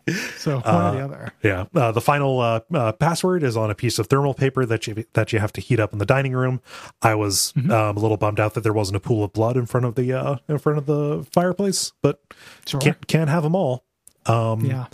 so 0.38 0.60
one 0.60 0.96
or 0.96 0.98
the 0.98 1.04
other. 1.04 1.34
Yeah. 1.44 1.66
Uh, 1.74 1.92
the 1.92 2.02
final 2.02 2.40
uh, 2.40 2.60
uh, 2.74 2.92
password 2.94 3.44
is 3.44 3.56
on 3.56 3.70
a 3.72 3.76
piece 3.76 4.00
of 4.00 4.08
thermal 4.08 4.34
paper 4.34 4.66
that 4.66 4.86
you 4.88 5.06
that 5.14 5.32
you 5.34 5.40
have 5.40 5.54
to 5.54 5.62
heat 5.62 5.80
up 5.80 5.94
in 5.94 6.00
the 6.00 6.06
dining 6.06 6.34
room. 6.34 6.62
I 7.02 7.16
was 7.16 7.54
Mm-hmm. 7.56 7.72
um, 7.72 7.98
a 7.98 8.00
little 8.00 8.18
bummed 8.18 8.40
out 8.40 8.54
that 8.56 8.62
there 8.62 8.74
wasn't 8.74 8.98
a 8.98 9.00
pool 9.00 9.24
of 9.24 9.34
blood 9.34 9.56
in 9.58 9.66
front 9.66 9.86
of 9.86 9.96
the 9.96 10.14
uh, 10.14 10.38
in 10.50 10.58
front 10.58 10.78
of 10.78 10.86
the 10.86 11.26
fireplace, 11.32 11.94
but 12.02 12.20
Sure. 12.66 12.80
can't 12.82 13.08
can't 13.08 13.30
have 13.30 13.44
them 13.44 13.56
all. 13.56 13.84
Um, 14.26 14.66
yeah. 14.66 14.86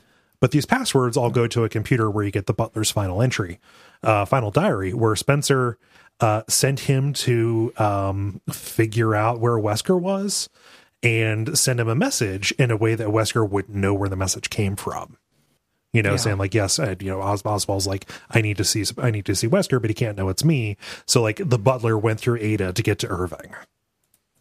But 0.41 0.51
these 0.51 0.65
passwords 0.65 1.17
all 1.17 1.29
go 1.31 1.47
to 1.47 1.63
a 1.65 1.69
computer 1.69 2.09
where 2.09 2.23
you 2.23 2.31
get 2.31 2.45
the 2.45 2.53
butler's 2.53 2.91
final 2.91 3.21
entry, 3.21 3.59
uh, 4.03 4.23
final 4.25 4.51
diary, 4.51 4.93
where 4.93 5.15
Spencer 5.15 5.77
uh, 6.21 6.43
sent 6.47 6.81
him 6.81 7.11
to 7.13 7.73
um, 7.77 8.39
figure 8.51 9.15
out 9.15 9.39
where 9.41 9.53
Wesker 9.57 9.99
was 9.99 10.49
and 11.03 11.57
send 11.57 11.79
him 11.79 11.87
a 11.87 11.95
message 11.95 12.51
in 12.53 12.71
a 12.71 12.77
way 12.77 12.95
that 12.95 13.07
Wesker 13.07 13.47
wouldn't 13.47 13.75
know 13.77 13.93
where 13.93 14.09
the 14.09 14.15
message 14.15 14.49
came 14.49 14.75
from. 14.75 15.17
You 15.93 16.03
know, 16.03 16.11
Yeah. 16.11 16.17
saying 16.17 16.37
like, 16.37 16.53
yes, 16.53 16.77
uh, 16.77 16.95
you 16.99 17.07
know, 17.09 17.21
Os- 17.21 17.43
Oswald's 17.45 17.87
like, 17.87 18.09
I 18.29 18.41
need 18.41 18.57
to 18.57 18.63
see, 18.63 18.83
I 18.97 19.09
need 19.09 19.25
to 19.25 19.35
see 19.35 19.47
Wesker, 19.47 19.81
but 19.81 19.89
he 19.89 19.93
can't 19.95 20.17
know 20.17 20.29
it's 20.29 20.43
me. 20.43 20.77
So 21.07 21.21
like, 21.21 21.41
the 21.43 21.57
butler 21.57 21.97
went 21.97 22.19
through 22.19 22.37
Ada 22.41 22.73
to 22.73 22.83
get 22.83 22.99
to 22.99 23.07
Irving. 23.07 23.55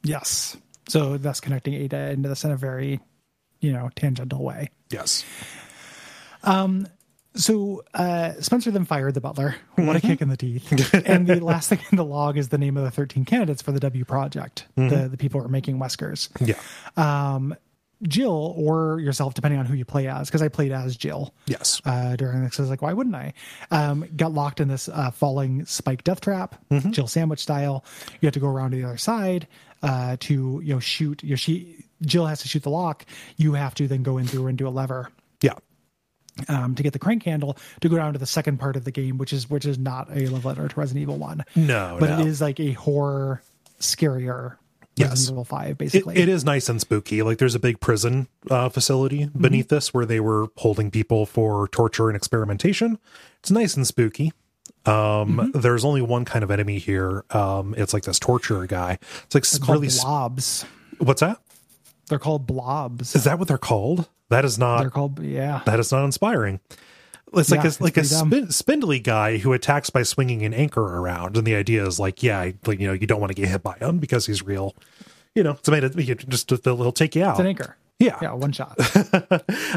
Yes. 0.02 0.56
So 0.88 1.16
that's 1.16 1.40
connecting 1.40 1.74
Ada 1.74 2.10
into 2.10 2.28
this 2.28 2.44
in 2.44 2.50
a 2.50 2.56
very, 2.56 3.00
you 3.60 3.72
know, 3.72 3.88
tangential 3.96 4.42
way. 4.44 4.70
Yes. 4.90 5.24
So 7.38 7.84
uh, 7.94 8.32
Spencer 8.40 8.70
then 8.70 8.84
fired 8.84 9.14
the 9.14 9.20
butler. 9.20 9.54
What 9.76 9.84
Mm-hmm. 9.84 9.96
a 9.96 10.00
kick 10.00 10.20
in 10.20 10.28
the 10.28 10.36
teeth! 10.36 10.92
and 11.06 11.26
the 11.26 11.40
last 11.42 11.68
thing 11.70 11.78
in 11.90 11.96
the 11.96 12.04
log 12.04 12.36
is 12.36 12.48
the 12.48 12.58
name 12.58 12.76
of 12.76 12.82
the 12.84 12.90
13 12.90 13.24
candidates 13.24 13.62
for 13.62 13.72
the 13.72 13.80
W 13.80 14.04
project, 14.04 14.66
Mm-hmm. 14.76 14.88
the 14.94 15.08
the 15.08 15.16
people 15.16 15.40
who 15.40 15.46
are 15.46 15.50
making 15.50 15.78
Weskers. 15.78 16.28
Yeah. 16.40 16.58
Jill 18.02 18.54
or 18.56 19.00
yourself, 19.00 19.34
depending 19.34 19.58
on 19.58 19.66
who 19.66 19.74
you 19.74 19.84
play 19.84 20.06
as, 20.06 20.28
because 20.28 20.40
I 20.40 20.46
played 20.46 20.70
as 20.70 20.96
Jill. 20.96 21.34
Yes. 21.46 21.82
uh, 21.84 22.14
during 22.14 22.44
this. 22.44 22.56
I 22.60 22.62
was 22.62 22.70
like, 22.70 22.80
why 22.80 22.92
wouldn't 22.92 23.16
I? 23.16 23.32
Um, 23.72 24.04
got 24.16 24.32
locked 24.32 24.60
in 24.60 24.68
this 24.68 24.88
uh, 24.88 25.10
falling 25.10 25.64
spike 25.64 26.04
death 26.04 26.20
trap, 26.20 26.54
Mm-hmm. 26.70 26.92
Jill 26.92 27.08
sandwich 27.08 27.40
style. 27.40 27.84
You 28.20 28.26
have 28.28 28.34
to 28.34 28.40
go 28.40 28.46
around 28.46 28.70
to 28.70 28.76
the 28.76 28.84
other 28.84 28.98
side 28.98 29.48
uh, 29.82 30.16
to 30.20 30.60
you 30.62 30.74
know 30.74 30.78
shoot. 30.78 31.24
You 31.24 31.30
know, 31.30 31.36
she 31.36 31.84
Jill 32.02 32.26
has 32.26 32.40
to 32.42 32.48
shoot 32.48 32.62
the 32.62 32.70
lock. 32.70 33.04
You 33.36 33.54
have 33.54 33.74
to 33.74 33.88
then 33.88 34.04
go 34.04 34.16
in 34.18 34.28
through 34.28 34.46
and 34.46 34.56
do 34.56 34.68
a 34.68 34.70
lever 34.70 35.10
Yeah. 35.40 35.54
Um, 36.48 36.74
to 36.74 36.82
get 36.82 36.92
the 36.92 36.98
crank 36.98 37.24
handle 37.24 37.56
to 37.80 37.88
go 37.88 37.96
down 37.96 38.12
to 38.12 38.18
the 38.18 38.26
second 38.26 38.58
part 38.58 38.76
of 38.76 38.84
the 38.84 38.90
game, 38.92 39.18
which 39.18 39.32
is 39.32 39.48
which 39.50 39.64
is 39.66 39.78
not 39.78 40.08
a 40.16 40.26
love 40.28 40.44
letter 40.44 40.68
to 40.68 40.80
Resident 40.80 41.02
Evil 41.02 41.16
One. 41.18 41.44
No, 41.56 41.96
but 41.98 42.10
no. 42.10 42.20
it 42.20 42.26
is 42.26 42.40
like 42.40 42.60
a 42.60 42.72
horror, 42.72 43.42
scarier. 43.80 44.56
Yes. 44.96 45.10
Resident 45.10 45.34
Evil 45.34 45.44
Five, 45.44 45.70
It, 45.70 45.78
basically. 45.78 46.16
it 46.16 46.28
is 46.28 46.44
nice 46.44 46.68
and 46.68 46.80
spooky. 46.80 47.22
Like 47.22 47.38
there's 47.38 47.54
a 47.54 47.60
big 47.60 47.78
prison 47.80 48.26
uh, 48.50 48.68
facility 48.68 49.26
beneath 49.26 49.68
this 49.68 49.94
where 49.94 50.04
they 50.04 50.18
were 50.18 50.48
holding 50.56 50.90
people 50.90 51.24
for 51.24 51.68
torture 51.68 52.08
and 52.08 52.16
experimentation. 52.16 52.98
It's 53.38 53.50
nice 53.52 53.76
and 53.76 53.86
spooky. 53.86 54.32
Um, 54.86 55.52
There's 55.54 55.84
only 55.84 56.02
one 56.02 56.24
kind 56.24 56.42
of 56.42 56.50
enemy 56.50 56.78
here. 56.78 57.24
Um, 57.30 57.74
it's 57.76 57.92
like 57.92 58.04
this 58.04 58.18
torturer 58.18 58.66
guy. 58.66 58.98
It's 59.24 59.34
like 59.34 59.44
s- 59.44 59.58
called 59.58 59.82
really. 59.82 59.94
blobs. 60.02 60.64
What's 60.98 61.20
that? 61.20 61.38
They're 62.08 62.18
called 62.18 62.46
blobs. 62.46 63.14
Is 63.14 63.24
that 63.24 63.38
what 63.38 63.48
they're 63.48 63.58
called? 63.58 64.08
That 64.30 64.44
is 64.44 64.58
not. 64.58 64.80
They're 64.80 64.90
called 64.90 65.22
yeah. 65.22 65.62
that 65.66 65.80
is 65.80 65.92
not 65.92 66.04
inspiring. 66.04 66.60
It's 67.34 67.50
like 67.50 67.58
Yeah, 67.58 67.64
a, 67.64 67.66
it's 67.66 67.80
like 67.80 67.96
a 67.96 68.04
spin, 68.04 68.50
spindly 68.50 69.00
guy 69.00 69.36
who 69.36 69.52
attacks 69.52 69.90
by 69.90 70.02
swinging 70.02 70.42
an 70.44 70.54
anchor 70.54 70.82
around, 70.82 71.36
and 71.36 71.46
the 71.46 71.54
idea 71.54 71.86
is 71.86 72.00
like, 72.00 72.22
yeah, 72.22 72.50
like 72.66 72.80
you 72.80 72.86
know, 72.86 72.94
you 72.94 73.06
don't 73.06 73.20
want 73.20 73.30
to 73.30 73.34
get 73.34 73.48
hit 73.48 73.62
by 73.62 73.76
him 73.78 73.98
because 73.98 74.26
he's 74.26 74.42
real. 74.42 74.74
You 75.34 75.42
know, 75.42 75.52
it's 75.52 75.68
made 75.68 75.84
it 75.84 76.28
just 76.28 76.50
he'll 76.50 76.92
take 76.92 77.14
you 77.14 77.24
out. 77.24 77.32
It's 77.32 77.40
an 77.40 77.46
anchor. 77.46 77.76
Yeah. 77.98 78.18
Yeah, 78.22 78.32
one 78.32 78.52
shot. 78.52 78.78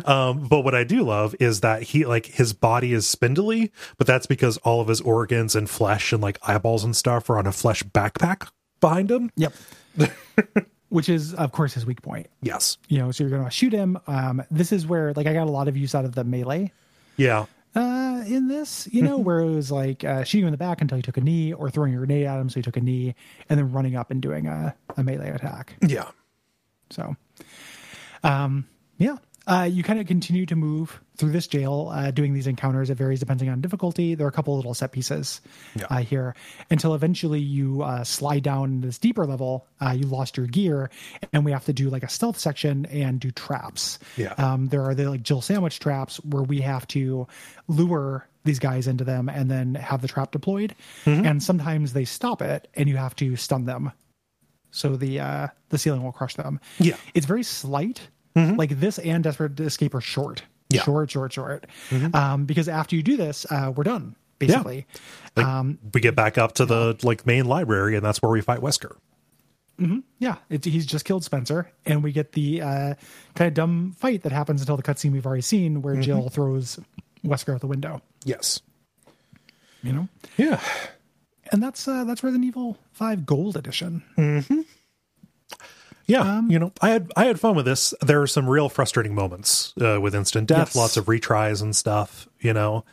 Um, 0.06 0.48
but 0.48 0.62
what 0.62 0.74
I 0.74 0.84
do 0.84 1.04
love 1.04 1.36
is 1.40 1.62
that 1.62 1.84
he 1.84 2.06
like 2.06 2.26
his 2.26 2.54
body 2.54 2.94
is 2.94 3.08
spindly, 3.08 3.72
but 3.98 4.08
that's 4.08 4.26
because 4.26 4.58
all 4.58 4.82
of 4.82 4.88
his 4.88 5.02
organs 5.02 5.56
and 5.56 5.70
flesh 5.70 6.12
and 6.12 6.22
like 6.22 6.40
eyeballs 6.48 6.84
and 6.84 6.96
stuff 6.96 7.30
are 7.30 7.38
on 7.38 7.46
a 7.46 7.52
flesh 7.52 7.84
backpack 7.84 8.50
behind 8.80 9.12
him. 9.12 9.32
Yep. 9.36 9.54
Which 10.92 11.08
is, 11.10 11.34
of 11.34 11.52
course, 11.54 11.74
his 11.74 11.86
weak 11.86 12.02
point. 12.02 12.28
Yes. 12.42 12.78
You 12.90 13.00
know, 13.00 13.12
so 13.12 13.24
you're 13.24 13.32
going 13.32 13.46
to 13.46 13.50
shoot 13.50 13.72
him. 13.74 13.98
Um, 14.08 14.44
this 14.52 14.72
is 14.72 14.86
where, 14.86 15.14
like, 15.14 15.26
I 15.26 15.34
got 15.34 15.48
a 15.48 15.52
lot 15.52 15.68
of 15.70 15.76
use 15.78 15.96
out 15.96 16.04
of 16.06 16.16
the 16.16 16.24
melee 16.26 16.72
Yeah. 17.16 17.46
uh, 17.76 18.24
in 18.28 18.50
this, 18.50 18.90
you 18.92 19.02
know, 19.02 19.18
where 19.28 19.40
it 19.40 19.50
was 19.50 19.72
like 19.72 20.04
uh, 20.04 20.26
shooting 20.26 20.42
him 20.44 20.48
in 20.50 20.52
the 20.52 20.58
back 20.58 20.82
until 20.82 20.98
he 20.98 21.02
took 21.02 21.16
a 21.16 21.22
knee 21.22 21.54
or 21.54 21.70
throwing 21.70 21.94
a 21.94 21.98
grenade 21.98 22.26
at 22.26 22.38
him 22.40 22.50
so 22.50 22.56
he 22.56 22.62
took 22.62 22.76
a 22.76 22.82
knee 22.82 23.16
and 23.50 23.58
then 23.58 23.72
running 23.72 23.96
up 23.96 24.12
and 24.12 24.22
doing 24.22 24.48
a, 24.48 24.76
a 24.98 25.04
melee 25.04 25.30
attack. 25.30 25.76
Yeah. 25.82 26.10
So, 26.90 27.16
um, 28.24 28.68
yeah. 28.98 29.16
Uh, 29.48 29.68
you 29.72 29.84
kind 29.84 30.00
of 30.00 30.06
continue 30.08 30.46
to 30.46 30.56
move 30.56 31.02
through 31.18 31.32
this 31.32 31.48
jail, 31.48 31.90
uh, 31.94 32.12
doing 32.12 32.34
these 32.34 32.48
encounters. 32.48 32.90
It 32.90 32.96
varies 32.96 33.20
depending 33.20 33.50
on 33.50 33.60
difficulty. 33.62 34.16
There 34.16 34.26
are 34.26 34.30
a 34.30 34.34
couple 34.34 34.56
little 34.56 34.74
set 34.74 34.92
pieces 34.92 35.42
Yeah. 35.76 35.86
uh, 35.90 35.98
here 36.00 36.36
until 36.70 36.94
eventually 36.94 37.40
you 37.40 37.82
uh, 37.82 38.04
slide 38.04 38.44
down 38.44 38.82
this 38.82 38.98
deeper 38.98 39.26
level. 39.26 39.66
Uh, 39.80 39.92
you 39.92 40.06
lost 40.08 40.38
your 40.38 40.46
gear, 40.48 40.90
and 41.34 41.44
we 41.44 41.52
have 41.52 41.66
to 41.66 41.74
do 41.74 41.90
like 41.90 42.04
a 42.04 42.10
stealth 42.10 42.38
section 42.38 42.86
and 42.88 43.20
do 43.20 43.32
traps. 43.32 43.98
Yeah. 44.18 44.34
Um, 44.38 44.68
there 44.68 44.84
are 44.84 44.94
the 44.96 45.10
like 45.10 45.24
Jill 45.24 45.42
sandwich 45.42 45.80
traps 45.80 46.18
where 46.24 46.44
we 46.44 46.62
have 46.62 46.88
to 46.90 47.28
lure 47.68 48.28
these 48.44 48.60
guys 48.60 48.88
into 48.88 49.04
them 49.04 49.30
and 49.30 49.52
then 49.52 49.76
have 49.76 50.02
the 50.02 50.08
trap 50.08 50.32
deployed. 50.32 50.76
And 51.06 51.42
sometimes 51.44 51.94
they 51.94 52.06
stop 52.06 52.42
it, 52.42 52.68
and 52.76 52.88
you 52.90 52.98
have 52.98 53.16
to 53.18 53.36
stun 53.36 53.66
them 53.66 53.92
so 54.74 54.96
the 54.96 55.20
uh 55.20 55.48
the 55.70 55.78
ceiling 55.78 56.02
will 56.04 56.14
crush 56.14 56.36
them. 56.36 56.60
Yeah. 56.80 56.96
It's 57.14 57.26
very 57.26 57.44
slight. 57.44 58.08
Like 58.36 58.80
this 58.80 58.98
and 59.00 59.24
Desperate 59.24 59.60
Escape 59.60 59.94
are 59.96 60.02
short. 60.02 60.44
Yeah. 60.70 60.84
Short, 60.84 61.12
short, 61.12 61.34
short. 61.34 61.68
Um, 62.14 62.46
because 62.46 62.70
after 62.70 62.96
you 62.96 63.04
do 63.04 63.18
this, 63.18 63.46
uh, 63.52 63.74
we're 63.76 63.84
done, 63.84 64.16
basically. 64.40 64.86
Um, 65.36 65.80
we 65.94 66.00
get 66.02 66.16
back 66.16 66.38
up 66.38 66.54
to 66.54 66.66
the 66.66 66.98
like 67.04 67.26
main 67.26 67.46
library, 67.46 67.96
and 67.98 68.06
that's 68.06 68.22
where 68.22 68.32
we 68.32 68.40
fight 68.42 68.60
Wesker. 68.62 68.96
Yeah, 70.20 70.36
it, 70.50 70.64
he's 70.64 70.86
just 70.86 71.06
killed 71.06 71.24
Spencer, 71.24 71.72
and 71.88 72.04
we 72.04 72.12
get 72.12 72.34
the 72.34 72.62
uh, 72.62 72.94
kind 73.34 73.48
of 73.48 73.54
dumb 73.56 73.96
fight 73.98 74.22
that 74.22 74.32
happens 74.32 74.62
until 74.62 74.78
the 74.78 74.84
cutscene 74.84 75.12
we've 75.12 75.26
already 75.26 75.42
seen, 75.42 75.82
where 75.82 75.96
Jill 76.00 76.30
throws 76.30 76.80
Wesker 77.26 77.56
out 77.56 77.62
the 77.62 77.68
window. 77.68 78.00
Yes. 78.24 78.62
You 79.82 79.92
know, 79.94 80.08
Yeah. 80.38 80.62
and 81.52 81.64
that's 81.64 81.88
uh, 81.88 82.04
that's 82.04 82.24
Resident 82.24 82.46
Evil 82.46 82.78
Five 82.94 83.26
Gold 83.26 83.58
Edition. 83.58 84.04
Yeah, 86.12 86.38
Um, 86.38 86.52
you 86.52 86.60
know, 86.60 86.72
I 86.82 86.90
had 86.90 87.12
I 87.16 87.26
had 87.26 87.40
fun 87.40 87.56
with 87.56 87.66
this. 87.66 87.94
There 88.02 88.22
are 88.22 88.28
some 88.28 88.50
real 88.50 88.68
frustrating 88.70 89.16
moments 89.16 89.74
uh, 89.80 90.00
with 90.02 90.14
instant 90.16 90.48
death, 90.48 90.70
Yes. 90.70 90.76
lots 90.76 90.98
of 90.98 91.06
retries 91.06 91.62
and 91.62 91.76
stuff. 91.76 92.28
You 92.40 92.54
know, 92.54 92.84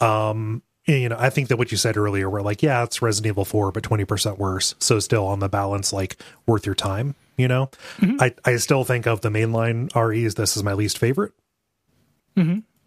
um, 0.00 0.62
you 0.86 1.08
know, 1.08 1.16
I 1.18 1.30
think 1.30 1.48
that 1.48 1.56
what 1.58 1.70
you 1.70 1.76
said 1.78 1.96
earlier, 1.96 2.28
were 2.30 2.42
like, 2.42 2.62
yeah, 2.62 2.82
it's 2.82 3.00
Resident 3.02 3.32
Evil 3.32 3.44
Four, 3.44 3.72
but 3.72 3.82
twenty 3.82 4.04
percent 4.04 4.38
worse. 4.38 4.74
So 4.78 4.98
still 5.00 5.26
on 5.26 5.38
the 5.38 5.48
balance, 5.48 5.92
like 5.92 6.16
worth 6.46 6.66
your 6.66 6.74
time. 6.74 7.14
You 7.36 7.46
know, 7.48 7.70
Mm-hmm. 8.00 8.16
I 8.20 8.34
I 8.44 8.56
still 8.56 8.84
think 8.84 9.06
of 9.06 9.20
the 9.20 9.28
mainline 9.30 9.94
REs. 9.94 10.34
This 10.34 10.56
is 10.56 10.62
my 10.62 10.72
least 10.74 10.98
favorite. 10.98 11.32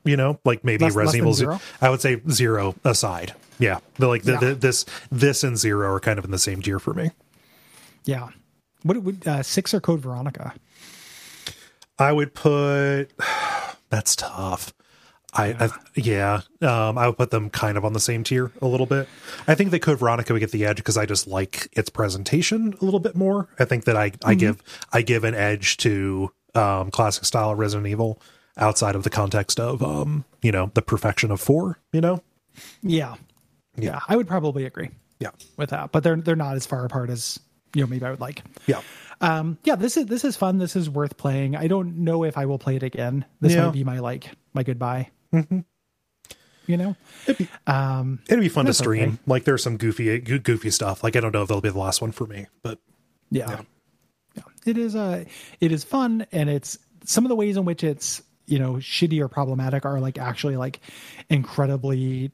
You 0.03 0.18
know, 0.18 0.40
like 0.45 0.64
maybe 0.64 0.85
Mm-hmm. 0.85 0.85
Less- 0.85 0.95
less 0.95 0.95
Resident 0.95 1.11
than 1.11 1.18
Evil 1.22 1.34
zero? 1.34 1.51
Zero. 1.58 1.61
I 1.82 1.90
would 1.90 2.01
say 2.01 2.22
zero 2.30 2.76
aside. 2.84 3.34
Yeah, 3.60 3.80
but 4.00 4.08
like 4.08 4.24
the, 4.24 4.32
Yeah. 4.34 4.40
the, 4.40 4.56
this 4.56 4.85
this 5.11 5.43
and 5.43 5.58
zero 5.58 5.93
are 5.93 6.00
kind 6.00 6.18
of 6.18 6.26
in 6.26 6.32
the 6.32 6.40
same 6.40 6.61
tier 6.61 6.80
for 6.80 6.93
me. 6.93 7.11
Yeah. 8.06 8.30
What 8.84 9.01
would 9.03 9.27
uh, 9.27 9.43
six 9.43 9.74
or 9.74 9.80
Code 9.80 10.00
Veronica? 10.00 10.53
I 12.00 12.11
would 12.11 12.34
put 12.34 13.08
that's 13.90 14.16
tough. 14.16 14.74
I 15.34 15.48
yeah, 15.48 15.58
I, 15.60 15.69
yeah 16.61 16.88
um, 16.90 16.98
I 16.98 17.08
would 17.08 17.18
put 17.18 17.32
them 17.32 17.50
kind 17.50 17.77
of 17.77 17.85
on 17.85 17.93
the 17.93 18.00
same 18.00 18.24
tier 18.24 18.51
a 18.61 18.68
little 18.68 18.85
bit. 18.85 19.08
I 19.48 19.56
think 19.56 19.72
that 19.72 19.82
Code 19.82 20.00
Veronica 20.00 20.34
would 20.34 20.40
get 20.40 20.51
the 20.51 20.66
edge 20.66 20.77
because 20.77 20.98
I 20.98 21.06
just 21.06 21.27
like 21.27 21.69
its 21.72 21.90
presentation 21.90 22.74
a 22.82 22.85
little 22.85 23.00
bit 23.00 23.16
more. 23.16 23.48
I 23.58 23.66
think 23.66 23.85
that 23.85 23.95
I 23.95 24.11
I 24.26 24.34
give 24.35 24.61
I 24.92 25.01
give 25.01 25.24
an 25.24 25.35
edge 25.35 25.77
to 25.77 26.32
um, 26.53 26.92
classic 26.92 27.24
style 27.26 27.56
Resident 27.56 27.88
Evil 27.88 28.22
outside 28.58 28.95
of 28.95 29.03
the 29.03 29.10
context 29.10 29.60
of 29.60 29.82
um, 29.82 30.26
you 30.42 30.51
know 30.51 30.72
the 30.74 30.82
perfection 30.82 31.32
of 31.32 31.40
four. 31.40 31.80
You 31.93 32.01
know, 32.01 32.24
Yeah. 32.82 33.16
Yeah, 33.77 34.01
I 34.08 34.18
would 34.18 34.27
probably 34.27 34.66
agree 34.66 34.90
yeah, 35.19 35.32
with 35.56 35.69
that, 35.69 35.92
but 35.92 36.03
they're 36.03 36.18
they're 36.18 36.35
not 36.35 36.56
as 36.56 36.66
far 36.66 36.84
apart 36.84 37.10
as 37.10 37.40
you 37.75 37.82
know 37.82 37.88
maybe 37.88 38.06
I 38.06 38.11
would 38.11 38.19
like. 38.22 38.43
yeah, 38.67 38.82
Um, 39.22 39.58
yeah, 39.64 39.75
this 39.75 39.98
is 39.98 40.06
this 40.08 40.24
is 40.25 40.35
fun. 40.38 40.58
This 40.58 40.75
is 40.75 40.90
worth 40.90 41.17
playing. 41.17 41.56
I 41.56 41.67
don't 41.67 41.98
know 42.03 42.24
if 42.24 42.38
I 42.38 42.45
will 42.45 42.59
play 42.59 42.75
it 42.75 42.83
again. 42.83 43.25
This 43.40 43.53
Yeah. 43.53 43.66
might 43.66 43.74
be 43.74 43.83
my 43.83 44.00
like 44.00 44.30
my 44.53 44.64
goodbye. 44.64 45.09
You 46.67 46.77
know, 46.77 46.95
um, 47.67 48.19
it'd 48.30 48.40
be 48.40 48.48
fun 48.48 48.66
to 48.67 48.74
stream. 48.74 49.09
okay. 49.09 49.17
Like 49.25 49.43
there's 49.45 49.64
some 49.64 49.77
goofy 49.77 50.19
goofy 50.19 50.69
stuff. 50.69 51.03
Like 51.03 51.16
I 51.16 51.19
don't 51.19 51.33
know 51.33 51.41
if 51.41 51.48
that'll 51.50 51.59
be 51.61 51.69
the 51.69 51.77
last 51.80 52.01
one 52.01 52.11
for 52.11 52.25
me, 52.27 52.48
but 52.61 52.80
yeah. 53.30 53.50
Yeah. 53.50 53.61
yeah, 54.35 54.43
It 54.66 54.77
is 54.77 54.95
uh 54.95 55.25
it 55.59 55.72
is 55.72 55.83
fun, 55.83 56.25
and 56.32 56.50
it's 56.50 56.77
some 57.03 57.25
of 57.25 57.30
the 57.30 57.35
ways 57.35 57.58
in 57.58 57.66
which 57.66 57.83
it's 57.83 58.22
you 58.45 58.59
know 58.59 58.74
shitty 58.75 59.19
or 59.19 59.27
problematic 59.27 59.85
are 59.85 60.00
like 60.00 60.17
actually 60.19 60.56
like 60.56 60.80
incredibly 61.30 62.32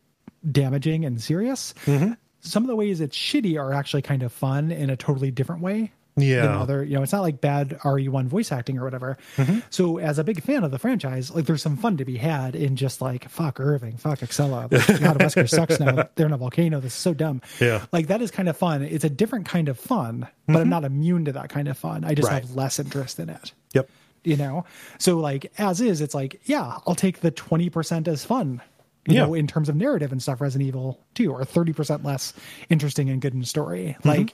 damaging 0.51 1.05
and 1.05 1.21
serious. 1.21 1.73
Mm-hmm. 1.85 2.13
Some 2.47 2.63
of 2.63 2.67
the 2.67 2.75
ways 2.75 3.01
it's 3.01 3.17
shitty 3.17 3.59
are 3.59 3.73
actually 3.73 4.01
kind 4.01 4.23
of 4.23 4.31
fun 4.31 4.71
in 4.71 4.89
a 4.89 4.95
totally 4.97 5.31
different 5.31 5.61
way. 5.61 5.91
than 6.15 6.25
yeah, 6.25 6.59
other 6.59 6.83
you 6.83 6.95
know 6.95 7.03
it's 7.03 7.11
not 7.11 7.21
like 7.21 7.39
bad 7.41 7.77
re1 7.83 8.25
voice 8.25 8.51
acting 8.51 8.79
or 8.79 8.83
whatever 8.83 9.19
Mm-hmm. 9.35 9.59
so 9.69 9.99
as 9.99 10.17
a 10.17 10.23
big 10.23 10.41
fan 10.41 10.63
of 10.63 10.71
the 10.71 10.79
franchise 10.79 11.29
like 11.29 11.45
there's 11.45 11.61
some 11.61 11.77
fun 11.77 11.95
to 11.97 12.05
be 12.05 12.17
had 12.17 12.55
in 12.55 12.75
just 12.75 13.01
like 13.01 13.29
fuck 13.29 13.59
irving 13.59 13.97
fuck 13.97 14.21
excella 14.21 14.63
like, 14.71 14.99
god 15.01 15.19
wesker 15.19 15.47
sucks 15.47 15.79
now 15.79 16.09
they're 16.15 16.25
in 16.25 16.33
a 16.33 16.37
volcano 16.37 16.79
this 16.79 16.93
is 16.93 16.99
so 16.99 17.13
dumb 17.13 17.39
Yeah. 17.59 17.85
like 17.91 18.07
that 18.07 18.19
is 18.23 18.31
kind 18.31 18.49
of 18.49 18.57
fun 18.57 18.81
it's 18.81 19.03
a 19.03 19.11
different 19.11 19.45
kind 19.45 19.69
of 19.69 19.77
fun 19.79 20.27
but 20.47 20.55
i'm 20.57 20.69
not 20.69 20.83
immune 20.85 21.25
to 21.25 21.33
that 21.33 21.49
kind 21.49 21.67
of 21.67 21.77
fun 21.77 22.03
i 22.03 22.15
just 22.15 22.25
Mm-hmm. 22.27 22.33
Right. 22.33 22.43
have 22.45 22.55
less 22.55 22.79
interest 22.79 23.19
in 23.19 23.29
it 23.29 23.51
yep, 23.75 23.87
you 24.23 24.37
know 24.37 24.65
so 24.97 25.19
like 25.19 25.51
as 25.59 25.81
is 25.81 26.01
it's 26.01 26.15
like 26.15 26.41
yeah 26.45 26.79
i'll 26.87 26.95
take 26.95 27.19
the 27.19 27.31
20% 27.31 28.07
as 28.07 28.25
fun 28.25 28.59
you 29.07 29.15
Yeah. 29.15 29.25
know 29.25 29.33
in 29.33 29.47
terms 29.47 29.69
of 29.69 29.75
narrative 29.75 30.11
and 30.11 30.21
stuff 30.21 30.39
resident 30.41 30.67
evil 30.67 30.99
2 31.15 31.31
or 31.31 31.41
30% 31.43 32.03
less 32.03 32.33
interesting 32.69 33.09
and 33.09 33.21
good 33.21 33.33
in 33.33 33.43
story 33.43 33.95
Mm-hmm. 33.99 34.09
like 34.09 34.33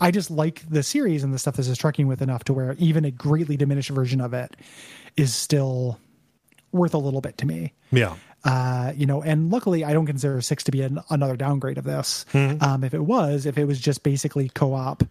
i 0.00 0.10
just 0.10 0.30
like 0.30 0.62
the 0.68 0.82
series 0.82 1.22
and 1.22 1.32
the 1.32 1.38
stuff 1.38 1.56
this 1.56 1.68
is 1.68 1.78
trucking 1.78 2.06
with 2.08 2.20
enough 2.22 2.44
to 2.44 2.52
where 2.52 2.74
even 2.78 3.04
a 3.04 3.10
greatly 3.10 3.56
diminished 3.56 3.90
version 3.90 4.20
of 4.20 4.32
it 4.34 4.56
is 5.16 5.34
still 5.34 5.98
worth 6.72 6.94
a 6.94 6.98
little 6.98 7.20
bit 7.20 7.38
to 7.38 7.46
me 7.46 7.72
yeah. 7.92 8.16
uh, 8.44 8.92
you 8.96 9.06
know, 9.06 9.22
and 9.22 9.50
luckily 9.52 9.84
I 9.84 9.92
don't 9.92 10.06
consider 10.06 10.40
six 10.40 10.64
to 10.64 10.72
be 10.72 10.82
an, 10.82 10.98
another 11.10 11.36
downgrade 11.36 11.78
of 11.78 11.84
this. 11.84 12.26
Mm-hmm. 12.32 12.62
Um, 12.64 12.82
if 12.82 12.92
it 12.92 13.00
was, 13.00 13.46
if 13.46 13.56
it 13.56 13.64
was 13.66 13.78
just 13.80 14.02
basically 14.02 14.48
co-op 14.48 15.04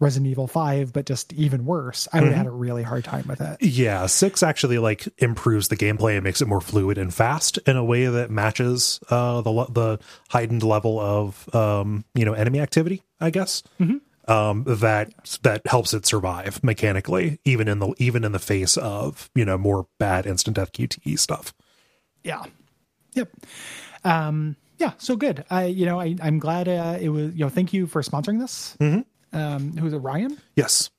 Resident 0.00 0.30
Evil 0.30 0.46
Five, 0.46 0.92
but 0.92 1.06
just 1.06 1.32
even 1.32 1.64
worse, 1.64 2.06
I 2.12 2.20
would 2.20 2.28
have 2.28 2.36
had 2.36 2.46
Mm-hmm. 2.46 2.54
a 2.54 2.58
really 2.58 2.82
hard 2.84 3.04
time 3.04 3.26
with 3.26 3.40
it. 3.40 3.60
Yeah, 3.60 4.06
six 4.06 4.42
actually 4.42 4.78
like 4.78 5.08
improves 5.18 5.68
the 5.68 5.76
gameplay 5.76 6.14
and 6.14 6.22
makes 6.24 6.40
it 6.40 6.46
more 6.48 6.60
fluid 6.60 6.98
and 6.98 7.12
fast 7.12 7.58
in 7.66 7.76
a 7.76 7.84
way 7.84 8.06
that 8.06 8.30
matches 8.30 9.00
uh, 9.10 9.40
the 9.40 9.52
the 9.70 9.98
heightened 10.28 10.62
level 10.62 11.00
of 11.00 11.52
um, 11.54 12.04
you 12.14 12.24
know 12.24 12.32
enemy 12.32 12.60
activity. 12.60 13.02
I 13.20 13.30
guess 13.30 13.64
um, 14.28 14.64
that 14.68 15.12
that 15.42 15.62
helps 15.66 15.92
it 15.94 16.06
survive 16.06 16.62
mechanically, 16.62 17.40
even 17.44 17.66
in 17.66 17.80
the 17.80 17.92
even 17.98 18.22
in 18.24 18.30
the 18.32 18.38
face 18.38 18.76
of 18.76 19.28
you 19.34 19.44
know 19.44 19.58
more 19.58 19.88
bad 19.98 20.26
instant 20.26 20.54
death 20.56 20.72
QTE 20.72 21.18
stuff. 21.18 21.52
Yeah. 22.22 22.44
Yep. 23.14 23.30
Um, 24.04 24.54
yeah. 24.78 24.92
So 24.98 25.16
good. 25.16 25.44
I, 25.50 25.64
you 25.64 25.86
know, 25.86 25.98
I, 26.00 26.14
I'm 26.22 26.38
glad 26.38 26.68
uh, 26.68 26.98
it 27.00 27.08
was. 27.08 27.34
You 27.34 27.46
know, 27.46 27.48
thank 27.48 27.72
you 27.72 27.86
for 27.88 28.02
sponsoring 28.02 28.38
this. 28.38 28.76
Mm-hmm. 28.80 29.00
Um, 29.32 29.76
who's 29.76 29.92
it? 29.92 29.98
Ryan. 29.98 30.38
Yes. 30.56 30.90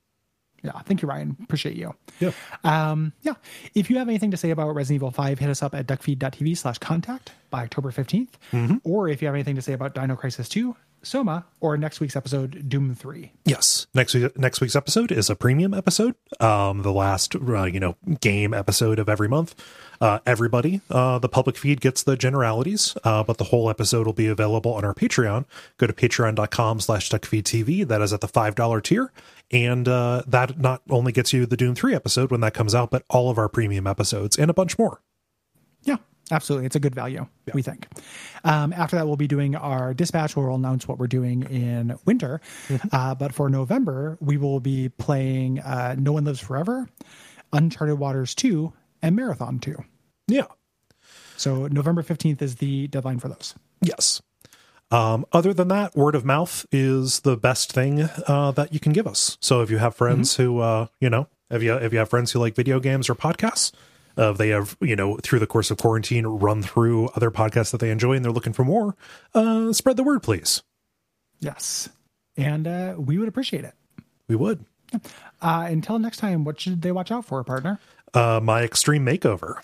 Yeah. 0.63 0.79
Thank 0.79 1.01
you, 1.01 1.07
Ryan. 1.07 1.37
Appreciate 1.41 1.75
you. 1.75 1.95
Yeah. 2.19 2.31
Um, 2.63 3.13
yeah. 3.21 3.33
If 3.75 3.89
you 3.89 3.97
have 3.97 4.09
anything 4.09 4.31
to 4.31 4.37
say 4.37 4.49
about 4.49 4.75
Resident 4.75 4.95
Evil 4.97 5.11
5, 5.11 5.39
hit 5.39 5.49
us 5.49 5.63
up 5.63 5.73
at 5.73 5.87
duckfeed.tv 5.87 6.57
slash 6.57 6.77
contact 6.79 7.31
by 7.49 7.63
October 7.63 7.91
15th. 7.91 8.29
Mm-hmm. 8.51 8.77
Or 8.83 9.07
if 9.07 9.21
you 9.21 9.27
have 9.27 9.35
anything 9.35 9.55
to 9.55 9.61
say 9.61 9.73
about 9.73 9.95
Dino 9.95 10.15
Crisis 10.15 10.49
2, 10.49 10.75
Soma, 11.01 11.45
or 11.61 11.77
next 11.77 11.99
week's 12.01 12.15
episode, 12.15 12.67
Doom 12.67 12.93
3. 12.93 13.31
Yes. 13.45 13.87
Next 13.93 14.13
week, 14.13 14.37
next 14.37 14.59
week's 14.59 14.75
episode 14.75 15.11
is 15.11 15.29
a 15.29 15.35
premium 15.35 15.73
episode. 15.73 16.15
Um, 16.41 16.81
the 16.81 16.91
last, 16.91 17.35
uh, 17.35 17.63
you 17.63 17.79
know, 17.79 17.95
game 18.19 18.53
episode 18.53 18.99
of 18.99 19.07
every 19.07 19.29
month. 19.29 19.55
Uh, 20.01 20.19
everybody, 20.25 20.81
uh, 20.89 21.19
the 21.19 21.27
public 21.27 21.57
feed 21.57 21.81
gets 21.81 22.03
the 22.03 22.15
generalities, 22.15 22.95
uh, 23.03 23.23
but 23.23 23.37
the 23.37 23.43
whole 23.45 23.69
episode 23.69 24.05
will 24.05 24.13
be 24.13 24.27
available 24.27 24.73
on 24.73 24.85
our 24.85 24.93
Patreon. 24.93 25.45
Go 25.77 25.87
to 25.87 25.93
patreon.com 25.93 26.79
slash 26.79 27.09
duckfeedtv. 27.09 27.87
That 27.87 28.01
is 28.01 28.13
at 28.13 28.21
the 28.21 28.27
$5 28.27 28.83
tier. 28.83 29.11
And, 29.51 29.87
uh, 29.87 30.23
that 30.27 30.57
not 30.59 30.81
only 30.89 31.11
gets 31.11 31.33
you 31.33 31.45
the 31.45 31.57
Doom 31.57 31.75
3 31.75 31.93
episode 31.93 32.31
when 32.31 32.39
that 32.41 32.53
comes 32.53 32.73
out, 32.73 32.91
but 32.91 33.03
all 33.09 33.29
of 33.29 33.37
our 33.37 33.49
premium 33.49 33.87
episodes 33.87 34.37
and 34.37 34.49
a 34.49 34.53
bunch 34.53 34.77
more. 34.77 35.01
Yeah, 35.83 35.97
absolutely. 36.31 36.65
It's 36.67 36.75
a 36.75 36.79
good 36.79 36.95
value, 36.95 37.27
we 37.53 37.61
think. 37.61 37.87
Um, 38.45 38.71
after 38.73 38.95
that, 38.95 39.05
we'll 39.07 39.17
be 39.17 39.27
doing 39.27 39.55
our 39.55 39.93
dispatch 39.93 40.35
where 40.35 40.45
we'll 40.47 40.55
announce 40.55 40.87
what 40.87 40.97
we're 40.97 41.07
doing 41.07 41.43
in 41.43 41.97
winter. 42.05 42.39
Uh, 42.91 43.15
but 43.15 43.33
for 43.33 43.49
November, 43.49 44.17
we 44.21 44.37
will 44.37 44.59
be 44.59 44.89
playing 44.89 45.59
uh, 45.59 45.95
No 45.97 46.13
One 46.13 46.23
Lives 46.25 46.39
Forever, 46.39 46.87
Uncharted 47.51 47.97
Waters 47.97 48.35
2, 48.35 48.71
and 49.01 49.15
Marathon 49.15 49.59
2. 49.59 49.75
Yeah. 50.27 50.47
So 51.37 51.67
November 51.67 52.03
15th 52.03 52.41
is 52.41 52.55
the 52.55 52.87
deadline 52.87 53.19
for 53.19 53.29
those. 53.29 53.55
Yes. 53.81 54.21
Um, 54.91 55.25
other 55.31 55.53
than 55.53 55.67
that, 55.67 55.95
word 55.95 56.15
of 56.15 56.25
mouth 56.25 56.65
is 56.71 57.21
the 57.21 57.37
best 57.37 57.71
thing 57.71 58.09
uh, 58.27 58.51
that 58.51 58.73
you 58.73 58.79
can 58.79 58.91
give 58.91 59.07
us. 59.07 59.37
So 59.39 59.61
if 59.61 59.69
you 59.69 59.77
have 59.77 59.95
friends 59.95 60.35
who, 60.35 60.59
uh, 60.59 60.87
you 60.99 61.09
know, 61.09 61.27
if 61.51 61.61
you 61.63 61.75
if 61.75 61.93
you 61.93 61.99
have 61.99 62.09
friends 62.09 62.31
who 62.31 62.39
like 62.39 62.55
video 62.55 62.79
games 62.79 63.09
or 63.09 63.15
podcasts, 63.15 63.71
uh, 64.17 64.33
they 64.33 64.49
have, 64.49 64.75
you 64.81 64.95
know, 64.95 65.17
through 65.17 65.39
the 65.39 65.47
course 65.47 65.71
of 65.71 65.77
quarantine, 65.77 66.25
run 66.25 66.63
through 66.63 67.07
other 67.09 67.31
podcasts 67.31 67.71
that 67.71 67.79
they 67.79 67.91
enjoy 67.91 68.13
and 68.13 68.25
they're 68.25 68.31
looking 68.31 68.53
for 68.53 68.65
more, 68.65 68.95
uh, 69.33 69.71
spread 69.73 69.95
the 69.95 70.03
word, 70.03 70.23
please. 70.23 70.63
Yes. 71.39 71.89
And 72.35 72.67
uh, 72.67 72.95
we 72.97 73.17
would 73.17 73.27
appreciate 73.27 73.63
it. 73.63 73.73
We 74.27 74.35
would. 74.35 74.65
Uh, 75.41 75.67
until 75.69 75.99
next 75.99 76.17
time, 76.17 76.43
what 76.43 76.59
should 76.59 76.81
they 76.81 76.91
watch 76.91 77.11
out 77.11 77.25
for, 77.25 77.43
partner? 77.43 77.79
Uh, 78.13 78.39
my 78.41 78.63
extreme 78.63 79.05
makeover. 79.05 79.59